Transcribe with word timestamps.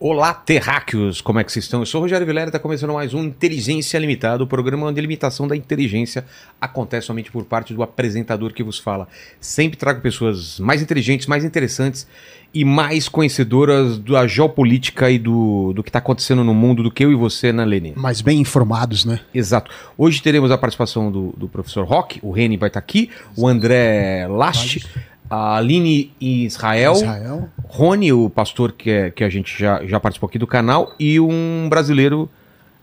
Olá, 0.00 0.32
terráqueos! 0.32 1.20
Como 1.20 1.40
é 1.40 1.44
que 1.44 1.50
vocês 1.50 1.64
estão? 1.64 1.80
Eu 1.80 1.86
sou 1.86 2.00
o 2.00 2.02
Rogério 2.02 2.24
Vilela 2.24 2.46
e 2.46 2.50
está 2.50 2.58
começando 2.60 2.92
mais 2.92 3.14
um 3.14 3.24
Inteligência 3.24 3.98
Limitada, 3.98 4.44
o 4.44 4.46
programa 4.46 4.86
onde 4.86 5.00
a 5.00 5.02
limitação 5.02 5.48
da 5.48 5.56
inteligência 5.56 6.24
acontece 6.60 7.08
somente 7.08 7.32
por 7.32 7.44
parte 7.44 7.74
do 7.74 7.82
apresentador 7.82 8.52
que 8.52 8.62
vos 8.62 8.78
fala. 8.78 9.08
Sempre 9.40 9.76
trago 9.76 10.00
pessoas 10.00 10.60
mais 10.60 10.80
inteligentes, 10.80 11.26
mais 11.26 11.44
interessantes 11.44 12.06
e 12.54 12.64
mais 12.64 13.08
conhecedoras 13.08 13.98
da 13.98 14.24
geopolítica 14.24 15.10
e 15.10 15.18
do, 15.18 15.72
do 15.72 15.82
que 15.82 15.88
está 15.88 15.98
acontecendo 15.98 16.44
no 16.44 16.54
mundo 16.54 16.80
do 16.80 16.92
que 16.92 17.04
eu 17.04 17.10
e 17.10 17.16
você, 17.16 17.52
né, 17.52 17.64
Leni? 17.64 17.92
Mais 17.96 18.20
bem 18.20 18.38
informados, 18.38 19.04
né? 19.04 19.18
Exato. 19.34 19.68
Hoje 19.98 20.22
teremos 20.22 20.52
a 20.52 20.56
participação 20.56 21.10
do, 21.10 21.34
do 21.36 21.48
professor 21.48 21.84
Rock, 21.84 22.20
o 22.22 22.30
Reni 22.30 22.56
vai 22.56 22.68
estar 22.68 22.78
aqui, 22.78 23.10
o 23.36 23.48
André 23.48 24.28
Last, 24.28 24.86
a 25.30 25.56
Aline 25.56 26.12
Israel, 26.20 26.92
Israel. 26.94 27.48
Rony, 27.66 28.12
o 28.12 28.30
pastor 28.30 28.72
que, 28.72 28.90
é- 28.90 29.10
que 29.10 29.22
a 29.24 29.28
gente 29.28 29.58
já, 29.58 29.84
já 29.84 30.00
participou 30.00 30.28
aqui 30.28 30.38
do 30.38 30.46
canal, 30.46 30.94
e 30.98 31.20
um 31.20 31.66
brasileiro 31.68 32.28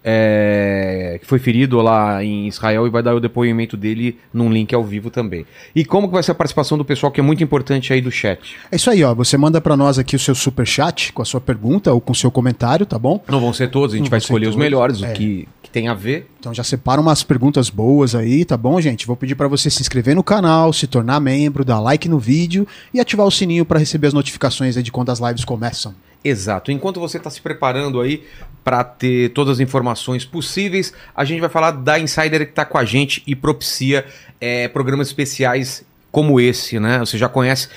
é, 0.07 1.17
que 1.19 1.25
foi 1.25 1.39
ferido 1.39 1.81
lá 1.81 2.23
em 2.23 2.47
Israel 2.47 2.85
e 2.85 2.91
vai 2.91 3.01
dar 3.01 3.15
o 3.15 3.19
depoimento 3.19 3.75
dele 3.75 4.19
num 4.31 4.51
link 4.51 4.73
ao 4.75 4.83
vivo 4.83 5.09
também. 5.09 5.47
E 5.75 5.83
como 5.83 6.07
que 6.07 6.13
vai 6.13 6.21
ser 6.21 6.31
a 6.31 6.35
participação 6.35 6.77
do 6.77 6.85
pessoal 6.85 7.11
que 7.11 7.19
é 7.19 7.23
muito 7.23 7.43
importante 7.43 7.91
aí 7.91 7.99
do 8.01 8.11
chat? 8.11 8.55
É 8.71 8.75
isso 8.75 8.91
aí, 8.91 9.03
ó. 9.03 9.15
Você 9.15 9.35
manda 9.35 9.59
pra 9.59 9.75
nós 9.75 9.97
aqui 9.97 10.15
o 10.15 10.19
seu 10.19 10.35
super 10.35 10.67
chat 10.67 11.11
com 11.11 11.23
a 11.23 11.25
sua 11.25 11.41
pergunta 11.41 11.91
ou 11.91 11.99
com 11.99 12.11
o 12.11 12.15
seu 12.15 12.29
comentário, 12.29 12.85
tá 12.85 12.99
bom? 12.99 13.19
Não 13.27 13.41
vão 13.41 13.51
ser 13.51 13.71
todos, 13.71 13.95
a 13.95 13.97
gente 13.97 14.05
Não 14.05 14.11
vai 14.11 14.19
escolher 14.19 14.45
os 14.45 14.53
todos, 14.53 14.63
melhores, 14.63 15.01
é. 15.01 15.09
o 15.09 15.13
que, 15.13 15.47
que 15.63 15.69
tem 15.71 15.87
a 15.87 15.95
ver. 15.95 16.27
Então 16.39 16.53
já 16.53 16.63
separa 16.63 17.01
umas 17.01 17.23
perguntas 17.23 17.71
boas 17.71 18.13
aí, 18.13 18.45
tá 18.45 18.55
bom, 18.55 18.79
gente? 18.79 19.07
Vou 19.07 19.15
pedir 19.15 19.33
pra 19.33 19.47
você 19.47 19.71
se 19.71 19.81
inscrever 19.81 20.15
no 20.15 20.23
canal, 20.23 20.71
se 20.71 20.85
tornar 20.85 21.19
membro, 21.19 21.65
dar 21.65 21.79
like 21.79 22.07
no 22.07 22.19
vídeo 22.19 22.67
e 22.93 22.99
ativar 22.99 23.25
o 23.25 23.31
sininho 23.31 23.65
pra 23.65 23.79
receber 23.79 24.05
as 24.05 24.13
notificações 24.13 24.77
aí 24.77 24.83
de 24.83 24.91
quando 24.91 25.09
as 25.09 25.19
lives 25.19 25.43
começam. 25.43 25.95
Exato. 26.25 26.71
Enquanto 26.71 26.99
você 26.99 27.17
está 27.17 27.29
se 27.29 27.39
preparando 27.39 28.01
aí 28.01 28.23
para 28.63 28.83
ter 28.83 29.29
todas 29.29 29.53
as 29.53 29.59
informações 29.59 30.25
possíveis, 30.25 30.91
a 31.15 31.23
gente 31.23 31.39
vai 31.39 31.49
falar 31.49 31.69
da 31.71 31.99
Insider 31.99 32.45
que 32.45 32.51
está 32.51 32.65
com 32.65 32.79
a 32.79 32.83
gente 32.83 33.21
e 33.27 33.35
propicia 33.35 34.03
é, 34.41 34.67
programas 34.67 35.07
especiais 35.07 35.85
como 36.11 36.39
esse, 36.39 36.79
né? 36.79 36.99
Você 36.99 37.17
já 37.17 37.27
conhece, 37.27 37.67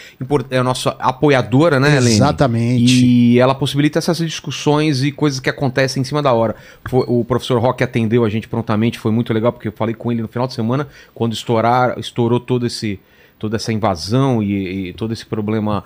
é 0.49 0.59
a 0.59 0.63
nossa 0.63 0.91
apoiadora, 1.01 1.81
né, 1.81 1.97
Helene? 1.97 2.15
Exatamente. 2.15 3.05
E 3.05 3.37
ela 3.41 3.53
possibilita 3.53 3.99
essas 3.99 4.19
discussões 4.19 5.03
e 5.03 5.11
coisas 5.11 5.41
que 5.41 5.51
acontecem 5.51 6.03
em 6.03 6.05
cima 6.05 6.23
da 6.23 6.33
hora. 6.33 6.55
Foi- 6.89 7.05
o 7.09 7.25
professor 7.25 7.61
Rock 7.61 7.83
atendeu 7.83 8.25
a 8.25 8.29
gente 8.31 8.47
prontamente, 8.47 8.97
foi 8.97 9.11
muito 9.11 9.33
legal, 9.35 9.53
porque 9.53 9.67
eu 9.67 9.73
falei 9.73 9.93
com 9.93 10.13
ele 10.13 10.23
no 10.23 10.29
final 10.29 10.47
de 10.47 10.55
semana, 10.55 10.87
quando 11.13 11.33
estourar, 11.33 11.99
estourou 11.99 12.39
todo 12.39 12.65
esse, 12.65 13.01
toda 13.39 13.56
essa 13.56 13.72
invasão 13.72 14.42
e, 14.42 14.89
e 14.89 14.92
todo 14.94 15.12
esse 15.12 15.25
problema 15.27 15.83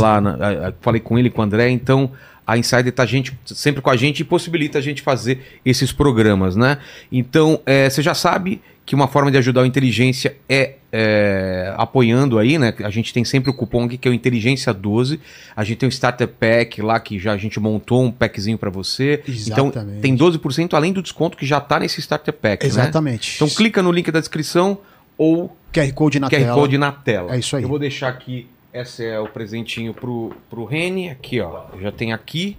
lá. 0.00 0.20
na- 0.20 0.34
a- 0.34 0.68
a- 0.68 0.72
falei 0.80 1.00
com 1.00 1.18
ele, 1.18 1.30
com 1.30 1.40
o 1.40 1.44
André, 1.44 1.68
então 1.70 2.10
a 2.46 2.58
Insider 2.58 2.92
tá 2.92 3.06
gente, 3.06 3.32
sempre 3.46 3.80
com 3.80 3.88
a 3.90 3.96
gente 3.96 4.20
e 4.20 4.24
possibilita 4.24 4.78
a 4.78 4.80
gente 4.82 5.00
fazer 5.02 5.60
esses 5.64 5.92
programas, 5.92 6.54
né? 6.56 6.78
Então, 7.10 7.60
é, 7.64 7.88
você 7.88 8.02
já 8.02 8.12
sabe 8.14 8.60
que 8.84 8.94
uma 8.94 9.08
forma 9.08 9.30
de 9.30 9.38
ajudar 9.38 9.62
o 9.62 9.64
Inteligência 9.66 10.36
é, 10.46 10.74
é, 10.92 11.72
apoiando 11.78 12.38
aí, 12.38 12.58
né? 12.58 12.74
A 12.84 12.90
gente 12.90 13.14
tem 13.14 13.24
sempre 13.24 13.48
o 13.48 13.54
cupom 13.54 13.84
aqui 13.84 13.96
que 13.96 14.06
é 14.06 14.10
o 14.10 14.14
Inteligência 14.14 14.74
12. 14.74 15.18
A 15.56 15.64
gente 15.64 15.78
tem 15.78 15.88
o 15.88 15.90
Starter 15.90 16.28
Pack 16.28 16.82
lá 16.82 17.00
que 17.00 17.18
já 17.18 17.32
a 17.32 17.36
gente 17.38 17.58
montou 17.58 18.04
um 18.04 18.10
packzinho 18.10 18.58
para 18.58 18.68
você. 18.68 19.22
Então 19.26 19.68
Exatamente. 19.68 20.00
tem 20.02 20.14
12% 20.14 20.74
além 20.74 20.92
do 20.92 21.00
desconto 21.00 21.38
que 21.38 21.46
já 21.46 21.60
tá 21.60 21.80
nesse 21.80 21.98
Starter 22.00 22.34
Pack, 22.34 22.62
né? 22.64 22.68
Exatamente. 22.68 23.36
Então 23.36 23.48
clica 23.48 23.82
no 23.82 23.90
link 23.90 24.10
da 24.10 24.20
descrição 24.20 24.76
ou 25.16 25.56
QR 25.72 25.92
Code 25.92 26.20
na 26.20 26.28
QR 26.28 26.38
tela. 26.38 26.54
Code 26.54 26.78
na 26.78 26.92
tela. 26.92 27.34
É 27.34 27.38
isso 27.38 27.56
aí. 27.56 27.62
Eu 27.62 27.68
vou 27.68 27.78
deixar 27.78 28.08
aqui, 28.08 28.46
esse 28.72 29.04
é 29.04 29.18
o 29.18 29.28
presentinho 29.28 29.92
pro, 29.92 30.32
pro 30.48 30.64
Reni, 30.64 31.10
aqui 31.10 31.40
ó, 31.40 31.66
eu 31.72 31.80
já 31.80 31.92
tem 31.92 32.12
aqui. 32.12 32.56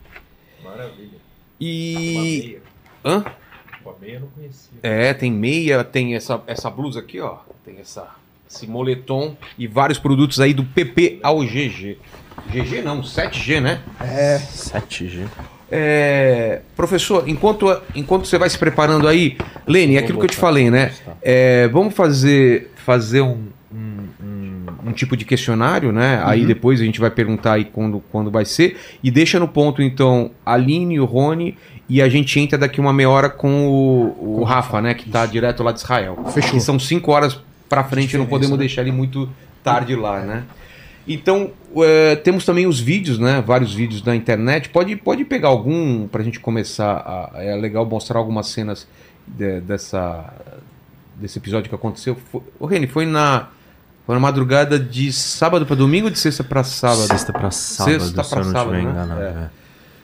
Maravilha. 0.64 1.18
E... 1.60 2.58
Hã? 3.04 3.24
Com 3.84 3.90
a 3.92 3.96
meia 4.02 4.16
eu 4.16 4.22
não 4.22 4.28
conhecia. 4.30 4.78
É, 4.82 5.14
tem 5.14 5.32
meia, 5.32 5.84
tem 5.84 6.16
essa, 6.16 6.42
essa 6.48 6.70
blusa 6.70 7.00
aqui 7.00 7.20
ó, 7.20 7.38
tem 7.64 7.78
essa, 7.80 8.10
esse 8.50 8.68
moletom 8.68 9.38
e 9.58 9.68
vários 9.68 10.00
produtos 10.00 10.40
aí 10.40 10.54
do 10.54 10.64
PP 10.64 11.20
ao 11.22 11.40
GG. 11.40 11.98
GG 12.50 12.82
não, 12.84 13.02
7G 13.02 13.62
né? 13.62 13.82
É, 14.00 14.38
7G. 14.38 15.28
É, 15.78 16.62
professor, 16.75 17.24
enquanto, 17.28 17.75
enquanto 17.96 18.25
você 18.25 18.38
vai 18.38 18.50
se 18.50 18.58
preparando 18.58 19.08
aí, 19.08 19.38
Lene, 19.68 19.96
é 19.96 20.00
aquilo 20.00 20.19
que 20.19 20.25
eu 20.25 20.30
te 20.30 20.38
falei, 20.38 20.69
né? 20.69 20.91
É, 21.22 21.68
vamos 21.68 21.94
fazer, 21.94 22.72
fazer 22.75 23.22
um, 23.22 23.47
um, 23.74 24.88
um- 24.88 24.91
tipo 24.94 25.18
de 25.18 25.25
questionário, 25.25 25.91
né? 25.91 26.22
Aí 26.24 26.46
depois 26.46 26.80
a 26.80 26.85
gente 26.85 27.02
vai 27.02 27.09
perguntar 27.12 27.53
aí 27.53 27.66
quando, 27.66 28.02
quando 28.12 28.31
vai 28.31 28.46
ser. 28.46 28.78
E 29.03 29.12
deixa 29.12 29.38
no 29.40 29.47
ponto, 29.47 29.81
então, 29.81 30.31
a 30.46 30.53
Aline 30.53 30.96
e 30.96 31.00
o 31.00 31.06
Rony. 31.06 31.58
E 31.90 32.02
a 32.02 32.08
gente 32.09 32.40
entra 32.40 32.58
daqui 32.58 32.80
uma 32.80 32.94
meia 32.94 33.09
hora 33.09 33.30
com 33.30 33.68
o, 33.68 34.40
o 34.40 34.44
Rafa, 34.44 34.81
né? 34.81 34.94
Que 34.94 35.09
tá 35.09 35.25
direto 35.25 35.62
lá 35.62 35.72
de 35.72 35.80
Israel. 35.80 36.18
Fechou. 36.34 36.52
Que 36.52 36.59
são 36.62 36.80
cinco 36.80 37.12
horas 37.12 37.40
pra 37.68 37.84
frente, 37.84 38.18
não 38.18 38.25
podemos 38.25 38.53
né? 38.53 38.59
deixar 38.59 38.81
ele 38.81 38.91
muito 38.91 39.30
tarde 39.64 39.96
lá, 39.96 40.22
né? 40.22 40.44
Então, 41.08 41.52
é, 41.78 42.16
temos 42.16 42.46
também 42.46 42.66
os 42.66 42.80
vídeos, 42.80 43.20
né? 43.20 43.44
Vários 43.46 43.74
vídeos 43.74 44.02
na 44.04 44.16
internet. 44.16 44.70
Pode, 44.70 44.96
pode 44.96 45.24
pegar 45.24 45.50
algum 45.50 46.08
pra 46.08 46.24
gente 46.24 46.40
começar. 46.40 47.32
A, 47.34 47.44
é 47.44 47.56
legal 47.56 47.86
mostrar 47.86 48.18
algumas 48.20 48.48
cenas 48.48 48.88
de- 49.28 49.62
dessa, 49.62 50.34
desse 51.16 51.38
episódio 51.38 51.70
que 51.70 51.76
aconteceu. 51.76 52.16
Foi, 52.32 52.42
ô, 52.60 52.66
Reni, 52.66 52.88
foi 52.88 53.06
na, 53.06 53.50
foi 54.06 54.16
na 54.16 54.20
madrugada 54.22 54.80
de 54.80 55.14
sábado 55.14 55.64
pra 55.66 55.76
domingo 55.76 56.06
ou 56.06 56.12
de 56.12 56.18
sexta 56.18 56.44
pra 56.44 56.64
sábado? 56.64 57.08
Sexta 57.08 57.32
pra 57.32 57.52
sábado, 57.52 58.00
Sexta 58.02 58.24
se 58.24 58.30
pra 58.32 58.40
eu 58.40 58.46
não 58.46 58.52
sábado, 58.52 58.76
estiver 58.76 58.84
né? 58.88 58.92
enganado. 59.04 59.22
É. 59.22 59.26
é. 59.28 59.50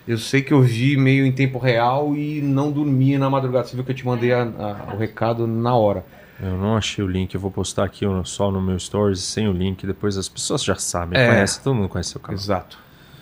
Eu 0.07 0.17
sei 0.17 0.41
que 0.41 0.51
eu 0.53 0.61
vi 0.61 0.97
meio 0.97 1.25
em 1.25 1.31
tempo 1.31 1.57
real 1.59 2.15
e 2.15 2.41
não 2.41 2.71
dormi 2.71 3.17
na 3.17 3.29
madrugada. 3.29 3.67
Você 3.67 3.75
viu 3.75 3.83
que 3.85 3.91
eu 3.91 3.95
te 3.95 4.05
mandei 4.05 4.33
a- 4.33 4.43
a- 4.43 4.93
o 4.93 4.97
recado 4.97 5.47
na 5.47 5.73
hora. 5.75 6.03
Eu 6.41 6.57
não 6.57 6.75
achei 6.75 7.03
o 7.03 7.07
link, 7.07 7.35
eu 7.35 7.39
vou 7.39 7.51
postar 7.51 7.83
aqui 7.83 8.03
só 8.25 8.49
no 8.49 8.59
meu 8.59 8.79
stories 8.79 9.19
sem 9.21 9.47
o 9.47 9.51
link, 9.51 9.85
depois 9.85 10.17
as 10.17 10.27
pessoas 10.27 10.63
já 10.63 10.75
sabem, 10.75 11.19
É. 11.19 11.27
conhecem, 11.27 11.61
todo 11.63 11.75
mundo 11.75 11.87
conhece 11.89 12.17
o 12.17 12.19
canal. 12.19 12.41
Exato. 12.41 12.79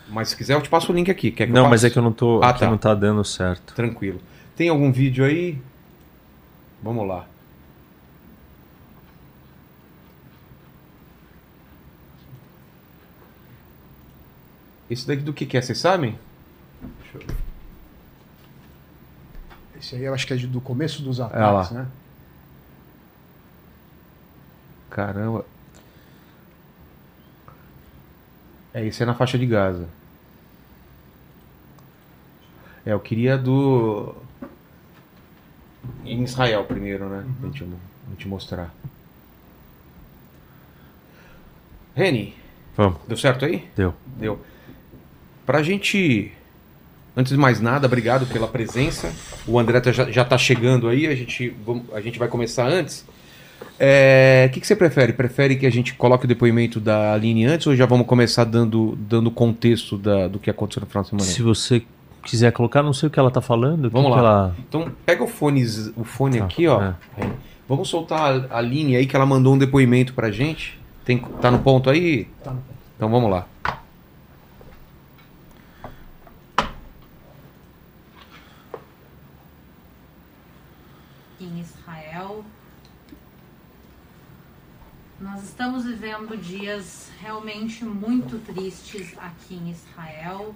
Mas 0.08 0.30
se 0.30 0.38
quiser, 0.38 0.54
eu 0.54 0.62
te 0.62 0.70
passo 0.70 0.92
o 0.92 0.96
link 0.96 1.12
aqui. 1.12 1.30
Quer 1.30 1.48
que 1.48 1.52
Não, 1.52 1.66
eu 1.66 1.70
mas 1.70 1.84
é 1.84 1.90
que 1.90 1.98
eu 2.00 2.02
não 2.02 2.14
tô, 2.14 2.42
Ah, 2.42 2.50
aqui 2.50 2.62
tá. 2.62 2.70
não 2.70 2.78
tá 2.78 2.96
dando 2.96 3.24
certo. 3.26 3.74
Tranquilo. 3.76 4.22
Tem 4.56 4.70
algum 4.70 4.90
vídeo 4.92 5.26
aí? 5.26 5.62
Vamos 6.82 7.06
lá. 7.08 7.26
Esse 14.90 15.06
daqui 15.08 15.22
do 15.22 15.34
que, 15.34 15.46
que 15.46 15.58
é, 15.58 15.62
vocês 15.62 15.78
sabem? 15.78 16.18
Deixa 17.02 17.18
eu 17.18 17.22
ver. 17.28 17.36
esse 19.80 19.96
aí 19.96 20.04
eu 20.04 20.14
acho 20.14 20.26
que 20.26 20.34
é 20.34 20.38
do 20.38 20.60
começo 20.60 21.02
dos 21.04 21.20
lá. 21.20 21.28
ataques, 21.28 21.72
né? 21.72 21.88
Caramba. 24.90 25.46
É, 28.74 28.86
esse 28.86 29.02
é 29.02 29.06
na 29.06 29.14
faixa 29.14 29.38
de 29.38 29.46
Gaza. 29.46 29.88
É, 32.86 32.94
eu 32.94 33.00
queria 33.00 33.38
do. 33.38 34.16
Em 36.06 36.24
Israel 36.24 36.64
primeiro, 36.66 37.08
né? 37.10 37.26
Pra 37.40 37.50
gente, 37.50 37.64
pra 37.64 37.78
gente 38.12 38.28
mostrar. 38.28 38.74
Reni, 41.96 42.34
Vamos, 42.78 42.98
deu 43.08 43.18
certo 43.18 43.44
aí? 43.46 43.68
deu. 43.76 43.94
Deu. 44.06 44.40
Pra 45.46 45.62
gente. 45.64 46.32
Antes 47.18 47.32
de 47.34 47.38
mais 47.38 47.60
nada, 47.60 47.88
obrigado 47.88 48.26
pela 48.28 48.48
presença. 48.48 49.12
O 49.46 49.60
André 49.60 49.82
tá- 49.82 49.92
já, 49.92 50.10
já 50.10 50.24
tá 50.24 50.38
chegando 50.38 50.88
aí, 50.88 51.08
a 51.08 51.16
gente, 51.16 51.54
a 51.94 52.00
gente 52.00 52.18
vai 52.18 52.28
começar 52.30 52.68
antes. 52.68 53.06
É, 53.80 54.46
O 54.50 54.52
que, 54.54 54.60
que 54.60 54.68
você 54.68 54.76
prefere? 54.76 55.14
Prefere 55.14 55.56
que 55.56 55.66
a 55.66 55.70
gente 55.72 55.94
coloque 55.94 56.26
o 56.26 56.28
depoimento 56.28 56.80
da 56.80 57.14
Aline 57.14 57.46
antes 57.46 57.66
ou 57.66 57.76
já 57.76 57.86
vamos 57.86 58.06
começar 58.06 58.44
dando 58.44 58.98
dando 59.00 59.32
contexto 59.32 59.98
da- 59.98 60.28
do 60.28 60.38
que 60.38 60.50
aconteceu 60.50 60.82
no 60.82 60.88
final 60.88 61.04
de 61.04 61.10
semana? 61.12 61.26
Se 61.28 61.42
você 61.42 61.82
quiser 62.24 62.52
colocar, 62.52 62.84
não 62.84 62.92
sei 62.94 63.08
o 63.08 63.10
que 63.12 63.18
ela 63.20 63.32
tá 63.32 63.40
falando. 63.40 63.90
Vamos 63.90 64.10
que 64.12 64.14
lá. 64.14 64.20
ela- 64.20 64.56
Então, 64.68 64.92
pega 65.06 65.24
o 65.24 65.28
fone, 65.28 65.64
o 65.96 66.04
fone 66.04 66.40
Tá, 66.40 66.46
aqui, 66.46 66.68
ó. 66.68 66.82
é. 66.84 66.94
Vamos 67.70 67.88
soltar 67.88 68.48
a 68.52 68.58
Aline 68.58 68.96
aí 68.98 69.06
que 69.06 69.16
ela 69.16 69.26
mandou 69.26 69.54
um 69.54 69.58
depoimento 69.58 70.14
pra 70.14 70.30
gente. 70.30 70.78
Tem, 71.06 71.18
tá 71.42 71.50
no 71.50 71.60
ponto 71.60 71.90
aí? 71.90 72.26
Tá 72.44 72.52
no- 72.52 72.62
Então 72.98 73.10
vamos 73.10 73.32
lá. 73.32 73.48
em 81.40 81.60
Israel. 81.62 82.44
Nós 85.20 85.42
estamos 85.60 85.84
vivendo 85.84 86.38
dias 86.38 87.12
realmente 87.20 87.84
muito 87.84 88.40
tristes 88.46 89.14
aqui 89.18 89.56
em 89.56 89.72
Israel. 89.72 90.56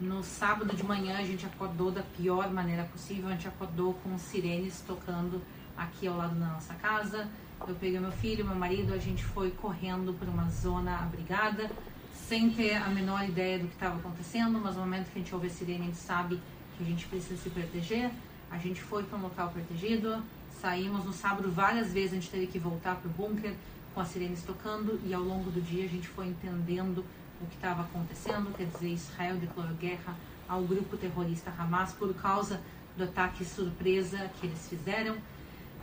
No 0.00 0.22
sábado 0.22 0.76
de 0.76 0.84
manhã 0.84 1.18
a 1.18 1.24
gente 1.24 1.44
acordou 1.44 1.90
da 1.90 2.02
pior 2.02 2.48
maneira 2.52 2.84
possível. 2.84 3.26
A 3.30 3.32
gente 3.32 3.48
acordou 3.48 3.94
com 3.94 4.16
sirenes 4.16 4.80
tocando 4.86 5.42
aqui 5.76 6.06
ao 6.06 6.16
lado 6.16 6.38
da 6.38 6.46
nossa 6.46 6.72
casa. 6.74 7.28
Eu 7.66 7.74
peguei 7.74 7.98
meu 7.98 8.12
filho, 8.12 8.44
meu 8.44 8.54
marido, 8.54 8.94
a 8.94 8.98
gente 8.98 9.24
foi 9.24 9.50
correndo 9.50 10.14
para 10.14 10.30
uma 10.30 10.48
zona 10.48 11.00
abrigada. 11.00 11.68
sem 12.12 12.48
ter 12.48 12.76
a 12.76 12.88
menor 12.90 13.28
ideia 13.28 13.58
do 13.58 13.66
que 13.66 13.74
estava 13.74 13.98
acontecendo, 13.98 14.60
mas 14.60 14.76
no 14.76 14.82
momento 14.82 15.10
que 15.10 15.18
a 15.18 15.20
gente 15.20 15.34
ouve 15.34 15.48
a 15.48 15.50
sirene, 15.50 15.80
a 15.80 15.86
gente 15.86 15.96
sabe 15.96 16.40
que 16.76 16.84
a 16.84 16.86
gente 16.86 17.06
precisa 17.06 17.42
se 17.42 17.50
proteger. 17.50 18.08
A 18.52 18.58
gente 18.58 18.80
foi 18.80 19.02
para 19.02 19.18
um 19.18 19.22
local 19.22 19.48
protegido, 19.48 20.22
saímos 20.60 21.04
no 21.04 21.12
sábado 21.12 21.50
várias 21.50 21.92
vezes, 21.92 22.12
a 22.12 22.14
gente 22.14 22.30
teve 22.30 22.46
que 22.46 22.58
voltar 22.60 22.94
para 22.94 23.08
o 23.08 23.12
bunker 23.12 23.56
com 23.94 24.00
as 24.00 24.08
sirenes 24.08 24.42
tocando 24.42 25.00
e 25.04 25.14
ao 25.14 25.22
longo 25.22 25.50
do 25.50 25.60
dia 25.60 25.84
a 25.84 25.88
gente 25.88 26.08
foi 26.08 26.26
entendendo 26.26 27.04
o 27.40 27.46
que 27.46 27.54
estava 27.54 27.82
acontecendo, 27.82 28.52
quer 28.56 28.66
dizer, 28.66 28.88
Israel 28.88 29.36
declarou 29.36 29.74
guerra 29.76 30.14
ao 30.48 30.62
grupo 30.62 30.96
terrorista 30.96 31.52
Hamas 31.56 31.92
por 31.92 32.12
causa 32.14 32.60
do 32.96 33.04
ataque 33.04 33.44
surpresa 33.44 34.30
que 34.40 34.46
eles 34.46 34.68
fizeram. 34.68 35.16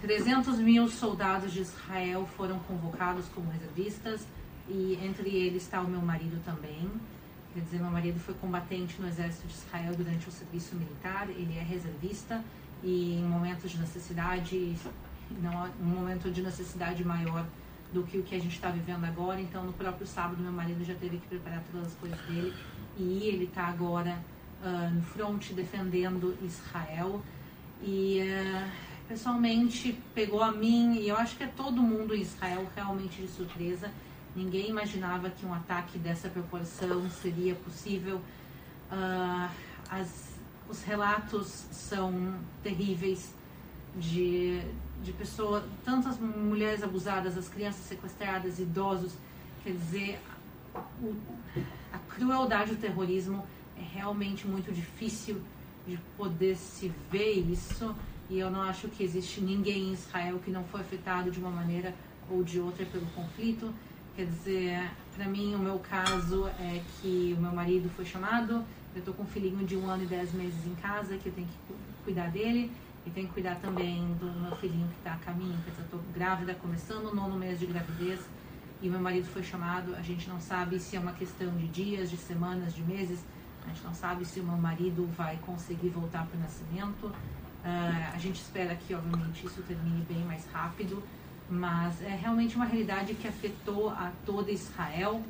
300 0.01 0.57
mil 0.59 0.87
soldados 0.87 1.51
de 1.53 1.61
Israel 1.61 2.27
foram 2.35 2.59
convocados 2.59 3.25
como 3.29 3.49
reservistas 3.51 4.25
e 4.67 4.97
entre 5.03 5.29
eles 5.29 5.63
está 5.63 5.81
o 5.81 5.87
meu 5.87 6.01
marido 6.01 6.41
também. 6.43 6.89
Quer 7.53 7.61
dizer, 7.61 7.79
meu 7.79 7.91
marido 7.91 8.19
foi 8.19 8.33
combatente 8.35 8.99
no 9.01 9.07
exército 9.07 9.47
de 9.47 9.53
Israel 9.53 9.93
durante 9.95 10.27
o 10.27 10.31
serviço 10.31 10.75
militar, 10.75 11.29
ele 11.29 11.57
é 11.57 11.61
reservista 11.61 12.43
e 12.81 13.15
em 13.15 13.23
momentos 13.23 13.71
de 13.71 13.77
necessidade, 13.77 14.75
não 15.41 15.69
um 15.81 15.99
momento 15.99 16.31
de 16.31 16.41
necessidade 16.41 17.03
maior 17.03 17.45
do 17.93 18.03
que 18.03 18.17
o 18.17 18.23
que 18.23 18.35
a 18.35 18.39
gente 18.39 18.55
está 18.55 18.69
vivendo 18.69 19.03
agora. 19.05 19.39
Então, 19.39 19.63
no 19.63 19.73
próprio 19.73 20.07
sábado, 20.07 20.41
meu 20.41 20.51
marido 20.51 20.83
já 20.83 20.95
teve 20.95 21.17
que 21.17 21.27
preparar 21.27 21.63
todas 21.71 21.87
as 21.87 21.93
coisas 21.95 22.19
dele 22.21 22.53
e 22.97 23.27
ele 23.27 23.45
está 23.45 23.65
agora 23.65 24.17
uh, 24.63 24.93
no 24.93 25.01
front 25.01 25.51
defendendo 25.51 26.37
Israel. 26.41 27.21
E 27.81 28.21
uh, 28.21 28.71
pessoalmente 29.07 29.97
pegou 30.15 30.41
a 30.41 30.51
mim 30.51 30.95
e 30.99 31.09
eu 31.09 31.17
acho 31.17 31.35
que 31.35 31.43
é 31.43 31.47
todo 31.47 31.81
mundo 31.81 32.15
em 32.15 32.21
Israel 32.21 32.67
realmente 32.75 33.21
de 33.21 33.27
surpresa. 33.27 33.91
Ninguém 34.35 34.69
imaginava 34.69 35.29
que 35.29 35.45
um 35.45 35.53
ataque 35.53 35.97
dessa 35.97 36.29
proporção 36.29 37.09
seria 37.09 37.55
possível. 37.55 38.21
Uh, 38.89 39.49
as, 39.89 40.39
os 40.69 40.81
relatos 40.83 41.47
são 41.71 42.35
terríveis 42.63 43.33
de, 43.95 44.61
de 45.03 45.11
pessoas, 45.13 45.63
tantas 45.83 46.17
mulheres 46.19 46.83
abusadas, 46.83 47.37
as 47.37 47.47
crianças 47.47 47.85
sequestradas, 47.85 48.59
idosos. 48.59 49.13
Quer 49.63 49.73
dizer, 49.73 50.19
o, 51.01 51.15
a 51.91 51.97
crueldade 52.13 52.71
do 52.71 52.81
terrorismo 52.81 53.45
é 53.77 53.83
realmente 53.93 54.47
muito 54.47 54.71
difícil 54.71 55.41
de 55.87 55.97
poder 56.17 56.55
se 56.55 56.91
ver 57.11 57.39
isso. 57.51 57.93
E 58.29 58.39
eu 58.39 58.49
não 58.49 58.61
acho 58.61 58.87
que 58.87 59.03
existe 59.03 59.41
ninguém 59.41 59.89
em 59.89 59.93
Israel 59.93 60.39
que 60.39 60.51
não 60.51 60.63
foi 60.65 60.81
afetado 60.81 61.29
de 61.31 61.39
uma 61.39 61.49
maneira 61.49 61.93
ou 62.29 62.43
de 62.43 62.59
outra 62.59 62.85
pelo 62.85 63.05
conflito. 63.07 63.73
Quer 64.15 64.25
dizer, 64.25 64.91
para 65.15 65.25
mim, 65.25 65.55
o 65.55 65.59
meu 65.59 65.79
caso 65.79 66.47
é 66.59 66.81
que 67.01 67.35
o 67.37 67.41
meu 67.41 67.51
marido 67.51 67.89
foi 67.89 68.05
chamado, 68.05 68.63
eu 68.93 68.99
estou 68.99 69.13
com 69.13 69.23
um 69.23 69.25
filhinho 69.25 69.65
de 69.65 69.75
um 69.75 69.89
ano 69.89 70.03
e 70.03 70.05
dez 70.05 70.33
meses 70.33 70.65
em 70.65 70.75
casa, 70.75 71.17
que 71.17 71.27
eu 71.27 71.33
tenho 71.33 71.47
que 71.47 71.73
cuidar 72.03 72.29
dele. 72.29 72.71
E 73.05 73.09
tenho 73.09 73.27
que 73.27 73.33
cuidar 73.33 73.55
também 73.55 74.13
do 74.19 74.27
meu 74.39 74.55
filhinho 74.57 74.87
que 74.87 74.97
está 74.97 75.13
a 75.13 75.17
caminho, 75.17 75.57
dizer, 75.57 75.79
eu 75.79 75.85
estou 75.85 75.99
grávida, 76.13 76.53
começando 76.53 77.07
o 77.07 77.15
nono 77.15 77.35
mês 77.35 77.59
de 77.59 77.65
gravidez. 77.65 78.19
E 78.81 78.89
meu 78.89 78.99
marido 78.99 79.27
foi 79.27 79.43
chamado, 79.43 79.95
a 79.95 80.01
gente 80.01 80.27
não 80.29 80.39
sabe 80.39 80.79
se 80.79 80.95
é 80.95 80.99
uma 80.99 81.13
questão 81.13 81.55
de 81.55 81.67
dias, 81.67 82.09
de 82.09 82.17
semanas, 82.17 82.73
de 82.73 82.83
meses. 82.83 83.23
A 83.65 83.69
gente 83.69 83.83
não 83.83 83.93
sabe 83.93 84.25
se 84.25 84.39
o 84.39 84.43
meu 84.43 84.57
marido 84.57 85.07
vai 85.15 85.37
conseguir 85.45 85.89
voltar 85.89 86.25
para 86.25 86.37
o 86.37 86.41
nascimento. 86.41 87.05
Uh, 87.05 88.13
a 88.13 88.17
gente 88.17 88.41
espera 88.41 88.75
que, 88.75 88.93
obviamente, 88.93 89.45
isso 89.45 89.61
termine 89.63 90.03
bem 90.05 90.23
mais 90.25 90.45
rápido. 90.51 91.01
Mas 91.49 92.01
é 92.01 92.15
realmente 92.15 92.55
uma 92.55 92.65
realidade 92.65 93.13
que 93.13 93.27
afetou 93.27 93.89
a 93.89 94.11
toda 94.25 94.51
Israel. 94.51 95.21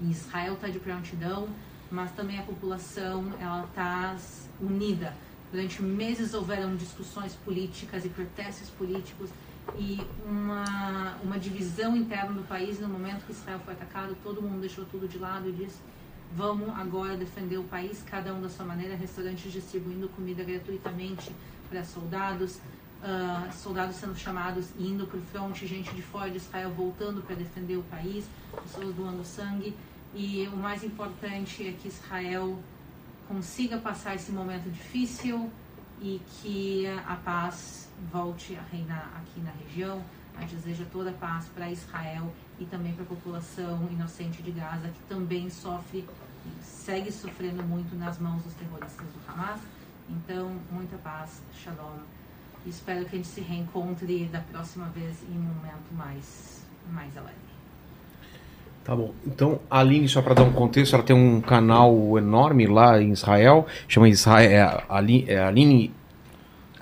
E 0.00 0.10
Israel 0.10 0.54
está 0.54 0.68
de 0.68 0.78
prontidão, 0.78 1.48
mas 1.90 2.12
também 2.12 2.38
a 2.38 2.42
população 2.42 3.32
ela 3.40 3.64
está 3.64 4.16
unida 4.60 5.14
Durante 5.52 5.82
meses 5.82 6.32
houveram 6.32 6.74
discussões 6.76 7.34
políticas 7.44 8.06
e 8.06 8.08
protestos 8.08 8.70
políticos 8.70 9.28
e 9.76 10.00
uma, 10.26 11.18
uma 11.22 11.38
divisão 11.38 11.94
interna 11.94 12.32
do 12.32 12.42
país. 12.48 12.80
No 12.80 12.88
momento 12.88 13.26
que 13.26 13.32
Israel 13.32 13.60
foi 13.62 13.74
atacado, 13.74 14.16
todo 14.22 14.40
mundo 14.40 14.60
deixou 14.60 14.86
tudo 14.86 15.06
de 15.06 15.18
lado 15.18 15.50
e 15.50 15.52
disse: 15.52 15.76
vamos 16.34 16.70
agora 16.70 17.18
defender 17.18 17.58
o 17.58 17.64
país, 17.64 18.02
cada 18.10 18.32
um 18.32 18.40
da 18.40 18.48
sua 18.48 18.64
maneira. 18.64 18.96
Restaurantes 18.96 19.52
distribuindo 19.52 20.08
comida 20.08 20.42
gratuitamente 20.42 21.30
para 21.68 21.84
soldados, 21.84 22.56
uh, 22.56 23.52
soldados 23.52 23.96
sendo 23.96 24.16
chamados 24.16 24.70
indo 24.78 25.06
para 25.06 25.18
o 25.18 25.22
fronte, 25.22 25.66
gente 25.66 25.94
de 25.94 26.00
fora 26.00 26.30
de 26.30 26.38
Israel 26.38 26.70
voltando 26.70 27.20
para 27.20 27.36
defender 27.36 27.76
o 27.76 27.82
país, 27.82 28.24
pessoas 28.62 28.94
doando 28.94 29.22
sangue. 29.22 29.76
E 30.14 30.48
o 30.50 30.56
mais 30.56 30.82
importante 30.82 31.68
é 31.68 31.72
que 31.72 31.88
Israel 31.88 32.58
consiga 33.32 33.78
passar 33.78 34.14
esse 34.14 34.30
momento 34.30 34.70
difícil 34.70 35.50
e 36.02 36.20
que 36.28 36.86
a 37.06 37.16
paz 37.16 37.88
volte 38.12 38.54
a 38.56 38.62
reinar 38.70 39.10
aqui 39.16 39.40
na 39.40 39.50
região. 39.52 40.04
A 40.36 40.42
gente 40.42 40.56
deseja 40.56 40.84
toda 40.92 41.10
a 41.10 41.14
paz 41.14 41.46
para 41.54 41.70
Israel 41.70 42.30
e 42.58 42.66
também 42.66 42.92
para 42.92 43.04
a 43.04 43.06
população 43.06 43.88
inocente 43.90 44.42
de 44.42 44.50
Gaza, 44.50 44.88
que 44.88 45.00
também 45.08 45.48
sofre 45.48 46.06
segue 46.60 47.12
sofrendo 47.12 47.62
muito 47.62 47.96
nas 47.96 48.18
mãos 48.18 48.42
dos 48.42 48.52
terroristas 48.54 49.06
do 49.06 49.30
Hamas. 49.30 49.60
Então, 50.10 50.54
muita 50.70 50.98
paz, 50.98 51.40
shalom. 51.54 52.00
Espero 52.66 53.06
que 53.06 53.14
a 53.14 53.18
gente 53.18 53.28
se 53.28 53.40
reencontre 53.40 54.26
da 54.26 54.40
próxima 54.40 54.86
vez 54.86 55.22
em 55.22 55.38
um 55.38 55.42
momento 55.42 55.94
mais, 55.94 56.66
mais 56.90 57.16
alegre. 57.16 57.41
Tá 58.84 58.96
bom. 58.96 59.12
Então, 59.26 59.60
a 59.70 59.78
Aline, 59.78 60.08
só 60.08 60.20
para 60.20 60.34
dar 60.34 60.42
um 60.42 60.52
contexto, 60.52 60.94
ela 60.94 61.04
tem 61.04 61.14
um 61.14 61.40
canal 61.40 62.18
enorme 62.18 62.66
lá 62.66 63.00
em 63.00 63.12
Israel, 63.12 63.66
chama 63.86 64.08
Israel, 64.08 64.50
é, 64.50 64.84
Aline, 64.88 65.24
é 65.28 65.38
Aline, 65.38 65.92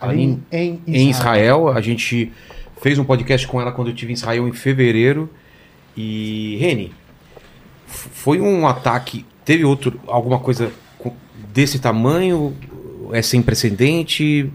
Aline 0.00 0.42
em, 0.50 0.80
Israel. 0.86 0.86
em 0.86 1.10
Israel. 1.10 1.68
A 1.68 1.80
gente 1.82 2.32
fez 2.80 2.98
um 2.98 3.04
podcast 3.04 3.46
com 3.46 3.60
ela 3.60 3.70
quando 3.70 3.88
eu 3.88 3.94
estive 3.94 4.12
em 4.12 4.14
Israel 4.14 4.48
em 4.48 4.52
fevereiro. 4.52 5.28
E, 5.94 6.56
Reni, 6.58 6.94
foi 7.86 8.40
um 8.40 8.66
ataque, 8.66 9.26
teve 9.44 9.64
outro, 9.64 10.00
alguma 10.06 10.38
coisa 10.38 10.72
desse 11.52 11.78
tamanho? 11.78 12.56
É 13.12 13.20
sem 13.20 13.42
precedente? 13.42 14.50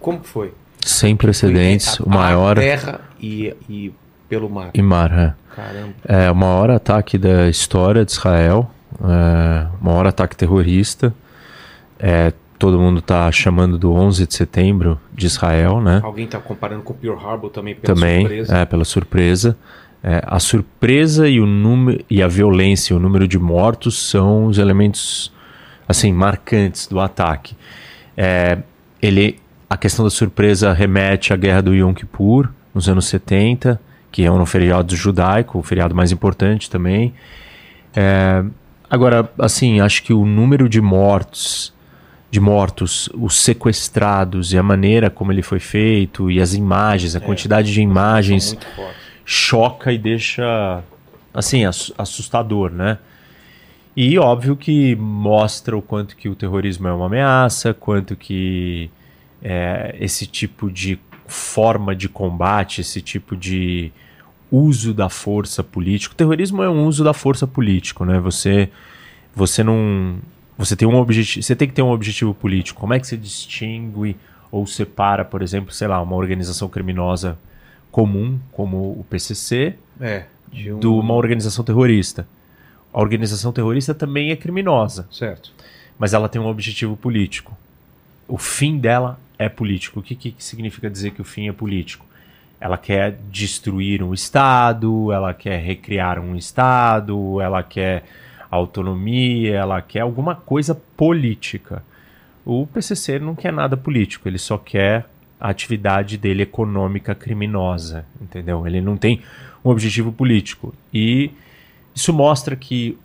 Como 0.00 0.22
foi? 0.22 0.54
Sem 0.84 1.16
precedentes, 1.16 2.00
o 2.00 2.08
maior. 2.08 2.56
Terra 2.56 3.00
e, 3.20 3.54
e 3.68 3.92
pelo 4.28 4.48
mar. 4.48 4.70
E 4.74 4.82
mar, 4.82 5.12
é. 5.12 5.34
Caramba. 5.54 5.94
É 6.04 6.30
o 6.30 6.34
maior 6.34 6.70
ataque 6.70 7.18
da 7.18 7.48
história 7.48 8.04
de 8.04 8.12
Israel. 8.12 8.70
É, 9.00 9.66
o 9.80 9.84
maior 9.84 10.06
ataque 10.06 10.36
terrorista. 10.36 11.14
É, 11.98 12.32
todo 12.58 12.78
mundo 12.78 12.98
está 12.98 13.30
chamando 13.30 13.78
do 13.78 13.92
11 13.92 14.26
de 14.26 14.34
setembro 14.34 15.00
de 15.14 15.26
Israel, 15.26 15.80
né? 15.80 16.00
Alguém 16.02 16.24
está 16.24 16.38
comparando 16.38 16.82
com 16.82 16.92
o 16.92 16.96
Pearl 16.96 17.18
Harbor 17.18 17.50
também 17.50 17.74
pela 17.74 17.94
também, 17.94 18.20
surpresa. 18.20 18.56
É, 18.56 18.64
pela 18.64 18.84
surpresa. 18.84 19.56
É, 20.02 20.22
a 20.24 20.38
surpresa 20.38 21.28
e, 21.28 21.40
o 21.40 21.46
número, 21.46 22.04
e 22.08 22.22
a 22.22 22.28
violência, 22.28 22.94
o 22.94 23.00
número 23.00 23.26
de 23.26 23.38
mortos 23.38 24.10
são 24.10 24.46
os 24.46 24.58
elementos 24.58 25.32
assim 25.88 26.12
marcantes 26.12 26.86
do 26.86 27.00
ataque. 27.00 27.56
É, 28.16 28.58
ele, 29.00 29.38
a 29.68 29.76
questão 29.76 30.04
da 30.04 30.10
surpresa 30.10 30.72
remete 30.72 31.32
à 31.32 31.36
guerra 31.36 31.62
do 31.62 31.74
Yom 31.74 31.94
Kippur, 31.94 32.48
nos 32.74 32.88
anos 32.88 33.06
70, 33.06 33.80
que 34.18 34.24
é 34.24 34.32
um 34.32 34.44
feriado 34.44 34.96
judaico, 34.96 35.60
o 35.60 35.62
feriado 35.62 35.94
mais 35.94 36.10
importante 36.10 36.68
também. 36.68 37.14
É, 37.94 38.42
agora, 38.90 39.30
assim, 39.38 39.78
acho 39.78 40.02
que 40.02 40.12
o 40.12 40.26
número 40.26 40.68
de 40.68 40.80
mortos, 40.80 41.72
de 42.28 42.40
mortos, 42.40 43.08
os 43.14 43.40
sequestrados 43.40 44.52
e 44.52 44.58
a 44.58 44.62
maneira 44.62 45.08
como 45.08 45.30
ele 45.30 45.40
foi 45.40 45.60
feito 45.60 46.32
e 46.32 46.40
as 46.40 46.52
imagens, 46.52 47.14
a 47.14 47.18
é, 47.18 47.20
quantidade 47.20 47.72
de 47.72 47.80
imagens 47.80 48.58
choca 49.24 49.92
e 49.92 49.98
deixa 49.98 50.82
assim 51.32 51.64
assustador, 51.64 52.72
né? 52.72 52.98
E 53.96 54.18
óbvio 54.18 54.56
que 54.56 54.96
mostra 54.96 55.76
o 55.76 55.82
quanto 55.82 56.16
que 56.16 56.28
o 56.28 56.34
terrorismo 56.34 56.88
é 56.88 56.92
uma 56.92 57.06
ameaça, 57.06 57.72
quanto 57.72 58.16
que 58.16 58.90
é, 59.40 59.94
esse 60.00 60.26
tipo 60.26 60.68
de 60.68 60.98
forma 61.28 61.94
de 61.94 62.08
combate, 62.08 62.80
esse 62.80 63.00
tipo 63.00 63.36
de 63.36 63.92
uso 64.50 64.94
da 64.94 65.08
força 65.08 65.62
política. 65.62 66.14
O 66.14 66.16
terrorismo 66.16 66.62
é 66.62 66.70
um 66.70 66.86
uso 66.86 67.04
da 67.04 67.12
força 67.12 67.46
política, 67.46 68.04
né? 68.04 68.18
Você 68.20 68.70
você 69.34 69.62
não 69.62 70.18
você 70.56 70.74
tem 70.74 70.88
um 70.88 70.96
objetivo, 70.96 71.42
você 71.42 71.54
tem 71.54 71.68
que 71.68 71.74
ter 71.74 71.82
um 71.82 71.90
objetivo 71.90 72.34
político. 72.34 72.80
Como 72.80 72.92
é 72.92 72.98
que 72.98 73.06
você 73.06 73.16
distingue 73.16 74.16
ou 74.50 74.66
separa, 74.66 75.24
por 75.24 75.42
exemplo, 75.42 75.72
sei 75.72 75.86
lá, 75.86 76.02
uma 76.02 76.16
organização 76.16 76.68
criminosa 76.68 77.38
comum 77.92 78.38
como 78.52 78.76
o 78.76 79.06
PCC 79.08 79.76
é, 80.00 80.24
de, 80.52 80.72
um... 80.72 80.80
de 80.80 80.86
uma 80.86 81.14
organização 81.14 81.64
terrorista? 81.64 82.26
A 82.92 83.00
organização 83.00 83.52
terrorista 83.52 83.94
também 83.94 84.30
é 84.30 84.36
criminosa. 84.36 85.06
Certo. 85.12 85.52
Mas 85.98 86.14
ela 86.14 86.28
tem 86.28 86.40
um 86.40 86.46
objetivo 86.46 86.96
político. 86.96 87.56
O 88.26 88.38
fim 88.38 88.78
dela 88.78 89.20
é 89.38 89.48
político. 89.48 90.00
O 90.00 90.02
que, 90.02 90.14
que 90.14 90.34
significa 90.38 90.90
dizer 90.90 91.12
que 91.12 91.20
o 91.20 91.24
fim 91.24 91.48
é 91.48 91.52
político? 91.52 92.04
Ela 92.60 92.76
quer 92.76 93.18
destruir 93.30 94.02
um 94.02 94.12
Estado, 94.12 95.12
ela 95.12 95.32
quer 95.32 95.60
recriar 95.60 96.18
um 96.18 96.34
Estado, 96.34 97.40
ela 97.40 97.62
quer 97.62 98.04
autonomia, 98.50 99.56
ela 99.56 99.80
quer 99.80 100.00
alguma 100.00 100.34
coisa 100.34 100.74
política. 100.74 101.82
O 102.44 102.66
PCC 102.66 103.18
não 103.18 103.34
quer 103.34 103.52
nada 103.52 103.76
político, 103.76 104.28
ele 104.28 104.38
só 104.38 104.58
quer 104.58 105.06
a 105.40 105.50
atividade 105.50 106.16
dele 106.16 106.42
econômica 106.42 107.14
criminosa, 107.14 108.04
entendeu? 108.20 108.66
Ele 108.66 108.80
não 108.80 108.96
tem 108.96 109.22
um 109.64 109.70
objetivo 109.70 110.10
político. 110.10 110.74
E 110.92 111.30
isso 111.94 112.12
mostra 112.12 112.56
que 112.56 112.98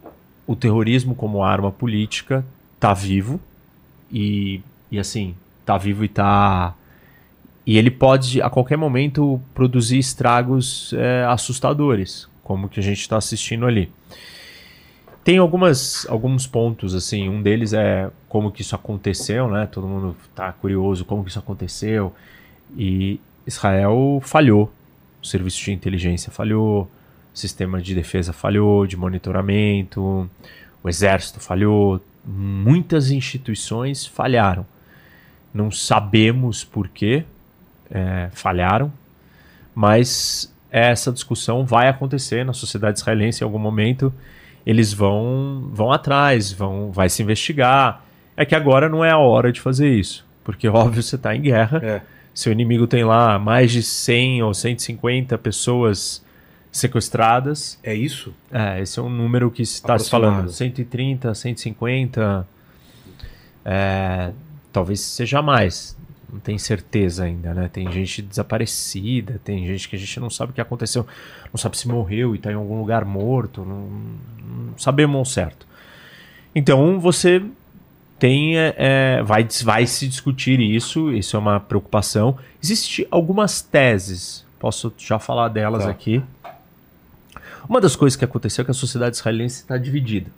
o 0.48 0.56
terrorismo 0.56 1.14
como 1.14 1.44
arma 1.44 1.72
política 1.72 2.44
está 2.76 2.94
vivo 2.94 3.40
e, 4.12 4.62
e 4.92 5.00
assim, 5.00 5.36
está 5.62 5.78
vivo 5.78 6.04
e 6.04 6.08
está 6.08 6.74
e 7.66 7.78
ele 7.78 7.90
pode 7.90 8.42
a 8.42 8.50
qualquer 8.50 8.78
momento 8.78 9.42
produzir 9.54 9.98
estragos 9.98 10.94
é, 10.94 11.24
assustadores, 11.26 12.28
como 12.44 12.68
que 12.68 12.80
a 12.80 12.84
gente 12.84 13.00
está 13.00 13.18
assistindo 13.18 13.66
ali. 13.66 13.92
Tem 15.24 15.38
algumas, 15.38 16.06
alguns 16.10 16.46
pontos, 16.46 16.94
assim, 16.94 17.30
um 17.30 17.42
deles 17.42 17.72
é 17.72 18.12
como 18.28 18.52
que 18.52 18.62
isso 18.62 18.76
aconteceu, 18.76 19.50
né? 19.50 19.66
Todo 19.66 19.88
mundo 19.88 20.18
está 20.30 20.52
curioso 20.52 21.06
como 21.06 21.24
que 21.24 21.30
isso 21.30 21.40
aconteceu. 21.40 22.14
E 22.76 23.22
Israel 23.48 24.20
falhou, 24.22 24.70
o 25.22 25.26
serviço 25.26 25.64
de 25.64 25.72
inteligência 25.72 26.30
falhou, 26.30 26.92
o 27.34 27.38
sistema 27.38 27.82
de 27.82 27.96
defesa 27.96 28.34
falhou, 28.34 28.86
de 28.86 28.98
monitoramento, 28.98 30.30
o 30.84 30.90
exército 30.90 31.40
falhou, 31.40 32.02
muitas 32.26 33.10
instituições 33.10 34.06
falharam. 34.06 34.66
Não 35.54 35.72
sabemos 35.72 36.66
por 36.66 36.90
quê, 36.90 37.24
é, 37.94 38.30
falharam, 38.32 38.92
mas 39.76 40.52
essa 40.72 41.12
discussão 41.12 41.64
vai 41.64 41.88
acontecer 41.88 42.44
na 42.44 42.52
sociedade 42.52 42.98
israelense 42.98 43.44
em 43.44 43.46
algum 43.46 43.60
momento. 43.60 44.12
Eles 44.66 44.92
vão 44.92 45.70
vão 45.72 45.92
atrás, 45.92 46.52
vão 46.52 46.92
vai 46.92 47.08
se 47.08 47.22
investigar. 47.22 48.04
É 48.36 48.44
que 48.44 48.56
agora 48.56 48.90
não 48.90 49.06
é 49.06 49.12
a 49.12 49.18
hora 49.20 49.52
de 49.52 49.62
fazer 49.62 49.94
isso, 49.94 50.26
porque 50.44 50.68
óbvio 50.70 51.04
você 51.04 51.16
está 51.16 51.36
em 51.36 51.42
guerra. 51.42 51.80
É. 51.84 52.02
Seu 52.34 52.52
inimigo 52.52 52.88
tem 52.88 53.04
lá 53.04 53.38
mais 53.38 53.72
de 53.72 53.84
100 53.84 54.42
ou 54.42 54.54
150 54.56 55.38
pessoas 55.38 56.26
sequestradas. 56.72 57.78
É 57.84 57.94
isso? 57.94 58.34
É, 58.52 58.82
esse 58.82 58.98
é 58.98 59.04
um 59.04 59.10
número 59.10 59.52
que 59.52 59.62
está 59.62 60.00
se 60.00 60.10
falando. 60.10 60.50
130, 60.50 61.36
150. 61.36 62.48
É, 63.64 64.32
talvez 64.72 65.00
seja 65.02 65.44
mais 65.44 65.96
não 66.34 66.40
tem 66.40 66.58
certeza 66.58 67.26
ainda, 67.26 67.54
né? 67.54 67.70
Tem 67.72 67.90
gente 67.92 68.24
desaparecida, 68.24 69.40
tem 69.44 69.68
gente 69.68 69.88
que 69.88 69.96
a 69.96 70.00
gente 70.00 70.20
não 70.20 70.32
sabe 70.32 70.52
o 70.52 70.56
que 70.56 70.60
aconteceu, 70.60 71.06
não 71.54 71.58
sabe 71.60 71.78
se 71.78 71.88
morreu 71.88 72.34
e 72.34 72.40
está 72.40 72.52
em 72.52 72.56
algum 72.56 72.80
lugar 72.80 73.06
morto, 73.06 73.64
não, 73.64 73.82
não 73.82 74.78
sabemos 74.78 75.16
ao 75.16 75.26
certo. 75.26 75.68
Então 76.56 77.00
você 77.00 77.44
tem, 78.18 78.58
é, 78.58 78.74
é, 78.78 79.24
vai, 79.24 79.48
vai 79.64 79.86
se 79.86 80.08
discutir 80.08 80.60
isso, 80.60 81.12
isso 81.12 81.36
é 81.36 81.40
uma 81.40 81.60
preocupação. 81.60 82.36
Existem 82.62 83.06
algumas 83.12 83.62
teses, 83.62 84.44
posso 84.58 84.92
já 84.98 85.20
falar 85.20 85.50
delas 85.50 85.84
tá. 85.84 85.92
aqui. 85.92 86.24
Uma 87.70 87.80
das 87.80 87.96
coisas 87.96 88.18
que 88.18 88.26
aconteceu 88.26 88.64
é 88.64 88.66
que 88.66 88.72
a 88.72 88.74
sociedade 88.74 89.18
israelense 89.18 89.62
está 89.62 89.78
dividida. 89.78 90.32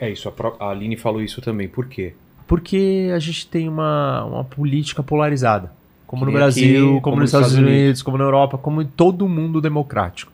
É 0.00 0.10
isso, 0.10 0.28
a, 0.28 0.64
a 0.64 0.70
Aline 0.70 0.96
falou 0.96 1.22
isso 1.22 1.40
também. 1.40 1.68
Por 1.68 1.86
quê? 1.86 2.14
Porque 2.46 3.10
a 3.14 3.18
gente 3.18 3.46
tem 3.46 3.68
uma, 3.68 4.24
uma 4.24 4.44
política 4.44 5.02
polarizada. 5.02 5.72
Como 6.06 6.24
no 6.24 6.30
Brasil, 6.30 6.64
aqui, 6.64 6.86
como, 6.86 7.00
como, 7.00 7.16
nos 7.16 7.30
Estados, 7.30 7.48
Estados 7.48 7.66
Unidos, 7.66 7.82
Unidos, 7.84 8.02
como 8.02 8.16
na 8.16 8.24
Europa, 8.24 8.56
como 8.56 8.80
em 8.80 8.86
todo 8.86 9.28
mundo 9.28 9.60
democrático. 9.60 10.30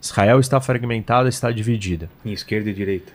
Israel 0.00 0.38
está 0.38 0.60
fragmentada, 0.60 1.28
está 1.28 1.50
dividida. 1.50 2.08
Em 2.24 2.32
esquerda 2.32 2.70
e 2.70 2.72
direita. 2.72 3.12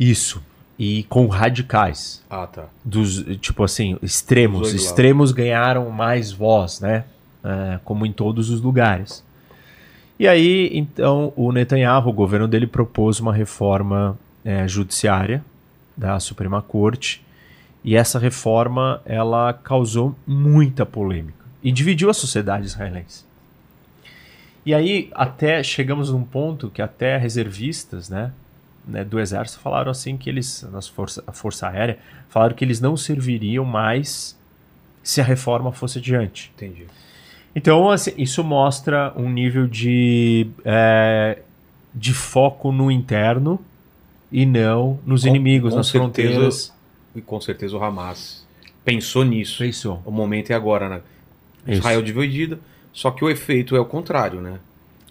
Isso. 0.00 0.42
E 0.78 1.02
com 1.04 1.26
radicais. 1.26 2.24
Ah, 2.30 2.46
tá. 2.46 2.64
Dos, 2.82 3.22
tipo 3.38 3.62
assim, 3.62 3.98
extremos. 4.02 4.72
Extremos 4.72 5.30
ganharam 5.30 5.90
mais 5.90 6.32
voz, 6.32 6.80
né? 6.80 7.04
É, 7.44 7.78
como 7.84 8.06
em 8.06 8.12
todos 8.12 8.48
os 8.48 8.62
lugares. 8.62 9.22
E 10.18 10.26
aí, 10.26 10.70
então, 10.72 11.32
o 11.36 11.52
Netanyahu, 11.52 12.08
o 12.08 12.12
governo 12.12 12.48
dele, 12.48 12.66
propôs 12.66 13.20
uma 13.20 13.34
reforma 13.34 14.18
é, 14.42 14.66
judiciária 14.66 15.44
da 15.94 16.18
Suprema 16.18 16.62
Corte 16.62 17.22
e 17.84 17.96
essa 17.96 18.18
reforma 18.18 19.00
ela 19.04 19.52
causou 19.52 20.14
muita 20.26 20.86
polêmica 20.86 21.44
e 21.62 21.72
dividiu 21.72 22.10
a 22.10 22.14
sociedade 22.14 22.66
israelense. 22.66 23.24
E 24.64 24.72
aí 24.72 25.10
até 25.12 25.62
chegamos 25.62 26.10
num 26.10 26.22
ponto 26.22 26.70
que 26.70 26.80
até 26.80 27.16
reservistas, 27.16 28.08
né, 28.08 28.32
né 28.86 29.04
do 29.04 29.18
exército 29.18 29.60
falaram 29.60 29.90
assim 29.90 30.16
que 30.16 30.30
eles, 30.30 30.66
nas 30.70 30.86
força, 30.86 31.22
a 31.26 31.32
força 31.32 31.68
aérea, 31.68 31.98
falaram 32.28 32.54
que 32.54 32.64
eles 32.64 32.80
não 32.80 32.96
serviriam 32.96 33.64
mais 33.64 34.38
se 35.02 35.20
a 35.20 35.24
reforma 35.24 35.72
fosse 35.72 35.98
adiante. 35.98 36.52
Entendi. 36.54 36.86
Então 37.54 37.90
assim, 37.90 38.12
isso 38.16 38.44
mostra 38.44 39.12
um 39.16 39.28
nível 39.28 39.66
de 39.66 40.46
é, 40.64 41.40
de 41.92 42.14
foco 42.14 42.70
no 42.70 42.90
interno 42.90 43.60
e 44.30 44.46
não 44.46 45.00
nos 45.04 45.22
com, 45.22 45.28
inimigos, 45.28 45.70
com 45.70 45.76
nas 45.76 45.88
certeza, 45.88 46.04
fronteiras 46.04 46.81
e 47.14 47.20
com 47.20 47.40
certeza 47.40 47.76
o 47.76 47.82
Hamas 47.82 48.46
pensou 48.84 49.24
nisso. 49.24 49.58
Pensou. 49.58 50.02
O 50.04 50.10
momento 50.10 50.50
é 50.50 50.54
agora, 50.54 50.88
né? 50.88 51.00
Israel 51.66 52.00
Isso. 52.00 52.06
dividida, 52.06 52.58
só 52.92 53.10
que 53.10 53.24
o 53.24 53.30
efeito 53.30 53.76
é 53.76 53.80
o 53.80 53.84
contrário, 53.84 54.40
né? 54.40 54.58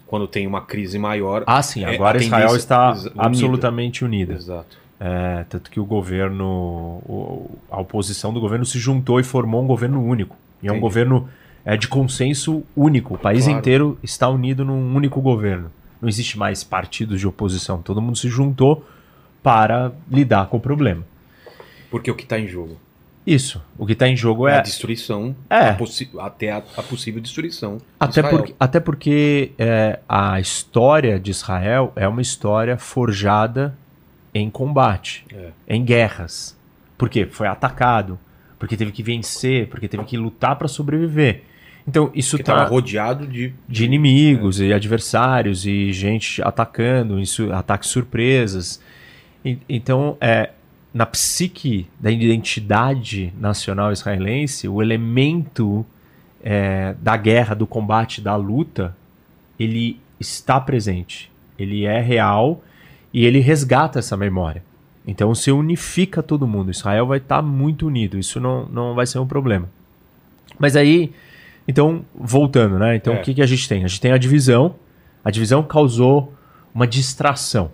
Quando 0.06 0.26
tem 0.26 0.46
uma 0.46 0.60
crise 0.60 0.98
maior. 0.98 1.42
Ah, 1.46 1.62
sim, 1.62 1.84
é 1.84 1.94
agora 1.94 2.18
é, 2.18 2.22
Israel 2.22 2.54
está 2.54 2.92
unida. 2.92 3.12
absolutamente 3.16 4.04
unida. 4.04 4.34
Exato. 4.34 4.76
É, 5.00 5.44
tanto 5.48 5.70
que 5.70 5.80
o 5.80 5.84
governo, 5.84 7.02
o, 7.06 7.58
a 7.70 7.80
oposição 7.80 8.32
do 8.32 8.40
governo 8.40 8.64
se 8.64 8.78
juntou 8.78 9.18
e 9.18 9.24
formou 9.24 9.62
um 9.62 9.66
governo 9.66 10.04
único. 10.04 10.36
E 10.62 10.68
é 10.68 10.72
um 10.72 10.78
governo 10.78 11.28
é, 11.64 11.76
de 11.76 11.88
consenso 11.88 12.62
único. 12.76 13.14
O 13.14 13.18
país 13.18 13.44
claro. 13.44 13.58
inteiro 13.58 13.98
está 14.02 14.28
unido 14.28 14.64
num 14.64 14.94
único 14.94 15.20
governo. 15.20 15.72
Não 16.00 16.08
existe 16.08 16.38
mais 16.38 16.62
partidos 16.62 17.18
de 17.18 17.26
oposição. 17.26 17.82
Todo 17.82 18.00
mundo 18.00 18.16
se 18.16 18.28
juntou 18.28 18.86
para 19.42 19.92
lidar 20.08 20.46
com 20.46 20.58
o 20.58 20.60
problema. 20.60 21.04
Porque 21.92 22.10
o 22.10 22.14
que 22.14 22.22
está 22.22 22.40
em 22.40 22.48
jogo? 22.48 22.80
Isso. 23.26 23.62
O 23.76 23.84
que 23.84 23.92
está 23.92 24.08
em 24.08 24.16
jogo 24.16 24.48
é. 24.48 24.56
A 24.56 24.62
destruição. 24.62 25.36
É. 25.50 25.56
A 25.56 25.76
até 26.20 26.50
a, 26.50 26.56
a, 26.56 26.82
possível 26.82 27.20
destruição. 27.20 27.76
Até, 28.00 28.22
porque, 28.22 28.54
até 28.58 28.80
porque 28.80 29.52
é, 29.58 30.00
a 30.08 30.40
história 30.40 31.20
de 31.20 31.30
Israel 31.30 31.92
é 31.94 32.08
uma 32.08 32.22
história 32.22 32.78
forjada 32.78 33.76
em 34.32 34.48
combate, 34.48 35.26
é. 35.30 35.50
em 35.68 35.84
guerras. 35.84 36.58
Por 36.96 37.10
quê? 37.10 37.28
Foi 37.30 37.46
atacado, 37.46 38.18
porque 38.58 38.74
teve 38.74 38.90
que 38.90 39.02
vencer, 39.02 39.68
porque 39.68 39.86
teve 39.86 40.04
que 40.04 40.16
lutar 40.16 40.56
para 40.56 40.68
sobreviver. 40.68 41.42
Então, 41.86 42.10
isso 42.14 42.36
está 42.36 42.64
rodeado 42.64 43.26
de, 43.26 43.52
de 43.68 43.84
inimigos 43.84 44.62
é. 44.62 44.64
e 44.64 44.72
adversários 44.72 45.66
e 45.66 45.92
gente 45.92 46.40
atacando, 46.40 47.20
isso, 47.20 47.52
ataques 47.52 47.90
surpresas. 47.90 48.80
E, 49.44 49.58
então, 49.68 50.16
é, 50.18 50.52
na 50.92 51.06
psique 51.06 51.86
da 51.98 52.10
identidade 52.10 53.32
nacional 53.38 53.92
israelense, 53.92 54.68
o 54.68 54.82
elemento 54.82 55.86
é, 56.42 56.94
da 57.00 57.16
guerra, 57.16 57.54
do 57.54 57.66
combate, 57.66 58.20
da 58.20 58.36
luta, 58.36 58.96
ele 59.58 59.98
está 60.20 60.60
presente. 60.60 61.30
Ele 61.58 61.84
é 61.84 62.00
real 62.00 62.62
e 63.12 63.24
ele 63.24 63.40
resgata 63.40 63.98
essa 63.98 64.16
memória. 64.16 64.62
Então 65.06 65.34
se 65.34 65.50
unifica 65.50 66.22
todo 66.22 66.46
mundo. 66.46 66.70
Israel 66.70 67.06
vai 67.06 67.18
estar 67.18 67.36
tá 67.36 67.42
muito 67.42 67.86
unido. 67.86 68.18
Isso 68.18 68.38
não, 68.38 68.66
não 68.66 68.94
vai 68.94 69.06
ser 69.06 69.18
um 69.18 69.26
problema. 69.26 69.68
Mas 70.58 70.76
aí, 70.76 71.12
então, 71.66 72.04
voltando, 72.14 72.78
né? 72.78 72.96
Então, 72.96 73.14
é. 73.14 73.18
o 73.18 73.22
que, 73.22 73.34
que 73.34 73.42
a 73.42 73.46
gente 73.46 73.68
tem? 73.68 73.84
A 73.84 73.88
gente 73.88 74.00
tem 74.00 74.12
a 74.12 74.18
divisão. 74.18 74.76
A 75.24 75.30
divisão 75.30 75.62
causou 75.62 76.34
uma 76.74 76.86
distração. 76.86 77.70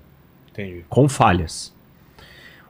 Entendi. 0.50 0.84
Com 0.88 1.08
falhas. 1.08 1.74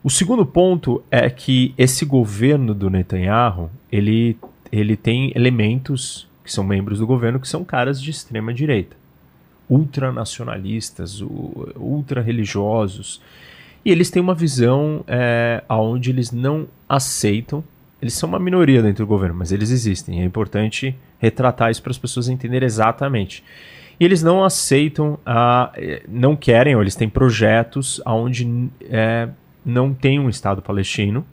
O 0.08 0.10
segundo 0.10 0.46
ponto 0.46 1.04
é 1.10 1.28
que 1.28 1.74
esse 1.76 2.06
governo 2.06 2.74
do 2.74 2.88
Netanyahu, 2.88 3.70
ele, 3.92 4.38
ele 4.72 4.96
tem 4.96 5.30
elementos 5.36 6.26
que 6.42 6.50
são 6.50 6.64
membros 6.64 7.00
do 7.00 7.06
governo 7.06 7.38
que 7.38 7.46
são 7.46 7.62
caras 7.62 8.00
de 8.00 8.10
extrema 8.10 8.54
direita, 8.54 8.96
ultranacionalistas, 9.68 11.20
ultra 11.76 12.22
religiosos, 12.22 13.20
e 13.84 13.92
eles 13.92 14.08
têm 14.08 14.22
uma 14.22 14.34
visão 14.34 15.04
é, 15.06 15.62
onde 15.68 16.08
eles 16.08 16.32
não 16.32 16.66
aceitam, 16.88 17.62
eles 18.00 18.14
são 18.14 18.30
uma 18.30 18.38
minoria 18.38 18.82
dentro 18.82 19.04
do 19.04 19.06
governo, 19.06 19.34
mas 19.34 19.52
eles 19.52 19.70
existem, 19.70 20.22
é 20.22 20.24
importante 20.24 20.96
retratar 21.18 21.70
isso 21.70 21.82
para 21.82 21.90
as 21.90 21.98
pessoas 21.98 22.30
entenderem 22.30 22.64
exatamente. 22.64 23.44
E 24.00 24.06
eles 24.06 24.22
não 24.22 24.42
aceitam, 24.42 25.18
a, 25.26 25.70
é, 25.76 26.02
não 26.08 26.34
querem, 26.34 26.74
ou 26.74 26.80
eles 26.80 26.96
têm 26.96 27.10
projetos 27.10 28.00
onde 28.06 28.70
é, 28.88 29.28
não 29.68 29.92
tem 29.92 30.18
um 30.18 30.30
Estado 30.30 30.62
palestino 30.62 31.26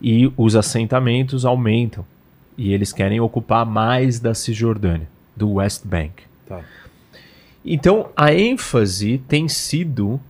e 0.00 0.32
os 0.36 0.54
assentamentos 0.54 1.44
aumentam 1.44 2.06
e 2.56 2.72
eles 2.72 2.92
querem 2.92 3.20
ocupar 3.20 3.66
mais 3.66 4.20
da 4.20 4.32
Cisjordânia, 4.32 5.08
do 5.34 5.54
West 5.54 5.84
Bank. 5.84 6.22
Tá. 6.46 6.60
Então, 7.64 8.10
a 8.16 8.32
ênfase 8.32 9.18
tem 9.26 9.48
sido 9.48 10.20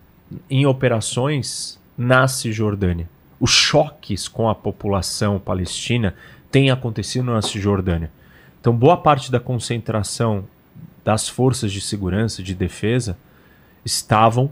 em 0.49 0.65
operações 0.65 1.79
na 1.95 2.27
Cisjordânia. 2.27 3.07
Os 3.39 3.51
choques 3.51 4.27
com 4.27 4.49
a 4.49 4.55
população 4.55 5.39
palestina 5.39 6.15
têm 6.49 6.71
acontecido 6.71 7.25
na 7.25 7.41
Cisjordânia. 7.41 8.11
Então, 8.59 8.75
boa 8.75 8.97
parte 8.97 9.31
da 9.31 9.39
concentração 9.39 10.45
das 11.03 11.29
forças 11.29 11.71
de 11.71 11.81
segurança, 11.81 12.41
de 12.41 12.55
defesa, 12.55 13.17
estavam 13.85 14.49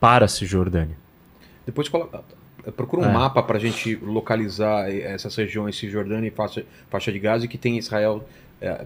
para 0.00 0.24
a 0.24 0.28
Cisjordânia. 0.28 0.99
Depois 1.70 1.88
coloca, 1.88 2.22
procura 2.76 3.02
um 3.06 3.10
É. 3.10 3.12
mapa 3.12 3.42
para 3.42 3.56
a 3.56 3.60
gente 3.60 3.94
localizar 3.96 4.90
essas 4.90 5.34
regiões 5.36 5.78
Cisjordânia 5.78 6.28
e 6.28 6.30
faixa, 6.30 6.64
faixa 6.90 7.12
de 7.12 7.18
Gaza 7.20 7.44
e 7.44 7.48
que 7.48 7.56
tem 7.56 7.78
Israel, 7.78 8.24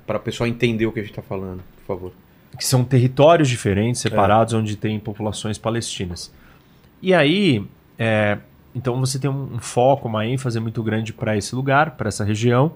para 0.06 0.18
o 0.18 0.20
pessoal 0.20 0.46
entender 0.46 0.86
o 0.86 0.92
que 0.92 1.00
a 1.00 1.02
gente 1.02 1.12
está 1.12 1.22
falando, 1.22 1.62
por 1.78 1.96
favor. 1.96 2.12
que 2.58 2.64
são 2.64 2.84
territórios 2.84 3.48
diferentes, 3.48 4.00
separados, 4.00 4.54
onde 4.54 4.76
tem 4.76 5.00
populações 5.00 5.58
palestinas. 5.58 6.32
E 7.02 7.12
aí, 7.12 7.66
é, 7.98 8.38
então 8.74 9.00
você 9.00 9.18
tem 9.18 9.28
um, 9.28 9.54
um 9.54 9.58
foco, 9.58 10.06
uma 10.06 10.24
ênfase 10.24 10.60
muito 10.60 10.80
grande 10.80 11.12
para 11.12 11.36
esse 11.36 11.52
lugar, 11.56 11.92
para 11.96 12.06
essa 12.08 12.22
região. 12.22 12.74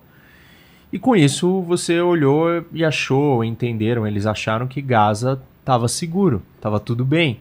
E 0.93 0.99
com 0.99 1.15
isso 1.15 1.61
você 1.63 2.01
olhou 2.01 2.65
e 2.73 2.85
achou, 2.85 3.45
entenderam, 3.45 4.05
eles 4.07 4.27
acharam 4.27 4.67
que 4.67 4.81
Gaza 4.83 5.41
estava 5.61 5.87
seguro, 5.87 6.43
estava 6.57 6.81
tudo 6.81 7.05
bem. 7.05 7.39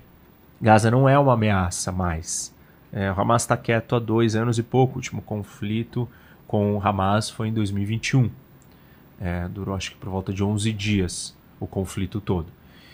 Gaza 0.62 0.92
não 0.92 1.08
é 1.10 1.18
uma 1.18 1.34
ameaça 1.34 1.92
mais. 1.92 2.54
É, 3.00 3.12
o 3.12 3.20
Hamas 3.20 3.44
está 3.44 3.56
quieto 3.56 3.96
há 3.96 4.00
dois 4.00 4.36
anos 4.36 4.58
e 4.58 4.64
pouco. 4.64 4.94
O 4.94 4.96
último 4.98 5.22
conflito 5.22 6.08
com 6.48 6.76
o 6.76 6.82
Hamas 6.82 7.30
foi 7.30 7.50
em 7.50 7.54
2021. 7.54 8.30
É, 9.20 9.48
durou 9.50 9.76
acho 9.76 9.92
que 9.92 9.98
por 9.98 10.10
volta 10.10 10.32
de 10.34 10.44
11 10.44 10.72
dias 10.74 11.36
o 11.60 11.68
conflito 11.68 12.20
todo. 12.22 12.48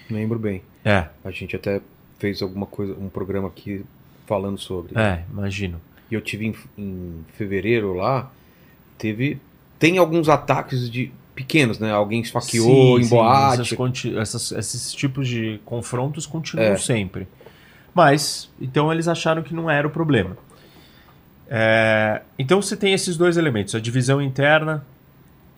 Lembro 0.09 0.39
bem. 0.39 0.61
É, 0.83 1.07
A 1.23 1.31
gente 1.31 1.55
até 1.55 1.81
fez 2.19 2.41
alguma 2.41 2.65
coisa, 2.65 2.93
um 2.99 3.09
programa 3.09 3.47
aqui 3.47 3.85
falando 4.25 4.57
sobre. 4.57 4.97
é, 4.97 5.23
imagino. 5.31 5.79
E 6.11 6.15
eu 6.15 6.21
tive 6.21 6.47
em, 6.47 6.55
em 6.77 7.25
fevereiro 7.33 7.93
lá, 7.93 8.31
teve 8.97 9.39
tem 9.79 9.97
alguns 9.97 10.29
ataques 10.29 10.89
de 10.89 11.11
pequenos, 11.35 11.79
né? 11.79 11.91
Alguém 11.91 12.21
esfaqueou 12.21 12.99
em 12.99 13.07
boate. 13.07 13.61
essas 13.61 13.73
conti- 13.73 14.15
essas- 14.17 14.51
esses 14.51 14.93
tipos 14.93 15.27
de 15.27 15.59
confrontos 15.65 16.25
continuam 16.25 16.73
É. 16.73 16.77
sempre. 16.77 17.27
Mas, 17.93 18.49
então 18.59 18.91
eles 18.91 19.07
acharam 19.07 19.43
que 19.43 19.53
não 19.53 19.69
era 19.69 19.87
o 19.87 19.91
problema. 19.91 20.35
É, 21.47 22.21
então 22.39 22.61
você 22.61 22.75
tem 22.75 22.93
esses 22.93 23.15
dois 23.15 23.37
elementos, 23.37 23.75
a 23.75 23.79
divisão 23.79 24.21
interna 24.21 24.83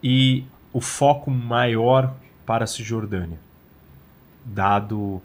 e 0.03 0.43
o 0.73 0.81
foco 0.81 1.31
maior 1.31 2.13
para 2.45 2.65
a 2.65 2.67
Cisjordânia, 2.67 3.39
dado 4.43 5.21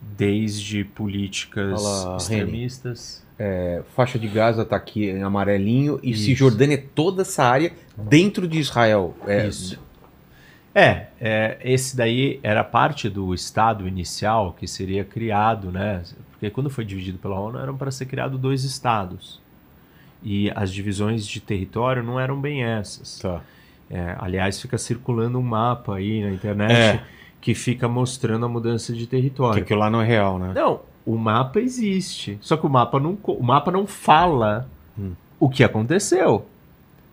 desde 0.00 0.82
políticas 0.82 1.84
Olha 1.84 2.10
lá, 2.10 2.16
extremistas. 2.16 3.24
É, 3.38 3.82
faixa 3.94 4.18
de 4.18 4.28
Gaza 4.28 4.64
tá 4.64 4.76
aqui 4.76 5.08
em 5.08 5.22
amarelinho 5.22 6.00
e 6.02 6.10
Isso. 6.10 6.24
Cisjordânia 6.24 6.74
é 6.74 6.84
toda 6.94 7.22
essa 7.22 7.44
área 7.44 7.72
dentro 7.96 8.48
de 8.48 8.58
Israel. 8.58 9.14
É, 9.26 9.46
Isso. 9.46 9.78
É, 10.74 11.06
é, 11.20 11.58
esse 11.64 11.96
daí 11.96 12.38
era 12.42 12.62
parte 12.62 13.08
do 13.08 13.34
Estado 13.34 13.88
inicial 13.88 14.52
que 14.58 14.66
seria 14.66 15.04
criado, 15.04 15.70
né? 15.72 16.02
Porque 16.40 16.48
quando 16.50 16.70
foi 16.70 16.86
dividido 16.86 17.18
pela 17.18 17.38
ONU 17.38 17.58
eram 17.58 17.76
para 17.76 17.90
ser 17.90 18.06
criado 18.06 18.38
dois 18.38 18.64
Estados. 18.64 19.38
E 20.22 20.50
as 20.54 20.72
divisões 20.72 21.26
de 21.26 21.38
território 21.38 22.02
não 22.02 22.18
eram 22.18 22.40
bem 22.40 22.64
essas. 22.64 23.18
Tá. 23.18 23.42
É, 23.90 24.16
aliás, 24.18 24.58
fica 24.60 24.78
circulando 24.78 25.38
um 25.38 25.42
mapa 25.42 25.96
aí 25.96 26.22
na 26.22 26.30
internet 26.30 26.72
É. 26.72 27.02
que 27.42 27.54
fica 27.54 27.86
mostrando 27.88 28.46
a 28.46 28.48
mudança 28.48 28.92
de 28.94 29.00
Que 29.00 29.06
território. 29.06 29.62
aquilo 29.62 29.80
lá 29.80 29.90
não 29.90 30.00
é 30.00 30.06
real, 30.06 30.38
né? 30.38 30.52
Não, 30.54 30.80
o 31.04 31.16
mapa 31.18 31.60
existe. 31.60 32.38
Só 32.40 32.56
que 32.56 32.64
o 32.66 32.70
mapa 32.70 32.98
não, 32.98 33.18
o 33.22 33.42
mapa 33.42 33.70
não 33.70 33.86
fala 33.86 34.66
Hum. 34.98 35.12
o 35.38 35.48
que 35.50 35.62
aconteceu. 35.62 36.46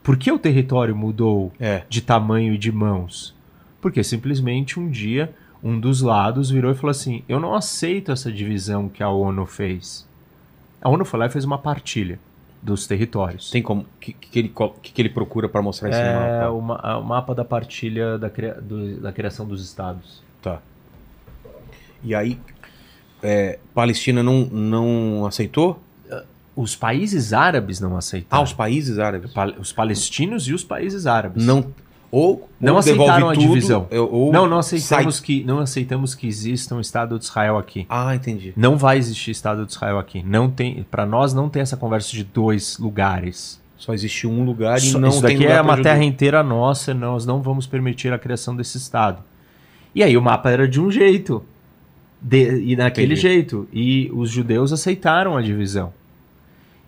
Por 0.03 0.15
que 0.15 0.31
o 0.31 0.39
território 0.39 0.95
mudou 0.95 1.51
É. 1.59 1.83
de 1.89 2.01
tamanho 2.01 2.53
e 2.53 2.57
de 2.57 2.71
mãos? 2.71 3.35
Porque 3.81 4.03
simplesmente 4.03 4.79
um 4.79 4.89
dia 4.89 5.33
um 5.67 5.79
dos 5.79 6.01
lados 6.01 6.49
virou 6.49 6.71
e 6.71 6.75
falou 6.75 6.91
assim: 6.91 7.23
Eu 7.27 7.39
não 7.39 7.53
aceito 7.53 8.11
essa 8.11 8.31
divisão 8.31 8.87
que 8.89 9.03
a 9.03 9.09
ONU 9.09 9.45
fez. 9.45 10.07
A 10.81 10.89
ONU 10.89 11.03
foi 11.05 11.19
lá 11.19 11.25
e 11.25 11.29
fez 11.29 11.43
uma 11.43 11.57
partilha 11.57 12.19
dos 12.61 12.87
territórios. 12.87 13.49
Tem 13.51 13.61
como. 13.61 13.81
O 13.81 13.85
que, 13.99 14.13
que, 14.13 14.39
ele, 14.39 14.53
que, 14.81 14.91
que 14.93 15.01
ele 15.01 15.09
procura 15.09 15.49
para 15.49 15.61
mostrar 15.61 15.89
esse 15.89 15.99
é 15.99 16.13
mapa? 16.13 16.61
ma- 16.61 16.97
o 16.97 17.03
mapa 17.03 17.35
da 17.35 17.43
partilha 17.45 18.17
da, 18.17 18.29
cria- 18.29 18.53
do- 18.61 18.97
da 19.01 19.11
criação 19.11 19.45
dos 19.45 19.63
estados. 19.63 20.21
Tá. 20.41 20.59
E 22.03 22.13
aí, 22.15 22.39
é, 23.23 23.59
Palestina 23.73 24.21
não, 24.23 24.45
não 24.45 25.25
aceitou? 25.25 25.81
Os 26.55 26.75
países 26.75 27.33
árabes 27.33 27.79
não 27.79 27.95
Ah, 27.95 27.99
aceitaram. 27.99 28.43
os 28.43 28.51
países 28.53 28.97
árabes. 28.97 29.31
Os 29.59 29.71
palestinos 29.71 30.47
e 30.47 30.53
os 30.53 30.63
países 30.63 31.05
árabes. 31.05 31.45
Não. 31.45 31.71
Ou, 32.09 32.47
Não 32.59 32.73
ou 32.73 32.79
aceitaram 32.79 33.29
a 33.29 33.33
tudo, 33.33 33.41
divisão. 33.47 33.87
Ou 33.91 34.31
não, 34.31 34.47
não 34.47 34.59
aceitamos, 34.59 35.15
sai- 35.17 35.25
que, 35.25 35.43
não 35.43 35.59
aceitamos 35.59 36.15
que 36.15 36.25
exista 36.25 36.73
um 36.73 36.79
Estado 36.79 37.17
de 37.19 37.25
Israel 37.25 37.57
aqui. 37.57 37.85
Ah, 37.89 38.15
entendi. 38.15 38.53
Não 38.55 38.77
vai 38.77 38.97
existir 38.97 39.31
Estado 39.31 39.65
de 39.65 39.71
Israel 39.73 39.99
aqui. 39.99 40.23
Não 40.25 40.49
tem, 40.49 40.85
para 40.89 41.05
nós 41.05 41.33
não 41.33 41.49
tem 41.49 41.61
essa 41.61 41.75
conversa 41.75 42.11
de 42.11 42.23
dois 42.23 42.77
lugares. 42.77 43.61
Só 43.77 43.93
existe 43.93 44.25
um 44.25 44.43
lugar 44.43 44.77
e 44.77 44.81
Só- 44.81 44.97
não 44.99 45.09
Isso 45.09 45.21
tem 45.21 45.37
daqui 45.37 45.51
é 45.51 45.61
uma 45.61 45.71
judeu. 45.75 45.83
terra 45.83 46.03
inteira 46.03 46.41
nossa, 46.41 46.93
nós 46.93 47.25
não 47.25 47.41
vamos 47.41 47.67
permitir 47.67 48.11
a 48.13 48.17
criação 48.17 48.55
desse 48.55 48.77
Estado. 48.77 49.21
E 49.93 50.01
aí 50.01 50.15
o 50.17 50.21
mapa 50.21 50.49
era 50.49 50.67
de 50.67 50.79
um 50.79 50.89
jeito. 50.89 51.43
De- 52.21 52.61
e 52.71 52.75
daquele 52.75 53.13
Entendi. 53.13 53.21
jeito. 53.21 53.67
E 53.71 54.09
os 54.13 54.31
judeus 54.31 54.71
aceitaram 54.73 55.35
a 55.37 55.41
divisão. 55.41 55.93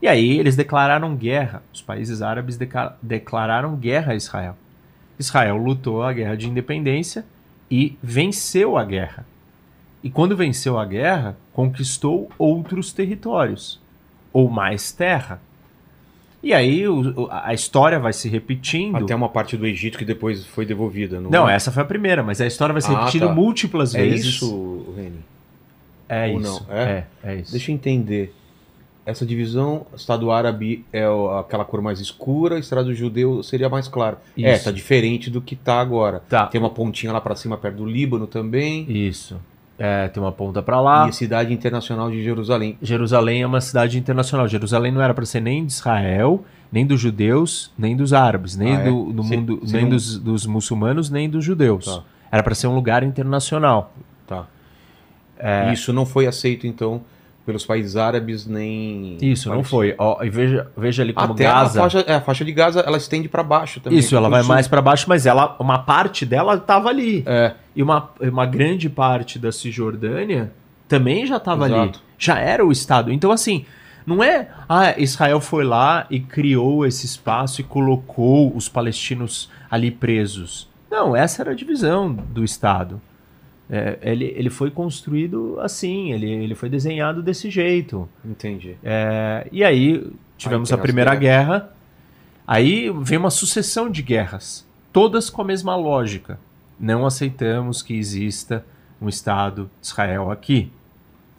E 0.01 0.07
aí 0.07 0.39
eles 0.39 0.55
declararam 0.55 1.13
guerra. 1.15 1.61
Os 1.73 1.81
países 1.81 2.21
árabes 2.21 2.57
declararam 3.01 3.75
guerra 3.75 4.13
a 4.13 4.15
Israel. 4.15 4.55
Israel 5.19 5.57
lutou 5.57 6.01
a 6.01 6.13
guerra 6.13 6.35
de 6.35 6.47
independência 6.47 7.25
e 7.69 7.97
venceu 8.01 8.77
a 8.77 8.83
guerra. 8.85 9.25
E 10.01 10.09
quando 10.09 10.35
venceu 10.35 10.79
a 10.79 10.85
guerra, 10.85 11.35
conquistou 11.53 12.29
outros 12.37 12.93
territórios, 12.93 13.79
ou 14.31 14.49
mais 14.49 14.91
terra. 14.93 15.41
E 16.41 16.53
aí 16.53 16.87
o- 16.87 17.27
a 17.29 17.53
história 17.53 17.99
vai 17.99 18.13
se 18.13 18.29
repetindo. 18.29 18.95
Até 18.95 19.13
uma 19.13 19.27
parte 19.27 19.57
do 19.57 19.67
Egito 19.67 19.97
que 19.97 20.05
depois 20.05 20.45
foi 20.45 20.65
devolvida. 20.65 21.19
Não, 21.19 21.49
essa 21.49 21.69
foi 21.69 21.83
a 21.83 21.85
primeira, 21.85 22.23
mas 22.23 22.39
a 22.39 22.47
história 22.47 22.71
vai 22.71 22.81
se 22.81 22.89
Ah, 22.89 22.99
repetindo 22.99 23.27
tá. 23.27 23.33
múltiplas 23.33 23.93
É 23.93 24.01
vezes. 24.01 24.25
isso, 24.35 24.85
Reni? 24.95 25.19
É 26.07 26.27
ou 26.31 26.39
isso. 26.39 26.65
não? 26.69 26.73
É? 26.73 26.83
É, 26.83 27.05
é 27.31 27.35
isso. 27.35 27.51
Deixa 27.51 27.69
eu 27.71 27.75
entender. 27.75 28.33
Essa 29.09 29.25
divisão, 29.25 29.85
Estado 29.95 30.31
árabe 30.31 30.85
é 30.93 31.03
aquela 31.39 31.65
cor 31.65 31.81
mais 31.81 31.99
escura, 31.99 32.59
Estado 32.59 32.93
judeu 32.93 33.41
seria 33.43 33.67
mais 33.69 33.87
claro. 33.87 34.17
É, 34.37 34.53
Isso. 34.53 34.65
tá 34.65 34.71
diferente 34.71 35.29
do 35.29 35.41
que 35.41 35.55
tá 35.55 35.79
agora. 35.79 36.21
Tá. 36.29 36.45
Tem 36.47 36.59
uma 36.61 36.69
pontinha 36.69 37.11
lá 37.11 37.19
pra 37.19 37.35
cima, 37.35 37.57
perto 37.57 37.77
do 37.77 37.85
Líbano 37.85 38.27
também. 38.27 38.85
Isso. 38.89 39.37
É, 39.77 40.07
tem 40.09 40.21
uma 40.21 40.31
ponta 40.31 40.61
pra 40.61 40.79
lá. 40.81 41.05
E 41.05 41.09
a 41.09 41.13
cidade 41.13 41.53
internacional 41.53 42.11
de 42.11 42.21
Jerusalém. 42.21 42.77
Jerusalém 42.81 43.41
é 43.41 43.47
uma 43.47 43.61
cidade 43.61 43.97
internacional. 43.97 44.47
Jerusalém 44.47 44.91
não 44.91 45.01
era 45.01 45.13
para 45.13 45.25
ser 45.25 45.39
nem 45.39 45.65
de 45.65 45.71
Israel, 45.71 46.43
nem 46.71 46.85
dos 46.85 46.99
judeus, 46.99 47.71
nem 47.77 47.95
dos 47.95 48.11
árabes, 48.13 48.55
nem 48.57 48.75
Ah, 48.75 48.79
é? 48.81 48.83
do, 48.89 49.13
do 49.13 49.23
Se- 49.23 49.37
mundo, 49.37 49.61
se 49.65 49.73
nem 49.73 49.83
não- 49.83 49.89
dos, 49.91 50.19
dos 50.19 50.45
muçulmanos, 50.45 51.09
nem 51.09 51.29
dos 51.29 51.43
judeus. 51.45 51.85
Tá. 51.85 52.03
Era 52.31 52.43
para 52.43 52.53
ser 52.53 52.67
um 52.67 52.75
lugar 52.75 53.03
internacional. 53.03 53.93
Tá. 54.27 54.45
É. 55.37 55.71
Isso 55.71 55.93
não 55.93 56.05
foi 56.05 56.27
aceito, 56.27 56.67
então, 56.67 57.01
pelos 57.49 57.65
países 57.65 57.95
árabes, 57.95 58.45
nem. 58.45 59.17
Isso, 59.19 59.49
não 59.49 59.63
foi. 59.63 59.95
Ó, 59.97 60.23
e 60.23 60.29
veja, 60.29 60.67
veja 60.77 61.01
ali 61.01 61.13
como 61.13 61.33
Até 61.33 61.45
Gaza. 61.45 61.79
a 61.79 61.81
faixa, 61.81 62.05
é, 62.05 62.13
a 62.13 62.21
faixa 62.21 62.45
de 62.45 62.51
Gaza, 62.51 62.81
ela 62.81 62.95
estende 62.95 63.27
pra 63.27 63.41
baixo 63.41 63.79
também. 63.79 63.97
Isso, 63.97 64.15
ela 64.15 64.29
vai 64.29 64.43
sul. 64.43 64.53
mais 64.53 64.67
para 64.67 64.83
baixo, 64.83 65.05
mas 65.09 65.25
ela, 65.25 65.55
uma 65.59 65.79
parte 65.79 66.27
dela 66.27 66.53
estava 66.53 66.89
ali. 66.89 67.23
É, 67.25 67.53
E 67.75 67.81
uma, 67.81 68.11
uma 68.21 68.45
grande 68.45 68.87
parte 68.87 69.39
da 69.39 69.51
Cisjordânia 69.51 70.51
também 70.87 71.25
já 71.25 71.37
estava 71.37 71.65
ali. 71.65 71.91
Já 72.19 72.37
era 72.37 72.63
o 72.63 72.71
Estado. 72.71 73.11
Então, 73.11 73.31
assim, 73.31 73.65
não 74.05 74.23
é. 74.23 74.49
Ah, 74.69 74.93
Israel 74.99 75.41
foi 75.41 75.63
lá 75.63 76.05
e 76.07 76.19
criou 76.19 76.85
esse 76.85 77.07
espaço 77.07 77.61
e 77.61 77.63
colocou 77.63 78.55
os 78.55 78.69
palestinos 78.69 79.49
ali 79.71 79.89
presos. 79.89 80.69
Não, 80.91 81.15
essa 81.15 81.41
era 81.41 81.49
a 81.49 81.55
divisão 81.55 82.13
do 82.13 82.43
Estado. 82.43 83.01
É, 83.69 83.99
ele, 84.01 84.25
ele 84.35 84.49
foi 84.49 84.71
construído 84.71 85.59
assim, 85.59 86.11
ele, 86.11 86.27
ele 86.27 86.55
foi 86.55 86.69
desenhado 86.69 87.21
desse 87.21 87.49
jeito. 87.51 88.09
entendi. 88.25 88.75
É, 88.83 89.47
e 89.51 89.63
aí 89.63 90.11
tivemos 90.37 90.71
Aí 90.71 90.79
a 90.79 90.81
Primeira 90.81 91.13
Guerra. 91.13 91.71
Aí 92.47 92.89
vem 93.03 93.19
uma 93.19 93.29
sucessão 93.29 93.87
de 93.89 94.01
guerras, 94.01 94.67
todas 94.91 95.29
com 95.29 95.41
a 95.43 95.45
mesma 95.45 95.75
lógica. 95.75 96.39
Não 96.79 97.05
aceitamos 97.05 97.83
que 97.83 97.93
exista 97.93 98.65
um 98.99 99.07
Estado 99.07 99.69
de 99.79 99.87
Israel 99.87 100.31
aqui. 100.31 100.71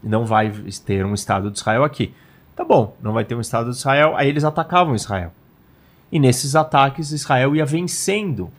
Não 0.00 0.24
vai 0.24 0.52
ter 0.86 1.04
um 1.04 1.14
Estado 1.14 1.50
de 1.50 1.58
Israel 1.58 1.82
aqui. 1.82 2.14
Tá 2.54 2.64
bom, 2.64 2.96
não 3.02 3.12
vai 3.12 3.24
ter 3.24 3.34
um 3.34 3.40
Estado 3.40 3.70
de 3.70 3.76
Israel. 3.76 4.14
Aí 4.16 4.28
eles 4.28 4.44
atacavam 4.44 4.94
Israel. 4.94 5.32
E 6.12 6.18
nesses 6.20 6.54
ataques, 6.54 7.10
Israel 7.10 7.56
ia 7.56 7.64
vencendo 7.64 8.50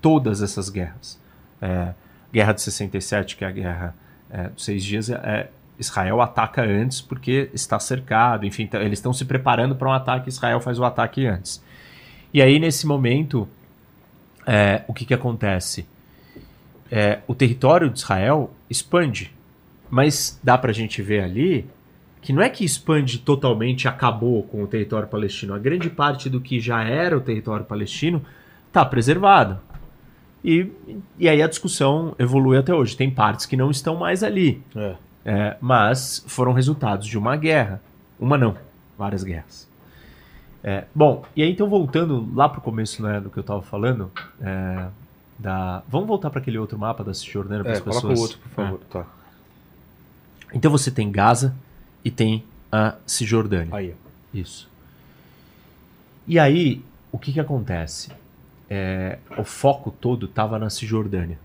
todas 0.00 0.42
essas 0.42 0.68
guerras. 0.68 1.20
É, 1.60 1.94
Guerra 2.32 2.52
de 2.52 2.62
67, 2.62 3.36
que 3.36 3.44
é 3.44 3.48
a 3.48 3.50
guerra 3.50 3.94
é, 4.30 4.48
dos 4.48 4.64
seis 4.64 4.84
dias, 4.84 5.10
é, 5.10 5.48
Israel 5.78 6.20
ataca 6.20 6.62
antes 6.62 7.00
porque 7.00 7.50
está 7.52 7.78
cercado, 7.78 8.46
enfim, 8.46 8.64
então, 8.64 8.80
eles 8.80 8.98
estão 8.98 9.12
se 9.12 9.24
preparando 9.24 9.74
para 9.74 9.88
um 9.88 9.92
ataque, 9.92 10.28
Israel 10.28 10.60
faz 10.60 10.78
o 10.78 10.84
ataque 10.84 11.26
antes. 11.26 11.62
E 12.32 12.40
aí, 12.40 12.58
nesse 12.58 12.86
momento, 12.86 13.48
é, 14.46 14.82
o 14.86 14.94
que, 14.94 15.04
que 15.04 15.14
acontece? 15.14 15.86
É, 16.90 17.20
o 17.26 17.34
território 17.34 17.88
de 17.88 17.98
Israel 17.98 18.52
expande, 18.68 19.34
mas 19.88 20.38
dá 20.42 20.56
para 20.58 20.70
a 20.70 20.74
gente 20.74 21.02
ver 21.02 21.24
ali 21.24 21.68
que 22.20 22.32
não 22.32 22.42
é 22.42 22.50
que 22.50 22.64
expande 22.64 23.18
totalmente 23.18 23.88
acabou 23.88 24.42
com 24.42 24.62
o 24.62 24.66
território 24.66 25.08
palestino. 25.08 25.54
A 25.54 25.58
grande 25.58 25.88
parte 25.88 26.28
do 26.28 26.40
que 26.40 26.60
já 26.60 26.84
era 26.84 27.16
o 27.16 27.20
território 27.20 27.64
palestino 27.64 28.22
está 28.68 28.84
preservado. 28.84 29.58
E, 30.44 30.70
e 31.18 31.28
aí 31.28 31.42
a 31.42 31.46
discussão 31.46 32.14
evolui 32.18 32.56
até 32.56 32.74
hoje. 32.74 32.96
Tem 32.96 33.10
partes 33.10 33.44
que 33.46 33.56
não 33.56 33.70
estão 33.70 33.96
mais 33.96 34.22
ali. 34.22 34.62
É. 34.74 34.94
É, 35.24 35.56
mas 35.60 36.24
foram 36.26 36.52
resultados 36.52 37.06
de 37.06 37.18
uma 37.18 37.36
guerra. 37.36 37.82
Uma 38.18 38.38
não, 38.38 38.56
várias 38.96 39.22
guerras. 39.22 39.68
É, 40.64 40.84
bom, 40.94 41.24
e 41.36 41.42
aí 41.42 41.50
então 41.50 41.68
voltando 41.68 42.28
lá 42.34 42.48
para 42.48 42.58
o 42.58 42.62
começo 42.62 43.02
né, 43.02 43.20
do 43.20 43.30
que 43.30 43.38
eu 43.38 43.42
estava 43.42 43.62
falando, 43.62 44.10
é, 44.40 44.88
da... 45.38 45.82
vamos 45.88 46.06
voltar 46.08 46.28
para 46.30 46.40
aquele 46.40 46.58
outro 46.58 46.78
mapa 46.78 47.02
da 47.04 47.12
Cisjordânia 47.14 47.62
para 47.64 47.72
É, 47.72 47.76
as 47.76 47.80
pessoas. 47.80 48.02
coloca 48.02 48.18
o 48.18 48.22
outro, 48.22 48.38
por 48.38 48.48
É. 48.48 48.54
favor. 48.66 48.80
Tá. 48.90 49.06
Então 50.52 50.70
você 50.70 50.90
tem 50.90 51.10
Gaza 51.10 51.54
e 52.04 52.10
tem 52.10 52.44
a 52.72 52.94
Cisjordânia. 53.06 53.74
Aí. 53.74 53.94
Isso. 54.32 54.68
E 56.26 56.38
aí, 56.38 56.82
o 57.12 57.18
que 57.18 57.32
que 57.32 57.40
acontece? 57.40 58.10
É, 58.72 59.18
o 59.36 59.42
foco 59.42 59.90
todo 59.90 60.26
estava 60.26 60.58
na 60.58 60.70
Cisjordânia. 60.70 61.38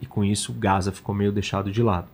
E 0.00 0.06
com 0.06 0.24
isso, 0.24 0.52
Gaza 0.54 0.90
ficou 0.90 1.14
meio 1.14 1.30
deixado 1.30 1.70
de 1.70 1.82
lado. 1.82 2.06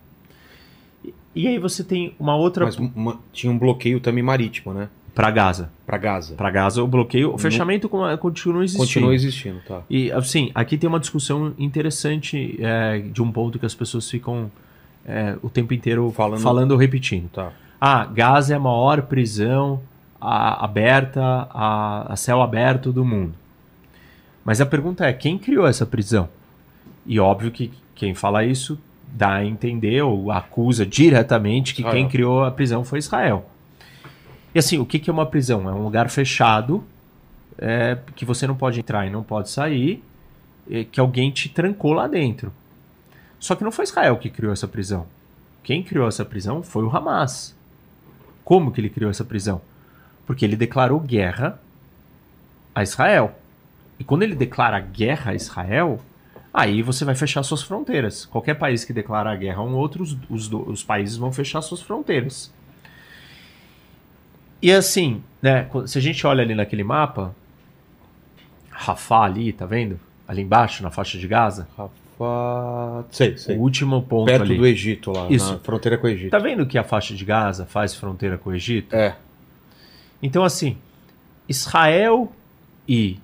E, 1.05 1.13
e 1.33 1.47
aí 1.47 1.57
você 1.57 1.81
tem 1.83 2.13
uma 2.19 2.35
outra 2.35 2.65
Mas 2.65 2.77
uma- 2.77 3.19
tinha 3.31 3.51
um 3.51 3.57
bloqueio 3.57 3.99
também 4.01 4.21
marítimo, 4.23 4.73
né? 4.73 4.89
para 5.15 5.31
Gaza. 5.31 5.71
Pra 5.83 5.97
Gaza. 5.97 6.35
Para 6.35 6.51
Gaza, 6.51 6.83
o 6.83 6.87
bloqueio, 6.87 7.33
o 7.33 7.39
fechamento 7.39 7.89
com- 7.89 8.15
continua 8.17 8.63
existindo. 8.63 8.85
Continua 8.85 9.15
existindo, 9.15 9.59
tá. 9.67 9.81
E 9.89 10.11
assim, 10.11 10.51
aqui 10.53 10.77
tem 10.77 10.87
uma 10.87 10.99
discussão 10.99 11.55
interessante 11.57 12.55
é, 12.61 12.99
de 12.99 13.19
um 13.19 13.31
ponto 13.31 13.57
que 13.57 13.65
as 13.65 13.73
pessoas 13.73 14.07
ficam 14.11 14.51
é, 15.03 15.35
o 15.41 15.49
tempo 15.49 15.73
inteiro 15.73 16.11
Falando- 16.11 16.41
falando 16.41 16.71
ou 16.73 16.77
repetindo. 16.77 17.29
Tá. 17.29 17.51
Ah, 17.81 18.05
Gaza 18.05 18.53
é 18.53 18.57
a 18.57 18.59
maior 18.59 19.01
prisão 19.03 19.81
a- 20.21 20.63
aberta, 20.63 21.47
a, 21.49 22.13
a 22.13 22.15
céu 22.15 22.39
aberto 22.43 22.91
do 22.91 23.03
mundo. 23.03 23.33
Mas 24.47 24.61
a 24.61 24.65
pergunta 24.65 25.05
é, 25.05 25.11
quem 25.11 25.37
criou 25.37 25.67
essa 25.67 25.85
prisão? 25.85 26.29
E 27.05 27.19
óbvio 27.19 27.51
que 27.51 27.69
quem 27.93 28.15
fala 28.15 28.45
isso 28.45 28.79
dá 29.05 29.33
a 29.33 29.45
entender 29.45 30.01
ou 30.01 30.31
acusa 30.31 30.85
diretamente 30.85 31.73
que 31.73 31.81
Israel. 31.81 31.93
quem 31.93 32.07
criou 32.07 32.45
a 32.45 32.49
prisão 32.49 32.81
foi 32.85 32.99
Israel. 32.99 33.45
E 34.55 34.59
assim, 34.59 34.77
o 34.77 34.85
que 34.85 34.99
que 34.99 35.09
é 35.09 35.13
uma 35.13 35.25
prisão? 35.25 35.69
É 35.69 35.73
um 35.73 35.83
lugar 35.83 36.09
fechado, 36.09 36.81
é, 37.57 37.97
que 38.15 38.23
você 38.23 38.47
não 38.47 38.55
pode 38.55 38.79
entrar 38.79 39.05
e 39.05 39.09
não 39.09 39.21
pode 39.21 39.49
sair, 39.49 40.01
é, 40.71 40.85
que 40.85 41.01
alguém 41.01 41.29
te 41.29 41.49
trancou 41.49 41.91
lá 41.91 42.07
dentro. 42.07 42.53
Só 43.37 43.53
que 43.53 43.65
não 43.65 43.71
foi 43.71 43.83
Israel 43.83 44.15
que 44.15 44.29
criou 44.29 44.53
essa 44.53 44.65
prisão. 44.65 45.07
Quem 45.61 45.83
criou 45.83 46.07
essa 46.07 46.23
prisão 46.23 46.63
foi 46.63 46.85
o 46.85 46.95
Hamas. 46.95 47.53
Como 48.45 48.71
que 48.71 48.79
ele 48.79 48.89
criou 48.89 49.11
essa 49.11 49.25
prisão? 49.25 49.59
Porque 50.25 50.45
ele 50.45 50.55
declarou 50.55 51.01
guerra 51.01 51.59
a 52.73 52.81
Israel. 52.81 53.35
E 53.99 54.03
quando 54.03 54.23
ele 54.23 54.35
declara 54.35 54.79
guerra 54.79 55.31
a 55.31 55.35
Israel, 55.35 55.99
aí 56.53 56.81
você 56.81 57.03
vai 57.03 57.15
fechar 57.15 57.43
suas 57.43 57.63
fronteiras. 57.63 58.25
Qualquer 58.25 58.55
país 58.55 58.85
que 58.85 58.93
declarar 58.93 59.35
guerra 59.37 59.59
a 59.59 59.63
um 59.63 59.75
outro, 59.75 60.03
os, 60.03 60.17
os 60.29 60.51
os 60.51 60.83
países 60.83 61.17
vão 61.17 61.31
fechar 61.31 61.61
suas 61.61 61.81
fronteiras. 61.81 62.53
E 64.61 64.71
assim, 64.71 65.23
né, 65.41 65.69
se 65.85 65.97
a 65.97 66.01
gente 66.01 66.25
olha 66.25 66.43
ali 66.43 66.55
naquele 66.55 66.83
mapa, 66.83 67.35
Rafah 68.71 69.23
ali, 69.23 69.51
tá 69.51 69.65
vendo? 69.65 69.99
Ali 70.27 70.41
embaixo, 70.41 70.83
na 70.83 70.91
faixa 70.91 71.17
de 71.17 71.27
Gaza, 71.27 71.67
Rafa. 71.77 73.05
Sei, 73.11 73.37
sei. 73.37 73.55
o 73.55 73.61
último 73.61 74.01
ponto 74.01 74.25
Perto 74.25 74.43
ali. 74.43 74.57
do 74.57 74.65
Egito 74.65 75.11
lá, 75.11 75.27
Isso. 75.29 75.53
na 75.53 75.59
fronteira 75.59 75.97
com 75.97 76.07
o 76.07 76.09
Egito. 76.09 76.31
Tá 76.31 76.39
vendo 76.39 76.65
que 76.65 76.77
a 76.77 76.83
faixa 76.83 77.13
de 77.13 77.23
Gaza 77.23 77.65
faz 77.65 77.93
fronteira 77.95 78.37
com 78.37 78.49
o 78.49 78.55
Egito? 78.55 78.95
É. 78.95 79.15
Então, 80.21 80.43
assim, 80.43 80.77
Israel 81.47 82.31
e 82.87 83.19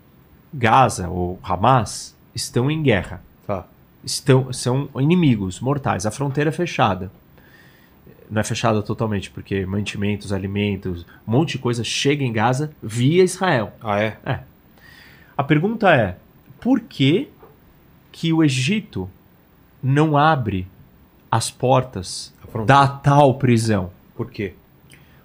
Gaza, 0.53 1.09
ou 1.09 1.39
Hamas, 1.41 2.15
estão 2.35 2.69
em 2.69 2.81
guerra. 2.81 3.21
Tá. 3.47 3.65
Estão, 4.03 4.53
são 4.53 4.89
inimigos 4.99 5.59
mortais. 5.59 6.05
A 6.05 6.11
fronteira 6.11 6.49
é 6.49 6.53
fechada. 6.53 7.11
Não 8.29 8.39
é 8.39 8.43
fechada 8.43 8.81
totalmente, 8.81 9.29
porque 9.29 9.65
mantimentos, 9.65 10.31
alimentos, 10.31 11.05
um 11.27 11.31
monte 11.31 11.53
de 11.53 11.59
coisa 11.59 11.83
chega 11.83 12.23
em 12.23 12.31
Gaza 12.31 12.71
via 12.81 13.23
Israel. 13.23 13.73
Ah, 13.81 13.99
é? 13.99 14.17
A 15.35 15.43
pergunta 15.43 15.93
é: 15.93 16.17
por 16.59 16.79
que, 16.79 17.29
que 18.11 18.31
o 18.31 18.43
Egito 18.43 19.09
não 19.81 20.17
abre 20.17 20.67
as 21.29 21.49
portas 21.49 22.33
da 22.65 22.87
tal 22.87 23.35
prisão? 23.35 23.91
Por 24.15 24.29
quê? 24.29 24.53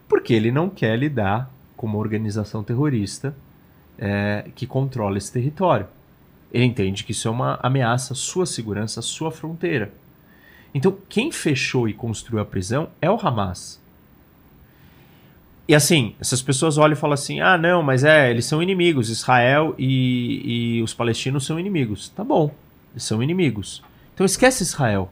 Porque 0.09 0.33
ele 0.33 0.51
não 0.51 0.69
quer 0.69 0.99
lidar 0.99 1.51
com 1.77 1.87
uma 1.87 1.99
organização 1.99 2.64
terrorista 2.64 3.35
é, 3.99 4.47
que 4.55 4.67
controla 4.67 5.19
esse 5.19 5.33
território. 5.33 5.87
Ele 6.53 6.65
entende 6.65 7.05
que 7.05 7.13
isso 7.13 7.29
é 7.29 7.31
uma 7.31 7.59
ameaça 7.63 8.13
à 8.13 8.17
sua 8.17 8.47
segurança, 8.47 9.01
à 9.01 9.03
sua 9.03 9.31
fronteira. 9.31 9.93
Então, 10.73 10.97
quem 11.09 11.33
fechou 11.33 11.89
e 11.89 11.93
construiu 11.93 12.41
a 12.41 12.45
prisão 12.45 12.89
é 13.01 13.11
o 13.11 13.19
Hamas. 13.21 13.81
E 15.67 15.75
assim, 15.75 16.15
essas 16.19 16.41
pessoas 16.41 16.79
olham 16.79 16.95
e 16.95 16.97
falam 16.97 17.13
assim: 17.13 17.41
ah, 17.41 17.59
não, 17.59 17.83
mas 17.83 18.03
é, 18.03 18.31
eles 18.31 18.47
são 18.47 18.63
inimigos, 18.63 19.11
Israel 19.11 19.75
e, 19.79 20.79
e 20.79 20.83
os 20.83 20.95
palestinos 20.95 21.45
são 21.45 21.61
inimigos. 21.61 22.09
Tá 22.09 22.25
bom, 22.25 22.55
eles 22.93 23.05
são 23.05 23.23
inimigos. 23.23 23.83
Então 24.15 24.25
esquece 24.25 24.63
Israel. 24.63 25.11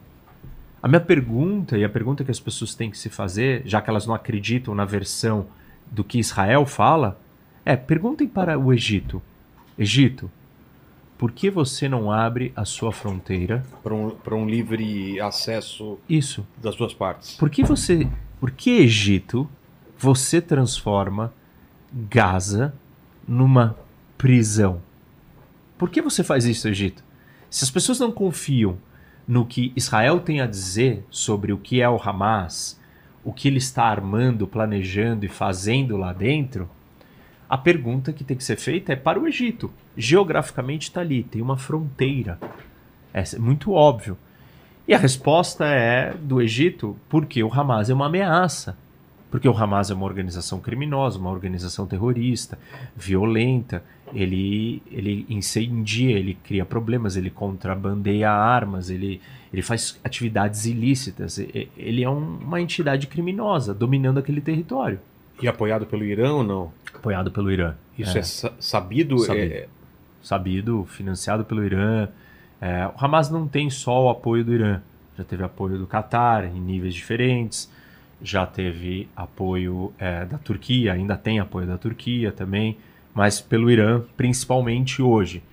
A 0.81 0.87
minha 0.87 0.99
pergunta, 0.99 1.77
e 1.77 1.83
a 1.83 1.89
pergunta 1.89 2.23
que 2.23 2.31
as 2.31 2.39
pessoas 2.39 2.73
têm 2.73 2.89
que 2.89 2.97
se 2.97 3.09
fazer, 3.09 3.61
já 3.65 3.81
que 3.81 3.89
elas 3.89 4.07
não 4.07 4.15
acreditam 4.15 4.73
na 4.73 4.85
versão 4.85 5.45
do 5.91 6.03
que 6.03 6.19
Israel 6.19 6.65
fala, 6.65 7.19
é: 7.67 7.75
perguntem 7.75 8.27
para 8.27 8.57
o 8.57 8.73
Egito: 8.73 9.21
Egito, 9.77 10.31
por 11.17 11.31
que 11.31 11.49
você 11.49 11.89
não 11.89 12.11
abre 12.11 12.53
a 12.55 12.63
sua 12.63 12.91
fronteira? 12.91 13.63
Para 13.83 13.93
um, 13.93 14.15
um 14.31 14.45
livre 14.47 15.19
acesso 15.19 15.99
Isso. 16.07 16.47
das 16.61 16.75
duas 16.75 16.93
partes. 16.93 17.35
Por 17.35 17.49
que 17.49 17.63
você. 17.63 18.07
Por 18.39 18.51
que 18.51 18.69
Egito 18.69 19.49
você 19.97 20.39
transforma 20.39 21.33
Gaza 21.91 22.73
numa 23.27 23.75
prisão? 24.17 24.81
Por 25.77 25.89
que 25.89 26.01
você 26.01 26.23
faz 26.23 26.45
isso, 26.45 26.67
Egito? 26.67 27.03
Se 27.49 27.63
as 27.63 27.71
pessoas 27.71 27.99
não 27.99 28.11
confiam 28.11 28.77
no 29.27 29.45
que 29.45 29.73
Israel 29.75 30.19
tem 30.19 30.39
a 30.39 30.47
dizer 30.47 31.05
sobre 31.09 31.51
o 31.51 31.57
que 31.57 31.81
é 31.81 31.89
o 31.89 32.01
Hamas, 32.01 32.79
o 33.23 33.33
que 33.33 33.47
ele 33.47 33.57
está 33.57 33.85
armando, 33.85 34.47
planejando 34.47 35.25
e 35.25 35.29
fazendo 35.29 35.97
lá 35.97 36.13
dentro, 36.13 36.69
a 37.49 37.57
pergunta 37.57 38.11
que 38.13 38.23
tem 38.23 38.35
que 38.37 38.43
ser 38.43 38.57
feita 38.57 38.93
é 38.93 38.95
para 38.95 39.19
o 39.19 39.27
Egito. 39.27 39.71
Geograficamente 39.95 40.83
está 40.89 41.01
ali, 41.01 41.23
tem 41.23 41.41
uma 41.41 41.57
fronteira. 41.57 42.39
É 43.13 43.23
muito 43.39 43.71
óbvio. 43.71 44.17
E 44.87 44.93
a 44.93 44.97
resposta 44.97 45.65
é 45.65 46.13
do 46.13 46.41
Egito 46.41 46.97
porque 47.09 47.43
o 47.43 47.51
Hamas 47.53 47.89
é 47.89 47.93
uma 47.93 48.05
ameaça. 48.07 48.77
Porque 49.29 49.47
o 49.49 49.57
Hamas 49.57 49.91
é 49.91 49.93
uma 49.93 50.05
organização 50.05 50.59
criminosa, 50.61 51.19
uma 51.19 51.29
organização 51.31 51.85
terrorista, 51.85 52.57
violenta. 52.95 53.83
Ele, 54.13 54.81
ele 54.89 55.25
incendia, 55.29 56.17
ele 56.17 56.33
cria 56.41 56.63
problemas, 56.65 57.17
ele 57.17 57.29
contrabandeia 57.29 58.31
armas, 58.31 58.89
ele, 58.89 59.19
ele 59.51 59.61
faz 59.61 59.99
atividades 60.01 60.65
ilícitas. 60.65 61.37
Ele 61.77 62.03
é 62.03 62.09
um- 62.09 62.37
uma 62.37 62.61
entidade 62.61 63.07
criminosa 63.07 63.73
dominando 63.73 64.17
aquele 64.17 64.39
território, 64.39 64.99
E 65.41 65.47
apoiado 65.47 65.85
pelo 65.85 66.03
Irã 66.03 66.33
ou 66.33 66.43
não? 66.43 66.71
apoiado 66.93 67.31
pelo 67.31 67.51
Irã. 67.51 67.75
Isso 67.97 68.17
é, 68.17 68.23
sa- 68.23 68.53
sabido? 68.59 69.19
Sabido. 69.19 69.53
É, 69.53 69.67
sabido, 70.21 70.85
financiado 70.85 71.45
pelo 71.45 71.63
Irã. 71.63 72.07
É, 72.59 72.87
o 72.87 72.93
Hamas 72.97 73.29
não 73.29 73.47
tem 73.47 73.69
só 73.69 74.05
o 74.05 74.09
apoio 74.09 74.43
do 74.43 74.53
Irã, 74.53 74.81
já 75.17 75.23
teve 75.23 75.43
apoio 75.43 75.77
do 75.77 75.85
Catar 75.85 76.43
em 76.45 76.59
níveis 76.59 76.95
diferentes, 76.95 77.71
já 78.21 78.47
teve 78.47 79.07
apoio 79.15 79.93
é, 79.99 80.25
da 80.25 80.39
Turquia, 80.39 80.93
ainda 80.93 81.15
tem 81.15 81.39
apoio 81.39 81.67
da 81.67 81.77
Turquia 81.77 82.31
também, 82.31 82.77
mas 83.13 83.39
pelo 83.39 83.69
Irã 83.69 84.01
principalmente 84.17 85.01
hoje. 85.03 85.43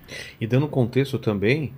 E 0.41 0.47
dando 0.47 0.67
contexto 0.67 1.19
também, 1.19 1.73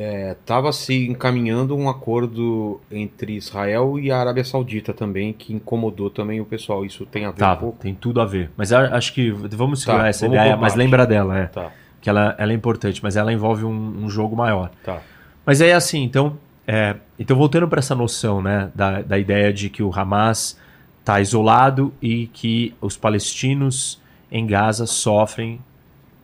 estava 0.00 0.72
se 0.72 1.06
encaminhando 1.08 1.76
um 1.76 1.88
acordo 1.88 2.80
entre 2.90 3.34
Israel 3.36 3.98
e 3.98 4.10
a 4.10 4.18
Arábia 4.18 4.44
Saudita 4.44 4.92
também, 4.92 5.32
que 5.32 5.52
incomodou 5.54 6.10
também 6.10 6.40
o 6.40 6.44
pessoal. 6.44 6.84
Isso 6.84 7.06
tem 7.06 7.24
a 7.24 7.28
ver 7.30 7.34
um 7.36 7.38
Tá, 7.38 7.56
pouco? 7.56 7.78
tem 7.80 7.94
tudo 7.94 8.20
a 8.20 8.24
ver. 8.26 8.50
Mas 8.56 8.72
acho 8.72 9.12
que 9.14 9.30
vamos 9.30 9.80
segurar 9.82 10.02
Tá, 10.04 10.08
essa 10.08 10.26
vamos 10.26 10.40
ideia, 10.40 10.56
mas 10.56 10.74
lembra 10.74 11.06
dela, 11.06 11.38
é. 11.38 11.46
Tá, 11.46 11.70
Que 12.00 12.10
ela, 12.10 12.34
ela 12.38 12.52
é 12.52 12.54
importante, 12.54 13.02
mas 13.02 13.16
ela 13.16 13.32
envolve 13.32 13.64
um, 13.64 14.04
um 14.04 14.08
jogo 14.10 14.36
maior. 14.36 14.70
tá. 14.84 15.00
Mas 15.44 15.60
é 15.60 15.72
assim, 15.72 16.02
então, 16.02 16.36
é, 16.66 16.96
então 17.18 17.36
voltando 17.36 17.68
para 17.68 17.78
essa 17.78 17.94
noção, 17.94 18.42
né, 18.42 18.68
da, 18.74 19.00
da 19.02 19.16
ideia 19.18 19.52
de 19.52 19.70
que 19.70 19.80
o 19.82 19.92
Hamas 19.94 20.58
está 21.00 21.20
isolado 21.20 21.94
e 22.02 22.26
que 22.26 22.74
os 22.80 22.96
palestinos 22.96 24.02
em 24.30 24.44
Gaza 24.44 24.86
sofrem 24.86 25.60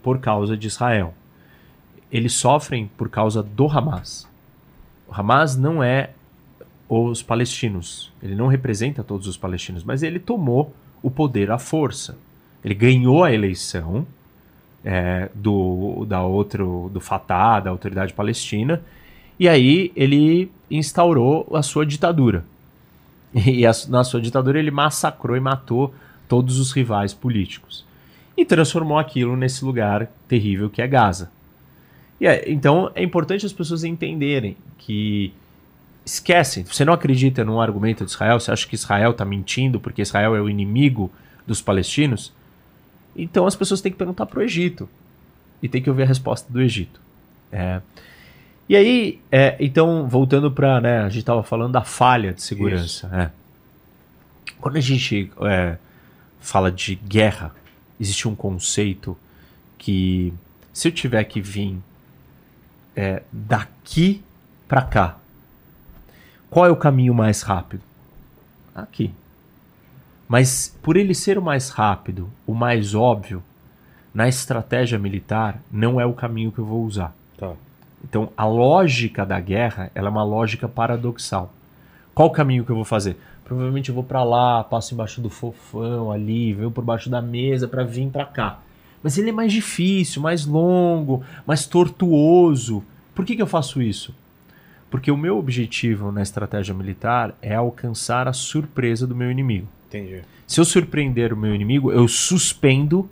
por 0.03 0.19
causa 0.19 0.57
de 0.57 0.67
Israel. 0.67 1.15
Eles 2.13 2.35
sofrem 2.35 2.91
por 2.97 3.09
causa 3.09 3.43
do 3.43 3.67
Hamas. 3.67 4.29
O 5.09 5.15
Hamas 5.19 5.57
não 5.57 5.83
é 5.83 6.11
os 6.89 7.23
palestinos. 7.23 8.13
Ele 8.23 8.35
não 8.35 8.49
representa 8.49 9.03
todos 9.03 9.27
os 9.27 9.37
palestinos, 9.37 9.83
mas 9.83 10.03
ele 10.03 10.19
tomou 10.19 10.75
o 11.03 11.11
poder 11.11 11.51
à 11.51 11.59
força. 11.59 12.19
Ele 12.63 12.75
ganhou 12.75 13.25
a 13.25 13.33
eleição 13.33 14.07
é, 14.85 15.31
do 15.35 16.05
da 16.07 16.23
outro 16.23 16.91
do 16.93 17.01
Fatah, 17.01 17.61
da 17.61 17.71
autoridade 17.71 18.13
palestina, 18.13 18.83
e 19.39 19.49
aí 19.49 19.91
ele 19.97 20.51
instaurou 20.71 21.49
a 21.55 21.63
sua 21.63 21.87
ditadura. 21.87 22.45
E 23.35 23.65
a, 23.65 23.73
na 23.89 24.05
sua 24.05 24.21
ditadura 24.21 24.59
ele 24.59 24.71
massacrou 24.71 25.35
e 25.37 25.41
matou 25.41 25.95
todos 26.29 26.59
os 26.59 26.71
rivais 26.73 27.15
políticos 27.15 27.87
e 28.37 28.45
transformou 28.45 28.99
aquilo 28.99 29.37
nesse 29.37 29.65
lugar 29.65 30.11
terrível 30.29 30.69
que 30.69 30.83
é 30.83 30.87
Gaza. 30.87 31.31
E 32.23 32.27
é, 32.29 32.49
então 32.49 32.89
é 32.95 33.03
importante 33.03 33.45
as 33.45 33.53
pessoas 33.53 33.83
entenderem 33.83 34.57
que 34.79 35.35
esquece, 36.07 36.63
você 36.63 36.85
não 36.85 36.93
acredita 36.93 37.45
num 37.45 37.61
argumento 37.61 38.05
de 38.05 38.13
Israel, 38.13 38.39
você 38.39 38.53
acha 38.53 38.65
que 38.65 38.77
Israel 38.77 39.11
está 39.11 39.25
mentindo 39.25 39.81
porque 39.81 40.03
Israel 40.03 40.37
é 40.37 40.41
o 40.41 40.49
inimigo 40.49 41.11
dos 41.45 41.61
palestinos, 41.61 42.33
então 43.17 43.45
as 43.45 43.57
pessoas 43.57 43.81
têm 43.81 43.91
que 43.91 43.99
perguntar 43.99 44.27
para 44.27 44.39
o 44.39 44.43
Egito 44.43 44.89
e 45.61 45.69
tem 45.69 45.83
que 45.83 45.91
ouvir 45.91 46.05
a 46.05 46.07
resposta 46.07 46.51
do 46.53 46.61
Egito. 46.61 47.01
É. 47.51 47.81
E 48.69 48.77
aí, 48.77 49.21
é, 49.31 49.57
então, 49.59 50.09
voltando 50.09 50.49
para, 50.49 50.81
né, 50.81 51.01
a 51.01 51.09
gente 51.09 51.19
estava 51.19 51.43
falando 51.43 51.73
da 51.73 51.83
falha 51.83 52.33
de 52.33 52.43
segurança. 52.43 53.11
É. 53.13 53.31
Quando 54.61 54.77
a 54.77 54.81
gente 54.81 55.29
é, 55.41 55.77
fala 56.39 56.71
de 56.71 56.95
guerra, 56.95 57.53
existe 57.99 58.29
um 58.29 58.35
conceito 58.37 59.19
que 59.77 60.33
se 60.73 60.87
eu 60.87 60.93
tiver 60.93 61.25
que 61.25 61.41
vir 61.41 61.79
é, 62.97 63.23
daqui 63.33 64.23
para 64.69 64.83
cá, 64.83 65.17
qual 66.51 66.67
é 66.67 66.71
o 66.71 66.77
caminho 66.77 67.15
mais 67.15 67.43
rápido? 67.43 67.83
Aqui. 68.75 69.13
Mas 70.29 70.77
por 70.83 70.97
ele 70.97 71.15
ser 71.15 71.39
o 71.39 71.43
mais 71.43 71.71
rápido, 71.71 72.29
o 72.47 72.55
mais 72.55 72.95
óbvio, 72.95 73.43
na 74.15 74.29
estratégia 74.29 74.99
militar, 74.99 75.61
não 75.71 76.01
é 76.01 76.07
o 76.07 76.13
caminho 76.13 76.53
que 76.53 76.59
eu 76.59 76.65
vou 76.65 76.85
usar. 76.85 77.15
Tá. 77.37 77.53
Então, 78.05 78.31
a 78.37 78.47
lógica 78.47 79.25
da 79.25 79.41
guerra 79.41 79.91
ela 79.95 80.09
é 80.09 80.11
uma 80.11 80.25
lógica 80.25 80.69
paradoxal. 80.69 81.53
Qual 82.15 82.29
o 82.29 82.33
caminho 82.33 82.65
que 82.65 82.71
eu 82.71 82.77
vou 82.77 82.85
fazer? 82.85 83.17
Provavelmente 83.45 83.89
eu 83.89 83.95
vou 83.95 84.05
para 84.05 84.23
lá, 84.23 84.63
passo 84.65 84.95
embaixo 84.95 85.21
do 85.21 85.31
fofão 85.31 86.11
ali, 86.11 86.53
venho 86.53 86.71
por 86.71 86.85
baixo 86.85 87.09
da 87.11 87.21
mesa 87.23 87.67
para 87.67 87.85
vir 87.85 88.09
para 88.09 88.25
cá. 88.25 88.59
Mas 89.03 89.19
ele 89.19 89.31
é 89.31 89.33
mais 89.33 89.53
difícil, 89.53 90.23
mais 90.23 90.47
longo, 90.47 91.25
mais 91.47 91.67
tortuoso. 91.67 92.85
Por 93.15 93.25
que, 93.25 93.37
que 93.37 93.43
eu 93.43 93.47
faço 93.47 93.83
isso? 93.83 94.15
Porque 94.91 95.11
o 95.11 95.17
meu 95.17 95.39
objetivo 95.39 96.13
na 96.13 96.23
estratégia 96.23 96.75
militar 96.75 97.35
é 97.41 97.55
alcançar 97.55 98.29
a 98.29 98.33
surpresa 98.33 99.07
do 99.07 99.17
meu 99.17 99.31
inimigo. 99.31 99.67
Entendi. 99.89 100.21
Se 100.47 100.61
eu 100.61 100.65
surpreender 100.65 101.33
o 101.33 101.37
meu 101.37 101.55
inimigo, 101.55 101.91
eu 101.91 102.07
suspendo 102.07 103.09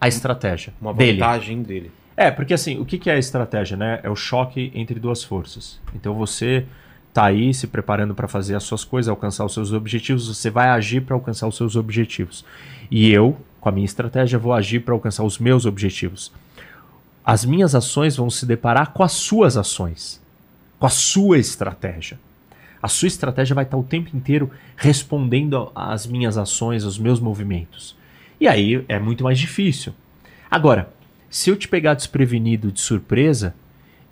a 0.00 0.08
estratégia 0.08 0.72
Uma 0.80 0.92
dele. 0.92 1.18
vantagem 1.18 1.62
dele. 1.62 1.90
É, 2.16 2.30
porque 2.30 2.54
assim, 2.54 2.78
o 2.78 2.84
que 2.84 2.98
que 2.98 3.10
é 3.10 3.14
a 3.14 3.18
estratégia, 3.18 3.76
né? 3.76 4.00
É 4.02 4.08
o 4.08 4.16
choque 4.16 4.72
entre 4.74 4.98
duas 4.98 5.22
forças. 5.22 5.78
Então 5.94 6.14
você 6.14 6.64
tá 7.12 7.26
aí 7.26 7.52
se 7.52 7.66
preparando 7.66 8.14
para 8.14 8.26
fazer 8.28 8.54
as 8.54 8.62
suas 8.62 8.84
coisas, 8.84 9.08
alcançar 9.08 9.44
os 9.44 9.54
seus 9.54 9.72
objetivos, 9.72 10.28
você 10.28 10.50
vai 10.50 10.68
agir 10.68 11.02
para 11.02 11.14
alcançar 11.14 11.46
os 11.46 11.56
seus 11.56 11.76
objetivos. 11.76 12.44
E 12.90 13.10
eu, 13.10 13.36
com 13.66 13.70
a 13.70 13.72
minha 13.72 13.84
estratégia, 13.84 14.38
vou 14.38 14.52
agir 14.52 14.78
para 14.78 14.94
alcançar 14.94 15.24
os 15.24 15.40
meus 15.40 15.66
objetivos. 15.66 16.32
As 17.24 17.44
minhas 17.44 17.74
ações 17.74 18.14
vão 18.14 18.30
se 18.30 18.46
deparar 18.46 18.92
com 18.92 19.02
as 19.02 19.10
suas 19.10 19.56
ações, 19.56 20.22
com 20.78 20.86
a 20.86 20.88
sua 20.88 21.36
estratégia. 21.36 22.16
A 22.80 22.86
sua 22.86 23.08
estratégia 23.08 23.56
vai 23.56 23.64
estar 23.64 23.76
o 23.76 23.82
tempo 23.82 24.16
inteiro 24.16 24.52
respondendo 24.76 25.72
às 25.74 26.06
minhas 26.06 26.38
ações, 26.38 26.84
aos 26.84 26.96
meus 26.96 27.18
movimentos. 27.18 27.96
E 28.40 28.46
aí 28.46 28.84
é 28.86 29.00
muito 29.00 29.24
mais 29.24 29.36
difícil. 29.36 29.92
Agora, 30.48 30.88
se 31.28 31.50
eu 31.50 31.56
te 31.56 31.66
pegar 31.66 31.94
desprevenido 31.94 32.70
de 32.70 32.80
surpresa, 32.80 33.52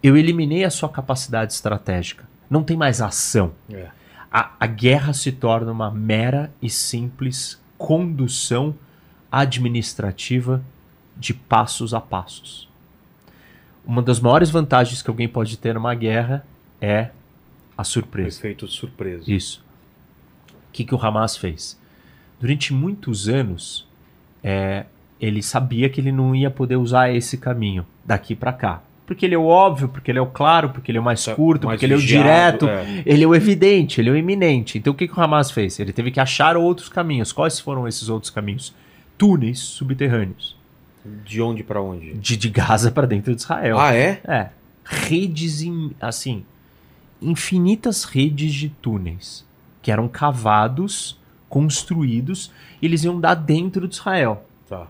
eu 0.03 0.17
eliminei 0.17 0.65
a 0.65 0.71
sua 0.71 0.89
capacidade 0.89 1.53
estratégica. 1.53 2.29
Não 2.51 2.65
tem 2.65 2.77
mais 2.77 3.01
ação. 3.01 3.53
É. 3.71 3.87
A, 4.33 4.51
a 4.59 4.67
guerra 4.67 5.13
se 5.13 5.31
torna 5.31 5.71
uma 5.71 5.93
mera 5.93 6.53
e 6.61 6.69
simples 6.69 7.63
condução 7.79 8.75
administrativa 9.41 10.63
de 11.17 11.33
passos 11.33 11.95
a 11.95 12.01
passos. 12.01 12.69
Uma 13.87 14.03
das 14.03 14.19
maiores 14.19 14.51
vantagens 14.51 15.03
que 15.03 15.11
alguém 15.11 15.29
pode 15.29 15.59
ter 15.59 15.75
numa 15.75 15.95
guerra 15.95 16.45
é 16.81 17.11
a 17.77 17.85
surpresa. 17.85 18.39
Efeito 18.39 18.67
de 18.67 18.73
surpresa. 18.73 19.31
Isso. 19.31 19.63
O 20.49 20.73
que, 20.73 20.85
que 20.85 20.95
o 20.95 20.99
Hamas 20.99 21.37
fez? 21.37 21.79
Durante 22.41 22.73
muitos 22.73 23.29
anos, 23.29 23.87
é, 24.43 24.87
ele 25.21 25.43
sabia 25.43 25.89
que 25.89 26.01
ele 26.01 26.13
não 26.13 26.35
ia 26.35 26.51
poder 26.51 26.77
usar 26.77 27.15
esse 27.15 27.37
caminho 27.39 27.87
daqui 28.05 28.35
para 28.35 28.53
cá. 28.53 28.83
Porque 29.07 29.27
ele 29.27 29.35
é 29.35 29.39
o 29.39 29.45
óbvio, 29.45 29.89
porque 29.89 30.11
ele 30.11 30.19
é 30.19 30.23
o 30.23 30.27
claro, 30.27 30.71
porque 30.71 30.91
ele 30.91 30.97
é 30.97 31.01
o 31.01 31.05
mais 31.05 31.23
Tá 31.23 31.35
curto, 31.35 31.67
mais 31.67 31.77
porque 31.77 31.85
ele 31.85 31.93
é 31.93 31.97
o 31.97 32.01
direto, 32.01 32.67
é. 32.67 33.03
ele 33.05 33.23
é 33.23 33.27
o 33.27 33.35
evidente, 33.35 34.01
ele 34.01 34.09
é 34.09 34.13
o 34.13 34.17
iminente. 34.17 34.79
Então 34.79 34.95
o 34.95 34.97
que, 34.97 35.07
que 35.07 35.19
o 35.19 35.23
Hamas 35.23 35.51
fez? 35.51 35.79
Ele 35.79 35.93
teve 35.93 36.11
que 36.11 36.19
achar 36.19 36.57
outros 36.57 36.89
caminhos. 36.89 37.31
Quais 37.31 37.61
foram 37.61 37.87
esses 37.87 38.09
outros 38.09 38.31
caminhos? 38.31 38.75
Túneis 39.25 39.59
subterrâneos. 39.59 40.55
De 41.25 41.41
onde 41.41 41.63
para 41.63 41.81
onde? 41.81 42.13
De, 42.13 42.37
de 42.37 42.51
Gaza 42.51 42.91
para 42.91 43.07
dentro 43.07 43.35
de 43.35 43.41
Israel. 43.41 43.79
Ah, 43.79 43.95
é? 43.95 44.21
É. 44.25 44.51
Redes, 44.85 45.63
in- 45.63 45.93
assim, 45.99 46.45
infinitas 47.23 48.05
redes 48.05 48.53
de 48.53 48.69
túneis 48.69 49.43
que 49.81 49.91
eram 49.91 50.09
cavados, 50.09 51.19
construídos, 51.49 52.53
e 52.83 52.87
eles 52.87 53.03
iam 53.03 53.19
dar 53.19 53.35
dentro 53.35 53.89
de 53.89 53.95
Israel. 53.95 54.45
Tá. 54.69 54.89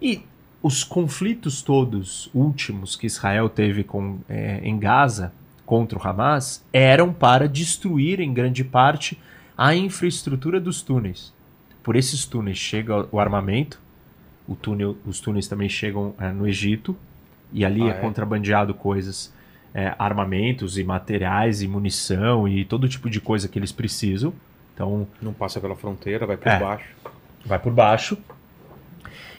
E 0.00 0.22
os 0.62 0.82
conflitos 0.82 1.60
todos 1.60 2.30
últimos 2.32 2.96
que 2.96 3.06
Israel 3.06 3.50
teve 3.50 3.84
com, 3.84 4.20
é, 4.26 4.60
em 4.62 4.78
Gaza 4.78 5.34
contra 5.66 5.98
o 5.98 6.02
Hamas 6.02 6.64
eram 6.72 7.12
para 7.12 7.46
destruir, 7.46 8.20
em 8.20 8.32
grande 8.32 8.64
parte, 8.64 9.18
a 9.54 9.74
infraestrutura 9.74 10.58
dos 10.58 10.80
túneis. 10.80 11.38
Por 11.82 11.96
esses 11.96 12.24
túneis 12.24 12.58
chega 12.58 13.06
o 13.10 13.18
armamento, 13.18 13.80
o 14.46 14.54
túnel, 14.54 14.96
os 15.06 15.20
túneis 15.20 15.46
também 15.48 15.68
chegam 15.68 16.14
é, 16.18 16.30
no 16.32 16.46
Egito, 16.46 16.96
e 17.52 17.64
ali 17.64 17.82
Ah, 17.82 17.86
é, 17.86 17.90
é? 17.90 17.92
contrabandeado 17.94 18.74
coisas, 18.74 19.32
é, 19.74 19.94
armamentos 19.98 20.76
e 20.78 20.84
materiais 20.84 21.62
e 21.62 21.68
munição 21.68 22.46
e 22.48 22.64
todo 22.64 22.88
tipo 22.88 23.08
de 23.08 23.20
coisa 23.20 23.48
que 23.48 23.58
eles 23.58 23.72
precisam. 23.72 24.32
Então, 24.74 25.06
Não 25.20 25.32
passa 25.32 25.60
pela 25.60 25.76
fronteira, 25.76 26.26
vai 26.26 26.36
por 26.36 26.48
É. 26.48 26.58
baixo. 26.58 26.88
vai 27.44 27.58
por 27.58 27.72
baixo. 27.72 28.18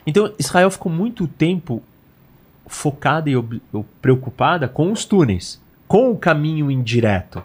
Então 0.06 0.34
Israel 0.40 0.72
ficou 0.72 0.92
muito 0.92 1.28
tempo 1.28 1.84
focada 2.68 3.30
e 3.30 3.34
preocupada 4.02 4.68
com 4.68 4.92
os 4.92 5.06
túneis, 5.06 5.62
com 5.88 6.10
o 6.12 6.18
caminho 6.18 6.72
indireto, 6.72 7.44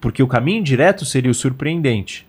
porque 0.00 0.22
o 0.22 0.26
caminho 0.26 0.62
direto 0.64 1.04
seria 1.04 1.30
o 1.30 1.34
surpreendente. 1.34 2.26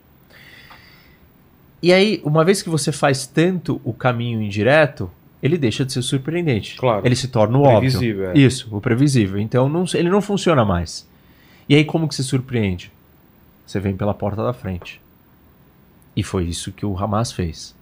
E 1.86 1.94
aí, 1.94 2.20
uma 2.24 2.44
vez 2.44 2.64
que 2.64 2.70
você 2.70 2.92
faz 2.92 3.28
tanto 3.28 3.80
o 3.84 3.94
caminho 3.94 4.42
indireto, 4.42 5.08
ele 5.44 5.56
deixa 5.56 5.86
de 5.86 5.94
ser 5.94 6.02
surpreendente. 6.02 6.76
Claro. 6.78 7.06
Ele 7.06 7.16
se 7.16 7.28
torna 7.28 7.56
o 7.60 7.62
óbvio. 7.62 7.80
Previsível, 7.92 8.32
é. 8.32 8.34
Isso, 8.36 8.76
o 8.76 8.82
previsível. 8.82 9.38
Então 9.40 9.70
não- 9.70 9.86
ele 9.94 10.10
não 10.10 10.20
funciona 10.20 10.66
mais. 10.66 11.08
E 11.70 11.76
aí 11.76 11.86
como 11.86 12.08
que 12.08 12.16
se 12.16 12.24
surpreende? 12.24 12.92
Você 13.68 13.80
vem 13.80 13.96
pela 13.96 14.16
porta 14.16 14.44
da 14.44 14.52
frente. 14.52 15.00
E 16.16 16.24
foi 16.24 16.46
isso 16.46 16.72
que 16.72 16.88
o 16.88 16.98
Hamas 16.98 17.32
fez. 17.32 17.76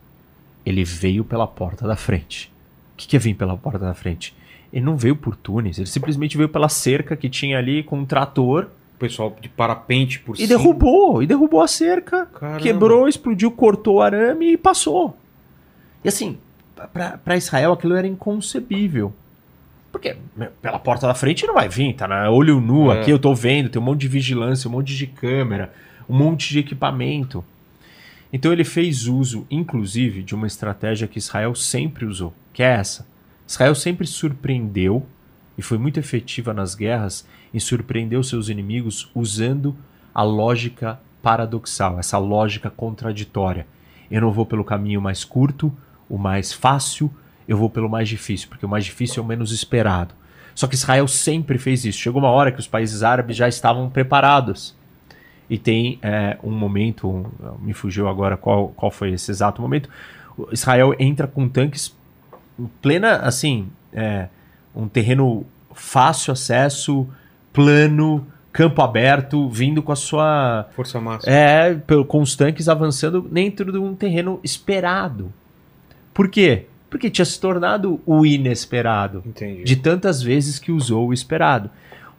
Ele 0.65 0.83
veio 0.83 1.23
pela 1.23 1.47
porta 1.47 1.87
da 1.87 1.95
frente. 1.95 2.51
O 2.93 2.97
que, 2.97 3.07
que 3.07 3.15
é 3.15 3.19
vir 3.19 3.35
pela 3.35 3.55
porta 3.55 3.79
da 3.79 3.93
frente? 3.93 4.35
Ele 4.73 4.83
não 4.83 4.97
veio 4.97 5.15
por 5.15 5.33
túneis, 5.37 5.77
ele 5.77 5.87
simplesmente 5.87 6.35
veio 6.35 6.49
pela 6.49 6.67
cerca 6.67 7.15
que 7.15 7.29
tinha 7.29 7.57
ali 7.57 7.83
com 7.83 7.99
um 7.99 8.05
trator 8.05 8.67
pessoal 9.07 9.35
de 9.41 9.49
parapente 9.49 10.19
por 10.19 10.35
e 10.35 10.37
cima. 10.37 10.47
derrubou, 10.49 11.21
e 11.21 11.27
derrubou 11.27 11.61
a 11.61 11.67
cerca, 11.67 12.25
Caramba. 12.27 12.59
quebrou, 12.61 13.07
explodiu, 13.07 13.51
cortou 13.51 13.95
o 13.95 14.01
arame 14.01 14.53
e 14.53 14.57
passou. 14.57 15.17
E 16.03 16.07
assim, 16.07 16.37
para 16.93 17.35
Israel 17.35 17.73
aquilo 17.73 17.95
era 17.95 18.07
inconcebível. 18.07 19.13
Porque 19.91 20.15
pela 20.61 20.79
porta 20.79 21.05
da 21.05 21.13
frente 21.13 21.45
não 21.45 21.53
vai 21.53 21.67
vir, 21.67 21.93
tá 21.93 22.07
na 22.07 22.29
olho 22.31 22.61
nu 22.61 22.91
É. 22.91 23.01
aqui, 23.01 23.11
eu 23.11 23.19
tô 23.19 23.35
vendo, 23.35 23.69
tem 23.69 23.81
um 23.81 23.85
monte 23.85 24.01
de 24.01 24.07
vigilância, 24.07 24.69
um 24.69 24.71
monte 24.71 24.95
de 24.95 25.05
câmera, 25.05 25.73
um 26.09 26.15
monte 26.17 26.49
de 26.49 26.59
equipamento. 26.59 27.43
Então 28.31 28.51
ele 28.51 28.63
fez 28.63 29.05
uso, 29.07 29.45
inclusive, 29.51 30.23
de 30.23 30.33
uma 30.33 30.47
estratégia 30.47 31.07
que 31.07 31.19
Israel 31.19 31.53
sempre 31.53 32.05
usou, 32.05 32.33
que 32.53 32.63
é 32.63 32.67
essa. 32.67 33.05
Israel 33.47 33.75
sempre 33.75 34.07
surpreendeu 34.07 35.05
e 35.57 35.61
foi 35.61 35.77
muito 35.77 35.99
efetiva 35.99 36.53
nas 36.53 36.75
guerras 36.75 37.27
em 37.53 37.59
surpreender 37.59 38.19
os 38.19 38.29
seus 38.29 38.49
inimigos 38.49 39.09
usando 39.13 39.75
a 40.13 40.23
lógica 40.23 40.99
paradoxal, 41.21 41.99
essa 41.99 42.17
lógica 42.17 42.69
contraditória. 42.69 43.65
Eu 44.09 44.21
não 44.21 44.31
vou 44.31 44.45
pelo 44.45 44.63
caminho 44.63 45.01
mais 45.01 45.23
curto, 45.23 45.71
o 46.09 46.17
mais 46.17 46.51
fácil, 46.51 47.11
eu 47.47 47.57
vou 47.57 47.69
pelo 47.69 47.89
mais 47.89 48.09
difícil, 48.09 48.49
porque 48.49 48.65
o 48.65 48.69
mais 48.69 48.85
difícil 48.85 49.21
é 49.21 49.25
o 49.25 49.27
menos 49.27 49.51
esperado. 49.51 50.13
Só 50.53 50.67
que 50.67 50.75
Israel 50.75 51.07
sempre 51.07 51.57
fez 51.57 51.83
isso. 51.83 51.99
Chegou 51.99 52.21
uma 52.21 52.29
hora 52.29 52.51
que 52.51 52.59
os 52.59 52.67
países 52.67 53.01
árabes 53.01 53.35
já 53.35 53.47
estavam 53.47 53.89
preparados. 53.89 54.75
E 55.49 55.57
tem 55.57 55.99
é, 56.01 56.37
um 56.43 56.51
momento, 56.51 57.25
me 57.59 57.73
fugiu 57.73 58.07
agora 58.07 58.37
qual, 58.37 58.69
qual 58.69 58.91
foi 58.91 59.11
esse 59.11 59.31
exato 59.31 59.61
momento. 59.61 59.89
Israel 60.51 60.95
entra 60.99 61.27
com 61.27 61.47
tanques 61.47 61.95
em 62.59 62.67
plena, 62.81 63.17
assim, 63.17 63.67
é, 63.91 64.27
um 64.75 64.87
terreno 64.87 65.45
fácil 65.73 66.33
acesso, 66.33 67.07
plano, 67.51 68.25
campo 68.51 68.81
aberto, 68.81 69.49
vindo 69.49 69.81
com 69.81 69.91
a 69.91 69.95
sua. 69.95 70.67
Força 70.75 70.99
máxima. 71.01 71.33
É, 71.33 71.75
com 72.07 72.21
os 72.21 72.35
tanques 72.35 72.69
avançando 72.69 73.21
dentro 73.21 73.71
de 73.71 73.77
um 73.77 73.95
terreno 73.95 74.39
esperado. 74.43 75.33
Por 76.13 76.29
quê? 76.29 76.67
Porque 76.89 77.09
tinha 77.09 77.25
se 77.25 77.39
tornado 77.39 77.99
o 78.05 78.25
inesperado. 78.25 79.23
Entendi. 79.25 79.63
De 79.63 79.75
tantas 79.75 80.21
vezes 80.21 80.59
que 80.59 80.71
usou 80.71 81.07
o 81.07 81.13
esperado. 81.13 81.69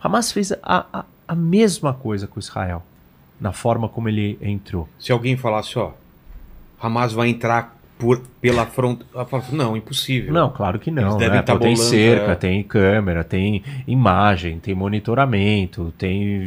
O 0.02 0.06
Hamas 0.06 0.32
fez 0.32 0.52
a, 0.52 0.86
a, 0.92 1.04
a 1.28 1.34
mesma 1.34 1.94
coisa 1.94 2.26
com 2.26 2.40
Israel, 2.40 2.82
na 3.40 3.52
forma 3.52 3.88
como 3.88 4.08
ele 4.08 4.36
entrou. 4.42 4.88
Se 4.98 5.12
alguém 5.12 5.36
falasse, 5.36 5.78
ó, 5.78 5.92
Hamas 6.80 7.12
vai 7.12 7.28
entrar 7.28 7.73
por, 7.98 8.20
pela 8.40 8.66
fronteira. 8.66 9.26
Não, 9.52 9.76
impossível. 9.76 10.32
Não, 10.32 10.50
claro 10.50 10.78
que 10.78 10.90
Eles 10.90 11.04
não. 11.04 11.16
devem 11.16 11.36
Né? 11.36 11.42
tá 11.42 11.52
Pô, 11.54 11.60
tem 11.60 11.76
cerca, 11.76 12.32
é. 12.32 12.34
tem 12.34 12.62
câmera, 12.62 13.22
tem 13.24 13.62
imagem, 13.86 14.58
tem 14.58 14.74
monitoramento, 14.74 15.92
tem 15.96 16.40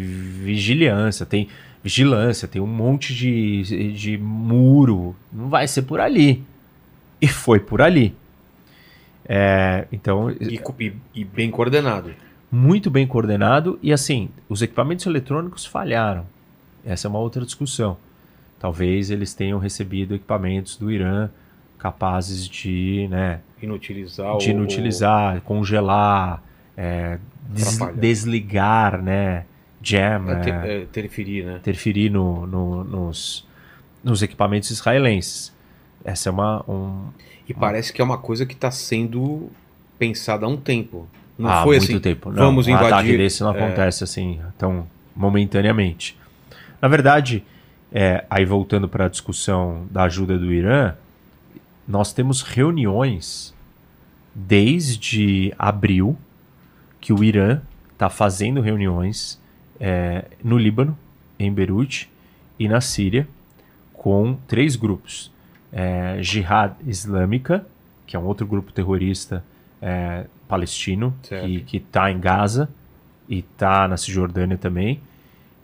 vigilância, 0.43 1.25
tem 1.25 1.47
vigilância, 1.83 2.47
tem 2.47 2.62
um 2.62 2.67
monte 2.67 3.13
de, 3.15 3.91
de 3.93 4.17
muro. 4.17 5.15
Não 5.31 5.49
vai 5.49 5.67
ser 5.67 5.83
por 5.83 5.99
ali. 5.99 6.43
E 7.21 7.27
foi 7.27 7.60
por 7.60 7.81
ali. 7.81 8.13
É, 9.27 9.88
então, 9.91 10.29
E, 10.31 10.60
e- 10.79 10.93
e 11.15 11.23
bem 11.25 11.49
coordenado. 11.51 12.12
muito 12.51 12.89
bem 12.89 13.05
coordenado 13.05 13.77
e 13.83 13.91
assim, 13.91 14.29
os 14.47 14.62
equipamentos 14.62 15.05
eletrônicos 15.05 15.65
falharam. 15.65 16.25
Essa 16.86 17.07
é 17.07 17.10
uma 17.10 17.19
outra 17.19 17.43
discussão. 17.45 17.97
Talvez 18.60 19.12
eles 19.12 19.34
tenham 19.34 19.60
recebido 19.60 20.15
equipamentos 20.15 20.78
do 20.78 20.91
Irã 20.91 21.30
capazes 21.78 22.48
de, 22.48 23.08
né, 23.10 23.39
Inutilizar 23.62 24.38
de 24.38 24.50
inutilizar, 24.52 25.41
congelar, 25.41 26.43
é, 26.76 27.20
des- 27.50 27.78
desligar, 27.96 29.02
né, 29.02 29.46
jam, 29.82 30.26
é, 30.32 30.50
é, 30.50 30.74
é, 30.78 30.82
interferir, 30.82 31.46
né? 31.46 31.56
interferir 31.58 32.10
no, 32.10 32.46
no- 32.48 32.84
nos, 32.84 33.48
nos 34.04 34.22
equipamentos 34.24 34.72
israelenses. 34.72 35.56
Essa 36.04 36.30
é 36.30 36.32
uma 36.32 36.63
um, 36.70 37.10
E 37.48 37.54
parece 37.54 37.93
que 37.93 38.02
é 38.02 38.04
uma 38.04 38.17
coisa 38.17 38.46
que 38.46 38.54
está 38.54 38.72
sendo 38.72 39.50
pensada 40.00 40.46
há 40.46 40.50
um 40.50 40.58
tempo. 40.58 41.08
Não 41.38 41.50
há 41.50 41.63
foi 41.63 41.78
muito 41.78 41.91
assim. 41.91 42.00
tempo. 42.00 42.30
Não, 42.32 42.46
vamos 42.46 42.67
um 42.67 42.74
ataque 42.74 42.91
invadir. 42.93 43.17
desse 43.17 43.41
não 43.43 43.54
é. 43.54 43.63
acontece 43.63 44.04
assim 44.04 44.39
tão 44.58 44.88
momentaneamente. 45.15 46.17
Na 46.82 46.88
verdade, 46.88 47.43
é, 47.91 48.26
aí 48.30 48.45
voltando 48.45 48.88
para 48.88 49.06
a 49.06 49.10
discussão 49.10 49.86
da 49.89 50.04
ajuda 50.04 50.38
do 50.38 50.52
Irã, 50.52 50.93
nós 51.88 52.13
temos 52.13 52.41
reuniões 52.41 53.54
desde 54.36 55.54
abril 55.58 56.17
que 57.00 57.13
o 57.13 57.23
Irã 57.23 57.62
está 57.93 58.10
fazendo 58.10 58.62
reuniões 58.62 59.41
é, 59.80 60.26
no 60.43 60.58
Líbano, 60.58 60.97
em 61.39 61.52
Beirute 61.52 62.10
e 62.60 62.67
na 62.67 62.82
Síria 62.82 63.28
com 63.93 64.38
três 64.47 64.76
grupos: 64.76 65.32
é, 65.73 66.17
Jihad 66.21 66.76
Islâmica, 66.86 67.65
que 68.06 68.15
é 68.15 68.19
um 68.19 68.26
outro 68.26 68.45
grupo 68.45 68.71
terrorista 68.71 69.43
é, 69.82 70.26
palestino 70.47 71.13
Certo. 71.23 71.65
que 71.65 71.78
está 71.78 72.12
em 72.12 72.19
Gaza 72.19 72.69
e 73.28 73.39
está 73.39 73.88
na 73.88 73.97
Cisjordânia 73.97 74.58
também. 74.58 75.02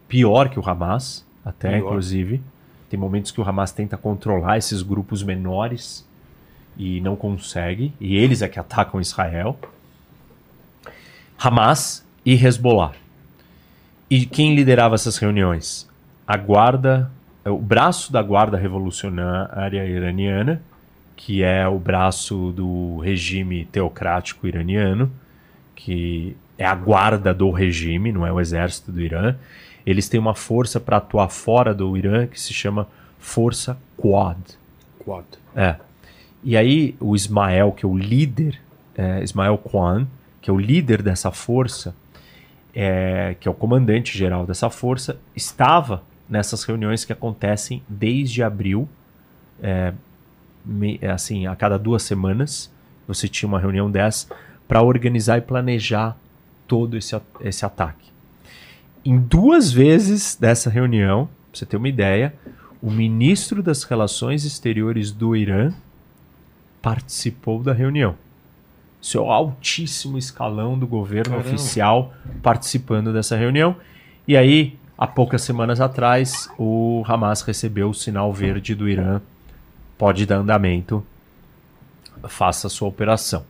Pior 0.08 0.50
que 0.50 0.60
o 0.60 0.70
Hamas, 0.70 1.23
até 1.44 1.70
Pior. 1.70 1.88
inclusive. 1.88 2.42
Tem 2.90 3.00
momentos 3.00 3.32
que 3.32 3.42
o 3.42 3.48
Hamas 3.48 3.72
tenta 3.72 3.98
controlar 3.98 4.58
esses 4.58 4.82
grupos 4.82 5.24
menores 5.24 6.08
e 6.78 7.02
não 7.02 7.16
consegue, 7.16 7.94
e 8.00 8.16
eles 8.16 8.42
é 8.42 8.48
que 8.48 8.60
atacam 8.60 9.02
Israel. 9.02 9.58
Hamas 11.38 12.06
e 12.26 12.34
Hezbollah. 12.34 12.94
E 14.10 14.26
quem 14.26 14.56
liderava 14.56 14.96
essas 14.96 15.18
reuniões? 15.18 15.90
A 16.28 16.38
guarda, 16.38 17.12
o 17.46 17.58
braço 17.58 18.12
da 18.12 18.22
guarda 18.22 18.58
revolucionária 18.58 19.86
iraniana, 19.86 20.62
que 21.16 21.44
é 21.44 21.68
o 21.68 21.80
braço 21.80 22.52
do 22.52 23.00
regime 23.00 23.66
teocrático 23.66 24.48
iraniano, 24.48 25.12
que 25.76 26.36
é 26.58 26.66
a 26.66 26.76
guarda 26.76 27.34
do 27.34 27.50
regime, 27.50 28.12
não 28.12 28.26
é 28.26 28.32
o 28.32 28.40
exército 28.40 28.92
do 28.92 29.02
Irã. 29.02 29.36
Eles 29.86 30.08
têm 30.08 30.20
uma 30.20 30.34
força 30.36 30.80
para 30.80 30.98
atuar 30.98 31.30
fora 31.30 31.74
do 31.74 31.96
Irã 31.98 32.26
que 32.28 32.40
se 32.40 32.54
chama 32.54 32.88
Força 33.20 33.78
Quad. 33.98 34.38
Quatro. 35.00 35.40
É. 35.56 35.76
E 36.44 36.56
aí 36.58 36.96
o 37.00 37.16
Ismael, 37.16 37.72
que 37.72 37.86
é 37.86 37.88
o 37.88 37.98
líder, 37.98 38.60
é, 38.98 39.22
Ismael 39.24 39.58
Khan, 39.58 40.08
que 40.42 40.50
é 40.50 40.54
o 40.54 40.60
líder 40.60 41.02
dessa 41.02 41.32
força, 41.32 41.96
é, 42.74 43.36
que 43.40 43.48
é 43.48 43.52
o 43.52 43.54
comandante 43.54 44.18
geral 44.18 44.46
dessa 44.46 44.70
força, 44.70 45.18
estava 45.36 46.04
nessas 46.28 46.64
reuniões 46.64 47.06
que 47.06 47.14
acontecem 47.14 47.84
desde 47.88 48.42
abril, 48.42 48.88
é, 49.62 49.94
me- 50.66 50.98
é, 51.02 51.12
assim, 51.12 51.46
a 51.48 51.56
cada 51.56 51.78
duas 51.78 52.04
semanas 52.04 52.72
você 53.08 53.28
tinha 53.28 53.48
uma 53.48 53.60
reunião 53.60 53.92
dessa 53.92 54.28
para 54.68 54.82
organizar 54.82 55.38
e 55.38 55.42
planejar 55.42 56.18
todo 56.68 56.98
esse, 56.98 57.20
esse 57.42 57.66
ataque. 57.66 58.12
Em 59.06 59.18
duas 59.20 59.72
vezes 59.72 60.38
dessa 60.40 60.70
reunião, 60.70 61.26
pra 61.52 61.60
você 61.60 61.66
ter 61.66 61.76
uma 61.76 61.90
ideia, 61.90 62.34
o 62.82 62.90
ministro 62.90 63.62
das 63.62 63.84
Relações 63.84 64.46
Exteriores 64.46 65.12
do 65.12 65.36
Irã 65.36 65.74
participou 66.82 67.62
da 67.62 67.74
reunião. 67.74 68.16
Seu 69.02 69.30
altíssimo 69.30 70.18
escalão 70.18 70.80
do 70.80 70.88
governo 70.88 71.36
Caramba. 71.36 71.50
oficial 71.50 72.14
participando 72.42 73.12
dessa 73.12 73.36
reunião. 73.36 73.76
E 74.26 74.38
aí, 74.38 74.78
há 74.98 75.06
poucas 75.06 75.42
semanas 75.42 75.82
atrás, 75.82 76.50
o 76.58 77.04
Hamas 77.06 77.42
recebeu 77.42 77.90
o 77.90 77.94
sinal 77.94 78.32
verde 78.32 78.74
do 78.74 78.88
Irã. 78.88 79.22
Pode 79.98 80.26
dar 80.26 80.38
andamento, 80.38 81.06
faça 82.30 82.68
a 82.68 82.70
sua 82.70 82.88
operação. 82.88 83.46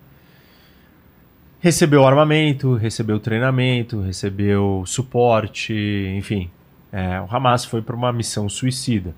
Recebeu 1.64 2.06
armamento, 2.06 2.76
recebeu 2.76 3.22
treinamento, 3.22 4.02
recebeu 4.02 4.84
suporte, 4.86 5.74
enfim. 6.18 6.52
É, 6.92 7.22
o 7.22 7.34
Hamas 7.34 7.64
foi 7.64 7.82
para 7.82 7.96
uma 7.96 8.12
missão 8.12 8.50
suicida. 8.50 9.16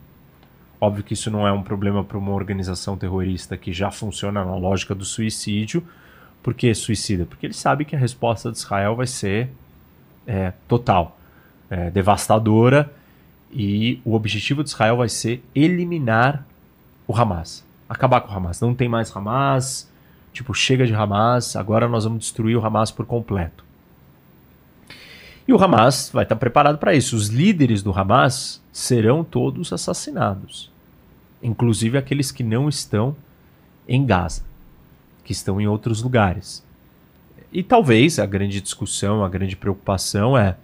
Óbvio 0.79 1.03
que 1.03 1.13
isso 1.13 1.31
não 1.31 1.47
é 1.47 1.51
um 1.51 1.63
problema 1.63 2.03
para 2.03 2.19
uma 2.19 2.31
organização 2.33 2.95
terrorista 2.95 3.57
que 3.57 3.73
já 3.73 3.89
funciona 3.89 4.45
na 4.45 4.55
lógica 4.55 4.93
do 4.93 5.03
suicídio. 5.03 5.83
Por 6.43 6.53
que 6.53 6.71
suicida? 6.75 7.25
Porque 7.25 7.47
ele 7.47 7.53
sabe 7.55 7.83
que 7.83 7.95
a 7.95 7.99
resposta 7.99 8.51
de 8.51 8.59
Israel 8.59 8.95
vai 8.95 9.07
ser 9.07 9.49
é, 10.27 10.53
total, 10.67 11.17
é, 11.67 11.89
devastadora, 11.89 12.93
e 13.51 13.99
o 14.05 14.13
objetivo 14.13 14.63
de 14.63 14.69
Israel 14.69 14.97
vai 14.97 15.09
ser 15.09 15.43
eliminar 15.55 16.45
o 17.07 17.15
Hamas. 17.15 17.65
Acabar 17.89 18.21
com 18.21 18.31
o 18.31 18.37
Hamas. 18.37 18.61
Não 18.61 18.75
tem 18.75 18.87
mais 18.87 19.11
Hamas, 19.15 19.89
tipo, 20.35 20.53
chega 20.53 20.85
de 20.85 20.93
Hamas, 20.93 21.55
agora 21.55 21.87
nós 21.87 22.03
vamos 22.03 22.19
destruir 22.19 22.57
o 22.57 22.65
Hamas 22.65 22.91
por 22.91 23.05
completo. 23.05 23.63
E 25.47 25.53
o 25.53 25.63
Hamas 25.63 26.09
vai 26.13 26.23
estar 26.23 26.35
preparado 26.35 26.77
para 26.77 26.93
isso. 26.93 27.15
Os 27.15 27.29
líderes 27.29 27.81
do 27.81 27.97
Hamas 27.97 28.61
serão 28.71 29.23
todos 29.23 29.71
assassinados, 29.71 30.69
inclusive 31.41 31.97
aqueles 31.97 32.31
que 32.31 32.43
não 32.43 32.67
estão 32.67 33.15
em 33.87 34.05
Gaza, 34.05 34.43
que 35.23 35.31
estão 35.31 35.61
em 35.61 35.67
outros 35.67 36.01
lugares. 36.01 36.63
E 37.51 37.63
talvez 37.63 38.19
a 38.19 38.25
grande 38.25 38.59
discussão, 38.59 39.23
a 39.23 39.29
grande 39.29 39.55
preocupação 39.55 40.37
é: 40.37 40.57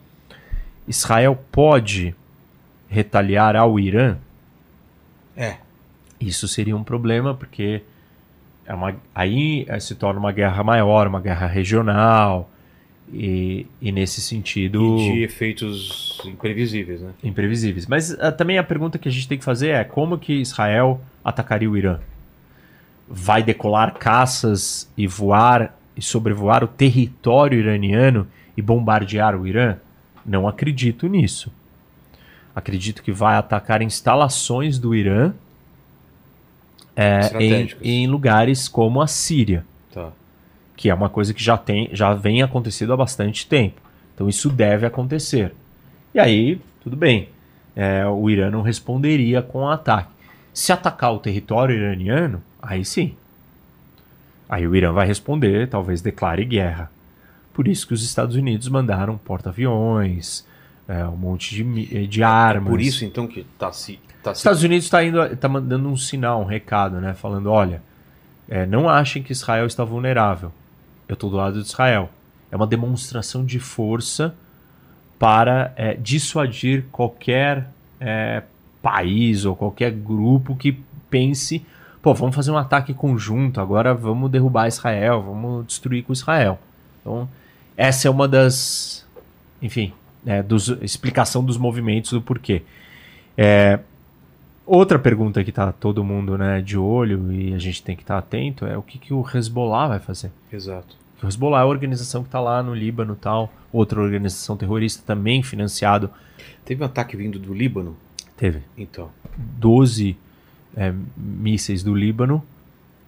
Israel 0.85 1.41
pode 1.49 2.13
retaliar 2.89 3.55
ao 3.55 3.79
Irã? 3.79 4.17
É. 5.37 5.57
Isso 6.19 6.47
seria 6.47 6.75
um 6.75 6.83
problema, 6.83 7.33
porque 7.33 7.83
é 8.71 8.73
uma, 8.73 8.95
aí 9.13 9.65
eh, 9.67 9.79
se 9.81 9.95
torna 9.95 10.17
uma 10.17 10.31
guerra 10.31 10.63
maior, 10.63 11.05
uma 11.05 11.19
guerra 11.19 11.45
regional, 11.45 12.49
e, 13.11 13.67
e 13.81 13.91
nesse 13.91 14.21
sentido 14.21 14.97
E 14.97 15.11
de 15.11 15.23
efeitos 15.23 16.21
imprevisíveis, 16.23 17.01
né? 17.01 17.11
imprevisíveis. 17.21 17.85
Mas 17.85 18.17
ah, 18.17 18.31
também 18.31 18.57
a 18.57 18.63
pergunta 18.63 18.97
que 18.97 19.09
a 19.09 19.11
gente 19.11 19.27
tem 19.27 19.37
que 19.37 19.43
fazer 19.43 19.71
é 19.71 19.83
como 19.83 20.17
que 20.17 20.31
Israel 20.35 21.01
atacaria 21.21 21.69
o 21.69 21.75
Irã? 21.75 21.99
Vai 23.09 23.43
decolar 23.43 23.95
caças 23.95 24.89
e 24.97 25.05
voar 25.05 25.77
e 25.97 26.01
sobrevoar 26.01 26.63
o 26.63 26.67
território 26.67 27.59
iraniano 27.59 28.25
e 28.55 28.61
bombardear 28.61 29.35
o 29.35 29.45
Irã? 29.45 29.75
Não 30.25 30.47
acredito 30.47 31.07
nisso. 31.07 31.51
Acredito 32.55 33.03
que 33.03 33.11
vai 33.11 33.35
atacar 33.35 33.81
instalações 33.81 34.79
do 34.79 34.95
Irã 34.95 35.33
é, 36.95 37.31
em, 37.39 37.69
em, 37.81 38.07
lugares 38.07 38.67
como 38.67 39.01
a 39.01 39.07
Síria. 39.07 39.65
Tá. 39.93 40.11
Que 40.75 40.89
é 40.89 40.93
uma 40.93 41.09
coisa 41.09 41.33
que 41.33 41.43
já, 41.43 41.57
tem, 41.57 41.89
já 41.93 42.13
vem 42.13 42.41
acontecendo 42.41 42.93
há 42.93 42.97
bastante 42.97 43.47
tempo. 43.47 43.81
Então 44.13 44.27
isso 44.27 44.49
deve 44.49 44.85
acontecer. 44.85 45.53
E 46.13 46.19
aí, 46.19 46.61
tudo 46.83 46.95
bem. 46.95 47.29
É, 47.75 48.05
o 48.05 48.29
Irã 48.29 48.51
não 48.51 48.61
responderia 48.61 49.41
com 49.41 49.61
um 49.61 49.67
ataque. 49.69 50.11
Se 50.53 50.73
atacar 50.73 51.13
o 51.13 51.19
território 51.19 51.75
iraniano, 51.75 52.43
aí 52.61 52.83
sim. 52.83 53.15
Aí 54.49 54.67
o 54.67 54.75
Irã 54.75 54.91
vai 54.91 55.07
responder, 55.07 55.69
talvez 55.69 56.01
declare 56.01 56.43
guerra. 56.43 56.91
Por 57.53 57.67
isso 57.67 57.87
que 57.87 57.93
os 57.93 58.03
Estados 58.03 58.35
Unidos 58.35 58.67
mandaram 58.67 59.17
porta-aviões, 59.17 60.45
é, 60.87 61.05
um 61.05 61.15
monte 61.15 61.55
de, 61.55 62.07
de 62.07 62.23
armas. 62.23 62.67
É 62.67 62.69
por 62.69 62.81
isso 62.81 63.05
então 63.05 63.27
que 63.27 63.41
está 63.41 63.71
se. 63.71 63.97
Tá. 64.23 64.31
Estados 64.31 64.63
Unidos 64.63 64.85
está 64.85 65.03
indo, 65.03 65.35
tá 65.37 65.49
mandando 65.49 65.89
um 65.89 65.97
sinal, 65.97 66.41
um 66.41 66.45
recado, 66.45 67.01
né? 67.01 67.13
Falando, 67.13 67.49
olha, 67.49 67.81
é, 68.47 68.65
não 68.65 68.87
achem 68.87 69.23
que 69.23 69.31
Israel 69.31 69.65
está 69.65 69.83
vulnerável. 69.83 70.51
Eu 71.07 71.13
estou 71.13 71.29
do 71.29 71.37
lado 71.37 71.59
de 71.59 71.67
Israel. 71.67 72.09
É 72.51 72.55
uma 72.55 72.67
demonstração 72.67 73.45
de 73.45 73.59
força 73.59 74.35
para 75.17 75.73
é, 75.75 75.93
dissuadir 75.93 76.85
qualquer 76.91 77.67
é, 77.99 78.43
país 78.81 79.45
ou 79.45 79.55
qualquer 79.55 79.91
grupo 79.91 80.55
que 80.55 80.77
pense, 81.09 81.65
pô, 82.01 82.13
vamos 82.13 82.35
fazer 82.35 82.51
um 82.51 82.57
ataque 82.57 82.93
conjunto, 82.93 83.61
agora 83.61 83.93
vamos 83.93 84.31
derrubar 84.31 84.67
Israel, 84.67 85.21
vamos 85.21 85.67
destruir 85.67 86.03
com 86.03 86.11
Israel. 86.13 86.59
Então, 86.99 87.29
essa 87.77 88.07
é 88.07 88.11
uma 88.11 88.27
das, 88.27 89.05
enfim, 89.61 89.93
é, 90.25 90.41
dos, 90.41 90.69
explicação 90.81 91.43
dos 91.43 91.57
movimentos 91.57 92.11
do 92.11 92.21
porquê. 92.21 92.63
É, 93.37 93.79
outra 94.65 94.99
pergunta 94.99 95.43
que 95.43 95.49
está 95.49 95.71
todo 95.71 96.03
mundo 96.03 96.37
né, 96.37 96.61
de 96.61 96.77
olho 96.77 97.31
e 97.31 97.53
a 97.53 97.57
gente 97.57 97.83
tem 97.83 97.95
que 97.95 98.03
estar 98.03 98.15
tá 98.15 98.19
atento 98.19 98.65
é 98.65 98.77
o 98.77 98.81
que, 98.81 98.97
que 98.97 99.13
o 99.13 99.25
Hezbollah 99.25 99.87
vai 99.87 99.99
fazer. 99.99 100.31
Exato. 100.51 100.95
O 101.21 101.27
Hezbollah 101.27 101.59
é 101.59 101.63
a 101.63 101.67
organização 101.67 102.23
que 102.23 102.29
está 102.29 102.39
lá 102.39 102.63
no 102.63 102.73
Líbano 102.73 103.15
tal, 103.15 103.51
outra 103.71 104.01
organização 104.01 104.57
terrorista 104.57 105.03
também 105.05 105.43
financiado. 105.43 106.09
Teve 106.65 106.81
um 106.81 106.85
ataque 106.85 107.15
vindo 107.15 107.37
do 107.37 107.53
Líbano? 107.53 107.95
Teve. 108.35 108.61
Então. 108.77 109.09
12 109.37 110.17
é, 110.75 110.93
mísseis 111.15 111.83
do 111.83 111.93
Líbano 111.93 112.43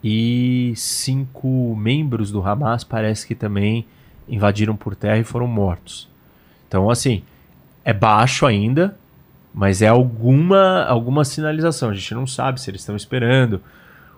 e 0.04 0.74
cinco 0.76 1.76
membros 1.76 2.30
do 2.30 2.45
Hamas 2.45 2.84
parece 2.84 3.26
que 3.26 3.34
também 3.34 3.86
invadiram 4.28 4.76
por 4.76 4.95
terra 4.95 5.18
e 5.18 5.24
foram 5.24 5.47
mortos. 5.47 6.10
Então, 6.68 6.89
assim, 6.89 7.24
é 7.86 7.93
baixo 7.93 8.45
ainda, 8.45 8.97
mas 9.54 9.82
é 9.82 9.88
alguma, 9.88 10.84
alguma 10.86 11.24
sinalização. 11.24 11.89
A 11.89 11.93
gente 11.93 12.16
não 12.16 12.26
sabe 12.26 12.60
se 12.60 12.70
eles 12.70 12.82
estão 12.82 12.95
esperando. 12.95 13.62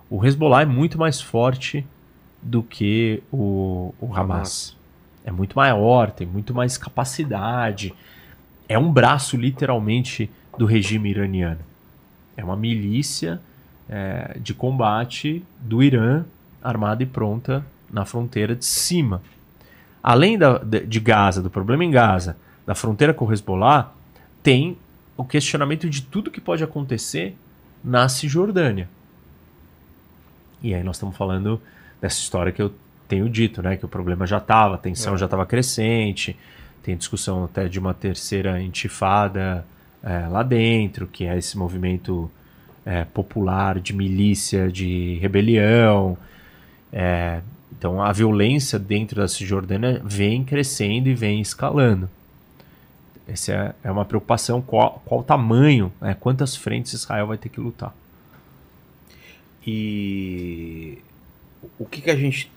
O 0.09 0.23
Hezbollah 0.23 0.61
é 0.61 0.65
muito 0.65 0.97
mais 0.97 1.19
forte 1.19 1.85
do 2.41 2.63
que 2.63 3.21
o, 3.31 3.93
o 3.99 4.05
Hamas. 4.13 4.19
Hamas. 4.19 4.77
É 5.25 5.31
muito 5.31 5.55
maior, 5.55 6.11
tem 6.11 6.25
muito 6.25 6.53
mais 6.53 6.77
capacidade. 6.77 7.93
É 8.69 8.77
um 8.77 8.91
braço, 8.91 9.35
literalmente, 9.35 10.29
do 10.57 10.65
regime 10.65 11.09
iraniano. 11.09 11.59
É 12.37 12.43
uma 12.43 12.55
milícia 12.55 13.41
é, 13.89 14.37
de 14.39 14.53
combate 14.53 15.43
do 15.59 15.83
Irã, 15.83 16.23
armada 16.63 17.03
e 17.03 17.05
pronta 17.05 17.65
na 17.91 18.05
fronteira 18.05 18.55
de 18.55 18.65
cima. 18.65 19.21
Além 20.01 20.37
da, 20.37 20.59
de 20.59 20.99
Gaza, 20.99 21.41
do 21.41 21.49
problema 21.49 21.83
em 21.83 21.91
Gaza, 21.91 22.37
da 22.65 22.75
fronteira 22.75 23.13
com 23.13 23.25
o 23.25 23.33
Hezbollah, 23.33 23.91
tem 24.43 24.77
o 25.17 25.23
questionamento 25.23 25.89
de 25.89 26.01
tudo 26.01 26.31
que 26.31 26.41
pode 26.41 26.63
acontecer 26.63 27.35
na 27.83 28.09
Cisjordânia. 28.09 28.89
E 30.61 30.73
aí 30.73 30.83
nós 30.83 30.95
estamos 30.95 31.15
falando 31.15 31.61
dessa 32.01 32.19
história 32.19 32.51
que 32.51 32.61
eu 32.61 32.73
tenho 33.07 33.29
dito, 33.29 33.61
né? 33.61 33.77
Que 33.77 33.85
o 33.85 33.87
problema 33.87 34.25
já 34.25 34.37
estava, 34.37 34.75
a 34.75 34.77
tensão 34.77 35.15
é. 35.15 35.17
já 35.17 35.25
estava 35.25 35.45
crescente, 35.45 36.35
tem 36.81 36.97
discussão 36.97 37.45
até 37.45 37.67
de 37.67 37.79
uma 37.79 37.93
terceira 37.93 38.61
intifada 38.61 39.65
é, 40.03 40.27
lá 40.27 40.43
dentro, 40.43 41.07
que 41.07 41.25
é 41.25 41.37
esse 41.37 41.57
movimento 41.57 42.29
é, 42.85 43.03
popular 43.05 43.79
de 43.79 43.93
milícia, 43.93 44.71
de 44.71 45.17
rebelião. 45.21 46.17
É, 46.91 47.41
então 47.77 48.01
a 48.01 48.11
violência 48.11 48.79
dentro 48.79 49.17
da 49.17 49.27
Cisjordânia 49.27 50.01
vem 50.03 50.43
crescendo 50.43 51.09
e 51.09 51.13
vem 51.13 51.41
escalando. 51.41 52.09
Essa 53.27 53.75
é, 53.83 53.87
é 53.87 53.91
uma 53.91 54.05
preocupação, 54.05 54.61
qual, 54.61 55.01
qual 55.05 55.21
o 55.21 55.23
tamanho, 55.23 55.91
né, 55.99 56.15
quantas 56.19 56.55
frentes 56.55 56.93
Israel 56.93 57.27
vai 57.27 57.37
ter 57.37 57.49
que 57.49 57.59
lutar. 57.59 57.93
E 59.65 60.99
o 61.79 61.85
que, 61.85 62.01
que 62.01 62.11
a 62.11 62.15
gente 62.15 62.51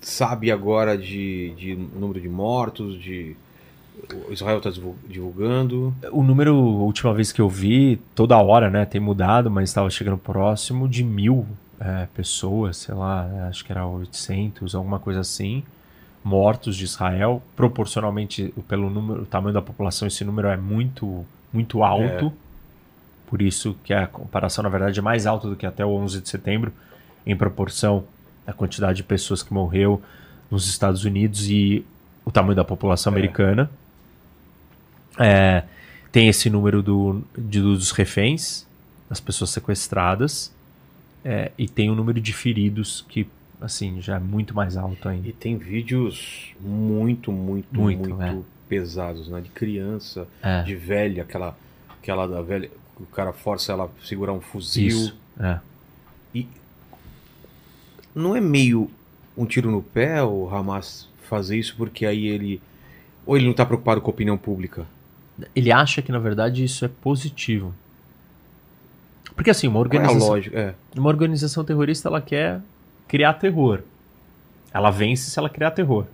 sabe 0.00 0.50
agora 0.50 0.96
de, 0.96 1.52
de 1.56 1.76
número 1.76 2.20
de 2.20 2.28
mortos, 2.28 2.98
de 2.98 3.36
o 4.28 4.32
Israel 4.32 4.58
está 4.58 4.70
divulgando? 5.08 5.94
O 6.12 6.22
número, 6.22 6.52
a 6.54 6.84
última 6.84 7.12
vez 7.14 7.32
que 7.32 7.40
eu 7.40 7.48
vi, 7.48 7.96
toda 8.14 8.36
hora, 8.38 8.70
né, 8.70 8.84
tem 8.84 9.00
mudado, 9.00 9.50
mas 9.50 9.70
estava 9.70 9.90
chegando 9.90 10.18
próximo 10.18 10.88
de 10.88 11.02
mil 11.02 11.46
é, 11.80 12.06
pessoas, 12.14 12.76
sei 12.76 12.94
lá, 12.94 13.48
acho 13.48 13.64
que 13.64 13.72
era 13.72 13.86
800, 13.86 14.74
alguma 14.74 14.98
coisa 14.98 15.20
assim, 15.20 15.62
mortos 16.26 16.76
de 16.76 16.82
Israel. 16.82 17.40
Proporcionalmente, 17.54 18.52
pelo 18.66 18.90
número, 18.90 19.22
o 19.22 19.26
tamanho 19.26 19.54
da 19.54 19.62
população, 19.62 20.08
esse 20.08 20.24
número 20.24 20.48
é 20.48 20.56
muito, 20.56 21.24
muito 21.52 21.84
alto. 21.84 22.26
É. 22.26 22.32
Por 23.28 23.40
isso 23.40 23.76
que 23.84 23.94
a 23.94 24.08
comparação, 24.08 24.64
na 24.64 24.68
verdade, 24.68 24.98
é 24.98 25.02
mais 25.02 25.24
alta 25.24 25.48
do 25.48 25.54
que 25.54 25.64
até 25.64 25.84
o 25.84 25.90
11 25.90 26.20
de 26.20 26.28
setembro, 26.28 26.72
em 27.24 27.36
proporção 27.36 28.04
à 28.44 28.52
quantidade 28.52 28.96
de 28.96 29.02
pessoas 29.04 29.40
que 29.40 29.54
morreu 29.54 30.02
nos 30.50 30.68
Estados 30.68 31.04
Unidos 31.04 31.48
e 31.48 31.84
o 32.24 32.32
tamanho 32.32 32.56
da 32.56 32.64
população 32.64 33.12
é. 33.12 33.14
americana. 33.14 33.70
É, 35.18 35.62
tem 36.10 36.28
esse 36.28 36.50
número 36.50 36.82
do, 36.82 37.22
de, 37.38 37.60
dos 37.60 37.92
reféns, 37.92 38.66
das 39.08 39.20
pessoas 39.20 39.50
sequestradas, 39.50 40.52
é, 41.24 41.52
e 41.56 41.68
tem 41.68 41.88
o 41.88 41.94
número 41.94 42.20
de 42.20 42.32
feridos 42.32 43.04
que 43.08 43.28
assim 43.60 44.00
já 44.00 44.16
é 44.16 44.18
muito 44.18 44.54
mais 44.54 44.76
alto 44.76 45.08
ainda. 45.08 45.28
E 45.28 45.32
tem 45.32 45.56
vídeos 45.56 46.54
muito, 46.60 47.32
muito, 47.32 47.68
muito, 47.74 48.08
muito 48.08 48.22
é. 48.22 48.42
pesados, 48.68 49.28
né? 49.28 49.40
De 49.40 49.50
criança, 49.50 50.26
é. 50.42 50.62
de 50.62 50.74
velha, 50.74 51.22
aquela, 51.22 51.56
aquela 52.00 52.26
da 52.26 52.42
velha, 52.42 52.70
o 52.98 53.06
cara 53.06 53.32
força 53.32 53.72
ela 53.72 53.84
a 53.84 54.06
segurar 54.06 54.32
um 54.32 54.40
fuzil. 54.40 54.88
Isso, 54.88 55.16
é. 55.38 55.58
E 56.34 56.48
não 58.14 58.36
é 58.36 58.40
meio 58.40 58.90
um 59.36 59.44
tiro 59.44 59.70
no 59.70 59.82
pé 59.82 60.22
o 60.22 60.48
Hamas 60.48 61.08
fazer 61.28 61.58
isso 61.58 61.74
porque 61.76 62.06
aí 62.06 62.26
ele 62.26 62.60
ou 63.26 63.36
ele 63.36 63.44
não 63.44 63.50
está 63.50 63.66
preocupado 63.66 64.00
com 64.00 64.10
a 64.10 64.14
opinião 64.14 64.38
pública? 64.38 64.86
Ele 65.54 65.72
acha 65.72 66.00
que, 66.00 66.12
na 66.12 66.18
verdade, 66.18 66.64
isso 66.64 66.84
é 66.84 66.88
positivo. 66.88 67.74
Porque 69.34 69.50
assim, 69.50 69.66
uma 69.66 69.80
organização, 69.80 70.26
é 70.26 70.30
lógica, 70.30 70.58
é. 70.58 70.74
uma 70.98 71.08
organização 71.08 71.64
terrorista 71.64 72.08
ela 72.08 72.22
quer 72.22 72.62
criar 73.08 73.34
terror. 73.34 73.82
Ela 74.72 74.90
vence 74.90 75.30
se 75.30 75.38
ela 75.38 75.48
criar 75.48 75.70
terror. 75.70 76.06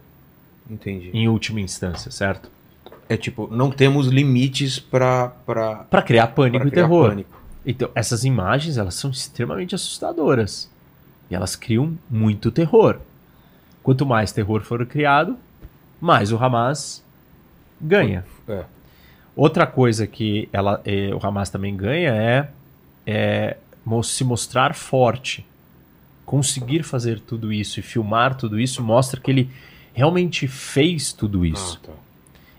Entendi. 0.69 1.11
Em 1.13 1.29
última 1.29 1.61
instância, 1.61 2.11
certo? 2.11 2.51
É 3.09 3.17
tipo, 3.17 3.49
não 3.51 3.71
temos 3.71 4.07
limites 4.07 4.79
para 4.79 5.29
para 5.29 6.03
criar 6.03 6.29
pânico 6.29 6.63
pra 6.63 6.71
criar 6.71 6.83
e 6.83 6.87
terror. 6.87 7.09
Pânico. 7.11 7.43
Então, 7.65 7.91
essas 7.95 8.25
imagens, 8.25 8.77
elas 8.77 8.95
são 8.95 9.11
extremamente 9.11 9.75
assustadoras. 9.75 10.71
E 11.31 11.35
elas 11.35 11.57
criam 11.57 11.97
muito 12.11 12.51
terror. 12.51 12.99
Quanto 13.83 14.05
mais 14.05 14.33
terror 14.33 14.63
for 14.63 14.85
criado, 14.87 15.37
mais 16.01 16.33
o 16.33 16.37
Hamas 16.37 17.03
ganha. 17.81 18.25
É. 18.49 18.65
Outra 19.35 19.67
coisa 19.67 20.07
que 20.07 20.49
ela, 20.53 20.81
é, 20.85 21.15
o 21.15 21.25
Hamas 21.25 21.51
também 21.51 21.77
ganha 21.77 22.13
é, 22.15 22.49
é 23.07 23.57
se 24.05 24.25
mostrar 24.25 24.75
forte. 24.75 25.47
Conseguir 26.33 26.83
fazer 26.83 27.21
tudo 27.21 27.53
isso 27.53 27.79
e 27.79 27.83
filmar 27.83 28.35
tudo 28.35 28.59
isso 28.59 28.83
mostra 28.83 29.21
que 29.21 29.31
ele 29.31 29.51
realmente 29.93 30.49
fez 30.49 31.13
tudo 31.13 31.45
isso. 31.45 31.79
Ah, 31.85 31.89
tá. 31.89 31.93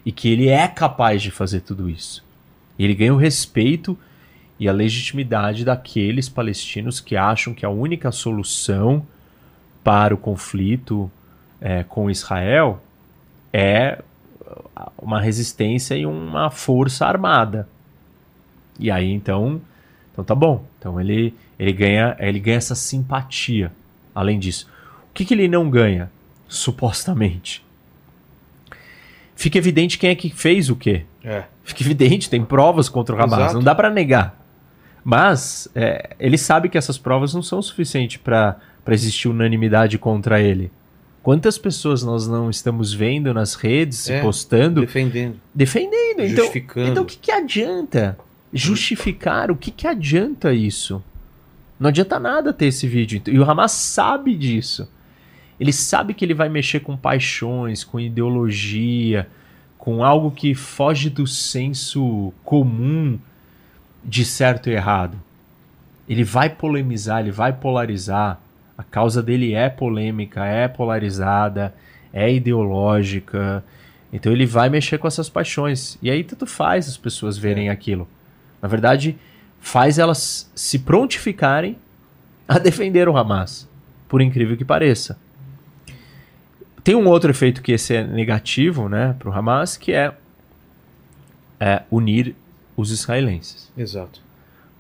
E 0.06 0.12
que 0.12 0.30
ele 0.30 0.48
é 0.48 0.68
capaz 0.68 1.24
de 1.24 1.32
fazer 1.32 1.62
tudo 1.62 1.90
isso. 1.90 2.24
E 2.78 2.84
ele 2.84 2.94
ganha 2.94 3.12
o 3.12 3.18
respeito 3.18 3.98
e 4.60 4.70
a 4.70 4.72
legitimidade 4.72 5.66
daqueles 5.66 6.30
palestinos 6.30 7.00
que 7.00 7.16
acham 7.16 7.52
que 7.52 7.66
a 7.66 7.70
única 7.70 8.12
solução 8.12 9.08
para 9.84 10.14
o 10.14 10.20
conflito 10.20 11.12
é, 11.60 11.82
com 11.82 12.12
Israel 12.12 12.80
é 13.52 14.04
uma 15.02 15.20
resistência 15.20 15.96
e 15.96 16.06
uma 16.06 16.52
força 16.52 17.08
armada. 17.08 17.68
E 18.80 18.92
aí 18.92 19.12
então, 19.12 19.60
então 20.12 20.24
tá 20.24 20.36
bom. 20.36 20.64
Então 20.78 21.02
ele 21.02 21.34
ele 21.64 21.74
ganha 21.74 22.16
ele 22.20 22.40
ganha 22.40 22.58
essa 22.58 22.76
simpatia. 22.76 23.72
Além 24.14 24.38
disso, 24.40 24.68
o 25.10 25.14
que, 25.14 25.24
que 25.26 25.34
ele 25.34 25.48
não 25.48 25.70
ganha? 25.70 26.12
supostamente. 26.46 27.66
Fica 29.36 29.58
evidente 29.58 29.98
quem 29.98 30.12
é 30.12 30.16
que 30.16 30.30
fez 30.30 30.70
o 30.70 30.76
quê. 30.76 31.04
É. 31.24 31.44
Fica 31.64 31.82
evidente, 31.82 32.30
tem 32.30 32.44
provas 32.46 32.88
contra 32.88 33.16
o 33.16 33.20
Hamas, 33.20 33.40
Exato. 33.40 33.54
não 33.56 33.64
dá 33.64 33.74
pra 33.74 33.90
negar. 33.90 34.40
Mas 35.04 35.68
é, 35.74 36.16
ele 36.20 36.38
sabe 36.38 36.70
que 36.70 36.78
essas 36.78 36.98
provas 36.98 37.34
não 37.34 37.42
são 37.42 37.62
suficientes 37.62 38.18
pra 38.18 38.58
existir 38.90 39.28
unanimidade 39.28 39.98
contra 39.98 40.40
ele. 40.40 40.72
Quantas 41.24 41.58
pessoas 41.58 42.04
nós 42.04 42.28
não 42.28 42.50
estamos 42.50 42.94
vendo 42.94 43.34
nas 43.34 43.56
redes, 43.56 44.00
se 44.00 44.14
É, 44.14 44.22
postando, 44.22 44.82
Defendendo. 44.82 45.40
defendendo? 45.56 46.20
Então, 46.20 46.36
Justificando. 46.46 46.90
então 46.90 47.04
o 47.04 47.06
que, 47.06 47.18
que 47.18 47.32
adianta 47.32 48.18
justificar? 48.54 49.50
O 49.50 49.56
que, 49.56 49.72
que 49.72 49.88
adianta 49.88 50.54
isso? 50.54 51.04
Não 51.84 51.90
adianta 51.90 52.18
nada 52.18 52.54
ter 52.54 52.68
esse 52.68 52.88
vídeo. 52.88 53.22
E 53.28 53.38
o 53.38 53.44
Hamas 53.44 53.74
sabe 53.74 54.38
disso. 54.38 54.90
Ele 55.60 55.74
sabe 55.74 56.14
que 56.14 56.24
ele 56.24 56.34
vai 56.34 56.48
mexer 56.48 56.80
com 56.80 56.96
paixões, 56.96 57.84
com 57.84 58.00
ideologia, 58.00 59.28
com 59.78 60.02
algo 60.02 60.32
que 60.32 60.56
foge 60.56 61.10
do 61.10 61.28
senso 61.28 62.34
comum 62.46 63.20
de 64.02 64.24
certo 64.24 64.70
e 64.70 64.74
errado. 64.74 65.22
Ele 66.08 66.24
vai 66.24 66.50
polemizar, 66.50 67.20
ele 67.20 67.32
vai 67.32 67.52
polarizar. 67.52 68.40
A 68.78 68.84
causa 68.84 69.22
dele 69.22 69.54
é 69.54 69.68
polêmica, 69.68 70.46
é 70.46 70.70
polarizada, 70.70 71.76
é 72.14 72.34
ideológica. 72.34 73.62
Então 74.10 74.32
ele 74.32 74.46
vai 74.46 74.70
mexer 74.70 75.00
com 75.00 75.08
essas 75.08 75.28
paixões. 75.28 75.98
E 76.02 76.10
aí 76.10 76.24
tanto 76.24 76.48
faz 76.48 76.88
as 76.88 76.96
pessoas 76.96 77.38
verem 77.38 77.70
aquilo. 77.70 78.08
Na 78.62 78.70
verdade, 78.70 79.18
faz 79.64 79.98
elas 79.98 80.52
se 80.54 80.78
prontificarem 80.78 81.78
a 82.46 82.60
defender 82.60 83.08
o 83.08 83.16
Hamas, 83.16 83.68
por 84.10 84.22
incrível 84.22 84.58
que 84.58 84.66
pareça. 84.66 85.18
Tem 86.84 86.94
um 86.96 87.08
outro 87.08 87.32
efeito 87.32 87.62
que 87.62 87.72
esse 87.72 87.96
é 87.96 88.04
negativo, 88.04 88.90
né, 88.90 89.16
para 89.18 89.30
o 89.30 89.34
Hamas, 89.34 89.78
que 89.78 89.94
é, 89.94 90.14
é 91.62 91.84
unir 91.90 92.36
os 92.76 92.92
israelenses, 92.92 93.72
Exato. 93.78 94.22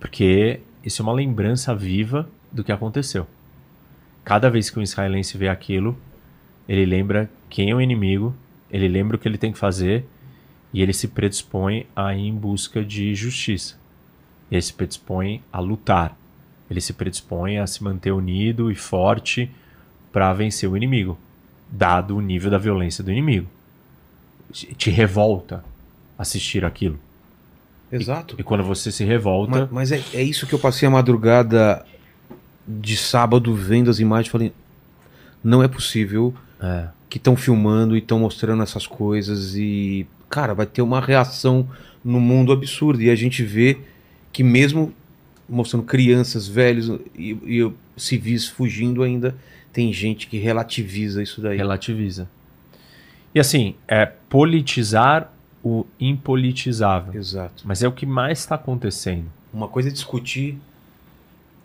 porque 0.01 0.59
isso 0.84 1.01
é 1.01 1.03
uma 1.03 1.13
lembrança 1.13 1.73
viva 1.73 2.27
do 2.51 2.61
que 2.61 2.71
aconteceu. 2.71 3.25
Cada 4.25 4.49
vez 4.49 4.69
que 4.69 4.77
um 4.77 4.84
israelense 4.84 5.38
vê 5.38 5.47
aquilo, 5.47 5.97
ele 6.67 6.86
lembra 6.86 7.31
quem 7.49 7.69
é 7.69 7.75
o 7.75 7.79
inimigo, 7.79 8.36
ele 8.69 8.89
lembra 8.89 9.15
o 9.15 9.19
que 9.19 9.29
ele 9.29 9.38
tem 9.38 9.53
que 9.53 9.57
fazer 9.57 10.05
e 10.73 10.81
ele 10.81 10.91
se 10.91 11.07
predispõe 11.07 11.88
a 11.95 12.13
ir 12.13 12.27
em 12.27 12.36
busca 12.36 12.84
de 12.84 13.15
justiça. 13.15 13.81
Ele 14.53 14.61
se 14.61 14.71
predispõe 14.71 15.41
a 15.51 15.59
lutar. 15.59 16.15
Ele 16.69 16.79
se 16.79 16.93
predispõe 16.93 17.57
a 17.57 17.65
se 17.65 17.83
manter 17.83 18.11
unido 18.11 18.71
e 18.71 18.75
forte 18.75 19.49
para 20.11 20.31
vencer 20.31 20.69
o 20.69 20.77
inimigo, 20.77 21.17
dado 21.67 22.15
o 22.15 22.21
nível 22.21 22.51
da 22.51 22.59
violência 22.59 23.03
do 23.03 23.11
inimigo. 23.11 23.47
Te 24.51 24.91
revolta 24.91 25.65
assistir 26.15 26.63
aquilo. 26.63 26.99
Exato. 27.91 28.35
E 28.37 28.43
quando 28.43 28.63
você 28.63 28.91
se 28.91 29.03
revolta, 29.03 29.67
Mas, 29.71 29.71
mas 29.71 29.91
é, 29.91 30.03
é 30.13 30.21
isso 30.21 30.45
que 30.45 30.53
eu 30.53 30.59
passei 30.59 30.87
a 30.87 30.91
madrugada 30.91 31.83
de 32.67 32.95
sábado 32.95 33.55
vendo 33.55 33.89
as 33.89 33.97
imagens. 33.97 34.31
Falei, 34.31 34.53
não 35.43 35.63
é 35.63 35.67
possível 35.67 36.31
é, 36.61 36.89
que 37.09 37.17
estão 37.17 37.35
filmando 37.35 37.95
e 37.95 37.99
estão 37.99 38.19
mostrando 38.19 38.61
essas 38.61 38.85
coisas 38.85 39.55
e, 39.55 40.05
cara, 40.29 40.53
vai 40.53 40.67
ter 40.67 40.83
uma 40.83 41.01
reação 41.01 41.67
no 42.05 42.19
mundo 42.19 42.51
absurda. 42.51 43.01
E 43.01 43.09
a 43.09 43.15
gente 43.15 43.41
vê 43.41 43.79
que 44.34 44.43
mesmo 44.43 44.91
mostrando 45.47 45.86
crianças, 45.86 46.47
velhos 46.47 46.89
e, 47.15 47.31
e 47.45 47.71
civis 47.95 48.47
fugindo 48.47 49.03
ainda, 49.03 49.36
tem 49.71 49.93
gente 49.93 50.27
que 50.27 50.38
relativiza 50.38 51.21
isso 51.21 51.39
daí. 51.39 51.55
relativiza. 51.55 52.27
E 53.34 53.39
assim, 53.39 53.75
é 53.88 54.05
politizar 54.05 55.31
o 55.63 55.86
impolitizável. 55.99 57.13
Exato. 57.13 57.63
Mas 57.65 57.81
é 57.84 57.88
o 57.88 57.91
que 57.91 58.05
mais 58.05 58.39
está 58.39 58.55
acontecendo. 58.55 59.25
Uma 59.53 59.67
coisa 59.67 59.89
é 59.89 59.91
discutir 59.91 60.57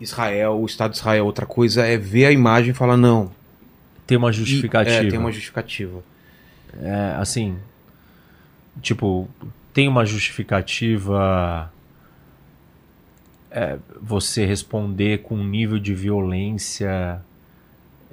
Israel, 0.00 0.60
o 0.60 0.66
Estado 0.66 0.92
de 0.92 0.98
Israel, 0.98 1.26
outra 1.26 1.46
coisa 1.46 1.84
é 1.84 1.96
ver 1.96 2.26
a 2.26 2.32
imagem 2.32 2.70
e 2.70 2.74
falar, 2.74 2.96
não. 2.96 3.30
Tem 4.06 4.16
uma 4.16 4.30
e- 4.30 4.32
justificativa. 4.32 5.06
É, 5.06 5.10
tem 5.10 5.18
uma 5.18 5.32
justificativa. 5.32 6.02
É, 6.80 7.16
assim, 7.18 7.56
tipo, 8.80 9.28
tem 9.72 9.88
uma 9.88 10.04
justificativa 10.06 11.72
é, 13.50 13.78
você 14.00 14.44
responder 14.46 15.18
com 15.22 15.34
um 15.36 15.44
nível 15.44 15.78
de 15.78 15.94
violência 15.94 17.20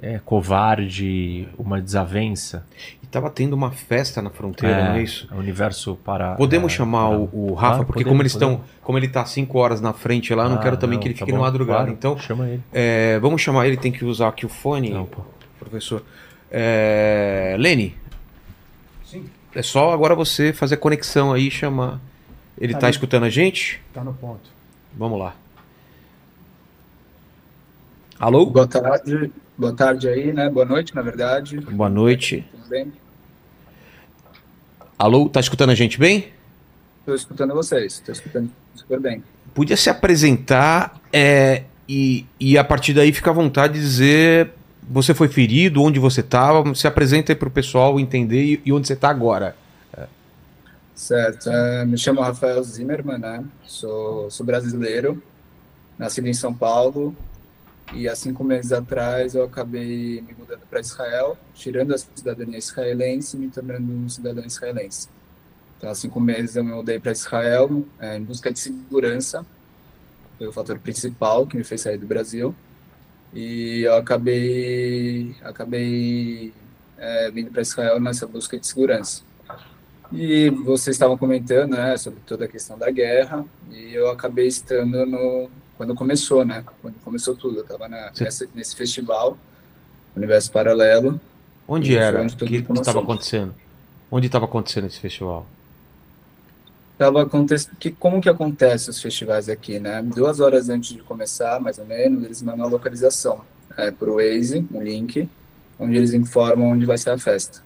é, 0.02 0.18
covarde, 0.24 1.48
uma 1.58 1.80
desavença. 1.80 2.66
E 3.02 3.06
tava 3.06 3.30
tendo 3.30 3.52
uma 3.54 3.70
festa 3.70 4.20
na 4.20 4.30
fronteira, 4.30 4.88
não 4.88 4.94
é 4.96 5.02
isso? 5.02 5.28
o 5.32 5.36
universo 5.38 5.96
para. 6.04 6.34
Podemos 6.34 6.72
é, 6.72 6.76
chamar 6.76 7.08
para- 7.08 7.18
o, 7.18 7.50
o 7.50 7.54
Rafa, 7.54 7.82
Ah, 7.82 7.84
porque 7.84 8.04
podemos, 8.04 8.08
como 8.10 8.22
eles 8.22 8.32
estão, 8.32 8.60
como 8.82 8.98
ele 8.98 9.08
tá 9.08 9.24
cinco 9.24 9.58
horas 9.58 9.80
na 9.80 9.92
frente 9.92 10.34
lá, 10.34 10.44
eu 10.44 10.50
não 10.50 10.56
Ah, 10.56 10.60
quero 10.62 10.76
também 10.76 10.96
não, 10.96 11.02
que 11.02 11.08
ele 11.08 11.14
tá 11.14 11.20
fique 11.20 11.32
bom, 11.32 11.38
na 11.38 11.44
madrugada. 11.44 11.78
claro, 11.80 11.92
Então, 11.92 12.18
chama 12.18 12.48
ele. 12.48 12.62
é, 12.72 13.18
vamos 13.20 13.40
chamar 13.40 13.66
ele, 13.66 13.76
tem 13.76 13.92
que 13.92 14.04
usar 14.04 14.28
aqui 14.28 14.44
o 14.44 14.48
fone, 14.48 14.90
Não, 14.90 15.06
pô. 15.06 15.22
professor. 15.58 16.02
É, 16.50 17.56
Lene, 17.58 17.94
Sim, 19.04 19.24
é 19.54 19.62
só 19.62 19.92
agora 19.92 20.14
você 20.14 20.52
fazer 20.52 20.74
a 20.74 20.78
conexão 20.78 21.32
aí 21.32 21.48
e 21.48 21.50
chamar. 21.50 22.00
Ele 22.58 22.72
Tá 22.74 22.80
tá 22.80 22.90
escutando 22.90 23.24
a 23.24 23.30
gente? 23.30 23.80
tá 23.92 24.02
no 24.02 24.12
ponto. 24.14 24.55
Vamos 24.96 25.18
lá. 25.18 25.34
Alô? 28.18 28.46
Boa 28.46 28.66
tarde, 28.66 29.30
boa 29.58 29.74
tarde 29.74 30.08
aí, 30.08 30.32
né? 30.32 30.48
Boa 30.48 30.64
noite, 30.64 30.94
na 30.94 31.02
verdade. 31.02 31.60
Boa 31.60 31.90
noite. 31.90 32.46
Tudo 32.50 32.68
bem? 32.68 32.92
Alô, 34.98 35.28
tá 35.28 35.38
escutando 35.38 35.70
a 35.70 35.74
gente 35.74 35.98
bem? 35.98 36.28
Estou 37.00 37.14
escutando 37.14 37.52
vocês, 37.52 37.94
estou 37.94 38.12
escutando 38.14 38.50
super 38.74 38.98
bem. 38.98 39.22
Podia 39.54 39.76
se 39.76 39.90
apresentar 39.90 40.98
é, 41.12 41.64
e, 41.86 42.24
e 42.40 42.56
a 42.56 42.64
partir 42.64 42.94
daí 42.94 43.12
fica 43.12 43.30
à 43.30 43.34
vontade 43.34 43.74
de 43.74 43.80
dizer 43.80 44.50
você 44.88 45.12
foi 45.12 45.28
ferido, 45.28 45.82
onde 45.82 45.98
você 45.98 46.20
estava, 46.20 46.74
se 46.74 46.86
apresenta 46.86 47.32
aí 47.32 47.36
pro 47.36 47.50
pessoal 47.50 48.00
entender 48.00 48.42
e, 48.42 48.62
e 48.64 48.72
onde 48.72 48.86
você 48.86 48.94
está 48.94 49.10
agora. 49.10 49.54
Certo, 50.96 51.50
é, 51.50 51.84
me 51.84 51.98
chamo 51.98 52.22
Rafael 52.22 52.64
Zimmermann, 52.64 53.18
né? 53.18 53.44
Sou, 53.66 54.30
sou 54.30 54.46
brasileiro, 54.46 55.22
nascido 55.98 56.26
em 56.26 56.32
São 56.32 56.54
Paulo 56.54 57.14
e 57.92 58.08
há 58.08 58.16
cinco 58.16 58.42
meses 58.42 58.72
atrás 58.72 59.34
eu 59.34 59.44
acabei 59.44 60.22
me 60.22 60.32
mudando 60.32 60.62
para 60.70 60.80
Israel, 60.80 61.36
tirando 61.54 61.94
a 61.94 61.98
cidadania 61.98 62.56
israelense 62.56 63.36
e 63.36 63.40
me 63.40 63.50
tornando 63.50 63.92
um 63.92 64.08
cidadão 64.08 64.42
israelense. 64.42 65.08
Então, 65.76 65.90
há 65.90 65.94
cinco 65.94 66.18
meses 66.18 66.56
eu 66.56 66.64
me 66.64 66.72
mudei 66.72 66.98
para 66.98 67.12
Israel 67.12 67.84
é, 68.00 68.16
em 68.16 68.24
busca 68.24 68.50
de 68.50 68.58
segurança, 68.58 69.44
foi 70.38 70.46
o 70.48 70.52
fator 70.52 70.78
principal 70.78 71.46
que 71.46 71.58
me 71.58 71.64
fez 71.64 71.82
sair 71.82 71.98
do 71.98 72.06
Brasil. 72.06 72.54
E 73.34 73.82
eu 73.82 73.96
acabei, 73.96 75.36
acabei 75.42 76.54
é, 76.96 77.30
vindo 77.30 77.50
para 77.50 77.60
Israel 77.60 78.00
nessa 78.00 78.26
busca 78.26 78.58
de 78.58 78.66
segurança. 78.66 79.25
E 80.12 80.50
vocês 80.50 80.94
estavam 80.94 81.16
comentando, 81.16 81.72
né, 81.72 81.96
sobre 81.96 82.20
toda 82.26 82.44
a 82.44 82.48
questão 82.48 82.78
da 82.78 82.90
guerra, 82.90 83.44
e 83.70 83.94
eu 83.94 84.10
acabei 84.10 84.46
estando 84.46 85.04
no 85.04 85.50
quando 85.76 85.94
começou, 85.94 86.44
né? 86.44 86.64
Quando 86.80 86.94
começou 87.04 87.36
tudo, 87.36 87.58
eu 87.58 87.62
estava 87.62 87.86
nesse 88.54 88.74
festival, 88.74 89.36
Universo 90.16 90.50
Paralelo. 90.50 91.20
Onde 91.68 91.96
era 91.96 92.22
onde 92.22 92.34
tudo 92.34 92.48
que 92.48 92.72
estava 92.80 93.00
acontecendo? 93.00 93.54
Onde 94.10 94.26
estava 94.26 94.46
acontecendo 94.46 94.86
esse 94.86 94.98
festival? 94.98 95.46
Tava 96.96 97.22
aconte... 97.22 97.54
que 97.78 97.90
como 97.90 98.22
que 98.22 98.28
acontece 98.28 98.88
os 98.88 99.02
festivais 99.02 99.50
aqui, 99.50 99.78
né? 99.78 100.00
Duas 100.02 100.40
horas 100.40 100.70
antes 100.70 100.94
de 100.94 101.02
começar, 101.02 101.60
mais 101.60 101.78
ou 101.78 101.84
menos, 101.84 102.24
eles 102.24 102.40
mandam 102.40 102.64
a 102.64 102.68
localização 102.68 103.42
é, 103.76 103.90
para 103.90 104.10
o 104.10 104.14
Waze, 104.14 104.66
um 104.72 104.82
link, 104.82 105.28
onde 105.78 105.96
eles 105.96 106.14
informam 106.14 106.70
onde 106.70 106.86
vai 106.86 106.96
ser 106.96 107.10
a 107.10 107.18
festa. 107.18 107.65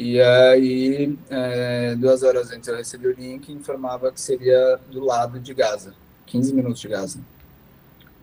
E 0.00 0.20
aí, 0.20 1.18
é, 1.28 1.96
duas 1.96 2.22
horas 2.22 2.52
antes 2.52 2.68
eu 2.68 2.76
recebi 2.76 3.08
o 3.08 3.12
link 3.12 3.48
e 3.48 3.52
informava 3.52 4.12
que 4.12 4.20
seria 4.20 4.78
do 4.88 5.04
lado 5.04 5.40
de 5.40 5.52
Gaza, 5.52 5.92
15 6.26 6.54
minutos 6.54 6.80
de 6.80 6.86
Gaza. 6.86 7.18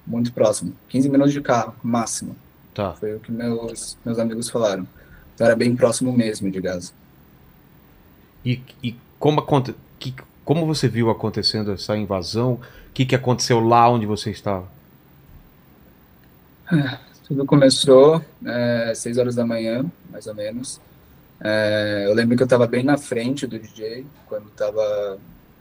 Muito 0.07 0.31
próximo, 0.31 0.73
15 0.87 1.09
minutos 1.09 1.33
de 1.33 1.41
carro, 1.41 1.75
máximo. 1.83 2.33
Tá. 2.73 2.93
Foi 2.93 3.15
o 3.15 3.19
que 3.19 3.29
meus, 3.29 3.97
meus 4.05 4.17
amigos 4.17 4.49
falaram. 4.49 4.87
Então 5.33 5.47
era 5.47 5.55
bem 5.57 5.75
próximo 5.75 6.13
mesmo 6.13 6.49
de 6.49 6.61
Gaza. 6.61 6.93
E, 8.45 8.61
e 8.81 8.95
como, 9.19 9.41
aconte... 9.41 9.75
que, 9.99 10.15
como 10.45 10.65
você 10.65 10.87
viu 10.87 11.09
acontecendo 11.09 11.73
essa 11.73 11.97
invasão? 11.97 12.53
O 12.53 12.93
que, 12.93 13.05
que 13.05 13.15
aconteceu 13.15 13.59
lá 13.59 13.89
onde 13.89 14.05
você 14.05 14.31
estava? 14.31 14.65
Tudo 17.27 17.45
começou 17.45 18.23
é, 18.45 18.93
seis 18.95 19.17
horas 19.17 19.35
da 19.35 19.45
manhã, 19.45 19.83
mais 20.09 20.25
ou 20.25 20.33
menos. 20.33 20.79
É, 21.47 22.05
eu 22.07 22.13
lembro 22.15 22.35
que 22.35 22.41
eu 22.41 22.45
estava 22.45 22.65
bem 22.65 22.83
na 22.83 22.97
frente 22.97 23.45
do 23.45 23.59
DJ 23.59 24.03
quando 24.27 24.47
estava 24.47 25.19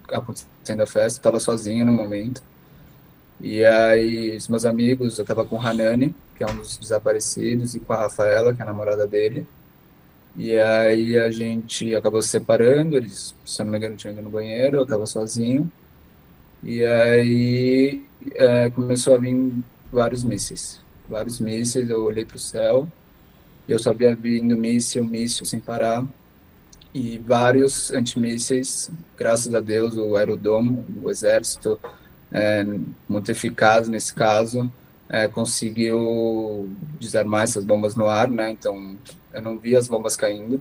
acontecendo 0.09 0.80
a 0.80 0.87
festa, 0.87 1.18
estava 1.18 1.39
sozinho 1.39 1.85
no 1.85 1.93
momento. 1.93 2.43
E 3.39 3.62
aí, 3.62 4.35
os 4.35 4.49
meus 4.49 4.64
amigos, 4.64 5.18
eu 5.18 5.22
estava 5.24 5.45
com 5.45 5.57
o 5.57 5.61
Hanani, 5.61 6.14
que 6.37 6.43
é 6.43 6.47
um 6.47 6.57
dos 6.57 6.78
desaparecidos, 6.78 7.74
e 7.74 7.80
com 7.80 7.93
a 7.93 7.97
Rafaela, 7.99 8.55
que 8.55 8.62
é 8.62 8.64
a 8.64 8.66
namorada 8.66 9.07
dele. 9.07 9.47
E 10.37 10.59
aí 10.59 11.18
a 11.18 11.30
gente 11.30 11.95
acabou 11.95 12.22
se 12.22 12.28
separando, 12.28 12.97
eles, 12.97 13.35
se 13.45 13.62
não 13.62 13.70
me 13.70 13.76
engano, 13.76 13.97
tinham 13.97 14.14
ido 14.14 14.22
no 14.22 14.30
banheiro, 14.30 14.78
eu 14.78 14.85
estava 14.85 15.05
sozinho. 15.05 15.70
E 16.62 16.82
aí 16.85 18.03
é, 18.35 18.70
começou 18.70 19.16
a 19.16 19.18
vir 19.18 19.53
vários 19.93 20.24
mísseis. 20.24 20.80
Vários 21.09 21.41
mísseis, 21.41 21.91
eu 21.91 22.05
olhei 22.05 22.24
para 22.24 22.37
o 22.37 22.41
céu, 22.41 22.89
eu 23.69 23.79
sabia 23.79 24.15
vindo 24.15 24.57
míssil, 24.57 25.05
míssil 25.05 25.47
sem 25.47 25.61
parar. 25.61 26.05
E 26.93 27.19
vários 27.19 27.91
antimísseis, 27.93 28.91
graças 29.17 29.53
a 29.53 29.61
Deus, 29.61 29.97
o 29.97 30.15
aerodomo, 30.15 30.85
o 31.03 31.11
exército, 31.11 31.79
é, 32.31 32.65
muito 33.09 33.31
eficaz 33.31 33.89
nesse 33.89 34.15
caso, 34.15 34.71
é, 35.09 35.27
conseguiu 35.27 36.71
desarmar 37.01 37.43
essas 37.43 37.65
bombas 37.65 37.97
no 37.97 38.07
ar, 38.07 38.29
né? 38.31 38.51
Então 38.51 38.97
eu 39.33 39.43
não 39.43 39.59
vi 39.59 39.77
as 39.77 39.89
bombas 39.89 40.17
caindo. 40.17 40.61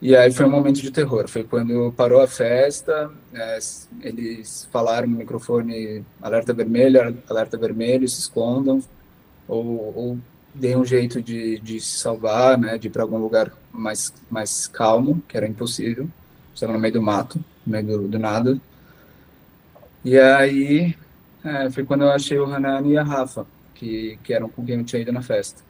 E 0.00 0.16
aí 0.16 0.32
foi 0.32 0.46
um 0.46 0.50
momento 0.50 0.82
de 0.82 0.90
terror. 0.90 1.28
Foi 1.28 1.44
quando 1.44 1.92
parou 1.96 2.20
a 2.20 2.26
festa, 2.26 3.08
é, 3.32 3.58
eles 4.00 4.68
falaram 4.72 5.06
no 5.06 5.16
microfone 5.18 6.04
alerta 6.20 6.52
vermelho, 6.52 7.16
alerta 7.28 7.56
vermelho, 7.56 8.08
se 8.08 8.18
escondam, 8.18 8.82
ou, 9.46 9.92
ou 9.96 10.18
deem 10.54 10.76
um 10.76 10.84
jeito 10.84 11.22
de, 11.22 11.58
de 11.60 11.80
se 11.80 11.98
salvar, 11.98 12.58
né? 12.58 12.78
De 12.78 12.88
ir 12.88 12.90
para 12.90 13.02
algum 13.02 13.18
lugar 13.18 13.52
mais, 13.72 14.12
mais 14.30 14.66
calmo, 14.66 15.22
que 15.28 15.36
era 15.36 15.46
impossível. 15.46 16.08
Estava 16.54 16.72
no 16.72 16.78
meio 16.78 16.94
do 16.94 17.02
mato, 17.02 17.42
no 17.66 17.72
meio 17.72 17.86
do, 17.86 18.08
do 18.08 18.18
nada. 18.18 18.60
E 20.04 20.18
aí 20.18 20.96
é, 21.44 21.70
foi 21.70 21.84
quando 21.84 22.02
eu 22.02 22.10
achei 22.10 22.38
o 22.38 22.44
Hanan 22.44 22.86
e 22.86 22.96
a 22.96 23.02
Rafa, 23.02 23.46
que, 23.74 24.18
que 24.22 24.32
eram 24.32 24.48
com 24.48 24.64
quem 24.64 24.76
eu 24.78 24.84
tinha 24.84 25.02
ido 25.02 25.12
na 25.12 25.22
festa. 25.22 25.62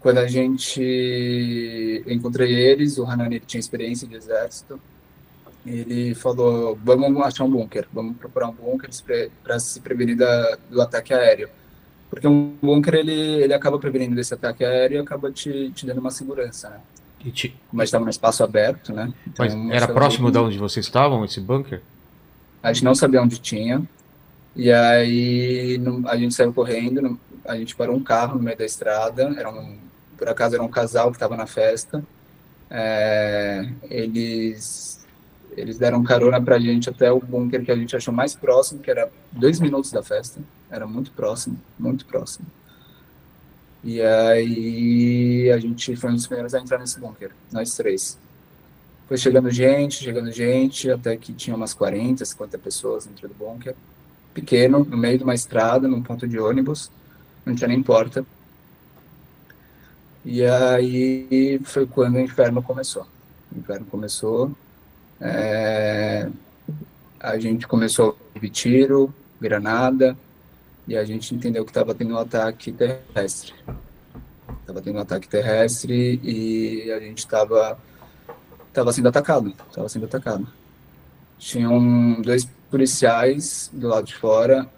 Quando 0.00 0.18
a 0.18 0.26
gente 0.26 2.04
encontrei 2.06 2.54
eles, 2.54 2.98
o 2.98 3.04
Hanan 3.04 3.30
tinha 3.40 3.58
experiência 3.58 4.06
de 4.06 4.14
exército, 4.14 4.80
ele 5.66 6.14
falou, 6.14 6.78
vamos 6.82 7.20
achar 7.22 7.44
um 7.44 7.50
bunker, 7.50 7.86
vamos 7.92 8.16
procurar 8.16 8.48
um 8.48 8.52
bunker 8.52 8.88
para 9.42 9.58
se 9.58 9.80
prevenir 9.80 10.16
da, 10.16 10.56
do 10.70 10.80
ataque 10.80 11.12
aéreo. 11.12 11.50
Porque 12.10 12.26
um 12.26 12.54
bunker, 12.62 12.94
ele, 12.94 13.12
ele 13.12 13.52
acaba 13.52 13.78
prevenindo 13.78 14.14
desse 14.14 14.32
ataque 14.32 14.64
aéreo 14.64 14.96
e 14.96 15.00
acaba 15.00 15.30
te, 15.30 15.70
te 15.70 15.86
dando 15.86 15.98
uma 15.98 16.10
segurança, 16.10 16.70
né? 16.70 16.80
Te... 17.32 17.54
Mas 17.72 17.88
estava 17.88 18.04
num 18.04 18.10
espaço 18.10 18.42
aberto, 18.42 18.92
né? 18.92 19.12
Então, 19.26 19.44
Mas 19.44 19.70
era 19.70 19.88
próximo 19.92 20.30
de 20.30 20.38
onde 20.38 20.58
vocês 20.58 20.86
estavam, 20.86 21.24
esse 21.24 21.40
bunker? 21.40 21.82
A 22.62 22.72
gente 22.72 22.84
não 22.84 22.94
sabia 22.94 23.20
onde 23.20 23.38
tinha. 23.38 23.82
E 24.56 24.72
aí 24.72 25.80
a 26.06 26.16
gente 26.16 26.34
saiu 26.34 26.52
correndo, 26.52 27.18
a 27.44 27.56
gente 27.56 27.76
parou 27.76 27.96
um 27.96 28.02
carro 28.02 28.36
no 28.38 28.42
meio 28.42 28.56
da 28.56 28.64
estrada. 28.64 29.34
Era 29.36 29.50
um, 29.50 29.76
por 30.16 30.28
acaso 30.28 30.54
era 30.54 30.62
um 30.62 30.68
casal 30.68 31.10
que 31.10 31.16
estava 31.16 31.36
na 31.36 31.46
festa. 31.46 32.02
É, 32.70 33.68
eles, 33.90 35.06
eles 35.56 35.78
deram 35.78 36.02
carona 36.02 36.40
para 36.40 36.56
a 36.56 36.58
gente 36.58 36.88
até 36.88 37.10
o 37.10 37.20
bunker 37.20 37.64
que 37.64 37.72
a 37.72 37.76
gente 37.76 37.96
achou 37.96 38.12
mais 38.12 38.34
próximo, 38.34 38.80
que 38.80 38.90
era 38.90 39.10
dois 39.32 39.60
minutos 39.60 39.90
da 39.90 40.02
festa. 40.02 40.40
Era 40.70 40.86
muito 40.86 41.10
próximo, 41.12 41.58
muito 41.78 42.04
próximo. 42.06 42.46
E 43.82 44.00
aí 44.02 45.50
a 45.50 45.58
gente 45.58 45.94
foi 45.96 46.10
um 46.10 46.14
dos 46.14 46.26
primeiros 46.26 46.54
a 46.54 46.60
entrar 46.60 46.78
nesse 46.78 46.98
bunker, 46.98 47.30
nós 47.52 47.74
três. 47.74 48.18
Foi 49.06 49.16
chegando 49.16 49.50
gente, 49.50 50.04
chegando 50.04 50.30
gente, 50.30 50.90
até 50.90 51.16
que 51.16 51.32
tinha 51.32 51.56
umas 51.56 51.72
40, 51.72 52.24
50 52.24 52.58
pessoas 52.58 53.06
dentro 53.06 53.28
do 53.28 53.34
bunker. 53.34 53.74
Pequeno, 54.34 54.84
no 54.84 54.96
meio 54.96 55.16
de 55.16 55.24
uma 55.24 55.34
estrada, 55.34 55.88
num 55.88 56.02
ponto 56.02 56.28
de 56.28 56.38
ônibus, 56.38 56.90
não 57.44 57.54
tinha 57.54 57.68
nem 57.68 57.82
porta. 57.82 58.24
E 60.24 60.44
aí 60.44 61.58
foi 61.64 61.86
quando 61.86 62.16
o 62.16 62.20
inferno 62.20 62.62
começou. 62.62 63.06
O 63.50 63.58
inferno 63.58 63.86
começou, 63.86 64.52
é... 65.20 66.28
a 67.20 67.38
gente 67.38 67.66
começou 67.66 68.10
a 68.10 68.34
ouvir 68.34 68.50
tiro, 68.50 69.12
granada, 69.40 70.16
e 70.86 70.96
a 70.96 71.04
gente 71.04 71.34
entendeu 71.34 71.64
que 71.64 71.70
estava 71.70 71.94
tendo 71.94 72.14
um 72.14 72.18
ataque 72.18 72.72
terrestre. 72.72 73.54
Estava 74.60 74.80
tendo 74.80 74.96
um 74.96 75.00
ataque 75.00 75.28
terrestre 75.28 76.20
e 76.22 76.90
a 76.92 77.00
gente 77.00 77.18
estava 77.18 77.78
estava 78.68 78.92
sendo 78.92 79.08
atacado, 79.08 79.54
estava 79.68 79.88
sendo 79.88 80.06
atacado. 80.06 80.46
Tinham 81.38 82.20
dois 82.22 82.48
policiais 82.70 83.70
do 83.72 83.88
lado 83.88 84.06
de 84.06 84.14
fora. 84.14 84.68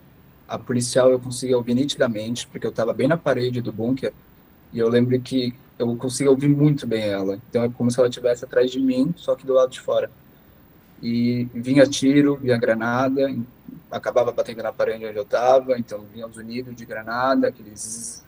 A 0.49 0.59
policial 0.59 1.11
eu 1.11 1.21
conseguia 1.21 1.57
ouvir 1.57 1.75
nitidamente, 1.75 2.47
porque 2.47 2.67
eu 2.67 2.71
estava 2.71 2.93
bem 2.93 3.07
na 3.07 3.17
parede 3.17 3.61
do 3.61 3.73
bunker, 3.73 4.13
e 4.73 4.79
eu 4.79 4.89
lembro 4.89 5.21
que 5.21 5.55
eu 5.79 5.97
conseguia 5.97 6.31
ouvir 6.31 6.49
muito 6.49 6.87
bem 6.87 7.03
ela. 7.03 7.39
Então 7.49 7.65
é 7.65 7.69
como 7.69 7.91
se 7.91 7.99
ela 7.99 8.09
estivesse 8.09 8.45
atrás 8.45 8.71
de 8.71 8.81
mim, 8.81 9.15
só 9.17 9.35
que 9.35 9.47
do 9.47 9.55
lado 9.55 9.71
de 9.71 9.81
fora. 9.81 10.11
E 11.03 11.49
vinha 11.55 11.87
tiro, 11.87 12.37
vinha 12.37 12.59
granada, 12.59 13.35
acabava 13.91 14.33
batendo 14.33 14.63
na 14.63 14.73
parede 14.73 15.07
onde 15.07 15.17
eu 15.17 15.23
estava, 15.23 15.79
então 15.79 16.05
vinha 16.13 16.27
os 16.27 16.37
unidos 16.37 16.75
de 16.75 16.85
granada, 16.85 17.49
aqueles 17.49 18.23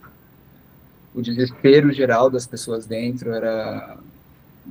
o 1.15 1.21
desespero 1.21 1.93
geral 1.93 2.31
das 2.31 2.47
pessoas 2.47 2.87
dentro 2.87 3.33
era 3.33 3.99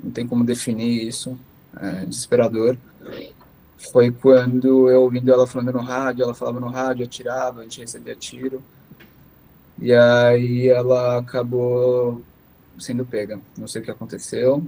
não 0.03 0.09
tem 0.11 0.25
como 0.25 0.43
definir 0.43 1.07
isso, 1.07 1.37
é 1.79 2.05
desesperador. 2.05 2.77
Foi 3.91 4.11
quando 4.11 4.89
eu 4.89 5.01
ouvindo 5.01 5.31
ela 5.31 5.45
falando 5.45 5.73
no 5.73 5.79
rádio, 5.81 6.23
ela 6.23 6.33
falava 6.33 6.59
no 6.59 6.69
rádio, 6.69 7.05
atirava, 7.05 7.61
a 7.61 7.63
gente 7.63 7.81
recebia 7.81 8.15
tiro. 8.15 8.63
E 9.79 9.93
aí 9.93 10.69
ela 10.69 11.17
acabou 11.17 12.21
sendo 12.79 13.05
pega. 13.05 13.39
Não 13.57 13.67
sei 13.67 13.81
o 13.81 13.85
que 13.85 13.91
aconteceu. 13.91 14.65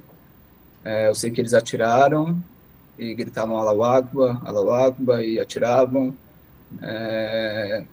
É, 0.83 1.07
eu 1.07 1.15
sei 1.15 1.31
que 1.31 1.39
eles 1.39 1.53
atiraram 1.53 2.43
e 2.97 3.13
gritavam 3.13 3.57
Allahu 3.57 3.83
Akbar, 4.71 5.21
e 5.21 5.39
atiravam. 5.39 6.15
É... 6.81 7.83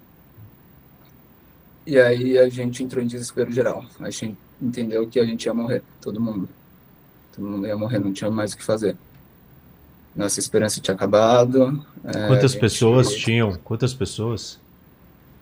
E 1.87 1.99
aí 1.99 2.39
a 2.39 2.49
gente 2.49 2.83
entrou 2.85 3.03
em 3.03 3.07
desespero 3.07 3.51
geral. 3.51 3.85
A 3.99 4.11
gente 4.11 4.37
entendeu 4.61 5.07
que 5.07 5.19
a 5.19 5.25
gente 5.25 5.45
ia 5.45 5.55
morrer, 5.55 5.83
todo 6.01 6.21
mundo. 6.21 6.49
Todo 7.35 7.47
mundo 7.47 7.67
ia 7.67 7.77
morrer, 7.77 7.99
não 7.99 8.13
tinha 8.13 8.31
mais 8.31 8.53
o 8.53 8.57
que 8.57 8.65
fazer. 8.65 8.97
Nossa 10.15 10.41
esperança 10.41 10.81
tinha 10.81 10.95
acabado. 10.95 11.85
É, 12.05 12.27
Quantas 12.27 12.53
gente... 12.53 12.61
pessoas 12.61 13.15
tinham? 13.15 13.55
Quantas 13.65 13.95
pessoas? 13.95 14.59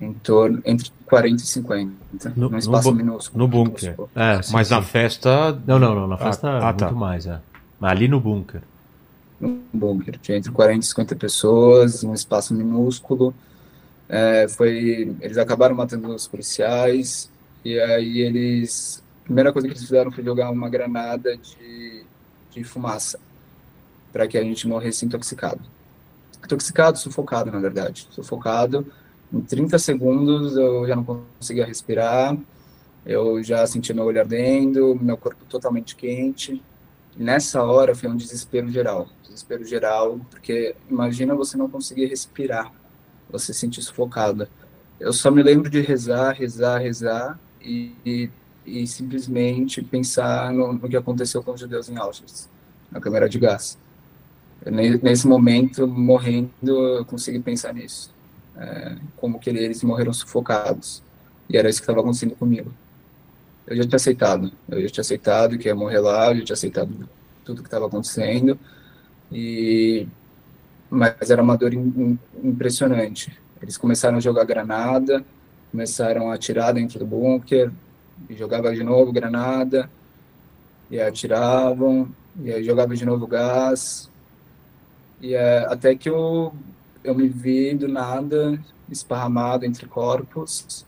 Em 0.00 0.12
torno, 0.12 0.62
entre 0.64 0.92
40 1.06 1.42
e 1.42 1.46
50. 1.46 2.32
No, 2.36 2.50
num 2.50 2.58
espaço 2.58 2.90
no, 2.90 2.96
minúsculo. 2.96 3.38
No 3.38 3.48
bunker. 3.48 3.96
É, 4.14 4.40
mas 4.52 4.68
sim. 4.68 4.74
na 4.74 4.82
festa. 4.82 5.60
Não, 5.66 5.78
não, 5.78 5.94
não. 5.94 6.06
Na 6.06 6.16
festa 6.16 6.48
ah, 6.48 6.68
ah, 6.68 6.72
tá. 6.72 6.86
muito 6.86 7.00
mais, 7.00 7.26
é. 7.26 7.40
Mas 7.80 7.90
ali 7.90 8.06
no 8.06 8.20
bunker. 8.20 8.62
No 9.40 9.62
bunker. 9.72 10.18
Tinha 10.18 10.38
entre 10.38 10.50
40 10.50 10.84
e 10.84 10.88
50 10.88 11.16
pessoas, 11.16 12.04
um 12.04 12.14
espaço 12.14 12.54
minúsculo. 12.54 13.34
É, 14.08 14.48
foi, 14.48 15.14
eles 15.20 15.38
acabaram 15.38 15.74
matando 15.74 16.08
os 16.14 16.26
policiais. 16.26 17.30
E 17.64 17.78
aí 17.78 18.20
eles 18.20 19.02
primeira 19.28 19.52
coisa 19.52 19.68
que 19.68 19.74
eles 19.74 19.84
fizeram 19.84 20.10
foi 20.10 20.24
jogar 20.24 20.50
uma 20.50 20.70
granada 20.70 21.36
de, 21.36 22.02
de 22.50 22.64
fumaça 22.64 23.20
para 24.10 24.26
que 24.26 24.38
a 24.38 24.42
gente 24.42 24.66
morresse 24.66 25.04
intoxicado. 25.04 25.60
Intoxicado, 26.42 26.98
sufocado, 26.98 27.52
na 27.52 27.58
verdade. 27.58 28.08
Sufocado. 28.10 28.86
Em 29.30 29.42
30 29.42 29.78
segundos 29.78 30.56
eu 30.56 30.86
já 30.86 30.96
não 30.96 31.04
conseguia 31.04 31.66
respirar, 31.66 32.34
eu 33.04 33.42
já 33.42 33.66
sentia 33.66 33.94
meu 33.94 34.04
olho 34.04 34.18
ardendo, 34.18 34.98
meu 34.98 35.18
corpo 35.18 35.44
totalmente 35.44 35.94
quente. 35.94 36.62
Nessa 37.18 37.62
hora 37.62 37.94
foi 37.94 38.08
um 38.08 38.16
desespero 38.16 38.70
geral. 38.70 39.08
Desespero 39.24 39.64
geral, 39.64 40.20
porque 40.30 40.74
imagina 40.88 41.34
você 41.34 41.56
não 41.56 41.68
conseguir 41.68 42.06
respirar, 42.06 42.72
você 43.28 43.52
se 43.52 43.58
sentir 43.58 43.82
sufocada. 43.82 44.48
Eu 44.98 45.12
só 45.12 45.30
me 45.30 45.42
lembro 45.42 45.68
de 45.68 45.80
rezar, 45.80 46.32
rezar, 46.32 46.78
rezar 46.78 47.38
e, 47.60 47.92
e 48.06 48.30
e 48.68 48.86
simplesmente 48.86 49.82
pensar 49.82 50.52
no, 50.52 50.74
no, 50.74 50.88
que 50.88 50.96
aconteceu 50.96 51.42
com 51.42 51.52
os 51.52 51.60
judeus 51.60 51.88
em 51.88 51.96
Auschwitz, 51.96 52.48
na 52.90 53.00
câmara 53.00 53.28
de 53.28 53.38
gás. 53.38 53.78
Eu, 54.64 54.72
nesse 54.72 55.26
momento, 55.26 55.86
morrendo, 55.86 56.50
eu 56.62 57.04
consegui 57.04 57.40
pensar 57.40 57.72
nisso, 57.72 58.12
é, 58.56 58.96
como 59.16 59.38
que 59.38 59.48
eles 59.48 59.82
morreram 59.82 60.12
sufocados. 60.12 61.02
E 61.48 61.56
era 61.56 61.68
isso 61.68 61.80
que 61.80 61.84
estava 61.84 62.00
acontecendo 62.00 62.36
comigo. 62.36 62.72
Eu 63.68 63.76
já 63.76 63.82
tinha 63.84 63.96
aceitado, 63.96 64.50
eu 64.68 64.80
já 64.82 64.88
tinha 64.88 65.02
aceitado 65.02 65.58
que 65.58 65.68
ia 65.68 65.74
morrer 65.74 66.00
lá, 66.00 66.30
eu 66.30 66.38
já 66.38 66.44
tinha 66.44 66.54
aceitado 66.54 67.08
tudo 67.44 67.62
que 67.62 67.68
estava 67.68 67.86
acontecendo, 67.86 68.58
e 69.30 70.06
mas 70.90 71.30
era 71.30 71.42
uma 71.42 71.56
dor 71.56 71.74
in, 71.74 72.18
impressionante. 72.42 73.38
Eles 73.60 73.76
começaram 73.76 74.16
a 74.16 74.20
jogar 74.20 74.44
granada, 74.44 75.22
começaram 75.70 76.30
a 76.30 76.34
atirar 76.34 76.72
dentro 76.72 76.98
do 76.98 77.06
bunker, 77.06 77.70
jogava 78.30 78.74
de 78.74 78.82
novo 78.82 79.12
granada, 79.12 79.90
e 80.90 80.98
atiravam, 80.98 82.08
e 82.42 82.50
aí 82.50 82.64
jogava 82.64 82.96
de 82.96 83.04
novo 83.04 83.26
gás, 83.26 84.10
e 85.20 85.34
é, 85.34 85.66
até 85.66 85.94
que 85.94 86.08
eu, 86.08 86.54
eu 87.04 87.14
me 87.14 87.28
vi 87.28 87.74
do 87.74 87.86
nada, 87.86 88.58
esparramado 88.90 89.66
entre 89.66 89.86
corpos, 89.86 90.86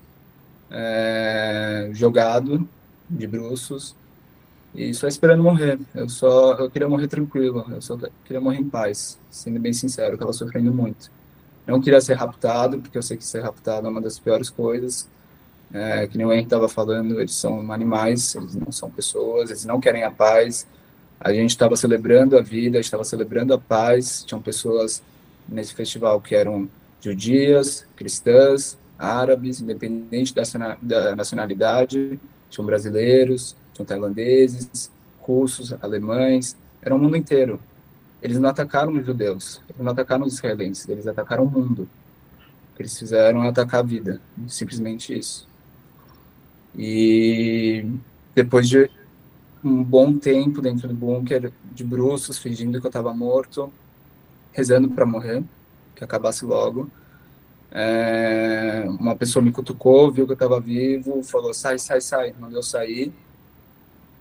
é, 0.70 1.90
jogado 1.92 2.68
de 3.08 3.26
bruços 3.26 3.94
e 4.74 4.94
só 4.94 5.08
esperando 5.08 5.42
morrer. 5.42 5.78
Eu 5.94 6.08
só 6.08 6.54
eu 6.54 6.70
queria 6.70 6.88
morrer 6.88 7.08
tranquilo, 7.08 7.66
eu 7.70 7.82
só 7.82 7.96
queria 8.24 8.40
morrer 8.40 8.58
em 8.58 8.68
paz, 8.68 9.18
sendo 9.30 9.58
bem 9.58 9.72
sincero, 9.72 10.10
eu 10.10 10.14
estava 10.14 10.32
sofrendo 10.32 10.72
muito. 10.72 11.10
Não 11.66 11.80
queria 11.80 12.00
ser 12.00 12.14
raptado, 12.14 12.80
porque 12.80 12.98
eu 12.98 13.02
sei 13.02 13.16
que 13.16 13.24
ser 13.24 13.42
raptado 13.42 13.86
é 13.86 13.90
uma 13.90 14.00
das 14.00 14.18
piores 14.18 14.50
coisas. 14.50 15.08
É, 15.72 16.06
que 16.08 16.18
nem 16.18 16.26
o 16.26 16.32
Henrique 16.32 16.46
estava 16.46 16.68
falando, 16.68 17.20
eles 17.20 17.34
são 17.34 17.70
animais, 17.70 18.34
eles 18.34 18.56
não 18.56 18.72
são 18.72 18.90
pessoas, 18.90 19.50
eles 19.50 19.64
não 19.64 19.80
querem 19.80 20.02
a 20.02 20.10
paz. 20.10 20.66
A 21.20 21.32
gente 21.32 21.50
estava 21.50 21.76
celebrando 21.76 22.36
a 22.36 22.42
vida, 22.42 22.80
estava 22.80 23.04
celebrando 23.04 23.54
a 23.54 23.58
paz. 23.58 24.24
Tinham 24.24 24.42
pessoas 24.42 25.02
nesse 25.48 25.74
festival 25.74 26.20
que 26.20 26.34
eram 26.34 26.68
judias, 27.00 27.86
cristãs, 27.94 28.76
árabes, 29.01 29.61
independente 29.61 30.34
da 30.34 31.16
nacionalidade, 31.16 32.20
tinham 32.51 32.66
brasileiros, 32.66 33.57
tinham 33.72 33.86
tailandeses, 33.86 34.90
russos, 35.20 35.72
alemães, 35.80 36.57
era 36.82 36.94
o 36.94 36.98
mundo 36.98 37.16
inteiro. 37.16 37.59
Eles 38.22 38.38
não 38.38 38.51
atacaram 38.51 38.92
os 38.92 39.07
judeus, 39.07 39.62
eles 39.68 39.82
não 39.82 39.92
atacaram 39.92 40.26
os 40.26 40.34
israelenses, 40.34 40.86
eles 40.88 41.07
atacaram 41.07 41.44
o 41.44 41.51
mundo. 41.51 41.88
Eles 42.78 42.98
fizeram 42.98 43.42
atacar 43.42 43.80
a 43.80 43.82
vida, 43.82 44.20
simplesmente 44.46 45.18
isso. 45.18 45.48
E 46.76 47.86
depois 48.34 48.68
de 48.68 48.90
um 49.62 49.82
bom 49.82 50.16
tempo 50.18 50.62
dentro 50.62 50.88
do 50.88 50.94
bunker, 50.94 51.53
de 51.72 51.84
bruços, 51.84 52.38
fingindo 52.38 52.80
que 52.80 52.86
eu 52.86 52.90
estava 52.90 53.12
morto, 53.12 53.72
rezando 54.53 54.88
para 54.90 55.05
morrer, 55.07 55.42
que 55.94 56.03
acabasse 56.03 56.44
logo, 56.44 56.90
é, 57.72 58.84
uma 58.88 59.14
pessoa 59.14 59.42
me 59.44 59.52
cutucou, 59.52 60.10
viu 60.10 60.26
que 60.26 60.32
eu 60.32 60.34
estava 60.34 60.60
vivo, 60.60 61.22
falou: 61.22 61.54
sai, 61.54 61.78
sai, 61.78 62.00
sai, 62.00 62.34
mandou 62.38 62.58
eu 62.58 62.62
sair. 62.62 63.12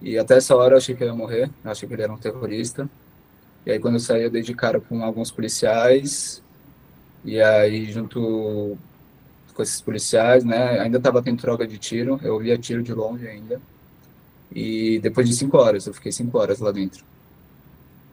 E 0.02 0.18
até 0.18 0.38
essa 0.38 0.56
hora 0.56 0.76
eu 0.76 0.78
achei 0.78 0.96
que 0.96 1.04
eu 1.04 1.08
ia 1.08 1.14
morrer, 1.14 1.50
eu 1.64 1.72
achei 1.72 1.88
que 1.88 1.94
ele 1.94 2.04
era 2.04 2.14
um 2.14 2.18
terrorista. 2.18 2.90
E 3.66 3.72
aí 3.72 3.80
quando 3.80 3.96
eu 3.96 4.00
saí, 4.00 4.24
eu 4.24 4.30
dei 4.30 4.42
de 4.42 4.54
cara 4.54 4.80
com 4.80 5.04
alguns 5.04 5.32
policiais. 5.32 6.42
E 7.26 7.42
aí, 7.42 7.92
junto 7.92 8.78
com 9.54 9.64
esses 9.64 9.82
policiais, 9.82 10.46
né, 10.46 10.80
ainda 10.80 10.98
estava 10.98 11.22
tendo 11.22 11.42
troca 11.42 11.68
de 11.68 11.78
tiro, 11.78 12.20
eu 12.24 12.36
ouvia 12.36 12.58
tiro 12.58 12.82
de 12.82 12.94
longe 12.94 13.28
ainda. 13.28 13.62
E 14.52 15.00
depois 15.00 15.28
de 15.28 15.36
cinco 15.36 15.58
horas, 15.58 15.86
eu 15.86 15.94
fiquei 15.94 16.12
cinco 16.12 16.38
horas 16.38 16.60
lá 16.60 16.72
dentro. 16.72 17.04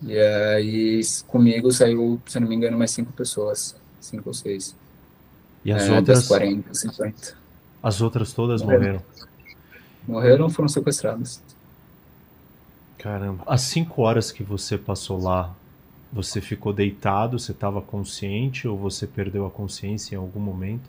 E 0.02 0.18
aí 0.18 1.00
comigo 1.26 1.70
saiu, 1.72 2.20
se 2.26 2.38
não 2.40 2.48
me 2.48 2.54
engano, 2.54 2.76
mais 2.76 2.90
cinco 2.90 3.12
pessoas, 3.12 3.76
cinco 4.00 4.28
ou 4.30 4.34
seis. 4.34 4.74
E 5.66 5.72
as 5.72 5.88
é, 5.88 5.96
outras? 5.96 6.28
40, 6.28 6.74
50. 6.74 7.34
As 7.82 8.00
outras 8.00 8.32
todas 8.32 8.62
morreram? 8.62 9.02
Morreram, 10.06 10.48
foram 10.48 10.68
sequestradas. 10.68 11.42
Caramba. 12.96 13.42
As 13.48 13.62
cinco 13.62 14.02
horas 14.02 14.30
que 14.30 14.44
você 14.44 14.78
passou 14.78 15.20
lá, 15.20 15.52
você 16.12 16.40
ficou 16.40 16.72
deitado, 16.72 17.36
você 17.36 17.50
estava 17.50 17.82
consciente 17.82 18.68
ou 18.68 18.78
você 18.78 19.08
perdeu 19.08 19.44
a 19.44 19.50
consciência 19.50 20.14
em 20.14 20.18
algum 20.18 20.38
momento? 20.38 20.88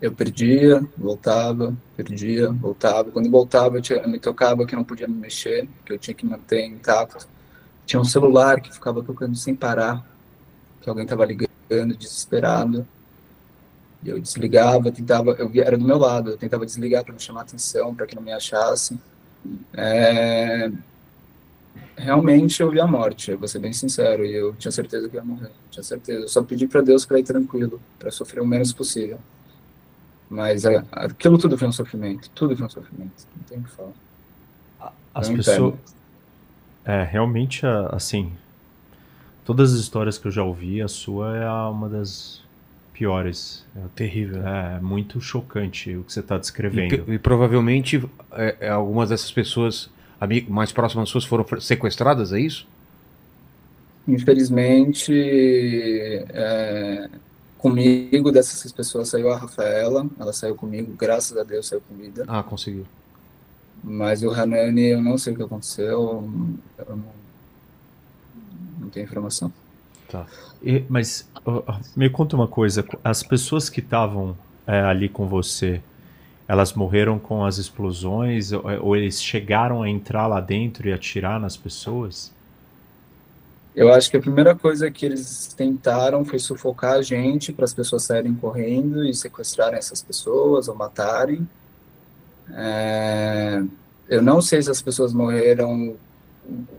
Eu 0.00 0.12
perdia, 0.12 0.82
voltava, 0.96 1.76
perdia, 1.94 2.50
voltava. 2.50 3.10
Quando 3.10 3.30
voltava, 3.30 3.76
eu, 3.76 3.82
tinha, 3.82 3.98
eu 3.98 4.08
me 4.08 4.18
tocava 4.18 4.64
que 4.64 4.74
eu 4.74 4.78
não 4.78 4.84
podia 4.84 5.06
me 5.06 5.14
mexer, 5.14 5.68
que 5.84 5.92
eu 5.92 5.98
tinha 5.98 6.14
que 6.14 6.24
manter 6.24 6.64
intacto. 6.64 7.28
Tinha 7.84 8.00
um 8.00 8.04
celular 8.04 8.62
que 8.62 8.72
ficava 8.72 9.02
tocando 9.02 9.36
sem 9.36 9.54
parar, 9.54 10.02
que 10.80 10.88
alguém 10.88 11.04
estava 11.04 11.26
ligando, 11.26 11.94
desesperado. 11.94 12.88
Eu 14.04 14.20
desligava, 14.20 14.92
tentava, 14.92 15.30
eu 15.32 15.50
era 15.62 15.76
do 15.76 15.84
meu 15.84 15.98
lado, 15.98 16.30
eu 16.30 16.38
tentava 16.38 16.64
desligar 16.64 17.04
para 17.04 17.12
não 17.12 17.18
chamar 17.18 17.42
atenção, 17.42 17.94
para 17.94 18.06
que 18.06 18.14
não 18.14 18.22
me 18.22 18.32
achassem. 18.32 19.00
É, 19.74 20.70
realmente 21.96 22.62
eu 22.62 22.70
vi 22.70 22.80
a 22.80 22.86
morte, 22.86 23.32
eu 23.32 23.38
vou 23.38 23.48
ser 23.48 23.58
bem 23.58 23.72
sincero, 23.72 24.24
e 24.24 24.32
eu 24.32 24.54
tinha 24.54 24.70
certeza 24.70 25.08
que 25.08 25.16
ia 25.16 25.24
morrer, 25.24 25.50
tinha 25.70 25.82
certeza. 25.82 26.20
Eu 26.20 26.28
só 26.28 26.42
pedi 26.42 26.66
para 26.68 26.80
Deus 26.80 27.04
para 27.04 27.18
ir 27.18 27.24
tranquilo, 27.24 27.80
para 27.98 28.10
sofrer 28.10 28.40
o 28.40 28.46
menos 28.46 28.72
possível. 28.72 29.18
Mas 30.30 30.64
é, 30.64 30.84
aquilo 30.92 31.38
tudo 31.38 31.58
foi 31.58 31.68
um 31.68 31.72
sofrimento, 31.72 32.30
tudo 32.30 32.56
foi 32.56 32.66
um 32.66 32.70
sofrimento, 32.70 33.26
não 33.36 33.42
tem 33.44 33.58
o 33.58 33.62
que 33.62 33.70
falar. 33.70 33.92
As 35.14 35.28
pessoas. 35.28 35.74
É, 36.84 37.02
realmente, 37.02 37.66
assim. 37.90 38.32
Todas 39.44 39.72
as 39.72 39.80
histórias 39.80 40.18
que 40.18 40.28
eu 40.28 40.30
já 40.30 40.44
ouvi, 40.44 40.82
a 40.82 40.88
sua 40.88 41.36
é 41.36 41.50
uma 41.50 41.88
das 41.88 42.42
piores. 42.98 43.64
É 43.76 43.80
terrível. 43.94 44.44
É 44.44 44.80
muito 44.80 45.20
chocante 45.20 45.96
o 45.96 46.02
que 46.02 46.12
você 46.12 46.18
está 46.18 46.36
descrevendo. 46.36 47.04
E, 47.06 47.14
e 47.14 47.18
provavelmente 47.18 48.04
é, 48.32 48.56
é, 48.62 48.68
algumas 48.68 49.10
dessas 49.10 49.30
pessoas 49.30 49.88
mais 50.48 50.72
próximas 50.72 51.08
suas 51.08 51.24
foram 51.24 51.46
sequestradas, 51.60 52.32
é 52.32 52.40
isso? 52.40 52.66
Infelizmente, 54.08 55.12
é, 56.30 57.08
comigo 57.56 58.32
dessas 58.32 58.72
pessoas 58.72 59.08
saiu 59.08 59.30
a 59.30 59.36
Rafaela, 59.36 60.04
ela 60.18 60.32
saiu 60.32 60.56
comigo, 60.56 60.92
graças 60.98 61.36
a 61.36 61.44
Deus 61.44 61.68
saiu 61.68 61.80
comida. 61.82 62.24
Ah, 62.26 62.42
conseguiu. 62.42 62.84
Mas 63.84 64.24
o 64.24 64.30
Hanani, 64.30 64.86
eu 64.86 65.00
não 65.00 65.16
sei 65.16 65.34
o 65.34 65.36
que 65.36 65.42
aconteceu, 65.44 66.24
eu 66.78 66.96
não, 66.96 67.04
não 68.80 68.88
tenho 68.88 69.04
informação. 69.04 69.52
Tá. 70.08 70.26
E, 70.62 70.84
mas 70.88 71.28
uh, 71.46 71.62
me 71.96 72.08
conta 72.08 72.34
uma 72.34 72.48
coisa: 72.48 72.84
as 73.04 73.22
pessoas 73.22 73.68
que 73.68 73.80
estavam 73.80 74.36
é, 74.66 74.80
ali 74.80 75.08
com 75.08 75.26
você, 75.26 75.82
elas 76.46 76.72
morreram 76.72 77.18
com 77.18 77.44
as 77.44 77.58
explosões 77.58 78.52
ou, 78.52 78.62
ou, 78.80 78.96
eles 78.96 79.22
chegaram 79.22 79.82
a 79.82 79.88
entrar 79.88 80.26
lá 80.26 80.40
dentro 80.40 80.88
e 80.88 80.92
atirar 80.92 81.38
nas 81.38 81.56
pessoas? 81.56 82.32
Eu 83.76 83.92
acho 83.92 84.10
que 84.10 84.16
a 84.16 84.20
primeira 84.20 84.56
coisa 84.56 84.90
que 84.90 85.06
eles 85.06 85.54
tentaram 85.56 86.24
foi 86.24 86.38
sufocar 86.38 86.94
a 86.94 87.02
gente 87.02 87.52
para 87.52 87.64
as 87.64 87.72
pessoas 87.72 88.02
saírem 88.02 88.34
correndo 88.34 89.04
e 89.04 89.14
sequestrarem 89.14 89.78
essas 89.78 90.02
pessoas 90.02 90.66
ou 90.68 90.74
matarem. 90.74 91.48
É, 92.50 93.62
eu 94.08 94.22
não 94.22 94.40
sei 94.40 94.62
se 94.62 94.70
as 94.70 94.82
pessoas 94.82 95.12
morreram 95.12 95.96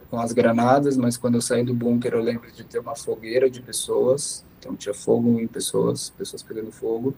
com 0.10 0.20
as 0.20 0.32
granadas, 0.32 0.98
mas 0.98 1.18
quando 1.18 1.36
eu 1.36 1.42
saí 1.42 1.64
do 1.64 1.74
bunker 1.74 2.14
eu 2.14 2.22
lembro 2.22 2.52
de 2.52 2.64
ter 2.64 2.80
uma 2.80 2.96
fogueira 2.96 3.50
de 3.50 3.62
pessoas, 3.62 4.44
então 4.60 4.76
tinha 4.76 4.94
fogo 4.94 5.40
em 5.40 5.48
pessoas, 5.48 6.10
pessoas 6.12 6.44
pegando 6.44 6.72
fogo. 6.72 7.16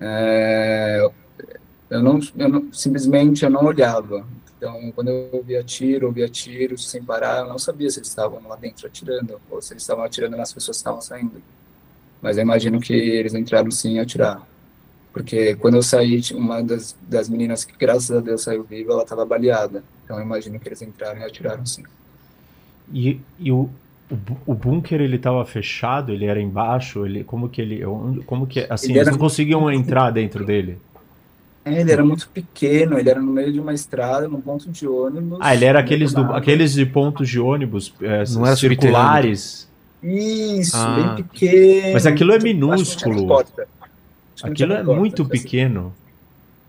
É, 0.00 1.08
eu, 1.90 2.02
não, 2.02 2.18
eu 2.36 2.48
não, 2.48 2.72
simplesmente 2.72 3.44
eu 3.44 3.50
não 3.50 3.64
olhava. 3.64 4.26
Então, 4.56 4.92
quando 4.92 5.08
eu 5.08 5.42
via 5.44 5.62
tiro, 5.62 6.10
via 6.10 6.28
tiro 6.28 6.78
sem 6.78 7.02
parar, 7.02 7.40
eu 7.40 7.48
não 7.48 7.58
sabia 7.58 7.90
se 7.90 7.98
eles 7.98 8.08
estavam 8.08 8.40
lá 8.48 8.56
dentro 8.56 8.86
atirando 8.86 9.40
ou 9.50 9.60
se 9.60 9.72
eles 9.72 9.82
estavam 9.82 10.04
atirando 10.04 10.36
nas 10.36 10.52
pessoas 10.52 10.78
que 10.78 10.80
estavam 10.80 11.00
saindo. 11.00 11.42
Mas 12.22 12.38
eu 12.38 12.42
imagino 12.42 12.80
que 12.80 12.94
eles 12.94 13.34
entraram 13.34 13.70
sim 13.70 13.98
a 13.98 14.02
atirar. 14.02 14.46
Porque 15.12 15.54
quando 15.56 15.74
eu 15.74 15.82
saí, 15.82 16.20
uma 16.32 16.62
das, 16.62 16.96
das 17.02 17.28
meninas 17.28 17.64
que, 17.64 17.76
graças 17.76 18.10
a 18.10 18.20
Deus, 18.20 18.42
saiu 18.42 18.64
viva, 18.64 18.92
ela 18.92 19.02
estava 19.02 19.24
baleada. 19.24 19.84
Então 20.04 20.18
eu 20.18 20.22
imagino 20.22 20.58
que 20.60 20.68
eles 20.68 20.82
entraram 20.82 21.20
e 21.20 21.24
atiraram 21.24 21.64
sim. 21.64 21.82
E, 22.92 23.20
e 23.38 23.50
o, 23.50 23.70
o, 24.10 24.16
o 24.46 24.54
bunker 24.54 25.00
ele 25.00 25.16
estava 25.16 25.44
fechado, 25.46 26.12
ele 26.12 26.26
era 26.26 26.40
embaixo, 26.40 27.06
ele 27.06 27.24
como 27.24 27.48
que 27.48 27.62
ele, 27.62 27.82
como 28.26 28.46
que 28.46 28.66
assim 28.68 28.90
ele 28.90 28.98
eles 28.98 29.10
não 29.10 29.18
conseguiam 29.18 29.70
entrar 29.70 30.10
dentro 30.10 30.44
dele? 30.44 30.78
É, 31.64 31.80
ele 31.80 31.90
era 31.90 32.04
muito 32.04 32.28
pequeno, 32.28 32.98
ele 32.98 33.08
era 33.08 33.20
no 33.20 33.32
meio 33.32 33.50
de 33.50 33.58
uma 33.58 33.72
estrada, 33.72 34.28
num 34.28 34.40
ponto 34.40 34.70
de 34.70 34.86
ônibus. 34.86 35.38
Ah, 35.40 35.54
ele 35.54 35.64
era 35.64 35.80
aqueles, 35.80 36.12
do, 36.12 36.22
aqueles 36.34 36.74
de 36.74 36.84
pontos 36.84 37.26
de 37.26 37.40
ônibus 37.40 37.94
é, 38.02 38.22
não 38.32 38.44
era 38.44 38.54
circulares. 38.54 39.66
Isso, 40.02 40.76
ah. 40.76 41.14
bem 41.14 41.24
pequeno. 41.24 41.92
Mas 41.94 42.04
aquilo 42.04 42.32
é 42.32 42.38
minúsculo. 42.38 43.42
Aquilo 44.42 44.74
é 44.74 44.82
muito 44.82 45.24
pequeno. 45.24 45.94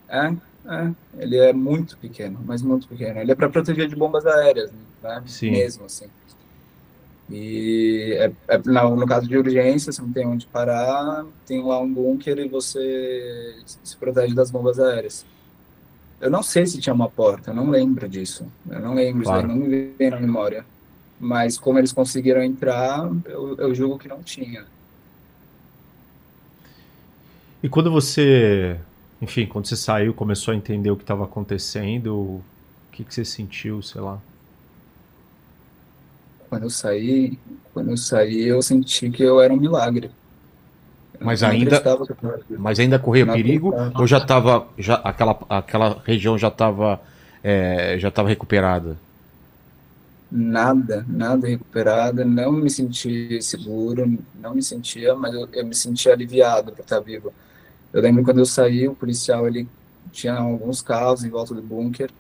É, 0.08 0.34
é, 0.68 0.92
ele 1.20 1.38
é 1.38 1.54
muito 1.54 1.98
pequeno, 1.98 2.40
mas 2.46 2.62
muito 2.62 2.88
pequeno. 2.88 3.20
Ele 3.20 3.32
é 3.32 3.36
para 3.36 3.50
proteger 3.50 3.88
de 3.88 3.96
bombas 3.96 4.26
aéreas, 4.26 4.72
né? 5.02 5.24
Sim. 5.28 5.52
Mesmo 5.52 5.86
assim. 5.86 6.08
E 7.30 8.16
é, 8.20 8.32
é, 8.48 8.58
no, 8.66 8.96
no, 8.96 9.08
caso 9.08 9.28
de 9.28 9.38
urgência, 9.38 9.92
você 9.92 10.02
não 10.02 10.12
tem 10.12 10.28
onde 10.28 10.46
parar, 10.46 11.26
tem 11.46 11.64
lá 11.64 11.80
um 11.80 11.92
bunker 11.92 12.38
e 12.38 12.48
você 12.48 13.56
se 13.84 13.98
protege 13.98 14.34
das 14.34 14.52
bombas 14.52 14.80
aéreas. 14.80 15.26
Eu 16.22 16.30
não 16.30 16.44
sei 16.44 16.66
se 16.66 16.80
tinha 16.80 16.94
uma 16.94 17.10
porta, 17.10 17.52
eu 17.52 17.56
não 17.56 17.70
lembro 17.70 18.08
disso. 18.08 18.48
Eu 18.70 18.80
não 18.80 18.94
lembro, 18.94 19.24
claro. 19.24 19.48
não 19.48 19.56
me 19.56 19.92
vem 19.98 20.10
na 20.10 20.20
memória. 20.20 20.66
Mas 21.20 21.58
como 21.58 21.80
eles 21.80 21.92
conseguiram 21.92 22.44
entrar, 22.44 23.10
eu, 23.26 23.56
eu 23.58 23.76
julgo 23.76 23.98
que 23.98 24.08
não 24.08 24.22
tinha. 24.22 24.66
E 27.64 27.70
quando 27.70 27.90
você, 27.90 28.80
enfim, 29.26 29.48
quando 29.48 29.66
você 29.68 29.76
saiu, 29.76 30.14
começou 30.14 30.54
a 30.54 30.58
entender 30.58 30.92
o 30.92 30.96
que 30.96 31.04
estava 31.04 31.26
acontecendo, 31.26 32.14
o 32.16 32.44
que, 32.92 33.04
que 33.04 33.14
você 33.14 33.26
sentiu, 33.26 33.82
sei 33.82 34.00
lá? 34.00 34.20
Quando 36.48 36.64
eu 36.64 36.70
saí, 36.70 37.40
quando 37.74 37.90
eu 37.90 37.98
saí, 37.98 38.44
eu 38.44 38.62
senti 38.62 39.10
que 39.10 39.24
eu 39.24 39.42
era 39.42 39.52
um 39.52 39.58
milagre. 39.58 40.12
Eu 41.20 41.26
Mas 41.26 41.42
ainda, 41.42 41.82
mas 42.58 42.80
ainda 42.80 43.00
corria 43.00 43.26
perigo 43.26 43.74
ou 43.96 44.06
já 44.06 44.18
estava 44.20 44.68
já 44.78 44.96
aquela 44.96 45.40
aquela 45.50 46.02
região 46.06 46.38
já 46.38 46.50
estava 46.50 47.02
é, 47.44 47.98
já 47.98 48.10
estava 48.10 48.30
recuperada? 48.30 48.96
Nada, 50.32 51.06
nada 51.08 51.48
recuperada, 51.48 52.26
não 52.26 52.52
me 52.52 52.70
senti 52.70 53.42
seguro, 53.42 54.20
não 54.36 54.54
me 54.56 54.62
sentia, 54.62 55.16
mas 55.16 55.34
eu, 55.34 55.48
eu 55.54 55.66
me 55.66 55.74
sentia 55.76 56.14
aliviado 56.14 56.72
por 56.74 56.82
estar 56.82 57.00
vivo. 57.00 57.34
Eu 57.96 58.02
lembro 58.02 58.26
quando 58.26 58.40
eu 58.40 58.46
saí, 58.46 58.90
o 58.90 58.94
policial 58.94 59.48
ele 59.48 59.70
tinha 60.12 60.34
alguns 60.34 60.82
carros 60.82 61.24
em 61.24 61.30
volta 61.30 61.56
do 61.56 61.62
bunker, 61.62 62.12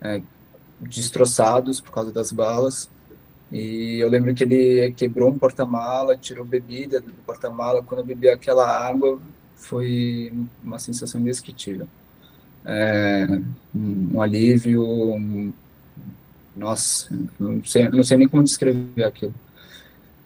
é, 0.00 0.22
destroçados 0.80 1.80
por 1.80 1.90
causa 1.90 2.12
das 2.12 2.30
balas. 2.30 2.88
E 3.50 3.98
eu 3.98 4.08
lembro 4.08 4.32
que 4.32 4.44
ele 4.44 4.92
quebrou 4.92 5.28
um 5.32 5.36
porta-mala, 5.36 6.16
tirou 6.16 6.44
bebida 6.44 7.00
do 7.00 7.12
porta-mala. 7.26 7.82
Quando 7.82 7.98
eu 8.02 8.06
bebi 8.06 8.28
aquela 8.28 8.64
água, 8.64 9.20
foi 9.56 10.32
uma 10.62 10.78
sensação 10.78 11.20
indescritível. 11.20 11.88
É, 12.64 13.26
um 13.74 14.22
alívio, 14.22 14.84
um, 14.84 15.52
nossa, 16.56 17.12
não 17.40 17.64
sei, 17.64 17.88
não 17.88 18.04
sei 18.04 18.18
nem 18.18 18.28
como 18.28 18.44
descrever 18.44 19.02
aquilo. 19.02 19.34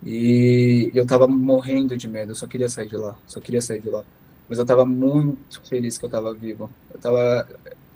E 0.05 0.91
eu 0.95 1.07
tava 1.07 1.27
morrendo 1.27 1.97
de 1.97 2.07
medo, 2.07 2.33
eu 2.33 2.37
só 2.37 2.47
queria 2.47 2.69
sair 2.69 2.89
de 2.89 2.97
lá, 2.99 3.17
só 3.27 3.41
queria 3.41 3.63
sair 3.63 3.81
de 3.81 3.89
lá. 3.89 4.05
Mas 4.49 4.59
eu 4.59 4.67
tava 4.67 4.85
muito 4.85 5.61
feliz 5.63 5.99
que 5.99 6.05
eu 6.05 6.09
tava 6.11 6.33
vivo. 6.33 6.71
Eu 6.93 7.01
tava, 7.01 7.49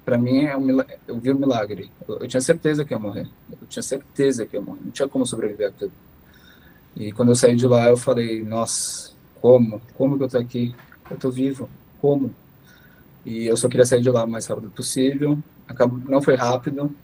para 0.05 0.19
mim, 0.19 0.45
é 0.45 0.57
um, 0.57 0.81
eu 1.09 1.19
vi 1.19 1.33
um 1.33 1.39
milagre. 1.39 1.91
Eu, 2.07 2.19
eu, 2.19 2.29
tinha 2.29 2.41
certeza 2.41 2.85
que 2.85 2.93
ia 2.93 2.99
morrer. 2.99 3.29
Eu 3.51 3.67
tinha 3.69 3.83
certeza 3.83 4.47
que 4.47 4.57
ia 4.57 4.63
morrer. 4.63 4.81
Não 4.85 4.91
tinha 4.91 5.09
como 5.09 5.27
sobreviver 5.27 5.69
aquilo. 5.69 5.93
E 6.95 7.13
quando 7.13 7.31
eu 7.31 7.37
saí 7.37 7.57
de 7.57 7.67
lá, 7.67 7.89
eu 7.89 7.97
falei, 7.97 8.45
nossa, 8.45 9.13
como? 9.41 9.81
Como 9.95 10.19
que 10.19 10.25
eu 10.25 10.29
tô 10.29 10.39
aqui? 10.39 10.75
Eu 11.11 11.17
tô 11.17 11.31
vivo. 11.31 11.69
Como? 12.01 12.35
E 13.25 13.47
eu 13.47 13.57
só 13.57 13.69
queria 13.69 13.87
sair 13.87 14.03
de 14.03 14.11
lá 14.11 14.25
o 14.25 14.29
mais 14.29 14.47
rápido 14.47 14.71
possível. 14.71 15.39
Acabou, 15.67 15.99
não 15.99 16.21
foi 16.21 16.35
rápido, 16.35 16.95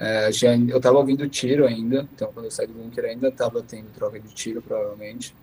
é, 0.00 0.30
já, 0.30 0.56
eu 0.56 0.80
tava 0.80 0.98
ouvindo 0.98 1.28
tiro 1.28 1.66
ainda, 1.66 2.08
então 2.14 2.30
quando 2.32 2.44
eu 2.44 2.52
saí 2.52 2.68
do 2.68 2.72
bunker 2.72 3.04
ainda 3.04 3.32
tava 3.32 3.60
tendo 3.62 3.92
troca 3.92 4.20
de 4.20 4.28
tiro, 4.28 4.62
provavelmente, 4.62 5.34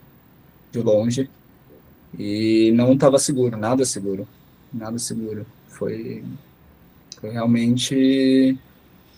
de 0.71 0.79
longe. 0.79 1.29
E 2.17 2.71
não 2.73 2.97
tava 2.97 3.19
seguro, 3.19 3.57
nada 3.57 3.85
seguro. 3.85 4.27
Nada 4.73 4.97
seguro. 4.97 5.45
Foi, 5.67 6.23
foi 7.19 7.29
realmente 7.31 8.57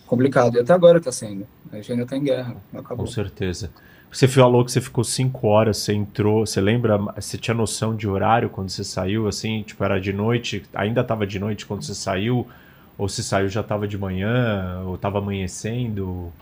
complicado. 0.06 0.56
E 0.56 0.60
até 0.60 0.72
agora 0.72 1.00
tá 1.00 1.12
sendo. 1.12 1.46
A 1.72 1.76
gente 1.76 1.92
ainda 1.92 2.06
tá 2.06 2.16
em 2.16 2.24
guerra. 2.24 2.56
Com 2.72 3.06
certeza. 3.06 3.70
Você 4.10 4.26
falou 4.26 4.64
que 4.64 4.72
você 4.72 4.80
ficou 4.80 5.04
cinco 5.04 5.48
horas, 5.48 5.78
você 5.78 5.92
entrou, 5.92 6.46
você 6.46 6.60
lembra, 6.60 6.96
você 6.96 7.36
tinha 7.36 7.54
noção 7.54 7.94
de 7.94 8.08
horário 8.08 8.48
quando 8.48 8.70
você 8.70 8.82
saiu, 8.82 9.28
assim, 9.28 9.62
tipo, 9.62 9.84
era 9.84 10.00
de 10.00 10.12
noite, 10.14 10.64
ainda 10.74 11.04
tava 11.04 11.26
de 11.26 11.38
noite 11.38 11.66
quando 11.66 11.82
você 11.82 11.94
saiu, 11.94 12.48
ou 12.96 13.06
se 13.06 13.22
saiu 13.22 13.48
já 13.48 13.60
estava 13.60 13.86
de 13.86 13.98
manhã, 13.98 14.82
ou 14.86 14.94
estava 14.94 15.18
amanhecendo? 15.18 16.32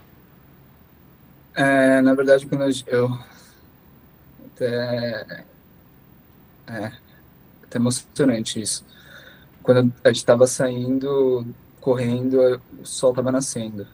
É, 1.56 2.00
na 2.02 2.14
verdade, 2.14 2.46
quando 2.46 2.64
eu. 2.86 3.18
Até. 4.54 5.44
É. 6.66 6.92
Até 7.64 7.78
emocionante 7.78 8.60
isso. 8.60 8.84
Quando 9.62 9.92
a 10.04 10.08
gente 10.08 10.16
estava 10.16 10.46
saindo, 10.46 11.46
correndo, 11.80 12.60
o 12.80 12.86
sol 12.86 13.10
estava 13.10 13.32
nascendo. 13.32 13.86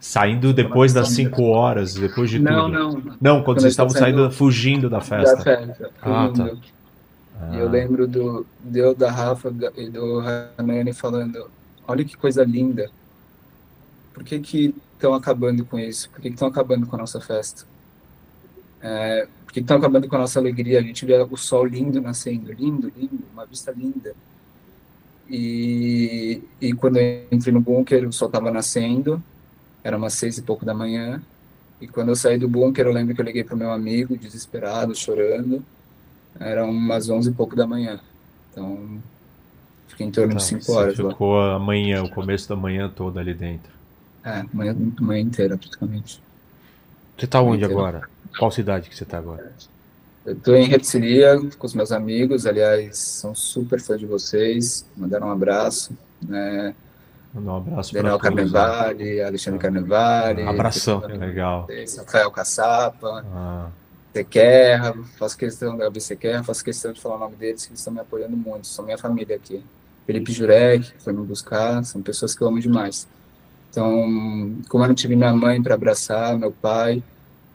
Saindo 0.00 0.52
depois 0.52 0.92
das 0.92 1.08
5 1.10 1.42
horas, 1.42 1.94
depois 1.94 2.30
de 2.30 2.38
não, 2.38 2.66
tudo? 2.66 2.72
Não, 2.72 2.92
não. 2.92 3.16
Não, 3.20 3.42
quando 3.42 3.60
vocês 3.60 3.72
estavam 3.72 3.90
saindo, 3.90 4.18
saindo, 4.18 4.32
fugindo 4.32 4.90
da 4.90 5.00
festa. 5.00 5.36
Da 5.36 5.42
festa. 5.42 5.90
Ah, 6.00 6.30
tá. 6.34 6.50
Ah. 7.40 7.56
Eu 7.56 7.68
lembro 7.68 8.06
do 8.06 8.46
Deu 8.60 8.94
da 8.94 9.10
Rafa 9.10 9.52
e 9.76 9.88
do 9.88 10.20
Hanani 10.20 10.92
falando: 10.92 11.50
Olha 11.86 12.04
que 12.04 12.16
coisa 12.16 12.44
linda. 12.44 12.90
Por 14.12 14.24
que 14.24 14.38
que 14.40 14.74
estão 14.94 15.14
acabando 15.14 15.64
com 15.64 15.78
isso? 15.78 16.10
Por 16.10 16.20
que 16.20 16.28
estão 16.28 16.48
acabando 16.48 16.86
com 16.86 16.96
a 16.96 16.98
nossa 16.98 17.20
festa? 17.20 17.64
É, 18.80 19.26
por 19.48 19.54
que 19.54 19.60
estão 19.60 19.78
acabando 19.78 20.06
com 20.06 20.14
a 20.14 20.18
nossa 20.18 20.38
alegria? 20.38 20.78
A 20.78 20.82
gente 20.82 21.06
vê 21.06 21.14
o 21.18 21.36
sol 21.38 21.64
lindo 21.64 22.02
nascendo, 22.02 22.52
lindo, 22.52 22.92
lindo, 22.94 23.24
uma 23.32 23.46
vista 23.46 23.72
linda. 23.72 24.14
E, 25.26 26.42
e 26.60 26.74
quando 26.74 26.98
eu 26.98 27.24
entrei 27.32 27.54
no 27.54 27.60
bunker, 27.62 28.06
o 28.06 28.12
sol 28.12 28.28
estava 28.28 28.50
nascendo, 28.50 29.22
era 29.82 29.96
umas 29.96 30.12
seis 30.12 30.36
e 30.36 30.42
pouco 30.42 30.66
da 30.66 30.74
manhã. 30.74 31.22
E 31.80 31.88
quando 31.88 32.10
eu 32.10 32.16
saí 32.16 32.36
do 32.36 32.46
bunker, 32.46 32.84
eu 32.84 32.92
lembro 32.92 33.14
que 33.14 33.22
eu 33.22 33.24
liguei 33.24 33.42
para 33.42 33.54
o 33.54 33.58
meu 33.58 33.72
amigo, 33.72 34.18
desesperado, 34.18 34.94
chorando. 34.94 35.64
Era 36.38 36.66
umas 36.66 37.08
onze 37.08 37.30
e 37.30 37.32
pouco 37.32 37.56
da 37.56 37.66
manhã. 37.66 37.98
Então, 38.52 39.00
Fiquei 39.86 40.06
em 40.06 40.10
torno 40.10 40.34
então, 40.34 40.44
de 40.44 40.44
5 40.44 40.72
horas. 40.72 40.94
ficou 40.94 41.38
lá. 41.38 41.54
a 41.54 41.58
manhã, 41.58 42.04
o 42.04 42.10
começo 42.10 42.46
da 42.50 42.54
manhã 42.54 42.92
toda 42.94 43.18
ali 43.18 43.32
dentro. 43.32 43.72
É, 44.22 44.44
manhã, 44.52 44.76
manhã 45.00 45.22
inteira, 45.22 45.56
praticamente. 45.56 46.20
Você 47.16 47.26
tá 47.26 47.40
onde 47.40 47.64
agora? 47.64 48.02
Qual 48.36 48.50
cidade 48.50 48.88
que 48.88 48.96
você 48.96 49.04
tá 49.04 49.18
agora? 49.18 49.52
Eu 50.26 50.36
tô 50.36 50.54
em 50.54 50.66
Retzilia 50.66 51.40
com 51.56 51.66
os 51.66 51.74
meus 51.74 51.90
amigos, 51.92 52.46
aliás, 52.46 52.98
são 52.98 53.34
super 53.34 53.80
fãs 53.80 53.98
de 53.98 54.06
vocês, 54.06 54.84
mandaram 54.96 55.28
um 55.28 55.30
abraço, 55.30 55.96
né? 56.20 56.74
Mandar 57.32 57.52
um 57.52 57.56
abraço 57.56 57.94
Daniel 57.94 58.18
Carnevale, 58.18 59.22
Alexandre 59.22 59.58
Carnevale. 59.58 60.42
Um 60.42 60.48
abração, 60.48 61.00
legal. 61.00 61.66
Rafael 61.98 62.30
Caçapa. 62.30 63.24
Ah. 63.32 63.68
Sequerra, 64.12 64.94
faço 65.18 65.36
questão 65.36 65.76
da 65.76 66.00
Sequerra, 66.00 66.42
faço 66.42 66.64
questão 66.64 66.92
de 66.92 67.00
falar 67.00 67.16
o 67.16 67.18
nome 67.20 67.36
deles, 67.36 67.64
que 67.64 67.70
eles 67.70 67.80
estão 67.80 67.92
me 67.92 68.00
apoiando 68.00 68.36
muito, 68.36 68.66
são 68.66 68.84
minha 68.84 68.98
família 68.98 69.36
aqui. 69.36 69.62
Felipe 70.06 70.32
Jurek, 70.32 70.92
que 70.92 71.02
foi 71.02 71.12
me 71.12 71.24
buscar, 71.24 71.84
são 71.84 72.02
pessoas 72.02 72.34
que 72.34 72.42
eu 72.42 72.48
amo 72.48 72.58
demais. 72.58 73.06
Então, 73.70 74.56
como 74.68 74.82
eu 74.82 74.88
não 74.88 74.94
tive 74.94 75.14
minha 75.14 75.32
mãe 75.32 75.62
para 75.62 75.74
abraçar, 75.74 76.36
meu 76.38 76.50
pai, 76.50 77.02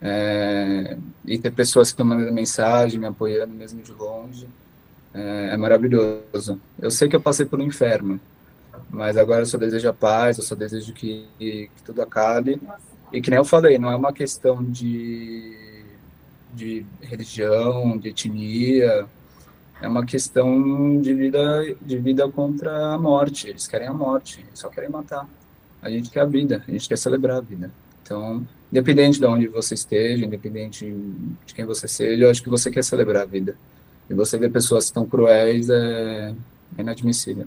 é, 0.05 0.97
e 1.23 1.37
ter 1.37 1.51
pessoas 1.51 1.87
que 1.87 1.93
estão 1.93 2.05
mandando 2.05 2.33
mensagem, 2.33 2.99
me 2.99 3.05
apoiando 3.05 3.53
mesmo 3.53 3.81
de 3.81 3.93
longe, 3.93 4.49
é, 5.13 5.51
é, 5.53 5.57
maravilhoso. 5.57 6.59
Eu 6.77 6.91
sei 6.91 7.07
que 7.07 7.15
eu 7.15 7.21
passei 7.21 7.45
pelo 7.45 7.63
inferno, 7.63 8.19
mas 8.89 9.15
agora 9.15 9.43
eu 9.43 9.45
só 9.45 9.57
desejo 9.57 9.87
a 9.87 9.93
paz, 9.93 10.37
eu 10.37 10.43
só 10.43 10.55
desejo 10.55 10.91
que, 10.91 11.25
que 11.39 11.69
tudo 11.85 12.01
acabe. 12.01 12.61
E 13.13 13.21
que 13.21 13.29
nem 13.29 13.37
eu 13.37 13.45
falei, 13.45 13.77
não 13.77 13.91
é 13.91 13.95
uma 13.95 14.11
questão 14.11 14.61
de, 14.61 15.85
de 16.53 16.85
religião, 16.99 17.97
de 17.97 18.09
etnia, 18.09 19.07
é 19.81 19.87
uma 19.87 20.05
questão 20.05 20.99
de 20.99 21.13
vida, 21.13 21.75
de 21.81 21.97
vida 21.97 22.29
contra 22.29 22.93
a 22.93 22.97
morte. 22.97 23.47
Eles 23.47 23.67
querem 23.67 23.87
a 23.87 23.93
morte, 23.93 24.43
eles 24.45 24.59
só 24.59 24.67
querem 24.67 24.89
matar. 24.89 25.29
A 25.81 25.89
gente 25.89 26.09
quer 26.09 26.21
a 26.21 26.25
vida, 26.25 26.61
a 26.67 26.71
gente 26.71 26.89
quer 26.89 26.97
celebrar 26.97 27.37
a 27.37 27.41
vida. 27.41 27.71
Então, 28.01 28.45
independente 28.73 29.19
de 29.19 29.25
onde 29.27 29.47
você 29.47 29.75
esteja, 29.75 30.25
independente 30.25 30.91
de 31.45 31.53
quem 31.53 31.63
você 31.63 31.87
seja, 31.87 32.23
eu 32.23 32.31
acho 32.31 32.41
que 32.41 32.49
você 32.49 32.71
quer 32.71 32.83
celebrar 32.83 33.21
a 33.21 33.25
vida. 33.25 33.55
E 34.09 34.15
você 34.15 34.35
ver 34.35 34.51
pessoas 34.51 34.89
tão 34.89 35.05
cruéis 35.05 35.69
é, 35.69 36.33
é 36.75 36.81
inadmissível. 36.81 37.45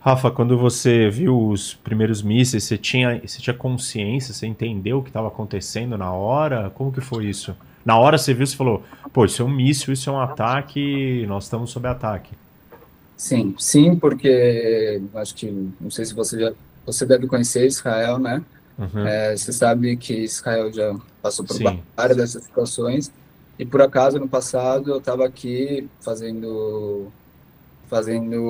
Rafa, 0.00 0.32
quando 0.32 0.58
você 0.58 1.08
viu 1.08 1.50
os 1.50 1.74
primeiros 1.74 2.20
mísseis, 2.20 2.64
você 2.64 2.76
tinha, 2.76 3.22
você 3.24 3.40
tinha 3.40 3.54
consciência, 3.54 4.34
você 4.34 4.44
entendeu 4.44 4.98
o 4.98 5.02
que 5.04 5.08
estava 5.08 5.28
acontecendo 5.28 5.96
na 5.96 6.12
hora? 6.12 6.68
Como 6.70 6.90
que 6.90 7.00
foi 7.00 7.26
isso? 7.26 7.54
Na 7.84 7.96
hora 7.96 8.18
você 8.18 8.34
viu, 8.34 8.44
você 8.44 8.56
falou, 8.56 8.82
pô, 9.12 9.24
isso 9.24 9.40
é 9.40 9.44
um 9.44 9.48
míssil, 9.48 9.92
isso 9.92 10.10
é 10.10 10.12
um 10.12 10.20
ataque, 10.20 11.24
nós 11.28 11.44
estamos 11.44 11.70
sob 11.70 11.86
ataque. 11.86 12.32
Sim, 13.16 13.54
sim, 13.56 13.94
porque 13.94 15.00
acho 15.14 15.32
que, 15.36 15.46
não 15.80 15.90
sei 15.90 16.04
se 16.04 16.12
você 16.12 16.40
já, 16.40 16.52
você 16.84 17.06
deve 17.06 17.28
conhecer 17.28 17.64
Israel, 17.68 18.18
né? 18.18 18.42
Uhum. 18.78 19.06
É, 19.06 19.36
você 19.36 19.52
sabe 19.52 19.96
que 19.96 20.14
Israel 20.14 20.72
já 20.72 20.96
passou 21.22 21.44
por 21.44 21.54
sim. 21.56 21.82
várias 21.96 22.16
dessas 22.16 22.44
situações, 22.44 23.12
e 23.58 23.64
por 23.64 23.80
acaso, 23.80 24.18
no 24.18 24.28
passado, 24.28 24.90
eu 24.90 24.98
estava 24.98 25.24
aqui 25.24 25.88
fazendo 26.00 27.12
fazendo 27.88 28.42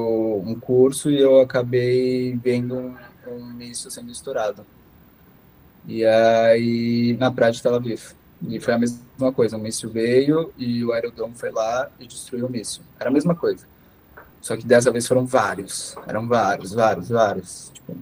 um 0.47 0.55
curso 0.59 1.11
e 1.11 1.21
eu 1.21 1.41
acabei 1.41 2.35
vendo 2.37 2.77
um, 2.77 2.95
um 3.27 3.45
míssil 3.53 3.91
sendo 3.91 4.11
estourado. 4.11 4.65
E 5.87 6.05
aí, 6.05 7.17
na 7.19 7.29
de 7.51 7.63
Tel 7.63 7.75
Aviv. 7.75 8.13
E 8.49 8.61
foi 8.61 8.75
a 8.75 8.79
mesma 8.79 9.33
coisa, 9.35 9.57
o 9.57 9.61
míssil 9.61 9.91
veio 9.91 10.53
e 10.57 10.85
o 10.85 10.93
aerodromo 10.93 11.35
foi 11.35 11.51
lá 11.51 11.91
e 11.99 12.07
destruiu 12.07 12.47
o 12.47 12.51
míssil. 12.51 12.83
Era 12.99 13.11
a 13.11 13.13
mesma 13.13 13.35
coisa. 13.35 13.67
Só 14.41 14.57
que 14.57 14.67
dessa 14.67 14.91
vez 14.91 15.07
foram 15.07 15.25
vários, 15.25 15.97
eram 16.07 16.29
vários, 16.29 16.73
vários, 16.73 17.09
vários, 17.09 17.71
tipo, 17.73 17.97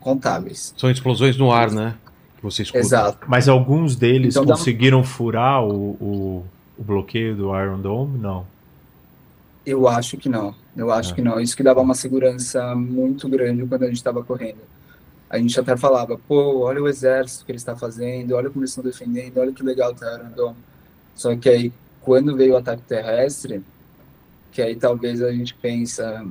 contáveis. 0.00 0.74
São 0.76 0.90
explosões 0.90 1.36
no 1.36 1.50
ar, 1.52 1.70
né? 1.70 1.94
Que 2.36 2.42
você 2.42 2.62
escuta. 2.62 2.78
Exato. 2.78 3.26
Mas 3.28 3.48
alguns 3.48 3.96
deles 3.96 4.34
então, 4.34 4.46
conseguiram 4.46 5.00
dá... 5.00 5.06
furar 5.06 5.64
o, 5.64 5.90
o, 6.00 6.44
o, 6.78 6.82
bloqueio 6.82 7.36
do 7.36 7.56
Iron 7.58 7.80
Dome? 7.80 8.18
Não. 8.18 8.46
Eu 9.66 9.88
acho 9.88 10.16
que 10.16 10.28
não. 10.28 10.54
Eu 10.76 10.90
acho 10.92 11.12
é. 11.12 11.14
que 11.14 11.22
não. 11.22 11.40
Isso 11.40 11.56
que 11.56 11.62
dava 11.62 11.80
uma 11.80 11.94
segurança 11.94 12.74
muito 12.74 13.28
grande 13.28 13.66
quando 13.66 13.82
a 13.82 13.86
gente 13.86 13.96
estava 13.96 14.22
correndo 14.22 14.58
a 15.30 15.38
gente 15.38 15.58
até 15.60 15.76
falava, 15.76 16.16
pô, 16.16 16.60
olha 16.60 16.82
o 16.82 16.88
exército 16.88 17.44
que 17.44 17.52
ele 17.52 17.58
está 17.58 17.76
fazendo, 17.76 18.34
olha 18.34 18.48
como 18.48 18.62
eles 18.62 18.70
estão 18.70 18.84
defendendo, 18.84 19.38
olha 19.38 19.52
que 19.52 19.62
legal 19.62 19.94
tá 19.94 20.10
Arandom. 20.10 20.54
Só 21.14 21.36
que 21.36 21.48
aí, 21.48 21.72
quando 22.00 22.36
veio 22.36 22.54
o 22.54 22.56
ataque 22.56 22.82
terrestre, 22.82 23.62
que 24.50 24.62
aí 24.62 24.74
talvez 24.74 25.22
a 25.22 25.30
gente 25.30 25.54
pensa, 25.54 26.26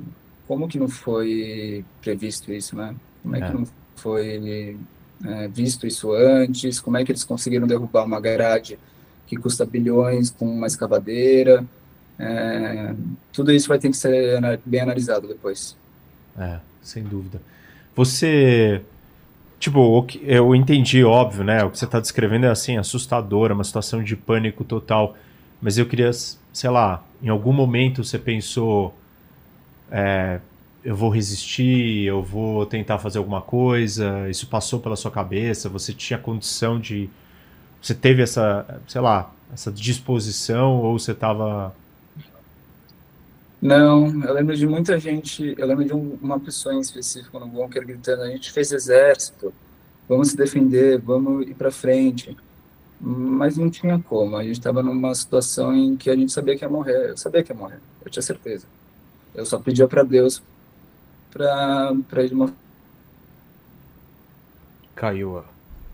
como 0.48 0.66
que 0.66 0.78
não 0.78 0.88
foi 0.88 1.84
previsto 2.00 2.52
isso, 2.52 2.74
né? 2.74 2.94
Como 3.22 3.36
é, 3.36 3.40
é. 3.40 3.46
que 3.46 3.52
não 3.52 3.66
foi 3.96 4.76
é, 5.24 5.48
visto 5.48 5.86
isso 5.86 6.12
antes? 6.12 6.80
Como 6.80 6.96
é 6.96 7.04
que 7.04 7.12
eles 7.12 7.24
conseguiram 7.24 7.66
derrubar 7.66 8.04
uma 8.04 8.20
grade 8.20 8.78
que 9.26 9.36
custa 9.36 9.64
bilhões 9.64 10.30
com 10.30 10.46
uma 10.46 10.66
escavadeira? 10.66 11.64
É, 12.18 12.94
tudo 13.32 13.52
isso 13.52 13.68
vai 13.68 13.78
ter 13.78 13.90
que 13.90 13.96
ser 13.96 14.40
bem 14.64 14.80
analisado 14.80 15.28
depois. 15.28 15.76
É, 16.36 16.58
sem 16.82 17.02
dúvida. 17.02 17.40
Você 17.94 18.82
Tipo, 19.58 20.06
eu 20.22 20.54
entendi, 20.54 21.02
óbvio, 21.02 21.42
né? 21.42 21.64
O 21.64 21.70
que 21.70 21.78
você 21.78 21.84
está 21.84 21.98
descrevendo 21.98 22.46
é 22.46 22.48
assim, 22.48 22.76
assustador, 22.76 23.50
uma 23.50 23.64
situação 23.64 24.02
de 24.04 24.14
pânico 24.14 24.62
total. 24.62 25.16
Mas 25.60 25.78
eu 25.78 25.86
queria, 25.86 26.12
sei 26.12 26.70
lá, 26.70 27.02
em 27.20 27.28
algum 27.28 27.52
momento 27.52 28.04
você 28.04 28.18
pensou, 28.18 28.94
é, 29.90 30.38
eu 30.84 30.94
vou 30.94 31.10
resistir, 31.10 32.04
eu 32.04 32.22
vou 32.22 32.64
tentar 32.66 32.98
fazer 32.98 33.18
alguma 33.18 33.42
coisa, 33.42 34.28
isso 34.30 34.46
passou 34.46 34.80
pela 34.80 34.96
sua 34.96 35.10
cabeça, 35.10 35.68
você 35.68 35.92
tinha 35.92 36.18
condição 36.18 36.78
de. 36.78 37.10
Você 37.80 37.94
teve 37.94 38.22
essa, 38.22 38.80
sei 38.86 39.00
lá, 39.00 39.32
essa 39.52 39.70
disposição 39.70 40.78
ou 40.82 40.98
você 40.98 41.12
estava. 41.12 41.74
Não, 43.60 44.24
eu 44.24 44.32
lembro 44.34 44.56
de 44.56 44.66
muita 44.66 44.98
gente, 45.00 45.54
eu 45.58 45.66
lembro 45.66 45.84
de 45.84 45.92
um, 45.92 46.16
uma 46.22 46.38
pessoa 46.38 46.74
em 46.74 46.80
específico 46.80 47.38
no 47.38 47.46
bunker 47.46 47.84
gritando: 47.84 48.22
a 48.22 48.28
gente 48.28 48.52
fez 48.52 48.72
exército, 48.72 49.52
vamos 50.08 50.28
se 50.28 50.36
defender, 50.36 50.98
vamos 51.00 51.46
ir 51.46 51.54
para 51.54 51.70
frente 51.70 52.36
mas 53.00 53.56
não 53.56 53.70
tinha 53.70 53.98
como. 53.98 54.36
A 54.36 54.42
gente 54.42 54.58
estava 54.58 54.82
numa 54.82 55.14
situação 55.14 55.74
em 55.74 55.96
que 55.96 56.10
a 56.10 56.16
gente 56.16 56.32
sabia 56.32 56.56
que 56.56 56.64
ia 56.64 56.68
morrer. 56.68 57.10
Eu 57.10 57.16
sabia 57.16 57.42
que 57.42 57.52
ia 57.52 57.56
morrer, 57.56 57.80
eu 58.04 58.10
tinha 58.10 58.22
certeza. 58.22 58.66
Eu 59.34 59.46
só 59.46 59.58
pedia 59.58 59.86
para 59.86 60.02
Deus 60.02 60.42
para 61.30 62.24
ir 62.24 62.28
de 62.28 62.34
uma. 62.34 62.52
Caiu 64.94 65.38
a, 65.38 65.44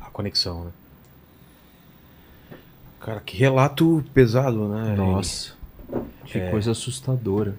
a 0.06 0.10
conexão, 0.10 0.64
né? 0.64 0.70
Cara, 3.00 3.20
que 3.20 3.36
relato 3.36 4.02
pesado, 4.14 4.66
né? 4.68 4.94
Nossa, 4.96 5.52
que 6.24 6.38
é... 6.38 6.50
coisa 6.50 6.70
assustadora. 6.70 7.54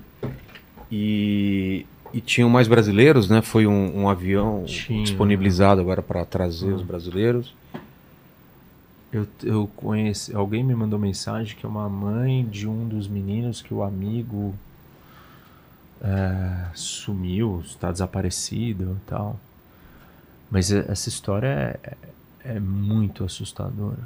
E, 0.92 1.86
e 2.12 2.20
tinham 2.20 2.50
mais 2.50 2.68
brasileiros, 2.68 3.30
né? 3.30 3.42
Foi 3.42 3.68
um, 3.68 4.02
um 4.02 4.10
avião 4.10 4.64
Tinha. 4.66 5.04
disponibilizado 5.04 5.80
agora 5.82 6.02
para 6.02 6.26
trazer 6.26 6.72
os 6.72 6.82
brasileiros. 6.82 7.54
Eu, 9.12 9.28
eu 9.44 9.70
conheci. 9.76 10.36
Alguém 10.36 10.64
me 10.64 10.74
mandou 10.76 10.98
mensagem 10.98 11.56
que 11.56 11.66
é 11.66 11.70
uma 11.70 11.88
mãe 11.88 12.44
de 12.46 12.68
um 12.68 12.88
dos 12.88 13.08
meninos 13.08 13.62
que 13.62 13.74
o 13.74 13.84
amigo 13.84 14.54
é, 16.02 16.68
sumiu, 16.74 17.62
está 17.66 17.92
desaparecido 17.92 18.98
e 19.02 19.10
tal. 19.10 19.40
Mas 20.50 20.72
essa 20.72 21.10
história 21.10 21.80
é, 21.84 21.96
é, 22.44 22.60
muito 22.60 23.24
assustadora. 23.24 24.00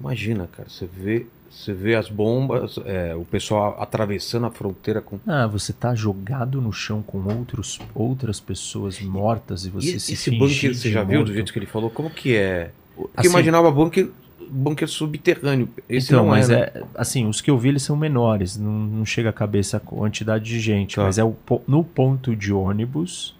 Imagina, 0.00 0.46
cara, 0.46 0.68
você 0.68 0.86
vê, 0.86 1.26
você 1.50 1.72
vê 1.72 1.96
as 1.96 2.08
bombas, 2.08 2.78
é, 2.84 3.14
o 3.14 3.24
pessoal 3.24 3.80
atravessando 3.80 4.46
a 4.46 4.50
fronteira 4.50 5.00
com. 5.00 5.18
Ah, 5.26 5.46
você 5.46 5.72
tá 5.72 5.94
jogado 5.94 6.60
no 6.60 6.72
chão 6.72 7.02
com 7.02 7.18
outros, 7.24 7.80
outras 7.94 8.38
pessoas 8.38 9.00
mortas 9.00 9.64
e 9.64 9.70
você 9.70 9.96
e, 9.96 10.00
se 10.00 10.12
Esse 10.12 10.30
bunker, 10.30 10.74
você 10.74 10.90
já 10.90 11.00
morto. 11.00 11.10
viu 11.10 11.24
do 11.24 11.32
jeito 11.34 11.52
que 11.52 11.58
ele 11.58 11.66
falou? 11.66 11.90
Como 11.90 12.10
que 12.10 12.36
é? 12.36 12.70
Porque 12.94 13.10
assim, 13.16 13.28
imaginava 13.28 13.70
bunker 13.70 14.08
bunker 14.50 14.88
subterrâneo. 14.88 15.68
Esse 15.88 16.12
então, 16.12 16.26
mas 16.26 16.50
é, 16.50 16.72
é, 16.74 16.82
assim, 16.94 17.26
os 17.26 17.40
que 17.40 17.50
eu 17.50 17.58
vi 17.58 17.68
eles 17.68 17.82
são 17.82 17.96
menores, 17.96 18.56
não, 18.56 18.72
não 18.72 19.04
chega 19.04 19.30
a 19.30 19.32
cabeça 19.32 19.76
a 19.76 19.80
quantidade 19.80 20.44
de 20.44 20.60
gente, 20.60 20.96
tá. 20.96 21.04
mas 21.04 21.18
é 21.18 21.24
o, 21.24 21.36
no 21.66 21.84
ponto 21.84 22.34
de 22.34 22.52
ônibus 22.52 23.36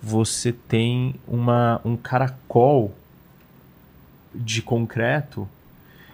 você 0.00 0.52
tem 0.52 1.14
uma, 1.26 1.80
um 1.84 1.96
caracol 1.96 2.94
de 4.34 4.62
concreto 4.62 5.48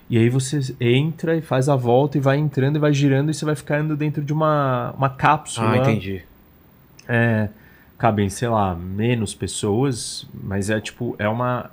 e 0.08 0.18
aí 0.18 0.28
você 0.28 0.60
entra 0.80 1.36
e 1.36 1.42
faz 1.42 1.68
a 1.68 1.76
volta 1.76 2.18
e 2.18 2.20
vai 2.20 2.38
entrando 2.38 2.76
e 2.76 2.78
vai 2.78 2.92
girando 2.92 3.30
e 3.30 3.34
você 3.34 3.44
vai 3.44 3.54
ficando 3.54 3.96
dentro 3.96 4.22
de 4.22 4.32
uma, 4.32 4.92
uma 4.96 5.10
cápsula. 5.10 5.72
Ah, 5.72 5.76
entendi. 5.78 6.22
É, 7.08 7.48
cabem, 7.98 8.28
sei 8.28 8.48
lá, 8.48 8.74
menos 8.74 9.34
pessoas, 9.34 10.26
mas 10.32 10.70
é 10.70 10.80
tipo, 10.80 11.16
é 11.18 11.28
uma 11.28 11.70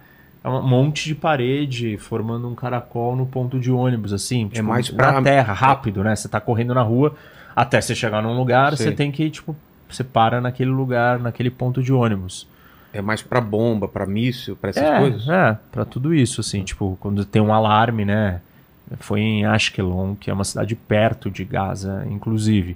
um 0.49 0.67
monte 0.67 1.05
de 1.05 1.15
parede 1.15 1.97
formando 1.97 2.47
um 2.49 2.55
caracol 2.55 3.15
no 3.15 3.25
ponto 3.25 3.59
de 3.59 3.71
ônibus, 3.71 4.11
assim. 4.11 4.45
É 4.45 4.55
tipo, 4.55 4.67
mais 4.67 4.89
pra 4.89 5.21
terra, 5.21 5.53
rápido, 5.53 6.03
né? 6.03 6.15
Você 6.15 6.27
tá 6.27 6.41
correndo 6.41 6.73
na 6.73 6.81
rua, 6.81 7.15
até 7.55 7.79
você 7.79 7.93
chegar 7.93 8.21
num 8.23 8.35
lugar, 8.35 8.75
Sim. 8.75 8.85
você 8.85 8.91
tem 8.91 9.11
que, 9.11 9.29
tipo, 9.29 9.55
você 9.89 10.03
para 10.03 10.41
naquele 10.41 10.71
lugar, 10.71 11.19
naquele 11.19 11.49
ponto 11.49 11.83
de 11.83 11.93
ônibus. 11.93 12.47
É 12.93 13.01
mais 13.01 13.21
para 13.21 13.39
bomba, 13.39 13.87
para 13.87 14.05
míssil, 14.05 14.55
para 14.55 14.71
essas 14.71 14.83
é, 14.83 14.99
coisas? 14.99 15.29
É, 15.29 15.57
para 15.71 15.85
tudo 15.85 16.13
isso, 16.13 16.41
assim, 16.41 16.63
tipo, 16.63 16.97
quando 16.99 17.23
tem 17.23 17.41
um 17.41 17.53
alarme, 17.53 18.03
né? 18.03 18.41
Foi 18.99 19.21
em 19.21 19.45
Ashkelon, 19.45 20.15
que 20.15 20.29
é 20.29 20.33
uma 20.33 20.43
cidade 20.43 20.75
perto 20.75 21.29
de 21.29 21.45
Gaza, 21.45 22.05
inclusive, 22.09 22.75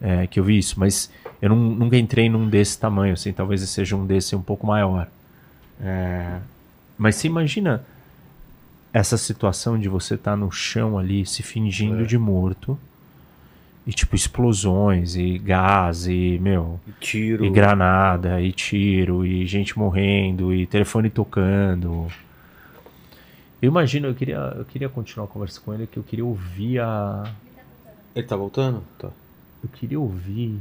é, 0.00 0.26
que 0.26 0.40
eu 0.40 0.44
vi 0.44 0.58
isso. 0.58 0.80
Mas 0.80 1.12
eu 1.40 1.50
não, 1.50 1.56
nunca 1.56 1.96
entrei 1.96 2.28
num 2.28 2.48
desse 2.48 2.78
tamanho, 2.78 3.12
assim, 3.12 3.32
talvez 3.32 3.60
seja 3.68 3.94
um 3.94 4.04
desse 4.04 4.34
um 4.34 4.42
pouco 4.42 4.66
maior. 4.66 5.06
É, 5.80 6.38
mas 6.96 7.16
se 7.16 7.26
imagina 7.26 7.84
essa 8.92 9.18
situação 9.18 9.78
de 9.78 9.88
você 9.88 10.14
estar 10.14 10.30
tá 10.32 10.36
no 10.36 10.50
chão 10.50 10.98
ali 10.98 11.26
se 11.26 11.42
fingindo 11.42 12.02
é. 12.02 12.04
de 12.04 12.16
morto 12.16 12.78
e 13.86 13.92
tipo 13.92 14.16
explosões 14.16 15.16
e 15.16 15.38
gás 15.38 16.06
e 16.06 16.38
meu 16.40 16.80
e 16.88 16.92
tiro. 16.92 17.44
e 17.44 17.50
granada 17.50 18.40
e 18.40 18.52
tiro 18.52 19.24
e 19.24 19.46
gente 19.46 19.78
morrendo 19.78 20.52
e 20.52 20.66
telefone 20.66 21.10
tocando. 21.10 22.08
Eu 23.60 23.68
imagino 23.68 24.08
eu 24.08 24.14
queria 24.14 24.54
eu 24.56 24.64
queria 24.64 24.88
continuar 24.88 25.26
a 25.26 25.28
conversa 25.28 25.60
com 25.60 25.74
ele 25.74 25.86
que 25.86 25.98
eu 25.98 26.02
queria 26.02 26.24
ouvir 26.24 26.80
a 26.80 27.30
ele 28.14 28.26
tá 28.26 28.34
voltando? 28.34 28.82
Tá. 28.98 29.10
Eu 29.62 29.68
queria 29.68 30.00
ouvir 30.00 30.58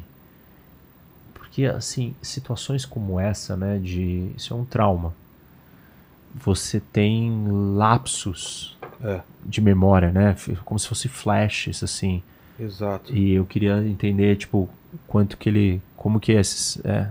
porque 1.34 1.66
assim 1.66 2.14
situações 2.22 2.86
como 2.86 3.18
essa 3.18 3.56
né 3.56 3.80
de 3.80 4.30
isso 4.36 4.54
é 4.54 4.58
um 4.58 4.66
trauma 4.66 5.14
você 6.36 6.80
tem 6.80 7.48
lapsos 7.76 8.78
é. 9.02 9.22
de 9.46 9.62
memória, 9.62 10.12
né? 10.12 10.36
Como 10.66 10.78
se 10.78 10.88
fosse 10.88 11.08
flashes, 11.08 11.82
assim. 11.82 12.22
Exato. 12.60 13.16
E 13.16 13.34
eu 13.34 13.46
queria 13.46 13.78
entender, 13.88 14.36
tipo, 14.36 14.70
quanto 15.08 15.38
que 15.38 15.48
ele. 15.48 15.82
Como 15.96 16.20
que 16.20 16.34
esses. 16.34 16.84
É, 16.86 17.10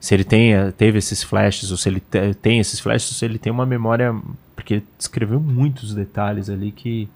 se 0.00 0.14
ele 0.14 0.24
tem, 0.24 0.54
teve 0.76 0.98
esses 0.98 1.22
flashes, 1.22 1.70
ou 1.70 1.76
se 1.76 1.88
ele 1.88 2.00
tem 2.40 2.58
esses 2.58 2.78
flashes, 2.78 3.10
ou 3.10 3.16
se 3.16 3.24
ele 3.24 3.38
tem 3.38 3.52
uma 3.52 3.66
memória. 3.66 4.14
Porque 4.54 4.74
ele 4.74 4.86
descreveu 4.96 5.40
muitos 5.40 5.94
detalhes 5.94 6.48
ali 6.48 6.70
que. 6.70 7.08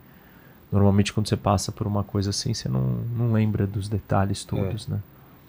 Normalmente, 0.72 1.12
quando 1.12 1.28
você 1.28 1.36
passa 1.36 1.70
por 1.70 1.86
uma 1.86 2.02
coisa 2.02 2.30
assim, 2.30 2.52
você 2.52 2.68
não, 2.68 2.82
não 3.16 3.32
lembra 3.32 3.66
dos 3.66 3.88
detalhes 3.88 4.44
todos, 4.44 4.88
é. 4.88 4.92
né? 4.92 5.00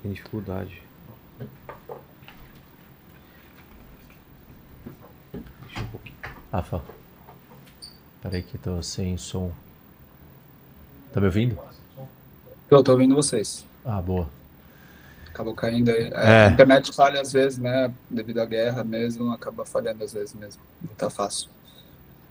Tem 0.03 0.11
dificuldade. 0.11 0.86
Rafa. 6.51 6.81
Peraí 8.21 8.41
que 8.41 8.57
tô 8.57 8.81
sem 8.81 9.17
som. 9.17 9.51
Tá 11.13 11.19
me 11.19 11.27
ouvindo? 11.27 11.57
Eu 12.69 12.83
tô 12.83 12.91
ouvindo 12.91 13.15
vocês. 13.15 13.65
Ah, 13.85 14.01
boa. 14.01 14.27
Acabou 15.29 15.53
caindo 15.53 15.89
aí. 15.89 16.11
É, 16.13 16.13
é. 16.13 16.45
A 16.47 16.49
internet 16.49 16.93
falha 16.93 17.21
às 17.21 17.31
vezes, 17.31 17.59
né? 17.59 17.93
Devido 18.09 18.39
à 18.39 18.45
guerra 18.45 18.83
mesmo, 18.83 19.31
acaba 19.31 19.65
falhando 19.65 20.03
às 20.03 20.13
vezes 20.13 20.33
mesmo. 20.33 20.61
Não 20.81 20.95
tá 20.95 21.09
fácil. 21.09 21.49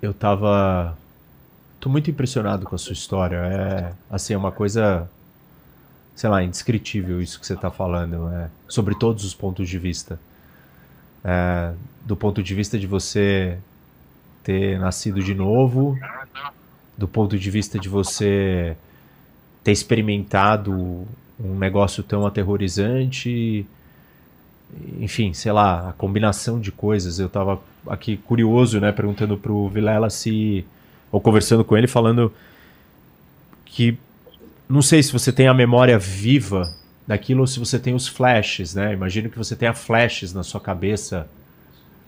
Eu 0.03 0.13
tava. 0.13 0.99
Tô 1.79 1.89
muito 1.89 2.11
impressionado 2.11 2.67
com 2.67 2.75
a 2.75 2.79
sua 2.79 2.93
história. 2.93 3.37
É, 3.37 3.93
assim, 4.11 4.35
é 4.35 4.37
uma 4.37 4.51
coisa, 4.51 5.09
sei 6.15 6.29
lá, 6.29 6.43
indescritível 6.43 7.23
isso 7.23 7.39
que 7.39 7.47
você 7.47 7.55
tá 7.55 7.71
falando. 7.71 8.29
É, 8.29 8.51
sobre 8.69 8.95
todos 8.99 9.25
os 9.25 9.35
pontos 9.35 9.69
de 9.69 9.79
vista. 9.79 10.19
É, 11.29 11.73
do 12.05 12.15
ponto 12.15 12.41
de 12.41 12.55
vista 12.55 12.79
de 12.79 12.87
você 12.87 13.59
ter 14.45 14.79
nascido 14.79 15.21
de 15.21 15.35
novo, 15.35 15.99
do 16.97 17.09
ponto 17.09 17.37
de 17.37 17.51
vista 17.51 17.81
de 17.81 17.89
você 17.89 18.77
ter 19.65 19.73
experimentado 19.73 21.05
um 21.39 21.59
negócio 21.59 22.05
tão 22.05 22.25
aterrorizante, 22.25 23.67
enfim, 25.01 25.33
sei 25.33 25.51
lá, 25.51 25.89
a 25.89 25.93
combinação 25.95 26.61
de 26.61 26.71
coisas. 26.71 27.19
Eu 27.19 27.27
estava 27.27 27.61
aqui 27.89 28.17
curioso, 28.17 28.79
né, 28.79 28.93
perguntando 28.93 29.37
pro 29.37 29.69
Vilela 29.69 30.09
se 30.09 30.65
ou 31.11 31.21
conversando 31.21 31.65
com 31.65 31.77
ele 31.77 31.89
falando 31.89 32.33
que 33.65 33.99
não 34.69 34.83
sei 34.83 35.03
se 35.03 35.13
você 35.13 35.33
tem 35.33 35.49
a 35.49 35.55
memória 35.55 35.99
viva 35.99 36.73
daquilo 37.07 37.47
se 37.47 37.59
você 37.59 37.79
tem 37.79 37.95
os 37.95 38.09
flashes, 38.09 38.75
né? 38.75 38.93
Imagino 38.93 39.31
que 39.31 39.39
você 39.39 39.55
tenha 39.55 39.75
flashes 39.75 40.33
na 40.33 40.43
sua 40.43 40.61
cabeça 40.61 41.29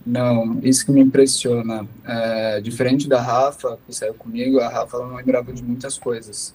não, 0.05 0.59
isso 0.63 0.85
que 0.85 0.91
me 0.91 1.01
impressiona. 1.01 1.87
É, 2.05 2.61
diferente 2.61 3.07
da 3.07 3.21
Rafa, 3.21 3.77
que 3.85 3.93
saiu 3.93 4.13
comigo, 4.13 4.59
a 4.59 4.69
Rafa 4.69 4.97
não 4.97 5.15
lembrava 5.15 5.51
de 5.53 5.63
muitas 5.63 5.97
coisas. 5.97 6.53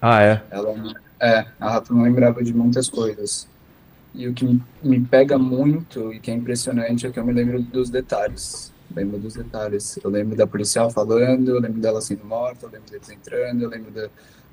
Ah, 0.00 0.22
é? 0.22 0.42
Ela, 0.50 0.74
É, 1.20 1.46
a 1.60 1.70
Rafa 1.70 1.94
não 1.94 2.02
lembrava 2.02 2.42
de 2.42 2.52
muitas 2.52 2.88
coisas. 2.88 3.46
E 4.14 4.26
o 4.26 4.32
que 4.32 4.44
me, 4.44 4.62
me 4.82 5.00
pega 5.00 5.38
muito 5.38 6.12
e 6.12 6.18
que 6.18 6.30
é 6.30 6.34
impressionante 6.34 7.06
é 7.06 7.10
que 7.10 7.18
eu 7.18 7.24
me 7.24 7.32
lembro 7.32 7.60
dos 7.62 7.90
detalhes. 7.90 8.72
Lembro 8.94 9.18
dos 9.18 9.34
detalhes. 9.34 9.98
Eu 10.02 10.10
lembro 10.10 10.36
da 10.36 10.46
policial 10.46 10.90
falando, 10.90 11.50
eu 11.50 11.60
lembro 11.60 11.80
dela 11.80 12.00
sendo 12.00 12.24
morta, 12.24 12.66
eu 12.66 12.70
lembro 12.70 12.90
deles 12.90 13.10
entrando, 13.10 13.62
eu 13.62 13.68
lembro 13.68 13.90
da, 13.90 14.08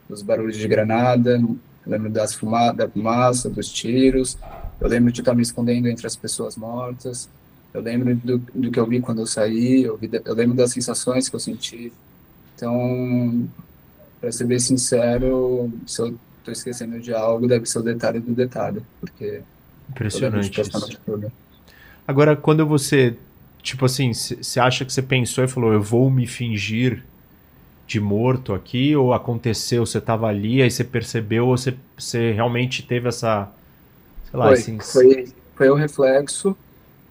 dos 0.09 0.21
barulhos 0.21 0.57
de 0.57 0.67
granada, 0.67 1.41
eu 1.85 1.91
lembro 1.91 2.09
das 2.09 2.33
fuma 2.33 2.71
da 2.71 2.87
fumaça, 2.87 3.49
dos 3.49 3.71
tiros, 3.71 4.37
eu 4.79 4.87
lembro 4.87 5.11
de 5.11 5.21
estar 5.21 5.33
me 5.33 5.41
escondendo 5.41 5.87
entre 5.87 6.07
as 6.07 6.15
pessoas 6.15 6.55
mortas, 6.55 7.29
eu 7.73 7.81
lembro 7.81 8.15
do, 8.15 8.37
do 8.37 8.71
que 8.71 8.79
eu 8.79 8.85
vi 8.85 9.01
quando 9.01 9.21
eu 9.21 9.25
saí, 9.25 9.83
eu, 9.83 9.97
vi, 9.97 10.09
eu 10.23 10.33
lembro 10.33 10.55
das 10.55 10.71
sensações 10.71 11.27
que 11.27 11.35
eu 11.35 11.39
senti. 11.39 11.91
Então, 12.55 13.47
para 14.21 14.31
ser 14.31 14.45
bem 14.45 14.59
sincero, 14.59 15.71
se 15.87 16.01
eu 16.01 16.15
estou 16.39 16.51
esquecendo 16.51 16.99
de 16.99 17.13
algo, 17.13 17.47
deve 17.47 17.65
ser 17.65 17.79
o 17.79 17.83
detalhe 17.83 18.19
do 18.19 18.33
detalhe, 18.33 18.81
porque 18.99 19.41
impressionante 19.89 20.61
isso. 20.61 20.99
Agora, 22.07 22.35
quando 22.35 22.65
você, 22.65 23.17
tipo 23.61 23.85
assim, 23.85 24.13
você 24.13 24.59
acha 24.59 24.85
que 24.85 24.93
você 24.93 25.01
pensou 25.01 25.43
e 25.43 25.47
falou, 25.47 25.73
eu 25.73 25.81
vou 25.81 26.09
me 26.11 26.27
fingir 26.27 27.03
de 27.93 27.99
morto 27.99 28.53
aqui, 28.53 28.95
ou 28.95 29.13
aconteceu, 29.13 29.85
você 29.85 29.99
estava 29.99 30.27
ali, 30.27 30.61
aí 30.61 30.71
você 30.71 30.83
percebeu, 30.83 31.47
ou 31.47 31.57
você, 31.57 31.75
você 31.97 32.31
realmente 32.31 32.81
teve 32.83 33.07
essa, 33.07 33.51
sei 34.29 34.39
lá, 34.39 34.47
foi, 34.47 34.53
assim... 34.53 34.79
Foi, 34.79 35.33
foi 35.55 35.69
o 35.69 35.75
reflexo, 35.75 36.57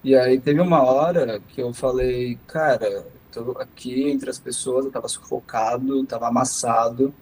e 0.03 0.13
aí 0.13 0.39
teve 0.39 0.59
uma 0.59 0.83
hora 0.83 1.41
que 1.49 1.61
eu 1.61 1.73
falei, 1.73 2.37
cara, 2.47 3.05
tô 3.31 3.55
aqui 3.59 4.09
entre 4.09 4.29
as 4.29 4.37
pessoas, 4.37 4.83
eu 4.85 4.91
tava 4.91 5.07
sufocado, 5.07 6.05
tava 6.05 6.27
amassado, 6.27 7.13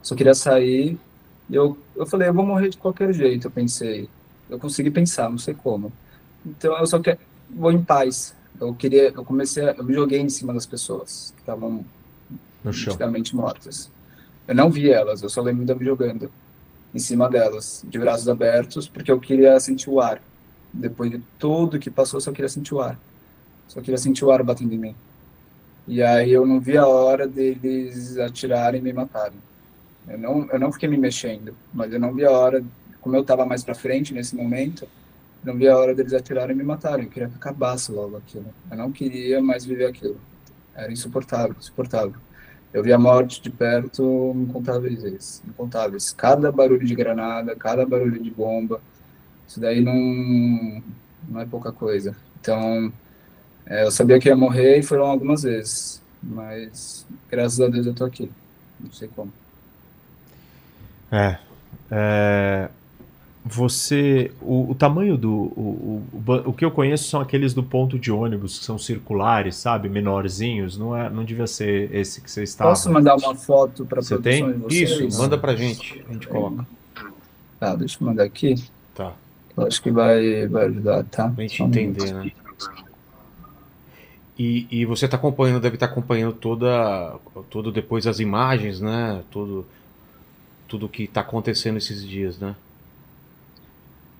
só 0.00 0.14
queria 0.14 0.34
sair, 0.34 0.96
e 1.50 1.54
eu, 1.56 1.76
eu 1.96 2.06
falei, 2.06 2.28
eu 2.28 2.34
vou 2.34 2.46
morrer 2.46 2.68
de 2.68 2.76
qualquer 2.76 3.12
jeito, 3.12 3.48
eu 3.48 3.50
pensei. 3.50 4.08
Eu 4.48 4.58
consegui 4.58 4.90
pensar, 4.90 5.28
não 5.28 5.38
sei 5.38 5.54
como. 5.54 5.92
Então 6.46 6.78
eu 6.78 6.86
só 6.86 7.00
quero, 7.00 7.18
vou 7.50 7.72
em 7.72 7.82
paz. 7.82 8.34
Eu 8.60 8.72
queria, 8.74 9.08
eu 9.08 9.24
comecei, 9.24 9.68
eu 9.68 9.84
me 9.84 9.92
joguei 9.92 10.20
em 10.20 10.28
cima 10.28 10.54
das 10.54 10.66
pessoas 10.66 11.32
que 11.34 11.40
estavam 11.42 11.84
praticamente 12.62 13.34
mortas. 13.34 13.90
Eu 14.46 14.54
não 14.54 14.70
vi 14.70 14.90
elas, 14.90 15.22
eu 15.22 15.28
só 15.28 15.40
lembro 15.40 15.64
de 15.64 15.72
eu 15.72 15.84
jogando 15.84 16.30
em 16.94 16.98
cima 16.98 17.28
delas, 17.28 17.84
de 17.88 17.98
braços 17.98 18.28
abertos, 18.28 18.86
porque 18.86 19.10
eu 19.10 19.18
queria 19.18 19.58
sentir 19.60 19.88
o 19.88 20.00
ar. 20.00 20.20
Depois 20.72 21.10
de 21.10 21.22
tudo 21.38 21.78
que 21.78 21.90
passou, 21.90 22.20
só 22.20 22.32
queria 22.32 22.48
sentir 22.48 22.74
o 22.74 22.80
ar. 22.80 22.98
Só 23.68 23.80
queria 23.80 23.98
sentir 23.98 24.24
o 24.24 24.30
ar 24.30 24.42
batendo 24.42 24.74
em 24.74 24.78
mim. 24.78 24.94
E 25.86 26.02
aí 26.02 26.30
eu 26.30 26.46
não 26.46 26.60
vi 26.60 26.76
a 26.76 26.86
hora 26.86 27.26
deles 27.26 28.16
atirarem 28.18 28.80
e 28.80 28.84
me 28.84 28.92
matarem. 28.92 29.38
Eu 30.08 30.18
não, 30.18 30.48
eu 30.50 30.58
não 30.58 30.72
fiquei 30.72 30.88
me 30.88 30.96
mexendo, 30.96 31.54
mas 31.72 31.92
eu 31.92 31.98
não 31.98 32.12
vi 32.12 32.24
a 32.24 32.30
hora, 32.30 32.62
como 33.00 33.16
eu 33.16 33.22
estava 33.22 33.46
mais 33.46 33.64
para 33.64 33.74
frente 33.74 34.12
nesse 34.12 34.36
momento, 34.36 34.86
não 35.42 35.56
vi 35.56 35.68
a 35.68 35.76
hora 35.76 35.94
deles 35.94 36.12
atirarem 36.12 36.54
e 36.54 36.58
me 36.58 36.64
matarem. 36.64 37.06
Eu 37.06 37.10
queria 37.10 37.28
que 37.28 37.36
acabasse 37.36 37.90
logo 37.90 38.16
aquilo. 38.16 38.46
Eu 38.70 38.76
não 38.76 38.92
queria 38.92 39.42
mais 39.42 39.64
viver 39.64 39.86
aquilo. 39.86 40.20
Era 40.74 40.92
insuportável, 40.92 41.56
insuportável. 41.58 42.14
Eu 42.72 42.82
vi 42.82 42.92
a 42.92 42.98
morte 42.98 43.42
de 43.42 43.50
perto 43.50 44.32
incontáveis 44.34 45.02
vezes, 45.02 45.42
incontáveis. 45.46 46.10
Cada 46.12 46.50
barulho 46.50 46.86
de 46.86 46.94
granada, 46.94 47.54
cada 47.54 47.84
barulho 47.84 48.22
de 48.22 48.30
bomba, 48.30 48.80
isso 49.46 49.60
daí 49.60 49.80
não, 49.80 50.82
não 51.28 51.40
é 51.40 51.44
pouca 51.46 51.70
coisa. 51.70 52.16
Então, 52.40 52.92
é, 53.66 53.84
eu 53.84 53.90
sabia 53.90 54.18
que 54.18 54.28
ia 54.28 54.36
morrer 54.36 54.78
e 54.78 54.82
foram 54.82 55.04
algumas 55.04 55.42
vezes, 55.42 56.02
mas 56.22 57.06
graças 57.30 57.60
a 57.60 57.68
Deus 57.68 57.86
eu 57.86 57.94
tô 57.94 58.04
aqui. 58.04 58.30
Não 58.80 58.90
sei 58.90 59.08
como. 59.14 59.32
É. 61.10 61.38
é 61.90 62.68
você. 63.44 64.30
O, 64.40 64.70
o, 64.70 64.74
tamanho 64.74 65.16
do. 65.16 65.32
O, 65.32 66.04
o, 66.12 66.50
o 66.50 66.52
que 66.52 66.64
eu 66.64 66.70
conheço 66.70 67.04
são 67.04 67.20
aqueles 67.20 67.52
do 67.52 67.62
ponto 67.62 67.98
de 67.98 68.10
ônibus, 68.10 68.58
que 68.58 68.64
são 68.64 68.78
circulares, 68.78 69.56
sabe? 69.56 69.88
Menorzinhos. 69.88 70.78
Não, 70.78 70.96
é, 70.96 71.10
não 71.10 71.24
devia 71.24 71.46
ser 71.46 71.92
esse 71.94 72.20
que 72.20 72.30
você 72.30 72.44
estava. 72.44 72.70
Posso 72.70 72.90
mandar 72.90 73.16
uma 73.16 73.34
foto 73.34 73.84
para 73.84 74.00
Você 74.00 74.18
tem? 74.18 74.62
Isso, 74.68 75.18
manda 75.18 75.36
pra 75.36 75.56
gente. 75.56 76.04
A 76.08 76.12
gente 76.12 76.28
coloca. 76.28 76.66
Tá, 77.58 77.74
deixa 77.74 77.98
eu 78.00 78.06
mandar 78.06 78.24
aqui. 78.24 78.54
Tá. 78.94 79.12
Eu 79.56 79.66
acho 79.66 79.82
que 79.82 79.90
vai, 79.90 80.46
vai 80.46 80.66
ajudar, 80.66 81.04
tá? 81.04 81.28
Pra 81.28 81.42
gente 81.42 81.62
entender, 81.62 82.12
né? 82.12 82.32
E, 84.38 84.66
e 84.70 84.84
você 84.86 85.04
está 85.04 85.16
acompanhando, 85.16 85.60
deve 85.60 85.76
estar 85.76 85.86
tá 85.86 85.92
acompanhando 85.92 86.32
toda, 86.32 87.16
todo 87.50 87.70
depois 87.70 88.06
as 88.06 88.18
imagens, 88.18 88.80
né? 88.80 89.22
Tudo, 89.30 89.66
tudo 90.66 90.88
que 90.88 91.04
está 91.04 91.20
acontecendo 91.20 91.76
esses 91.76 92.06
dias, 92.06 92.38
né? 92.38 92.56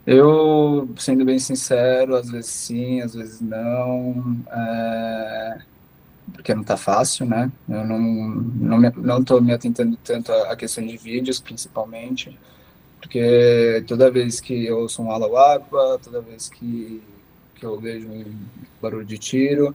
Eu, 0.06 0.92
sendo 0.98 1.24
bem 1.24 1.38
sincero, 1.38 2.16
às 2.16 2.28
vezes 2.30 2.50
sim, 2.50 3.00
às 3.00 3.14
vezes 3.14 3.40
não, 3.40 4.36
é... 4.50 5.62
porque 6.34 6.54
não 6.54 6.62
está 6.62 6.76
fácil, 6.76 7.26
né? 7.26 7.50
Eu 7.68 7.84
não 7.86 7.98
não 8.00 8.78
me, 8.78 8.90
não 8.96 9.24
tô 9.24 9.40
me 9.40 9.52
atentando 9.52 9.96
tanto 10.04 10.32
à 10.32 10.56
questão 10.56 10.84
de 10.86 10.96
vídeos, 10.96 11.40
principalmente, 11.40 12.36
porque 13.00 13.84
toda 13.88 14.10
vez 14.10 14.40
que 14.40 14.66
eu 14.66 14.80
ouço 14.80 15.02
um 15.02 15.10
Allahu 15.12 15.36
Akbar, 15.36 15.98
toda 16.00 16.20
vez 16.22 16.48
que, 16.48 17.02
que 17.54 17.64
eu 17.66 17.80
vejo 17.80 18.08
um 18.08 18.48
barulho 18.82 19.06
de 19.06 19.18
tiro, 19.18 19.74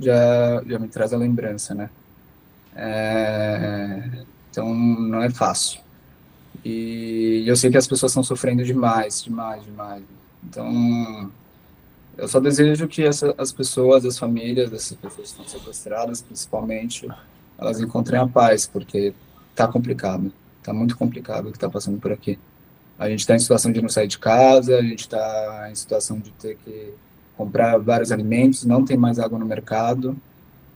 já, 0.00 0.62
já 0.66 0.78
me 0.78 0.88
traz 0.88 1.12
a 1.12 1.18
lembrança, 1.18 1.74
né? 1.74 1.90
É, 2.74 4.24
então 4.50 4.74
não 4.74 5.22
é 5.22 5.30
fácil. 5.30 5.80
E 6.64 7.44
eu 7.46 7.56
sei 7.56 7.70
que 7.70 7.76
as 7.78 7.86
pessoas 7.86 8.12
estão 8.12 8.22
sofrendo 8.22 8.64
demais, 8.64 9.22
demais, 9.22 9.64
demais. 9.64 10.02
Então 10.44 11.30
eu 12.20 12.28
só 12.28 12.38
desejo 12.38 12.86
que 12.86 13.02
essa, 13.02 13.34
as 13.38 13.50
pessoas, 13.50 14.04
as 14.04 14.18
famílias 14.18 14.70
dessas 14.70 14.96
pessoas 14.96 15.32
que 15.32 15.40
estão 15.42 15.48
sequestradas, 15.48 16.20
principalmente, 16.20 17.08
elas 17.58 17.80
encontrem 17.80 18.20
a 18.20 18.26
paz, 18.26 18.66
porque 18.66 19.14
tá 19.54 19.66
complicado, 19.66 20.32
tá 20.62 20.72
muito 20.72 20.96
complicado 20.96 21.46
o 21.46 21.50
que 21.50 21.56
está 21.56 21.68
passando 21.68 21.98
por 21.98 22.12
aqui. 22.12 22.38
A 22.98 23.08
gente 23.08 23.20
está 23.20 23.34
em 23.34 23.38
situação 23.38 23.72
de 23.72 23.80
não 23.80 23.88
sair 23.88 24.06
de 24.06 24.18
casa, 24.18 24.76
a 24.76 24.82
gente 24.82 25.00
está 25.00 25.68
em 25.70 25.74
situação 25.74 26.18
de 26.18 26.30
ter 26.32 26.58
que 26.62 26.92
comprar 27.36 27.78
vários 27.78 28.12
alimentos, 28.12 28.66
não 28.66 28.84
tem 28.84 28.98
mais 28.98 29.18
água 29.18 29.38
no 29.38 29.46
mercado, 29.46 30.14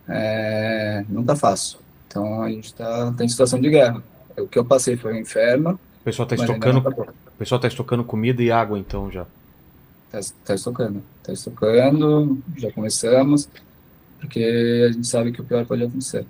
é, 0.09 1.05
não 1.11 1.23
tá 1.23 1.37
fácil. 1.37 1.79
Então 2.09 2.43
a 2.43 2.49
gente 2.49 2.67
está 2.67 3.13
tá 3.13 3.23
em 3.23 3.29
situação 3.29 3.61
de 3.61 3.69
guerra. 3.69 4.03
O 4.37 4.49
que 4.49 4.59
eu 4.59 4.65
passei 4.65 4.97
foi 4.97 5.15
um 5.15 5.19
inferno. 5.19 5.79
O 6.01 6.05
pessoal 6.05 6.29
está 6.29 6.37
estocando, 6.37 6.83
tá 6.83 6.91
o 6.91 7.39
pessoal 7.39 7.61
tá 7.61 7.69
estocando 7.69 8.05
comida 8.05 8.43
e 8.43 8.51
água 8.51 8.79
então 8.79 9.11
já. 9.11 9.27
Está 10.13 10.35
tá 10.45 10.55
estocando, 10.55 11.03
está 11.21 11.33
estocando, 11.33 12.39
já 12.57 12.71
começamos, 12.71 13.49
porque 14.21 14.85
a 14.89 14.93
gente 14.93 15.07
sabe 15.07 15.33
que 15.33 15.41
o 15.41 15.45
pior 15.45 15.65
pode 15.65 15.83
acontecer. 15.83 16.27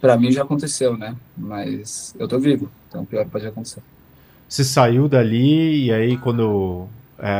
Para 0.00 0.16
mim 0.16 0.30
já 0.30 0.42
aconteceu, 0.42 0.96
né? 0.96 1.16
Mas 1.36 2.14
eu 2.18 2.28
tô 2.28 2.38
vivo, 2.38 2.70
então 2.88 3.02
o 3.02 3.06
pior 3.06 3.26
pode 3.26 3.46
acontecer. 3.46 3.82
Você 4.48 4.64
saiu 4.64 5.08
dali 5.08 5.86
e 5.86 5.92
aí 5.92 6.16
quando 6.16 6.88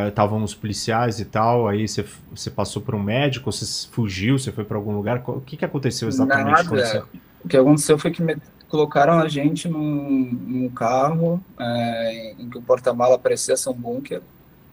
estavam 0.08 0.40
é, 0.40 0.44
os 0.44 0.54
policiais 0.54 1.20
e 1.20 1.24
tal, 1.24 1.68
aí 1.68 1.88
você, 1.88 2.04
você 2.30 2.50
passou 2.50 2.82
por 2.82 2.94
um 2.94 3.02
médico, 3.02 3.50
você 3.50 3.88
fugiu, 3.90 4.38
você 4.38 4.52
foi 4.52 4.64
para 4.64 4.76
algum 4.76 4.94
lugar, 4.94 5.22
o 5.26 5.40
que, 5.40 5.56
que 5.56 5.64
aconteceu 5.64 6.08
exatamente? 6.08 6.64
Nada. 6.64 7.06
O 7.42 7.48
que 7.48 7.56
aconteceu 7.56 7.98
foi 7.98 8.10
que 8.10 8.22
me 8.22 8.36
colocaram 8.70 9.18
a 9.18 9.28
gente 9.28 9.68
num, 9.68 10.30
num 10.46 10.68
carro 10.70 11.42
é, 11.58 12.34
em 12.38 12.48
que 12.48 12.56
o 12.56 12.62
porta-mala 12.62 13.18
parecia 13.18 13.56
ser 13.56 13.68
um 13.68 13.74
bunker 13.74 14.22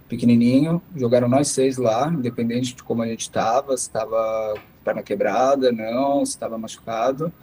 pequenininho, 0.07 0.82
jogaram 0.95 1.28
nós 1.28 1.49
seis 1.49 1.78
lá, 1.78 2.07
independente 2.07 2.76
de 2.76 2.84
como 2.84 3.02
a 3.02 3.07
gente 3.07 3.22
estava, 3.22 3.76
se 3.76 3.88
estava 3.88 4.53
perna 4.86 5.03
quebrada, 5.03 5.72
não, 5.72 6.26
se 6.26 6.34
estava 6.34 6.57
machucado, 6.57 7.34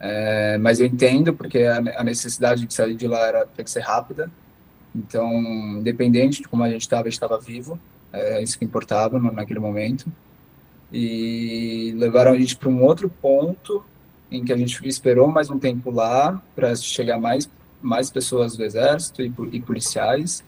é, 0.00 0.58
mas 0.58 0.80
eu 0.80 0.86
entendo 0.86 1.34
porque 1.34 1.58
a, 1.58 1.76
a 2.00 2.02
necessidade 2.02 2.66
de 2.66 2.72
sair 2.74 2.96
de 2.96 3.06
lá 3.06 3.20
era, 3.20 3.46
tem 3.46 3.64
que 3.64 3.70
ser 3.70 3.80
rápida, 3.80 4.30
então, 4.94 5.32
independente 5.78 6.42
de 6.42 6.48
como 6.48 6.64
a 6.64 6.70
gente 6.70 6.80
estava, 6.80 7.08
estava 7.08 7.38
vivo, 7.38 7.78
é 8.12 8.42
isso 8.42 8.58
que 8.58 8.64
importava 8.64 9.18
naquele 9.18 9.60
momento. 9.60 10.10
E 10.90 11.94
levaram 11.96 12.32
a 12.32 12.38
gente 12.38 12.56
para 12.56 12.70
um 12.70 12.82
outro 12.82 13.10
ponto 13.10 13.84
em 14.30 14.44
que 14.44 14.52
a 14.52 14.56
gente 14.56 14.86
esperou 14.86 15.28
mais 15.28 15.50
um 15.50 15.58
tempo 15.58 15.90
lá 15.90 16.42
para 16.54 16.74
chegar 16.76 17.18
mais 17.18 17.48
mais 17.80 18.10
pessoas 18.10 18.56
do 18.56 18.64
exército 18.64 19.22
e, 19.22 19.32
e 19.52 19.60
policiais 19.60 20.44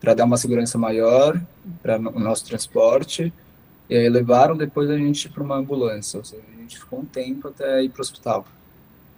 para 0.00 0.14
dar 0.14 0.24
uma 0.24 0.36
segurança 0.36 0.78
maior 0.78 1.40
para 1.82 1.98
o 1.98 2.20
nosso 2.20 2.44
transporte. 2.44 3.32
E 3.90 3.96
aí 3.96 4.08
levaram 4.08 4.56
depois 4.56 4.88
a 4.90 4.96
gente 4.96 5.28
para 5.28 5.42
uma 5.42 5.56
ambulância, 5.56 6.18
ou 6.18 6.24
seja, 6.24 6.42
a 6.56 6.60
gente 6.60 6.78
ficou 6.78 7.00
um 7.00 7.04
tempo 7.04 7.48
até 7.48 7.82
ir 7.82 7.88
para 7.88 8.00
o 8.00 8.02
hospital. 8.02 8.46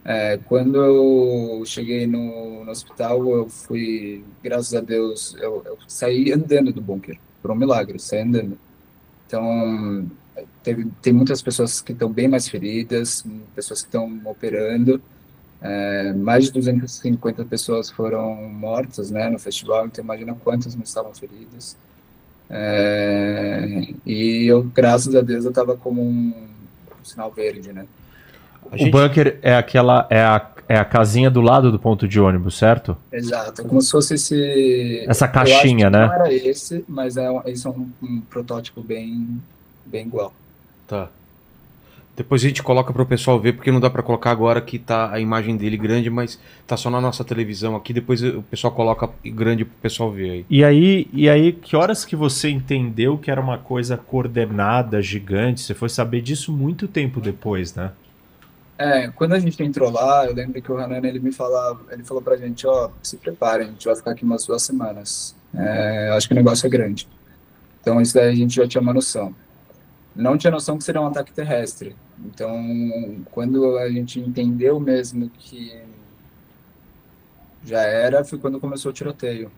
É, 0.04 0.38
quando 0.38 0.82
eu 0.82 1.62
cheguei 1.66 2.06
no, 2.06 2.64
no, 2.64 2.70
hospital, 2.70 3.28
eu 3.28 3.48
fui, 3.48 4.24
graças 4.42 4.74
a 4.74 4.80
Deus, 4.80 5.34
eu, 5.38 5.62
eu, 5.66 5.76
saí 5.86 6.32
andando 6.32 6.72
do 6.72 6.80
bunker, 6.80 7.18
por 7.42 7.50
um 7.50 7.54
milagre, 7.54 7.98
saí 7.98 8.20
andando. 8.20 8.58
Então, 9.26 10.10
teve, 10.62 10.90
tem 11.02 11.12
muitas 11.12 11.42
pessoas 11.42 11.80
que 11.80 11.92
estão 11.92 12.10
bem 12.10 12.28
mais 12.28 12.48
feridas, 12.48 13.24
pessoas 13.54 13.82
que 13.82 13.88
estão 13.88 14.20
operando, 14.24 15.00
É, 15.62 16.14
mais 16.14 16.46
de 16.46 16.52
250 16.52 17.44
pessoas 17.44 17.90
foram 17.90 18.34
mortas 18.48 19.10
né, 19.10 19.28
no 19.28 19.38
festival, 19.38 19.84
então 19.84 20.02
imagina 20.02 20.34
quantas 20.42 20.74
não 20.74 20.82
estavam 20.82 21.12
feridas. 21.12 21.76
É, 22.48 23.94
e 24.04 24.46
eu, 24.46 24.64
graças 24.64 25.14
a 25.14 25.20
Deus, 25.20 25.44
eu 25.44 25.50
estava 25.50 25.76
como 25.76 26.02
um, 26.02 26.34
um, 26.34 27.04
sinal 27.04 27.30
verde, 27.30 27.72
né? 27.72 27.86
Gente... 28.72 28.88
O 28.88 28.90
bunker 28.90 29.38
é 29.40 29.54
aquela 29.54 30.06
é 30.10 30.20
a, 30.20 30.50
é 30.68 30.76
a 30.76 30.84
casinha 30.84 31.30
do 31.30 31.40
lado 31.40 31.70
do 31.70 31.78
ponto 31.78 32.08
de 32.08 32.18
ônibus, 32.18 32.58
certo? 32.58 32.96
Exato, 33.12 33.62
como 33.62 33.80
se 33.80 33.92
fosse 33.92 34.14
esse 34.14 35.04
essa 35.06 35.28
caixinha, 35.28 35.88
né? 35.88 36.06
Não 36.06 36.12
era 36.12 36.32
esse, 36.32 36.84
mas 36.88 37.16
é, 37.16 37.28
esse 37.46 37.66
é 37.66 37.70
um, 37.70 37.88
um 38.02 38.20
protótipo 38.22 38.82
bem 38.82 39.40
bem 39.90 40.06
igual. 40.06 40.32
Tá. 40.86 41.08
Depois 42.20 42.44
a 42.44 42.48
gente 42.48 42.62
coloca 42.62 42.92
para 42.92 43.00
o 43.00 43.06
pessoal 43.06 43.40
ver, 43.40 43.54
porque 43.54 43.72
não 43.72 43.80
dá 43.80 43.88
para 43.88 44.02
colocar 44.02 44.30
agora 44.30 44.60
que 44.60 44.78
tá 44.78 45.10
a 45.10 45.18
imagem 45.18 45.56
dele 45.56 45.78
grande, 45.78 46.10
mas 46.10 46.38
tá 46.66 46.76
só 46.76 46.90
na 46.90 47.00
nossa 47.00 47.24
televisão 47.24 47.74
aqui. 47.74 47.94
Depois 47.94 48.22
o 48.22 48.42
pessoal 48.42 48.74
coloca 48.74 49.08
grande 49.24 49.64
para 49.64 49.72
o 49.72 49.80
pessoal 49.80 50.10
ver 50.10 50.30
aí. 50.30 50.46
E 50.50 50.62
aí, 50.62 51.08
e 51.14 51.30
aí, 51.30 51.52
que 51.52 51.74
horas 51.74 52.04
que 52.04 52.14
você 52.14 52.50
entendeu 52.50 53.16
que 53.16 53.30
era 53.30 53.40
uma 53.40 53.56
coisa 53.56 53.96
coordenada, 53.96 55.00
gigante? 55.00 55.62
Você 55.62 55.72
foi 55.72 55.88
saber 55.88 56.20
disso 56.20 56.52
muito 56.52 56.86
tempo 56.86 57.22
depois, 57.22 57.74
né? 57.74 57.92
É, 58.76 59.08
quando 59.08 59.32
a 59.32 59.38
gente 59.38 59.62
entrou 59.62 59.90
lá, 59.90 60.26
eu 60.26 60.34
lembro 60.34 60.60
que 60.60 60.70
o 60.70 60.76
Hanan, 60.76 61.06
ele 61.06 61.20
me 61.20 61.32
falava, 61.32 61.80
ele 61.90 62.04
falou 62.04 62.22
pra 62.22 62.36
gente, 62.36 62.66
ó, 62.66 62.86
oh, 62.88 62.90
se 63.02 63.16
preparem, 63.16 63.68
a 63.68 63.70
gente 63.70 63.86
vai 63.86 63.96
ficar 63.96 64.10
aqui 64.10 64.24
umas 64.24 64.44
duas 64.44 64.62
semanas. 64.62 65.34
É, 65.54 66.10
acho 66.14 66.28
que 66.28 66.34
o 66.34 66.36
negócio 66.36 66.66
é 66.66 66.70
grande. 66.70 67.08
Então 67.80 67.98
isso 67.98 68.12
daí 68.12 68.28
a 68.28 68.34
gente 68.34 68.56
já 68.56 68.68
tinha 68.68 68.82
uma 68.82 68.92
noção 68.92 69.34
não 70.14 70.36
tinha 70.36 70.50
noção 70.50 70.76
que 70.76 70.84
seria 70.84 71.00
um 71.00 71.06
ataque 71.06 71.32
terrestre. 71.32 71.94
Então, 72.24 73.24
quando 73.30 73.78
a 73.78 73.88
gente 73.88 74.20
entendeu 74.20 74.78
mesmo 74.78 75.30
que 75.30 75.80
já 77.64 77.82
era, 77.82 78.24
foi 78.24 78.38
quando 78.38 78.60
começou 78.60 78.90
o 78.90 78.94
tiroteio. 78.94 79.50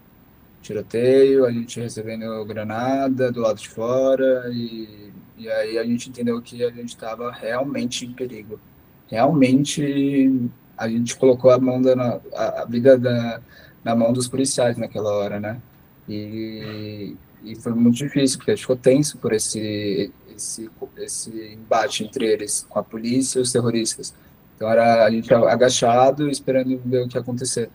Tiroteio, 0.60 1.44
a 1.44 1.52
gente 1.52 1.80
recebendo 1.80 2.44
granada 2.44 3.32
do 3.32 3.40
lado 3.40 3.58
de 3.58 3.68
fora, 3.68 4.48
e, 4.52 5.12
e 5.38 5.48
aí 5.50 5.78
a 5.78 5.84
gente 5.84 6.08
entendeu 6.08 6.40
que 6.40 6.62
a 6.64 6.70
gente 6.70 6.90
estava 6.90 7.32
realmente 7.32 8.06
em 8.06 8.12
perigo. 8.12 8.60
Realmente, 9.08 10.50
a 10.76 10.88
gente 10.88 11.16
colocou 11.16 11.50
a 11.50 11.58
mão 11.58 11.80
da, 11.82 12.20
a, 12.34 12.62
a 12.62 12.64
vida 12.64 12.96
da, 12.96 13.40
na 13.84 13.94
mão 13.94 14.12
dos 14.12 14.28
policiais 14.28 14.76
naquela 14.76 15.12
hora, 15.12 15.40
né? 15.40 15.60
E, 16.08 17.16
e 17.44 17.56
foi 17.56 17.72
muito 17.72 17.96
difícil, 17.96 18.38
porque 18.38 18.52
a 18.52 18.54
gente 18.54 18.62
ficou 18.62 18.76
tenso 18.76 19.18
por 19.18 19.32
esse, 19.32 20.12
esse, 20.42 20.70
esse 20.98 21.54
embate 21.54 22.04
entre 22.04 22.26
eles, 22.26 22.66
com 22.68 22.78
a 22.78 22.82
polícia 22.82 23.38
e 23.38 23.42
os 23.42 23.52
terroristas. 23.52 24.14
Então 24.56 24.68
era 24.68 25.04
a 25.04 25.10
gente 25.10 25.32
agachado 25.32 26.28
esperando 26.28 26.80
ver 26.84 27.04
o 27.04 27.08
que 27.08 27.16
ia 27.16 27.20
acontecer. 27.20 27.70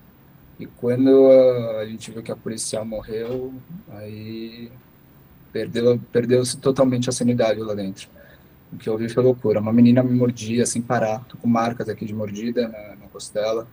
E 0.60 0.66
quando 0.66 1.30
a 1.80 1.86
gente 1.86 2.12
viu 2.12 2.24
que 2.24 2.32
a 2.32 2.36
policial 2.36 2.86
morreu, 2.86 3.54
aí 3.90 4.72
perdeu 5.52 6.00
perdeu-se 6.12 6.58
totalmente 6.58 7.10
a 7.10 7.12
sanidade 7.12 7.60
lá 7.60 7.74
dentro. 7.74 8.10
O 8.72 8.78
que 8.78 8.90
eu 8.90 8.98
vi 8.98 9.08
foi 9.08 9.24
loucura. 9.24 9.60
Uma 9.60 9.72
menina 9.72 10.04
me 10.04 10.14
mordia 10.14 10.66
sem 10.66 10.82
parar, 10.82 11.24
tô 11.26 11.38
com 11.38 11.48
marcas 11.48 11.88
aqui 11.88 12.06
de 12.06 12.14
mordida 12.14 12.68
na, 12.68 12.96
na 12.96 13.08
costela, 13.12 13.68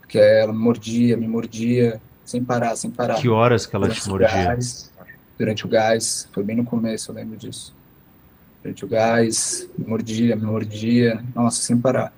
porque 0.00 0.18
ela 0.18 0.52
me 0.52 0.58
mordia, 0.58 1.16
me 1.16 1.28
mordia 1.28 2.00
sem 2.24 2.42
parar, 2.42 2.74
sem 2.76 2.90
parar. 2.90 3.16
Que 3.16 3.28
horas 3.28 3.66
que 3.66 3.76
ela 3.76 3.86
durante 3.86 4.02
te 4.02 4.08
mordia? 4.08 4.28
Gás, 4.28 4.92
durante 5.38 5.66
o 5.66 5.68
gás, 5.68 6.28
foi 6.32 6.42
bem 6.42 6.56
no 6.56 6.64
começo, 6.64 7.10
eu 7.10 7.14
lembro 7.14 7.36
disso 7.36 7.79
frente 8.62 8.84
o 8.84 8.88
gás, 8.88 9.68
me 9.76 9.86
mordia, 9.86 10.36
me 10.36 10.44
mordia, 10.44 11.22
nossa, 11.34 11.62
sem 11.62 11.78
parar. 11.78 12.12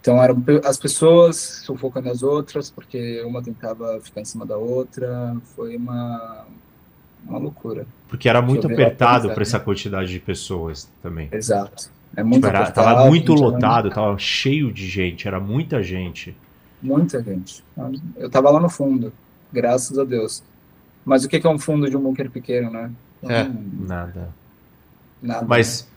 Então 0.00 0.22
eram 0.22 0.42
as 0.64 0.76
pessoas 0.76 1.62
sufocando 1.64 2.10
as 2.10 2.22
outras, 2.22 2.70
porque 2.70 3.22
uma 3.22 3.42
tentava 3.42 3.98
ficar 4.02 4.20
em 4.20 4.24
cima 4.24 4.44
da 4.44 4.56
outra, 4.56 5.34
foi 5.56 5.76
uma, 5.76 6.46
uma 7.26 7.38
loucura. 7.38 7.86
Porque 8.08 8.28
era 8.28 8.42
muito 8.42 8.66
apertado 8.66 9.30
para 9.30 9.42
essa 9.42 9.58
quantidade 9.58 10.10
de 10.10 10.20
pessoas 10.20 10.90
também. 11.02 11.28
Exato. 11.32 11.90
É 12.16 12.22
muito 12.22 12.36
tipo, 12.36 12.46
era, 12.48 12.60
apertado, 12.60 12.86
tava 12.86 13.08
muito 13.08 13.32
lotado, 13.32 13.86
era... 13.86 13.94
tava 13.94 14.18
cheio 14.18 14.70
de 14.70 14.86
gente, 14.86 15.26
era 15.26 15.40
muita 15.40 15.82
gente. 15.82 16.36
Muita 16.82 17.22
gente. 17.22 17.64
Eu 18.16 18.28
tava 18.28 18.50
lá 18.50 18.60
no 18.60 18.68
fundo, 18.68 19.10
graças 19.50 19.98
a 19.98 20.04
Deus. 20.04 20.42
Mas 21.04 21.24
o 21.24 21.28
que 21.28 21.44
é 21.44 21.50
um 21.50 21.58
fundo 21.58 21.88
de 21.88 21.96
um 21.96 22.00
bunker 22.00 22.30
pequeno, 22.30 22.70
né? 22.70 22.90
é, 23.22 23.44
hum, 23.44 23.86
nada. 23.86 24.28
Nada. 25.24 25.46
Mas, 25.46 25.88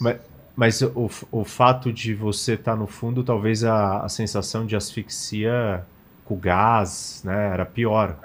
mas, 0.00 0.16
mas 0.56 0.82
o, 0.82 1.08
o 1.30 1.44
fato 1.44 1.92
de 1.92 2.14
você 2.14 2.54
estar 2.54 2.72
tá 2.72 2.76
no 2.76 2.88
fundo, 2.88 3.22
talvez 3.22 3.62
a, 3.62 4.00
a 4.00 4.08
sensação 4.08 4.66
de 4.66 4.74
asfixia 4.74 5.84
com 6.24 6.36
gás, 6.36 7.22
né, 7.24 7.50
era 7.52 7.64
pior. 7.64 8.18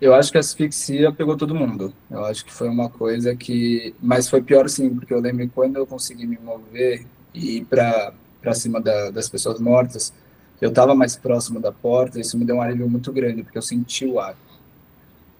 Eu 0.00 0.14
acho 0.14 0.30
que 0.30 0.38
a 0.38 0.40
asfixia 0.40 1.12
pegou 1.12 1.36
todo 1.36 1.54
mundo. 1.54 1.92
Eu 2.08 2.24
acho 2.24 2.44
que 2.44 2.52
foi 2.52 2.68
uma 2.68 2.88
coisa 2.88 3.34
que. 3.34 3.92
Mas 4.00 4.28
foi 4.28 4.40
pior 4.40 4.68
sim, 4.68 4.94
porque 4.94 5.12
eu 5.12 5.20
lembro 5.20 5.50
quando 5.52 5.76
eu 5.76 5.86
consegui 5.86 6.24
me 6.24 6.38
mover 6.38 7.04
e 7.34 7.58
ir 7.58 7.64
para 7.64 8.14
cima 8.54 8.80
da, 8.80 9.10
das 9.10 9.28
pessoas 9.28 9.58
mortas, 9.58 10.14
eu 10.60 10.68
estava 10.68 10.94
mais 10.94 11.16
próximo 11.16 11.60
da 11.60 11.72
porta, 11.72 12.20
isso 12.20 12.38
me 12.38 12.44
deu 12.44 12.56
um 12.56 12.62
alívio 12.62 12.88
muito 12.88 13.12
grande, 13.12 13.42
porque 13.42 13.58
eu 13.58 13.62
senti 13.62 14.06
o 14.06 14.20
ar. 14.20 14.36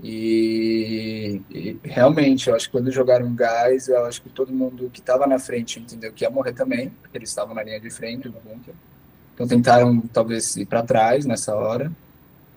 E, 0.03 1.43
e, 1.51 1.77
realmente, 1.83 2.49
eu 2.49 2.55
acho 2.55 2.67
que 2.67 2.73
quando 2.73 2.91
jogaram 2.91 3.35
gás, 3.35 3.89
eu 3.89 4.05
acho 4.05 4.23
que 4.23 4.29
todo 4.29 4.53
mundo 4.53 4.89
que 4.93 5.01
estava 5.01 5.27
na 5.27 5.39
frente 5.39 5.81
entendeu 5.81 6.13
que 6.13 6.25
ia 6.25 6.31
morrer 6.31 6.53
também, 6.53 6.91
porque 7.03 7.19
eles 7.19 7.29
estavam 7.29 7.55
na 7.55 7.63
linha 7.63 7.81
de 7.81 7.91
frente 7.91 8.29
do 8.29 8.39
bunker. 8.39 8.75
Então 9.35 9.47
tentaram 9.47 10.01
talvez 10.13 10.57
ir 10.57 10.67
para 10.67 10.83
trás 10.83 11.25
nessa 11.25 11.55
hora. 11.55 11.93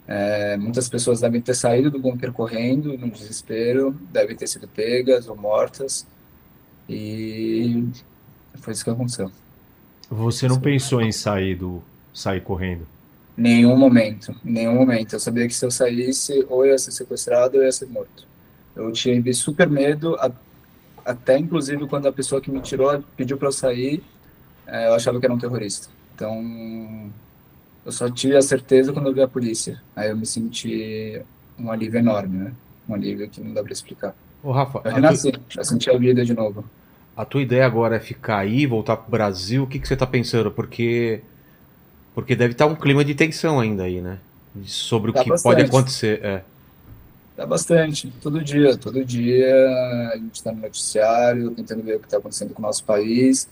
É, 0.08 0.58
muitas 0.58 0.90
pessoas 0.90 1.22
devem 1.22 1.40
ter 1.40 1.54
saído 1.54 1.92
do 1.92 2.00
bunker 2.00 2.32
correndo 2.32 2.98
no 2.98 3.10
desespero, 3.10 3.92
devem 4.12 4.36
ter 4.36 4.48
sido 4.48 4.68
pegas 4.68 5.28
ou 5.28 5.36
mortas. 5.36 6.08
E 6.90 7.88
foi 8.56 8.74
isso 8.74 8.84
que 8.84 8.90
aconteceu. 8.90 9.32
Você 10.10 10.48
não 10.48 10.60
pensou 10.60 11.02
em 11.02 11.12
sair 11.12 11.56
do 11.56 11.82
sair 12.14 12.42
correndo? 12.42 12.86
Nenhum 13.36 13.78
momento, 13.78 14.36
nenhum 14.44 14.76
momento. 14.76 15.14
Eu 15.14 15.20
sabia 15.20 15.48
que 15.48 15.54
se 15.54 15.66
eu 15.66 15.72
saísse, 15.72 16.46
ou 16.50 16.66
eu 16.66 16.72
ia 16.72 16.78
ser 16.78 16.92
sequestrado 16.92 17.56
ou 17.56 17.64
eu 17.64 17.66
ia 17.66 17.72
ser 17.72 17.88
morto. 17.88 18.28
Eu 18.76 18.92
tive 18.92 19.34
super 19.34 19.70
medo, 19.70 20.18
até 21.06 21.38
inclusive 21.38 21.88
quando 21.88 22.08
a 22.08 22.12
pessoa 22.12 22.42
que 22.42 22.52
me 22.52 22.62
tirou 22.62 23.04
pediu 23.16 23.38
para 23.38 23.48
eu 23.48 23.52
sair, 23.52 24.04
é, 24.68 24.88
eu 24.88 24.94
achava 24.94 25.20
que 25.20 25.26
era 25.26 25.34
um 25.34 25.40
terrorista. 25.40 25.90
Então, 26.16 27.12
eu 27.86 27.92
só 27.92 28.10
tive 28.10 28.38
a 28.38 28.42
certeza 28.42 28.94
quando 28.94 29.08
eu 29.08 29.14
vi 29.14 29.22
a 29.22 29.28
polícia. 29.28 29.82
Aí 29.96 30.10
eu 30.10 30.18
me 30.18 30.26
senti 30.26 31.22
um 31.58 31.72
alívio 31.72 32.00
enorme, 32.00 32.38
né? 32.38 32.54
Um 32.88 32.94
alívio 32.94 33.30
que 33.30 33.42
não 33.42 33.54
dá 33.54 33.64
para 33.64 33.74
explicar. 33.74 34.16
Ô, 34.44 34.52
Rafa, 34.52 34.82
eu 34.84 34.92
renasci, 34.94 35.32
tu... 35.32 35.42
já 35.50 35.64
senti 35.64 35.90
a 35.90 35.98
vida 35.98 36.24
de 36.24 36.34
novo. 36.34 36.64
A 37.16 37.26
tua 37.26 37.42
ideia 37.42 37.66
agora 37.66 37.98
é 37.98 38.00
ficar 38.00 38.38
aí, 38.38 38.66
voltar 38.66 38.98
pro 38.98 39.12
Brasil? 39.12 39.64
O 39.64 39.68
que, 39.68 39.80
que 39.80 39.88
você 39.88 39.96
tá 39.96 40.08
pensando? 40.08 40.52
Porque 40.52 41.22
porque 42.14 42.36
deve 42.36 42.54
estar 42.54 42.66
um 42.66 42.76
clima 42.76 43.04
de 43.04 43.16
tensão 43.16 43.60
ainda 43.60 43.84
aí, 43.84 44.02
né? 44.02 44.20
Sobre 44.66 45.12
o 45.12 45.14
tá 45.14 45.24
que 45.24 45.30
bastante. 45.30 45.54
pode 45.54 45.66
acontecer. 45.66 46.20
É. 46.24 46.42
Tá 47.36 47.46
bastante. 47.46 48.12
Todo 48.22 48.44
dia, 48.44 48.78
todo 48.78 49.04
dia 49.04 49.56
a 50.14 50.18
gente 50.18 50.36
está 50.36 50.52
no 50.52 50.62
noticiário, 50.62 51.52
tentando 51.52 51.82
ver 51.84 51.96
o 51.96 52.00
que 52.00 52.06
está 52.06 52.18
acontecendo 52.18 52.54
com 52.54 52.62
o 52.62 52.66
nosso 52.66 52.84
país. 52.84 53.48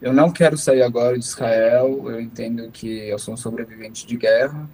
Eu 0.00 0.12
não 0.12 0.30
quero 0.30 0.56
sair 0.56 0.82
agora 0.82 1.18
de 1.18 1.24
Israel. 1.24 2.04
Eu 2.08 2.20
entendo 2.20 2.70
que 2.70 3.08
eu 3.08 3.18
sou 3.18 3.34
um 3.34 3.36
sobrevivente 3.36 4.06
de 4.06 4.16
guerra. 4.16 4.68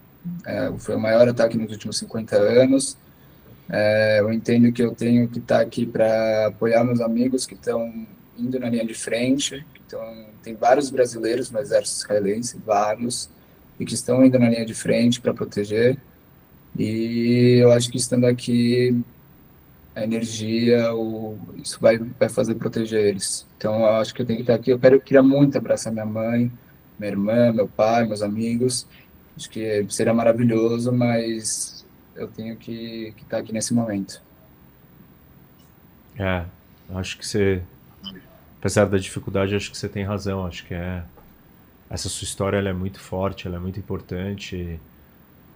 É, 0.46 0.70
foi 0.78 0.94
o 0.96 1.00
maior 1.00 1.28
ataque 1.28 1.56
nos 1.56 1.70
últimos 1.70 1.98
50 1.98 2.36
anos. 2.36 2.96
É, 3.70 4.20
eu 4.20 4.32
entendo 4.32 4.70
que 4.72 4.82
eu 4.82 4.94
tenho 4.94 5.28
que 5.28 5.38
estar 5.38 5.56
tá 5.56 5.62
aqui 5.62 5.86
para 5.86 6.48
apoiar 6.48 6.84
meus 6.84 7.00
amigos 7.00 7.46
que 7.46 7.54
estão 7.54 8.06
indo 8.38 8.58
na 8.60 8.68
linha 8.68 8.84
de 8.84 8.94
frente. 8.94 9.64
Então, 9.92 10.24
tem 10.42 10.54
vários 10.54 10.88
brasileiros 10.88 11.50
no 11.50 11.60
exército 11.60 12.02
israelense, 12.02 12.58
vários, 12.64 13.28
e 13.78 13.84
que 13.84 13.92
estão 13.92 14.24
indo 14.24 14.38
na 14.38 14.48
linha 14.48 14.64
de 14.64 14.72
frente 14.72 15.20
para 15.20 15.34
proteger. 15.34 15.98
E 16.78 17.58
eu 17.60 17.70
acho 17.70 17.90
que 17.90 17.98
estando 17.98 18.24
aqui, 18.24 18.98
a 19.94 20.02
energia, 20.02 20.94
o, 20.94 21.38
isso 21.62 21.78
vai, 21.78 21.98
vai 21.98 22.30
fazer 22.30 22.54
proteger 22.54 23.04
eles. 23.04 23.46
Então, 23.58 23.80
eu 23.80 23.96
acho 23.96 24.14
que 24.14 24.22
eu 24.22 24.26
tenho 24.26 24.38
que 24.38 24.44
estar 24.44 24.54
aqui. 24.54 24.70
Eu, 24.70 24.78
quero, 24.78 24.94
eu 24.96 25.00
queria 25.00 25.22
muito 25.22 25.58
abraçar 25.58 25.92
minha 25.92 26.06
mãe, 26.06 26.50
minha 26.98 27.10
irmã, 27.12 27.52
meu 27.52 27.68
pai, 27.68 28.06
meus 28.06 28.22
amigos. 28.22 28.86
Acho 29.36 29.50
que 29.50 29.86
seria 29.90 30.14
maravilhoso, 30.14 30.90
mas 30.90 31.84
eu 32.16 32.28
tenho 32.28 32.56
que, 32.56 33.12
que 33.14 33.24
estar 33.24 33.36
aqui 33.36 33.52
nesse 33.52 33.74
momento. 33.74 34.22
É, 36.18 36.46
acho 36.94 37.18
que 37.18 37.26
você 37.26 37.62
apesar 38.62 38.84
da 38.84 38.96
dificuldade, 38.96 39.56
acho 39.56 39.72
que 39.72 39.76
você 39.76 39.88
tem 39.88 40.04
razão. 40.04 40.46
Acho 40.46 40.64
que 40.64 40.72
é 40.72 41.02
essa 41.90 42.08
sua 42.08 42.24
história 42.24 42.58
ela 42.58 42.68
é 42.68 42.72
muito 42.72 43.00
forte, 43.00 43.48
ela 43.48 43.56
é 43.56 43.58
muito 43.58 43.80
importante. 43.80 44.78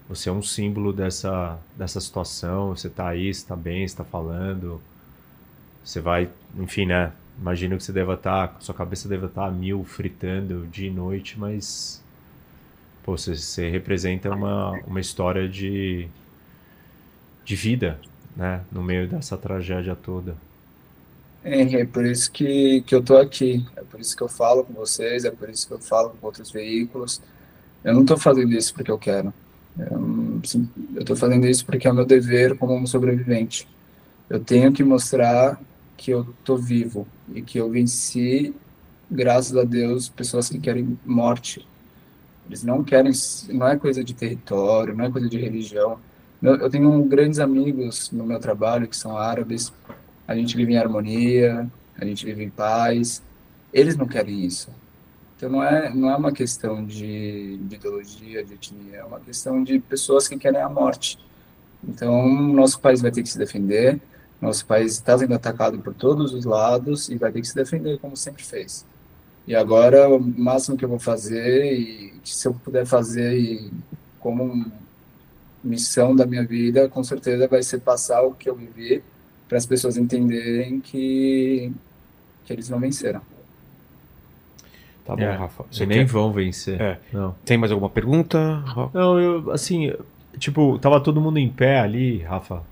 Você 0.08 0.28
é 0.28 0.32
um 0.32 0.42
símbolo 0.42 0.92
dessa, 0.92 1.56
dessa 1.76 2.00
situação. 2.00 2.70
Você 2.70 2.88
está 2.88 3.06
aí, 3.06 3.28
está 3.28 3.54
bem, 3.54 3.84
está 3.84 4.02
falando. 4.02 4.82
Você 5.84 6.00
vai, 6.00 6.28
enfim, 6.58 6.86
né? 6.86 7.12
Imagino 7.38 7.76
que 7.76 7.84
você 7.84 7.92
deva 7.92 8.14
estar, 8.14 8.48
tá, 8.48 8.60
sua 8.60 8.74
cabeça 8.74 9.08
deve 9.08 9.26
estar 9.26 9.42
tá 9.42 9.46
a 9.46 9.52
mil 9.52 9.84
fritando 9.84 10.66
dia 10.66 10.88
e 10.88 10.92
noite, 10.92 11.38
mas 11.38 12.02
pô, 13.04 13.16
você, 13.16 13.36
você 13.36 13.70
representa 13.70 14.30
uma, 14.34 14.72
uma 14.84 14.98
história 15.00 15.48
de, 15.48 16.08
de 17.44 17.54
vida, 17.54 18.00
né? 18.34 18.64
No 18.72 18.82
meio 18.82 19.06
dessa 19.06 19.36
tragédia 19.36 19.94
toda. 19.94 20.36
É, 21.46 21.62
é 21.80 21.84
por 21.84 22.04
isso 22.04 22.30
que, 22.32 22.82
que 22.82 22.92
eu 22.92 23.00
tô 23.00 23.16
aqui, 23.16 23.64
é 23.76 23.82
por 23.82 24.00
isso 24.00 24.16
que 24.16 24.22
eu 24.22 24.28
falo 24.28 24.64
com 24.64 24.72
vocês, 24.72 25.24
é 25.24 25.30
por 25.30 25.48
isso 25.48 25.68
que 25.68 25.74
eu 25.74 25.78
falo 25.78 26.10
com 26.10 26.26
outros 26.26 26.50
veículos. 26.50 27.22
Eu 27.84 27.94
não 27.94 28.04
tô 28.04 28.16
fazendo 28.16 28.52
isso 28.52 28.74
porque 28.74 28.90
eu 28.90 28.98
quero. 28.98 29.32
Eu, 29.78 31.04
tô 31.04 31.14
fazendo 31.14 31.46
isso 31.46 31.64
porque 31.64 31.86
é 31.86 31.92
meu 31.92 32.04
dever 32.04 32.58
como 32.58 32.74
um 32.74 32.84
sobrevivente. 32.84 33.68
Eu 34.28 34.40
tenho 34.40 34.72
que 34.72 34.82
mostrar 34.82 35.60
que 35.96 36.10
eu 36.10 36.26
tô 36.44 36.56
vivo 36.56 37.06
e 37.32 37.40
que 37.40 37.58
eu 37.58 37.70
venci, 37.70 38.52
graças 39.08 39.56
a 39.56 39.62
Deus, 39.62 40.08
pessoas 40.08 40.48
que 40.48 40.58
querem 40.58 40.98
morte, 41.06 41.64
eles 42.48 42.64
não 42.64 42.82
querem, 42.82 43.12
não 43.50 43.68
é 43.68 43.76
coisa 43.76 44.02
de 44.02 44.14
território, 44.14 44.96
não 44.96 45.04
é 45.04 45.10
coisa 45.12 45.28
de 45.28 45.38
religião. 45.38 46.00
Eu 46.42 46.68
tenho 46.68 47.04
grandes 47.04 47.38
amigos 47.38 48.10
no 48.10 48.26
meu 48.26 48.40
trabalho 48.40 48.88
que 48.88 48.96
são 48.96 49.16
árabes. 49.16 49.72
A 50.26 50.34
gente 50.34 50.56
vive 50.56 50.72
em 50.72 50.78
harmonia, 50.78 51.68
a 51.98 52.04
gente 52.04 52.24
vive 52.24 52.44
em 52.44 52.50
paz. 52.50 53.22
Eles 53.72 53.96
não 53.96 54.06
querem 54.06 54.44
isso. 54.44 54.70
Então 55.36 55.50
não 55.50 55.62
é 55.62 55.92
não 55.94 56.10
é 56.10 56.16
uma 56.16 56.32
questão 56.32 56.84
de, 56.84 57.58
de 57.58 57.76
ideologia, 57.76 58.42
de 58.44 58.54
etnia, 58.54 58.98
é 58.98 59.04
uma 59.04 59.20
questão 59.20 59.62
de 59.62 59.78
pessoas 59.78 60.26
que 60.26 60.36
querem 60.36 60.60
a 60.60 60.68
morte. 60.68 61.18
Então 61.86 62.26
nosso 62.28 62.80
país 62.80 63.00
vai 63.02 63.10
ter 63.10 63.22
que 63.22 63.28
se 63.28 63.38
defender. 63.38 64.00
Nosso 64.40 64.66
país 64.66 64.92
está 64.92 65.16
sendo 65.16 65.34
atacado 65.34 65.78
por 65.78 65.94
todos 65.94 66.34
os 66.34 66.44
lados 66.44 67.08
e 67.08 67.16
vai 67.16 67.32
ter 67.32 67.40
que 67.40 67.48
se 67.48 67.54
defender 67.54 67.98
como 67.98 68.16
sempre 68.16 68.42
fez. 68.42 68.84
E 69.46 69.54
agora, 69.54 70.08
o 70.08 70.18
máximo 70.20 70.76
que 70.76 70.84
eu 70.84 70.88
vou 70.88 70.98
fazer, 70.98 71.72
e 71.72 72.12
se 72.24 72.48
eu 72.48 72.52
puder 72.52 72.84
fazer 72.84 73.38
e 73.38 73.70
como 74.18 74.66
missão 75.62 76.14
da 76.16 76.26
minha 76.26 76.44
vida, 76.44 76.88
com 76.88 77.02
certeza 77.04 77.46
vai 77.46 77.62
ser 77.62 77.80
passar 77.80 78.22
o 78.22 78.34
que 78.34 78.50
eu 78.50 78.56
vivi 78.56 79.02
para 79.48 79.58
as 79.58 79.66
pessoas 79.66 79.96
entenderem 79.96 80.80
que, 80.80 81.72
que 82.44 82.52
eles 82.52 82.68
não 82.68 82.80
venceram. 82.80 83.20
Tá 85.04 85.14
bom, 85.14 85.22
É, 85.22 85.30
Rafa. 85.36 85.64
Você 85.70 85.86
nem 85.86 86.04
vão 86.04 86.32
vencer. 86.32 86.80
É. 86.80 86.98
Não. 87.12 87.34
Tem 87.44 87.56
mais 87.56 87.70
alguma 87.70 87.88
pergunta? 87.88 88.62
Não, 88.92 89.20
eu, 89.20 89.52
assim, 89.52 89.92
tipo, 90.38 90.78
tava 90.80 91.00
todo 91.00 91.20
mundo 91.20 91.38
em 91.38 91.48
pé 91.48 91.78
ali, 91.78 92.18
Rafa. 92.22 92.62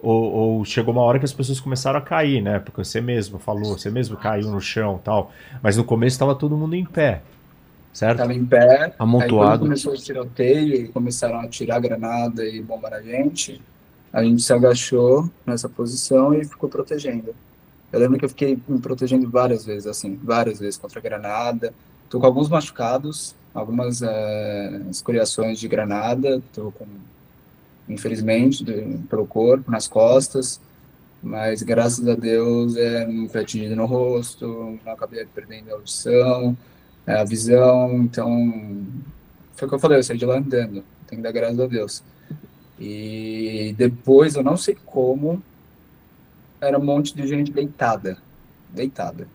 Ou, 0.00 0.32
ou 0.32 0.64
chegou 0.64 0.92
uma 0.92 1.02
hora 1.02 1.18
que 1.18 1.24
as 1.24 1.32
pessoas 1.32 1.58
começaram 1.58 1.98
a 1.98 2.02
cair, 2.02 2.40
né? 2.42 2.58
Porque 2.58 2.84
você 2.84 3.00
mesmo 3.00 3.38
falou, 3.38 3.76
você 3.76 3.90
mesmo 3.90 4.16
caiu 4.16 4.50
no 4.50 4.60
chão 4.60 5.00
tal. 5.02 5.32
Mas 5.62 5.76
no 5.76 5.82
começo 5.84 6.18
tava 6.18 6.34
todo 6.34 6.56
mundo 6.56 6.74
em 6.76 6.84
pé, 6.84 7.22
certo? 7.92 8.12
Estava 8.16 8.34
em 8.34 8.44
pé, 8.44 8.84
aí 8.84 8.92
Amontoado. 8.98 9.52
quando 9.52 9.60
começou 9.60 9.94
o 9.94 9.96
tiroteio 9.96 10.74
e 10.74 10.88
começaram 10.88 11.40
a 11.40 11.48
tirar 11.48 11.80
granada 11.80 12.46
e 12.46 12.62
bombar 12.62 12.90
na 12.90 13.00
gente, 13.00 13.60
a 14.14 14.24
gente 14.24 14.42
se 14.42 14.52
agachou 14.54 15.30
nessa 15.46 15.68
posição 15.70 16.34
e 16.34 16.44
ficou 16.46 16.70
protegendo. 16.70 17.36
Eu 17.92 18.00
lembro 18.00 18.18
que 18.18 18.26
eu 18.26 18.30
fiquei 18.30 18.62
me 18.68 18.80
protegendo 18.80 19.30
várias 19.30 19.66
vezes, 19.66 19.86
assim, 19.88 20.16
várias 20.16 20.60
vezes 20.60 20.78
contra 20.78 21.00
a 21.00 21.02
granada. 21.02 21.74
Tô 22.10 22.20
com 22.20 22.26
alguns 22.26 22.48
machucados, 22.50 23.36
algumas 23.54 24.02
eh, 24.02 24.82
escoriações 24.90 25.60
de 25.60 25.68
granada, 25.68 26.42
tô 26.52 26.72
com, 26.72 26.86
infelizmente, 27.88 28.64
de- 28.64 28.98
pelo 29.08 29.26
corpo, 29.26 29.70
nas 29.70 29.86
costas, 29.88 30.60
mas 31.22 31.62
graças 31.62 32.06
a 32.08 32.16
Deus 32.16 32.76
é, 32.76 33.06
não 33.06 33.28
fui 33.28 33.40
atingido 33.42 33.76
no 33.76 33.86
rosto, 33.86 34.80
não 34.84 34.94
acabei 34.94 35.26
perdendo 35.26 35.70
a 35.72 35.74
audição, 35.74 36.56
eh, 37.06 37.20
a 37.20 37.24
visão, 37.24 38.02
então 38.04 38.86
foi 39.54 39.66
o 39.66 39.70
que 39.70 39.74
eu 39.76 39.78
falei, 39.78 39.98
eu 39.98 40.02
saí 40.02 40.18
de 40.18 40.26
lá 40.26 40.38
andando, 40.38 40.84
tem 41.06 41.18
que 41.18 41.22
dar 41.22 41.32
graças 41.32 41.60
a 41.60 41.66
Deus. 41.66 42.02
E 42.78 43.74
depois, 43.78 44.34
eu 44.36 44.42
não 44.42 44.56
sei 44.56 44.76
como, 44.84 45.42
era 46.60 46.78
um 46.78 46.84
monte 46.84 47.14
de 47.14 47.26
gente 47.26 47.52
deitada, 47.52 48.18
deitada. 48.68 49.28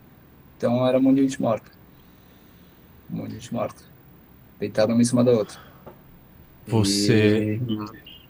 Então 0.57 0.85
era 0.87 0.97
um 0.99 1.01
monte 1.01 1.17
de 1.17 1.23
gente 1.23 1.41
morta. 1.41 1.71
Um 3.09 3.17
monte 3.17 3.29
de 3.29 3.35
gente 3.35 3.53
morta. 3.53 3.83
Deitada 4.59 4.93
uma 4.93 5.01
em 5.01 5.05
cima 5.05 5.23
da 5.23 5.31
outra. 5.31 5.59
Você 6.67 7.65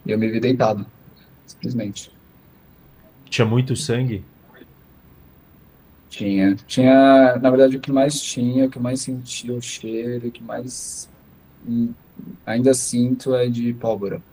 E 0.06 0.12
eu 0.12 0.18
me 0.18 0.30
vi 0.30 0.40
deitado, 0.40 0.86
simplesmente. 1.46 2.12
tinha 3.30 3.46
muito 3.46 3.76
sangue? 3.76 4.24
Tinha. 6.10 6.56
Tinha, 6.68 7.38
na 7.40 7.50
verdade, 7.50 7.78
o 7.78 7.82
que 7.82 7.92
mais 7.92 8.20
tinha, 8.22 8.66
o 8.66 8.70
que 8.70 8.80
mais 8.80 9.02
sentia 9.02 9.54
o 9.54 9.62
cheiro, 9.62 10.28
o 10.28 10.32
que 10.32 10.44
mais 10.44 11.10
hum, 11.68 11.94
ainda 12.46 12.74
sinto 12.74 13.36
é 13.36 13.48
de 13.50 13.74
pólvora. 13.74 14.24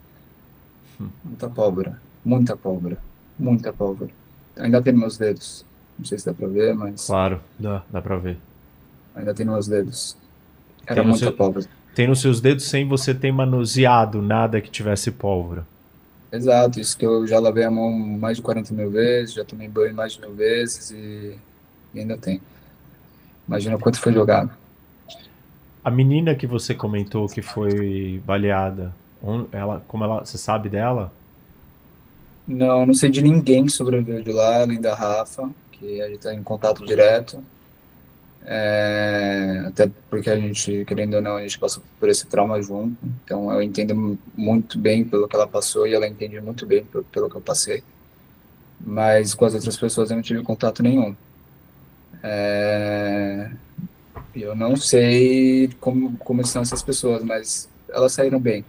Muita 1.24 1.48
pólvora. 1.48 2.01
Muita 2.24 2.56
pólvora. 2.56 2.98
Muita 3.39 3.73
pólvora. 3.73 4.10
Ainda 4.56 4.81
tem 4.82 4.93
meus 4.93 5.16
dedos. 5.18 5.64
Não 5.98 6.05
sei 6.05 6.18
se 6.18 6.27
dá 6.27 6.35
pra 6.35 6.47
ver, 6.48 6.74
mas 6.74 7.06
Claro, 7.06 7.40
dá, 7.59 7.82
dá 7.90 8.02
pra 8.02 8.16
ver. 8.16 8.39
ainda 9.14 9.35
tem 9.35 9.47
meus 9.47 9.66
dedos. 9.66 10.16
Era 10.86 10.97
Tem 11.01 11.05
muita 11.05 11.18
seu- 11.27 11.32
pólvora. 11.32 11.66
Tem 11.94 12.06
nos 12.06 12.20
seus 12.20 12.40
dedos 12.40 12.64
sem 12.66 12.86
você 12.86 13.14
ter 13.14 13.32
manuseado 13.32 14.20
nada 14.20 14.60
que 14.60 14.70
tivesse 14.70 15.10
pólvora. 15.10 15.66
Exato, 16.31 16.78
isso 16.78 16.97
que 16.98 17.06
eu 17.06 17.27
já 17.27 17.39
lavei 17.39 17.64
a 17.64 17.70
mão 17.70 17.90
mais 17.90 18.36
de 18.36 18.43
40 18.43 18.74
mil 18.74 18.90
vezes, 18.90 19.35
já 19.35 19.44
tomei 19.44 19.68
banho 19.68 19.94
mais 19.94 20.12
de 20.12 20.20
mil 20.20 20.35
vezes 20.35 20.90
e, 20.90 21.39
e 21.94 22.01
ainda 22.01 22.18
tem. 22.18 22.40
Imagina 23.48 23.78
quanto 23.78 23.98
foi 23.98 24.12
jogado. 24.12 24.51
A 25.82 25.90
menina 25.90 26.35
que 26.35 26.47
você 26.47 26.74
comentou 26.74 27.27
que 27.28 27.40
foi 27.40 28.20
baleada, 28.27 28.93
ela, 29.53 29.81
como 29.89 30.05
ela, 30.05 30.24
você 30.24 30.39
sabe 30.39 30.69
dela? 30.69 31.12
Não, 32.47 32.86
não 32.86 32.94
sei 32.94 33.11
de 33.11 33.23
ninguém 33.23 33.65
que 33.66 33.73
sobreviveu 33.73 34.23
de 34.23 34.32
lá, 34.32 34.62
além 34.62 34.81
da 34.81 34.94
Rafa, 34.94 35.55
que 35.73 36.01
a 36.01 36.07
gente 36.07 36.16
está 36.19 36.35
em 36.35 36.43
contato 36.43 36.85
direto. 36.85 37.44
É, 38.43 39.65
até 39.69 39.89
porque 40.09 40.31
a 40.31 40.36
gente, 40.39 40.85
querendo 40.85 41.15
ou 41.15 41.23
não, 41.23 41.36
a 41.36 41.43
gente 41.43 41.59
passou 41.59 41.82
por 41.98 42.09
esse 42.09 42.27
trauma 42.28 42.61
junto. 42.62 42.97
Então 43.24 43.53
eu 43.53 43.62
entendo 43.62 43.94
mu- 43.97 44.19
muito 44.36 44.78
bem 44.78 45.05
pelo 45.09 45.28
que 45.28 45.35
ela 45.36 45.48
passou 45.48 45.86
e 45.86 45.94
ela 45.94 46.07
entende 46.09 46.40
muito 46.40 46.66
bem 46.66 46.85
pelo, 46.86 47.05
pelo 47.05 47.31
que 47.31 47.36
eu 47.36 47.43
passei. 47.43 47.85
Mas 48.81 49.35
com 49.35 49.44
as 49.47 49.55
outras 49.55 49.77
pessoas 49.78 50.11
eu 50.11 50.16
não 50.16 50.23
tive 50.23 50.43
contato 50.43 50.82
nenhum. 50.82 51.16
É, 52.23 53.51
eu 54.35 54.57
não 54.57 54.77
sei 54.77 55.69
como, 55.81 56.19
como 56.19 56.43
estão 56.43 56.62
essas 56.62 56.82
pessoas, 56.82 57.24
mas 57.24 57.73
elas 57.90 58.12
saíram 58.15 58.40
bem, 58.40 58.65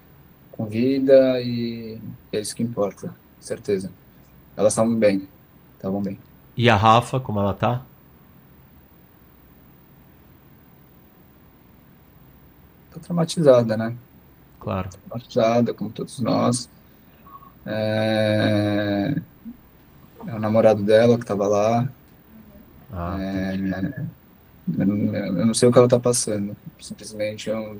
com 0.58 0.66
vida 0.66 1.40
e 1.40 2.02
é 2.34 2.40
isso 2.40 2.56
que 2.56 2.64
importa, 2.64 3.14
certeza. 3.40 3.92
Elas 4.58 4.74
estavam 4.74 4.96
bem, 4.96 5.28
estavam 5.76 6.02
bem. 6.02 6.20
E 6.58 6.68
a 6.68 6.76
Rafa, 6.76 7.20
como 7.20 7.40
ela 7.40 7.54
tá? 7.54 7.84
Tá 12.92 13.00
traumatizada, 13.00 13.78
né? 13.78 13.96
Claro. 14.60 14.90
Traumatizada, 14.90 15.74
como 15.76 15.92
todos 15.92 16.20
nós. 16.20 16.68
É... 17.64 19.16
é 20.26 20.34
o 20.34 20.40
namorado 20.40 20.82
dela 20.82 21.18
que 21.18 21.24
estava 21.24 21.48
lá. 21.48 21.88
Ah, 22.92 23.18
É, 23.20 23.56
eu, 23.56 24.86
não, 24.86 25.16
eu 25.16 25.46
não 25.46 25.54
sei 25.54 25.70
o 25.70 25.72
que 25.72 25.78
ela 25.78 25.86
está 25.86 26.00
passando. 26.00 26.58
Simplesmente 26.80 27.50
eu, 27.50 27.80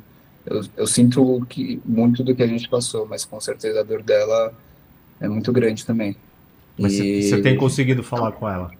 eu, 0.50 0.62
eu 0.78 0.88
sinto 0.88 1.46
que 1.50 1.82
muito 1.86 2.24
do 2.24 2.34
que 2.36 2.42
a 2.42 2.48
gente 2.48 2.70
passou, 2.70 3.06
mas 3.06 3.26
com 3.26 3.40
certeza 3.40 3.82
a 3.82 3.84
dor 3.84 4.02
dela 4.02 4.54
é 5.20 5.28
muito 5.28 5.52
grande 5.52 5.86
também. 5.86 6.16
Mas 6.78 6.94
você 6.94 7.04
E 7.04 7.24
você 7.24 7.42
tem 7.42 7.58
conseguido 7.58 8.04
falar 8.04 8.32
com 8.32 8.48
ela? 8.48 8.72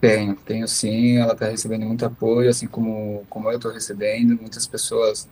tenho, 0.00 0.34
tenho 0.36 0.68
sim. 0.68 1.16
Ela 1.16 1.32
está 1.32 1.48
recebendo 1.48 1.84
muito 1.84 2.04
apoio, 2.04 2.50
assim 2.50 2.66
como, 2.66 3.24
como 3.28 3.50
eu 3.50 3.56
estou 3.56 3.72
recebendo. 3.72 4.38
Muitas 4.40 4.66
pessoas 4.66 5.28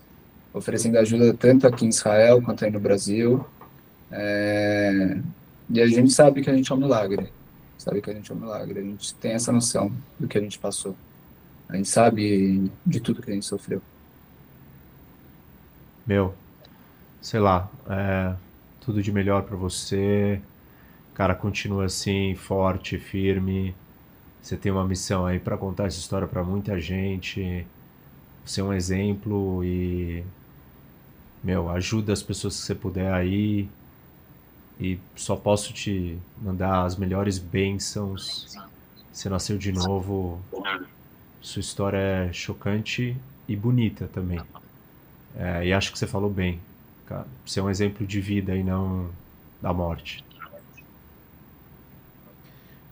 oferecendo 0.53 0.99
ajuda 0.99 1.35
tanto 1.35 1.67
aqui 1.67 1.85
em 1.85 1.91
Israel 1.91 2.41
quanto 2.43 2.65
aí 2.65 2.71
no 2.71 2.81
Brasil. 2.81 3.45
É, 4.11 5.19
e 5.69 5.81
a 5.81 5.87
gente 5.87 6.13
sabe 6.13 6.43
que 6.43 6.51
a 6.51 6.55
gente 6.55 6.71
é 6.71 6.75
um 6.75 6.79
milagre. 6.79 7.29
Sabe 7.79 8.01
que 8.01 8.11
a 8.11 8.15
gente 8.15 8.31
é 8.31 8.35
um 8.35 8.39
milagre. 8.39 8.81
A 8.81 8.83
gente 8.83 9.15
tem 9.17 9.33
essa 9.33 9.53
noção 9.53 9.93
do 10.19 10.27
que 10.27 10.39
a 10.39 10.41
gente 10.41 10.59
passou. 10.59 10.97
A 11.69 11.77
gente 11.77 11.89
sabe 11.89 12.71
de 12.87 13.01
tudo 13.01 13.21
que 13.21 13.31
a 13.31 13.35
gente 13.35 13.47
sofreu. 13.47 13.83
Meu, 16.07 16.35
sei 17.21 17.41
lá, 17.41 17.69
é, 17.89 18.35
tudo 18.81 19.03
de 19.03 19.11
melhor 19.11 19.43
pra 19.43 19.57
você. 19.57 20.41
Cara, 21.15 21.35
continua 21.35 21.87
assim, 21.87 22.35
forte, 22.35 22.99
firme. 22.99 23.75
Você 24.41 24.57
tem 24.57 24.71
uma 24.71 24.87
missão 24.87 25.27
aí 25.27 25.41
pra 25.41 25.57
contar 25.57 25.87
essa 25.87 25.99
história 25.99 26.29
pra 26.29 26.45
muita 26.45 26.79
gente. 26.79 27.67
Ser 28.45 28.63
um 28.63 28.73
exemplo 28.73 29.65
e 29.65 30.25
meu, 31.43 31.69
ajuda 31.71 32.13
as 32.13 32.23
pessoas 32.23 32.57
que 32.59 32.63
você 32.67 32.75
puder 32.75 33.13
aí. 33.13 33.69
E 34.79 34.99
só 35.15 35.37
posso 35.37 35.73
te 35.73 36.19
mandar 36.41 36.85
as 36.85 36.97
melhores 36.97 37.39
bênçãos. 37.39 38.57
Você 39.13 39.29
nasceu 39.29 39.57
de 39.57 39.73
novo. 39.73 40.41
Sua 41.41 41.61
história 41.61 41.99
é 41.99 42.33
chocante 42.33 43.17
e 43.49 43.57
bonita 43.57 44.07
também. 44.13 44.41
É, 45.39 45.67
e 45.67 45.73
acho 45.73 45.93
que 45.93 45.99
você 45.99 46.07
falou 46.07 46.31
bem. 46.31 46.59
Cara. 47.07 47.27
É 47.57 47.63
um 47.63 47.71
exemplo 47.71 48.07
de 48.07 48.21
vida 48.21 48.55
e 48.57 48.63
não 48.65 49.07
da 49.63 49.73
morte. 49.73 50.25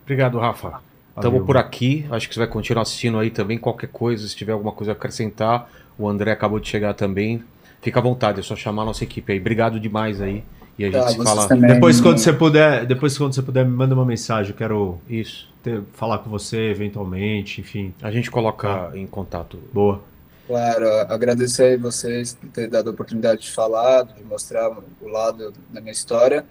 Obrigado, 0.03 0.37
Rafa. 0.39 0.79
Estamos 1.15 1.45
por 1.45 1.57
aqui. 1.57 2.05
Acho 2.11 2.27
que 2.27 2.33
você 2.35 2.39
vai 2.39 2.47
continuar 2.47 2.83
assistindo 2.83 3.17
aí 3.17 3.29
também. 3.31 3.57
Qualquer 3.57 3.87
coisa, 3.87 4.27
se 4.27 4.35
tiver 4.35 4.51
alguma 4.53 4.71
coisa 4.71 4.91
a 4.91 4.93
acrescentar. 4.93 5.69
O 5.97 6.07
André 6.07 6.31
acabou 6.31 6.59
de 6.59 6.67
chegar 6.67 6.93
também. 6.93 7.43
Fica 7.81 7.99
à 7.99 8.03
vontade, 8.03 8.39
é 8.39 8.43
só 8.43 8.55
chamar 8.55 8.81
a 8.83 8.85
nossa 8.85 9.03
equipe 9.03 9.31
aí. 9.31 9.39
Obrigado 9.39 9.79
demais 9.79 10.21
aí. 10.21 10.43
E 10.77 10.83
a 10.83 10.91
gente 10.91 11.01
Tá, 11.01 11.09
se 11.09 11.23
fala. 11.23 11.47
também. 11.47 11.73
Depois 11.73 12.01
quando 12.01 12.17
você 12.17 12.33
puder, 12.33 12.85
depois 12.85 13.17
quando 13.17 13.33
você 13.33 13.41
puder, 13.41 13.63
me 13.65 13.71
manda 13.71 13.95
uma 13.95 14.05
mensagem. 14.05 14.51
Eu 14.51 14.57
quero 14.57 14.97
Isso. 15.09 15.47
ter- 15.63 15.81
falar 15.93 16.17
com 16.19 16.29
você 16.29 16.69
eventualmente, 16.69 17.61
enfim. 17.61 17.93
A 18.01 18.11
gente 18.11 18.29
coloca 18.29 18.91
em 18.93 19.07
contato. 19.07 19.57
Boa. 19.73 20.01
Claro, 20.47 20.87
agradecer 21.11 21.63
aí 21.63 21.77
vocês 21.77 22.35
por 22.35 22.49
ter 22.49 22.67
dado 22.67 22.89
a 22.89 22.93
oportunidade 22.93 23.41
de 23.41 23.51
falar, 23.51 24.03
de 24.03 24.23
mostrar 24.23 24.69
o 25.01 25.07
lado 25.07 25.53
da 25.71 25.81
minha 25.81 25.91
história. 25.91 26.45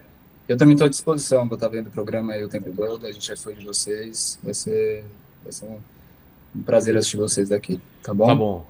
Eu 0.49 0.57
também 0.57 0.75
estou 0.75 0.87
à 0.87 0.91
disposição, 0.91 1.47
vou 1.49 1.55
estar 1.55 1.69
vendo 1.69 1.87
o 1.87 1.91
programa 1.91 2.33
aí 2.33 2.45
o 2.45 2.49
tempo 2.49 2.71
todo, 2.75 3.07
a 3.07 3.13
gente 3.13 3.33
é 3.33 3.37
fã 3.37 3.55
de 3.55 3.65
vocês, 3.65 4.39
vai 4.43 4.53
ser, 4.53 5.05
vai 5.43 5.53
ser 5.53 5.65
um, 5.67 5.79
um 6.57 6.63
prazer 6.63 6.97
assistir 6.97 7.17
vocês 7.17 7.49
daqui, 7.49 7.81
tá 8.03 8.13
bom? 8.13 8.27
Tá 8.27 8.35
bom. 8.35 8.67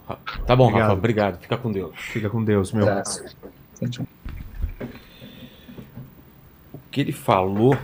Tá 0.46 0.56
bom, 0.56 0.64
Obrigado. 0.66 0.82
Rafa. 0.88 0.92
Obrigado. 0.98 1.40
Fica 1.40 1.56
com 1.56 1.72
Deus. 1.72 1.96
Fica 1.96 2.30
com 2.30 2.44
Deus, 2.44 2.70
meu. 2.70 2.86
Tchau, 2.86 3.88
tchau. 3.90 4.06
O 6.72 6.78
que 6.90 7.01
ele 7.01 7.12
falou, 7.12 7.76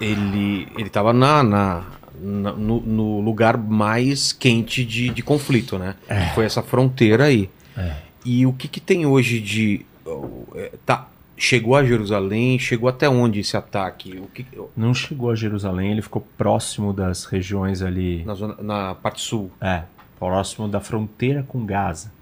ele 0.00 0.68
ele 0.76 0.90
na, 1.14 1.42
na- 1.42 1.86
no, 2.22 2.80
no 2.80 3.20
lugar 3.20 3.56
mais 3.56 4.32
quente 4.32 4.84
de, 4.84 5.10
de 5.10 5.22
conflito, 5.22 5.78
né? 5.78 5.94
Foi 6.34 6.44
essa 6.44 6.62
fronteira 6.62 7.24
aí. 7.24 7.50
É. 7.76 7.96
E 8.24 8.46
o 8.46 8.52
que, 8.52 8.68
que 8.68 8.80
tem 8.80 9.04
hoje 9.04 9.40
de 9.40 9.84
oh, 10.06 10.44
é, 10.54 10.72
tá 10.86 11.08
chegou 11.36 11.74
a 11.74 11.84
Jerusalém, 11.84 12.56
chegou 12.58 12.88
até 12.88 13.08
onde 13.08 13.40
esse 13.40 13.56
ataque? 13.56 14.22
Que 14.32 14.46
Não 14.76 14.94
chegou 14.94 15.30
a 15.30 15.34
Jerusalém, 15.34 15.90
ele 15.90 16.02
ficou 16.02 16.24
próximo 16.38 16.92
das 16.92 17.24
regiões 17.24 17.82
ali. 17.82 18.22
na 18.24 18.34
zona, 18.34 18.56
na 18.62 18.94
parte 18.94 19.20
sul? 19.20 19.50
É, 19.60 19.82
próximo 20.20 20.68
da 20.68 20.80
fronteira 20.80 21.42
com 21.42 21.66
Gaza. 21.66 22.12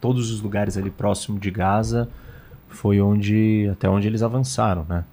Todos 0.00 0.30
os 0.30 0.40
lugares 0.40 0.76
ali 0.76 0.90
próximo 0.90 1.40
de 1.40 1.50
Gaza 1.50 2.08
foi 2.68 3.00
onde 3.00 3.68
até 3.72 3.88
onde 3.88 4.06
eles 4.06 4.22
avançaram, 4.22 4.86
né? 4.88 5.04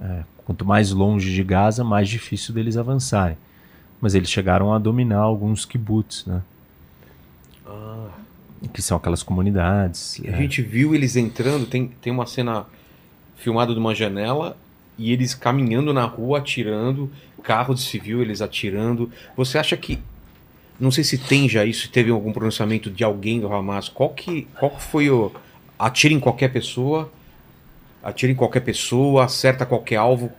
É, 0.00 0.22
quanto 0.44 0.64
mais 0.64 0.92
longe 0.92 1.34
de 1.34 1.42
Gaza, 1.42 1.82
mais 1.82 2.08
difícil 2.08 2.54
deles 2.54 2.76
avançarem. 2.76 3.36
Mas 4.00 4.14
eles 4.14 4.30
chegaram 4.30 4.72
a 4.72 4.78
dominar 4.78 5.18
alguns 5.18 5.64
kibbutz, 5.64 6.24
né? 6.26 6.42
Ah, 7.66 8.08
Que 8.72 8.80
são 8.80 8.96
aquelas 8.96 9.22
comunidades. 9.22 10.20
a 10.24 10.28
é. 10.28 10.36
gente 10.36 10.62
viu 10.62 10.94
eles 10.94 11.16
entrando, 11.16 11.66
tem, 11.66 11.88
tem 12.00 12.12
uma 12.12 12.26
cena 12.26 12.66
filmada 13.36 13.72
de 13.72 13.78
uma 13.78 13.94
janela 13.94 14.56
e 14.96 15.12
eles 15.12 15.34
caminhando 15.34 15.92
na 15.92 16.04
rua 16.04 16.38
atirando, 16.38 17.10
carro 17.42 17.74
de 17.74 17.80
civil 17.80 18.20
eles 18.20 18.42
atirando. 18.42 19.10
Você 19.36 19.58
acha 19.58 19.76
que 19.76 19.98
não 20.78 20.90
sei 20.90 21.02
se 21.02 21.18
tem 21.18 21.48
já 21.48 21.64
isso, 21.64 21.82
se 21.82 21.88
teve 21.88 22.10
algum 22.10 22.32
pronunciamento 22.32 22.90
de 22.90 23.02
alguém 23.02 23.40
do 23.40 23.52
Hamas. 23.52 23.88
Qual 23.88 24.10
que, 24.10 24.46
qual 24.58 24.70
que 24.70 24.82
foi 24.82 25.10
o 25.10 25.32
atira 25.78 26.14
em 26.14 26.20
qualquer 26.20 26.52
pessoa? 26.52 27.10
Atira 28.02 28.30
em 28.30 28.34
qualquer 28.34 28.60
pessoa, 28.60 29.24
acerta 29.24 29.66
qualquer 29.66 29.96
alvo. 29.96 30.30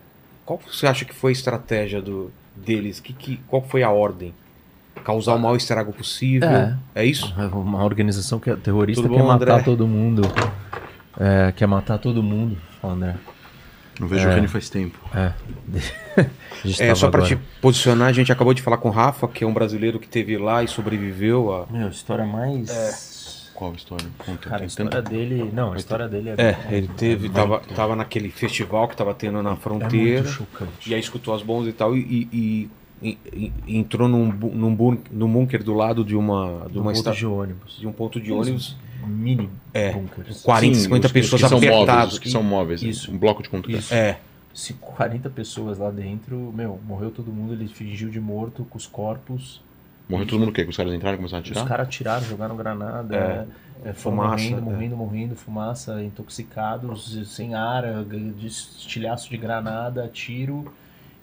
Qual 0.45 0.59
você 0.65 0.87
acha 0.87 1.03
que 1.03 1.13
foi 1.13 1.31
a 1.31 1.33
estratégia 1.33 2.01
do, 2.01 2.31
deles? 2.65 2.99
Que, 2.99 3.13
que, 3.13 3.39
qual 3.47 3.61
foi 3.61 3.83
a 3.83 3.89
ordem? 3.89 4.33
Causar 5.03 5.33
o 5.35 5.39
maior 5.39 5.55
estrago 5.55 5.93
possível? 5.93 6.49
É. 6.49 6.77
É 6.95 7.05
isso? 7.05 7.33
Uma 7.53 7.83
organização 7.83 8.39
que 8.39 8.49
é 8.49 8.55
terrorista 8.55 9.01
Tudo 9.01 9.13
quer 9.15 9.21
bom, 9.21 9.27
matar 9.27 9.51
André? 9.53 9.63
todo 9.63 9.87
mundo. 9.87 10.21
É, 11.19 11.51
quer 11.53 11.67
matar 11.67 11.97
todo 11.97 12.21
mundo, 12.21 12.57
fala 12.81 12.93
André. 12.93 13.15
Não 13.99 14.07
vejo 14.07 14.27
É. 14.27 14.31
o 14.31 14.35
Kenny 14.35 14.47
faz 14.47 14.69
tempo. 14.69 14.97
É. 15.15 15.33
É, 16.77 16.93
só 16.93 17.09
para 17.09 17.23
te 17.23 17.37
posicionar, 17.61 18.09
a 18.09 18.11
gente 18.11 18.33
acabou 18.33 18.53
de 18.53 18.61
falar 18.61 18.75
com 18.77 18.89
o 18.89 18.91
Rafa, 18.91 19.25
que 19.29 19.45
é 19.45 19.47
um 19.47 19.53
brasileiro 19.53 19.97
que 19.97 20.09
teve 20.09 20.37
lá 20.37 20.61
e 20.61 20.67
sobreviveu 20.67 21.53
a. 21.53 21.65
Meu, 21.71 21.87
história 21.87 22.25
mais. 22.25 22.69
Qual 23.59 23.71
a 23.73 23.75
história? 23.75 24.07
Conta. 24.17 24.49
Cara, 24.49 24.63
a 24.63 24.65
história 24.65 24.89
tanta- 24.89 25.09
dele. 25.09 25.51
Não, 25.53 25.73
a 25.73 25.75
história 25.75 26.07
dele 26.07 26.29
é. 26.29 26.35
É, 26.41 26.57
ele 26.71 26.87
teve, 26.95 27.27
tava, 27.27 27.59
tava 27.75 27.93
naquele 27.93 28.29
festival 28.29 28.87
que 28.87 28.95
tava 28.95 29.13
tendo 29.13 29.43
na 29.43 29.51
é 29.51 29.55
fronteira, 29.57 30.21
muito 30.21 30.31
chocante. 30.33 30.89
e 30.89 30.93
aí 30.93 30.99
escutou 31.01 31.35
as 31.35 31.41
bombas 31.43 31.67
e 31.67 31.73
tal, 31.73 31.93
e, 31.93 31.99
e- 32.31 32.69
e- 33.03 33.17
e- 33.67 33.77
entrou 33.77 34.07
num, 34.07 34.27
num, 34.31 34.97
num 35.11 35.31
bunker 35.33 35.61
do 35.61 35.73
lado 35.73 36.05
de 36.05 36.15
uma, 36.15 36.67
de 36.71 36.77
Um 36.77 36.81
uma 36.83 36.91
ponto 36.93 36.99
esta- 36.99 37.11
de 37.11 37.25
ônibus. 37.25 37.77
de 37.77 37.85
um 37.85 37.91
ponto 37.91 38.21
de 38.21 38.31
ônibus, 38.31 38.77
Mini 39.05 39.49
É. 39.73 39.91
bunkers. 39.91 40.41
40, 40.41 40.75
Sim, 40.75 40.81
50 40.83 41.05
os- 41.07 41.09
os 41.09 41.13
pessoas 41.13 41.41
que 41.41 41.47
são 41.49 41.57
móveis, 41.59 41.73
apertadas. 41.75 42.13
os 42.13 42.19
que 42.19 42.29
são 42.29 42.43
móveis. 42.43 42.81
Isso. 42.81 43.11
Um 43.11 43.17
bloco 43.17 43.43
de 43.43 43.49
contra. 43.49 43.69
Isso. 43.71 43.93
É, 43.93 44.19
Se 44.53 44.73
40 44.73 45.29
pessoas 45.29 45.77
lá 45.77 45.89
dentro, 45.91 46.51
meu, 46.55 46.79
morreu 46.85 47.11
todo 47.11 47.31
mundo, 47.31 47.53
ele 47.53 47.67
fingiu 47.67 48.09
de 48.09 48.19
morto 48.19 48.65
com 48.69 48.77
os 48.77 48.87
corpos. 48.87 49.61
Morreu 50.09 50.25
todo 50.25 50.39
mundo 50.39 50.49
o 50.49 50.51
quê? 50.53 50.63
Que 50.63 50.69
os 50.71 50.75
caras 50.77 50.91
entraram 50.93 51.13
e 51.15 51.17
começaram 51.17 51.39
a 51.39 51.43
Os 51.43 51.49
atirar? 51.51 51.67
caras 51.67 51.87
atiraram, 51.87 52.25
jogaram 52.25 52.57
granada, 52.57 53.15
É. 53.15 53.89
é, 53.89 53.93
foram 53.93 54.17
Fumaça, 54.17 54.31
morrendo, 54.43 54.57
é. 54.57 54.61
morrendo, 54.61 54.97
morrendo, 54.97 55.35
fumaça, 55.35 56.03
intoxicados, 56.03 57.29
sem 57.35 57.53
ar, 57.53 57.83
de 58.03 58.47
estilhaço 58.47 59.29
de 59.29 59.37
granada, 59.37 60.09
tiro. 60.11 60.73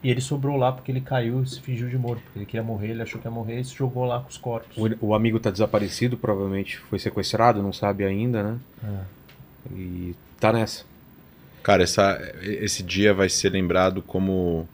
E 0.04 0.10
ele 0.10 0.20
sobrou 0.20 0.56
lá 0.56 0.70
porque 0.70 0.92
ele 0.92 1.00
caiu 1.00 1.42
e 1.42 1.48
se 1.48 1.60
fingiu 1.60 1.88
de 1.88 1.98
morto. 1.98 2.22
Porque 2.22 2.38
ele 2.38 2.46
queria 2.46 2.62
morrer, 2.62 2.90
ele 2.90 3.02
achou 3.02 3.20
que 3.20 3.26
ia 3.26 3.30
morrer 3.30 3.58
e 3.60 3.64
se 3.64 3.74
jogou 3.74 4.04
lá 4.04 4.20
com 4.20 4.28
os 4.28 4.36
corpos. 4.38 4.76
o, 4.76 5.06
o 5.06 5.14
amigo 5.14 5.40
tá 5.40 5.50
desaparecido, 5.50 6.16
provavelmente 6.16 6.78
foi 6.78 6.98
sequestrado, 7.00 7.60
não 7.62 7.72
sabe 7.72 8.04
ainda, 8.04 8.42
né? 8.42 8.58
É. 8.84 9.74
E 9.74 10.14
tá 10.38 10.52
nessa. 10.52 10.84
Cara, 11.62 11.82
essa, 11.82 12.16
esse 12.40 12.84
dia 12.84 13.12
vai 13.12 13.28
ser 13.28 13.48
lembrado 13.50 14.00
como. 14.00 14.68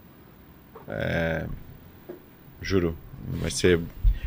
é, 0.87 1.47
juro. 2.61 2.95
Vai 3.41 3.51
ser. 3.51 3.81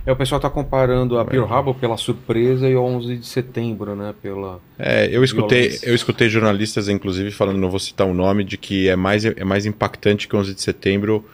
É, 0.06 0.12
o 0.12 0.16
pessoal 0.16 0.40
tá 0.40 0.50
comparando 0.50 1.18
a 1.18 1.26
Pearl 1.26 1.46
Harbor 1.52 1.74
pela 1.76 1.98
surpresa 1.98 2.70
e 2.70 2.76
o 2.76 2.82
11 2.84 3.18
de 3.18 3.26
setembro, 3.26 3.96
né? 3.96 4.14
Pela... 4.22 4.60
É, 4.78 5.08
eu 5.12 5.24
escutei, 5.24 5.62
Violência. 5.64 5.90
eu 5.90 5.96
escutei 5.96 6.30
jornalistas, 6.30 6.88
inclusive, 6.88 7.32
falando, 7.32 7.58
não 7.58 7.70
vou 7.72 7.80
citar 7.80 8.06
o 8.06 8.14
nome, 8.14 8.44
de 8.44 8.56
que 8.58 8.88
é 8.88 8.96
mais, 8.96 9.26
é 9.26 9.44
mais 9.44 9.66
impactante 9.66 10.28
que 10.28 10.36
o 10.36 10.40
11 10.40 10.54
de 10.54 10.62
setembro, 10.62 11.26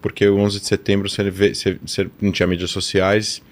porque 0.00 0.28
o 0.28 0.36
11 0.38 0.60
de 0.60 0.66
setembro 0.66 1.08
você, 1.08 1.28
vê, 1.28 1.52
você, 1.54 1.76
você 1.84 2.08
não 2.20 2.30
tinha 2.30 2.46
mídias 2.46 2.70
sociais, 2.70 3.42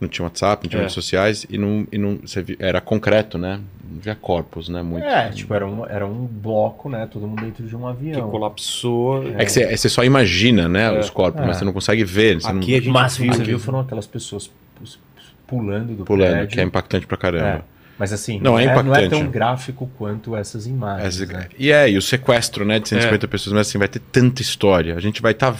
não 0.00 0.08
tinha 0.08 0.24
WhatsApp, 0.24 0.64
não 0.64 0.70
tinha 0.70 0.80
É. 0.80 0.82
mídias 0.84 0.94
sociais, 0.94 1.46
e 1.50 1.58
não, 1.58 1.86
e 1.92 1.98
não 1.98 2.18
era 2.58 2.80
concreto, 2.80 3.36
né? 3.36 3.60
Via 4.00 4.14
corpos, 4.14 4.68
né? 4.68 4.82
Muito. 4.82 5.04
É, 5.06 5.30
tipo, 5.30 5.52
era 5.54 5.66
um, 5.66 5.86
era 5.86 6.06
um 6.06 6.26
bloco, 6.26 6.88
né? 6.88 7.06
Todo 7.10 7.26
mundo 7.26 7.42
dentro 7.42 7.64
de 7.66 7.74
um 7.76 7.80
que 7.80 7.86
avião. 7.86 8.30
colapsou. 8.30 9.24
É 9.38 9.44
que 9.44 9.52
você, 9.52 9.76
você 9.76 9.88
só 9.88 10.02
imagina, 10.04 10.68
né, 10.68 10.94
É. 10.94 10.98
os 11.00 11.10
corpos, 11.10 11.42
É. 11.42 11.46
mas 11.46 11.56
você 11.58 11.64
não 11.64 11.72
consegue 11.72 12.04
ver. 12.04 12.40
Você 12.40 12.46
Aqui 12.48 12.54
não... 12.54 12.62
a 12.62 12.80
gente 12.80 12.88
O 12.88 12.92
máximo 12.92 13.30
que 13.30 13.36
você 13.36 13.44
viu. 13.44 13.58
foram 13.58 13.80
aquelas 13.80 14.06
pessoas 14.06 14.46
pu- 14.46 14.84
pulando 15.46 15.94
do 15.94 16.04
Pulando, 16.04 16.30
prédio. 16.32 16.48
que 16.48 16.60
é 16.60 16.64
impactante 16.64 17.06
pra 17.06 17.16
caramba. 17.16 17.46
É. 17.70 17.74
Mas 17.96 18.12
assim, 18.12 18.40
Não, 18.40 18.52
não, 18.52 18.58
é 18.58 18.64
é, 18.64 18.82
não 18.82 18.92
é 18.96 19.08
tão 19.08 19.24
gráfico 19.28 19.88
quanto 19.96 20.34
essas 20.34 20.66
imagens. 20.66 21.20
Essa- 21.22 21.32
né? 21.32 21.48
E 21.56 21.70
é, 21.70 21.88
e 21.88 21.96
o 21.96 22.02
sequestro, 22.02 22.64
né, 22.64 22.80
de 22.80 22.88
150 22.88 23.28
pessoas, 23.28 23.52
mas 23.54 23.68
assim, 23.68 23.78
vai 23.78 23.86
ter 23.86 24.00
tanta 24.00 24.42
história. 24.42 24.96
A 24.96 25.00
gente 25.00 25.22
vai 25.22 25.30
estar 25.30 25.52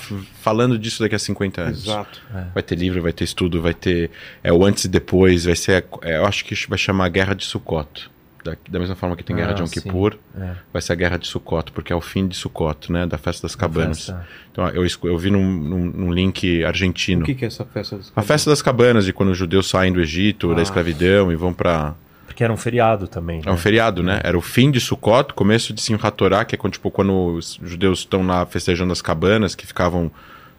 falando 0.43 0.77
disso 0.77 1.01
daqui 1.01 1.15
a 1.15 1.19
50 1.21 1.61
anos. 1.61 1.85
Exato. 1.85 2.21
Vai 2.53 2.61
ter 2.61 2.75
livro, 2.75 3.01
vai 3.01 3.13
ter 3.13 3.23
estudo, 3.23 3.63
vai 3.63 3.73
ter 3.73 4.11
é, 4.43 4.53
o 4.53 4.65
antes 4.65 4.85
e 4.85 4.89
depois, 4.89 5.45
vai 5.45 5.55
ser, 5.55 5.85
é, 6.03 6.17
eu 6.17 6.27
acho 6.27 6.45
que 6.45 6.57
vai 6.69 6.77
chamar 6.77 7.09
Guerra 7.09 7.35
de 7.35 7.45
Sukkot. 7.45 8.11
Da, 8.45 8.55
da 8.69 8.79
mesma 8.79 8.95
forma 8.95 9.17
que 9.17 9.25
tem 9.25 9.35
Guerra 9.35 9.53
Ah, 9.53 9.55
de 9.55 9.63
Yom 9.63 9.67
sim. 9.67 9.81
Kippur, 9.81 10.19
É. 10.39 10.51
vai 10.71 10.83
ser 10.83 10.93
a 10.93 10.97
Guerra 10.97 11.17
de 11.17 11.27
Sukkot, 11.27 11.73
porque 11.73 11.91
é 11.91 11.97
o 11.97 12.01
fim 12.03 12.29
de 12.29 12.37
Sukkot, 12.37 12.93
né, 12.93 13.07
da 13.07 13.17
Festa 13.17 13.43
das 13.47 13.57
Cabanas. 13.57 14.05
Festa. 14.07 14.29
Então, 14.53 14.69
eu, 14.69 14.87
eu 15.05 15.17
vi 15.19 15.31
num, 15.31 15.51
num- 15.51 15.85
num 15.91 16.13
link 16.13 16.63
argentino. 16.63 17.23
O 17.23 17.25
que, 17.25 17.35
que 17.35 17.45
é 17.47 17.49
essa 17.49 17.65
festa? 17.65 17.97
dos 17.97 18.13
A 18.15 18.21
Festa 18.21 18.51
das 18.51 18.61
Cabanas, 18.61 19.07
de 19.07 19.15
quando 19.15 19.31
os 19.31 19.39
judeus 19.39 19.67
saem 19.69 19.93
do 19.95 20.01
Egito, 20.01 20.53
Ah. 20.53 20.55
da 20.57 20.63
escravidão 20.63 21.33
e 21.33 21.37
vão 21.37 21.55
para 21.55 21.95
Porque 22.27 22.45
era 22.45 22.53
um 22.53 22.57
feriado 22.59 23.09
também. 23.09 23.41
É 23.47 23.49
um 23.49 23.55
né? 23.55 23.59
feriado, 23.59 24.03
né? 24.03 24.21
Era 24.23 24.37
o 24.37 24.43
fim 24.43 24.71
de 24.71 24.79
Sukkot, 24.79 25.33
começo 25.33 25.73
de 25.73 25.81
Simchat 25.81 26.15
Torah, 26.15 26.45
que 26.45 26.55
é 26.55 26.59
quando, 26.59 26.75
tipo, 26.75 26.91
quando 26.91 27.13
os 27.37 27.59
judeus 27.63 28.01
estão 28.01 28.27
lá 28.27 28.45
festejando 28.45 28.93
as 28.93 29.01
cabanas, 29.01 29.55
que 29.55 29.67
ficavam 29.67 30.11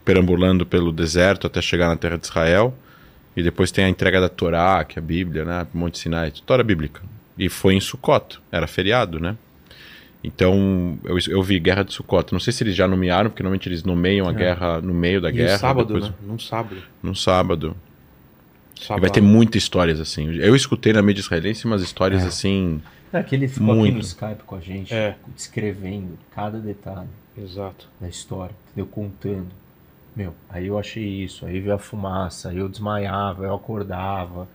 perambulando 0.04 0.66
pelo 0.66 0.92
deserto 0.92 1.46
até 1.48 1.62
chegar 1.62 1.88
na 1.90 1.96
terra 1.98 2.18
de 2.18 2.26
Israel. 2.26 2.74
E 3.38 3.44
depois 3.44 3.70
tem 3.72 3.86
a 3.86 3.90
entrega 3.90 4.20
da 4.22 4.30
Torá, 4.30 4.84
que 4.86 4.98
é 4.98 5.02
a 5.02 5.06
Bíblia, 5.06 5.44
né? 5.46 5.68
Monte 5.74 6.00
Sinai, 6.00 6.32
Torá 6.46 6.64
bíblica. 6.64 7.02
E 7.38 7.50
foi 7.50 7.76
em 7.76 7.80
Sukkot, 7.82 8.40
era 8.52 8.66
feriado, 8.68 9.20
né? 9.20 9.36
Então, 10.24 10.98
eu, 11.04 11.18
eu 11.30 11.44
vi 11.44 11.60
Guerra 11.60 11.84
de 11.84 11.94
Sukkot. 11.94 12.32
Não 12.34 12.40
sei 12.40 12.52
se 12.52 12.64
eles 12.64 12.76
já 12.76 12.88
nomearam, 12.88 13.30
porque 13.30 13.44
normalmente 13.44 13.70
eles 13.70 13.84
nomeiam 13.84 14.28
a 14.28 14.34
guerra 14.34 14.82
no 14.82 14.94
meio 14.94 15.22
da 15.22 15.30
E 15.30 15.34
guerra. 15.34 15.58
sábado, 15.58 15.94
depois- 15.94 16.10
né? 16.10 16.16
Num 16.26 16.40
sábado. 16.40 16.78
No 17.04 17.16
sábado. 17.16 17.76
E 18.76 18.84
sábado. 18.86 19.02
vai 19.02 19.10
ter 19.10 19.22
muitas 19.22 19.62
histórias 19.62 20.00
assim. 20.00 20.34
Eu 20.38 20.56
escutei 20.56 20.92
na 20.94 21.02
mídia 21.02 21.22
israelense 21.22 21.66
umas 21.66 21.82
histórias 21.82 22.24
É. 22.24 22.28
assim. 22.28 22.82
É 23.14 23.22
que 23.24 23.36
ele 23.36 23.48
ficou 23.48 23.70
aqui 23.72 23.78
Muito. 23.80 23.96
no 23.96 24.02
Skype 24.02 24.44
com 24.46 24.56
a 24.56 24.60
gente, 24.60 24.94
É. 24.94 25.16
descrevendo 25.36 26.18
cada 26.32 26.58
detalhe 26.60 27.08
Exato. 27.38 27.88
da 28.02 28.10
história, 28.10 28.54
entendeu? 28.68 28.88
Contando. 28.92 29.48
Meu, 30.16 30.34
aí 30.50 30.68
eu 30.68 30.78
achei 30.80 31.04
isso, 31.24 31.46
aí 31.46 31.60
veio 31.60 31.76
a 31.76 31.78
fumaça, 31.78 32.50
aí 32.50 32.58
eu 32.58 32.68
desmaiava, 32.68 33.44
eu 33.46 33.54
acordava. 33.54 34.48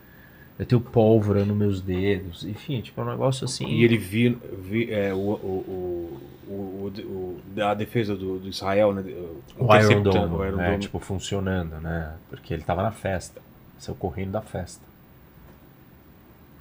Eu 0.61 0.67
tenho 0.67 0.81
pólvora 0.83 1.43
nos 1.43 1.57
meus 1.57 1.81
dedos. 1.81 2.45
Enfim, 2.45 2.83
tipo, 2.83 3.01
é 3.01 3.05
um 3.05 3.09
negócio 3.09 3.47
assim. 3.47 3.67
E 3.67 3.83
ele 3.83 3.97
viu, 3.97 4.39
vi 4.59 4.93
é, 4.93 5.11
o, 5.15 5.17
o, 5.17 6.21
o, 6.47 6.93
o, 6.99 7.63
a 7.63 7.73
defesa 7.73 8.15
do, 8.15 8.39
do 8.39 8.47
Israel, 8.47 8.93
né? 8.93 9.03
O 9.59 9.75
Iron 9.75 10.03
Dome, 10.03 10.37
o 10.37 10.45
Iron 10.45 10.57
né, 10.59 10.67
Dome. 10.67 10.79
tipo, 10.81 10.99
funcionando, 10.99 11.81
né? 11.81 12.13
Porque 12.29 12.53
ele 12.53 12.63
tava 12.63 12.83
na 12.83 12.91
festa. 12.91 13.41
Saiu 13.79 13.97
correndo 13.97 14.33
da 14.33 14.43
festa. 14.43 14.85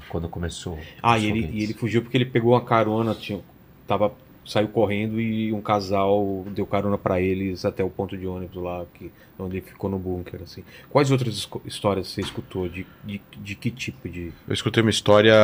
Quando 0.08 0.30
começou. 0.30 0.80
Ah, 1.04 1.20
e 1.20 1.26
ele, 1.26 1.50
e 1.52 1.64
ele 1.64 1.74
fugiu 1.74 2.02
porque 2.02 2.16
ele 2.16 2.26
pegou 2.26 2.54
uma 2.54 2.64
carona, 2.64 3.14
tinha, 3.14 3.42
tava, 3.86 4.14
saiu 4.46 4.68
correndo 4.68 5.20
e 5.20 5.52
um 5.54 5.62
casal 5.62 6.46
deu 6.52 6.66
carona 6.66 6.98
pra 6.98 7.22
eles 7.22 7.66
até 7.66 7.84
o 7.84 7.90
ponto 7.90 8.18
de 8.18 8.26
ônibus 8.26 8.62
lá, 8.62 8.86
que, 8.94 9.12
onde 9.38 9.58
ele 9.58 9.66
ficou 9.66 9.90
no 9.90 10.00
bunker, 10.00 10.42
assim. 10.44 10.64
Quais 10.90 11.12
outras 11.12 11.48
histórias 11.66 12.08
você 12.08 12.22
escutou? 12.22 12.68
De, 12.68 12.86
de, 13.04 13.22
de 13.38 13.56
que 13.56 13.70
tipo 13.70 14.10
de... 14.10 14.32
Eu 14.48 14.54
escutei 14.54 14.82
uma 14.82 14.90
história 14.90 15.36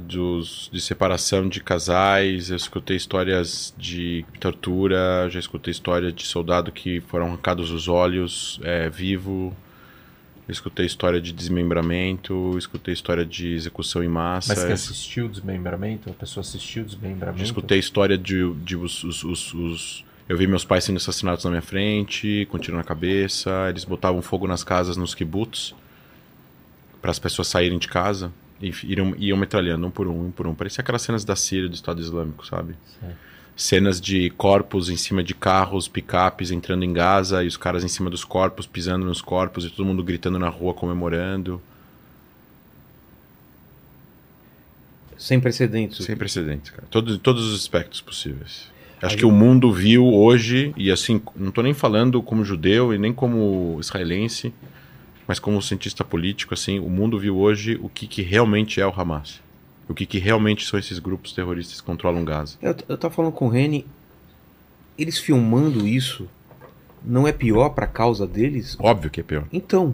dos, 0.00 0.70
de 0.72 0.80
separação 0.80 1.48
de 1.48 1.62
casais, 1.62 2.50
eu 2.50 2.56
escutei 2.56 2.96
histórias 2.96 3.74
de 3.76 4.24
tortura, 4.40 5.28
já 5.28 5.38
escutei 5.38 5.72
história 5.72 6.12
de 6.12 6.24
soldado 6.24 6.70
que 6.70 7.00
foram 7.00 7.26
arrancados 7.26 7.70
os 7.70 7.88
olhos 7.88 8.60
é, 8.62 8.88
vivo, 8.88 9.54
eu 10.48 10.52
escutei 10.52 10.84
história 10.86 11.20
de 11.20 11.32
desmembramento, 11.32 12.56
escutei 12.58 12.92
história 12.94 13.24
de 13.24 13.52
execução 13.54 14.02
em 14.02 14.08
massa. 14.08 14.54
Mas 14.54 14.64
que 14.64 14.72
assistiu 14.72 15.26
o 15.26 15.28
desmembramento? 15.28 16.10
A 16.10 16.12
pessoa 16.12 16.42
assistiu 16.42 16.82
o 16.82 16.86
desmembramento? 16.86 17.38
Já 17.38 17.44
escutei 17.44 17.78
história 17.78 18.18
de, 18.18 18.52
de 18.64 18.76
os, 18.76 19.02
os- 19.04 19.24
os- 19.24 19.54
os- 19.54 20.04
Eu 20.28 20.36
vi 20.36 20.46
meus 20.46 20.64
pais 20.64 20.84
sendo 20.84 20.96
assassinados 20.96 21.44
na 21.44 21.50
minha 21.50 21.62
frente, 21.62 22.46
com 22.50 22.58
tiro 22.58 22.76
na 22.76 22.84
cabeça. 22.84 23.50
Eles 23.68 23.84
botavam 23.84 24.22
fogo 24.22 24.46
nas 24.46 24.62
casas, 24.64 24.96
nos 24.96 25.14
kibbutz, 25.14 25.74
para 27.00 27.10
as 27.10 27.18
pessoas 27.18 27.48
saírem 27.48 27.78
de 27.78 27.88
casa. 27.88 28.32
E 28.60 28.72
iam, 28.84 29.14
iam 29.18 29.36
metralhando 29.36 29.86
um 29.86 29.90
por 29.90 30.06
um, 30.06 30.26
um 30.26 30.30
por 30.30 30.46
um. 30.46 30.54
Parecia 30.54 30.80
aquelas 30.82 31.02
cenas 31.02 31.24
da 31.24 31.34
Síria, 31.34 31.68
do 31.68 31.74
Estado 31.74 32.00
Islâmico, 32.00 32.46
sabe? 32.46 32.74
Sei. 33.00 33.10
Cenas 33.54 34.00
de 34.00 34.30
corpos 34.30 34.88
em 34.88 34.96
cima 34.96 35.22
de 35.22 35.34
carros, 35.34 35.86
picapes 35.86 36.50
entrando 36.50 36.84
em 36.84 36.92
Gaza 36.92 37.44
e 37.44 37.46
os 37.46 37.56
caras 37.56 37.84
em 37.84 37.88
cima 37.88 38.08
dos 38.08 38.24
corpos, 38.24 38.66
pisando 38.66 39.04
nos 39.04 39.20
corpos 39.20 39.64
e 39.64 39.70
todo 39.70 39.84
mundo 39.84 40.02
gritando 40.02 40.38
na 40.38 40.48
rua, 40.48 40.72
comemorando. 40.72 41.60
Sem 45.16 45.38
precedentes. 45.38 46.04
Sem 46.04 46.16
precedentes, 46.16 46.70
cara. 46.70 46.84
Todo, 46.90 47.16
todos 47.18 47.46
os 47.46 47.60
aspectos 47.60 48.00
possíveis. 48.00 48.72
Acho 49.00 49.16
que 49.16 49.26
o 49.26 49.32
mundo 49.32 49.72
viu 49.72 50.06
hoje, 50.06 50.72
e 50.76 50.90
assim, 50.90 51.20
não 51.34 51.48
estou 51.48 51.64
nem 51.64 51.74
falando 51.74 52.22
como 52.22 52.44
judeu 52.44 52.94
e 52.94 52.98
nem 52.98 53.12
como 53.12 53.76
israelense, 53.80 54.54
mas 55.26 55.40
como 55.40 55.60
cientista 55.60 56.04
político, 56.04 56.54
assim, 56.54 56.78
o 56.78 56.88
mundo 56.88 57.18
viu 57.18 57.36
hoje 57.36 57.78
o 57.82 57.88
que, 57.88 58.06
que 58.06 58.22
realmente 58.22 58.80
é 58.80 58.86
o 58.86 58.92
Hamas. 58.96 59.40
O 59.88 59.94
que, 59.94 60.06
que 60.06 60.18
realmente 60.18 60.64
são 60.64 60.78
esses 60.78 60.98
grupos 60.98 61.32
terroristas 61.32 61.80
que 61.80 61.86
controlam 61.86 62.24
Gaza. 62.24 62.56
Eu, 62.62 62.74
eu 62.88 62.96
tava 62.96 63.12
falando 63.14 63.32
com 63.32 63.46
o 63.46 63.48
Reni, 63.48 63.84
eles 64.98 65.18
filmando 65.18 65.86
isso 65.86 66.28
não 67.04 67.26
é 67.26 67.32
pior 67.32 67.70
pra 67.70 67.86
causa 67.86 68.26
deles? 68.26 68.76
Óbvio 68.78 69.10
que 69.10 69.20
é 69.20 69.22
pior. 69.24 69.44
Então, 69.52 69.92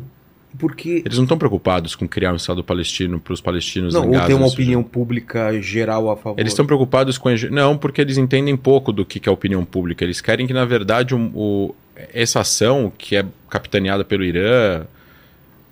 porque... 0.59 1.03
Eles 1.05 1.17
não 1.17 1.25
estão 1.25 1.39
preocupados 1.39 1.95
com 1.97 2.07
criar 2.07 2.33
um 2.33 2.37
Estado 2.37 2.63
palestino 2.63 3.19
para 3.19 3.33
os 3.33 3.41
palestinos 3.41 3.95
Não, 3.95 4.05
em 4.05 4.07
ou 4.09 4.13
Gaza. 4.13 4.27
tem 4.27 4.37
uma 4.37 4.47
isso 4.47 4.55
já- 4.57 4.63
opinião 4.63 4.83
pública 4.83 5.61
geral 5.63 6.11
a 6.11 6.17
favor. 6.17 6.39
Eles 6.39 6.53
estão 6.53 6.67
preocupados 6.67 7.17
com. 7.17 7.29
a 7.31 7.35
Não, 7.51 7.77
porque 7.79 8.01
eles 8.03 8.19
entendem 8.19 8.57
pouco 8.57 8.93
do 8.93 9.07
que 9.07 9.19
que 9.19 9.29
é 9.29 9.31
a 9.31 9.33
opinião 9.33 9.65
pública. 9.65 10.05
Eles 10.05 10.21
querem 10.21 10.47
que, 10.47 10.53
na 10.53 10.65
verdade, 10.67 11.15
um- 11.15 11.31
o- 11.35 11.75
essa 12.13 12.41
ação, 12.41 12.93
que 12.97 13.17
é 13.17 13.25
capitaneada 13.49 14.05
pelo 14.05 14.23
Irã, 14.25 14.85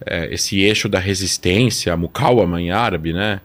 é, 0.04 0.32
esse 0.32 0.60
eixo 0.60 0.88
da 0.88 0.98
resistência, 0.98 1.92
a 1.92 1.96
Mukawama 1.96 2.60
em 2.60 2.70
árabe, 2.70 3.12
né? 3.12 3.40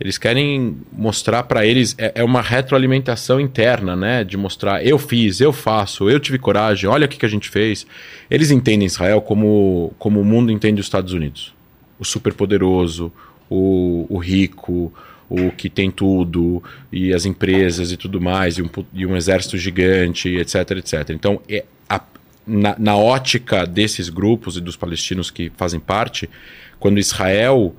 Eles 0.00 0.16
querem 0.16 0.76
mostrar 0.92 1.42
para 1.42 1.66
eles. 1.66 1.94
É, 1.98 2.12
é 2.16 2.24
uma 2.24 2.40
retroalimentação 2.40 3.40
interna, 3.40 3.96
né? 3.96 4.22
De 4.22 4.36
mostrar, 4.36 4.84
eu 4.84 4.98
fiz, 4.98 5.40
eu 5.40 5.52
faço, 5.52 6.08
eu 6.08 6.20
tive 6.20 6.38
coragem, 6.38 6.88
olha 6.88 7.06
o 7.06 7.08
que, 7.08 7.18
que 7.18 7.26
a 7.26 7.28
gente 7.28 7.48
fez. 7.48 7.86
Eles 8.30 8.50
entendem 8.50 8.86
Israel 8.86 9.20
como, 9.20 9.92
como 9.98 10.20
o 10.20 10.24
mundo 10.24 10.52
entende 10.52 10.80
os 10.80 10.86
Estados 10.86 11.12
Unidos. 11.12 11.52
O 11.98 12.04
superpoderoso, 12.04 13.12
o, 13.50 14.06
o 14.08 14.18
rico, 14.18 14.92
o 15.28 15.50
que 15.50 15.68
tem 15.68 15.90
tudo, 15.90 16.62
e 16.92 17.12
as 17.12 17.26
empresas 17.26 17.90
e 17.90 17.96
tudo 17.96 18.20
mais, 18.20 18.56
e 18.56 18.62
um, 18.62 18.70
e 18.94 19.04
um 19.04 19.16
exército 19.16 19.58
gigante, 19.58 20.28
etc, 20.28 20.70
etc. 20.78 21.10
Então, 21.10 21.40
é 21.48 21.64
a- 21.88 22.00
na, 22.46 22.76
na 22.78 22.96
ótica 22.96 23.66
desses 23.66 24.08
grupos 24.08 24.56
e 24.56 24.60
dos 24.60 24.76
palestinos 24.76 25.28
que 25.30 25.50
fazem 25.56 25.80
parte, 25.80 26.30
quando 26.78 26.98
Israel 27.00 27.74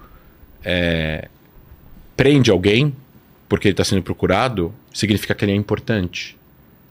é, 0.64 1.30
prende 2.20 2.52
alguém 2.52 2.94
porque 3.48 3.70
ele 3.70 3.74
está 3.74 3.86
sendo 3.86 4.04
procurado, 4.04 4.74
significa 4.94 5.34
que 5.34 5.46
ele 5.46 5.54
é 5.54 5.56
importante. 5.56 6.38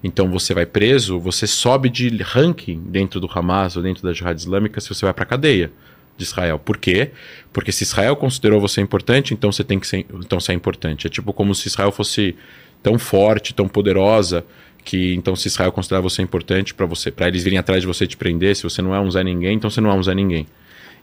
Então 0.03 0.31
você 0.31 0.55
vai 0.55 0.65
preso, 0.65 1.21
você 1.21 1.47
sobe 1.47 1.91
de 1.91 2.09
ranking 2.23 2.83
dentro 2.87 3.21
do 3.21 3.29
Hamas 3.31 3.77
ou 3.77 3.83
dentro 3.83 4.03
da 4.03 4.15
Jihad 4.15 4.39
Islâmica 4.39 4.81
se 4.81 4.89
você 4.89 5.05
vai 5.05 5.13
para 5.13 5.27
cadeia 5.27 5.71
de 6.17 6.25
Israel. 6.25 6.59
Por 6.59 6.79
quê? 6.79 7.11
Porque 7.53 7.71
se 7.71 7.85
Israel 7.85 8.17
considerou 8.17 8.59
você 8.59 8.81
importante, 8.81 9.35
então 9.35 9.53
você 9.53 9.63
tem 9.63 9.79
que 9.79 9.87
ser, 9.87 10.07
então 10.15 10.41
você 10.41 10.53
é 10.53 10.55
importante. 10.55 11.07
É 11.07 11.11
tipo 11.11 11.31
como 11.35 11.55
se 11.55 11.69
Israel 11.69 11.93
fosse 11.93 12.35
tão 12.83 12.99
forte, 12.99 13.53
tão 13.53 13.69
poderosa, 13.69 14.47
que 14.83 15.15
então 15.15 15.37
se 15.37 15.49
Israel 15.49 15.73
considerar 15.73 16.01
você 16.01 16.23
importante 16.23 16.73
para 16.73 16.87
você, 16.87 17.11
para 17.11 17.29
eles 17.29 17.45
virem 17.45 17.59
atrás 17.59 17.83
de 17.83 17.87
você 17.87 18.07
te 18.07 18.17
prender, 18.17 18.57
se 18.57 18.63
você 18.63 18.81
não 18.81 18.95
é 18.95 19.01
um 19.01 19.11
Zé 19.11 19.23
Ninguém, 19.23 19.57
então 19.57 19.69
você 19.69 19.83
não 19.83 19.91
é 19.91 19.95
um 19.95 20.03
Zé 20.03 20.15
Ninguém. 20.15 20.47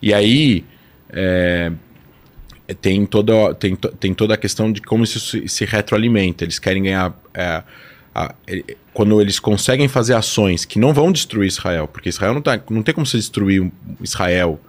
E 0.01 0.11
aí 0.15 0.65
é, 1.11 1.71
tem 2.73 3.05
toda, 3.05 3.53
tem, 3.55 3.75
tem 3.75 4.13
toda 4.13 4.33
a 4.33 4.37
questão 4.37 4.71
de 4.71 4.81
como 4.81 5.03
isso 5.03 5.19
se, 5.47 5.65
retroalimenta. 5.65 6.43
Eles 6.43 6.59
querem 6.59 6.83
ganhar. 6.83 7.13
é, 7.33 7.63
a- 8.13 8.33
quando 8.93 9.19
eles 9.19 9.39
conseguem 9.39 9.89
fazer 9.89 10.13
ações 10.13 10.63
que 10.63 10.79
não 10.79 10.93
vão 10.93 11.11
destruir 11.11 11.47
Israel, 11.47 11.85
porque 11.85 12.07
Israel 12.07 12.33
não, 12.33 12.41
tá, 12.41 12.59
não 12.69 12.81
tem 12.81 12.93
como 12.95 13.05
se 13.05 13.17
destruir 13.17 13.69
Israel. 14.01 14.59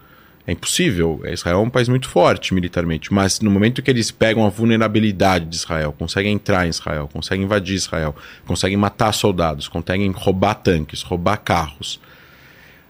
É 0.48 0.52
impossível. 0.52 1.22
Israel 1.28 1.58
é 1.58 1.62
um 1.62 1.70
país 1.70 1.88
muito 1.88 2.08
forte 2.08 2.54
militarmente. 2.54 3.12
Mas 3.12 3.40
no 3.40 3.50
momento 3.50 3.82
que 3.82 3.90
eles 3.90 4.10
pegam 4.12 4.44
a 4.44 4.48
vulnerabilidade 4.48 5.44
de 5.46 5.56
Israel, 5.56 5.92
conseguem 5.96 6.32
entrar 6.34 6.66
em 6.66 6.70
Israel, 6.70 7.08
conseguem 7.12 7.44
invadir 7.44 7.74
Israel, 7.74 8.14
conseguem 8.46 8.76
matar 8.76 9.12
soldados, 9.12 9.66
conseguem 9.68 10.10
roubar 10.12 10.54
tanques, 10.54 11.02
roubar 11.02 11.38
carros, 11.38 12.00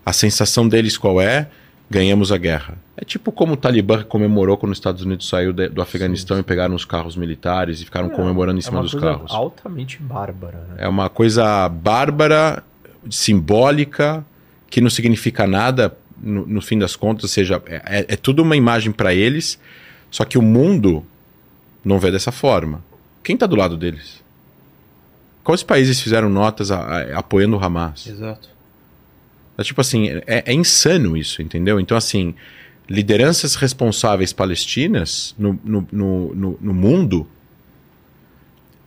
a 0.05 0.13
sensação 0.13 0.69
deles 0.69 0.97
qual 0.99 1.21
é? 1.21 1.49
Ganhamos 1.89 2.33
a 2.33 2.37
guerra. 2.37 2.79
É 2.97 3.05
tipo 3.05 3.31
como 3.31 3.53
o 3.53 3.57
Talibã 3.57 4.03
comemorou 4.03 4.57
quando 4.57 4.73
os 4.73 4.79
Estados 4.79 5.03
Unidos 5.03 5.29
saiu 5.29 5.53
de- 5.53 5.69
do 5.69 5.81
Afeganistão 5.81 6.39
e 6.39 6.43
pegaram 6.43 6.75
os 6.75 6.85
carros 6.85 7.15
militares 7.17 7.81
e 7.81 7.85
ficaram 7.85 8.09
comemorando 8.09 8.59
em 8.59 8.63
cima 8.63 8.77
é 8.77 8.79
uma 8.79 8.83
dos 8.83 8.93
coisa 8.93 9.07
carros. 9.07 9.31
altamente 9.33 9.99
bárbara, 10.03 10.59
né? 10.71 10.75
É 10.79 10.89
uma 10.89 11.09
coisa 11.09 11.69
bárbara, 11.69 12.63
simbólica, 13.11 14.25
que 14.69 14.81
não 14.81 14.91
significa 14.91 15.47
nada 15.47 15.97
no, 16.21 16.47
no 16.47 16.61
fim 16.61 16.79
das 16.79 16.97
contas. 16.97 17.25
Ou 17.25 17.29
seja, 17.29 17.63
é, 17.67 17.77
é- 18.01 18.07
é 18.09 18.17
tudo 18.17 18.43
uma 18.43 18.57
imagem 18.57 18.91
para 18.93 19.15
eles, 19.15 19.59
só 20.11 20.25
que 20.25 20.39
o 20.39 20.43
mundo 20.43 21.05
não 21.85 21.99
vê 21.99 22.11
dessa 22.11 22.33
forma. 22.33 22.83
Quem 23.23 23.35
está 23.35 23.47
do 23.47 23.55
lado 23.57 23.77
deles? 23.77 24.25
Quais 25.45 25.63
países 25.63 26.01
fizeram 26.01 26.29
notas 26.29 26.71
a- 26.73 26.81
a- 26.81 27.19
apoiando 27.19 27.57
o 27.57 27.63
Hamas? 27.65 28.07
Exato. 28.07 28.49
É 29.59 29.63
tipo 29.63 29.81
assim, 29.81 30.09
é, 30.27 30.45
é 30.47 30.53
insano 30.53 31.17
isso, 31.17 31.41
entendeu? 31.41 31.81
Então, 31.81 31.97
assim, 31.97 32.35
lideranças 32.89 33.55
responsáveis 33.55 34.33
palestinas 34.33 35.35
no, 35.39 35.59
no, 35.65 35.89
no, 35.91 36.59
no, 36.61 36.75
mundo 36.75 37.27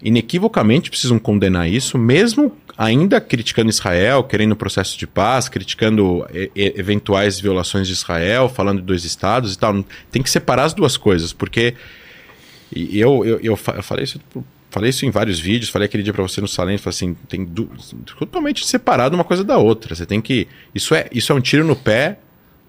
inequivocamente 0.01 0.89
precisam 0.89 1.19
condenar 1.19 1.69
isso, 1.69 1.97
mesmo 1.97 2.55
ainda 2.77 3.19
criticando 3.19 3.69
Israel, 3.69 4.23
querendo 4.23 4.55
processo 4.55 4.97
de 4.97 5.05
paz, 5.05 5.49
criticando 5.49 6.25
e- 6.33 6.73
eventuais 6.77 7.39
violações 7.39 7.87
de 7.87 7.93
Israel, 7.93 8.47
falando 8.47 8.79
de 8.79 8.85
dois 8.85 9.03
estados 9.03 9.55
e 9.55 9.59
tal. 9.59 9.83
Tem 10.09 10.21
que 10.21 10.29
separar 10.29 10.63
as 10.63 10.73
duas 10.73 10.95
coisas, 10.95 11.33
porque 11.33 11.73
eu, 12.73 13.25
eu, 13.25 13.39
eu, 13.39 13.41
eu 13.41 13.57
falei 13.57 14.03
isso 14.03 14.21
falei 14.69 14.89
isso 14.89 15.05
em 15.05 15.09
vários 15.11 15.39
vídeos, 15.39 15.69
falei 15.69 15.85
aquele 15.87 16.03
dia 16.03 16.13
pra 16.13 16.21
você 16.23 16.39
no 16.41 16.47
Salento, 16.47 16.81
falei 16.83 16.95
assim, 16.95 17.13
tem 17.27 17.43
du- 17.45 17.69
totalmente 18.17 18.65
separado 18.65 19.15
uma 19.15 19.23
coisa 19.23 19.43
da 19.43 19.57
outra. 19.57 19.95
Você 19.95 20.05
tem 20.05 20.21
que 20.21 20.47
isso 20.73 20.93
é 20.95 21.07
isso 21.11 21.31
é 21.31 21.35
um 21.35 21.41
tiro 21.41 21.65
no 21.65 21.75
pé 21.75 22.19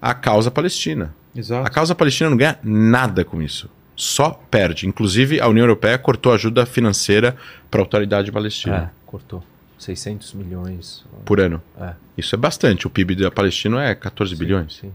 à 0.01 0.13
causa 0.13 0.49
palestina. 0.51 1.13
Exato. 1.35 1.65
A 1.67 1.69
causa 1.69 1.95
palestina 1.95 2.29
não 2.29 2.37
ganha 2.37 2.57
nada 2.63 3.23
com 3.23 3.41
isso. 3.41 3.69
Só 3.95 4.31
perde. 4.49 4.87
Inclusive, 4.87 5.39
a 5.39 5.47
União 5.47 5.63
Europeia 5.63 5.97
cortou 5.97 6.33
ajuda 6.33 6.65
financeira 6.65 7.37
para 7.69 7.79
a 7.79 7.83
autoridade 7.83 8.31
palestina 8.31 8.75
É, 8.77 8.89
cortou. 9.05 9.43
600 9.77 10.33
milhões. 10.33 11.03
por 11.25 11.39
ano. 11.39 11.61
É. 11.79 11.93
Isso 12.17 12.33
é 12.35 12.37
bastante. 12.37 12.85
O 12.85 12.89
PIB 12.89 13.15
da 13.15 13.31
Palestina 13.31 13.83
é 13.83 13.95
14 13.95 14.35
bilhões. 14.35 14.75
Sim. 14.81 14.91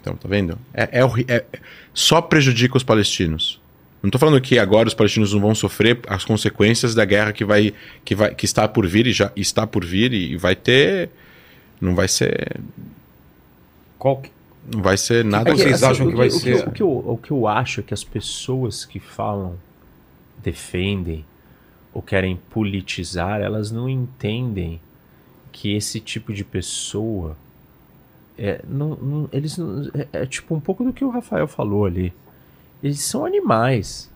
Então, 0.00 0.14
tá 0.14 0.28
vendo? 0.28 0.58
É, 0.72 1.00
é- 1.00 1.24
é- 1.36 1.44
só 1.92 2.20
prejudica 2.20 2.76
os 2.76 2.82
palestinos. 2.84 3.60
Não 4.06 4.10
tô 4.12 4.18
falando 4.20 4.40
que 4.40 4.56
agora 4.56 4.86
os 4.86 4.94
palestinos 4.94 5.32
não 5.32 5.40
vão 5.40 5.52
sofrer 5.54 5.98
as 6.06 6.24
consequências 6.24 6.94
da 6.94 7.04
guerra 7.04 7.32
que 7.32 7.44
vai 7.44 7.74
que 8.04 8.14
vai 8.14 8.32
que 8.32 8.44
está 8.44 8.68
por 8.68 8.86
vir 8.86 9.06
e 9.08 9.12
já 9.12 9.32
está 9.34 9.66
por 9.66 9.84
vir 9.84 10.12
e 10.12 10.36
vai 10.36 10.54
ter 10.54 11.10
não 11.80 11.92
vai 11.94 12.06
ser 12.06 12.60
Qual 13.98 14.18
que- 14.18 14.30
não 14.72 14.82
vai 14.82 14.96
ser 14.96 15.24
nada. 15.24 15.50
É 15.50 15.54
que, 15.54 15.62
vocês 15.62 15.82
acham 15.82 16.06
o 16.06 16.10
que 16.10 16.16
vai 16.16 16.28
o 16.28 16.30
ser- 16.30 16.68
o, 16.68 16.70
que 16.72 16.82
eu, 16.82 16.88
o 16.90 17.16
que 17.18 17.30
eu 17.32 17.48
acho 17.48 17.80
é 17.80 17.82
que 17.82 17.92
as 17.94 18.04
pessoas 18.04 18.84
que 18.84 19.00
falam, 19.00 19.56
defendem 20.42 21.24
ou 21.92 22.00
querem 22.02 22.36
politizar, 22.50 23.40
elas 23.40 23.70
não 23.72 23.88
entendem 23.88 24.80
que 25.50 25.74
esse 25.74 25.98
tipo 25.98 26.32
de 26.32 26.44
pessoa 26.44 27.36
é, 28.38 28.60
não, 28.68 28.90
não- 28.96 29.28
eles 29.32 29.56
não- 29.58 29.90
é, 29.94 30.06
é 30.22 30.26
tipo 30.26 30.54
um 30.54 30.60
pouco 30.60 30.84
do 30.84 30.92
que 30.92 31.04
o 31.04 31.08
Rafael 31.10 31.48
falou 31.48 31.84
ali. 31.86 32.12
Eles 32.82 33.00
são 33.00 33.24
animais. 33.24 34.10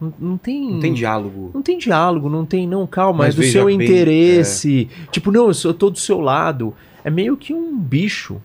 Não, 0.00 0.12
não 0.18 0.38
tem 0.38 0.72
Não 0.72 0.80
tem 0.80 0.94
diálogo. 0.94 1.50
não 1.52 1.62
tem 1.62 1.78
diálogo, 1.78 2.30
não 2.30 2.46
tem, 2.46 2.66
não, 2.66 2.86
calma, 2.86 3.24
Mas 3.24 3.34
é 3.34 3.36
do 3.36 3.44
seu 3.44 3.66
bem, 3.66 3.76
interesse. 3.76 4.88
Tipo, 5.10 5.30
não, 5.30 5.48
eu, 5.48 5.54
sou, 5.54 5.70
eu 5.70 5.74
tô 5.74 5.90
do 5.90 5.98
seu 5.98 6.20
lado. 6.20 6.74
É 7.04 7.10
meio 7.10 7.36
que 7.36 7.52
um 7.52 7.78
bicho 7.78 8.40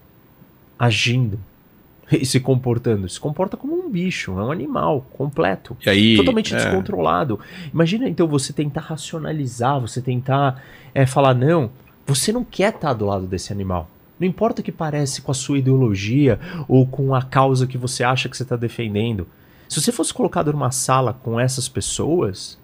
agindo 0.78 1.40
e 2.12 2.26
se 2.26 2.40
comportando. 2.40 3.08
Se 3.08 3.20
comporta 3.20 3.56
como 3.56 3.74
um 3.74 3.90
bicho, 3.90 4.32
é 4.40 4.44
um 4.44 4.52
animal 4.52 5.06
completo. 5.14 5.78
Aí, 5.86 6.18
Totalmente 6.18 6.54
é, 6.54 6.58
descontrolado. 6.58 7.40
Imagina 7.74 8.08
então 8.08 8.28
você 8.28 8.52
tentar 8.52 8.82
racionalizar, 8.82 9.80
você 9.80 10.02
tentar 10.02 10.62
é, 10.94 11.06
falar, 11.06 11.34
não, 11.34 11.72
você 12.06 12.32
não 12.32 12.44
quer 12.44 12.74
estar 12.74 12.94
do 12.94 13.06
lado 13.06 13.26
desse 13.26 13.52
animal. 13.52 13.90
Não 14.20 14.28
importa 14.28 14.62
o 14.62 14.64
que 14.64 14.72
parece 14.72 15.22
com 15.22 15.32
a 15.32 15.36
sua 15.36 15.58
ideologia 15.58 16.40
ou 16.68 16.88
com 16.88 17.14
a 17.14 17.22
causa 17.22 17.68
que 17.68 17.78
você 17.78 18.04
acha 18.04 18.30
que 18.30 18.38
você 18.38 18.44
está 18.44 18.56
defendendo. 18.56 19.28
Se 19.68 19.82
você 19.82 19.92
fosse 19.92 20.14
colocado 20.14 20.52
numa 20.52 20.72
sala 20.72 21.14
com 21.14 21.40
essas 21.40 21.68
pessoas, 21.68 22.58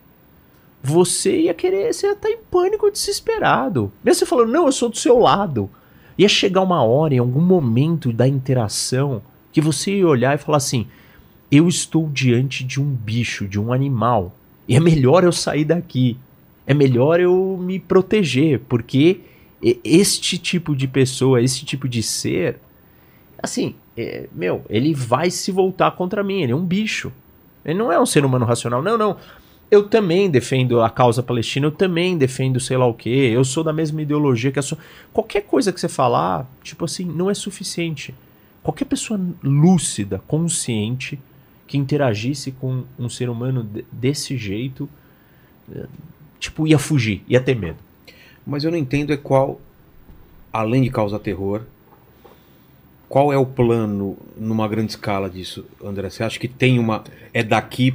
você 0.83 1.41
ia 1.41 1.53
querer, 1.53 1.93
você 1.93 2.07
ia 2.07 2.13
estar 2.13 2.29
em 2.29 2.39
pânico, 2.49 2.91
desesperado. 2.91 3.91
Mesmo 4.03 4.19
você 4.19 4.25
falando, 4.25 4.51
não, 4.51 4.65
eu 4.65 4.71
sou 4.71 4.89
do 4.89 4.97
seu 4.97 5.19
lado. 5.19 5.69
Ia 6.17 6.29
chegar 6.29 6.61
uma 6.61 6.83
hora, 6.83 7.15
em 7.15 7.19
algum 7.19 7.41
momento 7.41 8.11
da 8.11 8.27
interação, 8.27 9.21
que 9.51 9.61
você 9.61 9.97
ia 9.97 10.07
olhar 10.07 10.35
e 10.35 10.37
falar 10.37 10.57
assim: 10.57 10.87
eu 11.51 11.67
estou 11.67 12.09
diante 12.09 12.63
de 12.63 12.79
um 12.79 12.85
bicho, 12.85 13.47
de 13.47 13.59
um 13.59 13.73
animal. 13.73 14.35
E 14.67 14.75
é 14.75 14.79
melhor 14.79 15.23
eu 15.23 15.31
sair 15.31 15.65
daqui. 15.65 16.17
É 16.65 16.73
melhor 16.73 17.19
eu 17.19 17.57
me 17.59 17.79
proteger, 17.79 18.61
porque 18.69 19.21
este 19.83 20.37
tipo 20.37 20.75
de 20.75 20.87
pessoa, 20.87 21.41
esse 21.41 21.65
tipo 21.65 21.87
de 21.89 22.01
ser, 22.01 22.59
assim, 23.41 23.75
é, 23.97 24.27
meu, 24.31 24.63
ele 24.69 24.93
vai 24.93 25.29
se 25.29 25.51
voltar 25.51 25.91
contra 25.91 26.23
mim. 26.23 26.41
Ele 26.41 26.51
é 26.51 26.55
um 26.55 26.65
bicho. 26.65 27.11
Ele 27.63 27.77
não 27.77 27.91
é 27.91 27.99
um 27.99 28.05
ser 28.05 28.25
humano 28.25 28.45
racional. 28.45 28.81
Não, 28.81 28.97
não. 28.97 29.17
Eu 29.69 29.87
também 29.87 30.29
defendo 30.29 30.81
a 30.81 30.89
causa 30.89 31.23
palestina, 31.23 31.67
eu 31.67 31.71
também 31.71 32.17
defendo 32.17 32.59
sei 32.59 32.75
lá 32.75 32.85
o 32.85 32.93
quê, 32.93 33.31
eu 33.33 33.45
sou 33.45 33.63
da 33.63 33.71
mesma 33.71 34.01
ideologia 34.01 34.51
que 34.51 34.59
a 34.59 34.61
sua. 34.61 34.77
Qualquer 35.13 35.43
coisa 35.43 35.71
que 35.71 35.79
você 35.79 35.87
falar, 35.87 36.45
tipo 36.61 36.83
assim, 36.83 37.05
não 37.05 37.29
é 37.29 37.33
suficiente. 37.33 38.13
Qualquer 38.61 38.83
pessoa 38.85 39.19
lúcida, 39.41 40.21
consciente, 40.27 41.17
que 41.65 41.77
interagisse 41.77 42.51
com 42.51 42.83
um 42.99 43.07
ser 43.07 43.29
humano 43.29 43.63
de- 43.63 43.85
desse 43.89 44.35
jeito, 44.35 44.89
eh, 45.73 45.85
tipo, 46.37 46.67
ia 46.67 46.77
fugir, 46.77 47.23
ia 47.27 47.39
ter 47.39 47.55
medo. 47.55 47.77
Mas 48.45 48.65
eu 48.65 48.71
não 48.71 48.77
entendo 48.77 49.13
é 49.13 49.17
qual, 49.17 49.61
além 50.51 50.83
de 50.83 50.89
causar 50.89 51.19
terror, 51.19 51.61
qual 53.11 53.33
é 53.33 53.37
o 53.37 53.45
plano 53.45 54.17
numa 54.37 54.65
grande 54.69 54.91
escala 54.91 55.29
disso, 55.29 55.65
André? 55.83 56.09
Você 56.09 56.23
acha 56.23 56.39
que 56.39 56.47
tem 56.47 56.79
uma. 56.79 57.03
É 57.33 57.43
daqui 57.43 57.93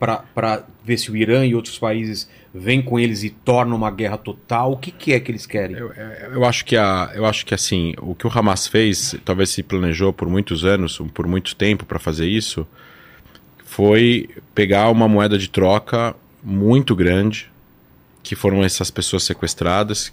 para 0.00 0.64
ver 0.82 0.96
se 0.96 1.10
o 1.10 1.16
Irã 1.16 1.44
e 1.44 1.54
outros 1.54 1.78
países 1.78 2.30
vêm 2.52 2.80
com 2.80 2.98
eles 2.98 3.22
e 3.24 3.28
tornam 3.28 3.76
uma 3.76 3.90
guerra 3.90 4.16
total? 4.16 4.72
O 4.72 4.78
que, 4.78 4.90
que 4.90 5.12
é 5.12 5.20
que 5.20 5.30
eles 5.30 5.44
querem? 5.44 5.76
Eu, 5.76 5.92
eu 6.32 6.44
acho 6.46 6.64
que 6.64 6.78
a, 6.78 7.12
eu 7.14 7.26
acho 7.26 7.44
que 7.44 7.52
assim, 7.52 7.92
o 8.00 8.14
que 8.14 8.26
o 8.26 8.30
Hamas 8.34 8.66
fez, 8.66 9.14
talvez 9.22 9.50
se 9.50 9.62
planejou 9.62 10.14
por 10.14 10.26
muitos 10.30 10.64
anos, 10.64 10.96
por 11.12 11.26
muito 11.26 11.54
tempo 11.54 11.84
para 11.84 11.98
fazer 11.98 12.26
isso, 12.26 12.66
foi 13.66 14.30
pegar 14.54 14.88
uma 14.88 15.06
moeda 15.06 15.36
de 15.36 15.50
troca 15.50 16.16
muito 16.42 16.96
grande, 16.96 17.50
que 18.22 18.34
foram 18.34 18.64
essas 18.64 18.90
pessoas 18.90 19.24
sequestradas, 19.24 20.10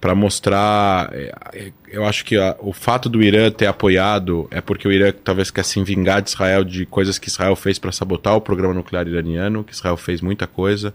para 0.00 0.14
mostrar. 0.14 1.10
é, 1.12 1.32
é, 1.52 1.72
Eu 1.88 2.04
acho 2.04 2.24
que 2.24 2.36
a- 2.36 2.56
o 2.60 2.72
fato 2.72 3.08
do 3.08 3.22
Irã 3.22 3.50
ter 3.50 3.66
apoiado 3.66 4.46
é 4.50 4.60
porque 4.60 4.86
o 4.86 4.92
Irã 4.92 5.12
talvez 5.12 5.50
quer 5.50 5.64
se 5.64 5.82
vingar 5.82 6.22
de 6.22 6.30
Israel 6.30 6.64
de 6.64 6.86
coisas 6.86 7.18
que 7.18 7.28
Israel 7.28 7.54
fez 7.56 7.78
para 7.78 7.92
sabotar 7.92 8.36
o 8.36 8.40
programa 8.40 8.72
nuclear 8.72 9.06
iraniano, 9.08 9.64
que 9.64 9.72
Israel 9.72 9.96
fez 9.96 10.20
muita 10.20 10.46
coisa. 10.46 10.94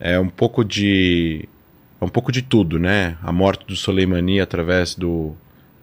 É 0.00 0.18
um 0.18 0.28
pouco 0.28 0.64
de 0.64 1.48
é 2.00 2.04
um 2.04 2.08
pouco 2.08 2.30
de 2.32 2.42
tudo, 2.42 2.78
né? 2.78 3.16
A 3.22 3.32
morte 3.32 3.66
do 3.66 3.74
Soleimani 3.76 4.40
através 4.40 4.94
do, 4.94 5.34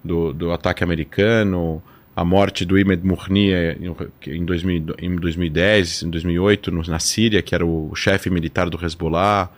do, 0.02 0.32
do 0.32 0.50
ataque 0.52 0.82
americano, 0.82 1.82
a 2.14 2.24
morte 2.24 2.64
do 2.64 2.78
eh, 2.78 3.76
em, 3.78 4.36
em, 4.36 4.44
2000 4.44 4.94
em 4.98 5.16
2010, 5.16 6.02
em 6.04 6.10
2008, 6.10 6.70
no, 6.70 6.82
na 6.84 6.98
Síria, 6.98 7.42
que 7.42 7.54
era 7.54 7.64
o 7.66 7.94
chefe 7.94 8.30
militar 8.30 8.70
do 8.70 8.82
Hezbollah. 8.82 9.50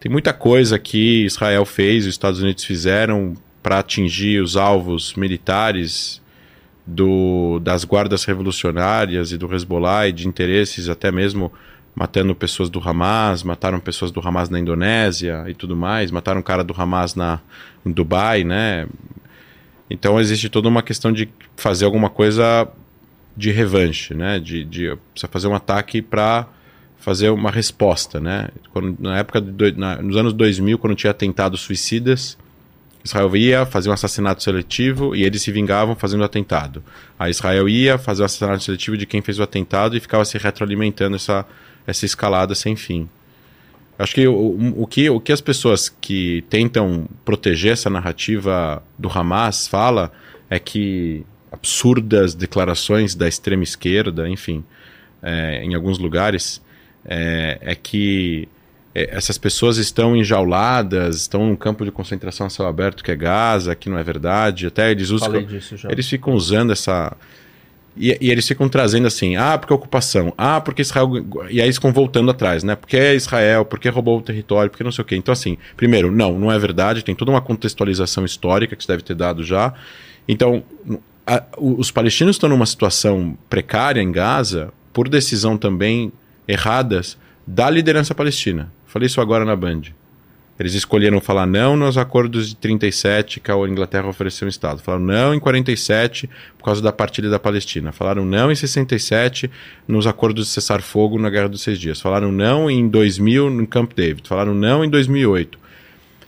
Tem 0.00 0.10
muita 0.10 0.32
coisa 0.32 0.78
que 0.78 1.26
Israel 1.26 1.66
fez, 1.66 2.06
os 2.06 2.14
Estados 2.14 2.40
Unidos 2.40 2.64
fizeram 2.64 3.34
para 3.62 3.78
atingir 3.78 4.42
os 4.42 4.56
alvos 4.56 5.12
militares 5.14 6.22
do, 6.86 7.60
das 7.60 7.84
guardas 7.84 8.24
revolucionárias 8.24 9.30
e 9.30 9.36
do 9.36 9.54
Hezbollah 9.54 10.08
e 10.08 10.12
de 10.12 10.26
interesses 10.26 10.88
até 10.88 11.12
mesmo 11.12 11.52
matando 11.94 12.34
pessoas 12.34 12.70
do 12.70 12.80
Hamas, 12.80 13.42
mataram 13.42 13.78
pessoas 13.78 14.10
do 14.10 14.26
Hamas 14.26 14.48
na 14.48 14.58
Indonésia 14.58 15.44
e 15.48 15.54
tudo 15.54 15.76
mais, 15.76 16.10
mataram 16.10 16.40
um 16.40 16.42
cara 16.42 16.64
do 16.64 16.74
Hamas 16.74 17.14
na, 17.14 17.40
em 17.84 17.92
Dubai, 17.92 18.42
né? 18.42 18.86
Então 19.90 20.18
existe 20.18 20.48
toda 20.48 20.66
uma 20.66 20.82
questão 20.82 21.12
de 21.12 21.28
fazer 21.56 21.84
alguma 21.84 22.08
coisa 22.08 22.66
de 23.36 23.50
revanche, 23.50 24.14
né? 24.14 24.38
De, 24.38 24.64
de 24.64 24.96
precisa 25.12 25.30
fazer 25.30 25.48
um 25.48 25.54
ataque 25.54 26.00
para 26.00 26.46
fazer 27.00 27.30
uma 27.30 27.50
resposta, 27.50 28.20
né? 28.20 28.48
Quando, 28.72 28.96
na 29.00 29.18
época 29.18 29.40
doi- 29.40 29.74
na, 29.76 30.00
nos 30.00 30.16
anos 30.16 30.32
2000, 30.32 30.78
quando 30.78 30.94
tinha 30.94 31.10
atentados 31.10 31.60
suicidas, 31.62 32.36
Israel 33.02 33.34
ia 33.34 33.64
fazer 33.64 33.88
um 33.88 33.92
assassinato 33.92 34.42
seletivo 34.42 35.16
e 35.16 35.24
eles 35.24 35.40
se 35.42 35.50
vingavam 35.50 35.96
fazendo 35.96 36.20
o 36.20 36.24
atentado. 36.24 36.84
A 37.18 37.30
Israel 37.30 37.68
ia 37.68 37.96
fazer 37.96 38.22
o 38.22 38.26
assassinato 38.26 38.62
seletivo 38.62 38.96
de 38.96 39.06
quem 39.06 39.22
fez 39.22 39.38
o 39.38 39.42
atentado 39.42 39.96
e 39.96 40.00
ficava 40.00 40.24
se 40.24 40.36
retroalimentando 40.36 41.16
essa, 41.16 41.46
essa 41.86 42.04
escalada 42.04 42.54
sem 42.54 42.76
fim. 42.76 43.08
Acho 43.98 44.14
que 44.14 44.26
o, 44.26 44.74
o 44.76 44.86
que 44.86 45.10
o 45.10 45.20
que 45.20 45.32
as 45.32 45.40
pessoas 45.42 45.88
que 45.88 46.42
tentam 46.48 47.06
proteger 47.24 47.72
essa 47.72 47.90
narrativa 47.90 48.82
do 48.98 49.10
Hamas 49.10 49.66
fala 49.66 50.10
é 50.48 50.58
que 50.58 51.24
absurdas 51.52 52.34
declarações 52.34 53.14
da 53.14 53.28
extrema 53.28 53.62
esquerda, 53.62 54.28
enfim, 54.28 54.64
é, 55.22 55.62
em 55.62 55.74
alguns 55.74 55.98
lugares, 55.98 56.62
é, 57.10 57.58
é 57.60 57.74
que 57.74 58.48
é, 58.94 59.16
essas 59.16 59.36
pessoas 59.36 59.76
estão 59.76 60.16
enjauladas, 60.16 61.16
estão 61.16 61.44
num 61.46 61.56
campo 61.56 61.84
de 61.84 61.90
concentração 61.90 62.46
a 62.46 62.50
céu 62.50 62.66
aberto 62.66 63.02
que 63.04 63.10
é 63.10 63.16
Gaza, 63.16 63.74
que 63.74 63.90
não 63.90 63.98
é 63.98 64.02
verdade. 64.04 64.66
Até 64.66 64.92
eles 64.92 65.10
usam, 65.10 65.28
eles 65.92 66.08
ficam 66.08 66.32
usando 66.34 66.72
essa. 66.72 67.12
E, 67.96 68.16
e 68.20 68.30
eles 68.30 68.46
ficam 68.46 68.68
trazendo 68.68 69.08
assim, 69.08 69.34
ah, 69.34 69.58
porque 69.58 69.74
ocupação, 69.74 70.32
ah, 70.38 70.60
porque 70.60 70.80
Israel. 70.82 71.10
E 71.50 71.60
aí 71.60 71.66
eles 71.66 71.76
ficam 71.76 71.92
voltando 71.92 72.30
atrás, 72.30 72.62
né? 72.62 72.76
Porque 72.76 72.96
é 72.96 73.14
Israel, 73.16 73.64
porque 73.64 73.88
roubou 73.88 74.18
o 74.18 74.22
território, 74.22 74.70
porque 74.70 74.84
não 74.84 74.92
sei 74.92 75.02
o 75.02 75.04
quê. 75.04 75.16
Então, 75.16 75.32
assim, 75.32 75.58
primeiro, 75.76 76.10
não, 76.12 76.38
não 76.38 76.52
é 76.52 76.58
verdade, 76.58 77.04
tem 77.04 77.14
toda 77.16 77.32
uma 77.32 77.40
contextualização 77.40 78.24
histórica 78.24 78.76
que 78.76 78.84
você 78.84 78.92
deve 78.92 79.02
ter 79.02 79.16
dado 79.16 79.42
já. 79.42 79.74
Então, 80.28 80.62
a- 81.26 81.42
os 81.58 81.90
palestinos 81.90 82.36
estão 82.36 82.48
numa 82.48 82.64
situação 82.66 83.36
precária 83.48 84.00
em 84.00 84.12
Gaza 84.12 84.72
por 84.92 85.08
decisão 85.08 85.56
também 85.58 86.12
erradas 86.50 87.16
da 87.46 87.70
liderança 87.70 88.14
palestina. 88.14 88.72
Falei 88.86 89.06
isso 89.06 89.20
agora 89.20 89.44
na 89.44 89.54
Band. 89.54 89.82
Eles 90.58 90.74
escolheram 90.74 91.22
falar 91.22 91.46
não 91.46 91.74
nos 91.74 91.96
acordos 91.96 92.50
de 92.50 92.56
37 92.56 93.40
que 93.40 93.50
a 93.50 93.54
Inglaterra 93.66 94.08
ofereceu 94.08 94.44
um 94.44 94.48
Estado. 94.48 94.82
Falaram 94.82 95.04
não 95.04 95.34
em 95.34 95.40
47 95.40 96.28
por 96.58 96.64
causa 96.66 96.82
da 96.82 96.92
partilha 96.92 97.30
da 97.30 97.38
Palestina. 97.38 97.92
Falaram 97.92 98.26
não 98.26 98.52
em 98.52 98.54
67 98.54 99.50
nos 99.88 100.06
acordos 100.06 100.48
de 100.48 100.52
cessar-fogo 100.52 101.18
na 101.18 101.30
Guerra 101.30 101.48
dos 101.48 101.62
Seis 101.62 101.78
Dias. 101.78 101.98
Falaram 101.98 102.30
não 102.30 102.70
em 102.70 102.86
2000 102.88 103.48
no 103.48 103.66
Camp 103.66 103.92
David. 103.94 104.28
Falaram 104.28 104.52
não 104.52 104.84
em 104.84 104.90
2008. 104.90 105.58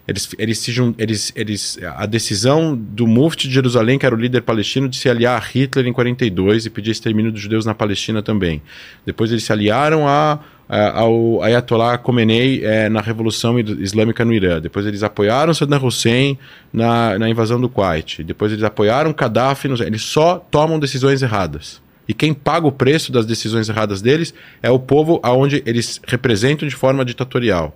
Eles, 0.07 0.29
eles 0.37 0.59
se 0.59 0.73
jun- 0.73 0.95
eles, 0.99 1.33
eles, 1.37 1.79
a 1.97 2.07
decisão 2.07 2.74
do 2.77 3.07
Mufti 3.07 3.47
de 3.47 3.55
Jerusalém, 3.55 3.99
que 3.99 4.05
era 4.05 4.15
o 4.15 4.19
líder 4.19 4.43
palestino, 4.43 4.89
de 4.89 4.97
se 4.97 5.09
aliar 5.09 5.41
a 5.41 5.45
Hitler 5.45 5.87
em 5.87 5.93
42 5.93 6.66
e 6.66 6.70
pedir 6.70 6.91
extermínio 6.91 7.31
dos 7.31 7.41
judeus 7.41 7.65
na 7.65 7.73
Palestina 7.74 8.20
também. 8.20 8.61
Depois 9.07 9.31
eles 9.31 9.45
se 9.45 9.53
aliaram 9.53 10.09
a, 10.09 10.41
a- 10.69 10.99
ao 11.01 11.41
Ayatollah 11.41 11.99
Khomeini 11.99 12.62
eh, 12.65 12.89
na 12.89 13.01
Revolução 13.01 13.61
Islâmica 13.61 14.24
no 14.24 14.33
Irã. 14.35 14.61
Depois 14.61 14.85
eles 14.87 15.05
apoiaram 15.05 15.55
Saddam 15.55 15.85
Hussein 15.87 16.37
na, 16.73 17.16
na 17.16 17.29
invasão 17.31 17.61
do 17.61 17.69
Kuwait. 17.69 18.24
Depois 18.24 18.51
eles 18.51 18.65
apoiaram 18.65 19.12
Gaddafi. 19.12 19.69
nos- 19.69 19.81
Eles 19.81 20.03
só 20.03 20.37
tomam 20.51 20.81
decisões 20.81 21.23
erradas. 21.23 21.81
E 22.09 22.12
quem 22.12 22.35
paga 22.35 22.66
o 22.66 22.73
preço 22.73 23.12
das 23.12 23.24
decisões 23.24 23.69
erradas 23.69 24.03
deles 24.03 24.35
é 24.61 24.69
o 24.69 24.81
povo 24.81 25.20
aonde 25.23 25.62
eles 25.65 26.01
representam 26.09 26.66
de 26.66 26.74
forma 26.74 27.05
ditatorial. 27.05 27.73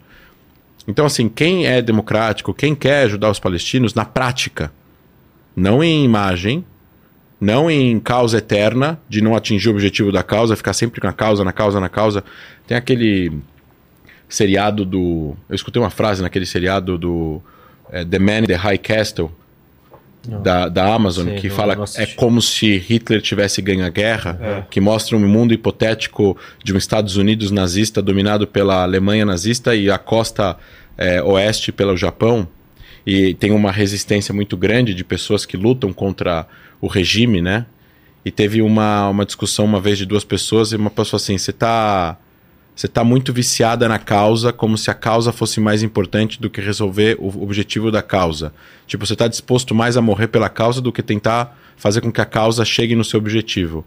Então, 0.89 1.07
assim, 1.07 1.29
quem 1.29 1.67
é 1.67 1.83
democrático, 1.83 2.55
quem 2.55 2.75
quer 2.75 3.05
ajudar 3.05 3.31
os 3.31 3.41
palestinos 3.41 3.95
na 3.95 4.05
prática, 4.05 4.73
não 5.55 5.83
em 5.83 6.05
imagem, 6.05 6.65
Não 7.39 7.71
em 7.71 8.01
causa 8.01 8.39
eterna, 8.39 8.99
de 9.09 9.21
não 9.21 9.37
atingir 9.37 9.69
o 9.69 9.73
objetivo 9.73 10.11
da 10.11 10.23
causa, 10.23 10.57
ficar 10.57 10.73
sempre 10.73 11.01
na 11.05 11.13
causa, 11.13 11.45
na 11.45 11.53
causa, 11.53 11.79
na 11.79 11.89
causa. 11.89 12.25
Tem 12.67 12.77
aquele 12.77 13.31
seriado 14.27 14.87
do. 14.87 15.37
Eu 15.49 15.55
escutei 15.55 15.81
uma 15.81 15.91
frase 15.91 16.23
naquele 16.23 16.47
seriado 16.47 16.97
do 16.97 17.43
é, 17.91 18.05
The 18.05 18.19
Man 18.19 18.39
in 18.39 18.47
the 18.47 18.55
High 18.55 18.79
Castle, 18.79 19.31
da, 20.27 20.69
da 20.69 20.95
Amazon, 20.95 21.29
Sim, 21.29 21.37
que 21.37 21.49
fala 21.49 21.77
é 21.97 22.07
como 22.07 22.41
se 22.43 22.77
Hitler 22.79 23.21
tivesse 23.21 23.63
ganho 23.63 23.85
a 23.85 23.89
guerra, 23.89 24.67
que 24.71 24.81
mostra 24.81 25.17
um 25.17 25.29
mundo 25.29 25.55
hipotético 25.55 26.37
de 26.63 26.73
um 26.73 26.77
Estados 26.77 27.17
Unidos 27.17 27.51
nazista 27.51 28.03
dominado 28.03 28.47
pela 28.47 28.83
Alemanha 28.83 29.25
nazista 29.25 29.75
e 29.75 29.91
a 29.91 29.99
costa 29.99 30.57
é, 30.97 31.23
oeste 31.23 31.73
pelo 31.73 31.97
Japão. 31.97 32.49
E 33.07 33.35
tem 33.35 33.53
uma 33.53 33.71
resistência 33.71 34.35
muito 34.35 34.57
grande 34.57 34.93
de 34.93 35.05
pessoas 35.05 35.47
que 35.47 35.57
lutam 35.57 35.93
contra 35.93 36.47
o 36.81 36.89
regime, 36.89 37.41
né? 37.41 37.67
E 38.25 38.31
teve 38.33 38.61
uma, 38.61 39.09
uma 39.09 39.25
discussão 39.25 39.65
uma 39.65 39.81
vez 39.81 39.97
de 39.97 40.05
duas 40.05 40.25
pessoas 40.25 40.73
e 40.73 40.77
uma 40.77 40.91
pessoa 40.91 41.19
assim, 41.19 41.39
você 41.39 41.53
tá 41.53 42.19
você 42.77 42.87
tá 42.87 43.03
muito 43.03 43.33
viciada 43.33 43.89
na 43.89 43.99
causa, 43.99 44.53
como 44.53 44.77
se 44.77 44.91
a 44.91 44.95
causa 44.95 45.33
fosse 45.33 45.59
mais 45.59 45.83
importante 45.83 46.39
do 46.41 46.51
que 46.51 46.61
resolver 46.61 47.17
o 47.19 47.43
objetivo 47.43 47.91
da 47.91 48.03
causa. 48.03 48.53
Tipo, 48.87 49.07
você 49.07 49.17
tá 49.17 49.27
disposto 49.27 49.75
mais 49.75 49.97
a 49.97 50.03
morrer 50.03 50.29
pela 50.29 50.51
causa 50.51 50.81
do 50.83 50.93
que 50.93 51.03
tentar 51.03 51.59
fazer 51.79 52.03
com 52.03 52.13
que 52.13 52.21
a 52.21 52.27
causa 52.27 52.65
chegue 52.67 52.95
no 52.95 53.03
seu 53.03 53.19
objetivo. 53.19 53.83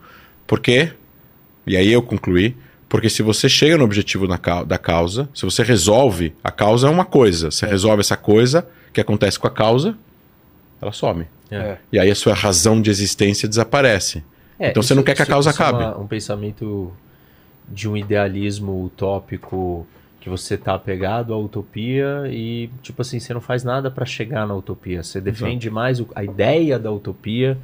Por 0.47 0.59
quê? 0.59 0.91
E 1.67 1.77
aí 1.77 1.93
eu 1.93 2.01
concluí, 2.01 2.57
porque 2.89 3.09
se 3.11 3.21
você 3.21 3.47
chega 3.47 3.77
no 3.77 3.83
objetivo 3.83 4.27
da, 4.27 4.39
cau- 4.39 4.65
da 4.65 4.79
causa, 4.79 5.29
se 5.35 5.45
você 5.45 5.61
resolve, 5.61 6.33
a 6.43 6.49
causa 6.49 6.87
é 6.87 6.89
uma 6.89 7.05
coisa. 7.05 7.51
Você 7.51 7.67
resolve 7.67 7.99
essa 8.01 8.17
coisa, 8.17 8.67
que 8.91 8.99
acontece 8.99 9.37
com 9.37 9.45
a 9.45 9.51
causa, 9.51 9.95
ela 10.81 10.91
some. 10.91 11.27
É. 11.51 11.77
E 11.91 11.99
aí 11.99 12.09
a 12.09 12.15
sua 12.15 12.33
razão 12.33 12.81
de 12.81 12.89
existência 12.89 13.47
desaparece. 13.47 14.23
É, 14.59 14.69
Então 14.71 14.81
você 14.81 14.95
não 14.95 15.03
quer 15.03 15.15
que 15.15 15.21
a 15.21 15.25
causa 15.27 15.51
é 15.51 15.53
uma- 15.53 15.69
acabe. 15.69 16.01
um 16.01 16.07
pensamento 16.07 16.91
de 17.71 17.87
um 17.87 17.95
idealismo 17.95 18.83
utópico 18.85 19.85
que 20.19 20.29
você 20.29 20.57
tá 20.57 20.73
apegado 20.73 21.33
à 21.33 21.37
utopia 21.37 22.23
e, 22.29 22.69
tipo 22.81 23.01
assim, 23.01 23.19
você 23.19 23.33
não 23.33 23.39
faz 23.41 23.63
nada 23.63 23.89
para 23.89 24.05
chegar 24.05 24.45
na 24.47 24.53
utopia. 24.55 25.01
Você 25.03 25.21
defende 25.21 25.69
mais 25.69 25.99
o- 26.01 26.07
a 26.13 26.23
ideia 26.23 26.77
da 26.77 26.91
utopia 26.91 27.57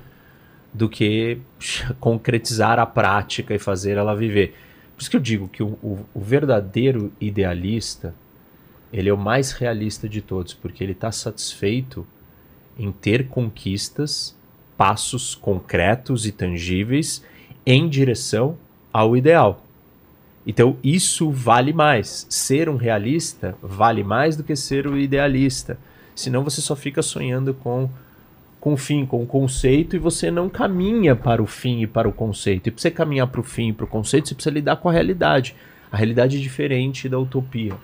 do 0.73 0.88
que 0.88 1.38
concretizar 1.99 2.80
a 2.80 2.86
prática 2.86 3.53
e 3.53 3.60
fazer 3.60 3.98
ela 3.98 4.15
viver. 4.15 4.56
Por 4.95 5.02
isso 5.02 5.10
que 5.11 5.18
eu 5.18 5.22
digo 5.22 5.48
que 5.49 5.61
o, 5.61 5.68
o- 5.84 6.06
o 6.14 6.19
verdadeiro 6.22 7.11
idealista, 7.19 8.14
ele 8.94 9.10
é 9.10 9.14
o 9.14 9.18
mais 9.18 9.52
realista 9.52 10.07
de 10.07 10.22
todos, 10.22 10.53
porque 10.53 10.82
ele 10.84 10.94
está 10.94 11.11
satisfeito 11.11 12.07
em 12.80 12.91
ter 12.91 13.27
conquistas, 13.27 14.34
passos 14.77 15.36
concretos 15.36 16.26
e 16.26 16.32
tangíveis 16.32 17.23
em 17.65 17.88
direção 17.90 18.57
ao 18.94 19.18
ideal. 19.18 19.65
Então, 20.46 20.78
isso 20.84 21.32
vale 21.32 21.74
mais. 21.74 22.28
Ser 22.30 22.70
um 22.70 22.76
realista 22.76 23.56
vale 23.62 24.04
mais 24.04 24.36
do 24.36 24.44
que 24.44 24.56
ser 24.56 24.86
o 24.86 24.98
idealista. 24.98 25.78
Senão 26.16 26.44
você 26.44 26.62
só 26.62 26.76
fica 26.76 27.02
sonhando 27.02 27.54
com 27.54 27.90
com 28.66 28.74
o 28.74 28.78
fim, 28.78 29.06
com 29.06 29.22
o 29.22 29.28
conceito, 29.28 29.96
e 29.96 30.00
você 30.00 30.32
não 30.32 30.50
caminha 30.50 31.16
para 31.16 31.40
o 31.40 31.46
fim 31.46 31.84
e 31.84 31.88
para 31.88 32.10
o 32.10 32.12
conceito. 32.12 32.66
E 32.66 32.72
para 32.72 32.82
você 32.82 32.90
caminhar 32.90 33.28
para 33.28 33.40
o 33.40 33.44
fim 33.44 33.70
e 33.70 33.74
para 33.74 33.86
o 33.86 33.88
conceito, 33.88 34.28
você 34.28 34.34
precisa 34.34 34.56
lidar 34.56 34.78
com 34.78 34.90
a 34.90 34.92
realidade. 34.92 35.56
A 35.92 35.96
realidade 35.96 36.36
é 36.36 36.40
diferente 36.40 37.08
da 37.08 37.20
utopia. 37.20 37.78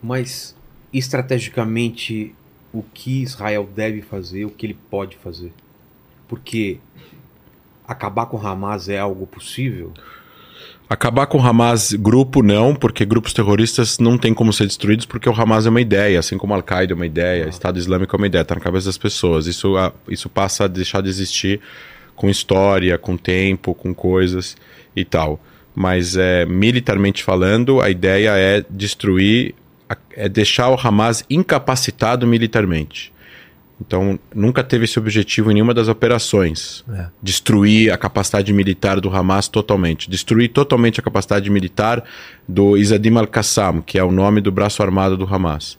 Mas 0.00 0.54
estrategicamente, 0.92 2.32
o 2.72 2.80
que 2.80 3.22
Israel 3.22 3.68
deve 3.74 4.02
fazer, 4.02 4.44
o 4.44 4.50
que 4.50 4.66
ele 4.66 4.78
pode 4.88 5.16
fazer? 5.16 5.52
Porque 6.28 6.78
acabar 7.84 8.26
com 8.26 8.38
Hamas 8.38 8.88
é 8.88 9.00
algo 9.00 9.26
possível? 9.26 9.92
Acabar 10.92 11.26
com 11.26 11.38
o 11.38 11.40
Hamas 11.40 11.94
grupo 11.94 12.42
não, 12.42 12.74
porque 12.74 13.06
grupos 13.06 13.32
terroristas 13.32 13.98
não 13.98 14.18
tem 14.18 14.34
como 14.34 14.52
ser 14.52 14.66
destruídos, 14.66 15.06
porque 15.06 15.26
o 15.26 15.32
Hamas 15.32 15.64
é 15.64 15.70
uma 15.70 15.80
ideia, 15.80 16.18
assim 16.18 16.36
como 16.36 16.52
a 16.52 16.56
Al-Qaeda 16.56 16.92
é 16.92 16.94
uma 16.94 17.06
ideia, 17.06 17.48
Estado 17.48 17.78
Islâmico 17.78 18.14
é 18.14 18.18
uma 18.18 18.26
ideia, 18.26 18.42
está 18.42 18.54
na 18.54 18.60
cabeça 18.60 18.88
das 18.90 18.98
pessoas. 18.98 19.46
Isso, 19.46 19.74
a- 19.78 19.90
isso 20.06 20.28
passa 20.28 20.64
a 20.64 20.68
deixar 20.68 21.00
de 21.00 21.08
existir 21.08 21.60
com 22.14 22.28
história, 22.28 22.98
com 22.98 23.16
tempo, 23.16 23.74
com 23.74 23.94
coisas 23.94 24.54
e 24.94 25.02
tal. 25.02 25.40
Mas 25.74 26.14
é, 26.14 26.44
militarmente 26.44 27.24
falando, 27.24 27.80
a 27.80 27.88
ideia 27.88 28.32
é 28.36 28.62
destruir, 28.68 29.54
é 30.14 30.28
deixar 30.28 30.68
o 30.68 30.76
Hamas 30.78 31.24
incapacitado 31.30 32.26
militarmente. 32.26 33.11
Então, 33.84 34.18
nunca 34.34 34.62
teve 34.62 34.84
esse 34.84 34.98
objetivo 34.98 35.50
em 35.50 35.54
nenhuma 35.54 35.74
das 35.74 35.88
operações. 35.88 36.84
É. 36.88 37.06
Destruir 37.20 37.92
a 37.92 37.98
capacidade 37.98 38.52
militar 38.52 39.00
do 39.00 39.14
Hamas 39.14 39.48
totalmente. 39.48 40.08
Destruir 40.08 40.48
totalmente 40.50 41.00
a 41.00 41.02
capacidade 41.02 41.50
militar 41.50 42.02
do 42.48 42.76
Isadim 42.76 43.16
al-Qassam, 43.16 43.82
que 43.82 43.98
é 43.98 44.04
o 44.04 44.12
nome 44.12 44.40
do 44.40 44.52
braço 44.52 44.82
armado 44.82 45.16
do 45.16 45.24
Hamas. 45.26 45.78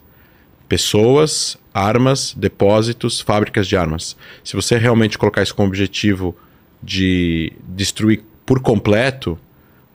Pessoas, 0.68 1.56
armas, 1.72 2.34
depósitos, 2.36 3.20
fábricas 3.20 3.66
de 3.66 3.76
armas. 3.76 4.16
Se 4.42 4.54
você 4.54 4.76
realmente 4.76 5.16
colocar 5.18 5.42
isso 5.42 5.54
como 5.54 5.68
objetivo 5.68 6.36
de 6.82 7.52
destruir 7.68 8.22
por 8.44 8.60
completo, 8.60 9.38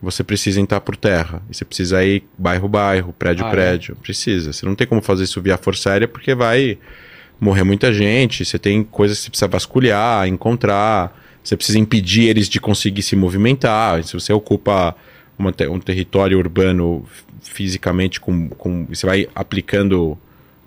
você 0.02 0.24
precisa 0.24 0.60
entrar 0.60 0.80
por 0.82 0.96
terra. 0.96 1.42
E 1.50 1.54
você 1.56 1.66
precisa 1.66 2.04
ir 2.04 2.24
bairro 2.38 2.68
bairro, 2.68 3.14
prédio 3.14 3.46
Ah, 3.46 3.50
é? 3.50 3.52
prédio. 3.52 3.96
Precisa. 3.98 4.54
Você 4.54 4.66
não 4.66 4.74
tem 4.76 4.88
como 4.88 5.02
fazer 5.02 5.26
isso 5.26 5.42
via 5.42 5.58
força 5.58 5.92
aérea 5.92 6.08
porque 6.08 6.34
vai 6.34 6.78
morrer 7.40 7.64
muita 7.64 7.94
gente, 7.94 8.44
você 8.44 8.60
tem 8.60 8.84
coisas 8.84 9.18
que 9.18 9.24
você 9.24 9.30
precisa 9.30 9.48
vasculhar, 9.48 10.28
encontrar, 10.28 11.18
você 11.44 11.56
precisa 11.56 11.80
impedir 11.80 12.26
eles 12.26 12.50
de 12.50 12.60
conseguir 12.60 13.02
se 13.02 13.16
movimentar. 13.16 14.04
Se 14.04 14.14
você 14.14 14.34
ocupa 14.34 14.96
uma 15.38 15.54
um 15.70 15.80
território 15.80 16.38
urbano 16.38 17.06
fisicamente 17.42 18.20
com, 18.20 18.50
com. 18.50 18.86
Você 18.86 19.06
vai 19.06 19.28
aplicando 19.34 20.18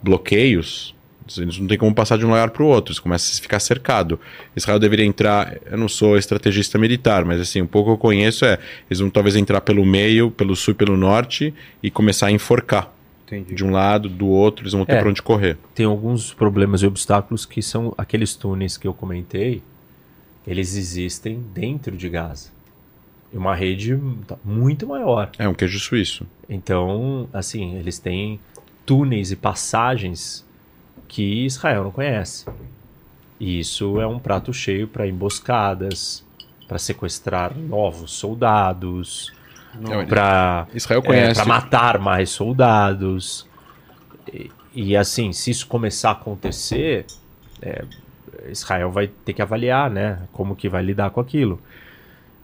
bloqueios, 0.02 0.94
eles 1.38 1.58
não 1.58 1.66
tem 1.66 1.78
como 1.78 1.94
passar 1.94 2.18
de 2.18 2.24
um 2.24 2.28
lugar 2.28 2.50
para 2.50 2.62
o 2.62 2.66
outro, 2.66 2.92
você 2.94 3.00
começa 3.00 3.32
a 3.32 3.40
ficar 3.40 3.60
cercado. 3.60 4.18
Israel 4.56 4.78
deveria 4.78 5.04
entrar. 5.04 5.56
Eu 5.70 5.78
não 5.78 5.88
sou 5.88 6.16
estrategista 6.16 6.78
militar, 6.78 7.24
mas 7.24 7.40
assim, 7.40 7.62
um 7.62 7.66
pouco 7.66 7.90
eu 7.90 7.98
conheço 7.98 8.44
é. 8.44 8.58
Eles 8.90 8.98
vão 8.98 9.10
talvez 9.10 9.36
entrar 9.36 9.60
pelo 9.60 9.84
meio, 9.84 10.30
pelo 10.30 10.56
sul 10.56 10.72
e 10.72 10.74
pelo 10.74 10.96
norte 10.96 11.54
e 11.82 11.90
começar 11.90 12.26
a 12.26 12.32
enforcar. 12.32 12.92
Entendi. 13.36 13.54
De 13.54 13.64
um 13.64 13.70
lado, 13.70 14.08
do 14.08 14.26
outro, 14.28 14.62
eles 14.62 14.72
vão 14.72 14.84
ter 14.84 14.94
É. 14.94 15.00
pra 15.00 15.08
onde 15.10 15.22
correr. 15.22 15.56
tem 15.74 15.86
alguns 15.86 16.32
problemas 16.34 16.82
e 16.82 16.86
obstáculos 16.86 17.46
que 17.46 17.62
são 17.62 17.94
aqueles 17.96 18.34
túneis 18.34 18.76
que 18.76 18.86
eu 18.86 18.92
comentei, 18.94 19.62
eles 20.46 20.76
existem 20.76 21.40
dentro 21.54 21.96
de 21.96 22.08
Gaza. 22.08 22.50
E 23.32 23.36
uma 23.36 23.54
rede 23.54 23.98
muito 24.44 24.86
maior. 24.86 25.30
É 25.38 25.48
um 25.48 25.54
queijo 25.54 25.78
suíço. 25.80 26.26
Então, 26.48 27.28
assim, 27.32 27.76
eles 27.76 27.98
têm 27.98 28.38
túneis 28.84 29.32
e 29.32 29.36
passagens 29.36 30.44
que 31.08 31.44
Israel 31.46 31.84
não 31.84 31.90
conhece. 31.90 32.44
E 33.40 33.58
isso 33.58 34.00
é 34.00 34.06
um 34.06 34.18
prato 34.18 34.52
cheio 34.52 34.86
para 34.86 35.06
emboscadas, 35.06 36.22
para 36.68 36.78
sequestrar 36.78 37.56
novos 37.56 38.12
soldados, 38.12 39.32
para 40.08 40.66
Israel 40.74 41.02
conhece. 41.02 41.34
para 41.34 41.44
matar 41.44 41.98
mais 41.98 42.30
soldados. 42.30 43.46
E, 44.32 44.50
e, 44.74 44.96
assim, 44.96 45.32
se 45.32 45.50
isso 45.50 45.66
começar 45.66 46.10
a 46.10 46.12
acontecer, 46.12 47.06
é, 47.60 47.84
Israel 48.50 48.90
vai 48.90 49.06
ter 49.06 49.32
que 49.32 49.42
avaliar, 49.42 49.90
né, 49.90 50.20
como 50.32 50.56
que 50.56 50.68
vai 50.68 50.82
lidar 50.82 51.10
com 51.10 51.20
aquilo. 51.20 51.60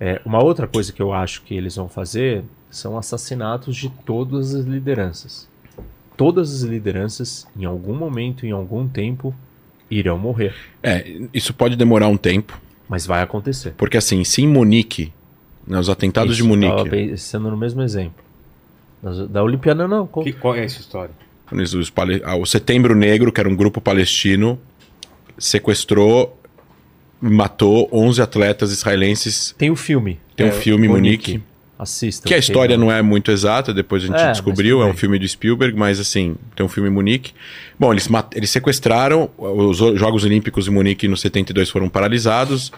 É, 0.00 0.20
uma 0.24 0.42
outra 0.42 0.66
coisa 0.66 0.92
que 0.92 1.02
eu 1.02 1.12
acho 1.12 1.42
que 1.42 1.54
eles 1.54 1.76
vão 1.76 1.88
fazer 1.88 2.44
são 2.70 2.96
assassinatos 2.96 3.76
de 3.76 3.88
todas 3.88 4.54
as 4.54 4.64
lideranças. 4.64 5.48
Todas 6.16 6.52
as 6.52 6.62
lideranças, 6.62 7.46
em 7.56 7.64
algum 7.64 7.94
momento, 7.94 8.44
em 8.44 8.50
algum 8.50 8.86
tempo, 8.88 9.34
irão 9.90 10.18
morrer. 10.18 10.54
É, 10.82 11.20
isso 11.32 11.54
pode 11.54 11.76
demorar 11.76 12.08
um 12.08 12.16
tempo, 12.16 12.60
Mas 12.88 13.06
vai 13.06 13.22
acontecer. 13.22 13.74
porque 13.76 13.96
assim, 13.96 14.22
se 14.24 14.42
em 14.42 14.48
Munique, 14.48 15.12
né, 15.68 15.78
os 15.78 15.88
atentados 15.90 16.34
Isso, 16.34 16.42
de 16.42 16.48
Munique, 16.48 16.88
pensando 16.90 17.50
no 17.50 17.56
mesmo 17.56 17.82
exemplo. 17.82 18.24
Da 19.28 19.42
Olimpíada, 19.42 19.86
não. 19.86 20.06
Que- 20.06 20.32
qual 20.32 20.54
é 20.56 20.64
essa 20.64 20.80
história? 20.80 21.12
os- 21.52 21.74
os 21.74 21.90
pale- 21.90 22.20
ah, 22.24 22.34
o 22.36 22.44
Setembro 22.44 22.94
Negro, 22.96 23.30
que 23.30 23.38
era 23.40 23.48
um 23.48 23.54
grupo 23.54 23.80
palestino, 23.80 24.58
sequestrou, 25.38 26.38
matou 27.20 27.88
11 27.92 28.20
atletas 28.22 28.72
israelenses. 28.72 29.54
Tem 29.56 29.70
o 29.70 29.76
filme. 29.76 30.18
Tem 30.36 30.46
um 30.46 30.50
É, 30.50 30.52
filme 30.52 30.88
Munique. 30.88 31.42
Assista. 31.78 32.26
Que 32.26 32.34
a 32.34 32.38
história 32.38 32.76
não 32.76 32.90
é 32.90 33.00
muito 33.02 33.30
exata, 33.30 33.72
depois 33.72 34.02
a 34.02 34.06
gente 34.08 34.16
É, 34.20 34.32
descobriu, 34.32 34.82
é 34.82 34.84
um 34.86 34.94
filme 34.94 35.16
do 35.16 35.28
Spielberg, 35.28 35.78
mas 35.78 36.00
assim, 36.00 36.34
tem 36.56 36.66
um 36.66 36.68
filme 36.68 36.88
em 36.88 36.92
Munique. 36.92 37.32
Bom, 37.78 37.92
eles, 37.92 38.08
mat- 38.08 38.34
eles 38.36 38.50
sequestraram, 38.50 39.30
os 39.38 39.76
Jogos 39.78 40.24
Olímpicos 40.24 40.66
em 40.66 40.72
Munique 40.72 41.06
no 41.06 41.16
72 41.16 41.70
foram 41.70 41.88
paralisados, 41.88 42.72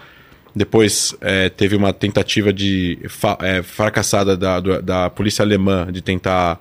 depois 0.54 1.14
eh, 1.20 1.48
teve 1.48 1.76
uma 1.76 1.92
tentativa 1.92 2.52
de 2.52 2.98
fa- 3.08 3.38
eh, 3.40 3.62
fracassada 3.62 4.36
da, 4.36 4.60
da 4.60 5.10
polícia 5.10 5.42
alemã 5.44 5.88
de 5.92 6.00
tentar 6.00 6.60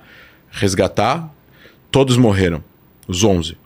resgatar, 0.50 1.32
todos 1.90 2.16
morreram, 2.16 2.62
os 3.06 3.24
11. 3.24 3.56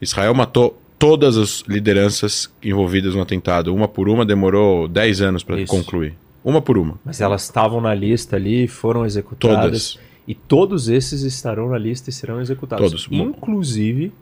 Israel 0.00 0.34
matou 0.34 0.80
todas 0.98 1.36
as 1.36 1.62
lideranças 1.68 2.52
envolvidas 2.62 3.14
no 3.14 3.20
atentado, 3.22 3.74
uma 3.74 3.86
por 3.88 4.08
uma, 4.08 4.24
demorou 4.24 4.88
10 4.88 5.20
anos 5.22 5.42
para 5.42 5.64
concluir. 5.66 6.14
Uma 6.44 6.60
por 6.60 6.76
uma. 6.76 6.98
Mas 7.04 7.20
elas 7.20 7.42
estavam 7.44 7.80
na 7.80 7.94
lista 7.94 8.36
ali, 8.36 8.68
foram 8.68 9.04
executadas. 9.06 9.92
Todas. 9.94 9.98
E 10.26 10.34
todos 10.34 10.88
esses 10.88 11.22
estarão 11.22 11.68
na 11.68 11.78
lista 11.78 12.10
e 12.10 12.12
serão 12.12 12.40
executados. 12.40 12.90
Todos. 12.90 13.08
Inclusive 13.10 14.12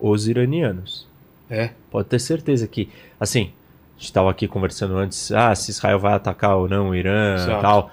os 0.00 0.28
iranianos. 0.28 1.06
É. 1.50 1.70
Pode 1.90 2.08
ter 2.08 2.18
certeza 2.18 2.66
que, 2.66 2.88
assim, 3.18 3.50
estava 3.98 4.30
aqui 4.30 4.46
conversando 4.46 4.96
antes, 4.96 5.32
ah, 5.32 5.54
se 5.54 5.70
Israel 5.70 5.98
vai 5.98 6.14
atacar 6.14 6.56
ou 6.56 6.68
não 6.68 6.90
o 6.90 6.94
Irã 6.94 7.32
e 7.32 7.34
Exato. 7.34 7.62
tal. 7.62 7.90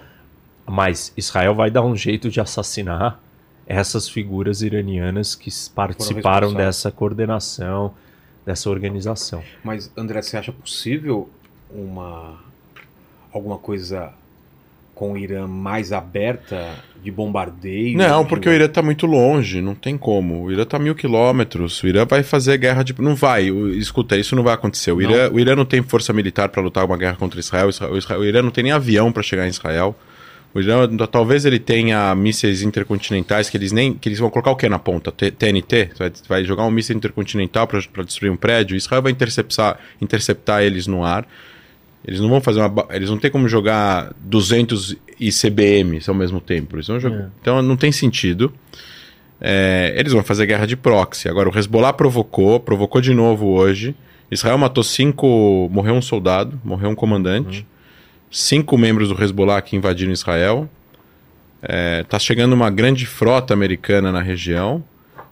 Mas 0.66 1.14
Israel 1.18 1.54
vai 1.54 1.70
dar 1.70 1.84
um 1.84 1.96
jeito 1.96 2.30
de 2.30 2.40
assassinar 2.40 3.20
essas 3.68 4.08
figuras 4.08 4.62
iranianas 4.62 5.36
que 5.36 5.50
participaram 5.74 6.54
dessa 6.54 6.92
coordenação, 6.92 7.94
dessa 8.46 8.70
organização. 8.70 9.44
Mas, 9.64 9.92
André, 9.98 10.22
você 10.22 10.38
acha 10.38 10.52
possível 10.52 11.30
uma 11.70 12.40
alguma 13.32 13.58
coisa 13.58 14.14
com 14.96 15.12
o 15.12 15.18
Irã 15.18 15.46
mais 15.48 15.92
aberta 15.92 16.70
de 17.04 17.12
bombardeio? 17.12 17.96
Não, 17.98 18.24
de- 18.24 18.30
porque 18.30 18.50
o 18.50 18.52
Irã 18.54 18.66
está 18.66 18.82
muito 18.82 19.06
longe, 19.06 19.62
não 19.62 19.76
tem 19.76 19.96
como. 19.98 20.44
O 20.46 20.52
Irã 20.52 20.64
está 20.64 20.78
a 20.78 20.80
mil 20.80 20.96
quilômetros. 20.96 21.84
O 21.84 21.88
Irã 21.88 22.06
vai 22.06 22.24
fazer 22.24 22.58
guerra 22.58 22.82
de. 22.82 22.96
Não 23.00 23.14
vai. 23.14 23.50
Escuta, 23.78 24.18
isso 24.18 24.36
não 24.36 24.42
vai 24.44 24.54
acontecer. 24.56 24.92
O 24.92 25.02
Irã, 25.02 25.30
o 25.32 25.40
Irã 25.40 25.56
não 25.56 25.66
tem 25.66 25.84
força 25.84 26.12
militar 26.14 26.50
para 26.50 26.62
lutar 26.64 26.84
uma 26.86 26.98
guerra 26.98 27.16
contra 27.18 27.40
Israel. 27.40 27.70
Israel- 27.70 27.94
o 27.94 27.98
Israel- 27.98 28.22
O 28.22 28.26
Irã 28.26 28.42
não 28.42 28.50
tem 28.52 28.64
nem 28.64 28.74
avião 28.74 29.12
para 29.12 29.22
chegar 29.22 29.46
em 29.46 29.50
Israel. 29.50 29.96
O 30.54 30.60
Irã, 30.62 30.88
talvez 31.12 31.44
ele 31.44 31.60
tenha 31.60 32.16
mísseis 32.16 32.62
intercontinentais 32.62 33.50
que 33.50 33.58
eles 33.58 33.74
nem. 33.74 33.94
que 33.94 34.08
eles 34.08 34.20
vão 34.20 34.30
colocar 34.30 34.52
o 34.52 34.56
que 34.56 34.70
na 34.70 34.80
ponta? 34.80 35.12
T- 35.12 35.30
TNT? 35.30 35.90
Vai, 36.00 36.12
vai 36.30 36.46
jogar 36.46 36.64
um 36.64 36.72
míssil 36.72 36.96
intercontinental 36.96 37.68
para 37.68 38.04
destruir 38.04 38.32
um 38.32 38.38
prédio. 38.38 38.78
Israel 38.78 39.02
vai 39.02 39.12
interceptar, 39.12 39.78
interceptar 40.02 40.64
eles 40.64 40.88
no 40.88 41.04
ar. 41.04 41.28
Eles 42.08 42.20
não 42.20 42.30
vão 42.30 42.40
fazer 42.40 42.60
uma. 42.60 42.86
Eles 42.92 43.10
não 43.10 43.18
tem 43.18 43.32
como 43.32 43.48
jogar 43.50 44.14
200 44.20 44.96
ICBMs 45.20 46.08
ao 46.08 46.16
mesmo 46.16 46.40
tempo. 46.40 46.76
Eles 46.76 46.88
vão 46.88 47.00
jogar. 47.00 47.24
É. 47.24 47.28
Então 47.42 47.62
não 47.62 47.76
tem 47.76 47.92
sentido. 47.92 48.54
É, 49.42 49.94
eles 49.98 50.14
vão 50.14 50.24
fazer 50.24 50.46
guerra 50.46 50.68
de 50.68 50.78
proxy. 50.78 51.28
Agora 51.28 51.50
o 51.50 51.58
Hezbollah 51.58 51.94
provocou, 51.94 52.60
provocou 52.60 53.02
de 53.02 53.14
novo 53.14 53.48
hoje. 53.48 53.96
Israel 54.30 54.58
matou 54.58 54.84
cinco. 54.84 55.68
Morreu 55.72 55.96
um 55.96 56.02
soldado, 56.02 56.60
morreu 56.64 56.90
um 56.90 56.96
comandante. 56.96 57.66
Cinco 58.30 58.78
membros 58.78 59.10
do 59.10 59.24
Hezbollah 59.24 59.62
que 59.62 59.76
invadiram 59.76 60.12
Israel. 60.12 60.70
Está 62.02 62.20
chegando 62.20 62.54
uma 62.54 62.70
grande 62.70 63.08
frota 63.08 63.54
americana 63.54 64.12
na 64.12 64.22
região. 64.22 64.84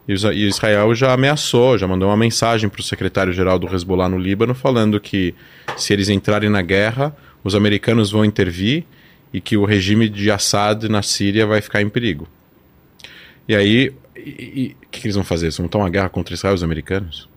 E, 0.08 0.14
Israel 0.14 0.94
já 0.94 1.14
ameaçou, 1.14 1.78
já 1.78 1.88
mandou 1.88 2.10
uma 2.10 2.18
mensagem 2.18 2.70
para 2.70 2.82
o 2.82 2.84
secretário-geral 2.84 3.58
do 3.58 3.74
Hezbollah 3.74 4.10
no 4.10 4.18
Líbano, 4.18 4.54
falando 4.54 5.00
que 5.00 5.34
se 5.78 5.94
eles 5.94 6.10
entrarem 6.10 6.50
na 6.50 6.62
guerra, 6.62 7.16
os 7.44 7.56
americanos 7.56 8.12
vão 8.12 8.26
intervir 8.26 8.84
e 9.34 9.40
que 9.40 9.58
o 9.58 9.66
regime 9.66 10.10
de 10.10 10.30
Assad 10.30 10.88
na 10.90 11.02
Síria 11.02 11.46
vai 11.46 11.62
ficar 11.62 11.82
em 11.82 11.90
perigo. 11.90 12.28
E 13.48 13.56
aí, 13.56 13.90
o 13.90 14.90
que, 14.92 15.00
que 15.02 15.08
eles 15.08 15.16
vão 15.16 15.24
fazer? 15.24 15.46
Eles 15.46 15.58
vão 15.58 15.66
montar 15.66 15.80
uma 15.80 15.90
guerra 15.90 16.10
contra 16.10 16.34
Israel, 16.34 16.54
os 16.54 16.64
americanos? 16.64 17.30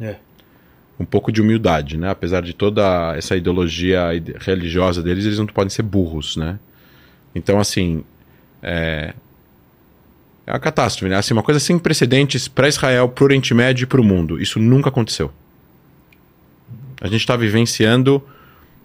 É. 0.00 0.16
Um 0.98 1.04
pouco 1.04 1.30
de 1.32 1.40
humildade, 1.40 1.96
né? 1.96 2.10
Apesar 2.10 2.42
de 2.42 2.52
toda 2.52 3.14
essa 3.16 3.36
ideologia 3.36 4.14
ide- 4.14 4.34
religiosa 4.38 5.02
deles, 5.02 5.24
eles 5.24 5.38
não 5.38 5.46
podem 5.46 5.70
ser 5.70 5.82
burros, 5.82 6.36
né? 6.36 6.58
Então, 7.34 7.58
assim, 7.60 8.02
é, 8.62 9.14
é 10.50 10.52
uma 10.54 10.58
catástrofe, 10.58 11.08
né? 11.08 11.16
Assim, 11.16 11.32
uma 11.32 11.42
coisa 11.42 11.60
sem 11.60 11.78
precedentes 11.78 12.48
para 12.48 12.66
Israel, 12.68 13.08
para 13.08 13.22
o 13.22 13.26
Oriente 13.26 13.54
Médio 13.54 13.84
e 13.84 13.86
para 13.86 14.00
o 14.00 14.04
mundo. 14.04 14.40
Isso 14.42 14.58
nunca 14.58 14.88
aconteceu. 14.88 15.30
A 17.00 17.06
gente 17.06 17.20
está 17.20 17.36
vivenciando 17.36 18.22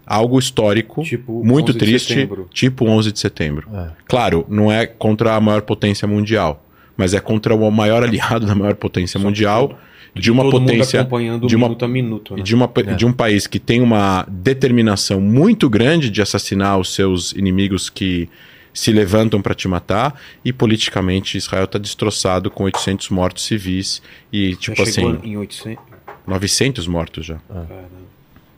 algo 0.06 0.38
histórico, 0.38 1.02
Tipo 1.02 1.44
muito 1.44 1.70
11 1.70 1.72
de 1.72 1.78
triste, 1.78 2.28
tipo 2.52 2.86
11 2.86 3.10
de 3.10 3.18
setembro. 3.18 3.68
É. 3.74 3.88
Claro, 4.06 4.46
não 4.48 4.70
é 4.70 4.86
contra 4.86 5.34
a 5.34 5.40
maior 5.40 5.62
potência 5.62 6.06
mundial, 6.06 6.64
mas 6.96 7.12
é 7.12 7.20
contra 7.20 7.54
o 7.54 7.70
maior 7.70 8.02
aliado 8.04 8.46
da 8.46 8.54
maior 8.54 8.76
potência 8.76 9.18
mundial, 9.18 9.76
de 10.14 10.30
uma 10.30 10.48
potência 10.48 11.00
acompanhando 11.00 11.46
de 11.46 11.56
uma- 11.56 11.66
minuto 11.66 11.84
a 11.84 11.88
minuto, 11.88 12.34
e 12.34 12.36
né? 12.38 12.42
de, 12.44 12.54
uma, 12.54 12.72
de 12.96 13.04
um 13.04 13.12
país 13.12 13.46
que 13.46 13.58
tem 13.58 13.82
uma 13.82 14.24
determinação 14.28 15.20
muito 15.20 15.68
grande 15.68 16.08
de 16.08 16.22
assassinar 16.22 16.78
os 16.78 16.94
seus 16.94 17.32
inimigos 17.32 17.90
que 17.90 18.28
se 18.76 18.92
levantam 18.92 19.40
para 19.40 19.54
te 19.54 19.66
matar, 19.66 20.20
e 20.44 20.52
politicamente 20.52 21.38
Israel 21.38 21.64
está 21.64 21.78
destroçado 21.78 22.50
com 22.50 22.64
800 22.64 23.08
mortos 23.08 23.44
civis 23.44 24.02
e, 24.30 24.52
Já 24.52 24.58
tipo 24.58 24.82
assim, 24.82 25.18
em 25.22 25.36
800. 25.38 25.82
900 26.26 26.86
mortos 26.86 27.24
já. 27.24 27.36
Caramba. 27.48 28.06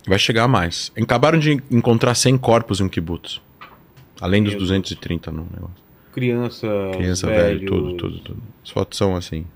Vai 0.06 0.18
chegar 0.18 0.44
a 0.44 0.48
mais. 0.48 0.90
Acabaram 1.00 1.38
de 1.38 1.62
encontrar 1.70 2.14
100 2.14 2.38
corpos 2.38 2.80
em 2.80 2.84
um 2.84 2.88
kibbutz. 2.88 3.40
Além 4.20 4.42
dos 4.42 4.54
Meu 4.54 4.60
230 4.60 5.30
no 5.30 5.46
negócio. 5.54 5.76
Criança, 6.12 6.66
Criança, 6.94 7.26
velho, 7.28 7.66
tudo, 7.66 7.96
tudo, 7.96 8.18
tudo. 8.18 8.42
As 8.64 8.70
fotos 8.70 8.98
são 8.98 9.14
assim. 9.14 9.46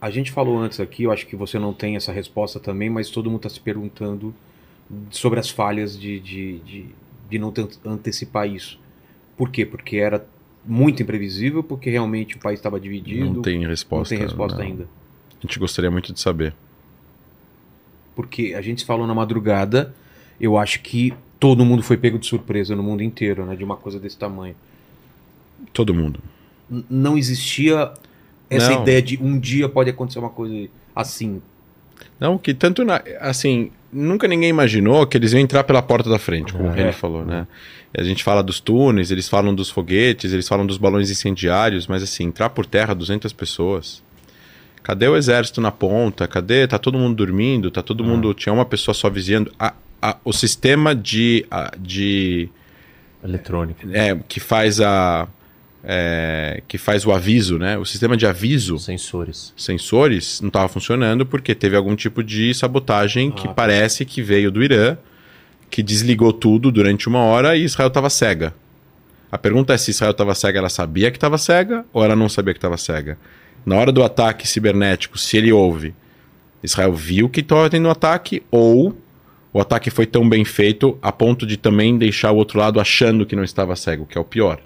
A 0.00 0.10
gente 0.10 0.30
falou 0.30 0.58
antes 0.58 0.80
aqui, 0.80 1.02
eu 1.02 1.12
acho 1.12 1.26
que 1.26 1.36
você 1.36 1.58
não 1.58 1.74
tem 1.74 1.96
essa 1.96 2.10
resposta 2.10 2.58
também, 2.58 2.88
mas 2.88 3.10
todo 3.10 3.28
mundo 3.28 3.40
está 3.40 3.50
se 3.50 3.60
perguntando 3.60 4.34
sobre 5.10 5.40
as 5.40 5.50
falhas 5.50 5.98
de, 5.98 6.20
de, 6.20 6.58
de, 6.60 6.86
de 7.34 7.38
não 7.40 7.50
te- 7.50 7.68
antecipar 7.84 8.48
isso. 8.48 8.78
Por 9.36 9.50
quê? 9.50 9.66
Porque 9.66 9.96
era 9.96 10.24
muito 10.64 11.02
imprevisível, 11.02 11.62
porque 11.62 11.90
realmente 11.90 12.36
o 12.36 12.38
país 12.38 12.58
estava 12.60 12.78
dividido. 12.78 13.24
Não 13.34 13.42
tem 13.42 13.66
resposta. 13.66 14.14
não 14.14 14.18
tem 14.20 14.26
resposta 14.26 14.58
não. 14.58 14.64
ainda. 14.64 14.84
A 14.84 15.46
gente 15.46 15.58
gostaria 15.58 15.90
muito 15.90 16.12
de 16.12 16.20
saber. 16.20 16.54
Porque 18.14 18.54
a 18.56 18.62
gente 18.62 18.84
falou 18.84 19.06
na 19.06 19.14
madrugada, 19.14 19.94
eu 20.40 20.56
acho 20.56 20.80
que 20.80 21.12
todo 21.40 21.64
mundo 21.64 21.82
foi 21.82 21.96
pego 21.96 22.18
de 22.18 22.26
surpresa 22.26 22.74
no 22.76 22.82
mundo 22.82 23.02
inteiro, 23.02 23.44
né? 23.44 23.56
De 23.56 23.64
uma 23.64 23.76
coisa 23.76 23.98
desse 23.98 24.16
tamanho. 24.16 24.54
Todo 25.72 25.92
mundo. 25.92 26.20
N- 26.70 26.84
não 26.88 27.18
existia 27.18 27.92
essa 28.48 28.70
Não. 28.70 28.82
ideia 28.82 29.02
de 29.02 29.20
um 29.20 29.38
dia 29.38 29.68
pode 29.68 29.90
acontecer 29.90 30.18
uma 30.20 30.30
coisa 30.30 30.68
assim. 30.94 31.42
Não, 32.18 32.38
que 32.38 32.54
tanto 32.54 32.84
na, 32.84 33.02
assim, 33.20 33.70
nunca 33.92 34.26
ninguém 34.28 34.48
imaginou 34.50 35.06
que 35.06 35.16
eles 35.16 35.32
iam 35.32 35.40
entrar 35.40 35.64
pela 35.64 35.82
porta 35.82 36.08
da 36.08 36.18
frente, 36.18 36.52
como 36.52 36.68
o 36.68 36.72
É. 36.72 36.74
Reni 36.76 36.92
falou, 36.92 37.24
né? 37.24 37.46
A 37.96 38.02
gente 38.02 38.24
fala 38.24 38.42
dos 38.42 38.58
túneis, 38.60 39.10
eles 39.10 39.28
falam 39.28 39.54
dos 39.54 39.70
foguetes, 39.70 40.32
eles 40.32 40.48
falam 40.48 40.66
dos 40.66 40.76
balões 40.78 41.10
incendiários, 41.10 41.86
mas 41.86 42.02
assim, 42.02 42.24
entrar 42.24 42.50
por 42.50 42.66
terra 42.66 42.92
200 42.94 43.32
pessoas. 43.32 44.02
Cadê 44.82 45.06
o 45.08 45.16
exército 45.16 45.60
na 45.60 45.70
ponta? 45.70 46.26
Cadê? 46.28 46.66
Tá 46.66 46.78
todo 46.78 46.98
mundo 46.98 47.14
dormindo? 47.16 47.70
Tá 47.70 47.82
todo 47.82 48.04
mundo. 48.04 48.34
Tinha 48.34 48.52
uma 48.52 48.64
pessoa 48.66 48.94
só 48.94 49.08
vigiando. 49.08 49.50
A, 49.58 49.72
a- 50.02 50.16
o 50.24 50.32
sistema 50.32 50.94
de, 50.94 51.46
a- 51.50 51.72
de 51.78 52.48
Eletrônico. 53.22 53.80
é, 53.92 54.14
que 54.28 54.40
faz 54.40 54.80
a 54.80 55.26
é, 55.86 56.62
que 56.66 56.78
faz 56.78 57.04
o 57.06 57.12
aviso, 57.12 57.58
né? 57.58 57.76
O 57.78 57.84
sistema 57.84 58.16
de 58.16 58.26
aviso 58.26 58.78
Sensores. 58.78 59.52
sensores 59.56 60.40
não 60.40 60.48
estava 60.48 60.68
funcionando 60.68 61.26
porque 61.26 61.54
teve 61.54 61.76
algum 61.76 61.94
tipo 61.94 62.22
de 62.22 62.52
sabotagem 62.54 63.30
que 63.30 63.44
Ah, 63.44 63.48
tá. 63.48 63.54
parece 63.54 64.04
que 64.04 64.22
veio 64.22 64.50
do 64.50 64.62
Irã, 64.62 64.96
que 65.70 65.82
desligou 65.82 66.32
tudo 66.32 66.70
durante 66.72 67.08
uma 67.08 67.20
hora 67.20 67.56
e 67.56 67.64
Israel 67.64 67.88
estava 67.88 68.08
cega. 68.08 68.54
A 69.30 69.36
pergunta 69.36 69.74
é 69.74 69.76
se 69.76 69.90
Israel 69.90 70.12
estava 70.12 70.34
cega, 70.34 70.58
ela 70.58 70.68
sabia 70.68 71.10
que 71.10 71.16
estava 71.16 71.36
cega 71.36 71.84
ou 71.92 72.04
ela 72.04 72.14
não 72.16 72.28
sabia 72.28 72.54
que 72.54 72.58
estava 72.58 72.76
cega? 72.76 73.18
Na 73.66 73.76
hora 73.76 73.90
do 73.90 74.02
ataque 74.02 74.46
cibernético, 74.46 75.18
se 75.18 75.36
ele 75.36 75.52
houve, 75.52 75.94
Israel 76.62 76.92
viu 76.94 77.28
que 77.28 77.40
estava 77.40 77.68
tendo 77.68 77.88
um 77.88 77.90
ataque 77.90 78.42
ou 78.50 78.96
o 79.52 79.60
ataque 79.60 79.90
foi 79.90 80.06
tão 80.06 80.28
bem 80.28 80.44
feito 80.44 80.98
a 81.02 81.10
ponto 81.12 81.46
de 81.46 81.56
também 81.56 81.96
deixar 81.98 82.30
o 82.32 82.36
outro 82.36 82.58
lado 82.58 82.80
achando 82.80 83.26
que 83.26 83.36
não 83.36 83.44
estava 83.44 83.74
cego, 83.76 84.06
que 84.06 84.16
é 84.16 84.20
o 84.20 84.24
pior. 84.24 84.60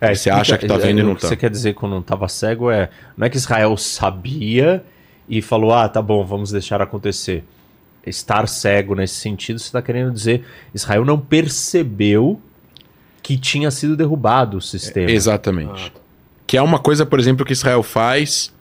Você 0.00 0.30
acha 0.30 0.56
que 0.56 0.66
tá 0.66 0.76
vendo 0.76 1.00
e 1.00 1.02
não 1.02 1.12
o 1.12 1.14
que 1.16 1.22
tá. 1.22 1.28
você 1.28 1.36
quer 1.36 1.50
dizer 1.50 1.74
quando 1.74 1.92
não 1.92 2.00
estava 2.00 2.26
cego 2.28 2.70
é. 2.70 2.88
Não 3.16 3.26
é 3.26 3.30
que 3.30 3.36
Israel 3.36 3.76
sabia 3.76 4.82
e 5.28 5.42
falou, 5.42 5.72
ah, 5.72 5.88
tá 5.88 6.00
bom, 6.00 6.24
vamos 6.24 6.50
deixar 6.50 6.80
acontecer. 6.80 7.44
Estar 8.06 8.48
cego 8.48 8.94
nesse 8.94 9.14
sentido, 9.14 9.58
você 9.58 9.66
está 9.66 9.82
querendo 9.82 10.10
dizer 10.10 10.44
Israel 10.74 11.04
não 11.04 11.20
percebeu 11.20 12.40
que 13.22 13.36
tinha 13.36 13.70
sido 13.70 13.94
derrubado 13.94 14.56
o 14.56 14.60
sistema. 14.60 15.10
Exatamente. 15.10 15.92
Ah, 15.94 16.00
Que 16.46 16.56
é 16.56 16.62
uma 16.62 16.78
coisa, 16.78 17.04
por 17.04 17.20
exemplo, 17.20 17.44
que 17.44 17.52
Israel 17.52 17.82
faz 17.82 18.52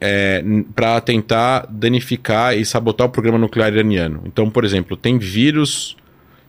é, 0.00 0.42
para 0.74 1.00
tentar 1.00 1.66
danificar 1.68 2.56
e 2.56 2.64
sabotar 2.64 3.06
o 3.06 3.10
programa 3.10 3.38
nuclear 3.38 3.72
iraniano. 3.72 4.22
Então, 4.24 4.50
por 4.50 4.64
exemplo, 4.64 4.96
tem 4.96 5.18
vírus 5.18 5.96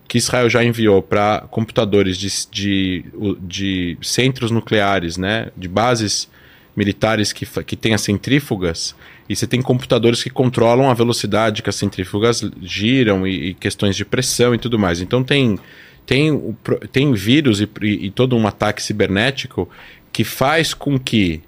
que 0.10 0.18
Israel 0.18 0.50
já 0.50 0.64
enviou 0.64 1.02
para 1.04 1.42
computadores 1.52 2.18
de, 2.18 2.28
de, 2.52 3.06
de 3.42 3.98
centros 4.02 4.50
nucleares, 4.50 5.18
né, 5.18 5.52
de 5.56 5.68
bases 5.68 6.28
militares 6.76 7.32
que, 7.32 7.46
que 7.64 7.76
têm 7.76 7.94
as 7.94 8.02
centrífugas, 8.02 8.96
e 9.30 9.36
você 9.36 9.46
tem 9.46 9.62
computadores 9.62 10.24
que 10.24 10.30
controlam 10.32 10.90
a 10.90 10.94
velocidade 10.96 11.62
que 11.62 11.70
as 11.70 11.76
centrífugas 11.76 12.44
giram 12.60 13.28
e, 13.28 13.50
e 13.50 13.54
questões 13.54 13.96
de 13.96 14.04
pressão 14.04 14.56
e 14.56 14.58
tudo 14.58 14.80
mais. 14.80 15.00
Então 15.00 15.24
tem, 15.24 15.60
tem, 16.08 16.56
tem 16.92 17.14
vírus 17.14 17.62
e, 17.62 17.70
e- 17.84 18.08
e 18.08 18.10
todo 18.12 18.36
um 18.36 18.48
ataque 18.48 18.82
cibernético 18.82 19.70
que 20.12 20.24
faz 20.24 20.74
com 20.74 20.98
que 20.98 21.42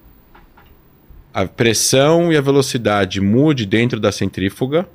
a 1.33 1.45
pressão 1.45 2.31
e 2.31 2.37
a 2.37 2.41
velocidade 2.41 3.19
mude 3.19 3.65
dentro 3.65 3.99
da 3.99 4.11
centrífuga, 4.11 4.87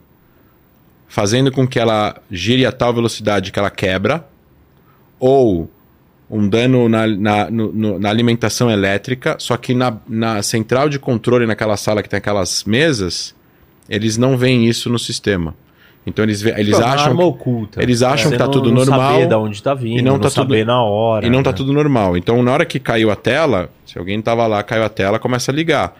fazendo 1.08 1.50
com 1.52 1.66
que 1.66 1.78
ela 1.78 2.16
gire 2.30 2.66
a 2.66 2.72
tal 2.72 2.92
velocidade 2.92 3.52
que 3.52 3.58
ela 3.58 3.70
quebra, 3.70 4.26
ou 5.18 5.70
um 6.30 6.48
dano 6.48 6.88
na, 6.88 7.06
na, 7.06 7.50
no, 7.50 7.98
na 7.98 8.10
alimentação 8.10 8.70
elétrica, 8.70 9.36
só 9.38 9.56
que 9.56 9.72
na, 9.74 9.96
na 10.08 10.42
central 10.42 10.88
de 10.88 10.98
controle, 10.98 11.46
naquela 11.46 11.76
sala 11.76 12.02
que 12.02 12.08
tem 12.08 12.18
aquelas 12.18 12.64
mesas, 12.64 13.34
eles 13.88 14.16
não 14.18 14.36
veem 14.36 14.66
isso 14.66 14.90
no 14.90 14.98
sistema. 14.98 15.54
Então 16.04 16.24
eles, 16.24 16.44
eles 16.44 16.76
Pô, 16.76 16.84
acham. 16.84 17.04
arma 17.06 17.16
que- 17.22 17.28
oculta. 17.28 17.82
eles 17.82 18.02
acham 18.02 18.28
Você 18.30 18.36
que 18.36 18.38
tá 18.38 18.44
não- 18.44 18.50
tudo 18.52 18.68
não 18.70 18.76
normal 18.84 19.12
Saber 19.14 19.26
da 19.28 19.38
onde 19.38 19.62
tá 19.62 19.74
vindo, 19.74 19.98
e 19.98 20.02
não 20.02 20.12
não, 20.12 20.18
tá 20.20 20.28
tudo- 20.28 20.34
saber 20.34 20.64
na 20.66 20.82
hora. 20.82 21.26
E 21.26 21.30
não 21.30 21.42
tá 21.42 21.50
né? 21.50 21.56
tudo 21.56 21.72
normal. 21.72 22.16
Então, 22.16 22.42
na 22.42 22.52
hora 22.52 22.64
que 22.64 22.78
caiu 22.78 23.10
a 23.10 23.16
tela, 23.16 23.70
se 23.84 23.98
alguém 23.98 24.20
tava 24.22 24.46
lá, 24.46 24.62
caiu 24.62 24.84
a 24.84 24.88
tela, 24.88 25.18
começa 25.18 25.50
a 25.50 25.54
ligar. 25.54 25.96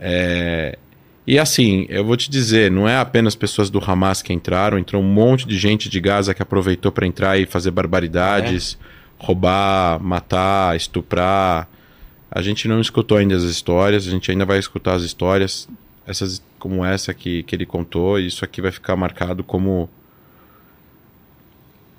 É, 0.00 0.78
E 1.26 1.38
assim, 1.38 1.86
eu 1.88 2.04
vou 2.04 2.16
te 2.16 2.28
dizer, 2.28 2.70
não 2.70 2.88
é 2.88 2.96
apenas 2.98 3.36
pessoas 3.36 3.70
do 3.70 3.78
Hamas 3.78 4.22
que 4.22 4.32
entraram, 4.32 4.76
entrou 4.78 5.00
um 5.00 5.06
monte 5.06 5.46
de 5.46 5.56
gente 5.56 5.88
de 5.88 6.00
Gaza 6.00 6.34
que 6.34 6.42
aproveitou 6.42 6.90
para 6.90 7.06
entrar 7.06 7.38
e 7.38 7.46
fazer 7.46 7.70
barbaridades, 7.70 8.76
roubar, 9.18 10.00
matar, 10.02 10.74
estuprar. 10.76 11.68
A 12.28 12.42
gente 12.42 12.66
não 12.66 12.80
escutou 12.80 13.18
ainda 13.18 13.36
as 13.36 13.44
histórias, 13.44 14.06
a 14.06 14.10
gente 14.10 14.30
ainda 14.32 14.44
vai 14.44 14.58
escutar 14.58 14.94
as 14.94 15.02
histórias, 15.04 15.68
essas 16.04 16.42
como 16.58 16.84
essa 16.84 17.14
que, 17.14 17.44
que 17.44 17.54
ele 17.54 17.66
contou, 17.66 18.18
e 18.18 18.26
isso 18.26 18.44
aqui 18.44 18.60
vai 18.60 18.72
ficar 18.72 18.96
marcado 18.96 19.44
como 19.44 19.88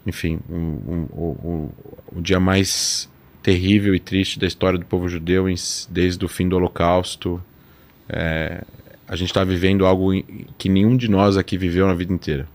enfim, 0.06 0.40
um, 0.50 0.56
um- 0.56 1.08
um- 1.16 1.50
um- 1.50 1.70
o 2.18 2.22
dia 2.22 2.40
mais 2.40 3.10
terrível 3.41 3.95
e 3.95 4.00
triste 4.00 4.38
da 4.38 4.45
história 4.45 4.78
do 4.78 4.86
povo 4.86 5.08
judeu 5.08 5.48
em 5.50 5.56
desde 5.90 6.24
o 6.26 6.28
fim 6.28 6.48
do 6.50 6.56
Holocausto. 6.58 7.41
É, 8.10 8.64
a 9.14 9.15
gente 9.15 9.27
está 9.30 9.44
vivendo 9.44 9.85
algo 9.85 10.11
que 10.57 10.68
nenhum 10.68 10.98
de 10.98 11.07
nós 11.07 11.38
aqui 11.38 11.56
viveu 11.56 11.85
na 11.85 11.94
vida 11.94 12.11
inteira. 12.11 12.48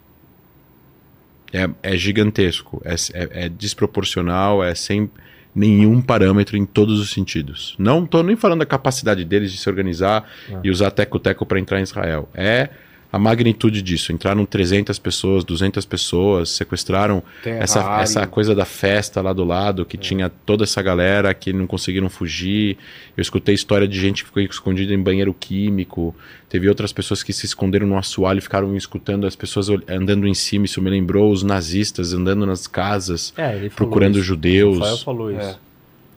É, 1.53 1.71
é 1.85 1.97
gigantesco, 1.97 2.83
é, 2.85 2.95
é- 3.15 3.45
é 3.45 3.49
desproporcional, 3.49 4.63
é 4.63 4.75
sem 4.75 5.09
nenhum 5.55 6.03
parâmetro 6.03 6.57
em 6.57 6.67
todos 6.67 6.99
os 6.99 7.11
sentidos. 7.13 7.77
Não 7.79 8.03
estou 8.03 8.25
nem 8.25 8.35
falando 8.35 8.59
da 8.59 8.67
capacidade 8.67 9.25
deles 9.25 9.53
de 9.53 9.59
se 9.59 9.69
organizar 9.69 10.29
e 10.65 10.69
usar 10.69 10.91
teco-teco 10.91 11.47
para 11.47 11.61
entrar 11.61 11.79
em 11.79 11.85
Israel. 11.85 12.29
É 12.35 12.71
a 13.11 13.19
magnitude 13.19 13.81
disso. 13.81 14.13
Entraram 14.13 14.45
300 14.45 14.99
pessoas, 14.99 15.43
200 15.45 15.85
pessoas, 15.87 16.51
sequestraram 16.51 17.23
essa, 17.45 17.81
Terrário. 17.81 18.03
essa 18.03 18.27
coisa 18.27 18.55
da 18.55 18.65
festa 18.67 19.23
lá 19.23 19.33
do 19.33 19.45
lado, 19.45 19.87
que 19.87 19.97
tinha 19.97 20.29
toda 20.29 20.65
essa 20.65 20.83
galera 20.83 21.33
que 21.33 21.53
não 21.53 21.67
conseguiram 21.67 22.11
fugir. 22.11 22.77
Eu 23.17 23.23
escutei 23.23 23.55
história 23.55 23.89
de 23.89 23.99
gente 23.99 24.23
que 24.25 24.29
ficou 24.29 24.43
escondida 24.43 24.93
em 24.93 25.03
banheiro 25.03 25.33
químico. 25.33 26.15
Teve 26.51 26.69
outras 26.69 26.93
pessoas 26.93 27.23
que 27.23 27.33
se 27.33 27.47
esconderam 27.47 27.87
no 27.87 27.97
assoalho 27.97 28.39
e 28.39 28.43
ficaram 28.43 28.77
escutando 28.77 29.27
as 29.27 29.35
pessoas 29.35 29.69
andando 29.89 30.27
em 30.27 30.35
cima. 30.35 30.67
Isso 30.67 30.81
me 30.83 30.91
lembrou 30.91 31.33
os 31.33 31.43
nazistas 31.43 32.13
andando 32.13 32.45
nas 32.45 32.67
casas, 32.67 33.33
É, 33.37 33.57
ele 33.57 33.71
falou 33.71 33.91
procurando 33.91 34.17
isso. 34.19 34.25
judeus. 34.27 34.77
O 34.77 34.81
Rafael 34.81 34.99
falou 34.99 35.31
É. 35.31 35.37
isso. 35.51 35.61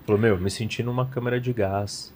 Falou, 0.05 0.19
meu, 0.21 0.37
me 0.37 0.49
senti 0.51 0.83
numa 0.83 1.05
câmera 1.05 1.39
de 1.39 1.53
gás. 1.53 2.11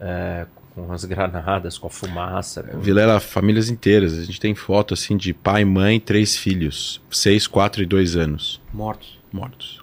é, 0.00 0.44
com 0.74 0.92
as 0.92 1.04
granadas, 1.06 1.78
com 1.78 1.86
a 1.86 1.90
fumaça. 1.90 2.62
com- 2.62 2.80
Vilela, 2.80 3.20
famílias 3.20 3.68
inteiras. 3.70 4.18
A 4.18 4.24
gente 4.24 4.40
tem 4.40 4.54
foto 4.54 4.94
assim 4.94 5.16
de 5.16 5.32
pai, 5.32 5.64
mãe, 5.64 6.00
três 6.00 6.36
filhos. 6.36 7.00
Seis, 7.10 7.46
quatro 7.46 7.82
e 7.82 7.86
dois 7.86 8.16
anos. 8.16 8.60
Mortos. 8.72 9.18
mortos. 9.32 9.82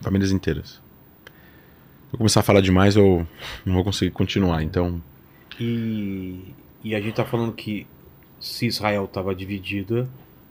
Famílias 0.00 0.30
inteiras. 0.32 0.80
Vou 2.10 2.18
começar 2.18 2.40
a 2.40 2.42
falar 2.42 2.60
demais, 2.62 2.96
eu 2.96 3.26
não 3.66 3.74
vou 3.74 3.84
conseguir 3.84 4.10
continuar. 4.12 4.62
Então, 4.62 5.02
E, 5.60 6.54
e 6.82 6.94
a 6.94 7.00
gente 7.00 7.14
tá 7.14 7.24
falando 7.24 7.52
que 7.52 7.86
se 8.40 8.66
Israel 8.66 9.04
estava 9.04 9.34
dividida, 9.34 10.08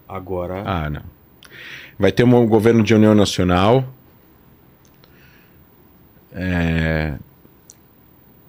agora. 0.07 0.61
ah, 0.65 0.89
não. 0.89 1.01
Vai 1.97 2.11
ter 2.11 2.23
um 2.23 2.45
governo 2.45 2.83
de 2.83 2.93
união 2.93 3.15
nacional. 3.15 3.91
É, 6.31 7.17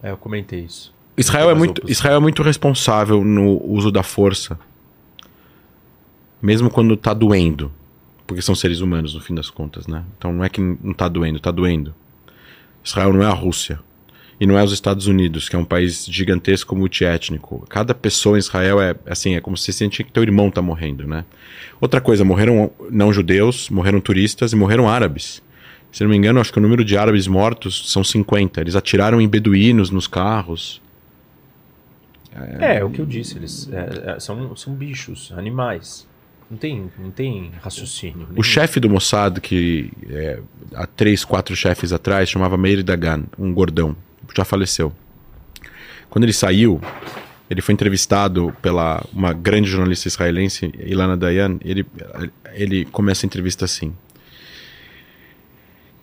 É, 0.02 0.10
eu 0.10 0.16
comentei 0.16 0.60
isso. 0.60 0.92
Israel, 1.16 1.50
é 1.50 1.54
muito. 1.54 1.82
Israel 1.90 2.16
é 2.16 2.20
muito 2.20 2.42
responsável 2.42 3.24
no 3.24 3.60
uso 3.64 3.90
da 3.90 4.02
força. 4.02 4.58
Mesmo 6.40 6.70
quando 6.70 6.96
tá 6.96 7.12
doendo. 7.12 7.72
Porque 8.26 8.42
são 8.42 8.54
seres 8.54 8.80
humanos, 8.80 9.14
no 9.14 9.20
fim 9.20 9.34
das 9.34 9.50
contas, 9.50 9.86
né? 9.86 10.04
Então 10.16 10.32
não 10.32 10.44
é 10.44 10.48
que 10.48 10.60
não 10.60 10.92
tá 10.92 11.08
doendo, 11.08 11.40
tá 11.40 11.50
doendo. 11.50 11.94
Israel 12.84 13.12
não 13.12 13.22
é 13.22 13.26
a 13.26 13.32
Rússia. 13.32 13.80
E 14.40 14.46
não 14.46 14.56
é 14.56 14.62
os 14.62 14.70
Estados 14.70 15.08
Unidos, 15.08 15.48
que 15.48 15.56
é 15.56 15.58
um 15.58 15.64
país 15.64 16.06
gigantesco, 16.08 16.76
multiétnico. 16.76 17.66
Cada 17.68 17.92
pessoa 17.92 18.36
em 18.36 18.38
Israel 18.38 18.80
é 18.80 18.94
assim, 19.06 19.34
é 19.34 19.40
como 19.40 19.56
se 19.56 19.64
você 19.64 19.72
sentia 19.72 20.04
que 20.04 20.12
teu 20.12 20.22
irmão 20.22 20.48
tá 20.48 20.62
morrendo, 20.62 21.04
né? 21.04 21.24
Outra 21.80 22.00
coisa, 22.00 22.24
morreram 22.24 22.70
não 22.88 23.12
judeus, 23.12 23.68
morreram 23.68 24.00
turistas 24.00 24.52
e 24.52 24.56
morreram 24.56 24.88
árabes. 24.88 25.42
Se 25.90 26.02
não 26.02 26.10
me 26.10 26.16
engano, 26.16 26.40
acho 26.40 26.52
que 26.52 26.58
o 26.58 26.62
número 26.62 26.84
de 26.84 26.96
árabes 26.96 27.26
mortos 27.26 27.90
são 27.90 28.04
50. 28.04 28.60
Eles 28.60 28.76
atiraram 28.76 29.20
em 29.20 29.28
beduínos 29.28 29.90
nos 29.90 30.06
carros. 30.06 30.82
É, 32.60 32.76
é 32.76 32.84
o 32.84 32.90
que 32.90 33.00
eu 33.00 33.06
disse, 33.06 33.36
eles 33.36 33.68
é, 33.72 34.12
é, 34.12 34.20
são, 34.20 34.54
são 34.54 34.74
bichos, 34.74 35.32
animais. 35.36 36.06
Não 36.50 36.56
tem, 36.56 36.90
não 36.98 37.10
tem 37.10 37.52
raciocínio. 37.60 38.26
O 38.26 38.30
nenhum. 38.30 38.42
chefe 38.42 38.80
do 38.80 38.88
Mossad, 38.88 39.40
que 39.40 39.90
é, 40.08 40.40
há 40.74 40.86
três, 40.86 41.24
quatro 41.24 41.54
chefes 41.56 41.92
atrás, 41.92 42.28
chamava 42.28 42.56
Meir 42.56 42.82
Dagan, 42.82 43.24
um 43.38 43.52
gordão, 43.52 43.94
já 44.34 44.44
faleceu. 44.44 44.92
Quando 46.08 46.24
ele 46.24 46.32
saiu, 46.32 46.80
ele 47.50 47.60
foi 47.60 47.74
entrevistado 47.74 48.54
pela 48.62 49.04
uma 49.12 49.32
grande 49.32 49.68
jornalista 49.68 50.08
israelense, 50.08 50.72
Ilana 50.78 51.16
Dayan, 51.16 51.58
ele, 51.62 51.84
ele 52.54 52.84
começa 52.86 53.24
a 53.24 53.26
entrevista 53.26 53.66
assim. 53.66 53.92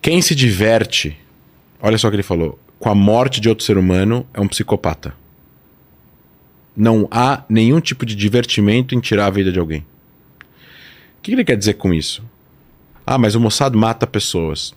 Quem 0.06 0.22
se 0.22 0.36
diverte, 0.36 1.18
olha 1.82 1.98
só 1.98 2.08
o 2.08 2.12
que 2.12 2.16
ele 2.18 2.22
falou, 2.22 2.60
com 2.78 2.92
a 2.92 2.94
morte 2.94 3.42
de 3.42 3.50
outro 3.50 3.66
ser 3.66 3.76
humano 3.76 4.24
é 4.36 4.40
um 4.40 4.48
psicopata. 4.48 5.16
Não 6.78 7.08
há 7.10 7.44
nenhum 7.50 7.82
tipo 7.82 8.06
de 8.06 8.14
divertimento 8.14 8.94
em 8.94 9.00
tirar 9.00 9.26
a 9.26 9.30
vida 9.32 9.52
de 9.52 9.58
alguém. 9.58 9.84
O 11.18 11.24
que 11.24 11.32
ele 11.32 11.44
quer 11.44 11.58
dizer 11.58 11.74
com 11.74 11.92
isso? 11.92 12.24
Ah, 13.04 13.18
mas 13.18 13.34
o 13.34 13.40
Mossad 13.40 13.76
mata 13.76 14.06
pessoas. 14.06 14.76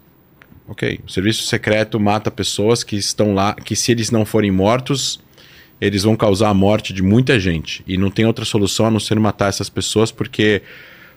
Ok, 0.67 1.01
o 1.07 1.11
serviço 1.11 1.43
secreto 1.43 2.01
mata 2.01 2.31
pessoas 2.31 2.83
que 2.83 2.97
estão 2.97 3.35
lá, 3.35 3.53
que 3.53 3.77
se 3.77 3.93
eles 3.93 4.11
não 4.11 4.25
forem 4.25 4.51
mortos, 4.51 5.21
eles 5.79 6.05
vão 6.05 6.17
causar 6.17 6.49
a 6.49 6.55
morte 6.55 6.91
de 6.91 7.03
muita 7.03 7.39
gente. 7.39 7.85
E 7.87 7.99
não 7.99 8.11
tem 8.11 8.25
outra 8.25 8.47
solução 8.47 8.87
a 8.87 8.91
não 8.91 8.99
ser 8.99 9.21
matar 9.21 9.51
essas 9.51 9.69
pessoas, 9.69 10.11
porque 10.11 10.63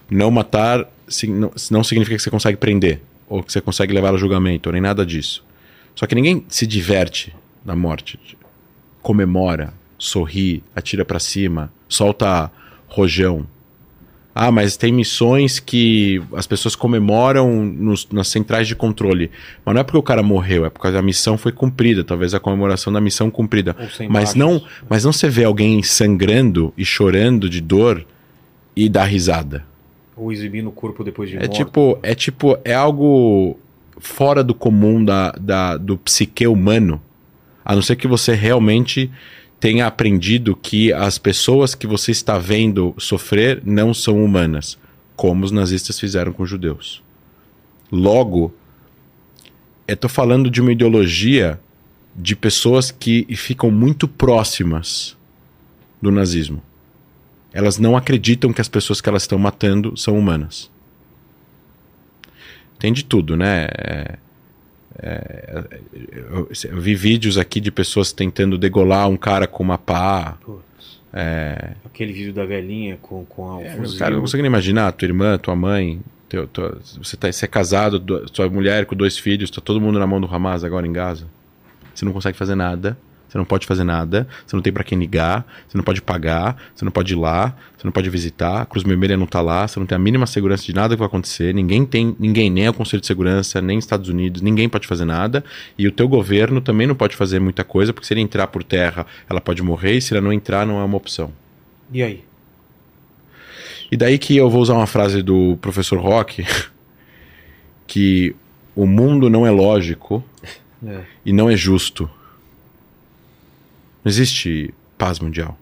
não 0.09 0.29
matar 0.29 0.85
não 1.71 1.81
significa 1.81 2.17
que 2.17 2.21
você 2.21 2.29
consegue 2.29 2.57
prender, 2.57 2.99
ou 3.31 3.41
que 3.41 3.51
você 3.51 3.61
consegue 3.61 3.93
levar 3.93 4.09
ao 4.09 4.17
julgamento, 4.17 4.71
nem 4.71 4.81
nada 4.81 5.05
disso. 5.05 5.43
Só 5.95 6.05
que 6.05 6.13
ninguém 6.15 6.45
se 6.49 6.67
diverte 6.67 7.33
na 7.65 7.75
morte. 7.75 8.19
Comemora, 9.01 9.73
sorri, 9.97 10.63
atira 10.75 11.03
pra 11.05 11.19
cima, 11.19 11.71
solta 11.87 12.51
rojão. 12.87 13.47
Ah, 14.33 14.51
mas 14.51 14.77
tem 14.77 14.93
missões 14.93 15.59
que 15.59 16.21
as 16.33 16.47
pessoas 16.47 16.75
comemoram 16.75 17.65
nos- 17.65 18.07
nas 18.11 18.27
centrais 18.29 18.65
de 18.67 18.75
controle. 18.75 19.29
Mas 19.65 19.73
não 19.75 19.81
é 19.81 19.83
porque 19.83 19.97
o 19.97 20.03
cara 20.03 20.23
morreu, 20.23 20.65
é 20.65 20.69
porque 20.69 20.87
a 20.87 21.01
missão 21.01 21.37
foi 21.37 21.51
cumprida, 21.51 22.03
talvez 22.03 22.33
a 22.33 22.39
comemoração 22.39 22.93
da 22.93 23.01
missão 23.01 23.29
cumprida. 23.29 23.75
Mas 24.13 24.33
não, 24.35 24.63
mas 24.89 25.03
não 25.03 25.11
você 25.11 25.27
vê 25.27 25.43
alguém 25.43 25.83
sangrando 25.83 26.73
e 26.77 26.85
chorando 26.85 27.49
de 27.49 27.59
dor 27.59 28.05
e 28.75 28.87
dar 28.87 29.03
risada. 29.05 29.65
Ou 30.15 30.31
exibindo 30.31 30.67
o 30.67 30.71
corpo 30.71 31.03
depois 31.03 31.29
de 31.29 31.37
É 31.37 31.41
morto. 31.41 31.53
tipo, 31.53 31.99
é 32.03 32.15
tipo, 32.15 32.57
é 32.63 32.73
algo 32.73 33.57
fora 33.97 34.43
do 34.43 34.53
comum 34.53 35.03
da, 35.03 35.31
da, 35.31 35.77
do 35.77 35.97
psique 35.97 36.45
humano. 36.47 37.01
A 37.63 37.75
não 37.75 37.81
ser 37.81 37.95
que 37.95 38.07
você 38.07 38.33
realmente 38.33 39.09
tenha 39.59 39.85
aprendido 39.85 40.55
que 40.55 40.91
as 40.91 41.17
pessoas 41.17 41.75
que 41.75 41.85
você 41.85 42.11
está 42.11 42.37
vendo 42.39 42.95
sofrer 42.97 43.61
não 43.63 43.93
são 43.93 44.23
humanas, 44.23 44.77
como 45.15 45.45
os 45.45 45.51
nazistas 45.51 45.99
fizeram 45.99 46.33
com 46.33 46.43
os 46.43 46.49
judeus. 46.49 47.03
Logo, 47.91 48.53
eu 49.87 49.95
tô 49.95 50.09
falando 50.09 50.49
de 50.49 50.59
uma 50.61 50.71
ideologia 50.71 51.59
de 52.15 52.35
pessoas 52.35 52.89
que 52.89 53.25
ficam 53.35 53.69
muito 53.69 54.07
próximas 54.07 55.15
do 56.01 56.11
nazismo. 56.11 56.61
Elas 57.53 57.77
não 57.77 57.97
acreditam 57.97 58.53
que 58.53 58.61
as 58.61 58.69
pessoas 58.69 59.01
que 59.01 59.09
elas 59.09 59.23
estão 59.23 59.37
matando 59.37 59.95
são 59.97 60.17
humanas. 60.17 60.69
Tem 62.79 62.91
de 62.91 63.03
tudo, 63.05 63.35
né? 63.37 63.65
É- 63.77 64.15
é- 64.99 65.63
eu, 66.13 66.49
eu 66.69 66.81
vi 66.81 66.95
vídeos 66.95 67.37
aqui 67.37 67.59
de 67.59 67.71
pessoas 67.71 68.11
tentando 68.11 68.57
degolar 68.57 69.07
um 69.07 69.17
cara 69.17 69.47
com 69.47 69.63
uma 69.63 69.77
pá. 69.77 70.37
É, 71.13 71.71
Aquele 71.85 72.13
vídeo 72.13 72.33
da 72.33 72.45
velhinha 72.45 72.97
com, 73.01 73.25
com 73.25 73.49
a, 73.49 73.57
o 73.57 73.61
é, 73.61 73.71
fuzil. 73.75 73.99
cara, 73.99 74.13
não 74.15 74.21
consegue 74.21 74.41
nem 74.43 74.49
imaginar, 74.49 74.91
tua 74.93 75.05
irmã, 75.05 75.37
tua 75.37 75.55
mãe, 75.55 75.99
teu, 76.29 76.47
tua- 76.47 76.79
você, 76.97 77.17
tá, 77.17 77.29
você 77.31 77.43
é 77.43 77.47
casado, 77.49 77.99
do- 77.99 78.33
sua 78.33 78.49
mulher 78.49 78.85
com 78.85 78.95
dois 78.95 79.17
filhos, 79.17 79.51
tá 79.51 79.59
todo 79.59 79.81
mundo 79.81 79.99
na 79.99 80.07
mão 80.07 80.21
do 80.21 80.33
Hamas 80.33 80.63
agora 80.63 80.87
em 80.87 80.93
Gaza. 80.93 81.27
Você 81.93 82.05
não 82.05 82.13
consegue 82.13 82.37
fazer 82.37 82.55
nada, 82.55 82.97
você 83.31 83.37
não 83.37 83.45
pode 83.45 83.65
fazer 83.65 83.85
nada, 83.85 84.27
você 84.45 84.57
não 84.57 84.61
tem 84.61 84.73
para 84.73 84.83
quem 84.83 84.99
ligar, 84.99 85.45
você 85.65 85.77
não 85.77 85.85
pode 85.85 86.01
pagar, 86.01 86.57
você 86.75 86.83
não 86.83 86.91
pode 86.91 87.13
ir 87.13 87.15
lá, 87.15 87.55
você 87.77 87.87
não 87.87 87.91
pode 87.91 88.09
visitar, 88.09 88.61
a 88.61 88.65
Cruz 88.65 88.83
Vermelha 88.83 89.15
não 89.15 89.25
tá 89.25 89.39
lá, 89.39 89.65
você 89.65 89.79
não 89.79 89.87
tem 89.87 89.95
a 89.95 89.99
mínima 89.99 90.25
segurança 90.27 90.65
de 90.65 90.75
nada 90.75 90.95
que 90.95 90.99
vai 90.99 91.07
acontecer, 91.07 91.53
ninguém 91.53 91.85
tem, 91.85 92.13
ninguém, 92.19 92.49
nem 92.49 92.67
o 92.67 92.73
Conselho 92.73 92.99
de 92.99 93.07
Segurança, 93.07 93.61
nem 93.61 93.79
Estados 93.79 94.09
Unidos, 94.09 94.41
ninguém 94.41 94.67
pode 94.67 94.85
fazer 94.85 95.05
nada, 95.05 95.45
e 95.77 95.87
o 95.87 95.93
teu 95.93 96.09
governo 96.09 96.59
também 96.59 96.85
não 96.85 96.95
pode 96.95 97.15
fazer 97.15 97.39
muita 97.39 97.63
coisa, 97.63 97.93
porque 97.93 98.05
se 98.05 98.13
ele 98.13 98.19
entrar 98.19 98.47
por 98.47 98.65
terra, 98.65 99.05
ela 99.29 99.39
pode 99.39 99.63
morrer, 99.63 99.93
e 99.93 100.01
se 100.01 100.13
ela 100.13 100.21
não 100.21 100.33
entrar, 100.33 100.67
não 100.67 100.81
é 100.81 100.83
uma 100.83 100.97
opção. 100.97 101.31
E 101.89 102.03
aí? 102.03 102.25
E 103.89 103.95
daí 103.95 104.17
que 104.17 104.35
eu 104.35 104.49
vou 104.49 104.61
usar 104.61 104.73
uma 104.73 104.87
frase 104.87 105.21
do 105.21 105.57
professor 105.61 105.99
Rock, 105.99 106.45
que 107.87 108.35
o 108.75 108.85
mundo 108.85 109.29
não 109.29 109.45
é 109.47 109.51
lógico 109.51 110.23
É. 110.85 111.01
e 111.25 111.31
não 111.31 111.49
é 111.49 111.55
justo. 111.55 112.09
Não 114.03 114.09
existe 114.09 114.73
paz 114.97 115.19
mundial. 115.19 115.57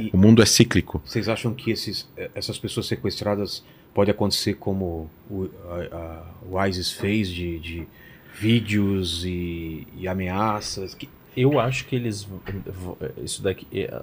E- 0.00 0.10
O 0.12 0.16
mundo 0.16 0.42
é 0.42 0.46
cíclico. 0.46 1.00
Vocês 1.04 1.28
acham 1.28 1.52
que 1.54 1.70
esses, 1.70 2.08
essas 2.34 2.58
pessoas 2.58 2.86
sequestradas 2.86 3.64
pode 3.92 4.10
acontecer 4.10 4.54
como 4.54 5.10
o, 5.30 5.48
a- 5.68 5.96
a- 5.96 6.26
o 6.50 6.64
ISIS 6.66 6.90
fez 6.92 7.28
de, 7.28 7.58
de 7.60 7.86
vídeos 8.34 9.24
e, 9.24 9.86
e 9.96 10.08
ameaças? 10.08 10.94
Que, 10.94 11.08
Eu 11.36 11.60
acho 11.60 11.84
que 11.86 11.94
eles. 11.96 12.26
Isso 13.22 13.42
daqui. 13.42 13.66
é, 13.72 14.02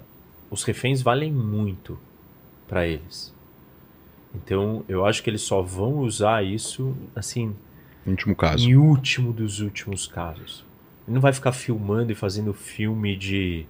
Os 0.50 0.62
reféns 0.64 1.02
valem 1.02 1.32
muito 1.32 1.98
para 2.68 2.86
eles. 2.86 3.34
Então, 4.34 4.82
eu 4.88 5.04
acho 5.04 5.22
que 5.22 5.28
eles 5.28 5.42
só 5.42 5.60
vão 5.60 5.98
usar 5.98 6.42
isso, 6.42 6.96
assim, 7.14 7.54
No 8.06 8.12
último 8.12 8.34
caso. 8.34 8.66
em 8.66 8.76
último 8.76 9.30
dos 9.32 9.60
últimos 9.60 10.06
casos. 10.06 10.64
Não 11.12 11.20
vai 11.20 11.32
ficar 11.32 11.52
filmando 11.52 12.10
e 12.12 12.14
fazendo 12.14 12.52
filme 12.52 13.16
de. 13.16 13.66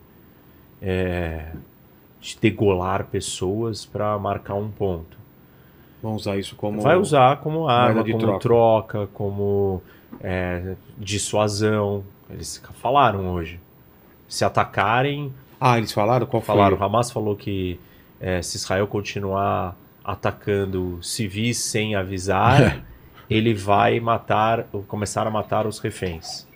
é, 0.80 1.52
de 2.20 2.38
degolar 2.40 3.06
pessoas 3.06 3.84
para 3.84 4.16
marcar 4.18 4.54
um 4.54 4.70
ponto. 4.70 5.16
vão 6.02 6.14
usar 6.14 6.36
isso 6.38 6.54
como. 6.56 6.80
Vai 6.80 6.96
usar 6.96 7.38
como 7.40 7.68
arma, 7.68 8.04
de 8.04 8.12
como 8.12 8.38
troca. 8.38 8.38
troca, 8.40 9.06
como 9.12 9.82
é, 10.20 10.74
dissuasão. 10.98 12.04
Eles 12.30 12.62
falaram 12.80 13.28
hoje. 13.32 13.58
Se 14.28 14.44
atacarem, 14.44 15.32
Ah, 15.60 15.78
eles 15.78 15.92
falaram? 15.92 16.26
Qual 16.26 16.40
foi? 16.40 16.54
falaram. 16.54 16.76
O 16.78 16.82
Hamas 16.82 17.10
falou 17.10 17.36
que 17.36 17.78
é, 18.20 18.40
se 18.40 18.56
Israel 18.56 18.86
continuar 18.86 19.76
atacando 20.04 20.98
civis 21.02 21.58
sem 21.58 21.94
avisar, 21.94 22.82
ele 23.28 23.52
vai 23.54 24.00
matar, 24.00 24.64
começar 24.88 25.26
a 25.26 25.30
matar 25.30 25.66
os 25.66 25.78
reféns. 25.78 26.46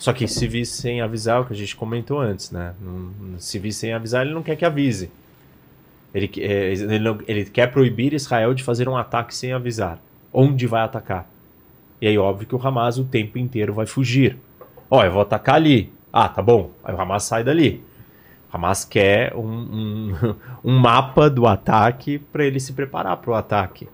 Só 0.00 0.14
que 0.14 0.26
civis 0.26 0.70
sem 0.70 1.02
avisar, 1.02 1.42
o 1.42 1.44
que 1.44 1.52
a 1.52 1.56
gente 1.56 1.76
comentou 1.76 2.18
antes, 2.18 2.50
né? 2.50 2.74
Não- 2.80 3.38
Civis 3.38 3.76
sem 3.76 3.92
avisar, 3.92 4.24
ele 4.24 4.32
não 4.32 4.42
quer 4.42 4.56
que 4.56 4.64
avise. 4.64 5.10
Ele, 6.14 6.30
é, 6.38 6.72
ele, 6.72 7.08
ele 7.28 7.44
quer 7.44 7.70
proibir 7.70 8.14
Israel 8.14 8.54
de 8.54 8.64
fazer 8.64 8.88
um 8.88 8.96
ataque 8.96 9.34
sem 9.34 9.52
avisar. 9.52 9.98
Onde 10.32 10.66
vai 10.66 10.80
atacar? 10.80 11.28
E 12.00 12.06
aí, 12.06 12.16
óbvio 12.16 12.48
que 12.48 12.54
o 12.54 12.66
Hamas 12.66 12.96
o 12.96 13.04
tempo 13.04 13.36
inteiro 13.36 13.74
vai 13.74 13.84
fugir. 13.84 14.38
Ó, 14.90 15.04
eu 15.04 15.12
vou 15.12 15.20
atacar 15.20 15.56
ali. 15.56 15.92
Ah, 16.10 16.30
tá 16.30 16.40
bom. 16.40 16.70
Aí 16.82 16.94
o 16.94 16.98
Hamas 16.98 17.24
sai 17.24 17.44
dali. 17.44 17.84
O 18.50 18.56
Hamas 18.56 18.86
quer 18.86 19.36
um, 19.36 19.44
um, 19.44 20.14
um 20.64 20.78
mapa 20.78 21.28
do 21.28 21.46
ataque 21.46 22.18
para 22.18 22.46
ele 22.46 22.58
se 22.58 22.72
preparar 22.72 23.18
para 23.18 23.30
o 23.32 23.34
ataque. 23.34 23.86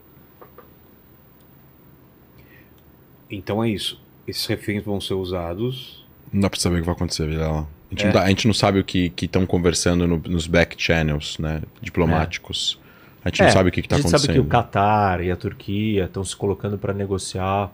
Então 3.29 3.65
é 3.65 3.69
isso. 3.69 4.06
Esses 4.27 4.45
reféns 4.47 4.83
vão 4.85 5.01
ser 5.01 5.15
usados. 5.15 6.05
Não 6.33 6.41
dá 6.43 6.51
pra 6.51 6.59
saber 6.59 6.77
o 6.77 6.81
que 6.81 6.87
vai 6.87 6.95
acontecer, 6.95 7.27
Vilela. 7.29 7.61
A 7.91 7.95
gente, 7.95 8.07
É. 8.07 8.13
dá- 8.13 8.23
a 8.25 8.29
gente 8.29 8.47
não 8.47 8.55
sabe 8.55 8.81
o 8.81 8.85
que 8.85 9.13
estão 9.23 9.47
conversando 9.47 10.07
no- 10.07 10.19
nos 10.27 10.47
back 10.47 10.75
channels, 10.83 11.39
né? 11.39 11.63
Diplomáticos. 11.81 12.81
A 13.25 13.29
gente 13.29 13.43
não 13.43 13.51
sabe 13.51 13.69
o 13.69 13.73
que, 13.73 13.83
que 13.83 13.89
tá 13.89 13.97
É, 13.97 13.99
a 13.99 14.01
gente 14.01 14.07
acontecendo. 14.09 14.27
sabe 14.35 14.39
que 14.41 14.45
o 14.47 14.49
Catar 14.49 15.21
e 15.23 15.31
a 15.31 15.37
Turquia 15.37 16.05
estão 16.05 16.25
se 16.25 16.35
colocando 16.37 16.79
para 16.79 16.93
negociar 16.93 17.71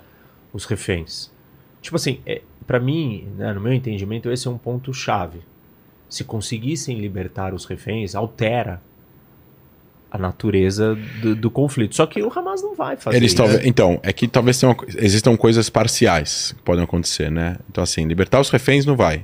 os 0.52 0.64
reféns. 0.64 1.30
Tipo 1.80 1.96
assim, 1.96 2.20
é, 2.26 2.42
para 2.66 2.78
mim, 2.78 3.28
né, 3.36 3.52
no 3.52 3.60
meu 3.60 3.72
entendimento, 3.72 4.30
esse 4.30 4.46
é 4.46 4.50
um 4.50 4.56
ponto 4.58 4.92
chave. 4.94 5.40
Se 6.08 6.24
conseguissem 6.24 6.98
libertar 6.98 7.52
os 7.54 7.64
reféns, 7.64 8.14
altera 8.14 8.82
a 10.12 10.18
natureza 10.18 10.94
do, 11.22 11.34
do 11.34 11.50
conflito. 11.50 11.96
Só 11.96 12.04
que 12.06 12.20
o 12.22 12.30
Hamas 12.38 12.62
não 12.62 12.74
vai 12.74 12.96
fazer 12.96 13.16
Eles 13.16 13.28
isso. 13.32 13.36
talvez, 13.38 13.64
então, 13.64 13.98
é 14.02 14.12
que 14.12 14.28
talvez 14.28 14.58
tenham, 14.60 14.76
existam 14.98 15.36
coisas 15.36 15.70
parciais 15.70 16.52
que 16.56 16.62
podem 16.62 16.84
acontecer, 16.84 17.30
né? 17.30 17.56
Então, 17.70 17.82
assim, 17.82 18.06
libertar 18.06 18.38
os 18.40 18.50
reféns 18.50 18.84
não 18.84 18.94
vai. 18.94 19.22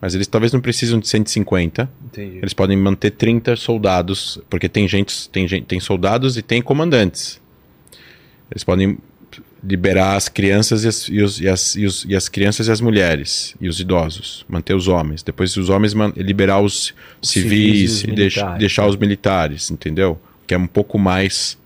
Mas 0.00 0.14
eles 0.14 0.28
talvez 0.28 0.52
não 0.52 0.60
precisam 0.60 1.00
de 1.00 1.08
150. 1.08 1.90
Entendi. 2.06 2.36
Eles 2.38 2.54
podem 2.54 2.76
manter 2.76 3.10
30 3.10 3.56
soldados, 3.56 4.38
porque 4.48 4.68
tem 4.68 4.86
gente, 4.86 5.28
tem 5.28 5.48
gente, 5.48 5.64
tem 5.66 5.80
soldados 5.80 6.36
e 6.36 6.42
tem 6.42 6.62
comandantes. 6.62 7.40
Eles 8.48 8.62
podem 8.62 8.96
liberar 9.62 10.14
as 10.14 10.28
crianças 10.28 10.84
e 10.84 10.88
as, 10.88 11.08
e 11.08 11.20
os, 11.20 11.40
e 11.40 11.48
as, 11.48 11.74
e 11.74 11.84
os- 11.84 12.04
e 12.08 12.14
as 12.14 12.28
crianças 12.28 12.68
e 12.68 12.70
as 12.70 12.80
mulheres 12.80 13.56
e 13.60 13.68
os 13.68 13.80
idosos, 13.80 14.46
manter 14.48 14.72
os 14.74 14.86
homens. 14.86 15.20
Depois 15.24 15.56
os 15.56 15.68
homens 15.68 15.94
liberar 16.16 16.60
os, 16.60 16.94
Os 17.20 17.30
civis, 17.30 17.50
civis 17.50 17.90
e 17.90 18.10
os 18.10 18.14
deix- 18.14 18.34
militares, 18.36 18.58
deixar 18.60 18.82
né? 18.82 18.88
os 18.90 18.96
militares, 18.96 19.70
entendeu? 19.72 20.16
Que 20.48 20.54
é 20.54 20.58
um 20.58 20.66
pouco 20.66 20.98
mais 20.98 21.56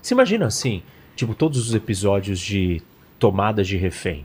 Você 0.00 0.14
imagina 0.14 0.46
assim, 0.46 0.82
tipo, 1.16 1.34
todos 1.34 1.58
os 1.58 1.74
episódios 1.74 2.38
de 2.38 2.80
tomadas 3.18 3.66
de 3.66 3.76
refém. 3.76 4.24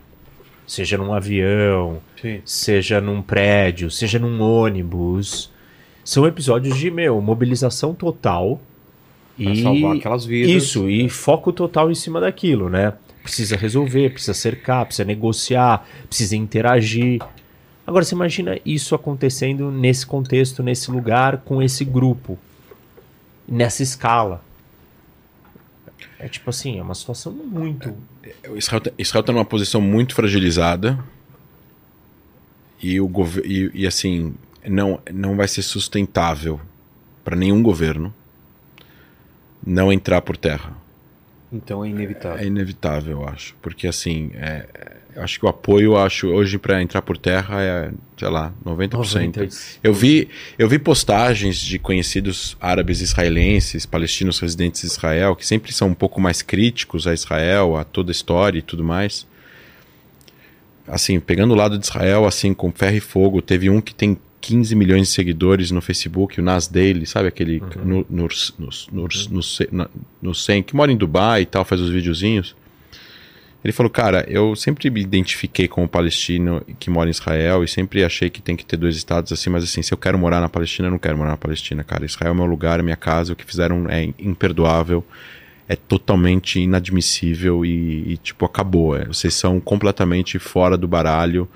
Seja 0.67 0.97
num 0.97 1.13
avião, 1.13 2.01
Sim. 2.21 2.41
seja 2.43 2.99
num 2.99 3.21
prédio, 3.21 3.89
seja 3.89 4.19
num 4.19 4.41
ônibus. 4.41 5.49
São 6.03 6.27
episódios 6.27 6.77
de, 6.77 6.91
meu, 6.91 7.21
mobilização 7.21 7.93
total. 7.93 8.59
Pra 9.37 9.51
e 9.51 9.63
salvar 9.63 9.95
aquelas 9.95 10.25
vidas. 10.25 10.51
Isso, 10.51 10.89
e 10.89 11.07
foco 11.07 11.53
total 11.53 11.89
em 11.89 11.95
cima 11.95 12.19
daquilo, 12.19 12.69
né? 12.69 12.93
Precisa 13.23 13.55
resolver, 13.55 14.09
precisa 14.09 14.33
cercar, 14.33 14.85
precisa 14.85 15.05
negociar, 15.05 15.87
precisa 16.07 16.35
interagir. 16.35 17.21
Agora, 17.85 18.03
você 18.03 18.15
imagina 18.15 18.59
isso 18.65 18.93
acontecendo 18.95 19.71
nesse 19.71 20.05
contexto, 20.05 20.61
nesse 20.61 20.91
lugar, 20.91 21.37
com 21.45 21.61
esse 21.61 21.85
grupo, 21.85 22.37
nessa 23.47 23.83
escala. 23.83 24.43
É 26.19 26.27
tipo 26.27 26.49
assim, 26.49 26.79
é 26.79 26.81
uma 26.81 26.95
situação 26.95 27.31
muito. 27.31 27.95
O 28.49 28.57
Israel, 28.57 28.81
tá- 28.81 28.91
está 28.97 29.31
numa 29.31 29.45
posição 29.45 29.79
muito 29.79 30.13
fragilizada 30.15 31.03
e, 32.81 32.99
o 32.99 33.09
e, 33.43 33.71
e 33.73 33.87
assim 33.87 34.35
não, 34.67 34.99
não 35.11 35.35
vai 35.35 35.47
ser 35.47 35.61
sustentável 35.61 36.59
para 37.23 37.35
nenhum 37.35 37.61
governo 37.63 38.13
não 39.65 39.91
entrar 39.91 40.21
por 40.21 40.37
terra. 40.37 40.75
Então 41.51 41.83
é 41.83 41.89
inevitável. 41.89 42.37
É 42.39 42.45
inevitável, 42.45 43.21
eu 43.21 43.27
acho, 43.27 43.55
porque 43.61 43.87
assim, 43.87 44.31
é, 44.33 44.67
é, 44.73 44.97
acho 45.17 45.39
que 45.39 45.45
o 45.45 45.49
apoio, 45.49 45.97
acho 45.97 46.27
hoje 46.27 46.57
para 46.57 46.81
entrar 46.81 47.01
por 47.01 47.17
terra 47.17 47.61
é, 47.61 47.91
sei 48.17 48.29
lá, 48.29 48.53
90%. 48.65 48.91
90. 48.93 49.47
Eu 49.83 49.93
vi, 49.93 50.27
eu 50.57 50.67
vi 50.69 50.77
postagens 50.79 51.57
de 51.59 51.77
conhecidos 51.79 52.55
árabes 52.61 53.01
israelenses, 53.01 53.85
palestinos 53.85 54.39
residentes 54.39 54.83
em 54.83 54.87
Israel, 54.87 55.35
que 55.35 55.45
sempre 55.45 55.73
são 55.73 55.89
um 55.89 55.93
pouco 55.93 56.21
mais 56.21 56.41
críticos 56.41 57.07
a 57.07 57.13
Israel, 57.13 57.75
a 57.75 57.83
toda 57.83 58.11
a 58.11 58.13
história 58.13 58.59
e 58.59 58.61
tudo 58.61 58.83
mais. 58.83 59.25
Assim, 60.87 61.19
pegando 61.19 61.51
o 61.53 61.55
lado 61.57 61.77
de 61.77 61.85
Israel, 61.85 62.25
assim, 62.25 62.53
com 62.53 62.71
ferro 62.71 62.95
e 62.95 63.01
fogo, 63.01 63.41
teve 63.41 63.69
um 63.69 63.81
que 63.81 63.93
tem 63.93 64.17
15 64.39 64.73
milhões 64.75 65.07
de 65.09 65.13
seguidores 65.13 65.69
no 65.71 65.81
Facebook, 65.81 66.39
o 66.39 66.43
Nas 66.43 66.67
Daily, 66.67 67.05
sabe 67.05 67.27
aquele 67.27 67.61
no, 67.83 68.05
no, 68.09 68.27
no, 68.57 68.69
no, 68.93 69.07
no, 69.31 69.43
Ce- 69.43 69.67
na- 69.71 69.89
no 70.21 70.33
Cem, 70.33 70.63
que 70.63 70.73
mora 70.75 70.89
em 70.91 70.95
Dubai 70.95 71.41
e 71.41 71.45
tal, 71.45 71.65
faz 71.65 71.81
os 71.81 71.89
videozinhos. 71.89 72.55
Ele 73.63 73.73
falou, 73.73 73.89
cara, 73.89 74.23
eu 74.29 74.55
sempre 74.55 74.89
me 74.89 75.01
identifiquei 75.01 75.67
como 75.67 75.87
palestino 75.87 76.63
que 76.79 76.89
mora 76.89 77.09
em 77.09 77.11
Israel 77.11 77.63
e 77.63 77.67
sempre 77.67 78.03
achei 78.03 78.29
que 78.29 78.41
tem 78.41 78.55
que 78.55 78.65
ter 78.65 78.77
dois 78.77 78.95
estados 78.95 79.31
assim, 79.31 79.49
mas 79.49 79.63
assim, 79.63 79.81
se 79.81 79.93
eu 79.93 79.97
quero 79.97 80.17
morar 80.17 80.39
na 80.39 80.47
Palestina, 80.47 80.87
eu 80.87 80.91
não 80.91 80.99
quero 80.99 81.17
morar 81.17 81.31
na 81.31 81.37
Palestina, 81.37 81.83
cara. 81.83 82.05
Israel 82.05 82.33
é 82.33 82.35
meu 82.35 82.45
lugar, 82.45 82.79
é 82.79 82.83
minha 82.83 82.95
casa, 82.95 83.33
o 83.33 83.35
que 83.35 83.43
fizeram 83.43 83.89
é 83.89 84.09
imperdoável, 84.19 85.03
é 85.67 85.75
totalmente 85.75 86.59
inadmissível 86.59 87.65
e, 87.65 88.13
e, 88.13 88.17
tipo, 88.17 88.45
acabou. 88.45 88.95
É. 88.95 89.05
Vocês 89.05 89.33
são 89.33 89.59
completamente 89.59 90.39
fora 90.39 90.77
do 90.77 90.87
baralho 90.87 91.49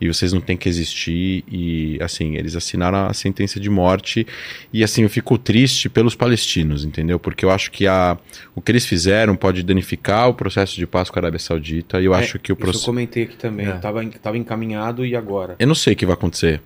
e 0.00 0.06
vocês 0.08 0.32
não 0.32 0.40
têm 0.40 0.56
que 0.56 0.68
existir. 0.68 1.44
E 1.50 1.98
assim 2.00 2.36
eles 2.36 2.54
assinaram 2.56 3.06
a 3.08 3.12
sentença 3.12 3.58
de 3.58 3.68
morte. 3.68 4.26
E 4.72 4.84
assim 4.84 5.02
eu 5.02 5.10
fico 5.10 5.36
triste 5.38 5.88
pelos 5.88 6.14
palestinos 6.14 6.84
entendeu? 6.84 7.18
Porque 7.18 7.44
eu 7.44 7.50
acho 7.50 7.70
que 7.70 7.86
a 7.86 8.16
o 8.54 8.60
que 8.60 8.70
eles 8.72 8.86
fizeram 8.86 9.34
pode 9.36 9.62
danificar 9.62 10.28
o 10.28 10.34
processo 10.34 10.76
de 10.76 10.86
paz 10.86 11.10
com 11.10 11.18
a 11.18 11.22
Arábia 11.22 11.38
Saudita. 11.38 12.00
E 12.00 12.04
eu 12.04 12.14
É, 12.14 12.18
acho 12.18 12.38
que 12.38 12.52
o 12.52 12.54
Isso 12.54 12.60
eu 12.60 12.64
processo 12.66 12.84
comentei 12.86 13.24
aqui 13.24 13.36
também. 13.36 13.66
É. 13.66 13.72
Tava, 13.72 14.04
en- 14.04 14.10
tava 14.10 14.36
encaminhado 14.38 15.04
e 15.04 15.14
agora? 15.16 15.56
eu 15.58 15.66
não 15.66 15.74
sei 15.74 15.92
o 15.94 15.96
que 15.96 16.06
vai 16.06 16.14
acontecer. 16.14 16.60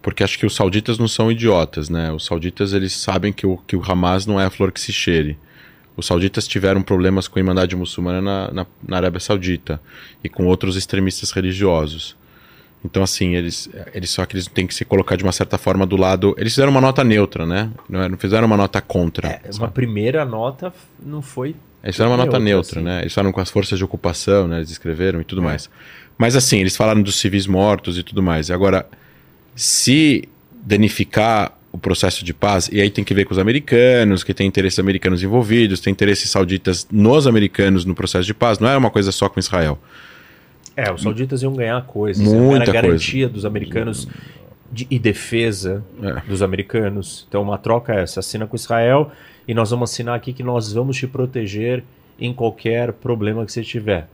Porque 0.00 0.22
acho 0.22 0.38
que 0.38 0.46
os 0.46 0.54
sauditas 0.54 0.96
não 0.98 1.08
são 1.08 1.30
idiotas 1.30 1.90
né? 1.90 2.10
Os 2.12 2.24
sauditas 2.24 2.72
eles 2.72 2.92
sabem 2.94 3.32
que 3.32 3.46
o 3.46 3.56
que 3.58 3.74
o 3.76 3.82
Hamas 3.82 4.26
não 4.26 4.40
é 4.40 4.44
a 4.46 4.50
flor 4.50 4.70
que 4.72 4.80
se 4.80 4.92
cheire. 4.92 5.36
Os 5.96 6.06
sauditas 6.06 6.46
tiveram 6.46 6.80
problemas 6.80 7.26
com 7.26 7.38
a 7.38 7.42
Irmandade 7.42 7.74
Muçulmana 7.74 8.20
na, 8.22 8.52
na, 8.52 8.66
na 8.86 8.96
Arábia 8.96 9.18
Saudita 9.18 9.80
e 10.22 10.28
com 10.28 10.46
outros 10.46 10.76
extremistas 10.76 11.32
religiosos 11.32 12.16
Então, 12.84 13.02
assim, 13.02 13.34
eles, 13.34 13.68
eles 13.92 14.08
só 14.10 14.24
que 14.24 14.36
eles 14.36 14.46
têm 14.46 14.66
que 14.66 14.74
se 14.74 14.84
colocar 14.84 15.16
de 15.16 15.24
uma 15.24 15.32
certa 15.32 15.58
forma 15.58 15.84
do 15.84 15.96
lado. 15.96 16.34
Eles 16.38 16.52
fizeram 16.54 16.70
uma 16.70 16.80
nota 16.80 17.02
neutra, 17.02 17.44
né? 17.44 17.70
Não, 17.88 18.02
é- 18.02 18.08
não 18.08 18.16
fizeram 18.16 18.46
uma 18.46 18.56
nota 18.56 18.80
contra. 18.80 19.28
É, 19.28 19.40
uma 19.58 19.68
primeira 19.68 20.24
nota 20.24 20.72
não 21.04 21.20
foi. 21.20 21.56
Eles 21.82 21.96
fizeram 21.96 22.12
uma 22.12 22.16
nota 22.24 22.38
neutra, 22.38 22.78
assim. 22.80 22.84
né? 22.88 23.00
Eles 23.02 23.12
falaram 23.12 23.32
com 23.32 23.40
as 23.40 23.50
forças 23.50 23.78
de 23.78 23.84
ocupação, 23.84 24.46
né? 24.46 24.58
Eles 24.58 24.70
escreveram 24.70 25.20
e 25.20 25.24
tudo 25.24 25.42
mais. 25.42 25.68
Mas 26.16 26.34
assim, 26.36 26.58
eles 26.60 26.76
falaram 26.76 27.02
dos 27.02 27.16
civis 27.18 27.46
mortos 27.46 27.98
e 27.98 28.02
tudo 28.02 28.22
mais. 28.22 28.50
Agora, 28.50 28.86
se 29.54 30.28
danificar 30.62 31.52
o 31.70 31.78
processo 31.78 32.24
de 32.24 32.32
paz, 32.32 32.68
e 32.72 32.80
aí 32.80 32.90
tem 32.90 33.04
que 33.04 33.12
ver 33.14 33.24
com 33.24 33.32
os 33.32 33.38
americanos, 33.38 34.24
que 34.24 34.32
tem 34.32 34.46
interesses 34.46 34.78
americanos 34.78 35.22
envolvidos, 35.22 35.80
tem 35.80 35.90
interesses 35.92 36.30
sauditas 36.30 36.86
nos 36.90 37.26
americanos 37.26 37.84
no 37.84 37.94
processo 37.94 38.24
de 38.26 38.34
paz, 38.34 38.58
não 38.58 38.68
é 38.68 38.76
uma 38.76 38.90
coisa 38.90 39.12
só 39.12 39.28
com 39.28 39.38
Israel. 39.38 39.78
É, 40.80 40.92
os 40.92 41.02
sauditas 41.02 41.42
iam 41.42 41.52
ganhar 41.54 41.84
coisas. 41.86 42.22
Muita 42.26 42.62
era 42.70 42.70
a 42.70 42.72
garantia 42.82 43.28
dos 43.28 43.44
americanos 43.44 44.06
de- 44.70 44.86
e 44.88 44.98
defesa 44.98 45.82
É. 46.02 46.20
dos 46.28 46.40
americanos. 46.42 47.26
Então, 47.28 47.42
uma 47.42 47.58
troca 47.58 47.94
é 47.94 48.02
essa: 48.02 48.20
assina 48.20 48.46
com 48.46 48.54
Israel 48.54 49.10
e 49.46 49.52
nós 49.54 49.70
vamos 49.70 49.90
assinar 49.90 50.14
aqui 50.14 50.32
que 50.32 50.42
nós 50.42 50.72
vamos 50.72 50.96
te 50.96 51.06
proteger 51.06 51.82
em 52.20 52.32
qualquer 52.32 52.92
problema 52.92 53.44
que 53.44 53.52
você 53.52 53.62
tiver. 53.62 54.08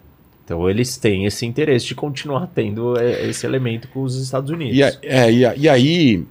Então, 0.45 0.69
eles 0.69 0.97
têm 0.97 1.27
esse 1.27 1.45
interesse 1.47 1.86
de 1.86 1.95
continuar 1.95 2.47
tendo 2.55 2.99
é, 2.99 3.27
esse 3.27 3.45
elemento 3.47 3.89
com 3.89 4.03
os 4.03 4.15
Estados 4.16 4.51
Unidos. 4.51 4.77
E, 4.77 4.82
a- 4.82 4.93
é, 5.03 5.32
e, 5.32 5.45
a- 5.45 5.55
e 5.57 5.69
aí, 5.69 6.24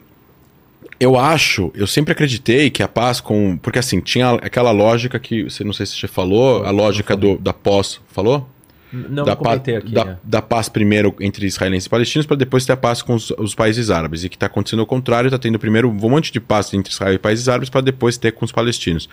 eu 1.00 1.18
acho, 1.18 1.72
eu 1.76 1.86
sempre 1.88 2.12
acreditei 2.12 2.70
que 2.70 2.82
a 2.84 2.88
paz 2.88 3.20
com. 3.20 3.58
Porque 3.58 3.78
assim, 3.80 4.00
tinha 4.00 4.32
aquela 4.36 4.72
lógica 4.72 5.20
que, 5.20 5.44
você 5.44 5.64
não 5.64 5.74
sei 5.74 5.86
se 5.86 5.96
você 5.96 6.08
falou, 6.08 6.64
a 6.64 6.72
lógica 6.72 7.16
do, 7.16 7.38
da 7.38 7.54
pós. 7.54 8.00
Falou? 8.08 8.48
Não, 8.94 9.26
da, 9.26 9.36
pa- 9.36 9.56
aqui. 9.56 9.92
da, 9.92 10.06
né? 10.06 10.18
da 10.24 10.42
paz 10.42 10.70
primeiro 10.70 11.16
entre 11.20 11.46
israelenses 11.48 11.88
e 11.88 11.90
palestinos, 11.90 12.26
para 12.28 12.38
depois 12.38 12.66
ter 12.66 12.74
a 12.74 12.78
paz 12.78 13.02
com 13.02 13.16
os, 13.16 13.32
os 13.32 13.56
países 13.56 13.90
árabes. 13.90 14.24
E 14.24 14.30
que 14.30 14.36
está 14.36 14.46
acontecendo 14.46 14.82
o 14.82 14.86
contrário, 14.86 15.28
está 15.28 15.40
tendo 15.40 15.58
primeiro 15.58 15.90
um 15.90 15.94
monte 15.94 16.32
de 16.32 16.40
paz 16.40 16.74
entre 16.74 16.94
Israel 16.94 17.14
e 17.16 17.18
países 17.18 17.50
árabes, 17.50 17.70
para 17.70 17.82
depois 17.82 18.18
ter 18.18 18.32
com 18.34 18.46
os 18.46 18.52
palestinos. 18.52 19.10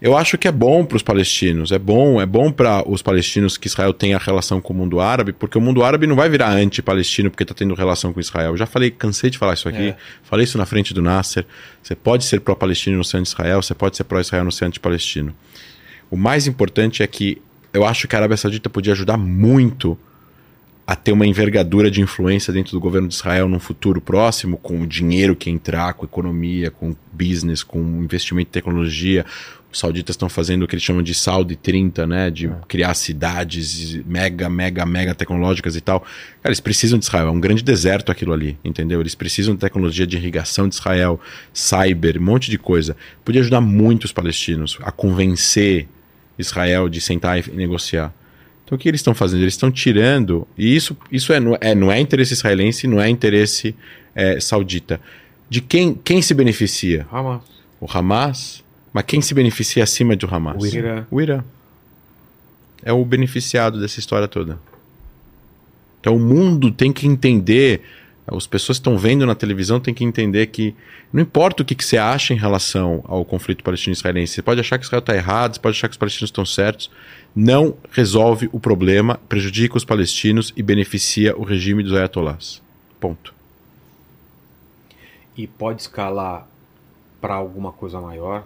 Eu 0.00 0.16
acho 0.16 0.38
que 0.38 0.46
é 0.46 0.52
bom 0.52 0.84
para 0.84 0.96
os 0.96 1.02
palestinos, 1.02 1.72
é 1.72 1.78
bom, 1.78 2.20
é 2.20 2.26
bom 2.26 2.52
para 2.52 2.88
os 2.88 3.02
palestinos 3.02 3.56
que 3.56 3.66
Israel 3.66 3.92
tenha 3.92 4.16
relação 4.16 4.60
com 4.60 4.72
o 4.72 4.76
mundo 4.76 5.00
árabe, 5.00 5.32
porque 5.32 5.58
o 5.58 5.60
mundo 5.60 5.82
árabe 5.82 6.06
não 6.06 6.14
vai 6.14 6.28
virar 6.28 6.50
anti-palestino 6.50 7.30
porque 7.30 7.42
está 7.42 7.52
tendo 7.52 7.74
relação 7.74 8.12
com 8.12 8.20
Israel. 8.20 8.50
Eu 8.52 8.56
já 8.56 8.64
falei, 8.66 8.92
cansei 8.92 9.28
de 9.28 9.36
falar 9.38 9.54
isso 9.54 9.68
aqui, 9.68 9.88
É. 9.88 9.96
falei 10.22 10.44
isso 10.44 10.56
na 10.56 10.64
frente 10.66 10.94
do 10.94 11.02
Nasser. 11.02 11.44
Você 11.82 11.96
pode 11.96 12.24
ser 12.26 12.40
pró-palestino 12.40 12.96
no 12.96 13.02
ser 13.04 13.16
anti-Israel, 13.16 13.60
você 13.60 13.74
pode 13.74 13.96
ser 13.96 14.04
pró-Israel 14.04 14.44
no 14.44 14.52
ser 14.52 14.66
anti-palestino. 14.66 15.34
O 16.08 16.16
mais 16.16 16.46
importante 16.46 17.02
é 17.02 17.06
que 17.08 17.42
eu 17.72 17.84
acho 17.84 18.08
que 18.08 18.16
a 18.16 18.18
Arábia 18.18 18.36
Saudita 18.36 18.70
podia 18.70 18.92
ajudar 18.92 19.16
muito 19.16 19.98
a 20.88 20.96
ter 20.96 21.12
uma 21.12 21.26
envergadura 21.26 21.90
de 21.90 22.00
influência 22.00 22.50
dentro 22.50 22.72
do 22.72 22.80
governo 22.80 23.08
de 23.08 23.12
Israel 23.12 23.46
num 23.46 23.60
futuro 23.60 24.00
próximo, 24.00 24.56
com 24.56 24.80
o 24.80 24.86
dinheiro 24.86 25.36
que 25.36 25.50
entrar, 25.50 25.92
com 25.92 26.06
economia, 26.06 26.70
com 26.70 26.96
business, 27.12 27.62
com 27.62 27.78
investimento 28.02 28.48
em 28.48 28.52
tecnologia. 28.52 29.26
Os 29.70 29.80
sauditas 29.80 30.14
estão 30.14 30.30
fazendo 30.30 30.62
o 30.62 30.66
que 30.66 30.74
eles 30.74 30.82
chamam 30.82 31.02
de 31.02 31.12
Saudi 31.12 31.56
30, 31.56 32.06
né? 32.06 32.30
De 32.30 32.50
criar 32.66 32.94
cidades 32.94 34.02
mega, 34.06 34.48
mega, 34.48 34.86
mega 34.86 35.14
tecnológicas 35.14 35.76
e 35.76 35.82
tal. 35.82 36.00
Cara, 36.00 36.08
eles 36.46 36.60
precisam 36.60 36.98
de 36.98 37.04
Israel. 37.04 37.28
É 37.28 37.30
um 37.30 37.40
grande 37.40 37.62
deserto 37.62 38.10
aquilo 38.10 38.32
ali, 38.32 38.58
entendeu? 38.64 38.98
Eles 38.98 39.14
precisam 39.14 39.52
de 39.52 39.60
tecnologia 39.60 40.06
de 40.06 40.16
irrigação 40.16 40.66
de 40.66 40.74
Israel, 40.74 41.20
cyber, 41.52 42.16
um 42.16 42.24
monte 42.24 42.50
de 42.50 42.56
coisa. 42.56 42.96
Podia 43.22 43.42
ajudar 43.42 43.60
muito 43.60 44.04
os 44.04 44.12
palestinos 44.12 44.78
a 44.80 44.90
convencer 44.90 45.86
Israel 46.38 46.88
de 46.88 47.00
sentar 47.00 47.38
e 47.38 47.50
negociar. 47.52 48.14
Então 48.64 48.76
o 48.76 48.78
que 48.78 48.88
eles 48.88 49.00
estão 49.00 49.14
fazendo? 49.14 49.40
Eles 49.40 49.54
estão 49.54 49.70
tirando, 49.70 50.46
e 50.56 50.76
isso, 50.76 50.96
isso 51.10 51.32
é, 51.32 51.40
não, 51.40 51.56
é, 51.60 51.74
não 51.74 51.90
é 51.90 51.98
interesse 51.98 52.34
israelense, 52.34 52.86
não 52.86 53.00
é 53.00 53.08
interesse 53.08 53.74
é, 54.14 54.38
saudita. 54.40 55.00
De 55.48 55.60
quem, 55.60 55.94
quem 55.94 56.20
se 56.20 56.34
beneficia? 56.34 57.06
Hamas. 57.10 57.42
O 57.80 57.86
Hamas? 57.90 58.62
Mas 58.92 59.04
quem 59.04 59.22
se 59.22 59.32
beneficia 59.32 59.82
acima 59.82 60.14
do 60.14 60.32
Hamas? 60.32 60.62
O 60.62 60.66
Irã. 60.66 61.06
O 61.10 61.20
Irã. 61.20 61.44
É 62.82 62.92
o 62.92 63.04
beneficiado 63.04 63.80
dessa 63.80 63.98
história 63.98 64.28
toda. 64.28 64.58
Então 66.00 66.16
o 66.16 66.20
mundo 66.20 66.70
tem 66.70 66.92
que 66.92 67.06
entender, 67.06 67.82
as 68.30 68.46
pessoas 68.46 68.78
que 68.78 68.80
estão 68.80 68.98
vendo 68.98 69.24
na 69.24 69.34
televisão 69.34 69.80
têm 69.80 69.94
que 69.94 70.04
entender 70.04 70.46
que 70.48 70.74
não 71.12 71.22
importa 71.22 71.62
o 71.62 71.66
que, 71.66 71.74
que 71.74 71.84
você 71.84 71.96
acha 71.96 72.34
em 72.34 72.36
relação 72.36 73.02
ao 73.06 73.24
conflito 73.24 73.64
palestino-israelense, 73.64 74.34
você 74.34 74.42
pode 74.42 74.60
achar 74.60 74.78
que 74.78 74.84
Israel 74.84 75.00
está 75.00 75.14
errado, 75.14 75.54
você 75.54 75.60
pode 75.60 75.76
achar 75.76 75.88
que 75.88 75.92
os 75.92 75.98
palestinos 75.98 76.28
estão 76.28 76.44
certos, 76.44 76.90
não 77.34 77.76
resolve 77.90 78.48
o 78.52 78.60
problema, 78.60 79.18
prejudica 79.28 79.76
os 79.76 79.84
palestinos 79.84 80.52
e 80.56 80.62
beneficia 80.62 81.36
o 81.36 81.42
regime 81.42 81.82
dos 81.82 81.94
ayatollahs. 81.94 82.60
Ponto. 83.00 83.34
E 85.36 85.46
pode 85.46 85.82
escalar 85.82 86.46
para 87.20 87.34
alguma 87.34 87.72
coisa 87.72 88.00
maior. 88.00 88.44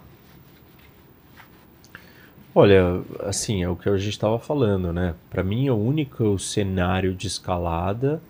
Olha, 2.55 3.01
assim, 3.21 3.63
é 3.63 3.69
o 3.69 3.75
que 3.75 3.89
a 3.89 3.97
gente 3.97 4.11
estava 4.11 4.37
falando, 4.37 4.93
né? 4.93 5.15
Para 5.29 5.43
mim, 5.43 5.69
o 5.69 5.75
único 5.75 6.37
cenário 6.37 7.15
de 7.15 7.25
escalada 7.25 8.21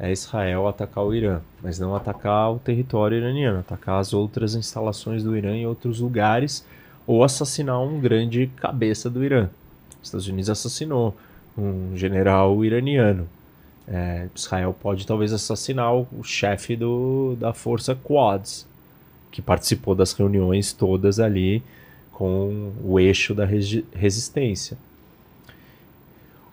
é 0.00 0.10
Israel 0.10 0.66
atacar 0.66 1.04
o 1.04 1.14
Irã, 1.14 1.40
mas 1.62 1.78
não 1.78 1.94
atacar 1.94 2.50
o 2.50 2.58
território 2.58 3.18
iraniano, 3.18 3.58
atacar 3.58 4.00
as 4.00 4.14
outras 4.14 4.54
instalações 4.54 5.22
do 5.22 5.36
Irã 5.36 5.54
em 5.54 5.66
outros 5.66 6.00
lugares 6.00 6.64
ou 7.06 7.22
assassinar 7.22 7.80
um 7.82 8.00
grande 8.00 8.50
cabeça 8.56 9.10
do 9.10 9.22
Irã. 9.22 9.50
Os 10.00 10.08
Estados 10.08 10.26
Unidos 10.26 10.48
assassinou 10.48 11.14
um 11.56 11.94
general 11.96 12.64
iraniano. 12.64 13.28
É, 13.86 14.28
Israel 14.34 14.74
pode 14.80 15.06
talvez 15.06 15.34
assassinar 15.34 15.94
o, 15.94 16.06
chefe 16.22 16.76
do, 16.76 17.36
da 17.38 17.52
força 17.52 17.94
Quads, 17.94 18.66
que 19.30 19.42
participou 19.42 19.94
das 19.94 20.12
reuniões 20.12 20.72
todas 20.72 21.20
ali 21.20 21.62
com 22.12 22.72
o 22.82 22.98
eixo 22.98 23.34
da 23.34 23.44
resi- 23.44 23.84
resistência. 23.92 24.78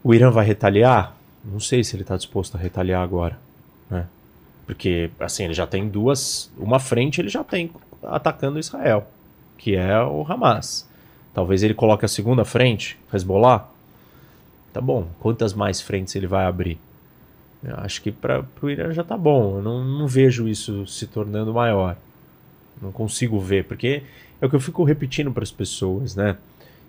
O 0.04 0.14
Irã 0.14 0.32
vai 0.32 0.46
retaliar? 0.46 1.17
Não 1.50 1.60
sei 1.62 1.84
se 1.84 1.96
ele 1.96 2.04
está 2.04 2.18
disposto 2.18 2.56
a 2.56 2.60
retaliar 2.60 3.02
agora, 3.02 3.40
né? 3.90 4.06
Porque 4.66 5.10
assim 5.18 5.46
ele 5.46 5.54
já 5.54 5.66
tem 5.66 5.88
duas, 5.88 6.52
uma 6.58 6.78
frente 6.78 7.22
ele 7.22 7.30
já 7.30 7.42
tem 7.44 7.72
atacando 8.04 8.60
Israel, 8.60 9.08
que 9.58 9.76
é 9.76 10.02
o 10.04 10.26
Hamas. 10.30 10.88
Talvez 11.34 11.64
ele 11.64 11.74
coloque 11.74 12.04
a 12.04 12.10
segunda 12.10 12.44
frente, 12.44 13.00
Hezbollah. 13.14 13.70
Tá 14.74 14.82
bom. 14.82 15.08
Quantas 15.20 15.54
mais 15.54 15.80
frentes 15.80 16.16
ele 16.16 16.28
vai 16.28 16.46
abrir? 16.46 16.78
Eu 17.64 17.78
acho 17.78 18.02
que 18.02 18.12
para 18.12 18.44
o 18.62 18.70
Irã 18.70 18.92
já 18.92 19.04
tá 19.04 19.18
bom. 19.18 19.58
Eu 19.58 19.62
não, 19.62 19.84
não 19.86 20.08
vejo 20.08 20.48
isso 20.48 20.86
se 20.86 21.08
tornando 21.08 21.54
maior. 21.54 21.96
Não 22.82 22.92
consigo 22.92 23.40
ver, 23.40 23.66
porque 23.66 24.04
é 24.42 24.46
o 24.46 24.50
que 24.50 24.56
eu 24.56 24.60
fico 24.60 24.84
repetindo 24.84 25.32
para 25.32 25.44
as 25.44 25.52
pessoas, 25.52 26.16
né? 26.16 26.38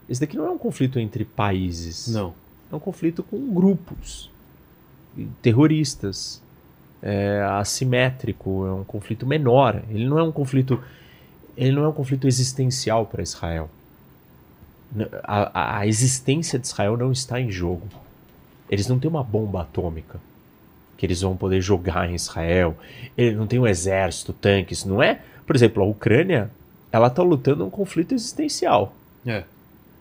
Esse 0.09 0.21
daqui 0.21 0.37
não 0.37 0.47
é 0.47 0.51
um 0.51 0.59
conflito 0.59 0.99
entre 0.99 1.25
países. 1.25 2.09
Não. 2.09 2.35
É 2.73 2.75
um 2.75 2.81
conflito 2.81 3.23
com 3.23 3.55
grupos 3.55 4.31
terroristas. 5.43 6.43
É 7.01 7.41
assimétrico, 7.53 8.67
é 8.67 8.73
um 8.73 8.83
conflito 8.85 9.25
menor. 9.25 9.83
Ele 9.89 10.05
não 10.05 10.19
é 10.19 10.23
um 10.23 10.33
conflito, 10.33 10.83
ele 11.57 11.71
não 11.73 11.85
é 11.85 11.89
um 11.89 11.93
conflito 11.93 12.27
existencial 12.27 13.07
para 13.07 13.23
Israel. 13.23 13.71
A- 15.23 15.79
a 15.81 15.87
existência 15.87 16.59
de 16.59 16.67
Israel 16.67 16.97
não 16.97 17.13
está 17.13 17.41
em 17.41 17.51
jogo. 17.51 17.87
Eles 18.71 18.89
não 18.89 18.99
têm 18.99 19.09
uma 19.09 19.23
bomba 19.23 19.63
atômica 19.63 20.19
que 20.97 21.07
eles 21.07 21.21
vão 21.21 21.37
poder 21.37 21.61
jogar 21.61 22.11
em 22.11 22.15
Israel. 22.17 22.77
Ele 23.17 23.37
não 23.37 23.47
tem 23.47 23.59
um 23.61 23.67
exército, 23.67 24.33
tanques, 24.33 24.85
não 24.85 25.01
é? 25.01 25.21
Por 25.47 25.55
exemplo, 25.55 25.83
a 25.83 25.87
Ucrânia, 25.87 26.51
ela 26.91 27.07
está 27.07 27.23
lutando 27.23 27.65
um 27.65 27.71
conflito 27.71 28.13
existencial. 28.13 28.93
É. 29.25 29.45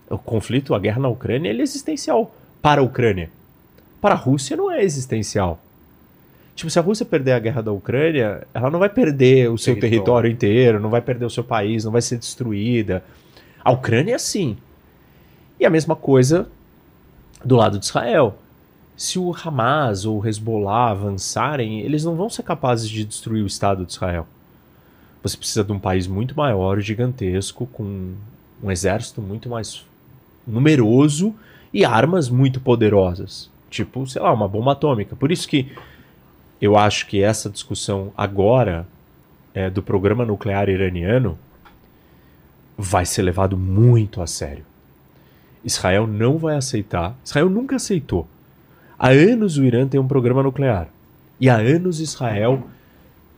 O 0.10 0.18
conflito, 0.18 0.74
a 0.74 0.80
guerra 0.80 1.00
na 1.02 1.08
Ucrânia, 1.10 1.50
ele 1.50 1.60
é 1.60 1.64
existencial 1.64 2.34
para 2.62 2.82
a 2.82 2.84
Ucrânia. 2.84 3.30
Para 4.02 4.16
a 4.16 4.18
Rússia 4.18 4.56
não 4.56 4.72
é 4.72 4.84
existencial. 4.84 5.60
Tipo, 6.56 6.70
se 6.70 6.80
a 6.80 6.82
Rússia 6.82 7.06
perder 7.06 7.34
a 7.34 7.40
guerra 7.40 7.62
da 7.62 7.72
Ucrânia, 7.72 8.48
ela 8.54 8.72
não 8.72 8.80
vai 8.80 8.90
perder 8.90 9.50
o 9.52 9.58
seu 9.58 9.76
Território. 9.76 9.92
território 9.92 10.32
inteiro, 10.32 10.80
não 10.80 10.90
vai 10.90 11.02
perder 11.02 11.26
o 11.26 11.30
seu 11.30 11.44
país, 11.44 11.86
não 11.86 11.92
vai 11.92 12.02
ser 12.02 12.18
destruída. 12.18 13.04
A 13.64 13.72
Ucrânia 13.72 14.16
é 14.16 14.18
sim. 14.18 14.58
E 15.60 15.66
a 15.66 15.70
mesma 15.70 15.96
coisa 15.96 16.48
do 17.44 17.56
lado 17.56 17.78
de 17.78 17.86
Israel. 17.86 18.38
Se 18.96 19.20
o 19.20 19.32
Hamas 19.36 20.06
ou 20.06 20.20
o 20.20 20.28
Hezbollah 20.28 20.90
avançarem, 20.90 21.82
eles 21.82 22.04
não 22.04 22.16
vão 22.16 22.30
ser 22.30 22.42
capazes 22.42 22.90
de 22.90 23.06
destruir 23.06 23.44
o 23.44 23.48
Estado 23.48 23.86
de 23.86 23.92
Israel. 23.92 24.26
Você 25.22 25.38
precisa 25.38 25.64
de 25.64 25.72
um 25.72 25.80
país 25.80 26.08
muito 26.08 26.36
maior, 26.36 26.80
gigantesco, 26.80 27.68
com 27.68 28.14
um 28.64 28.72
exército 28.72 29.22
muito 29.22 29.50
mais 29.50 29.86
numeroso 30.48 31.36
e 31.72 31.86
armas 31.86 32.30
muito 32.30 32.60
poderosas. 32.60 33.52
Tipo, 33.78 34.08
sei 34.08 34.20
lá, 34.20 34.34
uma 34.34 34.48
bomba 34.48 34.72
atômica. 34.72 35.16
Por 35.16 35.32
isso 35.32 35.48
que 35.48 35.72
eu 36.60 36.76
acho 36.76 37.06
que 37.06 37.22
essa 37.22 37.48
discussão 37.48 38.12
agora 38.18 38.88
é, 39.54 39.70
do 39.70 39.84
programa 39.84 40.26
nuclear 40.26 40.68
iraniano 40.68 41.38
vai 42.76 43.06
ser 43.06 43.22
levado 43.22 43.56
muito 43.56 44.20
a 44.20 44.26
sério. 44.26 44.66
Israel 45.64 46.08
não 46.08 46.40
vai 46.40 46.56
aceitar. 46.56 47.16
Israel 47.24 47.52
nunca 47.52 47.76
aceitou. 47.76 48.28
Há 48.98 49.10
anos 49.10 49.60
o 49.60 49.64
Irã 49.64 49.88
tem 49.88 50.00
um 50.00 50.08
programa 50.08 50.42
nuclear. 50.42 50.88
E 51.40 51.48
há 51.48 51.58
anos 51.58 52.00
Israel 52.00 52.64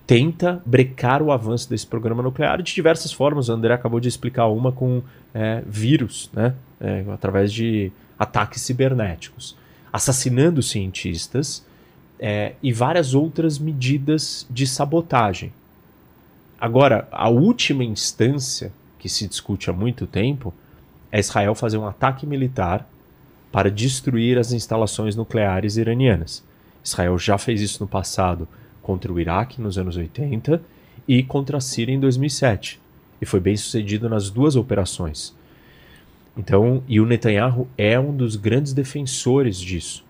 tenta 0.07 0.61
brecar 0.65 1.21
o 1.21 1.33
avanço 1.33 1.69
desse 1.69 1.85
programa 1.85 2.23
nuclear 2.23 2.61
de 2.61 2.73
diversas 2.73 3.11
formas. 3.11 3.49
O 3.49 3.51
André 3.51 3.73
acabou 3.73 3.99
de 3.99 4.07
explicar 4.07 4.47
uma 4.47 4.71
com 4.71 5.03
é, 5.33 5.61
vírus, 5.67 6.29
né? 6.31 6.55
É, 6.79 7.03
através 7.11 7.51
de 7.51 7.91
ataques 8.17 8.61
cibernéticos, 8.61 9.58
assassinando 9.91 10.61
cientistas 10.61 11.65
é, 12.19 12.53
e 12.61 12.71
várias 12.73 13.13
outras 13.13 13.57
medidas 13.57 14.45
de 14.49 14.67
sabotagem. 14.67 15.53
Agora, 16.59 17.07
a 17.11 17.29
última 17.29 17.83
instância 17.83 18.71
que 18.97 19.07
se 19.07 19.27
discute 19.27 19.69
há 19.69 19.73
muito 19.73 20.05
tempo 20.05 20.53
é 21.11 21.19
Israel 21.19 21.55
fazer 21.55 21.77
um 21.77 21.87
ataque 21.87 22.25
militar 22.25 22.87
para 23.51 23.71
destruir 23.71 24.37
as 24.37 24.51
instalações 24.51 25.15
nucleares 25.15 25.77
iranianas. 25.77 26.43
Israel 26.83 27.17
já 27.17 27.37
fez 27.37 27.61
isso 27.61 27.81
no 27.81 27.87
passado 27.87 28.47
contra 28.81 29.11
o 29.11 29.19
Iraque 29.19 29.61
nos 29.61 29.77
anos 29.77 29.97
80 29.97 30.61
e 31.07 31.23
contra 31.23 31.57
a 31.57 31.61
Síria 31.61 31.93
em 31.93 31.99
2007. 31.99 32.79
E 33.21 33.25
foi 33.25 33.39
bem 33.39 33.55
sucedido 33.55 34.07
nas 34.09 34.29
duas 34.29 34.55
operações. 34.55 35.35
Então, 36.39 36.81
e 36.87 37.01
o 37.01 37.05
Netanyahu 37.05 37.67
é 37.77 37.99
um 37.99 38.15
dos 38.15 38.37
grandes 38.37 38.71
defensores 38.71 39.59
disso. 39.59 40.05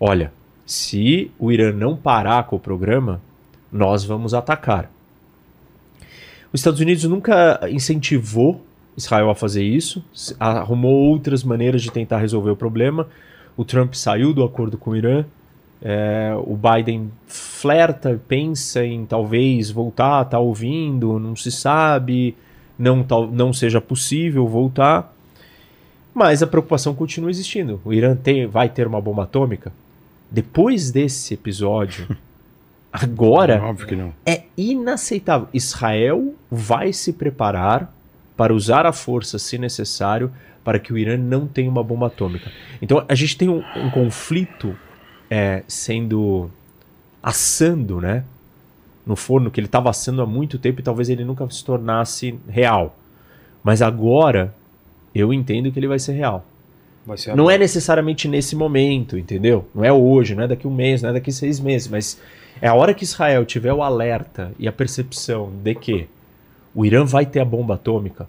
Olha, 0.00 0.32
se 0.64 1.30
o 1.38 1.52
Irã 1.52 1.70
não 1.70 1.94
parar 1.94 2.44
com 2.44 2.56
o 2.56 2.58
programa, 2.58 3.20
nós 3.70 4.02
vamos 4.02 4.32
atacar. 4.32 4.90
Os 6.50 6.60
Estados 6.60 6.80
Unidos 6.80 7.04
nunca 7.04 7.60
incentivou 7.70 8.64
Israel 8.96 9.28
a 9.28 9.34
fazer 9.34 9.64
isso, 9.64 10.02
arrumou 10.40 10.94
outras 11.10 11.44
maneiras 11.44 11.82
de 11.82 11.92
tentar 11.92 12.20
resolver 12.20 12.50
o 12.50 12.56
problema. 12.56 13.06
O 13.54 13.62
Trump 13.62 13.92
saiu 13.92 14.32
do 14.32 14.42
acordo 14.42 14.78
com 14.78 14.92
o 14.92 14.96
Irã, 14.96 15.26
é, 15.82 16.32
o 16.38 16.56
Biden 16.56 17.12
flerta, 17.26 18.18
pensa 18.26 18.82
em 18.82 19.04
talvez 19.04 19.70
voltar, 19.70 20.24
tá 20.24 20.38
ouvindo, 20.38 21.18
não 21.18 21.36
se 21.36 21.52
sabe, 21.52 22.34
não, 22.78 23.06
não 23.30 23.52
seja 23.52 23.78
possível 23.78 24.48
voltar. 24.48 25.14
Mas 26.16 26.42
a 26.42 26.46
preocupação 26.46 26.94
continua 26.94 27.28
existindo. 27.28 27.78
O 27.84 27.92
Irã 27.92 28.16
tem, 28.16 28.46
vai 28.46 28.70
ter 28.70 28.86
uma 28.86 29.02
bomba 29.02 29.24
atômica? 29.24 29.70
Depois 30.30 30.90
desse 30.90 31.34
episódio, 31.34 32.08
agora 32.90 33.60
é 34.24 34.44
inaceitável. 34.56 35.46
Israel 35.52 36.34
vai 36.50 36.90
se 36.94 37.12
preparar 37.12 37.94
para 38.34 38.54
usar 38.54 38.86
a 38.86 38.94
força, 38.94 39.38
se 39.38 39.58
necessário, 39.58 40.32
para 40.64 40.78
que 40.78 40.90
o 40.90 40.96
Irã 40.96 41.18
não 41.18 41.46
tenha 41.46 41.68
uma 41.68 41.84
bomba 41.84 42.06
atômica. 42.06 42.50
Então 42.80 43.04
a 43.06 43.14
gente 43.14 43.36
tem 43.36 43.50
um, 43.50 43.62
um 43.76 43.90
conflito 43.90 44.74
é, 45.28 45.64
sendo 45.68 46.50
assando, 47.22 48.00
né? 48.00 48.24
No 49.04 49.16
forno 49.16 49.50
que 49.50 49.60
ele 49.60 49.66
estava 49.66 49.90
assando 49.90 50.22
há 50.22 50.26
muito 50.26 50.58
tempo 50.58 50.80
e 50.80 50.82
talvez 50.82 51.10
ele 51.10 51.26
nunca 51.26 51.46
se 51.50 51.62
tornasse 51.62 52.40
real. 52.48 52.98
Mas 53.62 53.82
agora 53.82 54.54
eu 55.18 55.32
entendo 55.32 55.70
que 55.70 55.78
ele 55.78 55.88
vai 55.88 55.98
ser 55.98 56.12
real. 56.12 56.44
Vai 57.06 57.16
ser 57.16 57.36
não 57.36 57.50
é 57.50 57.56
necessariamente 57.56 58.26
nesse 58.26 58.56
momento, 58.56 59.16
entendeu? 59.16 59.66
Não 59.74 59.84
é 59.84 59.92
hoje, 59.92 60.34
não 60.34 60.44
é 60.44 60.48
daqui 60.48 60.66
um 60.66 60.74
mês, 60.74 61.02
não 61.02 61.10
é 61.10 61.12
daqui 61.12 61.32
seis 61.32 61.60
meses, 61.60 61.88
mas 61.88 62.20
é 62.60 62.68
a 62.68 62.74
hora 62.74 62.94
que 62.94 63.04
Israel 63.04 63.44
tiver 63.44 63.72
o 63.72 63.82
alerta 63.82 64.52
e 64.58 64.66
a 64.66 64.72
percepção 64.72 65.50
de 65.62 65.74
que 65.74 66.08
o 66.74 66.84
Irã 66.84 67.04
vai 67.04 67.24
ter 67.24 67.40
a 67.40 67.44
bomba 67.44 67.74
atômica, 67.74 68.28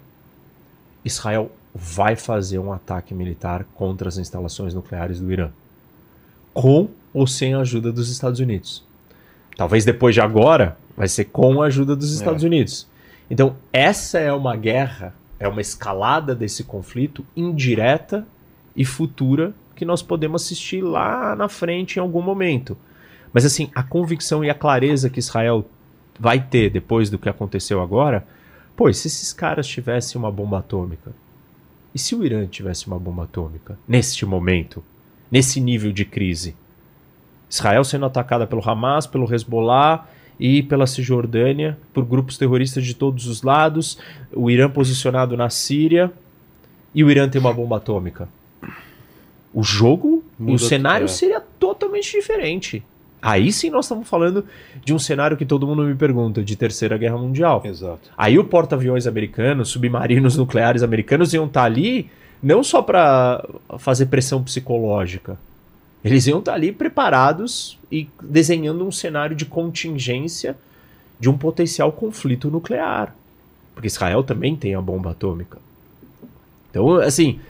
Israel 1.04 1.50
vai 1.74 2.16
fazer 2.16 2.58
um 2.58 2.72
ataque 2.72 3.14
militar 3.14 3.64
contra 3.74 4.08
as 4.08 4.18
instalações 4.18 4.74
nucleares 4.74 5.20
do 5.20 5.30
Irã 5.32 5.50
com 6.58 6.88
ou 7.14 7.24
sem 7.24 7.54
a 7.54 7.60
ajuda 7.60 7.92
dos 7.92 8.10
Estados 8.10 8.40
Unidos. 8.40 8.84
Talvez 9.56 9.84
depois 9.84 10.12
de 10.12 10.20
agora 10.20 10.76
vai 10.96 11.06
ser 11.06 11.26
com 11.26 11.62
a 11.62 11.66
ajuda 11.66 11.94
dos 11.94 12.12
Estados 12.12 12.42
é. 12.42 12.46
Unidos. 12.46 12.88
Então, 13.30 13.54
essa 13.72 14.18
é 14.18 14.32
uma 14.32 14.56
guerra, 14.56 15.14
é 15.38 15.46
uma 15.46 15.60
escalada 15.60 16.34
desse 16.34 16.64
conflito 16.64 17.24
indireta 17.36 18.26
e 18.74 18.84
futura 18.84 19.54
que 19.74 19.84
nós 19.84 20.02
podemos 20.02 20.42
assistir 20.42 20.82
lá 20.82 21.36
na 21.36 21.48
frente 21.48 21.96
em 21.96 22.00
algum 22.00 22.22
momento. 22.22 22.76
Mas 23.32 23.44
assim, 23.44 23.70
a 23.74 23.82
convicção 23.82 24.44
e 24.44 24.50
a 24.50 24.54
clareza 24.54 25.10
que 25.10 25.20
Israel 25.20 25.68
vai 26.18 26.40
ter 26.40 26.70
depois 26.70 27.10
do 27.10 27.18
que 27.18 27.28
aconteceu 27.28 27.80
agora, 27.80 28.26
pois 28.76 28.98
se 28.98 29.06
esses 29.06 29.32
caras 29.32 29.66
tivessem 29.66 30.18
uma 30.18 30.32
bomba 30.32 30.58
atômica, 30.58 31.12
e 31.94 31.98
se 31.98 32.14
o 32.14 32.24
Irã 32.24 32.46
tivesse 32.46 32.86
uma 32.86 32.98
bomba 32.98 33.24
atômica 33.24 33.78
neste 33.86 34.26
momento, 34.26 34.82
nesse 35.30 35.60
nível 35.60 35.92
de 35.92 36.04
crise. 36.04 36.54
Israel 37.48 37.84
sendo 37.84 38.06
atacada 38.06 38.46
pelo 38.46 38.68
Hamas, 38.68 39.06
pelo 39.06 39.32
Hezbollah 39.32 40.06
e 40.38 40.62
pela 40.62 40.86
Cisjordânia, 40.86 41.78
por 41.92 42.04
grupos 42.04 42.38
terroristas 42.38 42.86
de 42.86 42.94
todos 42.94 43.26
os 43.26 43.42
lados, 43.42 43.98
o 44.32 44.50
Irã 44.50 44.70
posicionado 44.70 45.36
na 45.36 45.50
Síria 45.50 46.12
e 46.94 47.02
o 47.02 47.10
Irã 47.10 47.28
tem 47.28 47.40
uma 47.40 47.52
bomba 47.52 47.76
atômica. 47.78 48.28
O 49.52 49.62
jogo, 49.62 50.22
o 50.38 50.58
cenário 50.58 51.06
é. 51.06 51.08
seria 51.08 51.40
totalmente 51.40 52.12
diferente. 52.12 52.82
Aí 53.20 53.50
sim 53.50 53.70
nós 53.70 53.86
estamos 53.86 54.08
falando 54.08 54.44
de 54.84 54.94
um 54.94 54.98
cenário 54.98 55.36
que 55.36 55.44
todo 55.44 55.66
mundo 55.66 55.82
me 55.82 55.94
pergunta, 55.94 56.42
de 56.42 56.54
Terceira 56.54 56.96
Guerra 56.96 57.18
Mundial. 57.18 57.62
Exato. 57.64 58.10
Aí 58.16 58.38
o 58.38 58.44
porta-aviões 58.44 59.06
americanos, 59.06 59.70
submarinos 59.70 60.36
nucleares 60.36 60.82
americanos 60.82 61.34
iam 61.34 61.46
estar 61.46 61.64
ali 61.64 62.08
não 62.40 62.62
só 62.62 62.80
para 62.80 63.44
fazer 63.78 64.06
pressão 64.06 64.42
psicológica. 64.42 65.36
Eles 66.04 66.26
iam 66.26 66.38
estar 66.38 66.54
ali 66.54 66.72
preparados 66.72 67.78
e 67.90 68.08
desenhando 68.22 68.86
um 68.86 68.92
cenário 68.92 69.34
de 69.34 69.44
contingência 69.44 70.56
de 71.18 71.28
um 71.28 71.36
potencial 71.36 71.90
conflito 71.92 72.50
nuclear. 72.50 73.14
Porque 73.74 73.88
Israel 73.88 74.22
também 74.22 74.56
tem 74.56 74.74
a 74.74 74.80
bomba 74.80 75.10
atômica. 75.10 75.58
Então, 76.70 76.96
assim, 76.96 77.40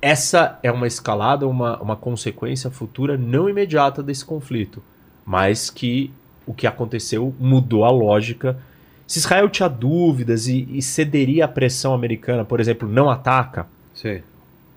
essa 0.00 0.58
é 0.62 0.70
uma 0.70 0.86
escalada, 0.86 1.46
uma, 1.46 1.80
uma 1.80 1.96
consequência 1.96 2.70
futura 2.70 3.16
não 3.16 3.48
imediata 3.48 4.02
desse 4.02 4.24
conflito, 4.24 4.82
mas 5.24 5.70
que 5.70 6.12
o 6.46 6.54
que 6.54 6.66
aconteceu 6.66 7.34
mudou 7.38 7.84
a 7.84 7.90
lógica. 7.90 8.58
Se 9.06 9.18
Israel 9.18 9.48
tinha 9.48 9.68
dúvidas 9.68 10.46
e, 10.46 10.68
e 10.70 10.80
cederia 10.80 11.46
à 11.46 11.48
pressão 11.48 11.92
americana, 11.94 12.44
por 12.44 12.60
exemplo, 12.60 12.88
não 12.88 13.10
ataca, 13.10 13.66
Sim. 14.00 14.22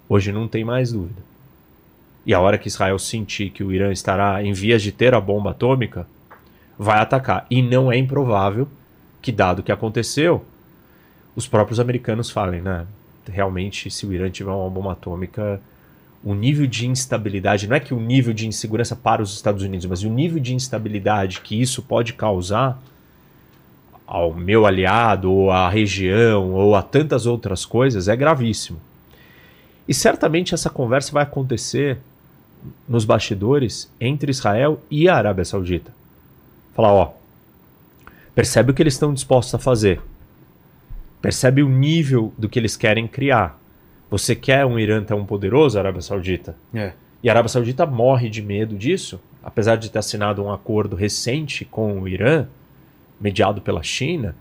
Hoje 0.10 0.32
não 0.32 0.48
tem 0.48 0.66
mais 0.66 0.92
dúvida. 0.92 1.22
E 2.26 2.34
a 2.34 2.40
hora 2.40 2.58
que 2.58 2.68
Israel 2.68 3.00
sentir 3.00 3.50
que 3.50 3.64
o 3.64 3.72
Irã 3.72 3.92
estará 3.92 4.44
em 4.44 4.54
vias 4.54 4.82
de 4.82 4.92
ter 4.92 5.14
a 5.14 5.22
bomba 5.22 5.52
atômica, 5.52 6.08
vai 6.78 7.00
atacar. 7.00 7.46
E 7.50 7.62
não 7.62 7.92
é 7.92 7.98
improvável 7.98 8.68
que, 9.22 9.32
dado 9.32 9.60
o 9.60 9.64
que 9.64 9.72
aconteceu, 9.72 10.46
os 11.36 11.48
próprios 11.48 11.80
americanos 11.80 12.30
falem, 12.30 12.62
né? 12.62 12.86
Realmente, 13.28 13.90
se 13.90 14.06
o 14.06 14.14
Irã 14.14 14.30
tiver 14.30 14.52
uma 14.52 14.70
bomba 14.70 14.94
atômica, 14.94 15.62
o 16.24 16.34
nível 16.34 16.68
de 16.68 16.88
instabilidade, 16.88 17.68
não 17.68 17.76
é 17.76 17.80
que 17.80 17.94
o 17.94 18.00
nível 18.00 18.34
de 18.34 18.48
insegurança 18.48 18.96
para 18.96 19.22
os 19.22 19.34
Estados 19.34 19.64
Unidos, 19.64 19.86
mas 19.86 20.04
o 20.04 20.10
nível 20.10 20.40
de 20.40 20.54
instabilidade 20.54 21.42
que 21.42 21.60
isso 21.60 21.82
pode 21.82 22.14
causar 22.14 22.82
ao 24.06 24.34
meu 24.34 24.66
aliado, 24.66 25.32
ou 25.32 25.52
à 25.52 25.70
região, 25.70 26.52
ou 26.52 26.76
a 26.76 26.82
tantas 26.82 27.26
outras 27.26 27.66
coisas, 27.66 28.08
é 28.08 28.16
gravíssimo. 28.16 28.80
E 29.88 29.94
certamente 29.94 30.54
essa 30.54 30.70
conversa 30.70 31.12
vai 31.12 31.24
acontecer 31.24 31.98
nos 32.88 33.06
bastidores 33.06 33.92
entre 34.00 34.32
Israel 34.32 34.82
e 34.90 35.08
a 35.08 35.16
Arábia 35.16 35.46
Saudita. 35.46 35.94
Falar, 36.74 36.94
ó, 36.94 37.14
percebe 38.34 38.72
o 38.72 38.74
que 38.74 38.82
eles 38.82 38.94
estão 38.94 39.14
dispostos 39.14 39.56
a 39.56 39.60
fazer. 39.60 40.02
Percebe 41.22 41.62
o 41.62 41.70
nível 41.70 42.34
do 42.38 42.50
que 42.50 42.58
eles 42.58 42.76
querem 42.76 43.08
criar. 43.08 43.60
Você 44.10 44.36
quer 44.36 44.66
um 44.66 44.80
Irã 44.80 45.04
tão 45.04 45.26
poderoso, 45.26 45.78
Arábia 45.78 46.02
Saudita? 46.02 46.56
É. 46.74 46.94
E 47.24 47.30
a 47.30 47.34
Arábia 47.34 47.50
Saudita 47.50 47.86
morre 47.86 48.30
de 48.30 48.42
medo 48.42 48.76
disso, 48.76 49.22
apesar 49.44 49.76
de 49.76 49.90
ter 49.90 50.00
assinado 50.00 50.44
um 50.44 50.52
acordo 50.52 50.96
recente 50.96 51.64
com 51.64 52.02
o 52.02 52.08
Irã, 52.08 52.48
mediado 53.20 53.62
pela 53.62 53.84
China 53.84 54.36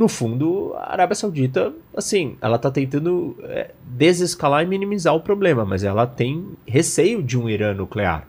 no 0.00 0.08
fundo, 0.08 0.72
a 0.78 0.92
Arábia 0.92 1.14
Saudita, 1.14 1.74
assim, 1.94 2.34
ela 2.40 2.56
está 2.56 2.70
tentando 2.70 3.36
é, 3.42 3.72
desescalar 3.84 4.62
e 4.62 4.66
minimizar 4.66 5.14
o 5.14 5.20
problema, 5.20 5.62
mas 5.62 5.84
ela 5.84 6.06
tem 6.06 6.42
receio 6.66 7.22
de 7.22 7.38
um 7.38 7.50
Irã 7.50 7.74
nuclear. 7.74 8.26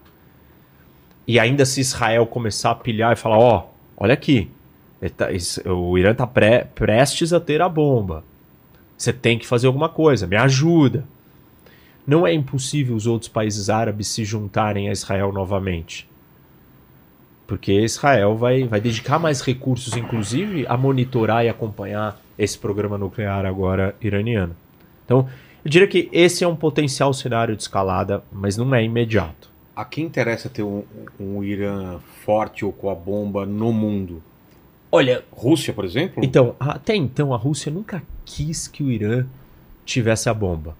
E 1.26 1.40
ainda 1.40 1.66
se 1.66 1.80
Israel 1.80 2.28
começar 2.28 2.72
a 2.72 2.76
pilhar 2.76 3.14
e 3.14 3.16
falar: 3.16 3.38
ó, 3.38 3.60
oh, 3.60 4.04
olha 4.04 4.14
aqui, 4.14 4.52
tá, 5.16 5.30
o 5.74 5.98
Irã 5.98 6.12
está 6.12 6.28
prestes 6.28 7.32
a 7.32 7.40
ter 7.40 7.62
a 7.62 7.70
bomba. 7.70 8.22
Você 8.98 9.14
tem 9.14 9.40
que 9.40 9.48
fazer 9.48 9.68
alguma 9.68 9.88
coisa, 9.88 10.28
me 10.28 10.36
ajuda. 10.36 11.06
Não 12.06 12.28
é 12.28 12.34
impossível 12.34 12.98
os 12.98 13.08
outros 13.08 13.30
países 13.30 13.70
árabes 13.70 14.10
se 14.10 14.26
juntarem 14.26 14.90
a 14.90 14.92
Israel 14.92 15.32
novamente 15.32 16.11
porque 17.52 17.82
Israel 17.82 18.38
vai, 18.38 18.64
vai 18.64 18.80
dedicar 18.80 19.20
mais 19.20 19.42
recursos, 19.42 19.98
inclusive, 19.98 20.66
a 20.70 20.78
monitorar 20.78 21.44
e 21.44 21.50
acompanhar 21.50 22.18
esse 22.40 22.58
programa 22.58 22.98
nuclear 22.98 23.46
agora 23.46 23.94
iraniano. 24.00 24.56
Então, 25.04 25.28
eu 25.66 25.70
diria 25.70 25.86
que 25.86 26.08
esse 26.14 26.46
é 26.46 26.48
um 26.48 26.56
potencial 26.56 27.14
cenário 27.14 27.54
de 27.54 27.62
escalada, 27.64 28.24
mas 28.32 28.56
não 28.56 28.74
é 28.74 28.82
imediato. 28.82 29.50
a 29.76 29.84
quem 29.84 30.06
interessa 30.06 30.48
ter 30.48 30.64
um, 30.64 30.84
um 31.20 31.44
Irã 31.44 32.00
forte 32.24 32.64
ou 32.64 32.72
com 32.72 32.90
a 32.90 32.96
bomba 32.96 33.46
no 33.46 33.74
mundo? 33.74 34.24
Olha, 34.90 35.22
Rússia, 35.30 35.74
por 35.74 35.84
exemplo? 35.84 36.24
Então, 36.24 36.56
até 36.58 36.96
então, 36.96 37.34
a 37.34 37.38
Rússia 37.38 37.70
nunca 37.70 38.02
quis 38.24 38.66
que 38.66 38.82
o 38.82 38.90
Irã 38.90 39.26
tivesse 39.84 40.30
a 40.30 40.34
bomba. 40.34 40.74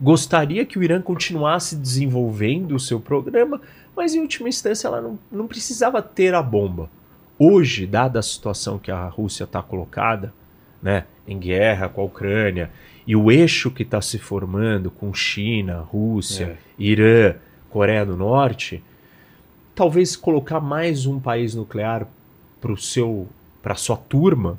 Gostaria 0.00 0.64
que 0.64 0.78
o 0.78 0.84
Irã 0.84 1.02
continuasse 1.02 1.74
desenvolvendo 1.74 2.76
o 2.76 2.80
seu 2.80 3.00
programa, 3.00 3.60
mas 3.96 4.14
em 4.14 4.20
última 4.20 4.48
instância 4.48 4.88
ela 4.88 5.00
não, 5.00 5.18
não 5.30 5.46
precisava 5.46 6.00
ter 6.02 6.34
a 6.34 6.42
bomba. 6.42 6.88
Hoje, 7.38 7.86
dada 7.86 8.18
a 8.18 8.22
situação 8.22 8.78
que 8.78 8.90
a 8.90 9.06
Rússia 9.08 9.44
está 9.44 9.62
colocada, 9.62 10.32
né, 10.82 11.04
em 11.26 11.38
guerra 11.38 11.88
com 11.88 12.00
a 12.00 12.04
Ucrânia, 12.04 12.70
e 13.06 13.16
o 13.16 13.30
eixo 13.30 13.70
que 13.70 13.82
está 13.82 14.00
se 14.00 14.18
formando 14.18 14.90
com 14.90 15.12
China, 15.12 15.80
Rússia, 15.80 16.56
É. 16.78 16.82
Irã, 16.82 17.34
Coreia 17.68 18.04
do 18.06 18.16
Norte, 18.16 18.82
talvez 19.74 20.14
colocar 20.16 20.60
mais 20.60 21.06
um 21.06 21.18
país 21.18 21.54
nuclear 21.54 22.06
para 22.60 22.76
seu 22.76 23.28
para 23.62 23.74
sua 23.76 23.96
turma 23.96 24.58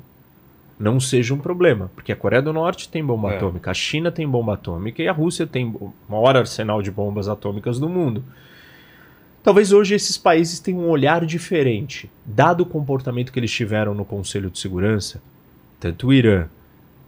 não 0.78 0.98
seja 0.98 1.32
um 1.34 1.38
problema, 1.38 1.90
porque 1.94 2.10
a 2.10 2.16
Coreia 2.16 2.42
do 2.42 2.52
Norte 2.52 2.88
tem 2.88 3.04
bomba 3.04 3.32
É. 3.32 3.36
atômica, 3.36 3.70
a 3.70 3.74
China 3.74 4.10
tem 4.10 4.26
bomba 4.28 4.54
atômica 4.54 5.02
e 5.02 5.06
a 5.08 5.12
Rússia 5.12 5.46
tem 5.46 5.66
o 5.66 5.92
maior 6.08 6.36
arsenal 6.36 6.82
de 6.82 6.90
bombas 6.90 7.28
atômicas 7.28 7.78
do 7.78 7.88
mundo. 7.88 8.24
Talvez 9.44 9.72
hoje 9.72 9.94
esses 9.94 10.16
países 10.16 10.58
tenham 10.58 10.80
um 10.80 10.88
olhar 10.88 11.26
diferente, 11.26 12.10
dado 12.24 12.62
o 12.62 12.66
comportamento 12.66 13.30
que 13.30 13.38
eles 13.38 13.52
tiveram 13.52 13.92
no 13.92 14.02
Conselho 14.02 14.48
de 14.48 14.58
Segurança, 14.58 15.20
tanto 15.78 16.06
o 16.06 16.14
Irã, 16.14 16.46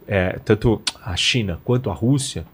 é, 0.07 0.37
tanto 0.45 0.79
a 1.03 1.15
China 1.15 1.59
quanto 1.65 1.89
a 1.89 1.93
Rússia, 1.95 2.45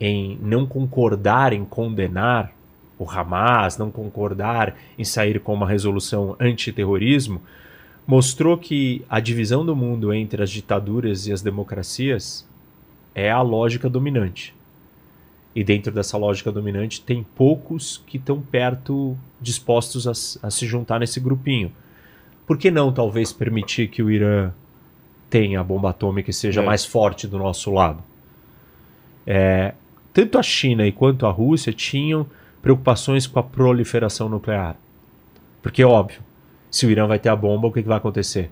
em 0.00 0.38
não 0.40 0.64
concordar 0.64 1.52
em 1.52 1.62
condenar 1.62 2.50
o 2.98 3.04
Hamas, 3.04 3.76
não 3.76 3.90
concordar 3.90 4.74
em 4.96 5.04
sair 5.04 5.38
com 5.40 5.52
uma 5.52 5.68
resolução 5.68 6.34
antiterrorismo, 6.40 7.42
mostrou 8.06 8.56
que 8.56 9.04
a 9.10 9.20
divisão 9.20 9.62
do 9.62 9.76
mundo 9.76 10.10
entre 10.10 10.42
as 10.42 10.48
ditaduras 10.48 11.26
e 11.26 11.34
as 11.34 11.42
democracias 11.42 12.48
é 13.14 13.30
a 13.30 13.42
lógica 13.42 13.90
dominante. 13.90 14.54
E 15.54 15.64
dentro 15.64 15.90
dessa 15.92 16.16
lógica 16.16 16.52
dominante 16.52 17.00
tem 17.00 17.24
poucos 17.34 18.02
que 18.06 18.16
estão 18.16 18.40
perto, 18.40 19.16
dispostos 19.40 20.06
a, 20.06 20.46
a 20.46 20.50
se 20.50 20.66
juntar 20.66 21.00
nesse 21.00 21.18
grupinho. 21.18 21.72
Por 22.46 22.56
que 22.56 22.70
não, 22.70 22.92
talvez, 22.92 23.32
permitir 23.32 23.88
que 23.88 24.02
o 24.02 24.10
Irã 24.10 24.52
tenha 25.28 25.60
a 25.60 25.64
bomba 25.64 25.90
atômica 25.90 26.30
e 26.30 26.34
seja 26.34 26.62
É. 26.62 26.64
mais 26.64 26.84
forte 26.84 27.26
do 27.26 27.38
nosso 27.38 27.70
lado? 27.72 28.02
É, 29.26 29.74
tanto 30.12 30.38
a 30.38 30.42
China 30.42 30.86
e 30.86 30.92
quanto 30.92 31.26
a 31.26 31.30
Rússia 31.30 31.72
tinham 31.72 32.26
preocupações 32.62 33.26
com 33.26 33.38
a 33.38 33.42
proliferação 33.42 34.28
nuclear. 34.28 34.76
Porque, 35.62 35.84
óbvio, 35.84 36.20
se 36.70 36.86
o 36.86 36.90
Irã 36.90 37.06
vai 37.06 37.18
ter 37.18 37.28
a 37.28 37.36
bomba, 37.36 37.66
o 37.68 37.72
que, 37.72 37.82
que 37.82 37.88
vai 37.88 37.98
acontecer? 37.98 38.50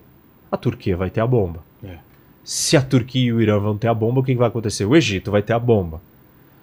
A 0.51 0.57
Turquia 0.57 0.95
vai 0.95 1.09
ter 1.09 1.21
a 1.21 1.27
bomba. 1.27 1.63
É. 1.83 1.97
Se 2.43 2.77
a 2.77 2.81
Turquia 2.81 3.21
e 3.29 3.33
o 3.33 3.41
Irã 3.41 3.59
vão 3.59 3.77
ter 3.77 3.87
a 3.87 3.93
bomba, 3.93 4.19
o 4.19 4.23
que, 4.23 4.33
que 4.33 4.37
vai 4.37 4.47
acontecer? 4.47 4.85
O 4.85 4.95
Egito 4.95 5.31
vai 5.31 5.41
ter 5.41 5.53
a 5.53 5.59
bomba. 5.59 6.01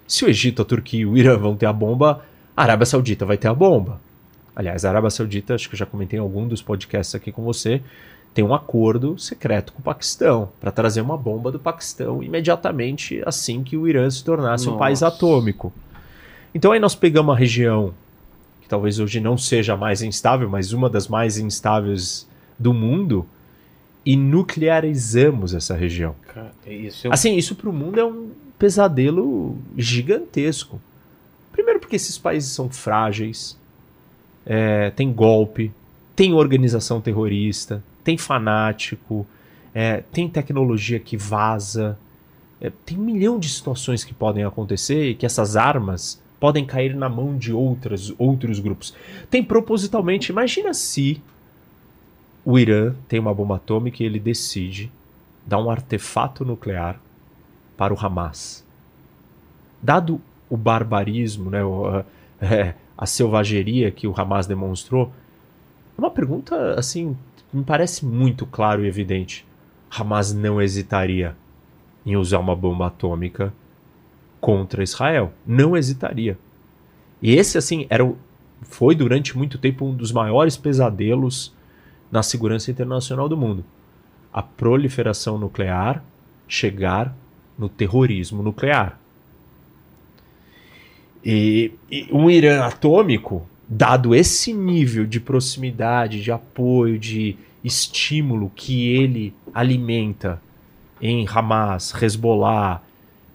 Se 0.07 0.23
o 0.25 0.29
Egito, 0.29 0.61
a 0.61 0.65
Turquia 0.65 1.01
e 1.01 1.05
o 1.05 1.17
Irã 1.17 1.37
vão 1.37 1.55
ter 1.55 1.65
a 1.65 1.73
bomba, 1.73 2.23
a 2.55 2.61
Arábia 2.63 2.85
Saudita 2.85 3.25
vai 3.25 3.37
ter 3.37 3.47
a 3.47 3.53
bomba. 3.53 3.99
Aliás, 4.55 4.85
a 4.85 4.89
Arábia 4.89 5.09
Saudita, 5.09 5.55
acho 5.55 5.67
que 5.67 5.75
eu 5.75 5.79
já 5.79 5.85
comentei 5.85 6.17
em 6.17 6.21
algum 6.21 6.47
dos 6.47 6.61
podcasts 6.61 7.13
aqui 7.15 7.31
com 7.31 7.43
você, 7.43 7.81
tem 8.33 8.43
um 8.43 8.53
acordo 8.53 9.17
secreto 9.17 9.73
com 9.73 9.79
o 9.79 9.83
Paquistão 9.83 10.49
para 10.59 10.71
trazer 10.71 11.01
uma 11.01 11.17
bomba 11.17 11.51
do 11.51 11.59
Paquistão 11.59 12.21
imediatamente 12.21 13.21
assim 13.25 13.63
que 13.63 13.77
o 13.77 13.87
Irã 13.87 14.09
se 14.09 14.23
tornasse 14.23 14.69
um 14.69 14.77
país 14.77 15.01
Nossa. 15.01 15.15
atômico. 15.15 15.73
Então 16.53 16.71
aí 16.73 16.79
nós 16.79 16.95
pegamos 16.95 17.29
uma 17.33 17.37
região 17.37 17.93
que 18.61 18.67
talvez 18.67 18.99
hoje 18.99 19.19
não 19.21 19.37
seja 19.37 19.73
a 19.73 19.77
mais 19.77 20.01
instável, 20.01 20.49
mas 20.49 20.73
uma 20.73 20.89
das 20.89 21.07
mais 21.07 21.37
instáveis 21.37 22.27
do 22.59 22.73
mundo 22.73 23.25
e 24.05 24.15
nuclearizamos 24.17 25.53
essa 25.53 25.73
região. 25.75 26.15
Cara, 26.33 26.51
isso 26.67 27.07
é 27.07 27.09
um- 27.09 27.13
Assim, 27.13 27.35
isso 27.37 27.55
para 27.55 27.69
o 27.69 27.73
mundo 27.73 27.99
é 27.99 28.05
um 28.05 28.31
pesadelo 28.57 29.57
gigantesco. 29.77 30.81
Primeiro 31.51 31.79
porque 31.79 31.95
esses 31.95 32.17
países 32.17 32.51
são 32.51 32.69
frágeis, 32.69 33.57
é, 34.45 34.91
tem 34.91 35.11
golpe, 35.11 35.71
tem 36.15 36.33
organização 36.33 37.01
terrorista, 37.01 37.83
tem 38.03 38.17
fanático, 38.17 39.25
é, 39.73 40.03
tem 40.11 40.29
tecnologia 40.29 40.99
que 40.99 41.17
vaza, 41.17 41.97
é, 42.61 42.71
tem 42.85 42.97
um 42.97 43.03
milhão 43.03 43.39
de 43.39 43.49
situações 43.49 44.03
que 44.03 44.13
podem 44.13 44.43
acontecer 44.43 45.09
e 45.09 45.15
que 45.15 45.25
essas 45.25 45.55
armas 45.55 46.21
podem 46.39 46.65
cair 46.65 46.95
na 46.95 47.09
mão 47.09 47.37
de 47.37 47.51
outras, 47.51 48.13
outros 48.17 48.59
grupos. 48.59 48.93
Tem 49.29 49.43
propositalmente, 49.43 50.31
imagina 50.31 50.73
se 50.73 51.21
o 52.43 52.59
Irã 52.59 52.93
tem 53.07 53.19
uma 53.19 53.33
bomba 53.33 53.55
atômica 53.55 54.03
e 54.03 54.05
ele 54.05 54.19
decide 54.19 54.91
dar 55.45 55.59
um 55.59 55.69
artefato 55.69 56.45
nuclear 56.45 56.99
para 57.77 57.93
o 57.93 57.97
Hamas. 57.99 58.65
Dado 59.81 60.21
o 60.49 60.57
barbarismo, 60.57 61.49
né, 61.49 61.59
é, 62.41 62.73
a 62.97 63.05
selvageria 63.05 63.91
que 63.91 64.07
o 64.07 64.13
Hamas 64.15 64.47
demonstrou, 64.47 65.11
é 65.97 66.01
uma 66.01 66.11
pergunta 66.11 66.73
assim, 66.79 67.15
me 67.51 67.63
parece 67.63 68.05
muito 68.05 68.45
claro 68.45 68.83
e 68.83 68.87
evidente. 68.87 69.45
Hamas 69.89 70.33
não 70.33 70.61
hesitaria 70.61 71.35
em 72.05 72.15
usar 72.15 72.39
uma 72.39 72.55
bomba 72.55 72.87
atômica 72.87 73.53
contra 74.41 74.83
Israel. 74.83 75.33
Não 75.45 75.75
hesitaria. 75.75 76.37
E 77.21 77.33
esse, 77.33 77.57
assim, 77.57 77.87
era 77.89 78.05
o, 78.05 78.17
foi 78.61 78.93
durante 78.93 79.37
muito 79.37 79.57
tempo 79.57 79.85
um 79.85 79.95
dos 79.95 80.11
maiores 80.11 80.57
pesadelos 80.57 81.53
na 82.11 82.21
segurança 82.21 82.69
internacional 82.69 83.27
do 83.27 83.37
mundo. 83.37 83.63
A 84.31 84.41
proliferação 84.41 85.37
nuclear 85.37 86.03
chegar 86.47 87.15
no 87.57 87.69
terrorismo 87.69 88.43
nuclear. 88.43 88.99
E, 91.23 91.71
e 91.89 92.07
um 92.11 92.29
Irã 92.29 92.63
atômico, 92.65 93.47
dado 93.67 94.13
esse 94.13 94.53
nível 94.53 95.05
de 95.05 95.19
proximidade, 95.19 96.21
de 96.21 96.31
apoio, 96.31 96.99
de 96.99 97.35
estímulo 97.63 98.51
que 98.53 98.89
ele 98.89 99.33
alimenta 99.53 100.39
em 101.01 101.27
Hamas, 101.27 101.93
Hezbollah, 101.99 102.81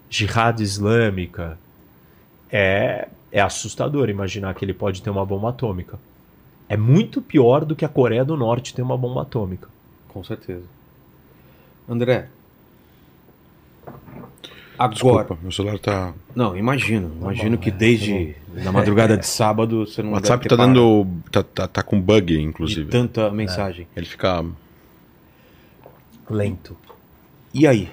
Jihad 0.09 0.61
Islâmica, 0.61 1.57
é, 2.49 3.07
é 3.31 3.41
assustador 3.41 4.09
imaginar 4.09 4.53
que 4.55 4.63
ele 4.63 4.73
pode 4.73 5.01
ter 5.01 5.09
uma 5.09 5.25
bomba 5.25 5.49
atômica. 5.49 5.99
É 6.67 6.77
muito 6.77 7.21
pior 7.21 7.65
do 7.65 7.75
que 7.75 7.83
a 7.83 7.89
Coreia 7.89 8.23
do 8.23 8.37
Norte 8.37 8.73
ter 8.73 8.81
uma 8.81 8.97
bomba 8.97 9.23
atômica. 9.23 9.67
Com 10.07 10.23
certeza. 10.23 10.63
André. 11.87 12.29
Agora. 14.81 14.93
Desculpa, 14.95 15.37
meu 15.43 15.51
celular 15.51 15.77
tá. 15.77 16.11
Não, 16.33 16.57
imagino. 16.57 17.11
Imagino 17.21 17.55
bom, 17.55 17.61
que 17.61 17.69
é, 17.69 17.71
tá 17.71 17.77
desde 17.77 18.35
na 18.55 18.71
madrugada 18.71 19.15
de 19.15 19.25
sábado 19.27 19.85
você 19.85 20.01
não 20.01 20.09
O 20.09 20.13
WhatsApp 20.13 20.43
deve 20.43 20.49
tá 20.49 20.57
ter 20.57 20.67
dando. 20.67 21.07
Tá, 21.31 21.43
tá, 21.43 21.67
tá 21.67 21.83
com 21.83 22.01
bug, 22.01 22.33
parado 22.33 22.49
inclusive. 22.49 22.85
de 22.85 22.89
tanta 22.89 23.29
mensagem. 23.29 23.87
Ele 23.95 24.05
fica. 24.07 24.43
Lento. 26.27 26.75
E 27.53 27.67
aí? 27.67 27.91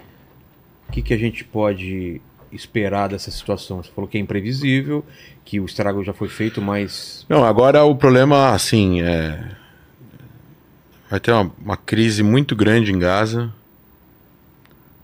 O 0.89 0.93
que, 0.93 1.03
que 1.03 1.13
a 1.13 1.19
gente 1.19 1.45
pode 1.45 2.23
esperar 2.51 3.11
dessa 3.11 3.31
situação? 3.31 3.83
Você 3.83 3.91
falou 3.91 4.09
que 4.09 4.17
é 4.17 4.21
imprevisível, 4.23 5.05
que 5.45 5.61
o 5.61 5.67
estrago 5.67 6.03
já 6.03 6.15
foi 6.15 6.29
feito, 6.29 6.63
mas. 6.63 7.27
Não, 7.29 7.45
agora 7.45 7.85
o 7.85 7.95
problema, 7.95 8.55
assim, 8.55 9.03
é. 9.03 9.47
Vai 11.11 11.21
ter 11.21 11.33
uma, 11.33 11.53
uma 11.63 11.77
crise 11.77 12.23
muito 12.23 12.57
grande 12.57 12.93
em 12.93 12.99
Gaza. 12.99 13.53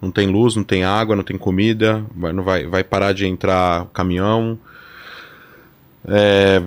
Não 0.01 0.11
tem 0.11 0.29
luz, 0.29 0.55
não 0.55 0.65
tem 0.65 0.85
água, 0.85 1.17
não 1.17 1.23
tem 1.23 1.39
comida. 1.39 2.05
Vai, 2.15 2.33
não 2.33 2.43
vai, 2.43 2.67
vai 2.67 2.85
parar 2.85 3.13
de 3.13 3.27
entrar 3.27 3.87
caminhão. 3.87 4.59
É. 6.07 6.63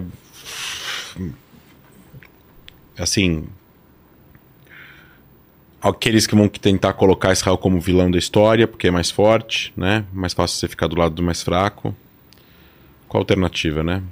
Assim. 2.98 3.46
Aqueles 5.80 6.26
que 6.26 6.36
vão 6.36 6.48
tentar 6.48 6.94
colocar 6.94 7.32
Israel 7.32 7.58
como 7.58 7.80
vilão 7.80 8.10
da 8.10 8.18
história, 8.18 8.68
porque 8.68 8.88
é 8.88 8.92
mais 8.92 9.12
forte, 9.12 9.72
né? 9.78 10.04
Mais 10.12 10.34
fácil 10.34 10.58
você 10.58 10.68
ficar 10.68 10.88
do 10.88 10.98
lado 10.98 11.14
do 11.14 11.24
mais 11.24 11.44
fraco. 11.44 11.96
Qual 13.08 13.22
a 13.22 13.22
alternativa, 13.22 13.84
né? 13.84 14.04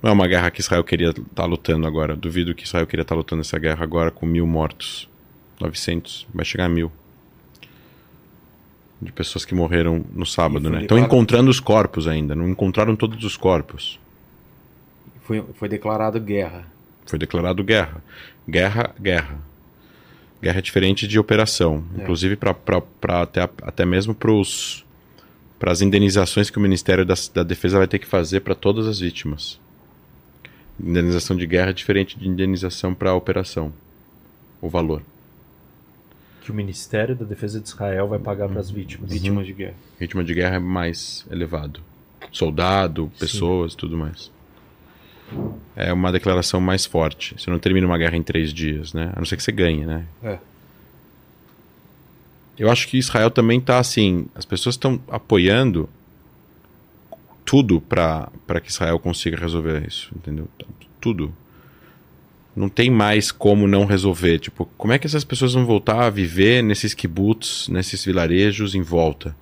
Não 0.00 0.10
é 0.10 0.12
uma 0.12 0.28
guerra 0.28 0.50
que 0.50 0.60
Israel 0.60 0.84
queria 0.84 1.10
estar 1.10 1.44
lutando 1.44 1.86
agora. 1.86 2.14
Duvido 2.14 2.54
que 2.54 2.64
Israel 2.64 2.86
queria 2.86 3.02
estar 3.02 3.16
lutando 3.16 3.40
essa 3.40 3.58
guerra 3.58 3.82
agora 3.82 4.10
com 4.10 4.26
mil 4.26 4.46
mortos. 4.46 5.08
900, 5.60 6.26
vai 6.32 6.44
chegar 6.44 6.66
a 6.66 6.68
mil. 6.68 6.92
De 9.00 9.12
pessoas 9.12 9.44
que 9.44 9.54
morreram 9.54 10.04
no 10.12 10.26
sábado, 10.26 10.68
né? 10.68 10.82
Estão 10.82 10.98
encontrando 10.98 11.50
os 11.50 11.60
corpos 11.60 12.08
ainda. 12.08 12.34
Não 12.34 12.48
encontraram 12.48 12.96
todos 12.96 13.22
os 13.24 13.36
corpos. 13.36 14.00
Foi, 15.22 15.44
foi 15.54 15.68
declarado 15.68 16.18
guerra. 16.20 16.66
Foi 17.06 17.18
declarado 17.18 17.62
guerra. 17.62 18.02
Guerra, 18.48 18.94
guerra. 19.00 19.38
Guerra 20.42 20.58
é 20.58 20.62
diferente 20.62 21.06
de 21.06 21.18
operação. 21.18 21.84
É. 21.96 22.02
Inclusive 22.02 22.36
para 22.36 23.22
até, 23.22 23.42
até 23.42 23.84
mesmo 23.84 24.14
para 24.14 25.70
as 25.72 25.80
indenizações 25.80 26.50
que 26.50 26.58
o 26.58 26.60
Ministério 26.60 27.04
da, 27.04 27.14
da 27.34 27.42
Defesa 27.42 27.78
vai 27.78 27.86
ter 27.86 27.98
que 27.98 28.06
fazer 28.06 28.40
para 28.40 28.54
todas 28.54 28.86
as 28.86 29.00
vítimas. 29.00 29.60
Indenização 30.80 31.36
de 31.36 31.46
guerra 31.46 31.70
é 31.70 31.72
diferente 31.72 32.18
de 32.18 32.28
indenização 32.28 32.94
para 32.94 33.12
operação. 33.14 33.72
O 34.60 34.68
valor. 34.68 35.02
Que 36.48 36.52
o 36.52 36.54
Ministério 36.54 37.14
da 37.14 37.26
Defesa 37.26 37.60
de 37.60 37.68
Israel 37.68 38.08
vai 38.08 38.18
pagar 38.18 38.48
para 38.48 38.58
as 38.58 38.70
vítimas. 38.70 39.12
Vítimas 39.12 39.44
de 39.46 39.52
guerra. 39.52 39.74
Ritmo 40.00 40.24
de 40.24 40.32
guerra 40.32 40.56
é 40.56 40.58
mais 40.58 41.26
elevado. 41.30 41.82
Soldado, 42.32 43.12
pessoas, 43.18 43.74
tudo 43.74 43.98
mais. 43.98 44.32
É 45.76 45.92
uma 45.92 46.10
declaração 46.10 46.58
mais 46.58 46.86
forte. 46.86 47.34
Você 47.36 47.50
não 47.50 47.58
termina 47.58 47.86
uma 47.86 47.98
guerra 47.98 48.16
em 48.16 48.22
três 48.22 48.50
dias, 48.50 48.94
né? 48.94 49.12
A 49.14 49.18
não 49.18 49.26
ser 49.26 49.36
que 49.36 49.42
você 49.42 49.52
ganhe, 49.52 49.84
né? 49.84 50.06
É. 50.22 50.38
Eu 52.58 52.70
acho 52.70 52.88
que 52.88 52.96
Israel 52.96 53.30
também 53.30 53.58
está 53.58 53.78
assim. 53.78 54.26
As 54.34 54.46
pessoas 54.46 54.76
estão 54.76 54.98
apoiando 55.08 55.86
tudo 57.44 57.78
para 57.78 58.30
que 58.62 58.70
Israel 58.70 58.98
consiga 58.98 59.36
resolver 59.36 59.86
isso, 59.86 60.10
entendeu? 60.16 60.48
Tudo. 60.98 61.30
Não 62.58 62.68
tem 62.68 62.90
mais 62.90 63.30
como 63.30 63.68
não 63.68 63.84
resolver. 63.84 64.40
Tipo, 64.40 64.66
como 64.76 64.92
é 64.92 64.98
que 64.98 65.06
essas 65.06 65.22
pessoas 65.22 65.54
vão 65.54 65.64
voltar 65.64 66.04
a 66.04 66.10
viver 66.10 66.60
nesses 66.60 66.92
kibbutz, 66.92 67.68
nesses 67.68 68.04
vilarejos 68.04 68.74
em 68.74 68.82
volta 68.82 69.34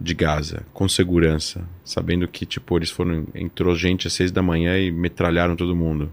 de 0.00 0.12
Gaza, 0.12 0.66
com 0.72 0.88
segurança, 0.88 1.64
sabendo 1.84 2.26
que 2.26 2.44
tipo 2.44 2.76
eles 2.76 2.90
foram 2.90 3.28
entrou 3.32 3.76
gente 3.76 4.08
às 4.08 4.12
seis 4.12 4.32
da 4.32 4.42
manhã 4.42 4.76
e 4.76 4.90
metralharam 4.90 5.54
todo 5.54 5.76
mundo. 5.76 6.10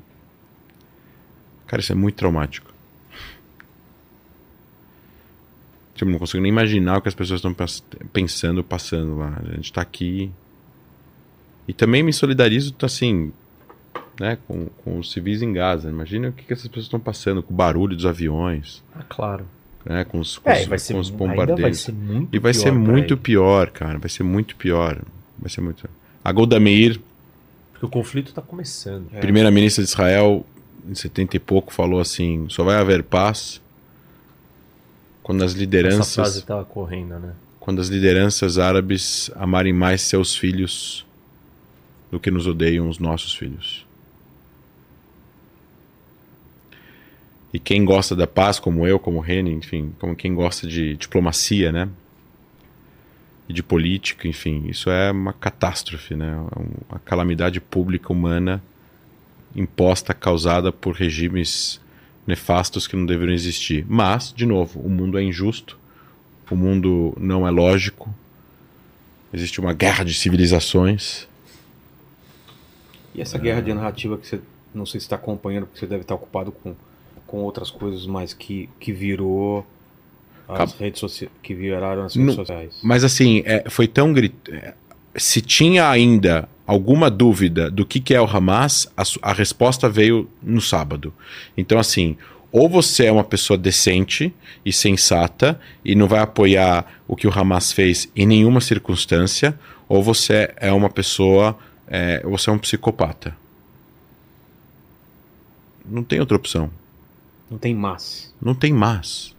Cara, 1.66 1.82
isso 1.82 1.92
é 1.92 1.96
muito 1.96 2.16
traumático. 2.16 2.72
Tipo, 5.96 6.12
não 6.12 6.20
consigo 6.20 6.44
nem 6.44 6.52
imaginar 6.52 7.00
o 7.00 7.02
que 7.02 7.08
as 7.08 7.16
pessoas 7.16 7.44
estão 7.44 7.56
pensando, 8.14 8.64
passando 8.64 9.18
lá. 9.18 9.42
A 9.44 9.56
gente 9.56 9.66
está 9.66 9.82
aqui. 9.82 10.32
E 11.68 11.74
também 11.74 12.04
me 12.04 12.14
solidarizo, 12.14 12.76
assim, 12.84 13.34
né, 14.20 14.38
com, 14.48 14.66
com 14.84 15.00
os 15.00 15.12
civis 15.12 15.42
em 15.42 15.54
Gaza. 15.54 15.90
Imagina 15.90 16.30
o 16.30 16.34
que, 16.34 16.44
que 16.46 16.54
essas 16.54 16.68
pessoas 16.68 16.86
estão 16.86 17.00
passando 17.00 17.42
com 17.42 17.54
o 17.54 17.58
barulho 17.58 17.96
dos 17.96 18.06
aviões. 18.06 18.84
Ah, 18.96 19.04
claro. 19.08 19.46
Né, 19.86 20.04
com 20.04 20.20
os, 20.20 20.38
com 20.38 20.50
É, 20.50 20.62
os, 20.62 20.68
vai 20.68 20.78
ser, 20.80 20.94
com 20.94 21.00
os 21.00 21.10
ainda 21.10 21.18
vai 21.18 21.28
bombardeios. 21.46 21.80
ser 21.80 21.94
muito 21.94 22.36
E 22.36 22.40
vai 22.40 22.52
pior 22.52 22.62
ser 22.62 22.72
muito 22.72 23.14
ele. 23.14 23.22
pior, 23.22 23.70
cara. 23.70 23.98
Vai 23.98 24.10
ser 24.10 24.24
muito 24.24 24.56
pior. 24.56 25.02
Vai 25.38 25.50
ser 25.50 25.62
muito. 25.62 25.90
A 26.24 26.32
Golda 26.32 26.60
Meir, 26.60 27.00
Porque 27.72 27.86
o 27.86 27.90
conflito 27.90 28.28
está 28.28 28.42
começando. 28.42 29.08
É. 29.14 29.20
primeira-ministra 29.20 29.84
de 29.84 29.90
Israel, 29.90 30.46
em 30.88 30.94
70 30.96 31.38
e 31.38 31.40
pouco, 31.40 31.72
falou 31.72 32.00
assim: 32.02 32.46
só 32.50 32.64
vai 32.64 32.76
haver 32.76 33.04
paz 33.04 33.62
quando 35.24 35.44
as 35.44 35.52
Essa 35.52 35.60
lideranças. 35.60 36.14
frase 36.16 36.40
estava 36.40 36.66
correndo, 36.66 37.18
né? 37.20 37.34
quando 37.60 37.80
as 37.82 37.88
lideranças 37.88 38.58
árabes 38.58 39.30
amarem 39.36 39.72
mais 39.72 40.02
seus 40.02 40.36
filhos 40.36 41.06
do 42.12 42.20
que 42.20 42.32
nos 42.32 42.48
odeiam 42.48 42.90
os 42.90 42.98
nossos 42.98 43.34
filhos. 43.34 43.86
E 47.54 47.60
quem 47.60 47.84
gosta 47.84 48.16
da 48.16 48.28
paz, 48.28 48.60
como 48.60 48.86
eu, 48.86 49.00
como 49.00 49.20
Reni, 49.20 49.52
enfim, 49.52 49.94
como 50.00 50.16
quem 50.16 50.34
gosta 50.36 50.68
de 50.68 50.96
diplomacia, 50.96 51.72
né? 51.72 51.90
E 53.48 53.54
de 53.54 53.64
política, 53.64 54.28
enfim, 54.28 54.66
isso 54.68 54.90
é 54.92 55.12
uma 55.12 55.34
catástrofe, 55.34 56.16
né? 56.16 56.32
É 56.36 56.60
um- 56.60 56.70
Uma 56.90 57.00
calamidade 57.00 57.60
pública 57.60 58.12
humana 58.14 58.62
imposta, 59.56 60.14
causada 60.14 60.72
por 60.72 60.94
regimes 60.96 61.82
nefastos 62.28 62.86
que 62.86 62.96
não 62.96 63.06
deveriam 63.06 63.34
existir. 63.34 63.84
Mas, 63.90 64.32
de 64.32 64.46
novo, 64.46 64.80
o 64.80 64.90
mundo 64.90 65.18
é 65.18 65.24
injusto, 65.24 65.78
o 66.52 66.56
mundo 66.56 67.16
não 67.20 67.48
é 67.48 67.50
lógico, 67.52 68.14
existe 69.34 69.60
uma 69.60 69.74
guerra 69.74 70.04
de 70.04 70.14
civilizações. 70.14 71.28
E 73.16 73.22
essa 73.22 73.38
guerra 73.40 73.62
de 73.62 73.74
narrativa 73.74 74.18
que 74.18 74.28
você 74.28 74.40
não 74.74 74.86
sei 74.86 75.00
se 75.00 75.06
está 75.08 75.16
acompanhando, 75.16 75.66
porque 75.66 75.80
você 75.80 75.88
deve 75.88 76.02
estar 76.04 76.14
ocupado 76.16 76.52
com, 76.52 76.76
com 77.30 77.38
outras 77.44 77.70
coisas, 77.72 78.06
mas 78.06 78.34
que, 78.34 78.70
que 78.80 78.92
virou 78.92 79.66
as 80.48 80.56
Acab- 80.56 80.80
redes 80.80 81.00
sociais, 81.00 81.32
que 81.44 81.54
viraram 81.54 82.04
as 82.04 82.16
redes 82.16 82.28
Não- 82.28 82.34
sociais. 82.36 82.80
Mas 82.84 83.04
assim, 83.04 83.44
é, 83.46 83.70
foi 83.70 83.88
tão 83.88 84.12
grit... 84.14 84.34
é, 84.52 84.74
Se 85.16 85.42
tinha 85.42 85.90
ainda 85.90 86.48
alguma 86.66 87.10
dúvida 87.10 87.70
do 87.70 87.86
que, 87.86 88.00
que 88.00 88.14
é 88.14 88.22
o 88.22 88.26
Hamas, 88.26 88.88
a, 88.98 89.04
a 89.30 89.34
resposta 89.34 89.88
veio 89.90 90.30
no 90.42 90.62
sábado. 90.62 91.14
Então, 91.58 91.80
assim, 91.80 92.16
ou 92.52 92.68
você 92.70 93.06
é 93.06 93.12
uma 93.12 93.24
pessoa 93.24 93.58
decente 93.58 94.34
e 94.66 94.72
sensata 94.74 95.60
e 95.86 95.94
não 95.96 96.08
vai 96.08 96.20
apoiar 96.20 96.86
o 97.08 97.16
que 97.16 97.28
o 97.28 97.32
Hamas 97.40 97.72
fez 97.72 98.12
em 98.16 98.26
nenhuma 98.26 98.60
circunstância, 98.62 99.58
ou 99.88 100.02
você 100.04 100.52
é 100.58 100.72
uma 100.72 100.90
pessoa, 100.90 101.58
é, 101.88 102.22
você 102.24 102.50
é 102.50 102.54
um 102.54 102.58
psicopata. 102.60 103.36
Não 105.86 106.04
tem 106.04 106.20
outra 106.20 106.38
opção. 106.38 106.70
Não 107.50 107.58
tem 107.58 107.74
mas. 107.76 108.34
Não 108.42 108.54
tem 108.54 108.72
mais. 108.74 109.36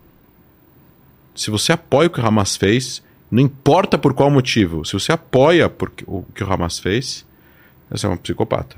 Se 1.35 1.51
você 1.51 1.73
apoia 1.73 2.09
o 2.09 2.11
que 2.11 2.21
o 2.21 2.27
Hamas 2.27 2.57
fez, 2.57 3.03
não 3.31 3.41
importa 3.41 3.97
por 3.97 4.13
qual 4.15 4.31
motivo, 4.31 4.85
se 4.85 4.93
você 4.93 5.13
apoia 5.13 5.73
o 6.07 6.23
que 6.35 6.43
o 6.45 6.53
Hamas 6.53 6.79
fez, 6.79 7.25
você 7.91 8.07
é 8.07 8.09
um 8.09 8.17
psicopata. 8.17 8.77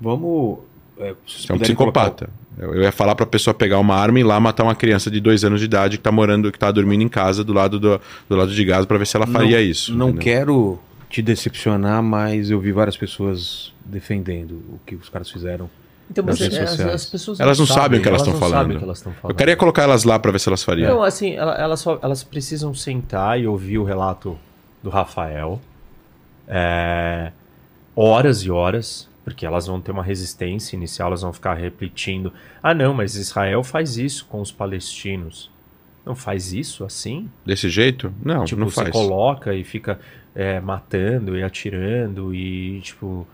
Vamos. 0.00 0.58
É, 0.98 1.14
Você 1.26 1.50
é 1.50 1.54
um 1.54 1.58
puderem 1.58 1.76
colocar- 1.76 2.10
psicopata. 2.10 2.30
Eu 2.56 2.82
ia 2.82 2.92
falar 2.92 3.16
pra 3.16 3.26
pessoa 3.26 3.52
pegar 3.52 3.80
uma 3.80 3.96
arma 3.96 4.18
e 4.18 4.20
ir 4.22 4.24
lá 4.24 4.38
matar 4.38 4.62
uma 4.62 4.76
criança 4.76 5.10
de 5.10 5.18
dois 5.20 5.44
anos 5.44 5.58
de 5.58 5.66
idade 5.66 5.96
que 5.98 6.02
tá 6.04 6.12
morando, 6.12 6.52
que 6.52 6.58
tá 6.58 6.70
dormindo 6.70 7.02
em 7.02 7.08
casa 7.08 7.42
do 7.42 7.52
lado, 7.52 7.80
do, 7.80 8.00
do 8.28 8.36
lado 8.36 8.54
de 8.54 8.64
Gaza 8.64 8.86
pra 8.86 8.96
ver 8.96 9.06
se 9.06 9.16
ela 9.16 9.26
faria 9.26 9.56
não, 9.58 9.64
isso. 9.64 9.92
Não 9.94 10.08
entendeu? 10.10 10.22
quero 10.22 10.78
te 11.10 11.20
decepcionar, 11.20 12.00
mas 12.00 12.50
eu 12.50 12.60
vi 12.60 12.70
várias 12.70 12.96
pessoas 12.96 13.72
defendendo 13.84 14.52
o 14.72 14.80
que 14.86 14.94
os 14.94 15.08
caras 15.08 15.28
fizeram. 15.30 15.68
Então, 16.10 16.22
mas 16.24 16.40
é, 16.40 16.62
as, 16.62 16.80
as 16.80 17.06
pessoas 17.06 17.40
Elas 17.40 17.58
não 17.58 17.66
sabem 17.66 17.98
o 17.98 18.02
que 18.02 18.08
elas 18.08 18.20
não 18.22 18.28
estão 18.34 18.40
falando. 18.40 18.58
sabem 18.62 18.76
o 18.76 18.78
que 18.78 18.84
elas 18.84 18.98
estão 18.98 19.12
falando. 19.14 19.30
Eu 19.32 19.36
queria 19.36 19.56
colocar 19.56 19.82
elas 19.84 20.04
lá 20.04 20.18
pra 20.18 20.30
ver 20.30 20.38
se 20.38 20.48
elas 20.48 20.62
fariam. 20.62 20.94
Não, 20.96 21.02
assim, 21.02 21.34
ela- 21.34 21.54
elas, 21.56 21.80
só, 21.80 21.98
elas 22.02 22.22
precisam 22.22 22.74
sentar 22.74 23.40
e 23.40 23.46
ouvir 23.46 23.78
o 23.78 23.84
relato 23.84 24.38
do 24.82 24.90
Rafael. 24.90 25.60
é, 26.46 27.32
horas 27.96 28.38
e 28.42 28.50
horas, 28.50 29.08
porque 29.24 29.46
elas 29.46 29.66
vão 29.66 29.80
ter 29.80 29.92
uma 29.92 30.02
resistência 30.02 30.76
inicial, 30.76 31.08
elas 31.08 31.22
vão 31.22 31.32
ficar 31.32 31.54
repetindo. 31.54 32.32
Ah, 32.62 32.74
não, 32.74 32.92
mas 32.92 33.16
Israel 33.16 33.62
faz 33.64 33.96
isso 33.96 34.26
com 34.26 34.40
os 34.40 34.52
palestinos. 34.52 35.50
Não 36.04 36.14
faz 36.14 36.52
isso 36.52 36.84
assim? 36.84 37.30
Desse 37.46 37.70
jeito? 37.70 38.12
Não, 38.22 38.44
tipo, 38.44 38.60
não 38.60 38.68
você 38.68 38.82
faz. 38.82 38.90
coloca 38.90 39.54
e 39.54 39.64
fica 39.64 39.98
é, 40.34 40.60
matando 40.60 41.36
e 41.36 41.42
atirando 41.42 42.34
e, 42.34 42.80
tipo. 42.82 43.26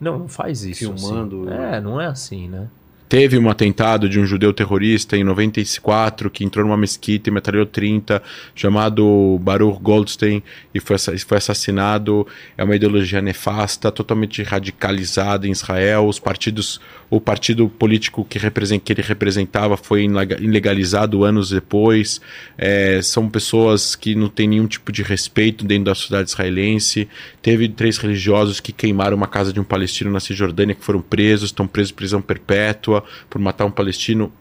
Não, 0.00 0.20
não 0.20 0.28
faz 0.28 0.64
isso. 0.64 0.80
Filmando. 0.80 1.48
Assim. 1.48 1.62
É, 1.62 1.80
não 1.80 2.00
é 2.00 2.06
assim, 2.06 2.48
né? 2.48 2.68
Teve 3.08 3.38
um 3.38 3.48
atentado 3.48 4.06
de 4.06 4.20
um 4.20 4.26
judeu 4.26 4.52
terrorista 4.52 5.16
em 5.16 5.24
94 5.24 6.28
que 6.28 6.44
entrou 6.44 6.62
numa 6.62 6.76
mesquita 6.76 7.30
e 7.30 7.32
metralhou 7.32 7.64
30, 7.64 8.22
chamado 8.54 9.38
Baruch 9.40 9.80
Goldstein, 9.80 10.42
e 10.74 10.78
foi, 10.78 10.98
foi 10.98 11.38
assassinado. 11.38 12.26
É 12.56 12.62
uma 12.62 12.76
ideologia 12.76 13.22
nefasta, 13.22 13.90
totalmente 13.90 14.42
radicalizada 14.42 15.48
em 15.48 15.52
Israel. 15.52 16.06
Os 16.06 16.18
partidos, 16.18 16.82
o 17.08 17.18
partido 17.18 17.66
político 17.70 18.26
que, 18.26 18.38
represent, 18.38 18.82
que 18.82 18.92
ele 18.92 19.00
representava 19.00 19.78
foi 19.78 20.06
ilegalizado 20.38 21.24
anos 21.24 21.48
depois. 21.48 22.20
É, 22.58 23.00
são 23.00 23.26
pessoas 23.26 23.96
que 23.96 24.14
não 24.14 24.28
têm 24.28 24.48
nenhum 24.48 24.66
tipo 24.66 24.92
de 24.92 25.02
respeito 25.02 25.64
dentro 25.64 25.84
da 25.84 25.94
sociedade 25.94 26.28
israelense. 26.28 27.08
Teve 27.40 27.70
três 27.70 27.96
religiosos 27.96 28.60
que 28.60 28.70
queimaram 28.70 29.16
uma 29.16 29.26
casa 29.26 29.50
de 29.50 29.58
um 29.58 29.64
palestino 29.64 30.10
na 30.10 30.20
Cisjordânia 30.20 30.74
que 30.74 30.84
foram 30.84 31.00
presos, 31.00 31.48
estão 31.48 31.66
presos 31.66 31.92
em 31.92 31.94
prisão 31.94 32.20
perpétua 32.20 32.97
por 33.28 33.40
matar 33.40 33.64
um 33.64 33.70
palestino. 33.70 34.32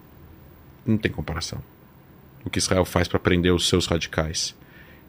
Não 0.86 0.98
tem 0.98 1.12
comparação. 1.12 1.60
O 2.46 2.50
que 2.50 2.60
Israel 2.60 2.86
faz 2.86 3.08
para 3.08 3.20
prender 3.20 3.54
os 3.54 3.68
seus 3.68 3.86
radicais. 3.88 4.56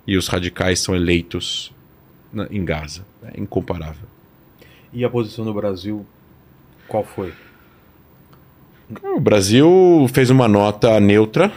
E 0.07 0.17
os 0.17 0.27
radicais 0.29 0.81
são 0.81 0.95
eleitos 0.95 1.73
na- 2.33 2.49
em 2.51 2.65
Gaza. 2.65 3.05
É 3.23 3.41
incomparável. 3.41 4.09
E 4.93 5.05
a 5.05 5.11
posição 5.11 5.45
do 5.45 5.53
Brasil, 5.53 6.05
qual 6.89 7.05
foi? 7.05 7.33
O 9.03 9.21
Brasil 9.21 10.07
fez 10.13 10.31
uma 10.31 10.49
nota 10.49 10.99
neutra, 10.99 11.53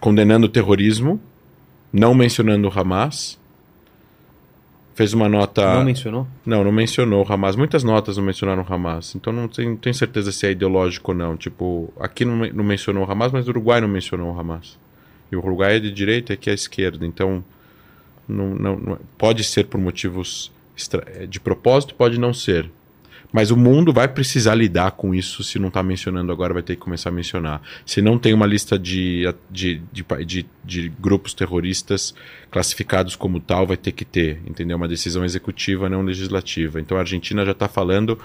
condenando 0.00 0.46
o 0.46 0.48
terrorismo, 0.50 1.18
não 1.92 2.14
mencionando 2.14 2.68
o 2.68 2.78
Hamas. 2.78 3.40
Fez 5.02 5.12
uma 5.14 5.28
nota. 5.28 5.74
Não 5.74 5.84
mencionou? 5.84 6.26
Não, 6.46 6.62
não 6.62 6.70
mencionou 6.72 7.26
o 7.28 7.32
Hamas. 7.32 7.56
Muitas 7.56 7.82
notas 7.82 8.16
não 8.16 8.24
mencionaram 8.24 8.64
o 8.68 8.72
Hamas. 8.72 9.14
Então 9.16 9.32
não 9.32 9.48
tenho, 9.48 9.70
não 9.70 9.76
tenho 9.76 9.94
certeza 9.94 10.30
se 10.30 10.46
é 10.46 10.52
ideológico 10.52 11.10
ou 11.10 11.16
não. 11.18 11.36
Tipo, 11.36 11.92
aqui 11.98 12.24
não, 12.24 12.36
não 12.36 12.62
mencionou 12.64 13.04
o 13.06 13.10
Hamas, 13.10 13.32
mas 13.32 13.46
o 13.46 13.50
Uruguai 13.50 13.80
não 13.80 13.88
mencionou 13.88 14.32
o 14.32 14.38
Hamas. 14.38 14.78
E 15.30 15.36
o 15.36 15.40
Uruguai 15.40 15.76
é 15.76 15.80
de 15.80 15.90
direita 15.90 16.32
e 16.32 16.34
aqui 16.34 16.50
é 16.50 16.54
esquerda. 16.54 17.04
Então, 17.06 17.42
não, 18.28 18.54
não, 18.54 18.76
não- 18.78 18.98
pode 19.18 19.42
ser 19.44 19.64
por 19.64 19.78
motivos 19.80 20.52
de 21.28 21.40
propósito, 21.40 21.94
pode 21.94 22.18
não 22.18 22.32
ser. 22.32 22.70
Mas 23.32 23.50
o 23.50 23.56
mundo 23.56 23.92
vai 23.92 24.06
precisar 24.06 24.54
lidar 24.54 24.90
com 24.90 25.14
isso. 25.14 25.42
Se 25.42 25.58
não 25.58 25.68
está 25.68 25.82
mencionando 25.82 26.30
agora, 26.30 26.52
vai 26.52 26.62
ter 26.62 26.74
que 26.74 26.82
começar 26.82 27.08
a 27.08 27.12
mencionar. 27.12 27.62
Se 27.86 28.02
não 28.02 28.18
tem 28.18 28.34
uma 28.34 28.44
lista 28.44 28.78
de, 28.78 29.24
de, 29.50 29.80
de, 29.90 30.04
de, 30.26 30.46
de 30.62 30.88
grupos 31.00 31.32
terroristas 31.32 32.14
classificados 32.50 33.16
como 33.16 33.40
tal, 33.40 33.66
vai 33.66 33.78
ter 33.78 33.92
que 33.92 34.04
ter, 34.04 34.42
entendeu? 34.46 34.76
Uma 34.76 34.86
decisão 34.86 35.24
executiva, 35.24 35.88
não 35.88 36.02
legislativa. 36.02 36.78
Então 36.78 36.98
a 36.98 37.00
Argentina 37.00 37.44
já 37.44 37.52
está 37.52 37.68
falando. 37.68 38.18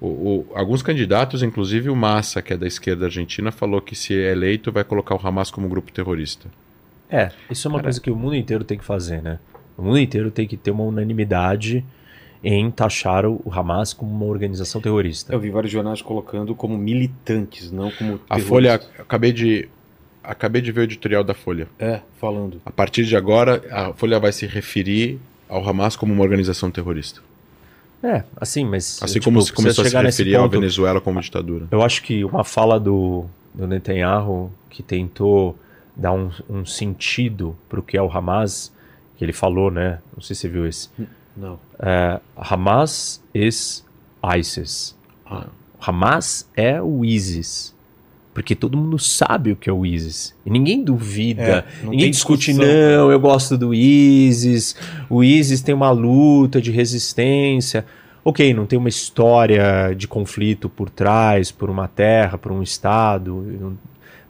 O, 0.00 0.06
o, 0.08 0.46
alguns 0.54 0.82
candidatos, 0.82 1.42
inclusive 1.42 1.90
o 1.90 1.94
Massa, 1.94 2.40
que 2.40 2.54
é 2.54 2.56
da 2.56 2.66
esquerda 2.66 3.04
argentina, 3.04 3.52
falou 3.52 3.82
que 3.82 3.94
se 3.94 4.14
é 4.14 4.32
eleito 4.32 4.72
vai 4.72 4.82
colocar 4.82 5.14
o 5.14 5.20
Hamas 5.24 5.50
como 5.50 5.68
grupo 5.68 5.92
terrorista. 5.92 6.48
É, 7.10 7.30
isso 7.50 7.68
é 7.68 7.70
uma 7.70 7.78
Cara, 7.78 7.84
coisa 7.84 8.00
que 8.00 8.10
o 8.10 8.16
mundo 8.16 8.34
inteiro 8.34 8.64
tem 8.64 8.78
que 8.78 8.84
fazer, 8.84 9.22
né? 9.22 9.38
O 9.76 9.82
mundo 9.82 9.98
inteiro 9.98 10.30
tem 10.30 10.48
que 10.48 10.56
ter 10.56 10.70
uma 10.70 10.84
unanimidade 10.84 11.84
em 12.42 12.70
taxar 12.70 13.24
o 13.24 13.42
Hamas 13.50 13.92
como 13.92 14.10
uma 14.10 14.26
organização 14.26 14.80
terrorista. 14.80 15.32
Eu 15.32 15.38
vi 15.38 15.50
vários 15.50 15.72
jornais 15.72 16.02
colocando 16.02 16.54
como 16.54 16.76
militantes, 16.76 17.70
não 17.70 17.90
como 17.90 18.20
A 18.28 18.38
Folha, 18.38 18.80
acabei 18.98 19.32
de 19.32 19.68
acabei 20.22 20.62
de 20.62 20.70
ver 20.72 20.80
o 20.82 20.84
editorial 20.84 21.24
da 21.24 21.34
Folha. 21.34 21.68
É, 21.78 22.00
falando. 22.20 22.60
A 22.64 22.70
partir 22.70 23.04
de 23.04 23.16
agora, 23.16 23.62
a 23.70 23.92
Folha 23.92 24.18
vai 24.18 24.32
se 24.32 24.46
referir 24.46 25.20
ao 25.48 25.66
Hamas 25.68 25.96
como 25.96 26.12
uma 26.12 26.22
organização 26.22 26.70
terrorista. 26.70 27.20
É, 28.02 28.24
assim, 28.36 28.64
mas. 28.64 29.00
Assim 29.00 29.14
tipo, 29.14 29.26
como 29.26 29.40
se 29.40 29.52
começou 29.52 29.84
a 29.84 29.88
se 29.88 29.96
referir 29.96 30.32
ponto, 30.32 30.44
à 30.44 30.48
Venezuela 30.48 31.00
como 31.00 31.20
ditadura. 31.20 31.68
Eu 31.70 31.82
acho 31.82 32.02
que 32.02 32.24
uma 32.24 32.42
fala 32.42 32.80
do, 32.80 33.26
do 33.54 33.66
Netanyahu 33.66 34.50
que 34.68 34.82
tentou 34.82 35.56
dar 35.94 36.12
um, 36.12 36.30
um 36.48 36.64
sentido 36.64 37.56
para 37.68 37.78
o 37.78 37.82
que 37.82 37.96
é 37.96 38.02
o 38.02 38.10
Hamas, 38.10 38.72
que 39.16 39.24
ele 39.24 39.32
falou, 39.32 39.70
né? 39.70 40.00
Não 40.14 40.22
sei 40.22 40.34
se 40.34 40.42
você 40.42 40.48
viu 40.48 40.66
esse. 40.66 40.88
Não. 41.36 41.58
É, 41.78 42.20
Hamas 42.36 43.22
is 43.34 43.84
ISIS. 44.38 44.96
Ah. 45.26 45.46
Hamas 45.80 46.48
é 46.56 46.80
o 46.80 47.04
ISIS. 47.04 47.74
Porque 48.34 48.54
todo 48.54 48.78
mundo 48.78 48.98
sabe 48.98 49.52
o 49.52 49.56
que 49.56 49.68
é 49.68 49.72
o 49.72 49.84
ISIS. 49.84 50.34
E 50.46 50.50
ninguém 50.50 50.82
duvida. 50.82 51.42
É, 51.42 51.64
ninguém 51.84 52.10
discute, 52.10 52.54
não, 52.54 53.12
eu 53.12 53.20
gosto 53.20 53.58
do 53.58 53.74
ISIS. 53.74 54.74
O 55.10 55.22
ISIS 55.22 55.60
tem 55.60 55.74
uma 55.74 55.90
luta 55.90 56.60
de 56.60 56.70
resistência. 56.70 57.84
Ok, 58.24 58.54
não 58.54 58.64
tem 58.64 58.78
uma 58.78 58.88
história 58.88 59.94
de 59.94 60.08
conflito 60.08 60.68
por 60.68 60.88
trás, 60.88 61.50
por 61.50 61.68
uma 61.68 61.88
terra, 61.88 62.38
por 62.38 62.52
um 62.52 62.62
Estado. 62.62 63.76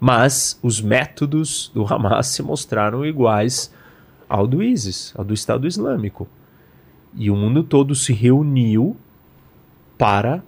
Mas 0.00 0.58
os 0.62 0.80
métodos 0.80 1.70
do 1.72 1.86
Hamas 1.86 2.26
se 2.28 2.42
mostraram 2.42 3.06
iguais 3.06 3.72
ao 4.28 4.48
do 4.48 4.62
ISIS, 4.62 5.12
ao 5.14 5.24
do 5.24 5.34
Estado 5.34 5.64
Islâmico. 5.68 6.26
E 7.14 7.30
o 7.30 7.36
mundo 7.36 7.62
todo 7.62 7.94
se 7.94 8.12
reuniu 8.12 8.96
para 9.98 10.42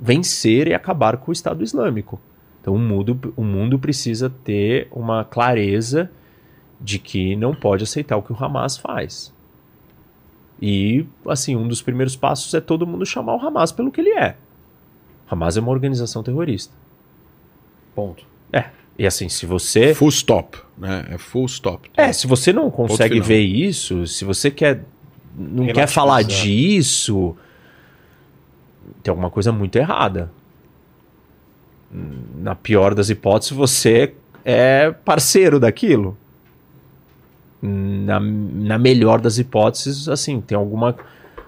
vencer 0.00 0.68
e 0.68 0.74
acabar 0.74 1.16
com 1.16 1.30
o 1.30 1.32
Estado 1.32 1.62
Islâmico. 1.62 2.20
Então 2.60 2.74
o 2.74 2.78
mundo, 2.78 3.32
o 3.36 3.42
mundo 3.42 3.78
precisa 3.78 4.30
ter 4.30 4.88
uma 4.90 5.24
clareza 5.24 6.10
de 6.80 6.98
que 6.98 7.34
não 7.36 7.54
pode 7.54 7.84
aceitar 7.84 8.16
o 8.16 8.22
que 8.22 8.32
o 8.32 8.36
Hamas 8.44 8.76
faz. 8.76 9.32
E, 10.60 11.06
assim, 11.26 11.54
um 11.54 11.68
dos 11.68 11.80
primeiros 11.80 12.16
passos 12.16 12.52
é 12.54 12.60
todo 12.60 12.86
mundo 12.86 13.06
chamar 13.06 13.36
o 13.36 13.46
Hamas 13.46 13.70
pelo 13.70 13.90
que 13.90 14.00
ele 14.00 14.10
é. 14.10 14.36
O 15.28 15.34
Hamas 15.34 15.56
é 15.56 15.60
uma 15.60 15.70
organização 15.70 16.22
terrorista. 16.22 16.74
Ponto. 17.94 18.24
É. 18.52 18.66
E 18.98 19.06
assim, 19.06 19.28
se 19.28 19.46
você. 19.46 19.94
Full 19.94 20.08
stop, 20.08 20.58
né? 20.76 21.06
É 21.10 21.18
full 21.18 21.46
stop. 21.46 21.88
É, 21.96 22.12
se 22.12 22.26
você 22.26 22.52
não 22.52 22.70
consegue 22.70 23.20
ver 23.20 23.40
isso, 23.40 24.06
se 24.06 24.24
você 24.24 24.50
quer 24.50 24.84
não 25.38 25.66
quer 25.72 25.86
falar 25.86 26.22
disso, 26.22 27.36
tem 29.02 29.10
alguma 29.10 29.30
coisa 29.30 29.52
muito 29.52 29.76
errada. 29.76 30.30
Na 32.36 32.54
pior 32.54 32.94
das 32.94 33.08
hipóteses, 33.08 33.56
você 33.56 34.14
é 34.44 34.90
parceiro 34.90 35.60
daquilo. 35.60 36.16
Na, 37.62 38.20
na 38.20 38.78
melhor 38.78 39.20
das 39.20 39.38
hipóteses, 39.38 40.08
assim, 40.08 40.40
tem 40.40 40.56
alguma, 40.56 40.94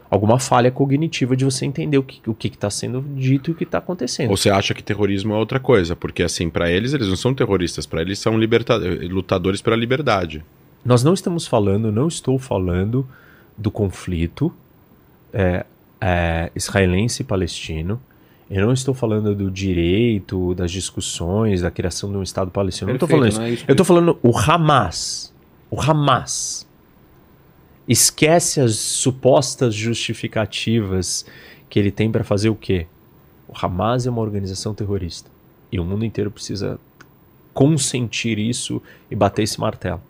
alguma 0.09 0.39
falha 0.39 0.71
cognitiva 0.71 1.37
de 1.37 1.45
você 1.45 1.67
entender 1.67 1.99
o 1.99 2.03
que 2.03 2.29
o 2.29 2.37
está 2.43 2.71
sendo 2.71 3.05
dito 3.17 3.51
e 3.51 3.53
o 3.53 3.55
que 3.55 3.65
está 3.65 3.79
acontecendo. 3.79 4.31
Ou 4.31 4.37
você 4.37 4.51
acha 4.51 4.73
que 4.73 4.83
terrorismo 4.83 5.35
é 5.35 5.37
outra 5.37 5.61
coisa? 5.61 5.95
Porque, 5.95 6.23
assim, 6.23 6.49
para 6.49 6.71
eles, 6.71 6.95
eles 6.95 7.09
não 7.09 7.17
são 7.17 7.35
terroristas, 7.35 7.87
para 7.87 8.01
eles 8.01 8.19
são 8.19 8.37
lutadores 8.37 9.61
pela 9.61 9.77
liberdade. 9.77 10.43
Nós 10.85 11.05
não 11.05 11.13
estamos 11.13 11.47
falando, 11.47 11.93
não 11.93 12.09
estou 12.09 12.39
falando 12.39 13.07
do 13.61 13.71
conflito 13.71 14.53
é, 15.33 15.67
é, 16.01 16.51
israelense 16.57 17.23
e 17.23 17.25
palestino. 17.25 18.01
Eu 18.51 18.67
não 18.67 18.73
estou 18.73 18.95
falando 18.95 19.35
do 19.35 19.51
direito, 19.51 20.55
das 20.55 20.73
discussões, 20.73 21.61
da 21.61 21.71
criação 21.71 22.11
de 22.11 22.17
um 22.17 22.23
Estado 22.23 22.51
palestino. 22.51 22.91
Perfeito, 22.91 23.11
não 23.11 23.19
estou 23.19 23.39
falando 23.39 23.53
isso. 23.53 23.65
É 23.65 23.71
eu 23.71 23.75
estou 23.75 23.85
falando 23.85 24.19
o 24.23 24.37
Hamas. 24.37 25.33
O 25.71 25.81
Hamas. 25.81 26.67
Esquece 27.87 28.61
as 28.61 28.77
supostas 28.77 29.75
justificativas 29.75 31.27
que 31.69 31.79
ele 31.79 31.91
tem 31.91 32.11
para 32.11 32.25
fazer 32.25 32.49
o 32.49 32.57
quê? 32.57 32.87
O 33.47 33.53
Hamas 33.55 34.07
é 34.07 34.11
uma 34.11 34.23
organização 34.23 34.75
terrorista. 34.75 35.31
E 35.71 35.79
o 35.79 35.85
mundo 35.85 36.05
inteiro 36.05 36.31
precisa 36.31 36.81
consentir 37.53 38.39
isso 38.39 38.83
e 39.11 39.15
bater 39.15 39.43
esse 39.43 39.61
martelo. 39.61 40.03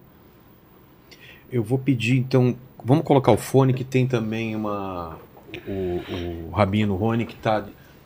Eu 1.52 1.62
vou 1.62 1.78
pedir, 1.78 2.16
então, 2.16 2.56
Vamos 2.84 3.04
colocar 3.04 3.32
o 3.32 3.36
fone 3.36 3.72
que 3.72 3.84
tem 3.84 4.06
também 4.06 4.56
uma. 4.56 5.18
O, 5.66 6.48
o 6.48 6.50
Rabino 6.50 6.94
Rony 6.94 7.26
que 7.26 7.34
está 7.34 7.64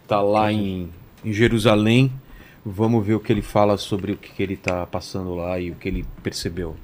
tá 0.08 0.20
lá 0.20 0.52
em, 0.52 0.90
em 1.24 1.32
Jerusalém. 1.32 2.10
Vamos 2.64 3.06
ver 3.06 3.14
o 3.14 3.20
que 3.20 3.32
ele 3.32 3.42
fala 3.42 3.76
sobre 3.76 4.12
o 4.12 4.16
que, 4.16 4.32
que 4.32 4.42
ele 4.42 4.54
está 4.54 4.86
passando 4.86 5.34
lá 5.34 5.58
e 5.60 5.70
o 5.70 5.74
que 5.74 5.88
ele 5.88 6.04
percebeu. 6.22 6.74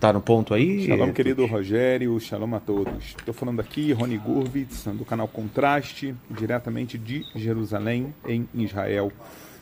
Tá 0.00 0.12
no 0.12 0.20
ponto 0.20 0.54
aí? 0.54 0.86
Shalom, 0.86 1.12
querido 1.12 1.44
Rogério, 1.44 2.18
shalom 2.18 2.54
a 2.54 2.58
todos. 2.58 3.14
Estou 3.18 3.34
falando 3.34 3.60
aqui, 3.60 3.92
Rony 3.92 4.16
Gurvitz, 4.16 4.84
do 4.86 5.04
canal 5.04 5.28
Contraste, 5.28 6.14
diretamente 6.30 6.96
de 6.96 7.24
Jerusalém, 7.36 8.14
em 8.26 8.48
Israel. 8.54 9.12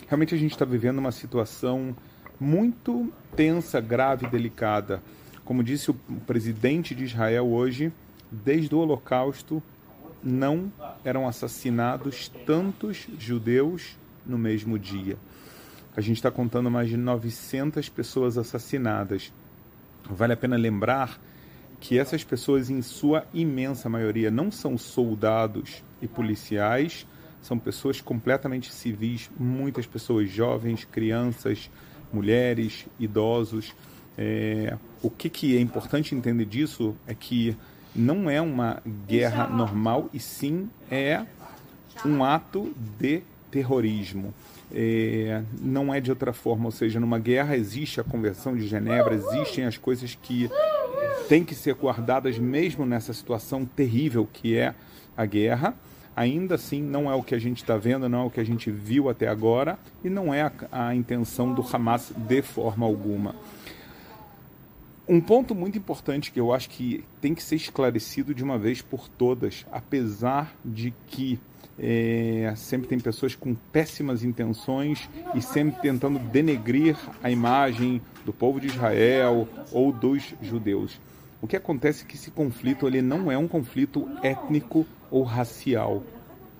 Realmente 0.06 0.36
a 0.36 0.38
gente 0.38 0.52
está 0.52 0.64
vivendo 0.64 0.98
uma 0.98 1.10
situação 1.10 1.94
muito 2.40 3.12
tensa, 3.34 3.80
grave 3.80 4.26
e 4.26 4.30
delicada. 4.30 5.02
Como 5.48 5.64
disse 5.64 5.90
o 5.90 5.94
presidente 6.26 6.94
de 6.94 7.04
Israel 7.04 7.46
hoje, 7.46 7.90
desde 8.30 8.74
o 8.74 8.80
Holocausto 8.80 9.62
não 10.22 10.70
eram 11.02 11.26
assassinados 11.26 12.28
tantos 12.44 13.06
judeus 13.18 13.96
no 14.26 14.36
mesmo 14.36 14.78
dia. 14.78 15.16
A 15.96 16.02
gente 16.02 16.18
está 16.18 16.30
contando 16.30 16.70
mais 16.70 16.90
de 16.90 16.98
900 16.98 17.88
pessoas 17.88 18.36
assassinadas. 18.36 19.32
Vale 20.04 20.34
a 20.34 20.36
pena 20.36 20.54
lembrar 20.54 21.18
que 21.80 21.98
essas 21.98 22.22
pessoas, 22.22 22.68
em 22.68 22.82
sua 22.82 23.24
imensa 23.32 23.88
maioria, 23.88 24.30
não 24.30 24.50
são 24.50 24.76
soldados 24.76 25.82
e 26.02 26.06
policiais, 26.06 27.06
são 27.40 27.58
pessoas 27.58 28.02
completamente 28.02 28.70
civis, 28.70 29.30
muitas 29.40 29.86
pessoas 29.86 30.28
jovens, 30.28 30.84
crianças, 30.84 31.70
mulheres, 32.12 32.86
idosos. 33.00 33.74
É, 34.18 34.76
o 35.02 35.10
que, 35.10 35.28
que 35.28 35.56
é 35.56 35.60
importante 35.60 36.14
entender 36.14 36.44
disso 36.44 36.96
é 37.06 37.14
que 37.14 37.56
não 37.94 38.28
é 38.28 38.40
uma 38.40 38.82
guerra 39.06 39.46
normal 39.46 40.08
e 40.12 40.20
sim 40.20 40.68
é 40.90 41.24
um 42.04 42.22
ato 42.24 42.72
de 42.98 43.22
terrorismo. 43.50 44.32
É, 44.72 45.42
não 45.60 45.94
é 45.94 46.00
de 46.00 46.10
outra 46.10 46.32
forma, 46.32 46.66
ou 46.66 46.70
seja, 46.70 47.00
numa 47.00 47.18
guerra 47.18 47.56
existe 47.56 48.00
a 48.00 48.04
Convenção 48.04 48.54
de 48.54 48.66
Genebra, 48.66 49.14
existem 49.14 49.64
as 49.64 49.78
coisas 49.78 50.14
que 50.14 50.50
têm 51.28 51.44
que 51.44 51.54
ser 51.54 51.74
guardadas 51.74 52.38
mesmo 52.38 52.84
nessa 52.84 53.12
situação 53.12 53.64
terrível 53.64 54.28
que 54.30 54.56
é 54.56 54.74
a 55.16 55.24
guerra. 55.24 55.74
Ainda 56.14 56.56
assim, 56.56 56.82
não 56.82 57.10
é 57.10 57.14
o 57.14 57.22
que 57.22 57.34
a 57.34 57.38
gente 57.38 57.58
está 57.58 57.76
vendo, 57.76 58.08
não 58.08 58.22
é 58.22 58.24
o 58.24 58.30
que 58.30 58.40
a 58.40 58.44
gente 58.44 58.70
viu 58.70 59.08
até 59.08 59.28
agora 59.28 59.78
e 60.02 60.10
não 60.10 60.34
é 60.34 60.42
a, 60.42 60.52
a 60.88 60.94
intenção 60.94 61.54
do 61.54 61.64
Hamas 61.72 62.12
de 62.16 62.42
forma 62.42 62.84
alguma. 62.84 63.36
Um 65.08 65.22
ponto 65.22 65.54
muito 65.54 65.78
importante 65.78 66.30
que 66.30 66.38
eu 66.38 66.52
acho 66.52 66.68
que 66.68 67.02
tem 67.18 67.34
que 67.34 67.42
ser 67.42 67.56
esclarecido 67.56 68.34
de 68.34 68.44
uma 68.44 68.58
vez 68.58 68.82
por 68.82 69.08
todas, 69.08 69.64
apesar 69.72 70.54
de 70.62 70.92
que 71.06 71.40
é, 71.78 72.52
sempre 72.54 72.88
tem 72.88 73.00
pessoas 73.00 73.34
com 73.34 73.54
péssimas 73.54 74.22
intenções 74.22 75.08
e 75.34 75.40
sempre 75.40 75.80
tentando 75.80 76.18
denegrir 76.18 76.94
a 77.22 77.30
imagem 77.30 78.02
do 78.26 78.34
povo 78.34 78.60
de 78.60 78.66
Israel 78.66 79.48
ou 79.72 79.90
dos 79.92 80.34
judeus. 80.42 81.00
O 81.40 81.46
que 81.46 81.56
acontece 81.56 82.04
é 82.04 82.06
que 82.06 82.16
esse 82.16 82.30
conflito 82.30 82.86
ele 82.86 83.00
não 83.00 83.32
é 83.32 83.38
um 83.38 83.48
conflito 83.48 84.06
étnico 84.22 84.84
ou 85.10 85.22
racial, 85.22 86.02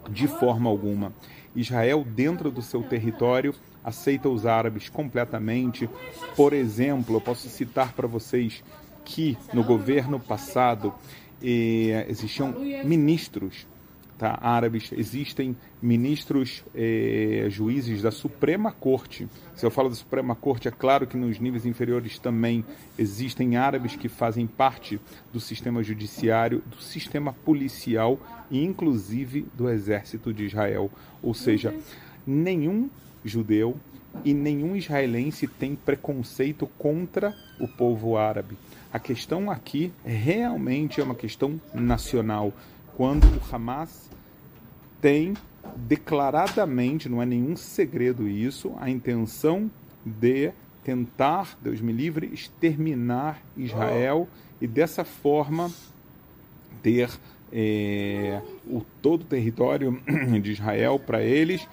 de 0.09 0.27
forma 0.27 0.71
alguma. 0.71 1.13
Israel, 1.55 2.03
dentro 2.03 2.51
do 2.51 2.63
seu 2.63 2.83
território, 2.83 3.55
aceita 3.89 4.29
os 4.29 4.47
árabes 4.47 4.89
completamente. 4.89 5.89
Por 6.37 6.53
exemplo, 6.53 7.17
eu 7.17 7.21
posso 7.21 7.49
citar 7.49 7.93
para 7.93 8.07
vocês 8.07 8.63
que 9.05 9.37
no 9.53 9.65
governo 9.65 10.21
passado 10.21 10.95
eh, 11.43 12.07
existiam 12.09 12.55
ministros 12.85 13.67
tá, 14.19 14.37
árabes, 14.43 14.91
existem 14.93 15.57
ministros 15.81 16.65
eh, 16.75 17.47
juízes 17.49 18.03
da 18.03 18.11
Suprema 18.11 18.73
Corte. 18.73 19.29
Se 19.55 19.65
eu 19.65 19.71
falo 19.71 19.89
da 19.89 19.95
Suprema 19.95 20.35
Corte, 20.35 20.67
é 20.67 20.73
claro 20.73 21.07
que 21.07 21.17
nos 21.17 21.39
níveis 21.39 21.65
inferiores 21.65 22.19
também 22.19 22.65
existem 22.99 23.57
árabes 23.57 23.95
que 23.95 24.09
fazem 24.09 24.47
parte 24.47 25.01
do 25.33 25.39
sistema 25.39 25.83
judiciário, 25.83 26.63
do 26.67 26.83
sistema 26.83 27.33
policial 27.33 28.19
e 28.51 28.63
inclusive 28.63 29.47
do 29.55 29.71
exército 29.71 30.35
de 30.35 30.47
Israel. 30.47 30.91
Ou 31.23 31.33
seja, 31.33 31.73
nenhum 32.27 32.91
judeu 33.25 33.77
e 34.25 34.35
nenhum 34.35 34.75
israelense 34.77 35.47
tem 35.47 35.75
preconceito 35.75 36.67
contra 36.79 37.35
o 37.61 37.69
povo 37.69 38.17
árabe. 38.17 38.57
A 38.93 38.99
questão 38.99 39.51
aqui 39.51 39.93
realmente 40.05 41.01
é 41.01 41.05
uma 41.05 41.15
questão 41.15 41.61
nacional. 41.75 42.53
Quando 42.97 43.25
o 43.25 43.55
Hamas 43.55 44.11
tem 45.01 45.35
declaradamente, 45.77 47.09
não 47.09 47.23
é 47.23 47.27
nenhum 47.27 47.55
segredo 47.55 48.27
isso, 48.27 48.73
a 48.79 48.89
intenção 48.89 49.71
de 50.05 50.53
tentar, 50.83 51.57
Deus 51.61 51.81
me 51.81 51.93
livre, 51.93 52.31
exterminar 52.33 53.43
Israel 53.57 54.27
e 54.61 54.67
dessa 54.67 55.05
forma 55.05 55.71
ter 56.83 57.11
é, 57.53 58.41
o 58.67 58.81
todo 59.03 59.23
o 59.23 59.25
território 59.25 60.01
de 60.43 60.53
Israel 60.53 60.99
para 60.99 61.23
eles 61.23 61.69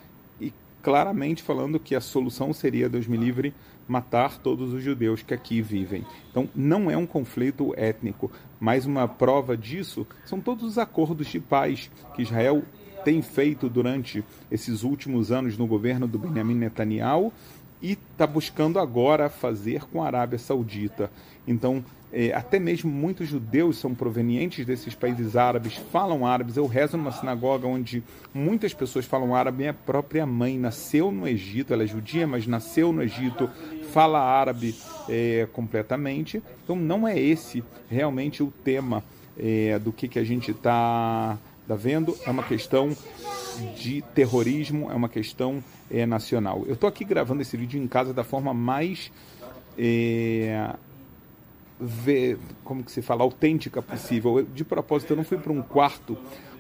claramente 0.85 1.41
falando 1.41 1.80
que 1.80 1.95
a 1.95 1.99
solução 1.99 2.53
seria, 2.53 2.88
Deus 2.88 3.07
me 3.07 3.17
livre, 3.17 3.55
matar 3.88 4.38
todos 4.38 4.72
os 4.72 4.83
judeus 4.83 5.23
que 5.23 5.33
aqui 5.33 5.59
vivem. 5.59 6.05
Então, 6.30 6.47
não 6.55 6.91
é 6.91 6.95
um 6.95 7.07
conflito 7.07 7.73
étnico. 7.75 8.31
Mais 8.59 8.85
uma 8.85 9.07
prova 9.07 9.57
disso 9.57 10.05
são 10.27 10.39
todos 10.39 10.64
os 10.64 10.77
acordos 10.77 11.25
de 11.25 11.39
paz 11.39 11.89
que 12.15 12.22
Israel 12.22 12.61
tem 13.03 13.19
feito 13.23 13.67
durante 13.67 14.23
esses 14.51 14.83
últimos 14.83 15.31
anos 15.31 15.57
no 15.57 15.65
governo 15.65 16.07
do 16.07 16.19
Benjamin 16.19 16.53
Netanyahu 16.53 17.33
e 17.81 17.93
está 17.93 18.27
buscando 18.27 18.77
agora 18.77 19.27
fazer 19.27 19.85
com 19.85 20.03
a 20.03 20.05
Arábia 20.05 20.38
Saudita. 20.38 21.09
Então, 21.47 21.83
é, 22.17 22.33
até 22.33 22.57
mesmo 22.57 22.89
muitos 22.89 23.27
judeus 23.27 23.77
são 23.77 23.93
provenientes 23.93 24.65
desses 24.65 24.95
países 24.95 25.35
árabes, 25.35 25.75
falam 25.91 26.25
árabes. 26.25 26.55
Eu 26.55 26.65
rezo 26.65 26.95
numa 26.95 27.11
sinagoga 27.11 27.67
onde 27.67 28.01
muitas 28.33 28.73
pessoas 28.73 29.03
falam 29.03 29.35
árabe. 29.35 29.57
Minha 29.57 29.73
própria 29.73 30.25
mãe 30.25 30.57
nasceu 30.57 31.11
no 31.11 31.27
Egito, 31.27 31.73
ela 31.73 31.83
é 31.83 31.87
judia, 31.87 32.25
mas 32.25 32.47
nasceu 32.47 32.93
no 32.93 33.03
Egito, 33.03 33.49
fala 33.91 34.21
árabe 34.21 34.73
é, 35.09 35.45
completamente. 35.51 36.41
Então, 36.63 36.77
não 36.77 37.05
é 37.05 37.19
esse 37.19 37.61
realmente 37.89 38.41
o 38.41 38.49
tema 38.63 39.03
é, 39.37 39.77
do 39.77 39.91
que, 39.91 40.07
que 40.07 40.17
a 40.17 40.23
gente 40.23 40.51
está 40.51 41.37
tá 41.67 41.75
vendo. 41.75 42.17
É 42.25 42.29
uma 42.29 42.43
questão 42.43 42.95
de 43.75 44.01
terrorismo, 44.13 44.89
é 44.89 44.95
uma 44.95 45.09
questão 45.09 45.61
nacional. 46.07 46.63
Eu 46.65 46.75
estou 46.75 46.87
aqui 46.87 47.03
gravando 47.03 47.41
esse 47.41 47.55
vídeo 47.57 47.79
em 47.79 47.87
casa 47.87 48.13
da 48.13 48.23
forma 48.23 48.53
mais 48.53 49.11
é, 49.77 50.73
ver, 51.79 52.37
como 52.63 52.83
que 52.83 52.91
se 52.91 53.01
fala, 53.01 53.23
autêntica 53.23 53.81
possível. 53.81 54.39
Eu, 54.39 54.45
de 54.45 54.63
propósito, 54.63 55.11
eu 55.11 55.17
não 55.17 55.23
fui 55.23 55.37
para 55.37 55.51
um 55.51 55.61
quarto, 55.61 56.17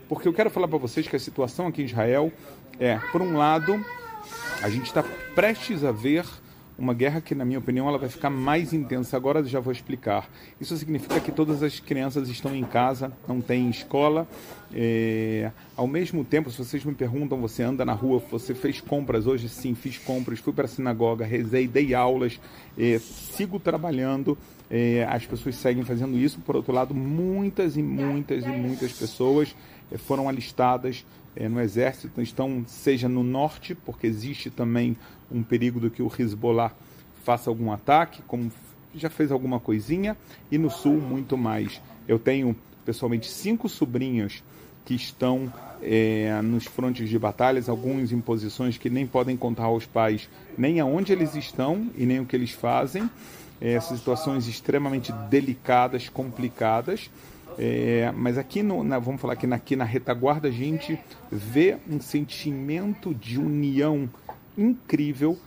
porque 0.09 0.27
eu 0.27 0.33
quero 0.33 0.49
falar 0.49 0.67
para 0.67 0.77
vocês 0.77 1.07
que 1.07 1.15
a 1.15 1.19
situação 1.19 1.67
aqui 1.67 1.81
em 1.81 1.85
Israel 1.85 2.31
é, 2.79 2.97
por 3.11 3.21
um 3.21 3.37
lado, 3.37 3.83
a 4.61 4.69
gente 4.69 4.85
está 4.85 5.03
prestes 5.33 5.83
a 5.83 5.91
ver 5.91 6.25
uma 6.77 6.93
guerra 6.93 7.21
que, 7.21 7.33
na 7.33 7.45
minha 7.45 7.59
opinião, 7.59 7.87
ela 7.87 7.97
vai 7.97 8.09
ficar 8.09 8.29
mais 8.29 8.73
intensa. 8.73 9.15
Agora 9.15 9.43
já 9.43 9.59
vou 9.59 9.71
explicar. 9.71 10.29
Isso 10.59 10.75
significa 10.77 11.19
que 11.19 11.31
todas 11.31 11.63
as 11.63 11.79
crianças 11.79 12.27
estão 12.27 12.55
em 12.55 12.63
casa, 12.63 13.11
não 13.27 13.39
tem 13.39 13.69
escola. 13.69 14.27
É... 14.73 15.51
Ao 15.75 15.87
mesmo 15.87 16.25
tempo, 16.25 16.51
se 16.51 16.57
vocês 16.57 16.83
me 16.83 16.93
perguntam, 16.93 17.39
você 17.39 17.63
anda 17.63 17.85
na 17.85 17.93
rua, 17.93 18.21
você 18.29 18.53
fez 18.53 18.81
compras 18.81 19.25
hoje? 19.25 19.47
Sim, 19.47 19.73
fiz 19.73 19.97
compras, 19.97 20.39
fui 20.39 20.51
para 20.51 20.65
a 20.65 20.67
sinagoga, 20.67 21.25
rezei, 21.25 21.67
dei 21.67 21.93
aulas, 21.93 22.39
é... 22.77 22.99
sigo 22.99 23.59
trabalhando. 23.59 24.37
É... 24.69 25.05
As 25.09 25.25
pessoas 25.25 25.55
seguem 25.55 25.83
fazendo 25.83 26.17
isso. 26.17 26.39
Por 26.41 26.55
outro 26.57 26.73
lado, 26.73 26.93
muitas 26.93 27.77
e 27.77 27.83
muitas 27.83 28.43
e 28.43 28.49
muitas 28.49 28.91
pessoas 28.91 29.55
é, 29.91 29.97
foram 29.97 30.27
alistadas 30.27 31.05
é, 31.35 31.49
no 31.49 31.59
exército, 31.59 32.21
estão 32.21 32.63
seja 32.67 33.09
no 33.09 33.23
norte, 33.23 33.75
porque 33.75 34.07
existe 34.07 34.49
também 34.49 34.95
um 35.31 35.43
perigo 35.43 35.79
do 35.79 35.89
que 35.89 36.01
o 36.01 36.11
Hezbollah 36.17 36.71
faça 37.23 37.49
algum 37.49 37.71
ataque, 37.71 38.21
como 38.27 38.51
já 38.93 39.09
fez 39.09 39.31
alguma 39.31 39.59
coisinha, 39.59 40.15
e 40.51 40.57
no 40.57 40.69
sul 40.69 41.01
muito 41.01 41.37
mais. 41.37 41.81
Eu 42.07 42.17
tenho 42.17 42.55
pessoalmente 42.85 43.29
cinco 43.29 43.67
sobrinhos 43.67 44.43
que 44.85 44.93
estão 44.93 45.51
é, 45.81 46.39
nos 46.41 46.65
frontes 46.65 47.09
de 47.09 47.17
batalhas, 47.17 47.67
alguns 47.67 48.11
em 48.11 48.21
posições 48.21 48.77
que 48.77 48.89
nem 48.89 49.05
podem 49.05 49.35
contar 49.35 49.65
aos 49.65 49.85
pais 49.85 50.29
nem 50.57 50.79
aonde 50.79 51.11
eles 51.11 51.35
estão 51.35 51.89
e 51.97 52.05
nem 52.05 52.19
o 52.19 52.25
que 52.25 52.35
eles 52.35 52.51
fazem. 52.51 53.09
É, 53.59 53.79
situações 53.79 54.47
extremamente 54.47 55.11
delicadas, 55.29 56.09
complicadas. 56.09 57.09
É, 57.57 58.11
mas 58.15 58.37
aqui, 58.37 58.61
no, 58.61 58.83
na, 58.83 58.99
vamos 58.99 59.21
falar 59.21 59.35
que 59.35 59.45
aqui 59.45 59.75
na 59.75 59.85
retaguarda, 59.85 60.47
a 60.47 60.51
gente 60.51 60.99
vê 61.31 61.77
um 61.89 61.99
sentimento 61.99 63.13
de 63.13 63.39
união 63.39 64.09
incrível. 64.57 65.37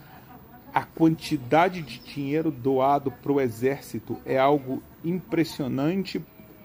A 0.73 0.83
quantidade 0.83 1.81
de 1.81 1.99
dinheiro 1.99 2.51
doado 2.51 3.11
para 3.11 3.31
o 3.31 3.41
exército 3.41 4.17
é 4.25 4.37
algo 4.37 4.81
impressionante, 5.03 6.21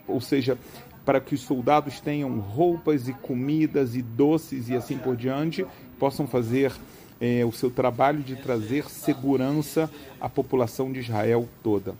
ou 0.07 0.21
seja, 0.21 0.59
para 1.05 1.21
que 1.21 1.35
os 1.35 1.41
soldados 1.41 2.01
tenham 2.01 2.39
roupas 2.39 3.09
e 3.09 3.13
comidas 3.13 3.95
e 3.95 4.03
doces 4.03 4.69
e 4.69 4.75
assim 4.75 4.97
por 4.99 5.17
diante, 5.17 5.67
possam 5.99 6.27
fazer 6.27 6.73
é, 7.21 7.45
o 7.45 7.53
seu 7.53 7.71
trabalho 7.71 8.23
de 8.23 8.37
trazer 8.37 8.91
segurança 8.91 9.91
à 10.21 10.29
população 10.29 10.93
de 10.93 11.01
Israel 11.01 11.49
toda. 11.63 11.95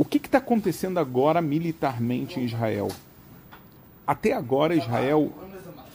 O 0.00 0.04
que 0.06 0.16
está 0.16 0.38
acontecendo 0.38 0.96
agora 0.96 1.42
militarmente 1.42 2.40
em 2.40 2.44
Israel? 2.46 2.88
Até 4.06 4.32
agora, 4.32 4.74
Israel 4.74 5.30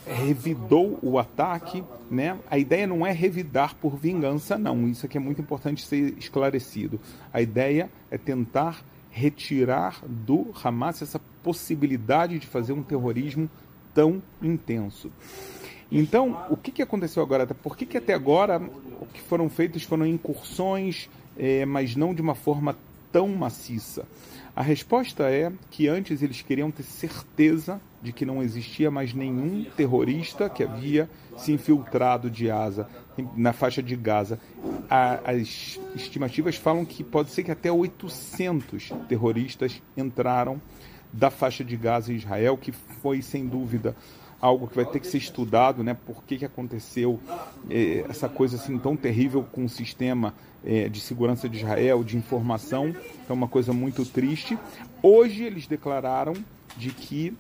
revidou 0.06 1.00
o 1.01 1.17
ataque, 1.17 1.84
né? 2.11 2.38
A 2.48 2.59
ideia 2.59 2.85
não 2.85 3.03
é 3.03 3.11
revidar 3.11 3.74
por 3.74 3.98
vingança, 3.98 4.59
não. 4.59 4.88
Isso 4.88 5.08
aqui 5.08 5.17
é 5.17 5.19
muito 5.19 5.42
importante 5.42 5.84
ser 5.84 6.16
esclarecido. 6.19 7.00
A 7.34 7.42
ideia 7.42 7.90
é 8.11 8.17
tentar 8.19 8.85
retirar 9.09 10.00
do 10.06 10.53
Hamas 10.64 11.01
essa 11.01 11.19
possibilidade 11.42 12.38
de 12.38 12.45
fazer 12.45 12.74
um 12.74 12.84
terrorismo 12.84 13.50
tão 13.92 14.22
intenso. 14.40 15.11
Então, 15.92 16.45
o 16.51 16.56
que, 16.56 16.72
que 16.72 16.84
aconteceu 16.84 17.24
agora? 17.24 17.48
Por 17.48 17.75
que, 17.75 17.88
que 17.88 17.98
até 17.98 18.14
agora 18.14 18.61
o 19.01 19.08
que 19.08 19.19
foram 19.19 19.50
feitos 19.50 19.82
foram 19.82 20.06
incursões, 20.06 21.09
é, 21.35 21.66
mas 21.66 21.95
não 21.95 22.14
de 22.14 22.22
uma 22.22 22.35
forma 22.35 22.77
tão 23.16 23.30
maciça? 23.30 24.06
A 24.53 24.61
resposta 24.61 25.24
é 25.32 25.50
que 25.72 25.88
antes 25.88 26.22
eles 26.22 26.42
queriam 26.42 26.69
ter 26.69 26.84
certeza 26.84 27.80
de 28.02 28.11
que 28.11 28.26
não 28.26 28.44
existia 28.44 28.92
mais 28.92 29.14
nenhum 29.14 29.64
terrorista 29.77 30.50
que 30.50 30.61
havia 30.61 31.10
se 31.38 31.53
infiltrado 31.53 32.30
de 32.30 32.52
Asa 32.52 32.90
na 33.38 33.53
faixa 33.53 33.82
de 33.82 33.95
Gaza. 33.95 34.38
as 34.90 35.80
estimativas 35.95 36.58
falam 36.58 36.84
que 36.84 37.06
pode 37.06 37.32
ser 37.32 37.44
que 37.44 37.52
até 37.52 37.72
800 37.72 38.92
terroristas 39.08 39.82
entraram 39.95 40.61
da 41.14 41.30
faixa 41.30 41.64
de 41.64 41.77
Gaza 41.77 42.11
em 42.11 42.18
Israel, 42.18 42.58
que 42.58 42.74
foi 42.74 43.22
sem 43.22 43.48
dúvida 43.48 43.95
algo 44.46 44.68
que 44.68 44.76
vai 44.76 44.86
ter 44.86 45.00
que 45.00 45.08
ser 45.08 45.18
estudado, 45.18 45.84
né? 45.84 45.96
Por 46.06 46.24
que, 46.24 46.38
que 46.38 46.46
aconteceu 46.46 47.20
é, 47.70 48.06
essa 48.08 48.30
coisa 48.30 48.58
assim 48.58 48.78
tão 48.78 48.96
terrível 48.96 49.44
com 49.52 49.66
o 49.66 49.70
sistema 49.70 50.34
é, 50.64 50.88
de 50.88 51.00
segurança 51.00 51.50
de 51.50 51.58
Israel, 51.58 52.04
de 52.04 52.18
informação, 52.18 52.96
é 53.28 53.34
uma 53.34 53.48
coisa 53.48 53.74
muito 53.74 54.06
triste. 54.06 54.58
Hoje 55.02 55.44
eles 55.44 55.68
declararam 55.68 56.34
de 56.78 56.92
que 56.92 57.34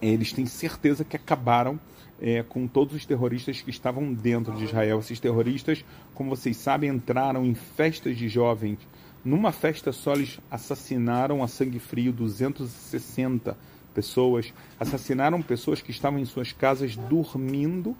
é, 0.00 0.08
eles 0.08 0.32
têm 0.32 0.46
certeza 0.46 1.04
que 1.04 1.16
acabaram 1.16 1.78
é, 2.20 2.42
com 2.42 2.66
todos 2.66 2.94
os 2.94 3.04
terroristas 3.04 3.60
que 3.60 3.70
estavam 3.70 4.12
dentro 4.12 4.52
de 4.54 4.64
Israel. 4.64 5.00
Esses 5.00 5.18
terroristas, 5.18 5.84
como 6.14 6.30
vocês 6.30 6.56
sabem, 6.56 6.90
entraram 6.90 7.44
em 7.44 7.54
festas 7.54 8.16
de 8.16 8.28
jovens. 8.28 8.78
Numa 9.24 9.52
festa 9.52 9.92
só, 9.92 10.14
eles 10.14 10.40
assassinaram 10.50 11.42
a 11.42 11.48
sangue 11.48 11.78
frio 11.78 12.12
260 12.12 13.56
pessoas, 13.94 14.52
assassinaram 14.78 15.40
pessoas 15.42 15.80
que 15.80 15.90
estavam 15.90 16.18
em 16.18 16.24
suas 16.24 16.52
casas 16.52 16.96
dormindo 16.96 17.96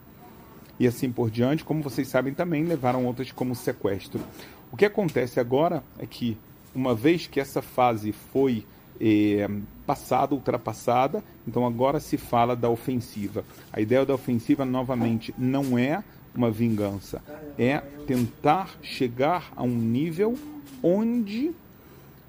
e 0.78 0.86
assim 0.86 1.10
por 1.10 1.30
diante. 1.30 1.64
Como 1.64 1.82
vocês 1.82 2.08
sabem 2.08 2.34
também, 2.34 2.64
levaram 2.64 3.06
outras 3.06 3.30
como 3.30 3.54
sequestro. 3.54 4.20
O 4.70 4.76
que 4.76 4.84
acontece 4.84 5.38
agora 5.38 5.82
é 5.98 6.06
que, 6.06 6.36
uma 6.74 6.94
vez 6.94 7.26
que 7.26 7.38
essa 7.38 7.60
fase 7.60 8.12
foi 8.12 8.64
é, 9.00 9.48
passada, 9.86 10.34
ultrapassada, 10.34 11.22
então 11.46 11.66
agora 11.66 12.00
se 12.00 12.16
fala 12.16 12.56
da 12.56 12.70
ofensiva. 12.70 13.44
A 13.72 13.80
ideia 13.80 14.06
da 14.06 14.14
ofensiva, 14.14 14.64
novamente, 14.64 15.34
não 15.36 15.78
é 15.78 16.02
uma 16.34 16.50
vingança, 16.50 17.22
é 17.58 17.78
tentar 18.06 18.76
chegar 18.82 19.52
a 19.54 19.62
um 19.62 19.74
nível 19.74 20.38
onde 20.82 21.52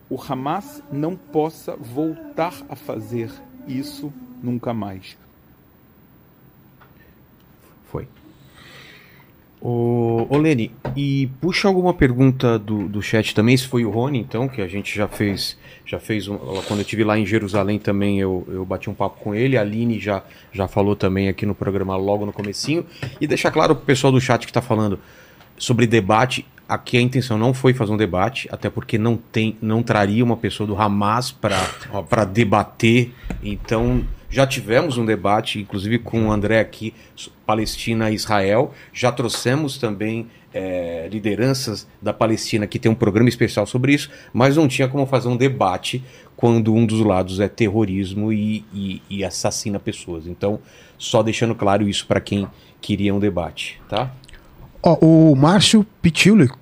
o 0.09 0.21
Hamas 0.21 0.83
não 0.91 1.15
possa 1.15 1.75
voltar 1.75 2.53
a 2.69 2.75
fazer 2.75 3.31
isso 3.67 4.13
nunca 4.41 4.73
mais. 4.73 5.17
Foi. 7.85 8.07
Ô, 9.61 10.27
ô 10.29 10.37
Lene, 10.37 10.71
e 10.95 11.29
puxa 11.39 11.67
alguma 11.67 11.93
pergunta 11.93 12.59
do, 12.59 12.87
do 12.87 13.01
chat 13.01 13.33
também, 13.33 13.55
se 13.55 13.67
foi 13.67 13.85
o 13.85 13.89
Rony, 13.89 14.19
então, 14.19 14.47
que 14.47 14.61
a 14.61 14.67
gente 14.67 14.93
já 14.93 15.07
fez, 15.07 15.57
já 15.85 15.99
fez 15.99 16.27
um, 16.27 16.37
quando 16.37 16.79
eu 16.79 16.81
estive 16.81 17.03
lá 17.03 17.17
em 17.17 17.25
Jerusalém 17.25 17.79
também, 17.79 18.19
eu, 18.19 18.45
eu 18.49 18.65
bati 18.65 18.89
um 18.89 18.93
papo 18.93 19.21
com 19.21 19.33
ele, 19.33 19.57
a 19.57 19.61
Aline 19.61 19.99
já, 19.99 20.21
já 20.51 20.67
falou 20.67 20.95
também 20.95 21.29
aqui 21.29 21.45
no 21.45 21.55
programa 21.55 21.95
logo 21.95 22.25
no 22.25 22.33
comecinho, 22.33 22.85
e 23.21 23.25
deixar 23.25 23.51
claro 23.51 23.73
pro 23.75 23.85
pessoal 23.85 24.11
do 24.11 24.19
chat 24.19 24.41
que 24.41 24.51
está 24.51 24.61
falando 24.61 24.99
sobre 25.57 25.87
debate, 25.87 26.45
aqui 26.73 26.97
a 26.97 27.01
intenção 27.01 27.37
não 27.37 27.53
foi 27.53 27.73
fazer 27.73 27.91
um 27.91 27.97
debate, 27.97 28.47
até 28.51 28.69
porque 28.69 28.97
não 28.97 29.15
tem, 29.17 29.57
não 29.61 29.83
traria 29.83 30.23
uma 30.23 30.37
pessoa 30.37 30.65
do 30.67 30.79
Hamas 30.79 31.31
para 31.31 32.25
debater, 32.25 33.11
então 33.41 34.03
já 34.29 34.47
tivemos 34.47 34.97
um 34.97 35.05
debate, 35.05 35.59
inclusive 35.59 35.99
com 35.99 36.27
o 36.27 36.31
André 36.31 36.59
aqui, 36.59 36.91
Palestina 37.45 38.09
e 38.09 38.15
Israel. 38.15 38.73
Já 38.91 39.11
trouxemos 39.11 39.77
também 39.77 40.27
é, 40.51 41.07
lideranças 41.11 41.87
da 42.01 42.11
Palestina 42.11 42.65
que 42.65 42.79
tem 42.79 42.91
um 42.91 42.95
programa 42.95 43.29
especial 43.29 43.67
sobre 43.67 43.93
isso, 43.93 44.09
mas 44.33 44.57
não 44.57 44.67
tinha 44.67 44.87
como 44.87 45.05
fazer 45.05 45.27
um 45.27 45.37
debate 45.37 46.03
quando 46.35 46.73
um 46.73 46.83
dos 46.83 47.01
lados 47.01 47.39
é 47.39 47.47
terrorismo 47.47 48.33
e, 48.33 48.65
e, 48.73 49.01
e 49.07 49.23
assassina 49.23 49.79
pessoas. 49.79 50.25
Então, 50.25 50.59
só 50.97 51.21
deixando 51.21 51.53
claro 51.53 51.87
isso 51.87 52.07
para 52.07 52.19
quem 52.19 52.47
queria 52.81 53.13
um 53.13 53.19
debate, 53.19 53.79
tá? 53.87 54.11
Oh, 54.83 55.31
o 55.31 55.35
Márcio 55.35 55.85
Pitiliuk, 56.01 56.53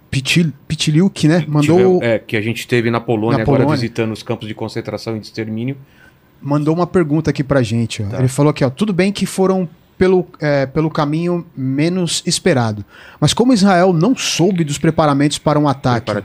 Pitiliuk, 0.68 1.28
né? 1.28 1.44
Mandou. 1.48 2.02
É, 2.04 2.20
que 2.20 2.38
a 2.38 2.42
gente 2.42 2.68
teve 2.68 2.92
na 2.92 3.00
Polônia, 3.00 3.40
na 3.40 3.44
agora 3.44 3.64
Polônia. 3.64 3.82
visitando 3.82 4.12
os 4.12 4.22
campos 4.22 4.48
de 4.48 4.54
concentração 4.54 5.18
e 5.18 5.20
de 5.20 5.26
extermínio 5.26 5.76
mandou 6.42 6.74
uma 6.74 6.88
pergunta 6.88 7.30
aqui 7.30 7.44
pra 7.44 7.62
gente. 7.62 8.04
Tá. 8.04 8.18
Ele 8.20 8.28
falou 8.28 8.50
aqui, 8.50 8.66
ó, 8.66 8.70
tudo 8.70 8.92
bem 8.92 9.12
que 9.12 9.26
foram 9.26 9.70
pelo, 9.98 10.28
é, 10.40 10.66
pelo 10.66 10.90
caminho 10.90 11.46
menos 11.56 12.24
esperado. 12.26 12.84
Mas 13.20 13.34
como 13.34 13.54
Israel 13.54 13.94
não 13.94 14.16
soube 14.16 14.64
dos 14.64 14.80
preparamentos 14.80 15.38
para 15.38 15.60
um 15.60 15.68
ataque, 15.68 16.12
né? 16.12 16.24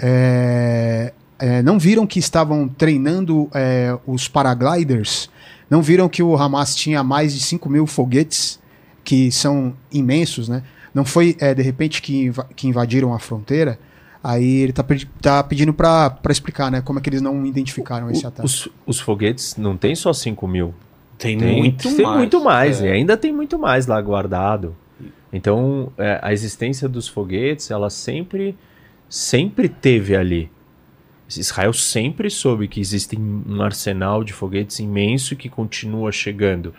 é, 0.00 1.12
é, 1.38 1.62
não 1.62 1.78
viram 1.78 2.06
que 2.06 2.20
estavam 2.20 2.68
treinando 2.68 3.50
é, 3.52 3.96
os 4.06 4.28
paragliders, 4.28 5.28
não 5.68 5.82
viram 5.82 6.08
que 6.08 6.22
o 6.22 6.36
Hamas 6.36 6.76
tinha 6.76 7.02
mais 7.02 7.34
de 7.34 7.40
5 7.40 7.68
mil 7.68 7.86
foguetes, 7.86 8.60
que 9.02 9.32
são 9.32 9.74
imensos, 9.90 10.48
né? 10.48 10.62
Não 10.96 11.04
foi, 11.04 11.36
é, 11.38 11.54
de 11.54 11.60
repente, 11.60 12.00
que, 12.00 12.32
que 12.56 12.66
invadiram 12.66 13.12
a 13.12 13.18
fronteira. 13.18 13.78
Aí 14.24 14.62
ele 14.62 14.72
tá, 14.72 14.82
tá 15.20 15.44
pedindo 15.44 15.74
para 15.74 16.18
explicar, 16.30 16.70
né? 16.70 16.80
Como 16.80 16.98
é 16.98 17.02
que 17.02 17.10
eles 17.10 17.20
não 17.20 17.44
identificaram 17.44 18.10
esse 18.10 18.26
ataque. 18.26 18.46
Os, 18.46 18.66
os 18.86 18.98
foguetes 18.98 19.58
não 19.58 19.76
tem 19.76 19.94
só 19.94 20.10
5 20.10 20.48
mil. 20.48 20.74
Tem, 21.18 21.36
tem 21.36 21.58
muito 21.58 21.94
tem 21.94 22.02
mais. 22.02 22.16
muito 22.16 22.42
mais. 22.42 22.80
É. 22.80 22.86
E 22.86 22.92
ainda 22.92 23.14
tem 23.14 23.30
muito 23.30 23.58
mais 23.58 23.86
lá 23.86 24.00
guardado. 24.00 24.74
Então, 25.30 25.92
é, 25.98 26.18
a 26.22 26.32
existência 26.32 26.88
dos 26.88 27.06
foguetes, 27.06 27.70
ela 27.70 27.90
sempre, 27.90 28.56
sempre 29.06 29.68
teve 29.68 30.16
ali. 30.16 30.50
Israel 31.28 31.74
sempre 31.74 32.30
soube 32.30 32.68
que 32.68 32.80
existe 32.80 33.18
um 33.20 33.60
arsenal 33.60 34.24
de 34.24 34.32
foguetes 34.32 34.78
imenso 34.78 35.36
que 35.36 35.50
continua 35.50 36.10
chegando. 36.10 36.72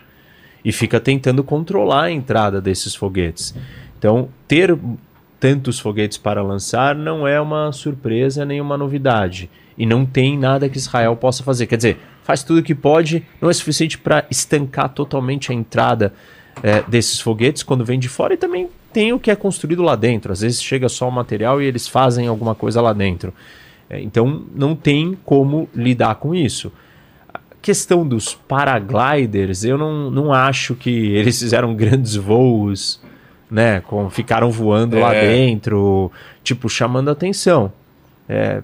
E 0.64 0.72
fica 0.72 0.98
tentando 0.98 1.44
controlar 1.44 2.06
a 2.06 2.10
entrada 2.10 2.60
desses 2.60 2.96
foguetes. 2.96 3.54
Então, 3.98 4.28
ter 4.46 4.78
tantos 5.40 5.78
foguetes 5.78 6.18
para 6.18 6.42
lançar 6.42 6.94
não 6.94 7.26
é 7.26 7.40
uma 7.40 7.72
surpresa 7.72 8.44
nem 8.44 8.60
uma 8.60 8.76
novidade. 8.76 9.50
E 9.76 9.86
não 9.86 10.04
tem 10.04 10.36
nada 10.36 10.68
que 10.68 10.78
Israel 10.78 11.14
possa 11.16 11.42
fazer. 11.42 11.66
Quer 11.66 11.76
dizer, 11.76 11.98
faz 12.22 12.42
tudo 12.42 12.60
o 12.60 12.62
que 12.62 12.74
pode, 12.74 13.24
não 13.40 13.48
é 13.48 13.52
suficiente 13.52 13.96
para 13.96 14.24
estancar 14.30 14.88
totalmente 14.90 15.52
a 15.52 15.54
entrada 15.54 16.12
é, 16.62 16.82
desses 16.82 17.20
foguetes 17.20 17.62
quando 17.62 17.84
vem 17.84 17.98
de 17.98 18.08
fora 18.08 18.34
e 18.34 18.36
também 18.36 18.68
tem 18.92 19.12
o 19.12 19.18
que 19.18 19.30
é 19.30 19.36
construído 19.36 19.82
lá 19.82 19.94
dentro. 19.94 20.32
Às 20.32 20.40
vezes 20.40 20.62
chega 20.62 20.88
só 20.88 21.08
o 21.08 21.12
material 21.12 21.62
e 21.62 21.66
eles 21.66 21.86
fazem 21.86 22.26
alguma 22.26 22.54
coisa 22.54 22.80
lá 22.80 22.92
dentro. 22.92 23.32
É, 23.88 24.00
então 24.00 24.44
não 24.54 24.74
tem 24.74 25.16
como 25.24 25.68
lidar 25.74 26.16
com 26.16 26.34
isso. 26.34 26.72
A 27.32 27.40
questão 27.62 28.06
dos 28.06 28.34
paragliders, 28.34 29.64
eu 29.64 29.78
não, 29.78 30.10
não 30.10 30.32
acho 30.32 30.74
que 30.74 30.90
eles 30.90 31.38
fizeram 31.40 31.74
grandes 31.74 32.16
voos 32.16 33.00
né? 33.50 33.80
Com, 33.80 34.08
ficaram 34.10 34.50
voando 34.50 34.96
é. 34.96 35.00
lá 35.00 35.12
dentro, 35.12 36.10
tipo, 36.42 36.68
chamando 36.68 37.10
atenção. 37.10 37.72
É, 38.28 38.62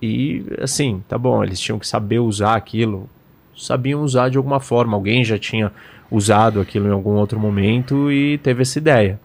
e 0.00 0.44
assim, 0.60 1.02
tá 1.08 1.16
bom, 1.16 1.42
eles 1.42 1.60
tinham 1.60 1.78
que 1.78 1.86
saber 1.86 2.18
usar 2.18 2.54
aquilo, 2.54 3.08
sabiam 3.56 4.02
usar 4.02 4.28
de 4.28 4.36
alguma 4.36 4.60
forma. 4.60 4.96
Alguém 4.96 5.24
já 5.24 5.38
tinha 5.38 5.72
usado 6.10 6.60
aquilo 6.60 6.88
em 6.88 6.92
algum 6.92 7.14
outro 7.14 7.38
momento 7.38 8.10
e 8.10 8.38
teve 8.38 8.62
essa 8.62 8.78
ideia. 8.78 9.20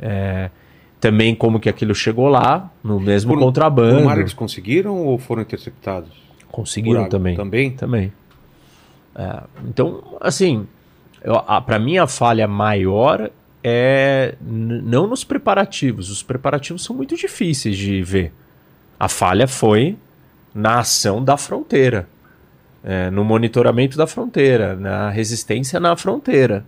É, 0.00 0.50
também 1.00 1.34
como 1.34 1.60
que 1.60 1.68
aquilo 1.68 1.94
chegou 1.94 2.28
lá, 2.28 2.70
no 2.82 2.98
mesmo 2.98 3.34
por, 3.34 3.40
contrabando. 3.40 4.02
Por 4.02 4.18
eles 4.18 4.32
conseguiram 4.32 5.06
ou 5.06 5.18
foram 5.18 5.42
interceptados? 5.42 6.10
Conseguiram 6.50 7.08
também. 7.08 7.36
Também? 7.36 7.70
Também. 7.70 8.12
É, 9.14 9.42
então, 9.68 10.02
assim, 10.20 10.66
para 11.66 11.78
mim 11.78 11.98
a 11.98 12.06
falha 12.06 12.46
maior 12.48 13.30
é 13.62 14.34
não 14.40 15.06
nos 15.06 15.24
preparativos. 15.24 16.10
Os 16.10 16.22
preparativos 16.22 16.84
são 16.84 16.94
muito 16.94 17.16
difíceis 17.16 17.76
de 17.76 18.02
ver. 18.02 18.32
A 18.98 19.08
falha 19.08 19.46
foi 19.46 19.96
na 20.54 20.80
ação 20.80 21.22
da 21.22 21.36
fronteira, 21.36 22.08
é, 22.82 23.10
no 23.10 23.24
monitoramento 23.24 23.96
da 23.96 24.06
fronteira, 24.06 24.74
na 24.74 25.10
resistência 25.10 25.78
na 25.78 25.96
fronteira. 25.96 26.64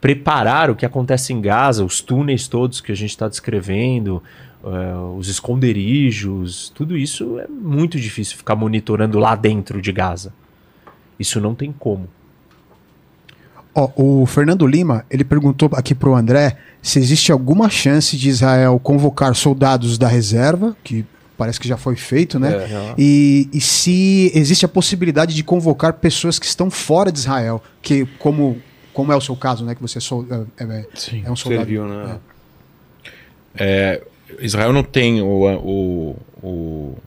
Preparar 0.00 0.70
o 0.70 0.76
que 0.76 0.86
acontece 0.86 1.32
em 1.32 1.40
Gaza, 1.40 1.84
os 1.84 2.00
túneis 2.00 2.46
todos 2.46 2.80
que 2.80 2.92
a 2.92 2.94
gente 2.94 3.10
está 3.10 3.28
descrevendo, 3.28 4.22
é, 4.62 5.16
os 5.16 5.28
esconderijos, 5.28 6.70
tudo 6.70 6.96
isso 6.96 7.38
é 7.40 7.48
muito 7.48 7.98
difícil 7.98 8.36
ficar 8.36 8.54
monitorando 8.54 9.18
lá 9.18 9.34
dentro 9.34 9.82
de 9.82 9.90
Gaza. 9.90 10.32
Isso 11.18 11.40
não 11.40 11.54
tem 11.54 11.72
como. 11.72 12.08
Ó, 13.78 13.92
o 13.94 14.26
Fernando 14.26 14.66
Lima, 14.66 15.04
ele 15.08 15.22
perguntou 15.22 15.70
aqui 15.72 15.94
pro 15.94 16.16
André 16.16 16.56
se 16.82 16.98
existe 16.98 17.30
alguma 17.30 17.70
chance 17.70 18.16
de 18.16 18.28
Israel 18.28 18.80
convocar 18.82 19.36
soldados 19.36 19.96
da 19.96 20.08
reserva, 20.08 20.76
que 20.82 21.06
parece 21.36 21.60
que 21.60 21.68
já 21.68 21.76
foi 21.76 21.94
feito, 21.94 22.40
né? 22.40 22.54
É, 22.54 22.94
e, 22.98 23.48
e, 23.52 23.60
se 23.60 24.32
existe 24.34 24.64
a 24.64 24.68
possibilidade 24.68 25.32
de 25.32 25.44
convocar 25.44 25.92
pessoas 25.92 26.40
que 26.40 26.46
estão 26.46 26.68
fora 26.72 27.12
de 27.12 27.20
Israel, 27.20 27.62
que 27.80 28.04
como, 28.18 28.60
como 28.92 29.12
é 29.12 29.16
o 29.16 29.20
seu 29.20 29.36
caso, 29.36 29.64
né? 29.64 29.76
Que 29.76 29.80
você 29.80 30.00
é, 30.58 30.64
é, 30.64 30.86
Sim, 30.96 31.22
é 31.24 31.30
um 31.30 31.36
soldado. 31.36 31.64
Serviu, 31.64 31.86
né? 31.86 32.18
É. 33.54 34.02
Israel 34.40 34.72
não 34.72 34.82
tem 34.82 35.22
o, 35.22 35.26
o, 35.26 36.16
o, 36.42 36.98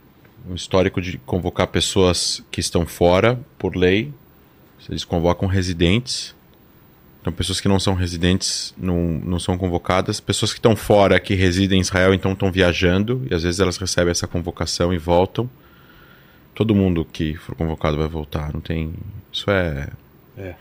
o 0.50 0.56
histórico 0.56 1.01
de 1.01 1.17
convocar 1.17 1.67
pessoas 1.67 2.41
que 2.50 2.61
estão 2.61 2.85
fora 2.85 3.38
por 3.59 3.75
lei. 3.75 4.14
Eles 4.90 5.03
convocam 5.03 5.50
residentes 5.50 6.33
então, 7.22 7.32
pessoas 7.32 7.61
que 7.61 7.67
não 7.67 7.80
são 7.80 7.93
residentes 7.93 8.74
não, 8.75 9.22
não 9.24 9.40
são 9.40 9.56
convocadas. 9.56 10.19
Pessoas 10.19 10.51
que 10.51 10.58
estão 10.58 10.75
fora, 10.75 11.19
que 11.19 11.35
residem 11.35 11.77
em 11.77 11.82
Israel, 11.82 12.16
então 12.16 12.32
estão 12.33 12.51
viajando. 12.51 13.25
E 13.30 13.33
às 13.33 13.43
vezes 13.43 13.59
elas 13.59 13.77
recebem 13.77 14.09
essa 14.09 14.25
convocação 14.25 14.91
e 14.91 14.98
voltam. 14.98 15.48
Todo 16.56 16.74
mundo 16.74 17.06
que 17.06 17.35
for 17.35 17.56
convocado 17.56 17.95
vai 17.95 18.08
voltar. 18.08 18.51
Não 18.51 18.59
tem. 18.59 18.93
Isso 19.32 19.51
é. 19.51 19.88
É. 20.35 20.56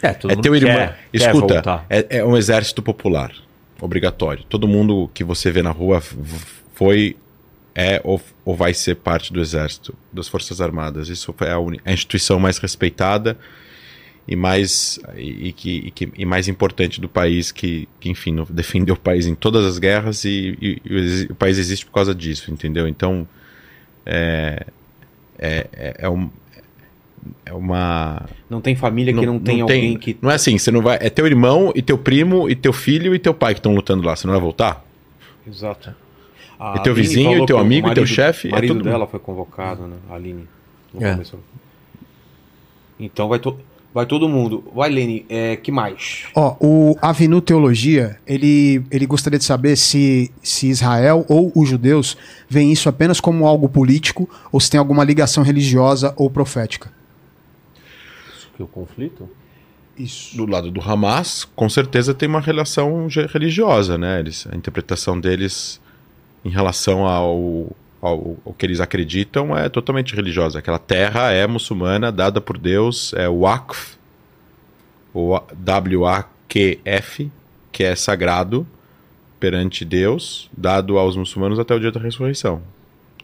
É, 0.00 0.12
todo 0.12 0.30
é 0.30 0.36
teu 0.36 0.54
irmão. 0.54 0.76
Quer, 0.76 0.98
Escuta, 1.12 1.84
quer 1.88 2.06
é, 2.08 2.18
é 2.18 2.24
um 2.24 2.36
exército 2.36 2.80
popular. 2.80 3.32
Obrigatório. 3.80 4.44
Todo 4.44 4.68
mundo 4.68 5.10
que 5.12 5.24
você 5.24 5.50
vê 5.50 5.60
na 5.60 5.72
rua 5.72 6.00
foi 6.72 7.16
é 7.74 8.00
ou, 8.04 8.22
ou, 8.44 8.54
vai 8.54 8.72
ser 8.72 8.94
parte 8.94 9.32
do 9.32 9.40
exército, 9.40 9.94
das 10.12 10.28
Forças 10.28 10.60
Armadas. 10.60 11.08
Isso 11.08 11.34
é 11.40 11.50
a, 11.50 11.58
a 11.90 11.92
instituição 11.92 12.38
mais 12.38 12.58
respeitada 12.58 13.36
e 14.28 14.34
mais 14.34 14.98
e, 15.14 15.48
e 15.48 15.52
que, 15.52 15.70
e, 15.70 15.90
que, 15.90 16.12
e 16.16 16.24
mais 16.24 16.48
importante 16.48 17.00
do 17.00 17.08
país 17.08 17.52
que, 17.52 17.88
que 18.00 18.08
enfim 18.08 18.44
defendeu 18.50 18.94
o 18.94 18.98
país 18.98 19.26
em 19.26 19.34
todas 19.34 19.64
as 19.64 19.78
guerras 19.78 20.24
e, 20.24 20.56
e, 20.60 21.28
o 21.30 21.34
país 21.34 21.58
existe 21.58 21.86
por 21.86 21.92
causa 21.92 22.14
disso 22.14 22.50
entendeu? 22.50 22.88
Então 22.88 23.26
é 24.04 24.66
é, 25.38 25.66
é, 25.72 25.94
é, 25.98 26.08
um, 26.08 26.30
é 27.44 27.52
uma 27.52 28.26
não 28.48 28.60
tem 28.60 28.74
família 28.74 29.12
que 29.12 29.24
não, 29.24 29.34
não 29.34 29.40
tem 29.40 29.56
não 29.58 29.62
alguém 29.62 29.90
tem, 29.90 29.98
que 29.98 30.18
não 30.20 30.30
é 30.30 30.34
assim 30.34 30.58
você 30.58 30.70
não 30.70 30.82
vai 30.82 30.98
é 31.00 31.10
teu 31.10 31.26
irmão 31.26 31.72
e 31.74 31.82
teu 31.82 31.98
primo 31.98 32.48
e 32.48 32.56
teu 32.56 32.72
filho 32.72 33.14
e 33.14 33.18
teu 33.18 33.34
pai 33.34 33.54
que 33.54 33.60
estão 33.60 33.74
lutando 33.74 34.04
lá 34.04 34.16
você 34.16 34.26
não 34.26 34.32
vai 34.32 34.40
voltar? 34.40 34.84
Exato. 35.46 35.94
A 36.58 36.76
e 36.78 36.82
teu 36.82 36.94
Aline 36.94 37.06
vizinho 37.06 37.42
e 37.44 37.46
teu 37.46 37.58
amigo 37.58 37.86
marido, 37.86 38.02
e 38.02 38.06
teu 38.06 38.06
chefe 38.06 38.48
o 38.48 38.52
marido 38.52 38.80
é 38.80 38.82
dela 38.82 38.98
mundo. 39.00 39.10
foi 39.10 39.20
convocado 39.20 39.86
né? 39.86 39.96
A 40.10 40.14
Aline 40.14 40.48
é. 40.98 41.18
então 42.98 43.28
vai 43.28 43.38
todo 43.38 43.60
Vai 43.96 44.04
todo 44.04 44.28
mundo. 44.28 44.62
Vai, 44.74 44.90
Lene, 44.90 45.24
é, 45.26 45.56
que 45.56 45.72
mais? 45.72 46.26
Ó, 46.34 46.54
o 46.60 46.98
Avenu 47.00 47.40
Teologia, 47.40 48.20
ele, 48.26 48.84
ele 48.90 49.06
gostaria 49.06 49.38
de 49.38 49.44
saber 49.46 49.74
se, 49.74 50.30
se 50.42 50.68
Israel 50.68 51.24
ou 51.30 51.50
os 51.54 51.66
judeus 51.66 52.14
veem 52.46 52.70
isso 52.70 52.90
apenas 52.90 53.20
como 53.20 53.46
algo 53.46 53.70
político 53.70 54.28
ou 54.52 54.60
se 54.60 54.70
tem 54.70 54.78
alguma 54.78 55.02
ligação 55.02 55.42
religiosa 55.42 56.12
ou 56.14 56.28
profética. 56.28 56.92
Isso 58.36 58.50
que 58.54 58.60
é 58.60 58.64
o 58.66 58.68
conflito? 58.68 59.26
Isso. 59.98 60.36
Do 60.36 60.44
lado 60.44 60.70
do 60.70 60.82
Hamas, 60.82 61.46
com 61.56 61.70
certeza 61.70 62.12
tem 62.12 62.28
uma 62.28 62.42
relação 62.42 63.08
religiosa, 63.32 63.96
né? 63.96 64.20
Eles, 64.20 64.46
a 64.52 64.54
interpretação 64.54 65.18
deles 65.18 65.80
em 66.44 66.50
relação 66.50 67.06
ao, 67.06 67.74
ao, 68.00 68.36
ao, 68.44 68.52
que 68.52 68.66
eles 68.66 68.80
acreditam 68.80 69.56
é 69.56 69.68
totalmente 69.68 70.14
religiosa. 70.14 70.58
Aquela 70.58 70.78
terra 70.78 71.32
é 71.32 71.46
muçulmana, 71.46 72.12
dada 72.12 72.40
por 72.40 72.58
Deus, 72.58 73.12
é 73.14 73.28
o 73.28 73.40
Waqf, 73.40 73.96
o 75.14 75.40
W-A-Q-F, 75.54 77.30
que 77.72 77.84
é 77.84 77.94
sagrado 77.94 78.66
perante 79.38 79.84
Deus, 79.84 80.50
dado 80.56 80.98
aos 80.98 81.16
muçulmanos 81.16 81.58
até 81.58 81.74
o 81.74 81.80
dia 81.80 81.92
da 81.92 82.00
ressurreição. 82.00 82.62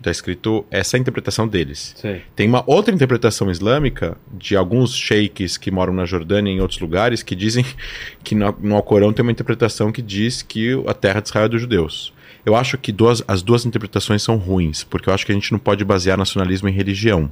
Está 0.03 0.11
escrito 0.11 0.67
essa 0.69 0.97
é 0.97 1.01
interpretação 1.01 1.47
deles. 1.47 1.95
Tem 2.35 2.49
uma 2.49 2.65
outra 2.67 2.93
interpretação 2.93 3.49
islâmica 3.49 4.17
de 4.33 4.57
alguns 4.57 4.97
sheiks 4.97 5.57
que 5.57 5.71
moram 5.71 5.93
na 5.93 6.05
Jordânia 6.05 6.51
e 6.51 6.57
em 6.57 6.61
outros 6.61 6.81
lugares 6.81 7.23
que 7.23 7.37
dizem 7.37 7.65
que 8.25 8.35
no, 8.35 8.53
no 8.61 8.75
Alcorão 8.75 9.13
tem 9.13 9.23
uma 9.23 9.31
interpretação 9.31 9.93
que 9.93 10.03
diz 10.03 10.43
que 10.43 10.73
a 10.89 10.95
terra 10.95 11.21
de 11.21 11.29
Israel 11.29 11.47
é 11.47 11.49
dos 11.49 11.61
judeus. 11.61 12.13
Eu 12.45 12.57
acho 12.57 12.77
que 12.77 12.91
duas, 12.91 13.23
as 13.27 13.43
duas 13.43 13.65
interpretações 13.65 14.23
são 14.23 14.37
ruins, 14.37 14.83
porque 14.85 15.09
eu 15.09 15.15
acho 15.15 15.25
que 15.25 15.33
a 15.33 15.35
gente 15.35 15.53
não 15.53 15.59
pode 15.59 15.85
basear 15.85 16.19
nacionalismo 16.19 16.69
em 16.69 16.73
religião. 16.73 17.31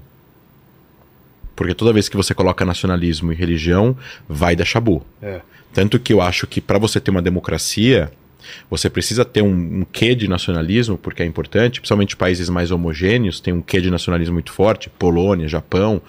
Porque 1.57 1.75
toda 1.75 1.93
vez 1.93 2.09
que 2.09 2.17
você 2.17 2.33
coloca 2.33 2.65
nacionalismo 2.65 3.33
e 3.33 3.37
religião, 3.37 3.97
vai 4.29 4.55
dar 4.55 4.65
chabu. 4.65 5.05
É. 5.21 5.41
Tanto 5.75 5.99
que 5.99 6.13
eu 6.13 6.21
acho 6.21 6.47
que 6.47 6.61
para 6.61 6.79
você 6.79 7.01
ter 7.01 7.11
uma 7.11 7.21
democracia, 7.21 8.11
você 8.71 8.89
precisa 8.89 9.25
ter 9.25 9.43
um, 9.43 9.81
um 9.81 9.85
quê 9.85 10.15
de 10.15 10.29
nacionalismo, 10.29 10.97
porque 10.97 11.23
é 11.23 11.27
importante, 11.27 11.81
principalmente 11.81 12.17
países 12.17 12.49
mais 12.49 12.71
homogêneos, 12.71 13.41
tem 13.41 13.53
um 13.53 13.61
quê 13.61 13.81
de 13.81 13.91
nacionalismo 13.91 14.35
muito 14.35 14.53
forte, 14.53 14.89
Polônia, 14.91 15.49
Japão. 15.49 16.01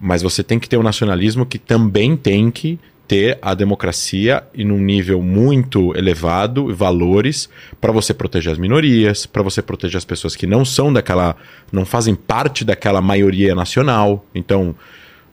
Mas 0.00 0.22
você 0.22 0.42
tem 0.42 0.58
que 0.58 0.68
ter 0.68 0.76
um 0.76 0.82
nacionalismo 0.82 1.46
que 1.46 1.58
também 1.58 2.16
tem 2.16 2.50
que 2.50 2.78
ter 3.06 3.38
a 3.42 3.54
democracia 3.54 4.42
em 4.54 4.70
um 4.70 4.78
nível 4.78 5.20
muito 5.20 5.94
elevado, 5.96 6.74
valores, 6.74 7.48
para 7.80 7.92
você 7.92 8.14
proteger 8.14 8.52
as 8.52 8.58
minorias, 8.58 9.26
para 9.26 9.42
você 9.42 9.60
proteger 9.60 9.98
as 9.98 10.04
pessoas 10.04 10.34
que 10.34 10.46
não 10.46 10.64
são 10.64 10.92
daquela, 10.92 11.36
não 11.70 11.84
fazem 11.84 12.14
parte 12.14 12.64
daquela 12.64 13.00
maioria 13.02 13.54
nacional. 13.54 14.24
Então, 14.34 14.74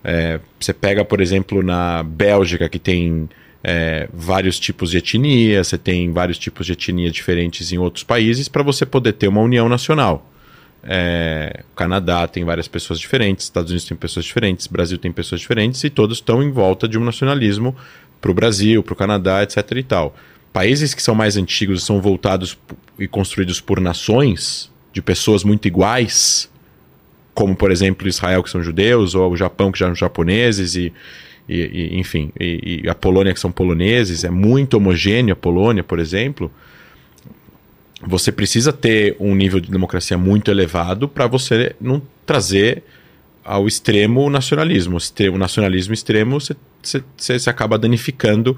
é, 0.03 0.39
você 0.59 0.73
pega, 0.73 1.05
por 1.05 1.21
exemplo, 1.21 1.63
na 1.63 2.03
Bélgica, 2.03 2.67
que 2.67 2.79
tem 2.79 3.29
é, 3.63 4.09
vários 4.13 4.59
tipos 4.59 4.91
de 4.91 4.97
etnia, 4.97 5.63
você 5.63 5.77
tem 5.77 6.11
vários 6.11 6.37
tipos 6.37 6.65
de 6.65 6.73
etnia 6.73 7.11
diferentes 7.11 7.71
em 7.71 7.77
outros 7.77 8.03
países, 8.03 8.47
para 8.47 8.63
você 8.63 8.85
poder 8.85 9.13
ter 9.13 9.27
uma 9.27 9.41
união 9.41 9.69
nacional. 9.69 10.29
É, 10.83 11.63
Canadá 11.75 12.27
tem 12.27 12.45
várias 12.45 12.67
pessoas 12.67 12.99
diferentes, 12.99 13.45
Estados 13.45 13.69
Unidos 13.71 13.87
tem 13.87 13.97
pessoas 13.97 14.25
diferentes, 14.25 14.67
Brasil 14.67 14.97
tem 14.97 15.11
pessoas 15.11 15.41
diferentes 15.41 15.83
e 15.83 15.89
todos 15.89 16.17
estão 16.17 16.41
em 16.41 16.51
volta 16.51 16.87
de 16.87 16.97
um 16.97 17.03
nacionalismo 17.03 17.75
para 18.21 18.31
o 18.31 18.33
Brasil, 18.33 18.81
para 18.81 18.93
o 18.93 18.95
Canadá, 18.95 19.43
etc. 19.43 19.71
e 19.71 19.83
tal. 19.83 20.15
Países 20.53 20.93
que 20.93 21.03
são 21.03 21.13
mais 21.13 21.37
antigos 21.37 21.83
são 21.83 22.01
voltados 22.01 22.57
e 22.97 23.07
construídos 23.07 23.61
por 23.61 23.79
nações 23.79 24.71
de 24.91 25.01
pessoas 25.01 25.43
muito 25.43 25.67
iguais, 25.67 26.49
como 27.33 27.55
por 27.55 27.71
exemplo 27.71 28.07
Israel 28.07 28.43
que 28.43 28.49
são 28.49 28.61
judeus 28.61 29.15
ou 29.15 29.31
o 29.31 29.37
Japão 29.37 29.71
que 29.71 29.79
já 29.79 29.85
são 29.85 29.95
japoneses 29.95 30.75
e, 30.75 30.91
e, 31.47 31.55
e 31.93 31.99
enfim 31.99 32.31
e, 32.39 32.81
e 32.83 32.89
a 32.89 32.95
Polônia 32.95 33.33
que 33.33 33.39
são 33.39 33.51
poloneses 33.51 34.23
é 34.23 34.29
muito 34.29 34.75
homogêneo 34.75 35.33
a 35.33 35.35
Polônia 35.35 35.83
por 35.83 35.99
exemplo 35.99 36.51
você 38.05 38.31
precisa 38.31 38.71
ter 38.71 39.15
um 39.19 39.35
nível 39.35 39.59
de 39.59 39.69
democracia 39.69 40.17
muito 40.17 40.49
elevado 40.49 41.07
para 41.07 41.27
você 41.27 41.75
não 41.81 42.01
trazer 42.25 42.83
ao 43.43 43.67
extremo 43.67 44.25
o 44.25 44.29
nacionalismo. 44.29 44.97
O 45.33 45.37
nacionalismo 45.37 45.93
extremo, 45.93 46.39
você, 46.39 47.49
acaba 47.49 47.77
danificando 47.77 48.57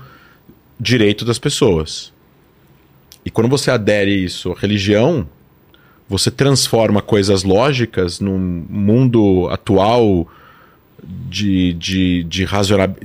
direito 0.80 1.26
das 1.26 1.40
pessoas. 1.40 2.14
E 3.26 3.32
quando 3.32 3.50
você 3.50 3.72
adere 3.72 4.12
isso 4.12 4.52
à 4.52 4.56
religião, 4.60 5.28
você 6.08 6.30
transforma 6.30 7.02
coisas 7.02 7.44
lógicas 7.44 8.20
num 8.20 8.38
mundo 8.38 9.48
atual 9.50 10.28
de, 11.04 11.74
de, 11.74 12.24
de, 12.26 12.46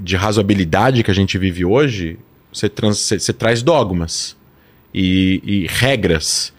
de 0.00 0.16
razoabilidade 0.16 1.02
que 1.02 1.10
a 1.10 1.15
gente 1.15 1.39
vive 1.39 1.65
hoje, 1.65 2.18
você, 2.52 2.68
trans, 2.68 2.98
você, 2.98 3.18
você 3.18 3.32
traz 3.32 3.62
dogmas 3.62 4.35
e, 4.97 5.42
e 5.44 5.66
regras 5.68 6.55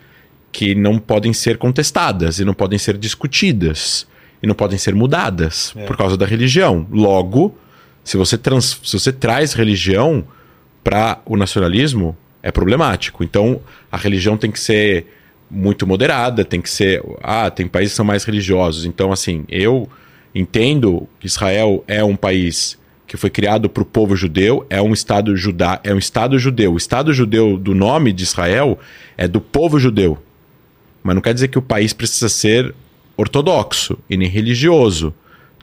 que 0.52 0.76
não 0.76 1.00
podem 1.00 1.34
ser 1.34 1.58
contestadas 1.58 2.40
e 2.40 2.46
não 2.46 2.54
podem 2.54 2.78
ser 2.78 2.96
discutidas 2.96 4.08
e 4.42 4.46
não 4.46 4.54
podem 4.54 4.78
ser 4.78 4.94
mudadas 4.94 5.74
é. 5.76 5.86
por 5.86 5.98
causa 5.98 6.16
da 6.16 6.26
religião. 6.26 6.88
Logo, 6.92 7.58
se 8.04 8.16
você, 8.16 8.38
trans, 8.38 8.80
se 8.84 8.98
você 8.98 9.12
traz 9.12 9.54
religião 9.54 10.24
para 10.84 11.20
o 11.26 11.36
nacionalismo, 11.36 12.16
é 12.44 12.52
problemático. 12.52 13.24
Então, 13.24 13.60
a 13.92 13.98
religião 13.98 14.38
tem 14.38 14.52
que 14.52 14.60
ser 14.60 15.08
muito 15.50 15.88
moderada, 15.88 16.46
tem 16.46 16.62
que 16.62 16.70
ser. 16.70 17.04
Ah, 17.24 17.50
tem 17.50 17.68
países 17.68 17.94
que 17.94 17.98
são 17.98 18.06
mais 18.06 18.24
religiosos. 18.24 18.86
Então, 18.86 19.12
assim, 19.12 19.46
eu 19.50 19.90
entendo 20.34 21.08
que 21.20 21.26
Israel 21.26 21.84
é 21.88 22.04
um 22.04 22.16
país 22.16 22.78
que 23.08 23.16
foi 23.16 23.30
criado 23.30 23.70
para 23.70 23.82
o 23.82 23.86
povo 23.86 24.16
judeu, 24.16 24.66
é 24.70 24.82
um 24.82 24.92
estado 24.92 25.36
judá, 25.36 25.80
é 25.84 25.94
um 25.94 25.98
estado 25.98 26.38
judeu. 26.38 26.74
O 26.74 26.78
estado 26.78 27.14
judeu 27.14 27.58
do 27.58 27.74
nome 27.74 28.12
de 28.12 28.24
Israel 28.24 28.78
é 29.18 29.28
do 29.28 29.40
povo 29.40 29.80
judeu. 29.80 30.22
Mas 31.02 31.16
não 31.16 31.22
quer 31.22 31.34
dizer 31.34 31.48
que 31.48 31.58
o 31.58 31.62
país 31.62 31.94
precisa 31.94 32.28
ser 32.28 32.76
ortodoxo 33.16 33.98
e 34.10 34.18
nem 34.18 34.28
religioso. 34.28 35.14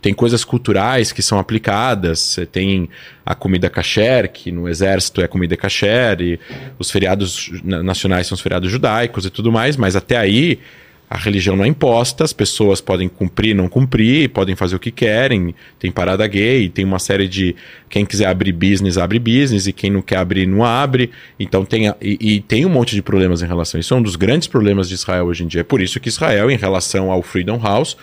Tem 0.01 0.15
coisas 0.15 0.45
culturais 0.45 1.13
que 1.13 1.23
são 1.23 1.39
aplicadas. 1.39 2.19
Você 2.19 2.47
tem 2.47 2.89
a 3.25 3.35
comida 3.35 3.69
kasher, 3.69 4.33
que 4.33 4.51
no 4.51 4.67
exército 4.67 5.21
é 5.21 5.29
comida 5.29 5.57
kasher, 5.57 6.21
e 6.21 6.41
os 6.79 6.91
feriados 6.91 7.51
nacionais 7.63 8.27
são 8.27 8.35
os 8.37 8.41
feriados 8.41 8.71
judaicos 8.71 9.27
e 9.27 9.31
tudo 9.31 9.53
mais, 9.53 9.77
mas 9.77 9.95
até 9.97 10.17
aí 10.17 10.59
a 11.09 11.19
religião 11.19 11.55
não 11.55 11.65
é 11.65 11.69
imposta, 11.69 12.25
as 12.25 12.33
pessoas 12.33 12.81
podem 12.81 13.09
cumprir, 13.09 13.55
não 13.55 13.69
cumprir, 13.69 14.31
podem 14.31 14.57
fazer 14.57 14.75
o 14.75 14.79
que 14.79 14.91
querem, 14.91 15.55
tem 15.79 15.91
parada 15.93 16.27
gay, 16.27 16.69
tem 16.69 16.85
uma 16.85 16.99
série 16.99 17.29
de. 17.29 17.55
Quem 17.89 18.05
quiser 18.05 18.27
abrir 18.27 18.53
business, 18.53 18.99
abre 18.99 19.19
business, 19.19 19.67
e 19.67 19.73
quem 19.73 19.91
não 19.91 20.03
quer 20.03 20.17
abrir, 20.17 20.47
não 20.47 20.65
abre. 20.65 21.11
Então 21.39 21.65
tem. 21.65 21.89
E, 22.01 22.19
e 22.21 22.41
tem 22.41 22.67
um 22.67 22.71
monte 22.71 22.95
de 22.95 23.03
problemas 23.03 23.43
em 23.43 23.47
relação 23.47 23.79
a 23.79 23.81
isso. 23.81 23.95
É 23.95 23.97
um 23.97 24.03
dos 24.03 24.17
grandes 24.17 24.49
problemas 24.49 24.89
de 24.89 24.95
Israel 24.95 25.27
hoje 25.27 25.45
em 25.45 25.47
dia. 25.47 25.61
É 25.61 25.65
por 25.65 25.81
isso 25.81 26.01
que 26.01 26.09
Israel, 26.09 26.51
em 26.51 26.57
relação 26.57 27.11
ao 27.11 27.23
Freedom 27.23 27.61
House, 27.63 27.97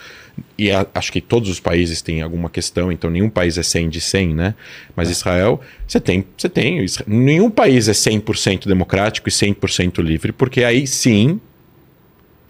e 0.57 0.71
a, 0.71 0.85
acho 0.93 1.11
que 1.11 1.19
todos 1.19 1.49
os 1.49 1.59
países 1.59 2.01
têm 2.01 2.21
alguma 2.21 2.49
questão, 2.49 2.91
então 2.91 3.09
nenhum 3.09 3.29
país 3.29 3.57
é 3.57 3.63
100 3.63 3.89
de 3.89 3.99
100, 3.99 4.35
né? 4.35 4.55
Mas 4.95 5.09
é. 5.09 5.11
Israel, 5.11 5.59
você 5.87 5.99
tem, 5.99 6.23
você 6.37 6.47
tem, 6.47 6.85
nenhum 7.07 7.49
país 7.49 7.87
é 7.89 7.93
100% 7.93 8.67
democrático 8.67 9.27
e 9.27 9.31
100% 9.31 10.01
livre, 10.01 10.31
porque 10.31 10.63
aí 10.63 10.87
sim 10.87 11.39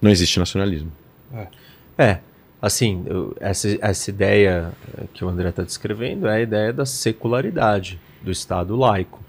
não 0.02 0.10
existe 0.10 0.40
nacionalismo. 0.40 0.92
É, 1.34 1.48
é 1.98 2.20
assim, 2.62 3.04
eu, 3.08 3.36
essa, 3.40 3.68
essa 3.82 4.10
ideia 4.10 4.72
que 5.14 5.26
o 5.26 5.30
André 5.30 5.50
está 5.50 5.64
descrevendo 5.64 6.28
é 6.28 6.38
a 6.38 6.42
ideia 6.42 6.72
da 6.72 6.86
secularidade 6.86 8.00
do 8.22 8.32
Estado 8.32 8.76
laico. 8.76 9.20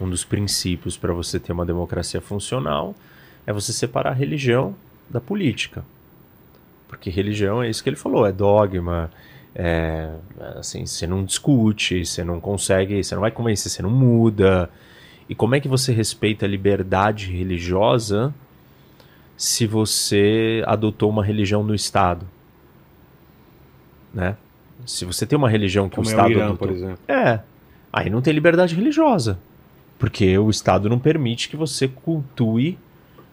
Um 0.00 0.08
dos 0.08 0.24
princípios 0.24 0.96
para 0.96 1.12
você 1.12 1.38
ter 1.38 1.52
uma 1.52 1.64
democracia 1.64 2.20
funcional 2.20 2.94
é 3.46 3.52
você 3.52 3.72
separar 3.72 4.10
a 4.10 4.14
religião 4.14 4.74
da 5.08 5.20
política. 5.20 5.84
Porque 6.88 7.10
religião 7.10 7.62
é 7.62 7.68
isso 7.68 7.82
que 7.82 7.88
ele 7.88 7.96
falou, 7.96 8.26
é 8.26 8.32
dogma, 8.32 9.10
é, 9.54 10.10
assim, 10.56 10.86
você 10.86 11.06
não 11.06 11.24
discute, 11.24 12.04
você 12.04 12.24
não 12.24 12.40
consegue, 12.40 13.02
você 13.02 13.14
não 13.14 13.22
vai 13.22 13.30
convencer, 13.30 13.70
você 13.70 13.82
não 13.82 13.90
muda. 13.90 14.68
E 15.28 15.34
como 15.34 15.54
é 15.54 15.60
que 15.60 15.68
você 15.68 15.92
respeita 15.92 16.44
a 16.44 16.48
liberdade 16.48 17.30
religiosa 17.30 18.34
se 19.36 19.66
você 19.66 20.62
adotou 20.66 21.10
uma 21.10 21.24
religião 21.24 21.62
no 21.62 21.74
Estado. 21.74 22.26
Né? 24.12 24.36
Se 24.86 25.04
você 25.04 25.26
tem 25.26 25.36
uma 25.36 25.50
religião 25.50 25.88
que 25.88 25.96
Como 25.96 26.06
o 26.06 26.10
Estado. 26.10 26.26
É 26.26 26.28
o 26.28 26.38
Irã, 26.38 26.44
adotou, 26.46 26.68
por 26.68 26.74
exemplo. 26.74 26.98
É. 27.08 27.40
Aí 27.92 28.10
não 28.10 28.20
tem 28.20 28.32
liberdade 28.32 28.74
religiosa. 28.74 29.38
Porque 29.98 30.36
o 30.38 30.50
Estado 30.50 30.88
não 30.88 30.98
permite 30.98 31.48
que 31.48 31.56
você 31.56 31.88
cultue 31.88 32.78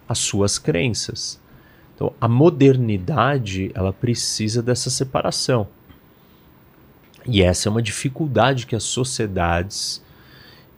as 0.08 0.18
suas 0.18 0.58
crenças. 0.58 1.40
Então, 1.94 2.12
a 2.20 2.28
modernidade, 2.28 3.70
ela 3.74 3.92
precisa 3.92 4.62
dessa 4.62 4.90
separação. 4.90 5.68
E 7.26 7.42
essa 7.42 7.68
é 7.68 7.70
uma 7.70 7.82
dificuldade 7.82 8.66
que 8.66 8.74
as 8.74 8.82
sociedades 8.82 10.02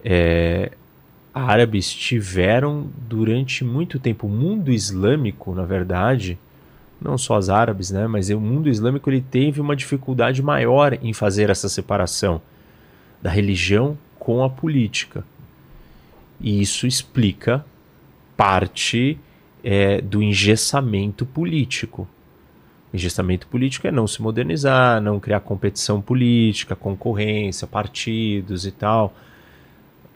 é, 0.04 0.72
árabes 1.34 1.92
tiveram 1.92 2.86
durante 2.96 3.64
muito 3.64 3.98
tempo. 3.98 4.28
O 4.28 4.30
mundo 4.30 4.70
islâmico, 4.70 5.52
na 5.54 5.64
verdade, 5.64 6.38
não 7.00 7.18
só 7.18 7.36
os 7.36 7.50
árabes, 7.50 7.90
né, 7.90 8.06
mas 8.06 8.30
o 8.30 8.40
mundo 8.40 8.68
islâmico 8.68 9.10
ele 9.10 9.20
teve 9.20 9.60
uma 9.60 9.74
dificuldade 9.74 10.40
maior 10.42 10.96
em 11.02 11.12
fazer 11.12 11.50
essa 11.50 11.68
separação 11.68 12.40
da 13.20 13.30
religião 13.30 13.98
com 14.18 14.44
a 14.44 14.48
política. 14.48 15.24
E 16.40 16.60
isso 16.60 16.86
explica 16.86 17.64
parte 18.36 19.18
é, 19.62 20.00
do 20.00 20.22
engessamento 20.22 21.26
político. 21.26 22.06
Engestamento 22.92 23.46
político 23.48 23.88
é 23.88 23.90
não 23.90 24.06
se 24.06 24.22
modernizar, 24.22 25.00
não 25.00 25.18
criar 25.18 25.40
competição 25.40 26.00
política, 26.00 26.76
concorrência, 26.76 27.66
partidos 27.66 28.66
e 28.66 28.70
tal. 28.70 29.14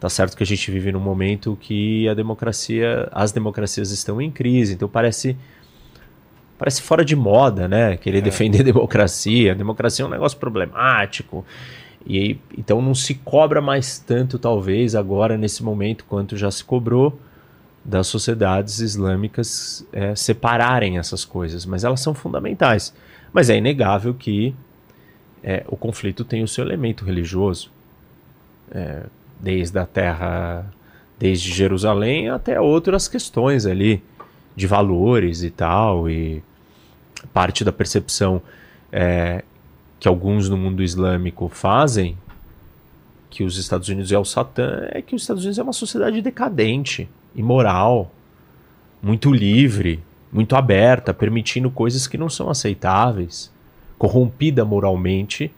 Tá 0.00 0.08
certo 0.08 0.36
que 0.36 0.42
a 0.42 0.46
gente 0.46 0.70
vive 0.70 0.92
num 0.92 1.00
momento 1.00 1.58
que 1.60 2.08
a 2.08 2.14
democracia, 2.14 3.08
as 3.10 3.32
democracias 3.32 3.90
estão 3.90 4.20
em 4.20 4.30
crise, 4.30 4.74
então 4.74 4.88
parece 4.88 5.36
parece 6.56 6.82
fora 6.82 7.04
de 7.04 7.14
moda, 7.14 7.68
né? 7.68 7.96
Querer 7.96 8.18
é. 8.18 8.20
defender 8.20 8.60
a 8.60 8.64
democracia. 8.64 9.52
A 9.52 9.54
democracia 9.54 10.04
é 10.04 10.08
um 10.08 10.10
negócio 10.10 10.38
problemático. 10.38 11.44
E 12.06 12.38
então 12.56 12.80
não 12.80 12.94
se 12.94 13.14
cobra 13.14 13.60
mais 13.60 13.98
tanto, 13.98 14.38
talvez, 14.38 14.94
agora 14.94 15.36
nesse 15.36 15.62
momento, 15.62 16.04
quanto 16.04 16.36
já 16.36 16.50
se 16.50 16.64
cobrou 16.64 17.18
das 17.84 18.06
sociedades 18.06 18.80
islâmicas 18.80 19.86
é, 19.92 20.14
separarem 20.14 20.98
essas 20.98 21.24
coisas, 21.24 21.64
mas 21.64 21.84
elas 21.84 22.00
são 22.00 22.14
fundamentais. 22.14 22.94
Mas 23.32 23.50
é 23.50 23.56
inegável 23.56 24.14
que 24.14 24.54
é, 25.42 25.64
o 25.68 25.76
conflito 25.76 26.24
tem 26.24 26.42
o 26.42 26.48
seu 26.48 26.64
elemento 26.64 27.04
religioso, 27.04 27.70
é, 28.70 29.04
desde 29.40 29.78
a 29.78 29.86
terra, 29.86 30.66
desde 31.18 31.52
Jerusalém 31.52 32.28
até 32.28 32.60
outras 32.60 33.08
questões 33.08 33.66
ali 33.66 34.02
de 34.56 34.66
valores 34.66 35.42
e 35.42 35.50
tal, 35.50 36.10
e 36.10 36.42
parte 37.32 37.64
da 37.64 37.72
percepção 37.72 38.42
é, 38.92 39.44
que 40.00 40.08
alguns 40.08 40.48
no 40.48 40.56
mundo 40.56 40.82
islâmico 40.82 41.48
fazem 41.48 42.16
que 43.30 43.44
os 43.44 43.56
Estados 43.56 43.88
Unidos 43.88 44.10
é 44.10 44.18
o 44.18 44.24
Satã 44.24 44.88
é 44.90 45.02
que 45.02 45.14
os 45.14 45.22
Estados 45.22 45.42
Unidos 45.42 45.58
é 45.58 45.62
uma 45.62 45.72
sociedade 45.72 46.20
decadente 46.22 47.08
imoral, 47.34 48.10
muito 49.02 49.30
livre, 49.32 50.02
muito 50.32 50.56
aberta, 50.56 51.14
permitindo 51.14 51.70
coisas 51.70 52.06
que 52.06 52.18
não 52.18 52.28
são 52.28 52.50
aceitáveis, 52.50 53.52
corrompida 53.98 54.64
moralmente, 54.64 55.52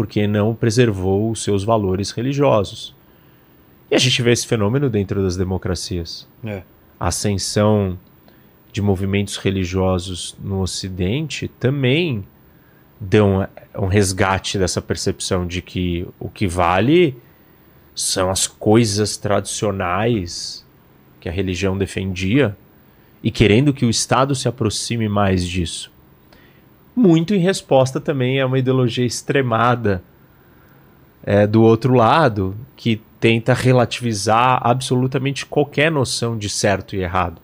porque 0.00 0.26
não 0.26 0.54
preservou 0.54 1.30
os 1.30 1.44
seus 1.44 1.62
valores 1.62 2.10
religiosos. 2.10 2.94
E 3.90 3.94
a 3.94 3.98
gente 3.98 4.22
vê 4.22 4.32
esse 4.32 4.46
fenômeno 4.46 4.88
dentro 4.88 5.22
das 5.22 5.36
democracias. 5.36 6.26
É. 6.42 6.62
A 6.98 7.08
ascensão 7.08 7.98
de 8.72 8.80
movimentos 8.80 9.36
religiosos 9.36 10.34
no 10.42 10.62
Ocidente 10.62 11.48
também 11.48 12.24
dão 12.98 13.46
um 13.76 13.88
resgate 13.88 14.56
dessa 14.56 14.80
percepção 14.80 15.46
de 15.46 15.60
que 15.60 16.08
o 16.18 16.30
que 16.30 16.46
vale 16.46 17.14
são 17.94 18.30
as 18.30 18.46
coisas 18.46 19.18
tradicionais 19.18 20.64
que 21.20 21.28
a 21.28 21.32
religião 21.32 21.76
defendia 21.76 22.56
e 23.22 23.30
querendo 23.30 23.74
que 23.74 23.84
o 23.84 23.90
Estado 23.90 24.34
se 24.34 24.48
aproxime 24.48 25.10
mais 25.10 25.46
disso. 25.46 25.92
Muito 26.94 27.34
em 27.34 27.38
resposta 27.38 28.00
também 28.00 28.40
a 28.40 28.46
uma 28.46 28.58
ideologia 28.58 29.06
extremada 29.06 30.02
é, 31.22 31.46
do 31.46 31.62
outro 31.62 31.94
lado, 31.94 32.56
que 32.76 33.00
tenta 33.20 33.52
relativizar 33.52 34.60
absolutamente 34.62 35.44
qualquer 35.44 35.90
noção 35.90 36.36
de 36.36 36.48
certo 36.48 36.96
e 36.96 37.02
errado. 37.02 37.40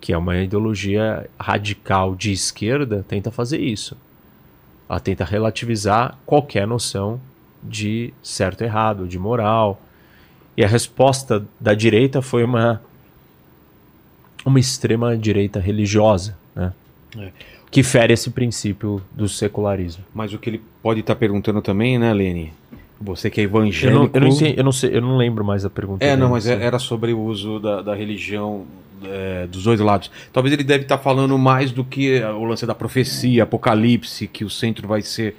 Que 0.00 0.12
é 0.12 0.18
uma 0.18 0.38
ideologia 0.38 1.28
radical 1.38 2.14
de 2.14 2.32
esquerda, 2.32 3.04
tenta 3.06 3.30
fazer 3.30 3.60
isso. 3.60 3.96
Ela 4.88 5.00
tenta 5.00 5.24
relativizar 5.24 6.18
qualquer 6.24 6.66
noção 6.66 7.20
de 7.62 8.14
certo 8.22 8.62
e 8.62 8.64
errado, 8.64 9.06
de 9.06 9.18
moral, 9.18 9.80
e 10.56 10.64
a 10.64 10.68
resposta 10.68 11.46
da 11.60 11.74
direita 11.74 12.20
foi 12.20 12.42
uma, 12.42 12.82
uma 14.44 14.58
extrema 14.58 15.16
direita 15.16 15.60
religiosa, 15.60 16.36
né? 16.54 16.72
É. 17.16 17.32
que 17.70 17.82
fere 17.82 18.12
esse 18.12 18.30
princípio 18.30 19.02
do 19.12 19.28
secularismo. 19.28 20.04
Mas 20.14 20.32
o 20.32 20.38
que 20.38 20.50
ele 20.50 20.62
pode 20.82 21.00
estar 21.00 21.14
tá 21.14 21.18
perguntando 21.18 21.60
também, 21.60 21.98
né, 21.98 22.12
Lene? 22.12 22.52
Você 23.00 23.30
que 23.30 23.40
é 23.40 23.44
evangélico. 23.44 23.86
Eu 23.86 23.94
não, 23.94 24.10
eu 24.12 24.20
não, 24.20 24.28
entendi, 24.28 24.58
eu 24.58 24.64
não, 24.64 24.72
sei, 24.72 24.96
eu 24.96 25.00
não 25.00 25.16
lembro 25.16 25.44
mais 25.44 25.64
a 25.64 25.70
pergunta. 25.70 26.04
É, 26.04 26.16
não, 26.16 26.30
mas 26.30 26.46
é, 26.46 26.60
era 26.60 26.78
sobre 26.78 27.12
o 27.12 27.20
uso 27.20 27.60
da, 27.60 27.80
da 27.80 27.94
religião 27.94 28.66
é, 29.04 29.46
dos 29.46 29.62
dois 29.62 29.78
lados. 29.78 30.10
Talvez 30.32 30.52
ele 30.52 30.64
deve 30.64 30.82
estar 30.82 30.96
tá 30.96 31.02
falando 31.02 31.38
mais 31.38 31.70
do 31.70 31.84
que 31.84 32.20
o 32.22 32.44
lance 32.44 32.66
da 32.66 32.74
profecia, 32.74 33.44
apocalipse, 33.44 34.26
que 34.26 34.44
o 34.44 34.50
centro 34.50 34.88
vai 34.88 35.02
ser 35.02 35.36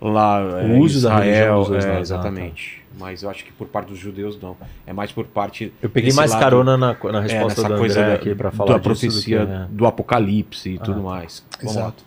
lá. 0.00 0.40
O 0.64 0.78
uso 0.78 0.98
Israel, 0.98 1.14
da 1.14 1.24
religião 1.24 1.84
é, 1.84 1.88
lados. 1.90 2.00
Exatamente. 2.00 2.74
Ah, 2.76 2.76
tá 2.76 2.80
mas 3.00 3.22
eu 3.22 3.30
acho 3.30 3.44
que 3.44 3.52
por 3.52 3.66
parte 3.66 3.88
dos 3.88 3.98
judeus 3.98 4.40
não. 4.40 4.56
É 4.86 4.92
mais 4.92 5.10
por 5.10 5.24
parte. 5.24 5.72
Eu 5.80 5.88
peguei 5.88 6.12
mais 6.12 6.30
lado, 6.30 6.40
carona 6.40 6.76
na, 6.76 6.96
na 7.04 7.18
é, 7.18 7.22
resposta 7.22 7.62
é, 7.62 7.68
do 7.68 7.76
coisa 7.76 8.00
André 8.00 8.14
aqui 8.14 8.34
para 8.34 8.50
falar 8.50 8.74
da 8.74 8.78
profecia 8.78 9.40
do, 9.40 9.46
que, 9.46 9.52
é. 9.52 9.66
do 9.70 9.86
Apocalipse 9.86 10.70
e 10.70 10.78
ah, 10.80 10.84
tudo 10.84 11.02
mais. 11.02 11.44
Exato. 11.62 12.04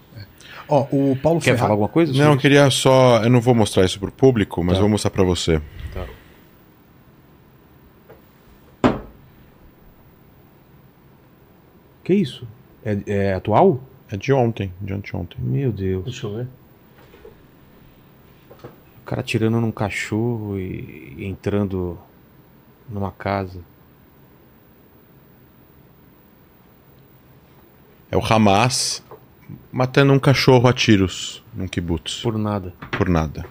Ó, 0.68 0.88
o 0.92 1.18
Paulo 1.22 1.42
Quer 1.42 1.58
falar 1.58 1.72
alguma 1.72 1.90
coisa? 1.90 2.14
Não, 2.14 2.34
eu 2.34 2.38
queria 2.38 2.70
só. 2.70 3.22
Eu 3.24 3.30
não 3.30 3.42
vou 3.42 3.56
mostrar 3.56 3.84
isso 3.86 4.00
para 4.00 4.10
o 4.10 4.12
público, 4.12 4.64
mas 4.64 4.76
tá. 4.76 4.82
vou 4.82 4.90
mostrar 4.90 5.12
para 5.12 5.24
você. 5.24 5.62
Tá. 5.94 6.06
Que 12.04 12.14
isso? 12.14 12.48
É, 12.86 12.98
é 13.08 13.34
atual? 13.34 13.82
É 14.12 14.18
de 14.18 14.32
ontem, 14.32 14.72
de 14.80 14.94
anteontem. 14.94 15.40
Meu 15.42 15.72
Deus. 15.72 16.04
Deixa 16.06 16.28
eu 16.28 16.36
ver. 16.36 16.48
O 19.04 19.06
cara 19.06 19.20
atirando 19.20 19.60
num 19.60 19.72
cachorro 19.72 20.58
e, 20.58 21.14
e 21.18 21.26
entrando 21.26 22.00
numa 22.90 23.12
casa. 23.12 23.60
É 28.10 28.16
o 28.16 28.24
Hamas 28.24 29.04
matando 29.74 30.14
um 30.14 30.20
cachorro 30.20 30.70
a 30.70 30.74
tiros 30.74 31.44
num 31.54 31.68
kibutz. 31.68 32.22
Por 32.22 32.38
nada. 32.38 32.74
Por 32.98 33.10
nada. 33.10 33.46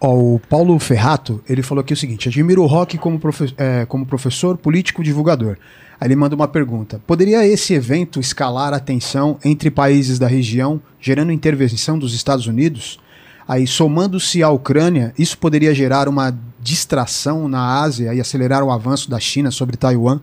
Ó, 0.00 0.14
o 0.14 0.38
Paulo 0.38 0.78
Ferrato, 0.78 1.42
ele 1.48 1.62
falou 1.62 1.82
aqui 1.82 1.92
o 1.92 1.96
seguinte: 1.96 2.28
admiro 2.28 2.62
o 2.62 2.66
rock 2.66 2.96
como, 2.98 3.18
profe 3.18 3.52
é, 3.56 3.84
como 3.86 4.06
professor, 4.06 4.56
político, 4.56 5.02
divulgador. 5.02 5.56
Aí 6.00 6.06
ele 6.06 6.14
manda 6.14 6.36
uma 6.36 6.46
pergunta: 6.46 7.00
poderia 7.06 7.44
esse 7.44 7.74
evento 7.74 8.20
escalar 8.20 8.72
a 8.72 8.78
tensão 8.78 9.36
entre 9.44 9.68
países 9.68 10.16
da 10.16 10.28
região, 10.28 10.80
gerando 11.00 11.32
intervenção 11.32 11.98
dos 11.98 12.14
Estados 12.14 12.46
Unidos? 12.46 13.00
Aí, 13.48 13.66
somando-se 13.66 14.42
à 14.42 14.50
Ucrânia, 14.50 15.14
isso 15.18 15.38
poderia 15.38 15.74
gerar 15.74 16.08
uma 16.08 16.36
distração 16.60 17.48
na 17.48 17.80
Ásia 17.80 18.12
e 18.12 18.20
acelerar 18.20 18.62
o 18.64 18.72
avanço 18.72 19.08
da 19.08 19.20
China 19.20 19.50
sobre 19.52 19.76
Taiwan? 19.76 20.20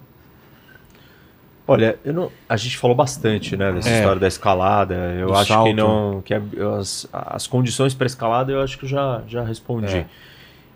Olha, 1.65 1.97
não, 2.03 2.29
a 2.49 2.57
gente 2.57 2.77
falou 2.77 2.95
bastante 2.95 3.55
né, 3.55 3.71
dessa 3.71 3.89
é, 3.89 3.99
história 3.99 4.19
da 4.19 4.27
escalada. 4.27 4.95
Eu 5.17 5.33
acho 5.33 5.47
salto. 5.53 5.67
que 5.67 5.73
não. 5.73 6.21
que 6.21 6.33
as, 6.33 7.07
as 7.13 7.47
condições 7.47 7.93
para 7.93 8.05
escalada 8.05 8.51
eu 8.51 8.61
acho 8.61 8.77
que 8.77 8.85
já, 8.85 9.21
já 9.27 9.43
respondi. 9.43 9.95
É. 9.95 10.05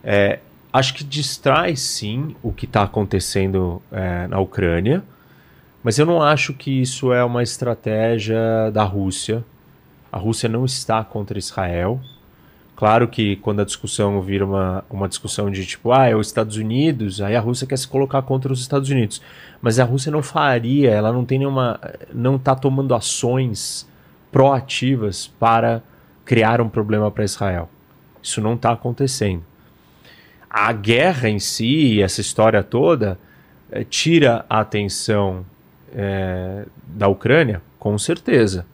É, 0.01 0.39
acho 0.71 0.93
que 0.93 1.03
distrai 1.03 1.75
sim 1.75 2.35
o 2.41 2.53
que 2.53 2.63
está 2.63 2.83
acontecendo 2.83 3.81
é, 3.91 4.27
na 4.27 4.39
Ucrânia, 4.39 5.03
mas 5.83 5.99
eu 5.99 6.05
não 6.05 6.21
acho 6.21 6.53
que 6.53 6.81
isso 6.81 7.11
é 7.11 7.21
uma 7.23 7.43
estratégia 7.43 8.71
da 8.71 8.83
Rússia. 8.83 9.43
A 10.09 10.17
Rússia 10.17 10.47
não 10.47 10.63
está 10.63 11.03
contra 11.03 11.37
Israel. 11.37 11.99
Claro 12.77 13.07
que 13.07 13.37
quando 13.37 13.59
a 13.59 13.65
discussão 13.65 14.21
vira 14.21 14.45
uma, 14.45 14.85
uma 14.87 15.07
discussão 15.07 15.49
de 15.49 15.65
tipo, 15.65 15.91
ah, 15.91 16.05
é 16.05 16.15
os 16.15 16.27
Estados 16.27 16.57
Unidos, 16.57 17.19
aí 17.19 17.35
a 17.35 17.39
Rússia 17.39 17.65
quer 17.65 17.75
se 17.75 17.87
colocar 17.87 18.21
contra 18.21 18.53
os 18.53 18.61
Estados 18.61 18.91
Unidos. 18.91 19.19
Mas 19.59 19.79
a 19.79 19.83
Rússia 19.83 20.11
não 20.11 20.21
faria, 20.21 20.91
ela 20.91 21.11
não 21.11 21.25
tem 21.25 21.39
nenhuma. 21.39 21.79
não 22.13 22.35
está 22.35 22.53
tomando 22.53 22.93
ações 22.93 23.89
proativas 24.31 25.25
para 25.25 25.81
criar 26.23 26.61
um 26.61 26.69
problema 26.69 27.09
para 27.09 27.23
Israel. 27.23 27.67
Isso 28.21 28.41
não 28.41 28.53
está 28.53 28.73
acontecendo. 28.73 29.41
A 30.47 30.71
guerra 30.71 31.29
em 31.29 31.39
si, 31.39 31.99
essa 31.99 32.21
história 32.21 32.61
toda, 32.61 33.17
é, 33.71 33.83
tira 33.83 34.45
a 34.47 34.59
atenção 34.59 35.43
é, 35.91 36.67
da 36.85 37.07
Ucrânia, 37.07 37.59
com 37.79 37.97
certeza 37.97 38.67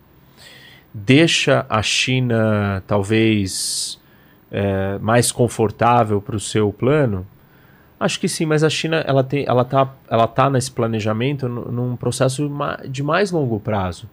deixa 0.93 1.65
a 1.69 1.81
China 1.81 2.83
talvez 2.85 3.99
é, 4.51 4.97
mais 4.99 5.31
confortável 5.31 6.21
para 6.21 6.35
o 6.35 6.39
seu 6.39 6.71
plano? 6.71 7.25
Acho 7.99 8.19
que 8.19 8.27
sim, 8.27 8.45
mas 8.45 8.63
a 8.63 8.69
China 8.69 8.97
ela 9.07 9.23
tem, 9.23 9.45
ela 9.47 9.63
tá, 9.63 9.93
ela 10.09 10.27
tá 10.27 10.49
nesse 10.49 10.69
planejamento 10.69 11.47
num 11.47 11.95
processo 11.95 12.51
de 12.87 13.01
mais 13.01 13.31
longo 13.31 13.59
prazo. 13.59 14.09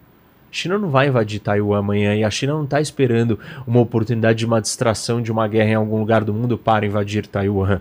A 0.51 0.53
China 0.53 0.79
não 0.79 0.91
vai 0.91 1.09
invadir 1.09 1.41
Taiwan 1.41 1.79
amanhã 1.79 2.15
e 2.15 2.25
a 2.25 2.31
China 2.31 2.55
não 2.55 2.65
está 2.65 2.81
esperando 2.81 3.39
uma 3.67 3.81
oportunidade 3.81 4.39
de 4.39 4.47
uma 4.47 4.61
distração 4.61 5.21
de 5.21 5.31
uma 5.31 5.47
guerra 5.47 5.71
em 5.71 5.75
algum 5.75 5.99
lugar 5.99 6.25
do 6.25 6.33
mundo 6.33 6.57
para 6.57 6.87
invadir 6.87 7.27
Taiwan. 7.27 7.81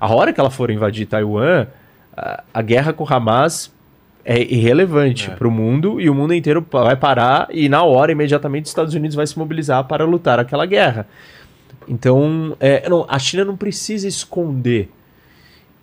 A 0.00 0.12
hora 0.12 0.32
que 0.32 0.40
ela 0.40 0.50
for 0.50 0.70
invadir 0.70 1.06
Taiwan, 1.06 1.66
a, 2.16 2.44
a 2.52 2.62
guerra 2.62 2.92
com 2.92 3.06
Hamas 3.08 3.72
é 4.24 4.42
irrelevante 4.42 5.30
é. 5.30 5.34
para 5.34 5.46
o 5.46 5.50
mundo 5.50 6.00
e 6.00 6.08
o 6.08 6.14
mundo 6.14 6.32
inteiro 6.32 6.64
vai 6.70 6.96
parar 6.96 7.48
e 7.50 7.68
na 7.68 7.82
hora 7.82 8.12
imediatamente 8.12 8.64
os 8.64 8.70
Estados 8.70 8.94
Unidos 8.94 9.14
vai 9.14 9.26
se 9.26 9.38
mobilizar 9.38 9.84
para 9.84 10.04
lutar 10.04 10.38
aquela 10.38 10.64
guerra. 10.64 11.06
Então, 11.86 12.56
é, 12.58 12.88
não, 12.88 13.04
a 13.08 13.18
China 13.18 13.44
não 13.44 13.56
precisa 13.56 14.08
esconder 14.08 14.88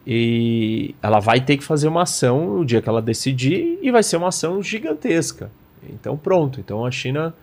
e 0.05 0.95
ela 1.01 1.19
vai 1.19 1.41
ter 1.41 1.57
que 1.57 1.63
fazer 1.63 1.87
uma 1.87 2.03
ação 2.03 2.57
no 2.57 2.65
dia 2.65 2.81
que 2.81 2.89
ela 2.89 3.01
decidir 3.01 3.77
e 3.81 3.91
vai 3.91 4.01
ser 4.01 4.17
uma 4.17 4.29
ação 4.29 4.61
gigantesca. 4.61 5.51
Então 5.89 6.17
pronto. 6.17 6.59
Então 6.59 6.85
a 6.85 6.91
China 6.91 7.33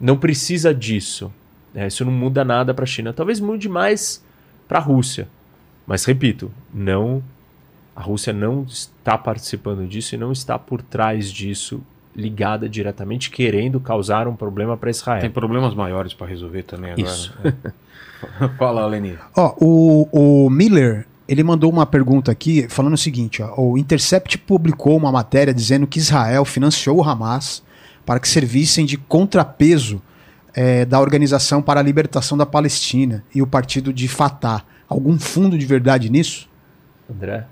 não 0.00 0.16
precisa 0.16 0.74
disso. 0.74 1.32
É, 1.74 1.86
isso 1.86 2.04
não 2.04 2.12
muda 2.12 2.44
nada 2.44 2.72
para 2.72 2.84
a 2.84 2.86
China. 2.86 3.12
Talvez 3.12 3.40
mude 3.40 3.68
mais 3.68 4.24
para 4.66 4.78
a 4.78 4.82
Rússia. 4.82 5.28
Mas 5.86 6.04
repito, 6.04 6.50
não 6.72 7.22
a 7.94 8.00
Rússia 8.00 8.32
não 8.32 8.64
está 8.64 9.18
participando 9.18 9.86
disso 9.86 10.14
e 10.14 10.18
não 10.18 10.32
está 10.32 10.58
por 10.58 10.82
trás 10.82 11.30
disso 11.30 11.82
ligada 12.14 12.68
diretamente 12.68 13.30
querendo 13.30 13.80
causar 13.80 14.28
um 14.28 14.36
problema 14.36 14.76
para 14.76 14.90
Israel. 14.90 15.20
Tem 15.20 15.30
problemas 15.30 15.74
maiores 15.74 16.12
para 16.12 16.26
resolver 16.26 16.62
também 16.62 16.92
agora. 16.92 17.06
Isso. 17.06 17.34
É. 17.44 18.48
Fala, 18.58 18.86
Leni. 18.86 19.18
Ó, 19.36 19.54
o, 19.60 20.08
o 20.46 20.50
Miller 20.50 21.06
ele 21.28 21.42
mandou 21.42 21.70
uma 21.70 21.86
pergunta 21.86 22.30
aqui 22.30 22.66
falando 22.68 22.94
o 22.94 22.98
seguinte: 22.98 23.42
ó, 23.42 23.60
o 23.60 23.78
Intercept 23.78 24.38
publicou 24.38 24.96
uma 24.96 25.10
matéria 25.10 25.54
dizendo 25.54 25.86
que 25.86 25.98
Israel 25.98 26.44
financiou 26.44 26.98
o 26.98 27.02
Hamas 27.02 27.62
para 28.04 28.20
que 28.20 28.28
servissem 28.28 28.84
de 28.84 28.96
contrapeso 28.96 30.02
é, 30.54 30.84
da 30.84 31.00
Organização 31.00 31.62
para 31.62 31.80
a 31.80 31.82
Libertação 31.82 32.36
da 32.36 32.44
Palestina 32.44 33.24
e 33.34 33.40
o 33.40 33.46
partido 33.46 33.92
de 33.92 34.08
Fatah. 34.08 34.64
Algum 34.88 35.18
fundo 35.18 35.56
de 35.56 35.64
verdade 35.64 36.10
nisso? 36.10 36.48
André? 37.10 37.46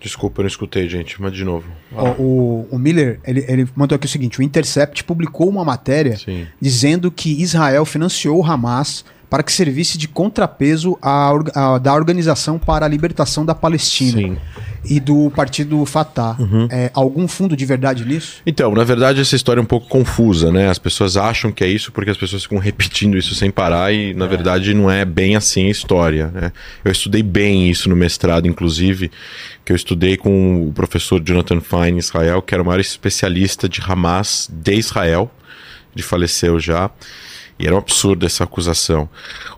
Desculpa, 0.00 0.40
eu 0.40 0.44
não 0.44 0.48
escutei, 0.48 0.88
gente, 0.88 1.20
mas 1.20 1.32
de 1.32 1.44
novo. 1.44 1.70
O, 1.92 2.22
o, 2.22 2.68
o, 2.70 2.78
Miller, 2.78 3.20
ele, 3.22 3.44
ele 3.46 3.68
mandou 3.76 3.94
aqui 3.94 4.06
o 4.06 4.08
seguinte: 4.08 4.40
o 4.40 4.42
Intercept 4.42 5.04
publicou 5.04 5.48
uma 5.48 5.64
matéria 5.64 6.16
Sim. 6.16 6.46
dizendo 6.58 7.10
que 7.10 7.42
Israel 7.42 7.84
financiou 7.84 8.38
o 8.38 8.44
Hamas 8.44 9.04
para 9.30 9.44
que 9.44 9.52
servisse 9.52 9.96
de 9.96 10.08
contrapeso 10.08 10.98
à, 11.00 11.30
à, 11.54 11.78
da 11.78 11.94
Organização 11.94 12.58
para 12.58 12.84
a 12.84 12.88
Libertação 12.88 13.46
da 13.46 13.54
Palestina 13.54 14.20
Sim. 14.20 14.36
e 14.84 14.98
do 14.98 15.30
partido 15.30 15.86
Fatah. 15.86 16.36
Uhum. 16.36 16.66
É, 16.68 16.90
algum 16.92 17.28
fundo 17.28 17.56
de 17.56 17.64
verdade 17.64 18.04
nisso? 18.04 18.42
Então, 18.44 18.74
na 18.74 18.82
verdade, 18.82 19.20
essa 19.20 19.36
história 19.36 19.60
é 19.60 19.62
um 19.62 19.66
pouco 19.66 19.86
confusa, 19.88 20.50
né? 20.50 20.68
As 20.68 20.80
pessoas 20.80 21.16
acham 21.16 21.52
que 21.52 21.62
é 21.62 21.68
isso 21.68 21.92
porque 21.92 22.10
as 22.10 22.16
pessoas 22.16 22.42
ficam 22.42 22.58
repetindo 22.58 23.16
isso 23.16 23.32
sem 23.36 23.52
parar 23.52 23.92
e, 23.94 24.12
na 24.14 24.24
é. 24.24 24.28
verdade, 24.28 24.74
não 24.74 24.90
é 24.90 25.04
bem 25.04 25.36
assim 25.36 25.68
a 25.68 25.70
história. 25.70 26.26
Né? 26.34 26.52
Eu 26.84 26.90
estudei 26.90 27.22
bem 27.22 27.70
isso 27.70 27.88
no 27.88 27.94
mestrado, 27.94 28.48
inclusive, 28.48 29.12
que 29.64 29.70
eu 29.70 29.76
estudei 29.76 30.16
com 30.16 30.66
o 30.66 30.72
professor 30.72 31.22
Jonathan 31.24 31.60
Fine 31.60 31.92
em 31.92 31.98
Israel, 31.98 32.42
que 32.42 32.52
era 32.52 32.60
o 32.60 32.66
maior 32.66 32.80
especialista 32.80 33.68
de 33.68 33.80
Hamas 33.80 34.50
de 34.52 34.74
Israel, 34.74 35.30
ele 35.94 36.02
faleceu 36.02 36.58
já. 36.58 36.90
E 37.60 37.66
era 37.66 37.74
um 37.74 37.78
absurdo 37.78 38.24
essa 38.24 38.44
acusação. 38.44 39.06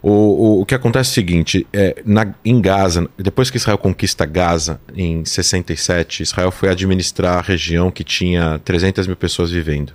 O, 0.03 0.11
o, 0.11 0.61
o 0.63 0.67
que 0.67 0.75
acontece 0.75 1.11
é 1.11 1.13
o 1.13 1.15
seguinte: 1.15 1.67
é, 1.73 2.03
na, 2.05 2.35
em 2.45 2.61
Gaza, 2.61 3.09
depois 3.17 3.49
que 3.49 3.57
Israel 3.57 3.79
conquista 3.79 4.27
Gaza 4.27 4.81
em 4.93 5.25
67, 5.25 6.25
Israel 6.25 6.51
foi 6.51 6.69
administrar 6.69 7.39
a 7.39 7.41
região 7.41 7.93
que 7.93 8.03
tinha 8.03 8.61
300 8.65 9.07
mil 9.07 9.15
pessoas 9.15 9.53
vivendo. 9.53 9.93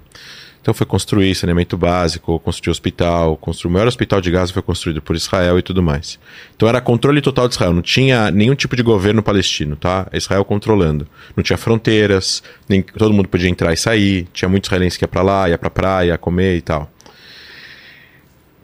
Então 0.62 0.74
foi 0.74 0.86
construir 0.86 1.34
saneamento 1.36 1.78
básico, 1.78 2.40
construir 2.40 2.72
hospital, 2.72 3.38
construir 3.38 3.70
o 3.70 3.74
maior 3.74 3.88
hospital 3.88 4.20
de 4.20 4.32
Gaza 4.32 4.52
foi 4.52 4.62
construído 4.62 5.02
por 5.02 5.16
Israel 5.16 5.60
e 5.60 5.62
tudo 5.62 5.82
mais. 5.82 6.20
Então 6.56 6.68
era 6.68 6.82
controle 6.82 7.22
total 7.22 7.48
de 7.48 7.56
Israel, 7.56 7.74
não 7.74 7.82
tinha 7.82 8.32
nenhum 8.32 8.56
tipo 8.56 8.76
de 8.76 8.84
governo 8.84 9.24
palestino, 9.24 9.76
tá? 9.78 10.08
Israel 10.12 10.44
controlando. 10.44 11.08
Não 11.36 11.44
tinha 11.44 11.58
fronteiras, 11.58 12.44
nem 12.68 12.82
todo 12.82 13.14
mundo 13.14 13.30
podia 13.30 13.50
entrar 13.50 13.72
e 13.72 13.78
sair, 13.78 14.28
tinha 14.34 14.50
muitos 14.50 14.68
israelenses 14.68 14.98
que 14.98 15.06
ia 15.06 15.08
para 15.08 15.22
lá, 15.22 15.50
ia 15.50 15.58
para 15.58 15.70
praia, 15.70 16.18
comer 16.18 16.58
e 16.58 16.62
tal. 16.62 16.92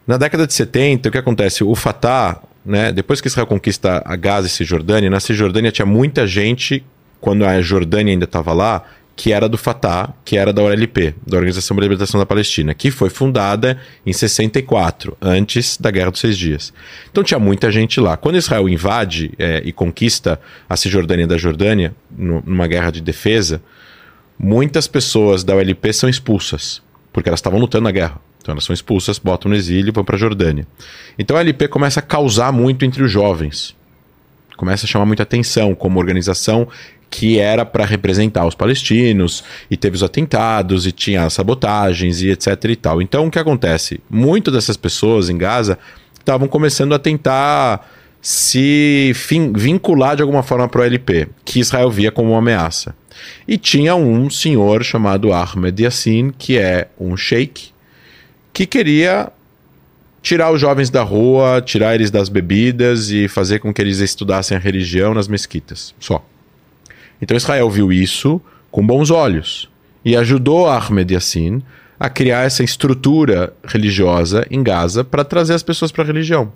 Na 0.05 0.17
década 0.17 0.45
de 0.45 0.53
70, 0.53 1.07
o 1.07 1.11
que 1.11 1.17
acontece? 1.17 1.63
O 1.63 1.73
Fatah, 1.75 2.41
né, 2.65 2.91
depois 2.91 3.21
que 3.21 3.27
Israel 3.27 3.47
conquista 3.47 4.01
a 4.05 4.15
Gaza 4.15 4.47
e 4.47 4.49
Cisjordânia, 4.49 5.09
na 5.09 5.19
Cisjordânia 5.19 5.71
tinha 5.71 5.85
muita 5.85 6.27
gente, 6.27 6.83
quando 7.21 7.45
a 7.45 7.61
Jordânia 7.61 8.11
ainda 8.11 8.25
estava 8.25 8.51
lá, 8.51 8.83
que 9.15 9.31
era 9.31 9.47
do 9.47 9.57
Fatah, 9.57 10.13
que 10.25 10.37
era 10.37 10.51
da 10.51 10.61
OLP, 10.61 11.15
da 11.25 11.37
Organização 11.37 11.75
para 11.75 11.83
a 11.83 11.85
Libertação 11.85 12.19
da 12.19 12.25
Palestina, 12.25 12.73
que 12.73 12.89
foi 12.89 13.09
fundada 13.09 13.79
em 14.05 14.11
64, 14.11 15.15
antes 15.21 15.77
da 15.77 15.91
Guerra 15.91 16.11
dos 16.11 16.19
Seis 16.19 16.37
Dias. 16.37 16.73
Então 17.11 17.23
tinha 17.23 17.39
muita 17.39 17.71
gente 17.71 17.99
lá. 17.99 18.17
Quando 18.17 18.37
Israel 18.37 18.67
invade 18.67 19.31
é, 19.37 19.61
e 19.63 19.71
conquista 19.71 20.39
a 20.67 20.75
Cisjordânia 20.75 21.27
da 21.27 21.37
Jordânia, 21.37 21.95
numa 22.11 22.67
guerra 22.67 22.91
de 22.91 23.01
defesa, 23.01 23.61
muitas 24.37 24.87
pessoas 24.87 25.43
da 25.43 25.55
OLP 25.55 25.93
são 25.93 26.09
expulsas, 26.09 26.81
porque 27.11 27.29
elas 27.29 27.39
estavam 27.39 27.59
lutando 27.59 27.83
na 27.83 27.91
guerra. 27.91 28.19
Então 28.43 28.51
elas 28.51 28.65
são 28.65 28.73
expulsas, 28.73 29.17
botam 29.17 29.49
no 29.49 29.55
exílio 29.55 29.87
e 29.87 29.91
vão 29.91 30.03
para 30.03 30.17
a 30.17 30.19
Jordânia. 30.19 30.67
Então 31.17 31.37
a 31.37 31.39
LP 31.39 31.69
começa 31.69 32.01
a 32.01 32.03
causar 32.03 32.51
muito 32.51 32.83
entre 32.83 33.01
os 33.01 33.09
jovens. 33.09 33.73
Começa 34.57 34.85
a 34.85 34.87
chamar 34.87 35.05
muita 35.05 35.23
atenção 35.23 35.73
como 35.73 35.97
organização 35.97 36.67
que 37.09 37.39
era 37.39 37.63
para 37.63 37.85
representar 37.85 38.45
os 38.45 38.55
palestinos, 38.55 39.43
e 39.69 39.77
teve 39.77 39.95
os 39.95 40.01
atentados, 40.01 40.87
e 40.87 40.91
tinha 40.91 41.29
sabotagens, 41.29 42.23
e 42.23 42.31
etc 42.31 42.47
e 42.65 42.75
tal. 42.75 43.01
Então 43.03 43.27
o 43.27 43.31
que 43.31 43.37
acontece? 43.37 44.01
Muitas 44.09 44.51
dessas 44.51 44.75
pessoas 44.75 45.29
em 45.29 45.37
Gaza 45.37 45.77
estavam 46.19 46.47
começando 46.47 46.93
a 46.93 46.99
tentar 46.99 47.87
se 48.19 49.13
vincular 49.53 50.15
de 50.15 50.23
alguma 50.23 50.41
forma 50.41 50.67
para 50.67 50.81
o 50.81 50.83
LP, 50.83 51.27
que 51.45 51.59
Israel 51.59 51.91
via 51.91 52.11
como 52.11 52.31
uma 52.31 52.39
ameaça. 52.39 52.95
E 53.47 53.59
tinha 53.59 53.95
um 53.95 54.27
senhor 54.29 54.83
chamado 54.83 55.31
Ahmed 55.31 55.83
Yassin, 55.83 56.33
que 56.35 56.57
é 56.57 56.87
um 56.99 57.15
sheik, 57.15 57.72
que 58.53 58.65
queria 58.65 59.31
tirar 60.21 60.51
os 60.51 60.61
jovens 60.61 60.89
da 60.89 61.03
rua, 61.03 61.61
tirar 61.61 61.95
eles 61.95 62.09
das 62.09 62.29
bebidas 62.29 63.09
e 63.09 63.27
fazer 63.27 63.59
com 63.59 63.73
que 63.73 63.81
eles 63.81 63.99
estudassem 63.99 64.55
a 64.55 64.59
religião 64.59 65.13
nas 65.13 65.27
mesquitas. 65.27 65.93
Só. 65.99 66.25
Então 67.21 67.35
Israel 67.35 67.69
viu 67.69 67.91
isso 67.91 68.41
com 68.71 68.85
bons 68.85 69.11
olhos 69.11 69.69
e 70.05 70.15
ajudou 70.15 70.67
Ahmed 70.67 71.13
Yassin 71.13 71.61
a 71.99 72.09
criar 72.09 72.45
essa 72.45 72.63
estrutura 72.63 73.53
religiosa 73.63 74.45
em 74.49 74.63
Gaza 74.63 75.03
para 75.03 75.23
trazer 75.23 75.53
as 75.53 75.63
pessoas 75.63 75.91
para 75.91 76.03
a 76.03 76.07
religião. 76.07 76.51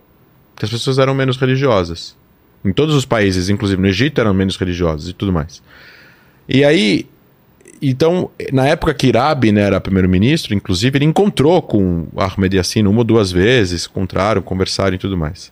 Porque 0.54 0.66
as 0.66 0.72
pessoas 0.72 0.98
eram 0.98 1.14
menos 1.14 1.38
religiosas. 1.38 2.16
Em 2.66 2.74
todos 2.74 2.96
os 2.96 3.06
países, 3.06 3.50
inclusive 3.50 3.82
no 3.82 3.88
Egito, 3.88 4.20
eram 4.20 4.34
menos 4.34 4.58
religiosas 4.58 5.10
e 5.10 5.14
tudo 5.14 5.32
mais. 5.32 5.62
E 6.50 6.64
aí 6.64 7.08
então, 7.82 8.30
na 8.52 8.68
época 8.68 8.94
que 8.94 9.12
Rabin 9.12 9.52
né, 9.52 9.62
era 9.62 9.80
primeiro-ministro, 9.80 10.54
inclusive, 10.54 10.98
ele 10.98 11.06
encontrou 11.06 11.62
com 11.62 12.08
Ahmed 12.16 12.58
Yassin 12.58 12.86
uma 12.86 13.00
ou 13.00 13.04
duas 13.04 13.32
vezes, 13.32 13.86
encontraram, 13.86 14.42
conversaram 14.42 14.96
e 14.96 14.98
tudo 14.98 15.18
mais. 15.18 15.52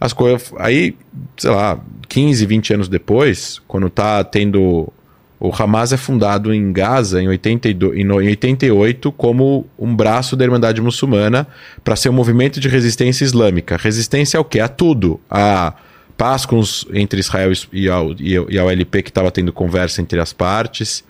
As 0.00 0.12
coisas. 0.12 0.52
Aí, 0.58 0.96
sei 1.36 1.50
lá, 1.50 1.78
15, 2.08 2.46
20 2.46 2.74
anos 2.74 2.88
depois, 2.88 3.60
quando 3.68 3.90
tá 3.90 4.24
tendo. 4.24 4.92
O 5.38 5.50
Hamas 5.50 5.90
é 5.90 5.96
fundado 5.96 6.52
em 6.52 6.70
Gaza 6.70 7.22
em, 7.22 7.26
82, 7.26 7.98
em 7.98 8.10
88 8.10 9.10
como 9.12 9.66
um 9.78 9.96
braço 9.96 10.36
da 10.36 10.44
Irmandade 10.44 10.82
Muçulmana 10.82 11.46
para 11.82 11.96
ser 11.96 12.10
um 12.10 12.12
movimento 12.12 12.60
de 12.60 12.68
resistência 12.68 13.24
islâmica. 13.24 13.78
Resistência 13.78 14.36
ao 14.36 14.44
quê? 14.44 14.60
A 14.60 14.68
tudo. 14.68 15.18
A 15.30 15.72
paz 16.14 16.44
com 16.44 16.58
os, 16.58 16.86
entre 16.92 17.20
Israel 17.20 17.50
e 17.72 17.88
a, 17.88 17.96
e 18.18 18.58
a 18.58 18.64
OLP 18.66 19.02
que 19.02 19.08
estava 19.08 19.30
tendo 19.30 19.50
conversa 19.50 20.02
entre 20.02 20.20
as 20.20 20.34
partes 20.34 21.02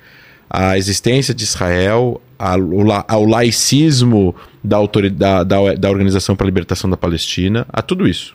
a 0.51 0.77
existência 0.77 1.33
de 1.33 1.45
Israel, 1.45 2.21
ao 3.07 3.25
laicismo 3.25 4.35
da, 4.65 4.77
autoridade, 4.77 5.49
da, 5.49 5.75
da 5.75 5.91
Organização 5.91 6.35
para 6.35 6.45
a 6.45 6.49
Libertação 6.49 6.91
da 6.91 6.97
Palestina, 6.97 7.65
a 7.73 7.81
tudo 7.81 8.09
isso. 8.09 8.35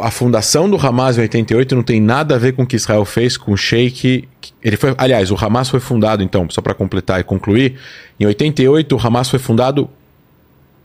A 0.00 0.10
fundação 0.10 0.70
do 0.70 0.76
Hamas 0.76 1.18
em 1.18 1.22
88 1.22 1.74
não 1.74 1.82
tem 1.82 2.00
nada 2.00 2.36
a 2.36 2.38
ver 2.38 2.52
com 2.52 2.62
o 2.62 2.66
que 2.66 2.76
Israel 2.76 3.04
fez 3.04 3.36
com 3.36 3.52
o 3.52 3.56
Sheikh. 3.56 4.26
Ele 4.62 4.76
foi, 4.76 4.94
aliás, 4.96 5.30
o 5.30 5.36
Hamas 5.36 5.68
foi 5.68 5.80
fundado, 5.80 6.22
então, 6.22 6.48
só 6.48 6.62
para 6.62 6.72
completar 6.72 7.20
e 7.20 7.24
concluir, 7.24 7.74
em 8.18 8.24
88 8.24 8.94
o 8.94 9.06
Hamas 9.06 9.28
foi 9.28 9.40
fundado 9.40 9.90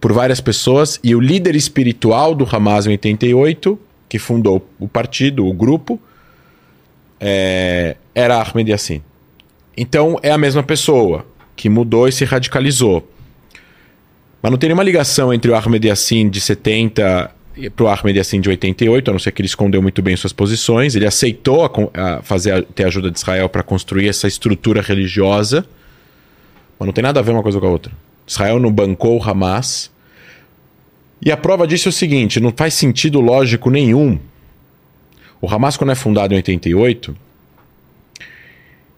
por 0.02 0.12
várias 0.12 0.42
pessoas 0.42 1.00
e 1.04 1.16
o 1.16 1.20
líder 1.20 1.56
espiritual 1.56 2.34
do 2.36 2.48
Hamas 2.50 2.86
em 2.88 2.92
88, 2.92 3.80
que 4.10 4.20
fundou 4.20 4.68
o 4.80 4.88
partido, 4.88 5.46
o 5.46 5.54
grupo, 5.54 6.02
é, 7.20 7.96
era 8.14 8.42
Ahmed 8.42 8.72
Yassin. 8.72 9.02
Então 9.76 10.18
é 10.24 10.32
a 10.32 10.38
mesma 10.38 10.64
pessoa 10.64 11.26
que 11.56 11.70
mudou 11.70 12.08
e 12.08 12.12
se 12.12 12.26
radicalizou. 12.26 13.08
Mas 14.42 14.52
não 14.52 14.58
tem 14.58 14.70
nenhuma 14.70 14.84
ligação 14.84 15.34
entre 15.34 15.52
o 15.52 15.56
Ahmed 15.56 15.88
Yassin 15.88 16.30
de 16.30 16.40
70 16.40 17.32
para 17.76 17.86
o 17.86 17.88
Ahmed 17.88 18.18
Yassin 18.18 18.40
de 18.40 18.50
88, 18.50 19.10
a 19.10 19.14
não 19.14 19.20
ser 19.20 19.32
que 19.32 19.42
ele 19.42 19.48
escondeu 19.48 19.82
muito 19.82 20.02
bem 20.02 20.16
suas 20.16 20.32
posições. 20.32 20.96
Ele 20.96 21.08
aceitou 21.08 21.66
a, 21.66 21.72
a 21.94 22.22
fazer 22.22 22.52
a, 22.52 22.62
ter 22.62 22.86
ajuda 22.86 23.10
de 23.10 23.18
Israel 23.18 23.50
para 23.50 23.64
construir 23.64 24.08
essa 24.08 24.28
estrutura 24.28 24.82
religiosa, 24.82 25.66
mas 26.78 26.86
não 26.86 26.94
tem 26.94 27.02
nada 27.02 27.20
a 27.20 27.24
ver 27.24 27.32
uma 27.32 27.42
coisa 27.42 27.60
com 27.60 27.66
a 27.66 27.70
outra. 27.70 27.92
Israel 28.28 28.60
não 28.60 28.72
bancou 28.72 29.18
o 29.18 29.24
Hamas. 29.24 29.92
E 31.20 31.32
a 31.32 31.38
prova 31.38 31.66
disso 31.66 31.88
é 31.88 31.92
o 31.92 31.94
seguinte: 31.94 32.40
não 32.40 32.54
faz 32.56 32.76
sentido 32.76 33.20
lógico 33.20 33.72
nenhum 33.72 34.20
o 35.42 35.48
Hamas, 35.50 35.78
quando 35.78 35.92
é 35.92 35.96
fundado 35.96 36.34
em 36.34 36.38
88, 36.38 37.16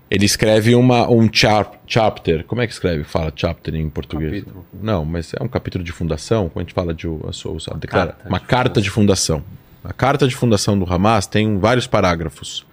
ele 0.09 0.26
escreve 0.26 0.74
uma, 0.74 1.09
um 1.09 1.30
chap, 1.32 1.77
chapter. 1.85 2.43
Como 2.45 2.61
é 2.61 2.68
que 2.68 2.74
escreve? 2.74 3.03
Fala 3.03 3.32
chapter 3.35 3.76
em 3.76 3.90
português? 3.90 4.43
Capítulo. 4.43 4.66
Não, 4.82 5.06
mas 5.06 5.34
é 5.34 5.43
um 5.43 5.48
capítulo 5.48 5.84
de 5.84 5.92
fundação. 5.92 6.50
Quando 6.50 6.58
a 6.58 6.64
gente 6.64 6.74
fala 6.74 6.93
de 6.93 7.08
a 7.27 7.32
sua, 7.32 7.58
a 7.72 7.77
declara, 7.77 8.14
carta 8.14 8.30
uma 8.30 8.40
de 8.40 8.45
carta 8.45 8.82
de 8.82 8.90
fundação. 8.90 9.43
A 9.84 9.93
carta 9.93 10.27
de 10.27 10.35
fundação 10.35 10.77
do 10.77 10.92
Hamas 10.92 11.27
tem 11.27 11.58
vários 11.59 11.85
parágrafos. 11.85 12.66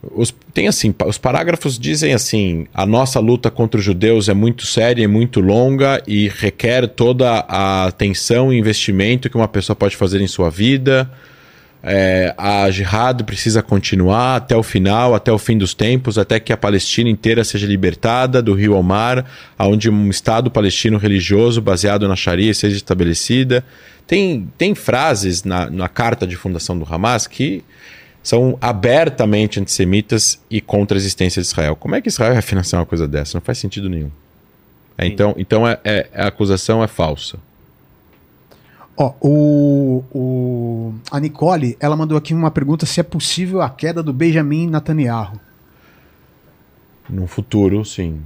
os, 0.00 0.32
tem 0.54 0.68
assim, 0.68 0.94
os 1.06 1.18
parágrafos 1.18 1.76
dizem 1.76 2.14
assim: 2.14 2.68
a 2.72 2.86
nossa 2.86 3.18
luta 3.18 3.50
contra 3.50 3.78
os 3.78 3.84
judeus 3.84 4.28
é 4.28 4.34
muito 4.34 4.64
séria 4.64 5.02
e 5.02 5.08
muito 5.08 5.40
longa 5.40 6.00
e 6.06 6.28
requer 6.28 6.86
toda 6.86 7.40
a 7.48 7.86
atenção 7.86 8.52
e 8.52 8.58
investimento 8.58 9.28
que 9.28 9.36
uma 9.36 9.48
pessoa 9.48 9.74
pode 9.74 9.96
fazer 9.96 10.20
em 10.20 10.28
sua 10.28 10.50
vida. 10.50 11.10
É, 11.82 12.34
a 12.36 12.68
jihad 12.70 13.22
precisa 13.22 13.62
continuar 13.62 14.36
até 14.36 14.56
o 14.56 14.62
final, 14.62 15.14
até 15.14 15.30
o 15.30 15.38
fim 15.38 15.56
dos 15.56 15.74
tempos, 15.74 16.18
até 16.18 16.40
que 16.40 16.52
a 16.52 16.56
Palestina 16.56 17.08
inteira 17.08 17.44
seja 17.44 17.66
libertada 17.66 18.42
do 18.42 18.52
rio 18.52 18.74
Omar, 18.74 19.24
onde 19.58 19.88
um 19.88 20.10
Estado 20.10 20.50
palestino 20.50 20.98
religioso 20.98 21.62
baseado 21.62 22.08
na 22.08 22.16
Sharia 22.16 22.52
seja 22.52 22.76
estabelecida. 22.76 23.64
Tem, 24.06 24.48
tem 24.58 24.74
frases 24.74 25.44
na, 25.44 25.70
na 25.70 25.88
carta 25.88 26.26
de 26.26 26.34
fundação 26.34 26.78
do 26.78 26.86
Hamas 26.90 27.26
que 27.26 27.62
são 28.22 28.58
abertamente 28.60 29.60
antissemitas 29.60 30.40
e 30.50 30.60
contra 30.60 30.96
a 30.96 30.98
existência 30.98 31.40
de 31.40 31.46
Israel. 31.46 31.76
Como 31.76 31.94
é 31.94 32.00
que 32.00 32.08
Israel 32.08 32.32
vai 32.32 32.42
financiar 32.42 32.80
uma 32.80 32.86
coisa 32.86 33.06
dessa? 33.06 33.38
Não 33.38 33.42
faz 33.42 33.58
sentido 33.58 33.88
nenhum. 33.88 34.10
É, 34.98 35.06
então, 35.06 35.34
então 35.38 35.66
é, 35.66 35.78
é, 35.84 36.08
a 36.12 36.26
acusação 36.26 36.82
é 36.82 36.88
falsa. 36.88 37.38
Ó, 39.00 39.14
o, 39.20 40.04
o, 40.12 40.94
a 41.08 41.20
Nicole, 41.20 41.76
ela 41.78 41.96
mandou 41.96 42.18
aqui 42.18 42.34
uma 42.34 42.50
pergunta 42.50 42.84
se 42.84 42.98
é 42.98 43.04
possível 43.04 43.62
a 43.62 43.70
queda 43.70 44.02
do 44.02 44.12
Benjamin 44.12 44.66
Netanyahu. 44.66 45.38
No 47.08 47.28
futuro, 47.28 47.84
sim. 47.84 48.20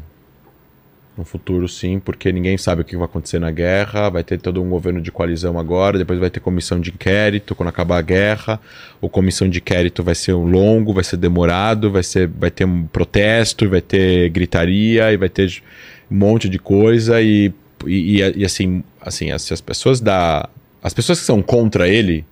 No 1.17 1.27
futuro, 1.27 1.69
sim, 1.69 2.01
porque 2.01 2.33
ninguém 2.33 2.57
sabe 2.57 2.81
o 2.81 2.85
que 2.87 2.97
vai 2.97 3.05
acontecer 3.05 3.39
na 3.39 3.51
guerra. 3.51 4.09
Vai 4.09 4.25
ter 4.25 4.41
todo 4.41 4.63
um 4.63 4.71
governo 4.71 4.99
de 4.99 5.13
coalizão 5.13 5.59
agora, 5.59 5.99
depois 5.99 6.19
vai 6.19 6.31
ter 6.31 6.41
comissão 6.41 6.81
de 6.81 6.91
inquérito 6.91 7.55
quando 7.55 7.69
acabar 7.69 7.99
a 7.99 8.03
guerra. 8.03 8.59
O 8.99 9.11
comissão 9.11 9.51
de 9.51 9.59
inquérito 9.59 10.03
vai 10.03 10.15
ser 10.15 10.33
longo, 10.33 10.95
vai 10.95 11.05
ser 11.05 11.19
demorado, 11.19 11.91
vai, 11.91 12.03
ser, 12.03 12.27
vai 12.29 12.51
ter 12.51 12.65
um 12.65 12.87
protesto, 12.87 13.69
vai 13.69 13.83
ter 13.83 14.31
gritaria 14.31 15.13
e 15.13 15.19
vai 15.19 15.29
ter 15.29 15.63
um 16.11 16.17
monte 16.17 16.49
de 16.49 16.59
coisa. 16.59 17.21
E, 17.21 17.53
e, 17.87 18.21
e 18.21 18.45
assim, 18.47 18.83
assim 18.99 19.31
as, 19.31 19.53
as 19.53 19.61
pessoas 19.61 20.01
da. 20.01 20.49
As 20.83 20.93
pessoas 20.93 21.21
que 21.21 21.27
são 21.27 21.41
contra 21.41 21.89
ele 21.89 22.25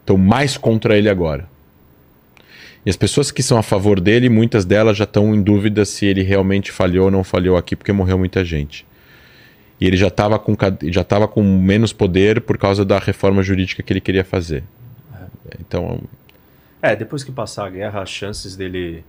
estão 0.00 0.16
mais 0.16 0.56
contra 0.56 0.96
ele 0.96 1.08
agora. 1.08 1.48
E 2.84 2.90
as 2.90 2.96
pessoas 2.96 3.30
que 3.30 3.42
são 3.42 3.58
a 3.58 3.62
favor 3.62 4.00
dele, 4.00 4.28
muitas 4.28 4.64
delas 4.64 4.96
já 4.96 5.04
estão 5.04 5.34
em 5.34 5.42
dúvida 5.42 5.84
se 5.84 6.06
ele 6.06 6.22
realmente 6.22 6.72
falhou 6.72 7.06
ou 7.06 7.10
não 7.10 7.24
falhou 7.24 7.56
aqui, 7.56 7.76
porque 7.76 7.92
morreu 7.92 8.18
muita 8.18 8.44
gente. 8.44 8.86
E 9.80 9.86
ele 9.86 9.96
já 9.96 10.08
estava 10.08 10.38
com, 10.38 10.56
já 10.84 11.04
com 11.04 11.42
menos 11.42 11.92
poder 11.92 12.40
por 12.40 12.58
causa 12.58 12.84
da 12.84 12.98
reforma 12.98 13.42
jurídica 13.42 13.82
que 13.82 13.92
ele 13.92 14.00
queria 14.00 14.24
fazer. 14.24 14.64
Então. 15.60 16.00
É, 16.82 16.96
depois 16.96 17.22
que 17.22 17.32
passar 17.32 17.66
a 17.66 17.70
guerra, 17.70 18.02
as 18.02 18.10
chances 18.10 18.56
dele. 18.56 19.04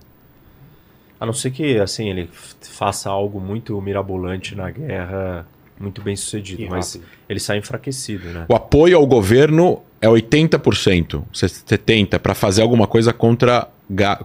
A 1.18 1.26
não 1.26 1.32
ser 1.32 1.50
que 1.50 1.78
assim 1.78 2.08
ele 2.08 2.30
faça 2.62 3.10
algo 3.10 3.40
muito 3.40 3.80
mirabolante 3.80 4.54
na 4.54 4.70
guerra, 4.70 5.46
muito 5.80 6.02
bem 6.02 6.14
sucedido, 6.14 6.66
mas 6.68 7.00
ele 7.26 7.40
sai 7.40 7.56
enfraquecido, 7.56 8.28
né? 8.28 8.44
O 8.48 8.54
apoio 8.54 8.98
ao 8.98 9.06
governo 9.06 9.80
é 10.00 10.06
80%, 10.06 11.22
70% 11.32 12.18
para 12.18 12.34
fazer 12.34 12.60
alguma 12.60 12.86
coisa 12.86 13.14
contra, 13.14 13.66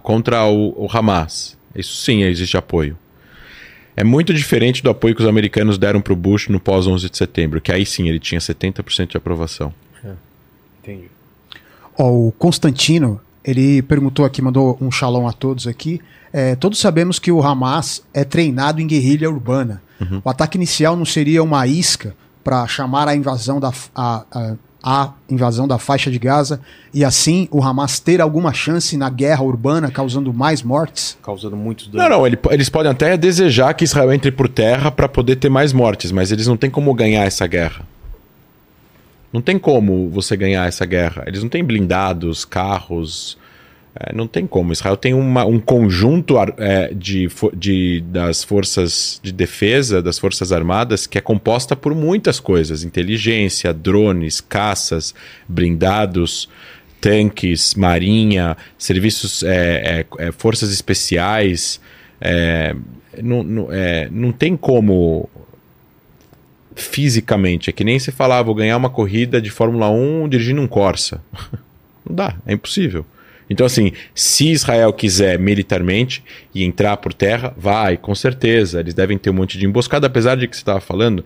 contra 0.02 0.44
o, 0.44 0.84
o 0.84 0.88
Hamas. 0.92 1.56
Isso 1.74 1.96
sim 1.96 2.22
existe 2.22 2.56
apoio. 2.58 2.96
É 3.96 4.04
muito 4.04 4.34
diferente 4.34 4.82
do 4.82 4.90
apoio 4.90 5.14
que 5.14 5.22
os 5.22 5.28
americanos 5.28 5.78
deram 5.78 6.02
para 6.02 6.12
o 6.12 6.16
Bush 6.16 6.48
no 6.48 6.60
pós-11 6.60 7.10
de 7.10 7.16
setembro, 7.16 7.60
que 7.62 7.72
aí 7.72 7.86
sim 7.86 8.06
ele 8.06 8.18
tinha 8.18 8.38
70% 8.38 9.12
de 9.12 9.16
aprovação. 9.16 9.72
É. 10.04 10.12
Entendi. 10.82 11.08
o 11.98 12.30
Constantino, 12.32 13.18
ele 13.42 13.80
perguntou 13.80 14.26
aqui, 14.26 14.42
mandou 14.42 14.76
um 14.78 14.90
shalom 14.90 15.26
a 15.26 15.32
todos 15.32 15.66
aqui. 15.66 16.02
É, 16.30 16.54
todos 16.54 16.78
sabemos 16.78 17.18
que 17.18 17.32
o 17.32 17.42
Hamas 17.42 18.04
é 18.12 18.24
treinado 18.24 18.82
em 18.82 18.86
guerrilha 18.86 19.30
urbana. 19.30 19.82
Uhum. 20.00 20.20
O 20.24 20.30
ataque 20.30 20.56
inicial 20.56 20.96
não 20.96 21.04
seria 21.04 21.42
uma 21.42 21.66
isca 21.66 22.14
para 22.44 22.66
chamar 22.66 23.08
a 23.08 23.16
invasão 23.16 23.58
da, 23.58 23.72
a, 23.94 24.24
a, 24.30 24.54
a 24.82 25.12
invasão 25.28 25.66
da 25.66 25.78
faixa 25.78 26.10
de 26.10 26.18
Gaza 26.18 26.60
e 26.94 27.04
assim 27.04 27.48
o 27.50 27.62
Hamas 27.62 27.98
ter 27.98 28.20
alguma 28.20 28.52
chance 28.52 28.96
na 28.96 29.10
guerra 29.10 29.42
urbana, 29.42 29.90
causando 29.90 30.32
mais 30.32 30.62
mortes? 30.62 31.18
Causando 31.22 31.56
muitos 31.56 31.88
danos. 31.88 32.08
Não, 32.08 32.18
não, 32.18 32.26
ele, 32.26 32.38
eles 32.50 32.68
podem 32.68 32.92
até 32.92 33.16
desejar 33.16 33.74
que 33.74 33.84
Israel 33.84 34.12
entre 34.12 34.30
por 34.30 34.48
terra 34.48 34.90
para 34.90 35.08
poder 35.08 35.36
ter 35.36 35.48
mais 35.48 35.72
mortes, 35.72 36.12
mas 36.12 36.30
eles 36.30 36.46
não 36.46 36.56
têm 36.56 36.70
como 36.70 36.94
ganhar 36.94 37.24
essa 37.24 37.46
guerra. 37.46 37.84
Não 39.32 39.42
tem 39.42 39.58
como 39.58 40.08
você 40.08 40.36
ganhar 40.36 40.68
essa 40.68 40.86
guerra. 40.86 41.24
Eles 41.26 41.42
não 41.42 41.48
têm 41.48 41.64
blindados, 41.64 42.44
carros, 42.44 43.36
é, 43.98 44.14
não 44.14 44.26
tem 44.26 44.46
como. 44.46 44.72
Israel 44.72 44.96
tem 44.96 45.14
uma, 45.14 45.46
um 45.46 45.58
conjunto 45.58 46.36
é, 46.58 46.92
de, 46.92 47.28
de, 47.54 48.04
das 48.06 48.44
forças 48.44 49.18
de 49.22 49.32
defesa, 49.32 50.02
das 50.02 50.18
forças 50.18 50.52
armadas, 50.52 51.06
que 51.06 51.16
é 51.16 51.20
composta 51.20 51.74
por 51.74 51.94
muitas 51.94 52.38
coisas: 52.38 52.84
inteligência, 52.84 53.72
drones, 53.72 54.40
caças, 54.40 55.14
blindados, 55.48 56.48
tanques, 57.00 57.74
marinha, 57.74 58.56
serviços, 58.76 59.42
é, 59.42 60.04
é, 60.18 60.26
é 60.26 60.32
forças 60.32 60.70
especiais. 60.70 61.80
É, 62.20 62.76
não, 63.22 63.42
não, 63.42 63.68
não 64.10 64.30
tem 64.30 64.56
como 64.58 65.26
fisicamente. 66.74 67.70
É 67.70 67.72
que 67.72 67.82
nem 67.82 67.98
se 67.98 68.12
falar, 68.12 68.40
ah, 68.40 68.42
vou 68.42 68.54
ganhar 68.54 68.76
uma 68.76 68.90
corrida 68.90 69.40
de 69.40 69.50
Fórmula 69.50 69.88
1 69.88 70.28
dirigindo 70.28 70.60
um 70.60 70.66
Corsa. 70.66 71.22
Não 72.08 72.14
dá, 72.14 72.36
é 72.46 72.52
impossível. 72.52 73.04
Então, 73.48 73.64
assim, 73.64 73.92
se 74.14 74.50
Israel 74.50 74.92
quiser 74.92 75.38
militarmente 75.38 76.22
e 76.54 76.64
entrar 76.64 76.96
por 76.96 77.12
terra, 77.12 77.54
vai, 77.56 77.96
com 77.96 78.14
certeza. 78.14 78.80
Eles 78.80 78.94
devem 78.94 79.16
ter 79.16 79.30
um 79.30 79.34
monte 79.34 79.56
de 79.56 79.66
emboscada, 79.66 80.06
apesar 80.06 80.36
de 80.36 80.48
que 80.48 80.56
você 80.56 80.62
estava 80.62 80.80
falando 80.80 81.24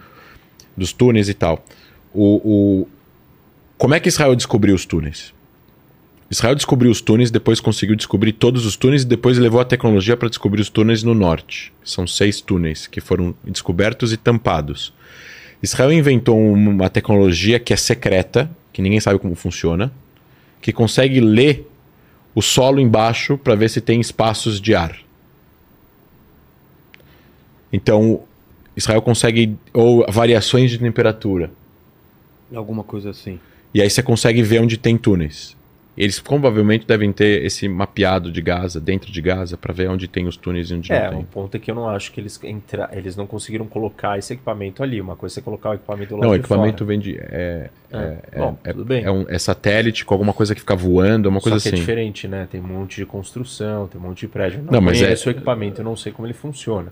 dos 0.77 0.93
túneis 0.93 1.29
e 1.29 1.35
tal. 1.35 1.65
O, 2.13 2.83
o... 2.83 2.89
Como 3.79 3.95
é 3.95 4.01
que 4.01 4.09
Israel 4.09 4.37
descobriu 4.37 4.75
os 4.75 4.85
túneis? 4.85 5.33
Israel 6.31 6.55
descobriu 6.55 6.93
os 6.93 7.01
túneis, 7.01 7.31
depois 7.31 7.59
conseguiu 7.61 7.97
descobrir 7.97 8.33
todos 8.33 8.65
os 8.65 8.77
túneis 8.77 9.03
e 9.03 9.07
depois 9.07 9.37
levou 9.37 9.61
a 9.61 9.65
tecnologia 9.65 10.17
para 10.17 10.29
descobrir 10.29 10.61
os 10.61 10.69
túneis 10.69 11.03
no 11.03 11.15
norte. 11.15 11.73
São 11.83 12.07
seis 12.07 12.41
túneis 12.41 12.87
que 12.87 13.01
foram 13.01 13.35
descobertos 13.43 14.13
e 14.13 14.17
tampados. 14.17 14.93
Israel 15.63 15.93
inventou 15.93 16.39
uma 16.39 16.89
tecnologia 16.89 17.59
que 17.59 17.73
é 17.73 17.77
secreta, 17.77 18.49
que 18.73 18.81
ninguém 18.81 19.01
sabe 19.01 19.19
como 19.19 19.35
funciona, 19.35 19.93
que 20.61 20.73
consegue 20.73 21.21
ler 21.21 21.70
o 22.34 22.42
solo 22.42 22.81
embaixo 22.81 23.36
para 23.36 23.55
ver 23.55 23.68
se 23.68 23.81
tem 23.81 24.00
espaços 24.00 24.60
de 24.60 24.75
ar. 24.75 24.97
Então, 27.73 28.23
Israel 28.76 29.02
consegue. 29.02 29.57
Ou 29.73 30.05
variações 30.09 30.70
de 30.70 30.78
temperatura. 30.78 31.50
Alguma 32.55 32.83
coisa 32.83 33.10
assim. 33.10 33.39
E 33.73 33.81
aí 33.81 33.89
você 33.89 34.02
consegue 34.02 34.42
ver 34.42 34.60
onde 34.60 34.76
tem 34.76 34.97
túneis. 34.97 35.57
Eles 36.01 36.19
provavelmente 36.19 36.87
devem 36.87 37.12
ter 37.12 37.45
esse 37.45 37.69
mapeado 37.69 38.33
de 38.33 38.41
Gaza, 38.41 38.81
dentro 38.81 39.12
de 39.12 39.20
Gaza, 39.20 39.59
para 39.59 39.75
ver 39.75 39.91
onde 39.91 40.09
tem 40.09 40.27
os 40.27 40.35
túneis 40.35 40.70
e 40.70 40.75
onde 40.75 40.91
é, 40.91 41.03
não 41.03 41.11
tem. 41.11 41.19
É, 41.19 41.20
um 41.20 41.25
ponto 41.27 41.55
é 41.55 41.61
que 41.61 41.70
eu 41.70 41.75
não 41.75 41.91
acho 41.91 42.11
que 42.11 42.19
eles 42.19 42.43
entra... 42.43 42.89
eles 42.91 43.17
não 43.17 43.27
conseguiram 43.27 43.67
colocar 43.67 44.19
esse 44.19 44.33
equipamento 44.33 44.83
ali. 44.83 44.99
Uma 44.99 45.15
coisa 45.15 45.35
é 45.35 45.35
você 45.35 45.43
colocar 45.43 45.69
o 45.69 45.75
equipamento 45.75 46.17
lá 46.17 46.23
Não, 46.23 46.31
o 46.31 46.35
equipamento 46.35 46.87
vem 46.87 46.99
de. 46.99 47.19
É, 47.19 47.69
é, 47.93 48.19
é, 48.33 48.39
Bom, 48.39 48.57
é, 48.65 48.73
tudo 48.73 48.85
bem. 48.87 49.05
É, 49.05 49.11
um, 49.11 49.27
é 49.29 49.39
satélite 49.39 50.07
com 50.07 50.15
alguma 50.15 50.33
coisa 50.33 50.55
que 50.55 50.62
fica 50.62 50.75
voando, 50.75 51.29
uma 51.29 51.39
coisa 51.39 51.59
Só 51.59 51.65
que 51.65 51.69
assim. 51.69 51.77
é 51.77 51.81
diferente, 51.81 52.27
né? 52.27 52.49
Tem 52.51 52.62
um 52.62 52.67
monte 52.67 52.97
de 52.97 53.05
construção, 53.05 53.87
tem 53.87 54.01
um 54.01 54.05
monte 54.05 54.20
de 54.20 54.29
prédio. 54.29 54.62
Não, 54.62 54.73
não 54.73 54.81
mas 54.81 55.03
é... 55.03 55.12
o 55.29 55.31
equipamento, 55.31 55.83
eu 55.83 55.85
não 55.85 55.97
sei 55.97 56.12
como 56.12 56.27
ele 56.27 56.33
funciona. 56.33 56.91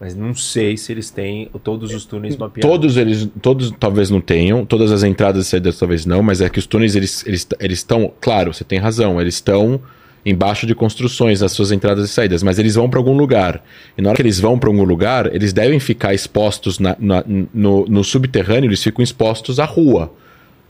Mas 0.00 0.14
não 0.14 0.32
sei 0.32 0.76
se 0.76 0.92
eles 0.92 1.10
têm 1.10 1.50
todos 1.64 1.92
os 1.92 2.04
túneis 2.04 2.36
mapeados. 2.36 2.70
Todos 2.70 2.96
eles, 2.96 3.28
todos 3.42 3.72
talvez 3.80 4.10
não 4.10 4.20
tenham, 4.20 4.64
todas 4.64 4.92
as 4.92 5.02
entradas 5.02 5.46
e 5.46 5.48
saídas 5.48 5.78
talvez 5.78 6.06
não, 6.06 6.22
mas 6.22 6.40
é 6.40 6.48
que 6.48 6.58
os 6.58 6.66
túneis 6.66 6.94
eles 6.94 7.26
eles 7.26 7.46
eles 7.58 7.78
estão, 7.78 8.12
claro, 8.20 8.54
você 8.54 8.62
tem 8.62 8.78
razão, 8.78 9.20
eles 9.20 9.34
estão 9.34 9.80
embaixo 10.24 10.66
de 10.66 10.74
construções 10.74 11.42
as 11.42 11.52
suas 11.52 11.72
entradas 11.72 12.10
e 12.10 12.12
saídas, 12.12 12.42
mas 12.42 12.58
eles 12.58 12.74
vão 12.74 12.88
para 12.88 13.00
algum 13.00 13.16
lugar. 13.16 13.64
E 13.96 14.02
na 14.02 14.10
hora 14.10 14.16
que 14.16 14.22
eles 14.22 14.38
vão 14.38 14.58
para 14.58 14.68
algum 14.68 14.84
lugar, 14.84 15.34
eles 15.34 15.52
devem 15.52 15.80
ficar 15.80 16.14
expostos 16.14 16.78
na, 16.78 16.96
na, 16.98 17.24
no, 17.26 17.86
no 17.86 18.04
subterrâneo, 18.04 18.68
eles 18.68 18.82
ficam 18.82 19.02
expostos 19.02 19.58
à 19.58 19.64
rua. 19.64 20.12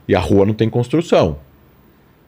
E 0.07 0.15
a 0.15 0.21
rua 0.21 0.47
não 0.47 0.55
tem 0.55 0.71
construção. 0.71 1.39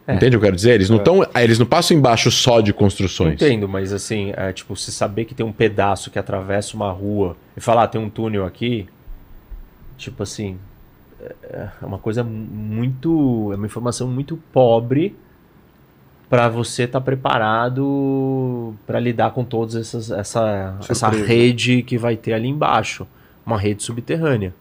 É. 0.06 0.14
Entende 0.14 0.36
o 0.36 0.40
que 0.40 0.44
eu 0.44 0.48
quero 0.48 0.56
dizer? 0.56 0.72
Eles 0.72 0.90
não, 0.90 0.98
é. 0.98 1.00
tão, 1.00 1.26
eles 1.36 1.58
não 1.58 1.66
passam 1.66 1.96
embaixo 1.96 2.30
só 2.30 2.60
de 2.60 2.72
construções. 2.72 3.34
Entendo, 3.34 3.68
mas 3.68 3.92
assim, 3.92 4.32
é, 4.36 4.52
tipo, 4.52 4.74
se 4.76 4.90
saber 4.92 5.24
que 5.24 5.34
tem 5.34 5.44
um 5.44 5.52
pedaço 5.52 6.10
que 6.10 6.18
atravessa 6.18 6.74
uma 6.76 6.90
rua 6.90 7.36
e 7.56 7.60
falar, 7.60 7.84
ah, 7.84 7.88
tem 7.88 8.00
um 8.00 8.10
túnel 8.10 8.44
aqui, 8.44 8.88
tipo 9.96 10.22
assim, 10.22 10.58
é, 11.20 11.68
é 11.82 11.86
uma 11.86 11.98
coisa 11.98 12.24
muito. 12.24 13.50
É 13.52 13.56
uma 13.56 13.66
informação 13.66 14.08
muito 14.08 14.36
pobre 14.52 15.14
para 16.28 16.48
você 16.48 16.84
estar 16.84 17.00
tá 17.00 17.04
preparado 17.04 18.74
para 18.86 19.00
lidar 19.00 19.32
com 19.32 19.44
toda 19.44 19.80
essa, 19.80 20.16
essa 20.16 21.08
rede 21.08 21.82
que 21.82 21.98
vai 21.98 22.16
ter 22.16 22.32
ali 22.32 22.48
embaixo. 22.48 23.06
Uma 23.44 23.58
rede 23.58 23.82
subterrânea. 23.82 24.54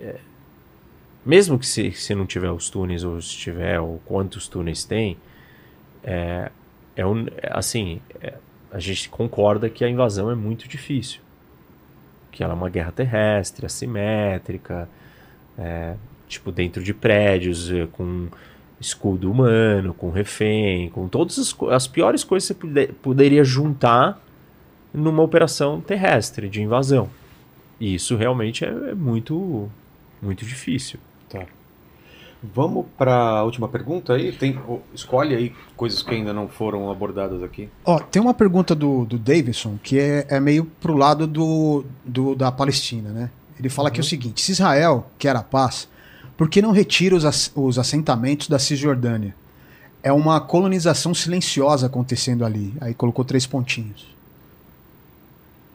É, 0.00 0.16
mesmo 1.24 1.58
que 1.58 1.66
se, 1.66 1.92
se 1.92 2.14
não 2.14 2.26
tiver 2.26 2.50
os 2.50 2.68
túneis, 2.68 3.02
ou 3.04 3.20
se 3.20 3.36
tiver, 3.36 3.80
ou 3.80 4.00
quantos 4.04 4.46
túneis 4.46 4.84
tem, 4.84 5.16
é, 6.02 6.50
é 6.94 7.06
um, 7.06 7.26
assim, 7.50 8.00
é, 8.20 8.34
a 8.70 8.78
gente 8.78 9.08
concorda 9.08 9.70
que 9.70 9.84
a 9.84 9.88
invasão 9.88 10.30
é 10.30 10.34
muito 10.34 10.68
difícil. 10.68 11.20
Que 12.30 12.42
ela 12.42 12.52
é 12.52 12.56
uma 12.56 12.68
guerra 12.68 12.92
terrestre, 12.92 13.64
assimétrica, 13.64 14.88
é, 15.58 15.94
tipo 16.28 16.52
dentro 16.52 16.82
de 16.82 16.92
prédios, 16.92 17.70
é, 17.70 17.86
com 17.86 18.28
escudo 18.80 19.30
humano, 19.30 19.94
com 19.94 20.10
refém, 20.10 20.90
com 20.90 21.08
todas 21.08 21.38
as, 21.38 21.54
as 21.70 21.86
piores 21.86 22.22
coisas 22.22 22.48
que 22.48 22.54
você 22.54 22.60
puder, 22.60 22.92
poderia 22.94 23.44
juntar 23.44 24.20
numa 24.92 25.22
operação 25.22 25.80
terrestre 25.80 26.48
de 26.48 26.62
invasão. 26.62 27.08
E 27.80 27.94
isso 27.94 28.16
realmente 28.16 28.64
é, 28.64 28.68
é 28.68 28.94
muito, 28.94 29.70
muito 30.20 30.44
difícil. 30.44 31.00
Tá. 31.38 31.46
Vamos 32.42 32.86
para 32.98 33.14
a 33.14 33.42
última 33.42 33.68
pergunta 33.68 34.12
aí. 34.12 34.30
Tem, 34.32 34.58
escolhe 34.92 35.34
aí 35.34 35.52
coisas 35.76 36.02
que 36.02 36.14
ainda 36.14 36.32
não 36.32 36.46
foram 36.46 36.90
abordadas 36.90 37.42
aqui. 37.42 37.70
Ó, 37.84 37.98
tem 37.98 38.20
uma 38.20 38.34
pergunta 38.34 38.74
do, 38.74 39.06
do 39.06 39.18
Davidson 39.18 39.78
que 39.82 39.98
é, 39.98 40.26
é 40.28 40.38
meio 40.38 40.64
pro 40.64 40.94
lado 40.94 41.26
do, 41.26 41.84
do 42.04 42.34
da 42.34 42.52
Palestina, 42.52 43.10
né? 43.10 43.30
Ele 43.58 43.70
fala 43.70 43.88
uhum. 43.88 43.94
que 43.94 44.00
é 44.00 44.02
o 44.02 44.06
seguinte: 44.06 44.42
se 44.42 44.52
Israel 44.52 45.06
quer 45.18 45.34
a 45.34 45.42
paz, 45.42 45.88
por 46.36 46.50
que 46.50 46.60
não 46.60 46.70
retira 46.70 47.16
os, 47.16 47.50
os 47.54 47.78
assentamentos 47.78 48.46
da 48.48 48.58
Cisjordânia? 48.58 49.34
É 50.02 50.12
uma 50.12 50.38
colonização 50.38 51.14
silenciosa 51.14 51.86
acontecendo 51.86 52.44
ali. 52.44 52.74
Aí 52.78 52.92
colocou 52.92 53.24
três 53.24 53.46
pontinhos. 53.46 54.06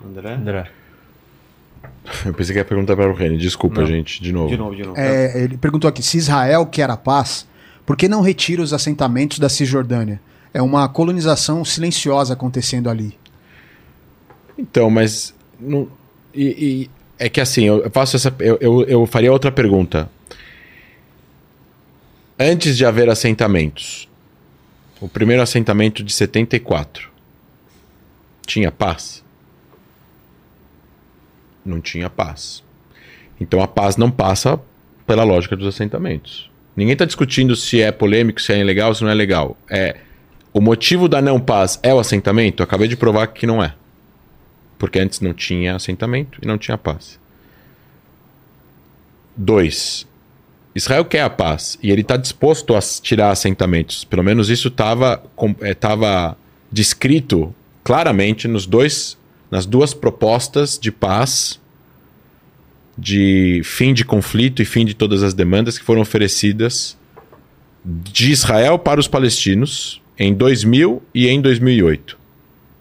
André? 0.06 0.34
André. 0.36 0.72
Eu 2.26 2.34
pensei 2.34 2.54
que 2.54 2.60
ia 2.60 2.66
perguntar 2.66 2.96
para 2.96 3.10
o 3.10 3.14
Reni. 3.14 3.38
Desculpa, 3.38 3.82
não. 3.82 3.88
gente, 3.88 4.22
de 4.22 4.32
novo. 4.32 4.50
De 4.50 4.58
novo, 4.58 4.76
de 4.76 4.84
novo. 4.84 5.00
É, 5.00 5.44
ele 5.44 5.58
perguntou 5.58 5.88
aqui: 5.88 6.02
se 6.02 6.18
Israel 6.18 6.66
quer 6.66 6.90
a 6.90 6.98
paz, 6.98 7.48
por 7.86 7.96
que 7.96 8.08
não 8.08 8.22
retira 8.22 8.62
os 8.62 8.74
assentamentos 8.74 9.40
da 9.40 9.50
Cisjordânia? 9.50 10.20
É 10.54 10.62
uma 10.62 10.90
colonização 10.90 11.64
silenciosa 11.64 12.34
acontecendo 12.34 12.90
ali. 12.90 13.18
Então, 14.58 14.90
mas. 14.90 15.34
Não, 15.60 15.88
e, 16.34 16.44
e 16.44 16.90
é 17.18 17.30
que 17.30 17.42
assim, 17.42 17.66
eu 17.66 17.90
faço 17.92 18.16
essa. 18.16 18.34
Eu, 18.40 18.58
eu, 18.60 18.84
eu 18.86 19.06
faria 19.06 19.32
outra 19.32 19.52
pergunta. 19.52 20.10
Antes 22.40 22.78
de 22.78 22.86
haver 22.86 23.10
assentamentos, 23.10 24.08
o 25.02 25.10
primeiro 25.10 25.42
assentamento 25.42 26.02
de 26.02 26.14
74 26.14 27.10
tinha 28.46 28.72
paz? 28.72 29.24
Não 31.66 31.80
tinha 31.82 32.10
paz. 32.10 32.64
Então 33.40 33.62
a 33.62 33.68
paz 33.68 33.98
não 33.98 34.12
passa 34.12 34.60
pela 35.06 35.24
lógica 35.24 35.56
dos 35.56 35.68
assentamentos. 35.68 36.50
Ninguém 36.76 36.94
está 36.94 37.06
discutindo 37.06 37.56
se 37.56 37.82
é 37.82 37.92
polêmico, 37.92 38.42
se 38.42 38.54
é 38.54 38.60
ilegal, 38.60 38.94
se 38.94 39.04
não 39.04 39.10
é 39.10 39.14
legal. 39.14 39.58
É 39.70 39.98
o 40.54 40.62
motivo 40.62 41.08
da 41.08 41.22
não 41.22 41.40
paz 41.40 41.80
é 41.84 41.94
o 41.94 42.00
assentamento. 42.00 42.62
Eu 42.62 42.64
acabei 42.64 42.88
de 42.88 42.98
provar 42.98 43.28
que 43.28 43.46
não 43.46 43.62
é, 43.64 43.74
porque 44.78 45.00
antes 45.00 45.20
não 45.20 45.34
tinha 45.34 45.76
assentamento 45.76 46.40
e 46.42 46.48
não 46.48 46.58
tinha 46.58 46.78
paz. 46.78 47.20
Dois, 49.36 50.08
Israel 50.76 51.06
quer 51.06 51.22
a 51.22 51.30
paz 51.30 51.78
e 51.82 51.92
ele 51.92 52.02
está 52.02 52.18
disposto 52.18 52.76
a 52.76 52.80
tirar 52.80 53.32
assentamentos. 53.32 54.04
Pelo 54.04 54.24
menos 54.24 54.50
isso 54.50 54.70
estava 54.70 55.24
é, 55.62 56.36
descrito 56.72 57.54
claramente 57.84 58.48
nos 58.48 58.66
dois 58.66 59.18
nas 59.50 59.66
duas 59.66 59.94
propostas 59.94 60.78
de 60.80 60.92
paz, 60.92 61.60
de 62.98 63.62
fim 63.64 63.94
de 63.94 64.04
conflito 64.04 64.62
e 64.62 64.66
fim 64.66 64.86
de 64.86 64.94
todas 64.94 65.24
as 65.24 65.34
demandas 65.34 65.78
que 65.78 65.84
foram 65.84 66.02
oferecidas 66.02 66.98
de 67.84 68.32
Israel 68.32 68.78
para 68.78 69.00
os 69.00 69.08
palestinos 69.08 70.02
em 70.18 70.34
2000 70.34 71.02
e 71.14 71.28
em 71.28 71.42
2008. 71.42 72.18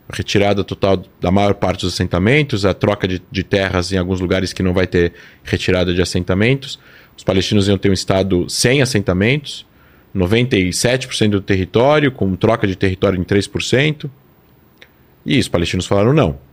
A 0.09 0.17
retirada 0.17 0.65
total 0.65 1.05
da 1.21 1.31
maior 1.31 1.55
parte 1.55 1.83
dos 1.83 1.95
assentamentos, 1.95 2.65
a 2.65 2.75
troca 2.75 3.07
de, 3.07 3.23
de 3.31 3.43
terras 3.43 3.93
em 3.93 3.99
alguns 3.99 4.21
lugares 4.21 4.53
que 4.53 4.63
não 4.63 4.75
vai 4.75 4.87
ter 4.87 5.13
retirada 5.45 5.95
de 5.95 6.03
assentamentos. 6.03 6.79
Os 7.17 7.23
palestinos 7.23 7.69
iam 7.69 7.79
ter 7.79 7.91
um 7.91 7.95
estado 7.95 8.49
sem 8.49 8.83
assentamentos, 8.83 9.67
97% 10.17 11.31
do 11.31 11.41
território, 11.41 12.11
com 12.11 12.35
troca 12.35 12.67
de 12.67 12.75
território 12.75 13.21
em 13.21 13.25
3%. 13.25 14.11
E 15.25 15.39
os 15.39 15.49
palestinos 15.49 15.87
falaram 15.87 16.13
não. 16.13 16.48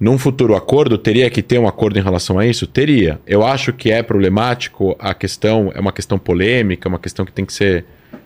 Num 0.00 0.16
futuro 0.16 0.56
acordo, 0.56 0.96
teria 0.96 1.28
que 1.28 1.42
ter 1.42 1.58
um 1.58 1.68
acordo 1.68 1.98
em 1.98 2.02
relação 2.02 2.38
a 2.38 2.46
isso? 2.46 2.66
Teria. 2.66 3.20
Eu 3.26 3.46
acho 3.46 3.70
que 3.70 3.90
é 3.90 4.02
problemático, 4.02 4.96
a 4.98 5.12
questão 5.12 5.70
é 5.74 5.78
uma 5.78 5.92
questão 5.92 6.18
polêmica, 6.18 6.88
uma 6.88 6.98
questão 6.98 7.26
que 7.26 7.32
tem 7.32 7.44
que 7.44 7.52
ser 7.52 7.84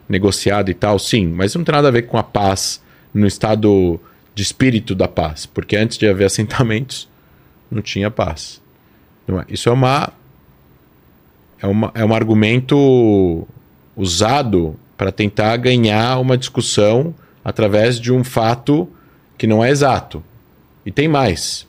negociada 0.09 0.71
e 0.71 0.75
tal, 0.75 0.99
sim, 1.01 1.27
mas 1.27 1.55
não 1.55 1.65
tem 1.65 1.75
nada 1.75 1.89
a 1.89 1.91
ver 1.91 2.03
com 2.03 2.17
a 2.17 2.23
paz 2.23 2.81
no 3.13 3.27
estado 3.27 3.99
de 4.35 4.43
espírito 4.43 4.95
da 4.95 5.09
paz, 5.09 5.47
porque 5.47 5.77
antes 5.77 5.99
de 5.99 6.07
haver 6.07 6.27
assentamentos 6.27 7.09
não 7.71 7.83
tinha 7.83 8.11
paz. 8.11 8.63
É? 9.27 9.53
Isso 9.53 9.69
é 9.69 9.73
uma 9.73 10.13
é, 11.61 11.67
uma, 11.67 11.91
é 11.95 12.05
um 12.05 12.15
argumento 12.15 13.49
usado 13.97 14.77
para 14.97 15.11
tentar 15.11 15.57
ganhar 15.57 16.21
uma 16.21 16.37
discussão 16.37 17.15
através 17.45 17.99
de 17.99 18.13
um 18.13 18.23
fato 18.23 18.89
que 19.37 19.47
não 19.47 19.65
é 19.65 19.71
exato. 19.71 20.23
E 20.85 20.93
tem 20.93 21.09
mais. 21.09 21.67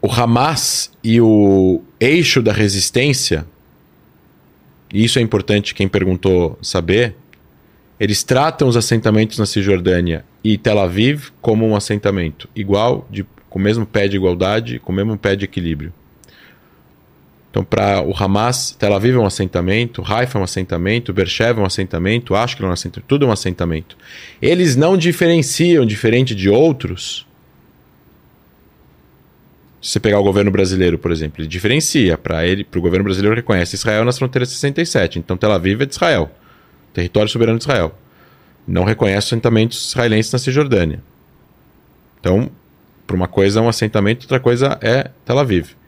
O 0.00 0.10
Hamas 0.10 0.92
e 1.02 1.20
o 1.20 1.82
eixo 1.98 2.40
da 2.40 2.52
resistência, 2.52 3.44
e 4.92 5.04
isso 5.04 5.18
é 5.18 5.22
importante 5.22 5.74
quem 5.74 5.88
perguntou 5.88 6.58
saber, 6.62 7.16
eles 7.98 8.22
tratam 8.22 8.68
os 8.68 8.76
assentamentos 8.76 9.38
na 9.38 9.44
Cisjordânia 9.44 10.24
e 10.42 10.56
Tel 10.56 10.78
Aviv 10.78 11.30
como 11.42 11.66
um 11.66 11.74
assentamento 11.74 12.48
igual, 12.54 13.06
de, 13.10 13.24
com 13.50 13.58
o 13.58 13.62
mesmo 13.62 13.84
pé 13.84 14.06
de 14.06 14.16
igualdade, 14.16 14.78
com 14.78 14.92
o 14.92 14.94
mesmo 14.94 15.18
pé 15.18 15.34
de 15.34 15.44
equilíbrio. 15.44 15.92
Então, 17.50 17.64
para 17.64 18.02
o 18.02 18.14
Hamas, 18.14 18.72
Tel 18.78 18.94
Aviv 18.94 19.16
é 19.16 19.18
um 19.18 19.26
assentamento, 19.26 20.02
Haifa 20.06 20.38
é 20.38 20.40
um 20.40 20.44
assentamento, 20.44 21.12
Beersheba 21.12 21.60
é 21.60 21.62
um 21.62 21.66
assentamento, 21.66 22.34
Ashkelon 22.34 22.68
é 22.68 22.70
um 22.70 22.74
assentamento, 22.74 23.08
tudo 23.08 23.24
é 23.24 23.28
um 23.28 23.32
assentamento. 23.32 23.96
Eles 24.40 24.76
não 24.76 24.96
diferenciam, 24.98 25.86
diferente 25.86 26.34
de 26.34 26.50
outros. 26.50 27.26
Se 29.80 29.92
você 29.92 30.00
pegar 30.00 30.18
o 30.18 30.22
governo 30.22 30.50
brasileiro, 30.50 30.98
por 30.98 31.10
exemplo, 31.10 31.40
ele 31.40 31.48
diferencia. 31.48 32.18
Para 32.18 32.46
ele, 32.46 32.64
para 32.64 32.78
o 32.78 32.82
governo 32.82 33.04
brasileiro, 33.04 33.34
reconhece 33.34 33.76
Israel 33.76 34.04
nas 34.04 34.18
fronteiras 34.18 34.50
67. 34.50 35.18
Então, 35.18 35.36
Tel 35.36 35.52
Aviv 35.52 35.80
é 35.80 35.86
de 35.86 35.94
Israel, 35.94 36.30
território 36.92 37.30
soberano 37.30 37.58
de 37.58 37.64
Israel. 37.64 37.96
Não 38.66 38.84
reconhece 38.84 39.28
assentamentos 39.28 39.88
israelenses 39.88 40.30
na 40.30 40.38
Cisjordânia. 40.38 41.02
Então, 42.20 42.50
para 43.06 43.16
uma 43.16 43.28
coisa 43.28 43.60
é 43.60 43.62
um 43.62 43.68
assentamento, 43.68 44.24
outra 44.24 44.38
coisa 44.38 44.78
é 44.82 45.10
Tel 45.24 45.38
Aviv 45.38 45.78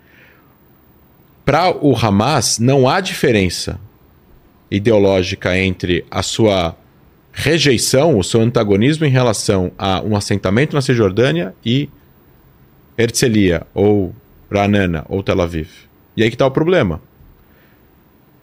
para 1.50 1.76
o 1.84 1.96
Hamas 1.96 2.60
não 2.60 2.88
há 2.88 3.00
diferença 3.00 3.80
ideológica 4.70 5.58
entre 5.58 6.06
a 6.08 6.22
sua 6.22 6.76
rejeição, 7.32 8.16
o 8.16 8.22
seu 8.22 8.40
antagonismo 8.40 9.04
em 9.04 9.10
relação 9.10 9.72
a 9.76 10.00
um 10.00 10.14
assentamento 10.14 10.76
na 10.76 10.80
Cisjordânia 10.80 11.52
e 11.66 11.88
Herzliya 12.96 13.66
ou 13.74 14.14
Ranana 14.48 15.04
ou 15.08 15.24
Tel 15.24 15.40
Aviv. 15.40 15.68
E 16.16 16.22
aí 16.22 16.28
que 16.28 16.36
está 16.36 16.46
o 16.46 16.52
problema. 16.52 17.02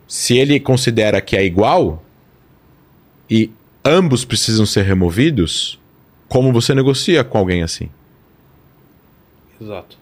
Se 0.05 0.37
ele 0.37 0.59
considera 0.59 1.21
que 1.21 1.37
é 1.37 1.45
igual 1.45 2.03
e 3.29 3.49
ambos 3.85 4.25
precisam 4.25 4.65
ser 4.65 4.83
removidos, 4.83 5.79
como 6.27 6.51
você 6.51 6.75
negocia 6.75 7.23
com 7.23 7.37
alguém 7.37 7.63
assim? 7.63 7.89
Exato. 9.61 9.97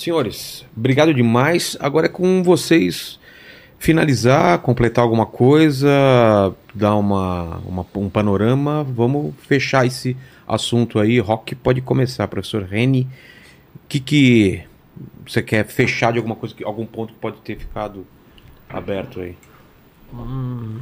Senhores, 0.00 0.64
obrigado 0.74 1.12
demais. 1.12 1.76
Agora 1.78 2.06
é 2.06 2.08
com 2.08 2.42
vocês 2.42 3.20
finalizar, 3.78 4.58
completar 4.60 5.04
alguma 5.04 5.26
coisa, 5.26 5.90
dar 6.74 6.96
uma, 6.96 7.58
uma, 7.66 7.86
um 7.96 8.08
panorama. 8.08 8.82
Vamos 8.82 9.34
fechar 9.42 9.84
esse 9.84 10.16
assunto 10.48 10.98
aí. 10.98 11.18
Rock 11.18 11.54
pode 11.54 11.82
começar, 11.82 12.26
professor 12.28 12.62
Reni. 12.62 13.02
O 13.74 13.88
que, 13.90 14.00
que 14.00 14.62
você 15.28 15.42
quer 15.42 15.66
fechar 15.66 16.12
de 16.12 16.16
alguma 16.18 16.34
coisa, 16.34 16.54
algum 16.64 16.86
ponto 16.86 17.12
que 17.12 17.18
pode 17.18 17.36
ter 17.42 17.58
ficado 17.58 18.06
aberto 18.70 19.20
aí? 19.20 19.36
Hum, 20.14 20.80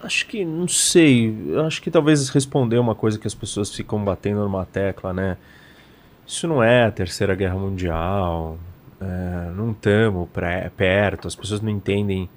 acho 0.00 0.28
que 0.28 0.44
não 0.44 0.68
sei. 0.68 1.34
Acho 1.66 1.82
que 1.82 1.90
talvez 1.90 2.28
responder 2.28 2.78
uma 2.78 2.94
coisa 2.94 3.18
que 3.18 3.26
as 3.26 3.34
pessoas 3.34 3.74
ficam 3.74 4.04
batendo 4.04 4.44
numa 4.44 4.64
tecla, 4.64 5.12
né? 5.12 5.38
Isso 6.26 6.48
não 6.48 6.62
é 6.62 6.84
a 6.84 6.90
Terceira 6.90 7.34
Guerra 7.34 7.56
Mundial, 7.56 8.58
é, 9.00 9.50
não 9.54 9.72
estamos 9.72 10.28
perto, 10.76 11.28
as 11.28 11.34
pessoas 11.34 11.60
não 11.60 11.70
entendem 11.70 12.28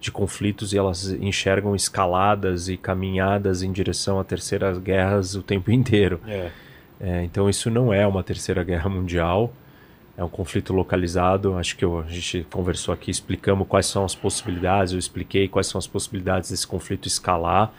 de 0.00 0.10
conflitos 0.10 0.72
e 0.72 0.78
elas 0.78 1.10
enxergam 1.10 1.76
escaladas 1.76 2.68
e 2.68 2.76
caminhadas 2.76 3.62
em 3.62 3.70
direção 3.70 4.18
a 4.18 4.24
terceiras 4.24 4.78
guerras 4.78 5.34
o 5.34 5.42
tempo 5.42 5.70
inteiro. 5.72 6.20
É. 6.26 6.50
É, 7.00 7.24
então 7.24 7.48
isso 7.48 7.70
não 7.70 7.92
é 7.92 8.06
uma 8.06 8.22
terceira 8.22 8.62
guerra 8.62 8.88
mundial. 8.88 9.52
é 10.16 10.24
um 10.24 10.28
conflito 10.28 10.72
localizado. 10.72 11.56
Acho 11.56 11.76
que 11.76 11.84
eu, 11.84 12.00
a 12.00 12.08
gente 12.08 12.46
conversou 12.50 12.92
aqui, 12.92 13.10
explicamos 13.10 13.66
quais 13.66 13.86
são 13.86 14.04
as 14.04 14.14
possibilidades, 14.14 14.92
eu 14.92 14.98
expliquei 14.98 15.48
quais 15.48 15.66
são 15.66 15.78
as 15.78 15.86
possibilidades 15.86 16.50
desse 16.50 16.66
conflito 16.66 17.08
escalar. 17.08 17.72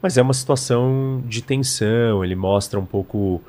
Mas 0.00 0.18
é 0.18 0.22
uma 0.22 0.34
situação 0.34 1.22
de 1.26 1.42
tensão, 1.42 2.24
ele 2.24 2.36
mostra 2.36 2.78
um 2.78 2.84
pouco 2.84 3.40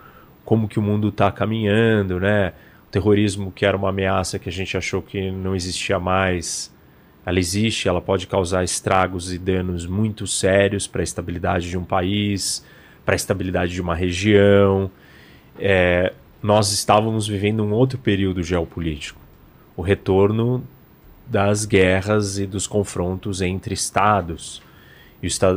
como 0.45 0.67
que 0.67 0.79
o 0.79 0.81
mundo 0.81 1.09
está 1.09 1.31
caminhando, 1.31 2.19
né? 2.19 2.53
O 2.87 2.91
terrorismo, 2.91 3.51
que 3.51 3.65
era 3.65 3.75
uma 3.75 3.89
ameaça 3.89 4.39
que 4.39 4.47
a 4.47 4.51
gente 4.51 4.77
achou 4.77 5.01
que 5.01 5.31
não 5.31 5.55
existia 5.55 5.99
mais, 5.99 6.73
ela 7.25 7.39
existe, 7.39 7.89
ela 7.89 7.99
pode 7.99 8.27
causar 8.27 8.63
estragos 8.63 9.33
e 9.33 9.39
danos 9.39 9.87
muito 9.87 10.27
sérios 10.27 10.85
para 10.85 11.01
a 11.01 11.03
estabilidade 11.03 11.67
de 11.67 11.77
um 11.77 11.83
país, 11.83 12.63
para 13.03 13.15
a 13.15 13.17
estabilidade 13.17 13.73
de 13.73 13.81
uma 13.81 13.95
região. 13.95 14.91
É, 15.59 16.13
nós 16.41 16.71
estávamos 16.71 17.27
vivendo 17.27 17.63
um 17.63 17.71
outro 17.71 17.97
período 17.97 18.43
geopolítico, 18.43 19.19
o 19.75 19.81
retorno 19.81 20.63
das 21.25 21.65
guerras 21.65 22.37
e 22.37 22.45
dos 22.45 22.67
confrontos 22.67 23.41
entre 23.41 23.73
estados. 23.73 24.61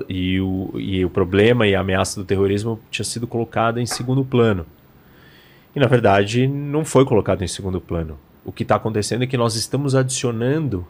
E 0.08 0.40
o, 0.40 0.72
e 0.76 1.04
o, 1.04 1.10
problema 1.10 1.66
e 1.66 1.74
a 1.74 1.80
ameaça 1.80 2.18
do 2.18 2.24
terrorismo 2.24 2.80
tinha 2.90 3.04
sido 3.04 3.26
colocada 3.26 3.82
em 3.82 3.84
segundo 3.84 4.24
plano. 4.24 4.64
E 5.78 5.80
na 5.80 5.86
verdade 5.86 6.48
não 6.48 6.84
foi 6.84 7.04
colocado 7.04 7.44
em 7.44 7.46
segundo 7.46 7.80
plano. 7.80 8.18
O 8.44 8.50
que 8.50 8.64
está 8.64 8.74
acontecendo 8.74 9.22
é 9.22 9.28
que 9.28 9.36
nós 9.36 9.54
estamos 9.54 9.94
adicionando 9.94 10.84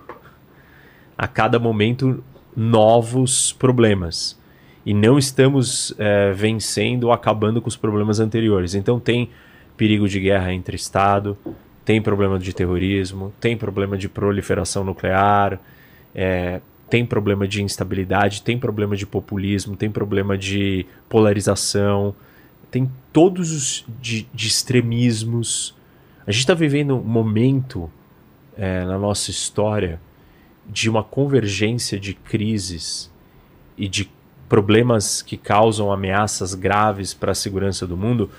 a 1.17 1.29
cada 1.29 1.59
momento 1.59 2.25
novos 2.57 3.53
problemas 3.53 4.41
e 4.87 4.95
não 4.95 5.19
estamos 5.19 5.95
é, 5.99 6.33
vencendo 6.33 7.05
ou 7.05 7.13
acabando 7.13 7.61
com 7.61 7.69
os 7.69 7.77
problemas 7.77 8.19
anteriores. 8.19 8.75
Então 8.75 8.99
tem 8.99 9.29
perigo 9.77 10.09
de 10.09 10.21
guerra 10.21 10.55
entre 10.55 10.75
Estado, 10.75 11.37
tem 11.85 12.01
problema 12.01 12.39
de 12.39 12.55
terrorismo, 12.55 13.31
tem 13.39 13.59
problema 13.59 13.99
de 13.99 14.09
proliferação 14.09 14.85
nuclear, 14.85 15.61
é, 16.15 16.63
tem 16.89 17.05
problema 17.05 17.47
de 17.47 17.63
instabilidade, 17.63 18.41
tem 18.41 18.59
problema 18.59 18.97
de 18.97 19.05
populismo, 19.05 19.77
tem 19.77 19.91
problema 19.91 20.39
de 20.39 20.87
polarização, 21.11 22.15
tem 22.71 22.91
todos 23.13 23.51
os 23.51 23.85
de, 24.01 24.27
de 24.33 24.47
extremismos. 24.47 25.75
A 26.27 26.31
gente 26.31 26.41
está 26.41 26.55
vivendo 26.55 26.97
um 26.97 27.03
momento 27.03 27.91
é, 28.57 28.85
na 28.85 28.99
nossa 28.99 29.31
história 29.31 30.01
de 30.69 30.91
uma 30.91 31.03
convergência 31.03 31.99
de 31.99 32.13
crises 32.13 33.11
e 33.77 33.89
de 33.89 34.11
problemas 34.49 35.23
que 35.23 35.37
causam 35.37 35.93
ameaças 35.93 36.55
graves 36.55 37.15
para 37.15 37.33
a 37.33 37.35
segurança 37.35 37.87
do 37.87 37.97
mundo 37.97 38.31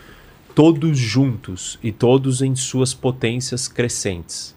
todos 0.56 0.98
juntos 0.98 1.80
e 1.82 1.92
todos 1.92 2.42
em 2.42 2.56
suas 2.56 2.94
potências 2.94 3.68
crescentes. 3.68 4.56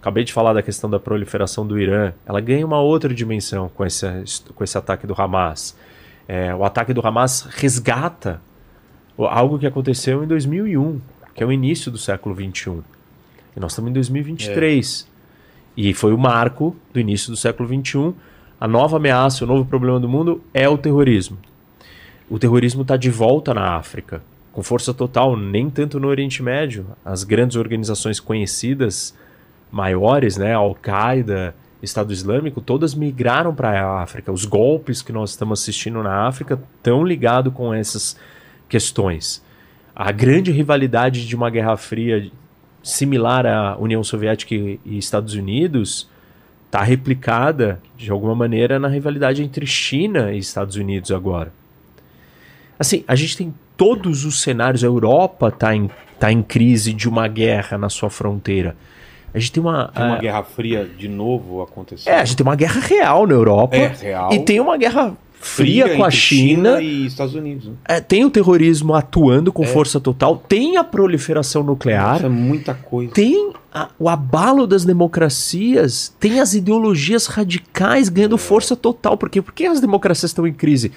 Acabei 0.00 0.24
de 0.24 0.32
falar 0.32 0.52
da 0.52 0.62
questão 0.62 0.88
da 0.88 0.98
proliferação 0.98 1.66
do 1.66 1.78
Irã. 1.78 2.14
Ela 2.24 2.40
ganha 2.40 2.64
uma 2.64 2.80
outra 2.80 3.12
dimensão 3.12 3.68
com 3.68 3.84
esse, 3.84 4.06
com 4.54 4.64
esse 4.64 4.78
ataque 4.78 5.06
do 5.06 5.20
Hamas. 5.20 5.76
É, 6.26 6.54
o 6.54 6.64
ataque 6.64 6.94
do 6.94 7.06
Hamas 7.06 7.42
resgata 7.50 8.40
algo 9.26 9.58
que 9.58 9.66
aconteceu 9.66 10.22
em 10.22 10.26
2001, 10.26 11.00
que 11.34 11.42
é 11.42 11.46
o 11.46 11.52
início 11.52 11.90
do 11.90 11.98
século 11.98 12.34
21. 12.34 12.82
E 13.56 13.60
nós 13.60 13.72
estamos 13.72 13.90
em 13.90 13.94
2023. 13.94 15.06
É. 15.06 15.80
E 15.80 15.94
foi 15.94 16.12
o 16.12 16.18
marco 16.18 16.76
do 16.92 17.00
início 17.00 17.30
do 17.30 17.36
século 17.36 17.68
21. 17.68 18.14
A 18.60 18.68
nova 18.68 18.96
ameaça, 18.96 19.44
o 19.44 19.46
novo 19.46 19.64
problema 19.64 20.00
do 20.00 20.08
mundo 20.08 20.42
é 20.52 20.68
o 20.68 20.76
terrorismo. 20.76 21.38
O 22.28 22.38
terrorismo 22.38 22.82
está 22.82 22.96
de 22.96 23.10
volta 23.10 23.54
na 23.54 23.76
África 23.76 24.20
com 24.58 24.62
força 24.64 24.92
total, 24.92 25.36
nem 25.36 25.70
tanto 25.70 26.00
no 26.00 26.08
Oriente 26.08 26.42
Médio. 26.42 26.84
As 27.04 27.22
grandes 27.22 27.56
organizações 27.56 28.18
conhecidas, 28.18 29.16
maiores, 29.70 30.36
né, 30.36 30.52
Al-Qaeda, 30.52 31.54
Estado 31.80 32.12
Islâmico, 32.12 32.60
todas 32.60 32.92
migraram 32.92 33.54
para 33.54 33.80
a 33.80 34.02
África. 34.02 34.32
Os 34.32 34.44
golpes 34.44 35.00
que 35.00 35.12
nós 35.12 35.30
estamos 35.30 35.60
assistindo 35.60 36.02
na 36.02 36.26
África 36.26 36.60
estão 36.76 37.04
ligados 37.04 37.52
com 37.52 37.72
essas 37.72 38.16
questões. 38.68 39.42
A 39.94 40.12
grande 40.12 40.52
rivalidade 40.52 41.26
de 41.26 41.34
uma 41.34 41.50
Guerra 41.50 41.76
Fria 41.76 42.30
similar 42.82 43.46
à 43.46 43.76
União 43.78 44.02
Soviética 44.04 44.54
e 44.54 44.80
Estados 44.98 45.34
Unidos 45.34 46.08
está 46.66 46.82
replicada 46.82 47.80
de 47.96 48.10
alguma 48.10 48.34
maneira 48.34 48.78
na 48.78 48.88
rivalidade 48.88 49.42
entre 49.42 49.66
China 49.66 50.32
e 50.32 50.38
Estados 50.38 50.76
Unidos 50.76 51.10
agora. 51.10 51.52
Assim, 52.78 53.04
a 53.08 53.16
gente 53.16 53.36
tem 53.36 53.52
todos 53.76 54.24
os 54.24 54.40
cenários. 54.40 54.84
A 54.84 54.86
Europa 54.86 55.48
está 55.48 55.74
em, 55.74 55.90
tá 56.20 56.30
em 56.30 56.42
crise 56.42 56.92
de 56.92 57.08
uma 57.08 57.26
guerra 57.26 57.76
na 57.76 57.88
sua 57.88 58.10
fronteira. 58.10 58.76
A 59.34 59.38
gente 59.38 59.52
tem 59.52 59.62
uma. 59.62 59.88
Tem 59.88 60.04
uma 60.04 60.16
a... 60.16 60.18
guerra 60.18 60.42
fria 60.42 60.84
de 60.84 61.08
novo 61.08 61.62
acontecendo. 61.62 62.12
É, 62.12 62.20
a 62.20 62.24
gente 62.24 62.36
tem 62.36 62.46
uma 62.46 62.56
guerra 62.56 62.80
real 62.80 63.26
na 63.26 63.34
Europa. 63.34 63.76
É, 63.76 63.88
real. 63.88 64.32
E 64.32 64.38
tem 64.40 64.60
uma 64.60 64.76
guerra 64.76 65.16
fria, 65.40 65.84
fria 65.84 65.96
com 65.96 66.04
a 66.04 66.10
China, 66.10 66.78
China, 66.78 66.82
e 66.82 67.06
Estados 67.06 67.34
Unidos. 67.34 67.66
Né? 67.66 67.74
É, 67.84 68.00
tem 68.00 68.24
o 68.24 68.30
terrorismo 68.30 68.94
atuando 68.94 69.52
com 69.52 69.64
é. 69.64 69.66
força 69.66 70.00
total, 70.00 70.36
tem 70.36 70.76
a 70.76 70.84
proliferação 70.84 71.62
nuclear. 71.62 72.14
Nossa, 72.14 72.26
é 72.26 72.28
muita 72.28 72.74
coisa. 72.74 73.12
Tem 73.12 73.52
a, 73.72 73.88
o 73.98 74.08
abalo 74.08 74.66
das 74.66 74.84
democracias, 74.84 76.14
tem 76.18 76.40
as 76.40 76.54
ideologias 76.54 77.26
radicais 77.26 78.08
ganhando 78.08 78.36
é. 78.36 78.38
força 78.38 78.74
total. 78.74 79.16
Por 79.16 79.30
quê? 79.30 79.40
Por 79.40 79.52
que 79.52 79.66
as 79.66 79.80
democracias 79.80 80.30
estão 80.30 80.46
em 80.46 80.52
crise? 80.52 80.92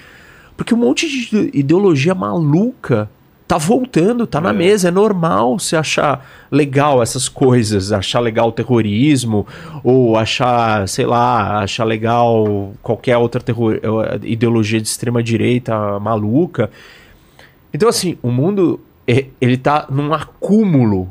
Porque 0.56 0.74
um 0.74 0.78
monte 0.78 1.08
de 1.08 1.50
ideologia 1.54 2.14
maluca 2.14 3.10
tá 3.52 3.58
voltando, 3.58 4.26
tá 4.26 4.38
é. 4.38 4.40
na 4.40 4.52
mesa. 4.52 4.88
É 4.88 4.90
normal 4.90 5.58
você 5.58 5.76
achar 5.76 6.26
legal 6.50 7.02
essas 7.02 7.28
coisas, 7.28 7.92
achar 7.92 8.20
legal 8.20 8.48
o 8.48 8.52
terrorismo, 8.52 9.46
ou 9.84 10.16
achar, 10.16 10.88
sei 10.88 11.04
lá, 11.04 11.58
achar 11.58 11.84
legal 11.84 12.72
qualquer 12.82 13.18
outra 13.18 13.42
terror, 13.42 13.78
ideologia 14.22 14.80
de 14.80 14.88
extrema 14.88 15.22
direita 15.22 16.00
maluca. 16.00 16.70
Então, 17.74 17.90
assim, 17.90 18.16
o 18.22 18.30
mundo 18.30 18.80
ele 19.06 19.58
tá 19.58 19.86
num 19.90 20.14
acúmulo 20.14 21.10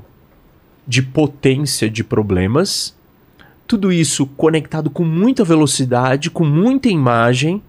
de 0.87 1.03
potência 1.03 1.87
de 1.91 2.03
problemas. 2.03 2.95
Tudo 3.67 3.91
isso 3.91 4.25
conectado 4.25 4.89
com 4.89 5.03
muita 5.03 5.43
velocidade, 5.43 6.31
com 6.31 6.43
muita 6.43 6.89
imagem 6.89 7.61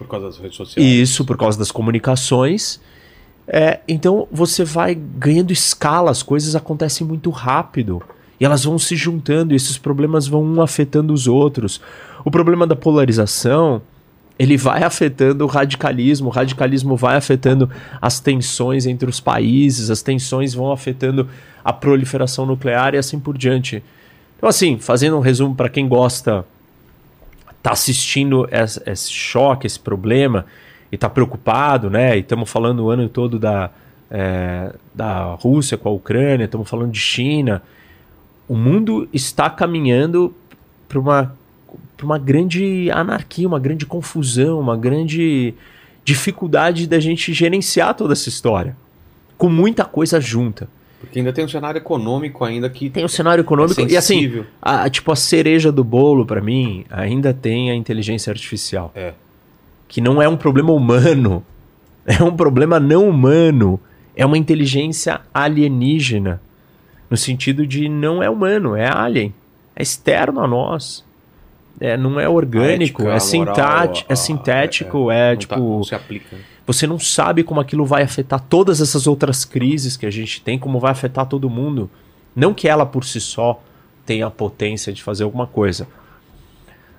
por 0.00 0.08
causa 0.08 0.26
das 0.26 0.38
redes 0.38 0.56
sociais. 0.56 0.90
Isso, 0.90 1.26
por 1.26 1.36
causa 1.36 1.58
das 1.58 1.70
comunicações. 1.70 2.80
É, 3.52 3.80
então 3.88 4.28
você 4.30 4.62
vai 4.62 4.94
ganhando 4.94 5.52
escala, 5.52 6.12
as 6.12 6.22
coisas 6.22 6.54
acontecem 6.54 7.04
muito 7.04 7.30
rápido. 7.30 8.00
E 8.38 8.44
elas 8.44 8.64
vão 8.64 8.78
se 8.78 8.96
juntando, 8.96 9.52
e 9.52 9.56
esses 9.56 9.76
problemas 9.76 10.26
vão 10.26 10.42
um 10.42 10.62
afetando 10.62 11.12
os 11.12 11.26
outros. 11.26 11.80
O 12.24 12.30
problema 12.30 12.66
da 12.66 12.76
polarização, 12.76 13.82
ele 14.38 14.56
vai 14.56 14.82
afetando 14.82 15.44
o 15.44 15.46
radicalismo, 15.46 16.28
o 16.28 16.32
radicalismo 16.32 16.96
vai 16.96 17.16
afetando 17.16 17.68
as 18.00 18.20
tensões 18.20 18.86
entre 18.86 19.10
os 19.10 19.20
países, 19.20 19.90
as 19.90 20.00
tensões 20.00 20.54
vão 20.54 20.72
afetando 20.72 21.28
a 21.62 21.72
proliferação 21.72 22.46
nuclear 22.46 22.94
e 22.94 22.98
assim 22.98 23.20
por 23.20 23.36
diante. 23.36 23.82
Então, 24.38 24.48
assim, 24.48 24.78
fazendo 24.78 25.18
um 25.18 25.20
resumo 25.20 25.54
para 25.54 25.68
quem 25.68 25.86
gosta 25.86 26.46
tá 27.62 27.72
assistindo 27.72 28.48
esse, 28.50 28.82
esse, 28.86 29.12
choque, 29.12 29.66
esse 29.66 29.78
problema, 29.78 30.46
e 30.90 30.98
tá 30.98 31.08
preocupado, 31.08 31.88
né? 31.88 32.16
E 32.16 32.20
estamos 32.20 32.50
falando 32.50 32.84
o 32.84 32.90
ano 32.90 33.08
todo 33.08 33.38
da, 33.38 33.70
é, 34.10 34.74
da 34.94 35.34
Rússia 35.34 35.78
com 35.78 35.88
a 35.88 35.92
Ucrânia, 35.92 36.44
estamos 36.44 36.68
falando 36.68 36.90
de 36.90 37.00
China. 37.00 37.62
O 38.48 38.56
mundo 38.56 39.08
está 39.12 39.48
caminhando 39.48 40.34
para 40.88 40.98
uma, 40.98 41.36
uma 42.02 42.18
grande 42.18 42.90
anarquia, 42.90 43.46
uma 43.46 43.60
grande 43.60 43.86
confusão, 43.86 44.58
uma 44.58 44.76
grande 44.76 45.54
dificuldade 46.04 46.86
da 46.86 46.98
gente 46.98 47.32
gerenciar 47.32 47.94
toda 47.94 48.12
essa 48.12 48.28
história. 48.28 48.76
Com 49.38 49.48
muita 49.48 49.84
coisa 49.84 50.20
junta. 50.20 50.68
Porque 51.00 51.18
ainda 51.18 51.32
tem 51.32 51.44
um 51.44 51.48
cenário 51.48 51.78
econômico 51.78 52.44
ainda 52.44 52.68
que. 52.68 52.90
Tem 52.90 53.04
um 53.04 53.08
cenário 53.08 53.40
econômico. 53.40 53.80
É 53.80 53.84
e 53.84 53.96
assim, 53.96 54.44
a, 54.60 54.90
tipo, 54.90 55.10
a 55.10 55.16
cereja 55.16 55.72
do 55.72 55.82
bolo, 55.82 56.26
para 56.26 56.42
mim, 56.42 56.84
ainda 56.90 57.32
tem 57.32 57.70
a 57.70 57.74
inteligência 57.74 58.30
artificial. 58.30 58.92
É. 58.94 59.14
Que 59.90 60.00
não 60.00 60.22
é 60.22 60.28
um 60.28 60.36
problema 60.36 60.72
humano. 60.72 61.44
É 62.06 62.24
um 62.24 62.34
problema 62.34 62.80
não 62.80 63.08
humano. 63.08 63.78
É 64.16 64.24
uma 64.24 64.38
inteligência 64.38 65.20
alienígena. 65.34 66.40
No 67.10 67.16
sentido 67.16 67.66
de 67.66 67.90
não 67.90 68.22
é 68.22 68.28
humano, 68.28 68.74
é 68.74 68.90
alien. 68.90 69.34
É 69.76 69.82
externo 69.82 70.40
a 70.40 70.48
nós. 70.48 71.04
É, 71.78 71.96
não 71.98 72.18
é 72.18 72.26
orgânico, 72.26 73.02
ética, 73.02 73.36
é, 73.36 73.38
moral, 73.38 73.92
é 74.08 74.14
sintético, 74.14 75.10
é, 75.10 75.30
é, 75.30 75.32
é 75.34 75.36
tipo. 75.36 75.54
Tá, 75.54 75.60
não 75.60 75.84
se 75.84 75.94
aplica. 75.94 76.36
Você 76.66 76.86
não 76.86 76.98
sabe 76.98 77.44
como 77.44 77.60
aquilo 77.60 77.84
vai 77.84 78.02
afetar 78.02 78.40
todas 78.40 78.80
essas 78.80 79.06
outras 79.06 79.44
crises 79.44 79.96
que 79.96 80.06
a 80.06 80.10
gente 80.10 80.40
tem, 80.40 80.58
como 80.58 80.80
vai 80.80 80.92
afetar 80.92 81.26
todo 81.26 81.50
mundo. 81.50 81.88
Não 82.34 82.54
que 82.54 82.66
ela 82.66 82.86
por 82.86 83.04
si 83.04 83.20
só 83.20 83.62
tenha 84.06 84.26
a 84.26 84.30
potência 84.30 84.92
de 84.92 85.02
fazer 85.02 85.24
alguma 85.24 85.46
coisa. 85.46 85.86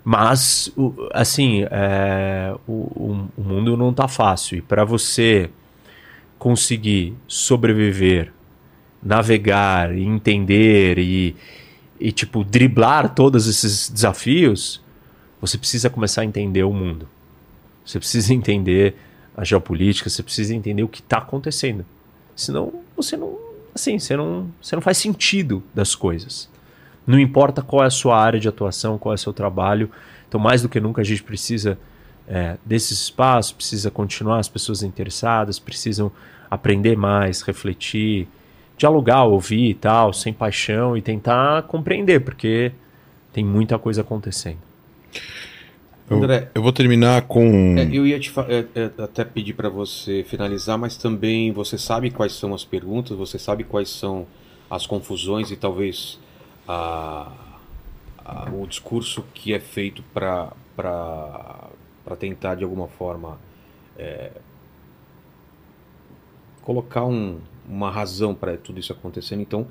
Mas, 0.03 0.71
assim, 1.11 1.63
é, 1.69 2.55
o, 2.67 3.27
o, 3.37 3.41
mundo 3.41 3.77
não 3.77 3.91
está 3.91 4.07
fácil. 4.07 4.57
E 4.57 4.61
para 4.61 4.83
você 4.83 5.49
conseguir 6.39 7.13
sobreviver 7.27 8.33
navegar 9.01 9.97
entender 9.97 10.99
e, 10.99 11.35
e 11.99 12.11
tipo 12.11 12.43
driblar 12.43 13.13
todos 13.15 13.47
esses 13.47 13.89
desafios, 13.89 14.81
você 15.39 15.57
precisa 15.57 15.89
começar 15.89 16.21
a 16.21 16.25
entender 16.25 16.63
o 16.63 16.73
mundo. 16.73 17.07
Você 17.83 17.97
precisa 17.97 18.33
entender 18.33 18.95
a 19.35 19.43
geopolítica, 19.43 20.09
você 20.09 20.21
precisa 20.21 20.53
entender 20.53 20.83
o 20.83 20.87
que 20.87 20.99
está 20.99 21.17
acontecendo. 21.17 21.83
Senão 22.35 22.71
você 22.95 23.17
não, 23.17 23.37
assim, 23.73 23.97
você 23.97 24.15
não, 24.15 24.51
você 24.61 24.75
não 24.75 24.81
faz 24.81 24.97
sentido 24.97 25.63
das 25.73 25.95
coisas. 25.95 26.49
Não 27.11 27.19
importa 27.19 27.61
qual 27.61 27.83
é 27.83 27.87
a 27.87 27.89
sua 27.89 28.17
área 28.17 28.39
de 28.39 28.47
atuação, 28.47 28.97
qual 28.97 29.13
é 29.13 29.15
o 29.15 29.17
seu 29.17 29.33
trabalho. 29.33 29.91
Então, 30.29 30.39
mais 30.39 30.61
do 30.61 30.69
que 30.69 30.79
nunca, 30.79 31.01
a 31.01 31.03
gente 31.03 31.21
precisa 31.21 31.77
é, 32.25 32.55
desses 32.65 33.01
espaços, 33.01 33.51
precisa 33.51 33.91
continuar 33.91 34.39
as 34.39 34.47
pessoas 34.47 34.81
interessadas, 34.81 35.59
precisam 35.59 36.09
aprender 36.49 36.95
mais, 36.95 37.41
refletir, 37.41 38.29
dialogar, 38.77 39.25
ouvir 39.25 39.71
e 39.71 39.73
tal, 39.73 40.13
sem 40.13 40.31
paixão 40.31 40.95
e 40.95 41.01
tentar 41.01 41.63
compreender, 41.63 42.21
porque 42.21 42.71
tem 43.33 43.43
muita 43.43 43.77
coisa 43.77 43.99
acontecendo. 43.99 44.59
André, 46.09 46.49
eu 46.55 46.61
vou 46.61 46.71
terminar 46.71 47.23
com. 47.23 47.75
É, 47.77 47.89
eu 47.91 48.07
ia 48.07 48.19
te 48.19 48.31
é, 48.47 48.65
é, 48.73 49.03
até 49.03 49.25
pedir 49.25 49.53
para 49.53 49.67
você 49.67 50.25
finalizar, 50.27 50.77
mas 50.77 50.95
também 50.95 51.51
você 51.51 51.77
sabe 51.77 52.09
quais 52.09 52.31
são 52.33 52.53
as 52.53 52.63
perguntas, 52.63 53.17
você 53.17 53.37
sabe 53.37 53.65
quais 53.65 53.89
são 53.89 54.25
as 54.69 54.85
confusões 54.85 55.51
e 55.51 55.57
talvez 55.57 56.17
a, 56.71 57.31
a, 58.23 58.49
o 58.51 58.65
discurso 58.65 59.25
que 59.33 59.53
é 59.53 59.59
feito 59.59 60.03
para 60.13 60.51
tentar 62.17 62.55
de 62.55 62.63
alguma 62.63 62.87
forma 62.87 63.37
é, 63.97 64.31
colocar 66.61 67.05
um, 67.05 67.39
uma 67.67 67.91
razão 67.91 68.33
para 68.33 68.55
tudo 68.57 68.79
isso 68.79 68.93
acontecendo. 68.93 69.41
Então, 69.41 69.67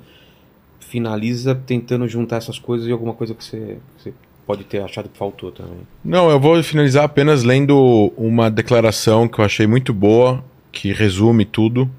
finaliza 0.79 1.55
tentando 1.55 2.07
juntar 2.07 2.37
essas 2.37 2.59
coisas 2.59 2.87
e 2.87 2.91
alguma 2.91 3.13
coisa 3.13 3.33
que 3.33 3.43
você, 3.43 3.79
que 3.97 4.03
você 4.03 4.13
pode 4.45 4.63
ter 4.63 4.81
achado 4.81 5.09
que 5.09 5.17
faltou 5.17 5.51
também. 5.51 5.87
Não, 6.03 6.29
eu 6.29 6.39
vou 6.39 6.61
finalizar 6.63 7.05
apenas 7.05 7.43
lendo 7.43 8.13
uma 8.17 8.49
declaração 8.51 9.27
que 9.27 9.39
eu 9.39 9.45
achei 9.45 9.65
muito 9.65 9.93
boa, 9.93 10.43
que 10.71 10.91
resume 10.91 11.45
tudo. 11.45 11.89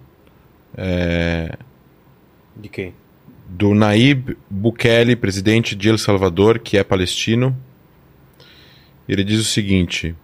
É... 0.76 1.56
De 2.56 2.68
quem? 2.68 2.94
Do 3.54 3.74
Naib 3.74 4.34
Bukele, 4.48 5.14
presidente 5.14 5.76
de 5.76 5.90
El 5.90 5.98
Salvador, 5.98 6.58
que 6.58 6.78
é 6.78 6.82
palestino. 6.82 7.54
Ele 9.06 9.22
diz 9.22 9.38
o 9.40 9.44
seguinte: 9.44 10.14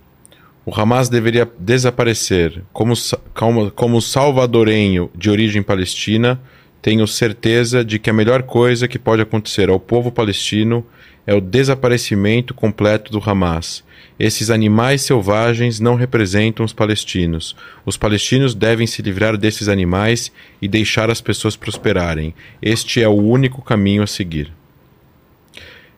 o 0.65 0.75
Hamas 0.75 1.11
deveria 1.11 1.47
desaparecer. 1.59 2.65
Como, 2.73 2.95
como, 3.35 3.71
como 3.71 4.01
salvadorenho 4.01 5.11
de 5.15 5.29
origem 5.29 5.63
palestina, 5.63 6.41
tenho 6.81 7.07
certeza 7.07 7.85
de 7.85 7.99
que 7.99 8.09
a 8.09 8.15
melhor 8.15 8.45
coisa 8.45 8.89
que 8.89 8.99
pode 8.99 9.21
acontecer 9.21 9.69
ao 9.69 9.79
povo 9.79 10.11
palestino 10.11 10.87
é 11.27 11.35
o 11.35 11.41
desaparecimento 11.41 12.55
completo 12.55 13.13
do 13.13 13.23
Hamas. 13.25 13.85
Esses 14.19 14.51
animais 14.51 15.03
selvagens 15.03 15.79
não 15.79 15.95
representam 15.95 16.65
os 16.65 16.73
palestinos. 16.73 17.55
Os 17.87 17.97
palestinos 17.97 18.55
devem 18.55 18.87
se 18.87 19.01
livrar 19.01 19.37
desses 19.37 19.69
animais 19.69 20.33
e 20.61 20.67
deixar 20.67 21.09
as 21.09 21.21
pessoas 21.21 21.55
prosperarem. 21.55 22.35
Este 22.61 23.01
é 23.01 23.09
o 23.09 23.13
único 23.13 23.63
caminho 23.63 24.03
a 24.03 24.07
seguir. 24.07 24.53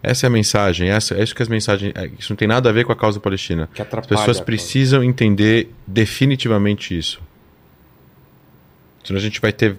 Essa 0.02 0.26
é 0.26 0.28
a 0.28 0.30
mensagem, 0.30 0.88
essa, 0.88 1.14
é 1.14 1.22
isso 1.22 1.34
que 1.34 1.42
as 1.42 1.48
mensagens. 1.48 1.92
É, 1.94 2.10
isso 2.18 2.32
não 2.32 2.36
tem 2.36 2.48
nada 2.48 2.70
a 2.70 2.72
ver 2.72 2.84
com 2.84 2.92
a 2.92 2.96
causa 2.96 3.20
palestina. 3.20 3.68
as 3.78 4.06
pessoas 4.06 4.40
precisam 4.40 5.04
entender 5.04 5.68
definitivamente 5.86 6.96
isso. 6.96 7.20
Senão 9.04 9.18
a 9.18 9.22
gente 9.22 9.40
vai 9.40 9.52
ter. 9.52 9.78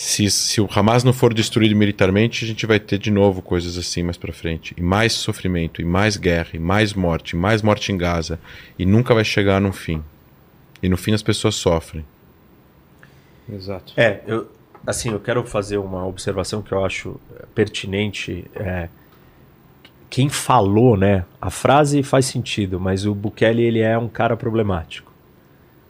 Se, 0.00 0.30
se 0.30 0.60
o 0.60 0.68
Hamas 0.72 1.02
não 1.02 1.12
for 1.12 1.34
destruído 1.34 1.74
militarmente, 1.74 2.44
a 2.44 2.46
gente 2.46 2.64
vai 2.66 2.78
ter 2.78 2.98
de 2.98 3.10
novo 3.10 3.42
coisas 3.42 3.76
assim 3.76 4.04
mais 4.04 4.16
para 4.16 4.32
frente. 4.32 4.72
E 4.78 4.80
mais 4.80 5.12
sofrimento, 5.12 5.82
e 5.82 5.84
mais 5.84 6.16
guerra, 6.16 6.50
e 6.54 6.58
mais 6.60 6.94
morte, 6.94 7.32
e 7.32 7.36
mais 7.36 7.62
morte 7.62 7.90
em 7.90 7.98
Gaza. 7.98 8.38
E 8.78 8.86
nunca 8.86 9.12
vai 9.12 9.24
chegar 9.24 9.60
no 9.60 9.72
fim. 9.72 10.00
E 10.80 10.88
no 10.88 10.96
fim 10.96 11.14
as 11.14 11.20
pessoas 11.20 11.56
sofrem. 11.56 12.04
Exato. 13.52 13.92
É, 13.96 14.20
eu, 14.24 14.48
assim, 14.86 15.10
eu 15.10 15.18
quero 15.18 15.44
fazer 15.44 15.78
uma 15.78 16.06
observação 16.06 16.62
que 16.62 16.70
eu 16.70 16.84
acho 16.84 17.20
pertinente. 17.52 18.48
É, 18.54 18.88
quem 20.08 20.28
falou, 20.28 20.96
né? 20.96 21.24
A 21.40 21.50
frase 21.50 22.04
faz 22.04 22.26
sentido, 22.26 22.78
mas 22.78 23.04
o 23.04 23.12
Bukele 23.12 23.64
ele 23.64 23.80
é 23.80 23.98
um 23.98 24.08
cara 24.08 24.36
problemático, 24.36 25.12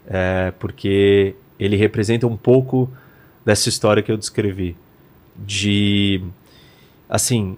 é, 0.07 0.51
porque 0.57 1.35
ele 1.59 1.75
representa 1.75 2.25
um 2.25 2.35
pouco 2.35 2.91
dessa 3.45 3.69
história 3.69 4.03
que 4.03 4.11
eu 4.11 4.17
descrevi, 4.17 4.75
de 5.35 6.21
assim 7.09 7.57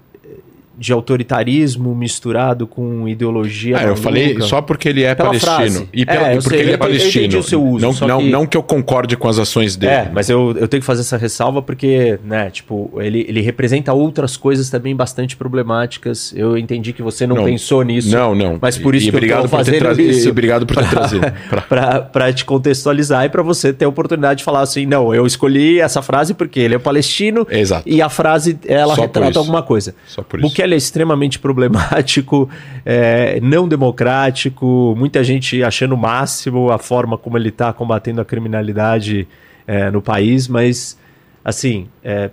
de 0.81 0.91
autoritarismo 0.91 1.93
misturado 1.93 2.65
com 2.65 3.07
ideologia. 3.07 3.77
Ah, 3.77 3.83
eu 3.83 3.95
falei 3.95 4.41
só 4.41 4.63
porque 4.63 4.89
ele 4.89 5.03
é 5.03 5.13
Pela 5.13 5.29
palestino. 5.29 5.55
Frase. 5.55 5.89
E, 5.93 6.03
pela, 6.03 6.27
é, 6.27 6.33
porque 6.33 6.49
sei, 6.49 6.59
ele 6.59 6.71
é 6.71 6.77
palestino. 6.77 7.37
o 7.37 7.43
seu 7.43 7.63
uso, 7.63 7.85
não, 7.85 8.07
não, 8.07 8.19
que... 8.19 8.29
não 8.31 8.45
que 8.47 8.57
eu 8.57 8.63
concorde 8.63 9.15
com 9.15 9.27
as 9.27 9.37
ações 9.37 9.75
dele. 9.75 9.93
É, 9.93 10.11
mas 10.11 10.27
eu, 10.27 10.57
eu 10.57 10.67
tenho 10.67 10.81
que 10.81 10.85
fazer 10.87 11.01
essa 11.01 11.17
ressalva 11.17 11.61
porque, 11.61 12.19
né, 12.25 12.49
tipo, 12.49 12.91
ele, 12.97 13.23
ele 13.29 13.41
representa 13.41 13.93
outras 13.93 14.35
coisas 14.35 14.71
também 14.71 14.95
bastante 14.95 15.37
problemáticas. 15.37 16.33
Eu 16.35 16.57
entendi 16.57 16.93
que 16.93 17.03
você 17.03 17.27
não, 17.27 17.35
não 17.35 17.43
pensou 17.43 17.83
nisso. 17.83 18.09
Não, 18.09 18.33
não. 18.33 18.57
Mas 18.59 18.75
por 18.75 18.95
isso 18.95 19.07
e, 19.07 19.11
que 19.11 19.15
obrigado 19.15 19.45
eu 19.45 19.49
tô 19.49 19.49
fazendo 19.49 19.77
tra... 19.77 19.91
isso. 20.01 20.27
E 20.27 20.31
obrigado 20.31 20.65
por 20.65 20.77
ter 20.77 20.89
pra, 20.89 20.99
trazido. 20.99 22.11
Para 22.11 22.33
te 22.33 22.43
contextualizar 22.43 23.23
e 23.25 23.29
para 23.29 23.43
você 23.43 23.71
ter 23.71 23.85
a 23.85 23.89
oportunidade 23.89 24.39
de 24.39 24.43
falar 24.43 24.61
assim, 24.61 24.87
não, 24.87 25.13
eu 25.13 25.27
escolhi 25.27 25.79
essa 25.79 26.01
frase 26.01 26.33
porque 26.33 26.59
ele 26.59 26.73
é 26.73 26.79
palestino. 26.79 27.45
Exato. 27.51 27.87
E 27.87 28.01
a 28.01 28.09
frase, 28.09 28.57
ela 28.65 28.95
Só 28.95 29.03
retrata 29.03 29.37
alguma 29.37 29.61
coisa. 29.61 29.93
Só 30.07 30.23
por 30.23 30.39
isso. 30.39 30.49
Bukele 30.49 30.70
é 30.73 30.77
extremamente 30.77 31.39
problemático, 31.39 32.49
é, 32.85 33.39
não 33.41 33.67
democrático, 33.67 34.95
muita 34.97 35.23
gente 35.23 35.63
achando 35.63 35.93
o 35.93 35.97
máximo 35.97 36.71
a 36.71 36.77
forma 36.77 37.17
como 37.17 37.37
ele 37.37 37.49
está 37.49 37.71
combatendo 37.73 38.21
a 38.21 38.25
criminalidade 38.25 39.27
é, 39.67 39.89
no 39.91 40.01
país, 40.01 40.47
mas 40.47 40.97
assim 41.43 41.87
é, 42.03 42.29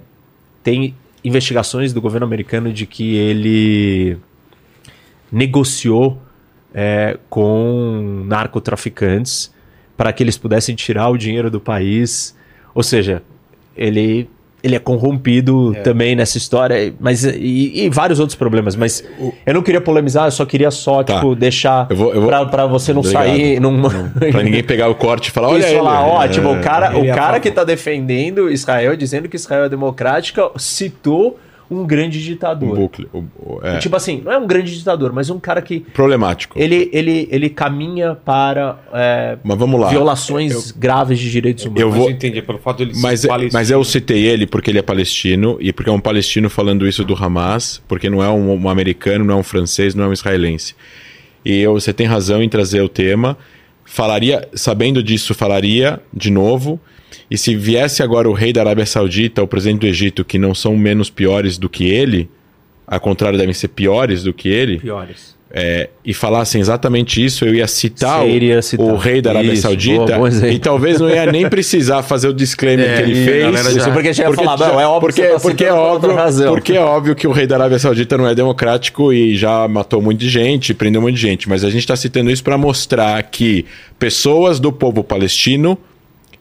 tem 0.62 0.94
investigações 1.24 1.92
do 1.92 2.00
governo 2.00 2.26
americano 2.26 2.72
de 2.72 2.86
que 2.86 3.16
ele 3.16 4.18
negociou 5.30 6.20
é, 6.72 7.18
com 7.28 8.24
narcotraficantes 8.26 9.52
para 9.96 10.12
que 10.12 10.22
eles 10.22 10.38
pudessem 10.38 10.74
tirar 10.74 11.08
o 11.08 11.18
dinheiro 11.18 11.50
do 11.50 11.60
país, 11.60 12.36
ou 12.74 12.82
seja, 12.82 13.22
ele 13.76 14.28
ele 14.62 14.74
é 14.74 14.78
corrompido 14.78 15.74
é. 15.76 15.80
também 15.80 16.16
nessa 16.16 16.36
história, 16.36 16.92
mas 16.98 17.24
e, 17.24 17.84
e, 17.84 17.90
vários 17.90 18.18
outros 18.18 18.36
problemas. 18.36 18.74
Mas 18.74 19.04
o... 19.18 19.32
eu 19.46 19.54
não 19.54 19.62
queria 19.62 19.80
polemizar, 19.80 20.26
eu 20.26 20.30
só 20.30 20.44
queria 20.44 20.70
só 20.70 21.02
tá. 21.02 21.14
tipo 21.14 21.34
deixar 21.34 21.86
eu 21.90 21.96
vou, 21.96 22.14
eu 22.14 22.20
vou... 22.20 22.46
para 22.46 22.66
você 22.66 22.92
não 22.92 23.00
Obrigado. 23.00 23.24
sair 23.24 23.60
num... 23.60 23.82
para 24.30 24.42
ninguém 24.42 24.62
pegar 24.62 24.88
o 24.88 24.94
corte 24.94 25.28
e 25.28 25.30
falar 25.30 25.48
olha 25.48 25.60
Isso, 25.60 25.68
ele. 25.68 25.78
falar, 25.78 26.06
ó, 26.06 26.24
é... 26.24 26.28
tipo, 26.28 26.48
o 26.48 26.60
cara, 26.60 26.98
o 26.98 27.06
cara 27.06 27.38
que 27.40 27.50
tá 27.50 27.64
defendendo 27.64 28.50
Israel, 28.50 28.96
dizendo 28.96 29.28
que 29.28 29.36
Israel 29.36 29.64
é 29.64 29.68
democrática, 29.68 30.50
citou 30.56 31.38
um 31.70 31.86
grande 31.86 32.22
ditador. 32.22 32.70
Um 32.70 32.74
bucle, 32.74 33.08
o, 33.12 33.18
o, 33.18 33.60
é. 33.62 33.78
Tipo 33.78 33.96
assim, 33.96 34.22
não 34.24 34.32
é 34.32 34.38
um 34.38 34.46
grande 34.46 34.76
ditador, 34.76 35.12
mas 35.12 35.28
um 35.28 35.38
cara 35.38 35.60
que. 35.60 35.80
Problemático. 35.80 36.58
Ele, 36.58 36.88
ele, 36.92 37.28
ele 37.30 37.50
caminha 37.50 38.14
para 38.14 38.78
é, 38.92 39.38
mas 39.42 39.58
vamos 39.58 39.80
lá. 39.80 39.88
violações 39.88 40.70
eu, 40.70 40.76
graves 40.76 41.18
de 41.18 41.30
direitos 41.30 41.64
humanos. 41.64 41.82
Eu 41.82 41.90
vou... 41.90 42.06
Mas 42.06 42.14
entendi, 42.14 42.40
pelo 42.40 42.58
fato 42.58 42.78
dele 42.78 42.92
mas, 42.96 43.20
ser 43.20 43.28
palestino. 43.28 43.58
Mas 43.58 43.70
eu 43.70 43.84
citei 43.84 44.24
ele 44.24 44.46
porque 44.46 44.70
ele 44.70 44.78
é 44.78 44.82
palestino 44.82 45.58
e 45.60 45.72
porque 45.72 45.90
é 45.90 45.92
um 45.92 46.00
palestino 46.00 46.48
falando 46.48 46.86
isso 46.86 47.04
do 47.04 47.14
Hamas, 47.14 47.82
porque 47.86 48.08
não 48.08 48.22
é 48.22 48.30
um, 48.30 48.54
um 48.54 48.68
americano, 48.68 49.24
não 49.24 49.34
é 49.34 49.38
um 49.38 49.42
francês, 49.42 49.94
não 49.94 50.04
é 50.04 50.08
um 50.08 50.12
israelense. 50.12 50.74
E 51.44 51.60
eu, 51.60 51.74
você 51.74 51.92
tem 51.92 52.06
razão 52.06 52.42
em 52.42 52.48
trazer 52.48 52.80
o 52.80 52.88
tema. 52.88 53.36
Falaria, 53.84 54.46
sabendo 54.54 55.02
disso, 55.02 55.34
falaria 55.34 56.00
de 56.12 56.30
novo. 56.30 56.80
E 57.30 57.36
se 57.36 57.54
viesse 57.54 58.02
agora 58.02 58.28
o 58.28 58.32
rei 58.32 58.52
da 58.52 58.60
Arábia 58.62 58.86
Saudita, 58.86 59.42
o 59.42 59.46
presidente 59.46 59.80
do 59.80 59.86
Egito, 59.86 60.24
que 60.24 60.38
não 60.38 60.54
são 60.54 60.76
menos 60.76 61.10
piores 61.10 61.58
do 61.58 61.68
que 61.68 61.88
ele, 61.88 62.28
ao 62.86 63.00
contrário, 63.00 63.38
devem 63.38 63.54
ser 63.54 63.68
piores 63.68 64.22
do 64.22 64.32
que 64.32 64.48
ele. 64.48 64.78
Piores. 64.78 65.36
É, 65.50 65.88
e 66.04 66.12
falassem 66.12 66.60
exatamente 66.60 67.24
isso, 67.24 67.42
eu 67.42 67.54
ia 67.54 67.66
citar, 67.66 68.22
o, 68.22 68.62
citar. 68.62 68.86
o, 68.86 68.96
rei 68.96 69.22
da 69.22 69.30
Arábia 69.30 69.54
isso, 69.54 69.62
Saudita 69.62 70.18
boa, 70.18 70.30
e 70.50 70.58
talvez 70.58 71.00
não 71.00 71.08
ia 71.08 71.24
nem 71.24 71.48
precisar 71.48 72.02
fazer 72.02 72.28
o 72.28 72.34
disclaimer 72.34 72.86
é, 72.86 72.96
que 72.96 73.02
ele 73.02 73.24
fez. 73.24 73.74
Já, 73.74 73.90
porque 73.90 74.12
chega 74.12 74.28
porque, 74.28 74.44
falar, 74.44 74.58
não, 74.58 74.78
é 74.78 74.86
óbvio 74.86 75.08
porque, 75.08 75.22
tá 75.22 75.40
porque, 75.40 75.64
é 75.64 75.72
óbvio, 75.72 76.14
porque 76.50 76.72
é 76.74 76.80
óbvio 76.80 77.14
que 77.14 77.26
o 77.26 77.32
rei 77.32 77.46
da 77.46 77.56
Arábia 77.56 77.78
Saudita 77.78 78.18
não 78.18 78.28
é 78.28 78.34
democrático 78.34 79.10
e 79.10 79.34
já 79.36 79.66
matou 79.66 80.02
muita 80.02 80.26
gente, 80.26 80.74
prendeu 80.74 81.00
muita 81.00 81.18
gente. 81.18 81.48
Mas 81.48 81.64
a 81.64 81.70
gente 81.70 81.80
está 81.80 81.96
citando 81.96 82.30
isso 82.30 82.44
para 82.44 82.58
mostrar 82.58 83.22
que 83.22 83.64
pessoas 83.98 84.60
do 84.60 84.70
povo 84.70 85.02
palestino 85.02 85.78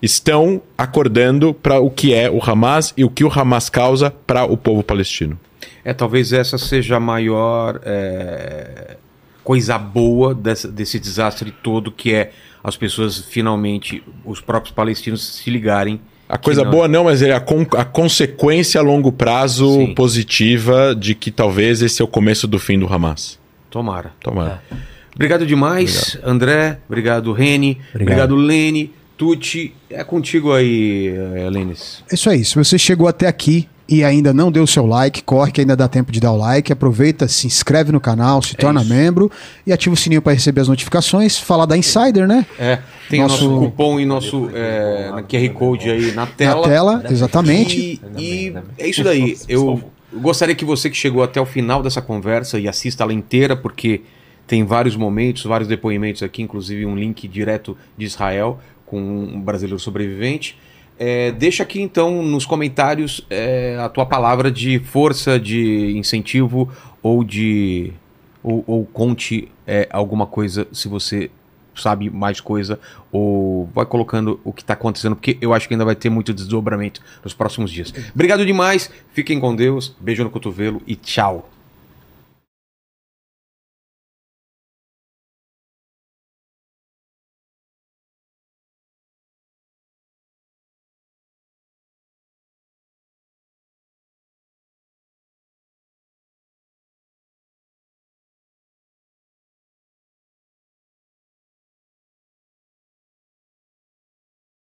estão 0.01 0.61
acordando 0.77 1.53
para 1.53 1.80
o 1.80 1.90
que 1.90 2.14
é 2.14 2.30
o 2.30 2.40
Hamas 2.43 2.93
e 2.95 3.03
o 3.03 3.09
que 3.09 3.24
o 3.24 3.32
Hamas 3.32 3.69
causa 3.69 4.11
para 4.11 4.45
o 4.45 4.56
povo 4.56 4.84
palestino. 4.84 5.40
É, 5.84 5.93
talvez 5.93 6.34
essa 6.34 6.58
seja 6.58 6.98
a 6.98 7.00
maior 7.00 7.80
é, 7.84 8.98
coisa 9.43 9.77
boa 9.77 10.35
dessa, 10.35 10.67
desse 10.67 11.00
desastre 11.00 11.51
todo, 11.51 11.92
que 11.92 12.14
é 12.14 12.32
as 12.64 12.76
pessoas 12.76 13.19
finalmente, 13.19 14.03
os 14.26 14.42
próprios 14.42 14.74
palestinos 14.74 15.26
se 15.26 15.50
ligarem. 15.50 16.01
A 16.27 16.38
coisa 16.38 16.64
não... 16.64 16.72
boa 16.72 16.88
não, 16.88 17.06
mas 17.06 17.22
é 17.22 17.32
a, 17.32 17.40
con 17.40 17.66
a 17.77 17.85
consequência 17.85 18.82
a 18.82 18.84
longo 18.84 19.11
prazo 19.11 19.74
Sim. 19.74 19.93
positiva 19.93 20.93
de 20.93 21.16
que 21.16 21.32
talvez 21.32 21.82
esse 21.82 22.01
é 22.01 22.06
o 22.06 22.08
começo 22.08 22.45
do 22.45 22.59
fim 22.59 22.77
do 22.77 22.93
Hamas. 22.93 23.40
Tomara. 23.69 24.11
Tomara. 24.19 24.61
É. 24.69 24.76
Obrigado 25.16 25.45
demais, 25.45 26.09
obrigado. 26.09 26.30
André. 26.30 26.80
Obrigado, 26.88 27.32
Reni. 27.32 27.80
Obrigado, 27.90 28.34
obrigado 28.34 28.35
Lene. 28.35 28.93
Tuti. 29.18 29.74
É 29.90 30.04
contigo 30.04 30.54
aí, 30.54 31.12
Lenis. 31.52 32.04
É 32.10 32.16
isso 32.16 32.30
aí. 32.30 32.46
Se 32.46 32.56
você 32.56 32.78
chegou 32.78 33.08
até 33.08 33.28
aqui, 33.28 33.68
e 33.90 34.04
ainda 34.04 34.34
não 34.34 34.52
deu 34.52 34.64
o 34.64 34.68
seu 34.68 34.86
like, 34.86 35.24
corre 35.24 35.52
que 35.52 35.62
ainda 35.62 35.76
dá 35.76 35.88
tempo 35.88 36.12
de 36.12 36.20
dar 36.20 36.34
o 36.34 36.38
like. 36.38 36.72
Aproveita, 36.74 37.28
se 37.28 37.48
inscreve 37.48 37.92
no 37.92 38.02
canal, 38.02 38.42
se 38.42 38.54
é 38.54 38.58
torna 38.58 38.82
isso. 38.82 38.90
membro 38.90 39.32
e 39.66 39.72
ativa 39.72 39.94
o 39.94 39.98
sininho 39.98 40.22
para 40.22 40.34
receber 40.34 40.62
as 40.62 40.68
notificações. 40.68 41.38
Falar 41.40 41.66
da 41.66 41.78
Insider, 41.78 42.28
né? 42.28 42.46
É, 42.60 42.80
tem 43.10 43.22
nosso, 43.22 43.50
nosso 43.50 43.66
cupom 43.66 44.00
e 44.00 44.06
nosso 44.06 44.50
é, 44.54 45.10
QR 45.28 45.54
Code 45.54 45.90
aí 45.90 46.12
na 46.12 46.26
tela. 46.28 46.62
Na 46.62 46.68
tela, 46.68 47.04
exatamente. 47.10 48.02
E, 48.18 48.22
e 48.22 48.54
é 48.78 48.88
isso 48.90 49.04
daí. 49.04 49.38
Eu 49.48 49.82
gostaria 50.14 50.56
que 50.56 50.66
você 50.66 50.90
que 50.90 50.98
chegou 50.98 51.24
até 51.24 51.40
o 51.40 51.46
final 51.46 51.82
dessa 51.82 52.02
conversa 52.02 52.60
e 52.60 52.68
assista 52.68 53.04
ela 53.04 53.14
inteira, 53.14 53.56
porque 53.56 54.02
tem 54.46 54.66
vários 54.66 54.96
momentos, 54.96 55.44
vários 55.44 55.68
depoimentos 55.68 56.24
aqui, 56.24 56.42
inclusive 56.42 56.86
um 56.86 56.96
link 56.96 57.28
direto 57.28 57.78
de 57.98 58.06
Israel 58.06 58.60
com 58.88 59.00
um 59.00 59.40
brasileiro 59.40 59.80
sobrevivente. 59.80 60.58
É, 60.98 61.32
deixa 61.32 61.62
aqui 61.62 61.80
então 61.80 62.24
nos 62.24 62.46
comentários 62.46 63.24
é, 63.30 63.78
a 63.80 63.88
tua 63.88 64.06
palavra 64.06 64.50
de 64.50 64.80
força, 64.80 65.40
de 65.40 65.96
incentivo 65.96 66.68
ou 67.04 67.24
de. 67.24 67.94
ou, 68.42 68.64
ou 68.66 68.86
conte 68.86 69.48
é, 69.68 69.88
alguma 69.92 70.26
coisa 70.26 70.68
se 70.72 70.88
você 70.88 71.30
sabe 71.76 72.10
mais 72.10 72.40
coisa 72.40 72.80
ou 73.12 73.70
vai 73.74 73.86
colocando 73.86 74.40
o 74.44 74.52
que 74.52 74.64
está 74.64 74.74
acontecendo, 74.74 75.16
porque 75.16 75.38
eu 75.40 75.54
acho 75.54 75.68
que 75.68 75.76
ainda 75.76 75.86
vai 75.86 75.96
ter 75.96 76.10
muito 76.10 76.34
desdobramento 76.34 77.02
nos 77.24 77.36
próximos 77.36 77.72
dias. 77.72 77.94
Obrigado 78.16 78.44
demais, 78.44 78.90
fiquem 79.14 79.40
com 79.40 79.56
Deus, 79.56 79.96
beijo 80.00 80.24
no 80.24 80.32
cotovelo 80.32 80.82
e 80.88 80.96
tchau. 80.96 81.48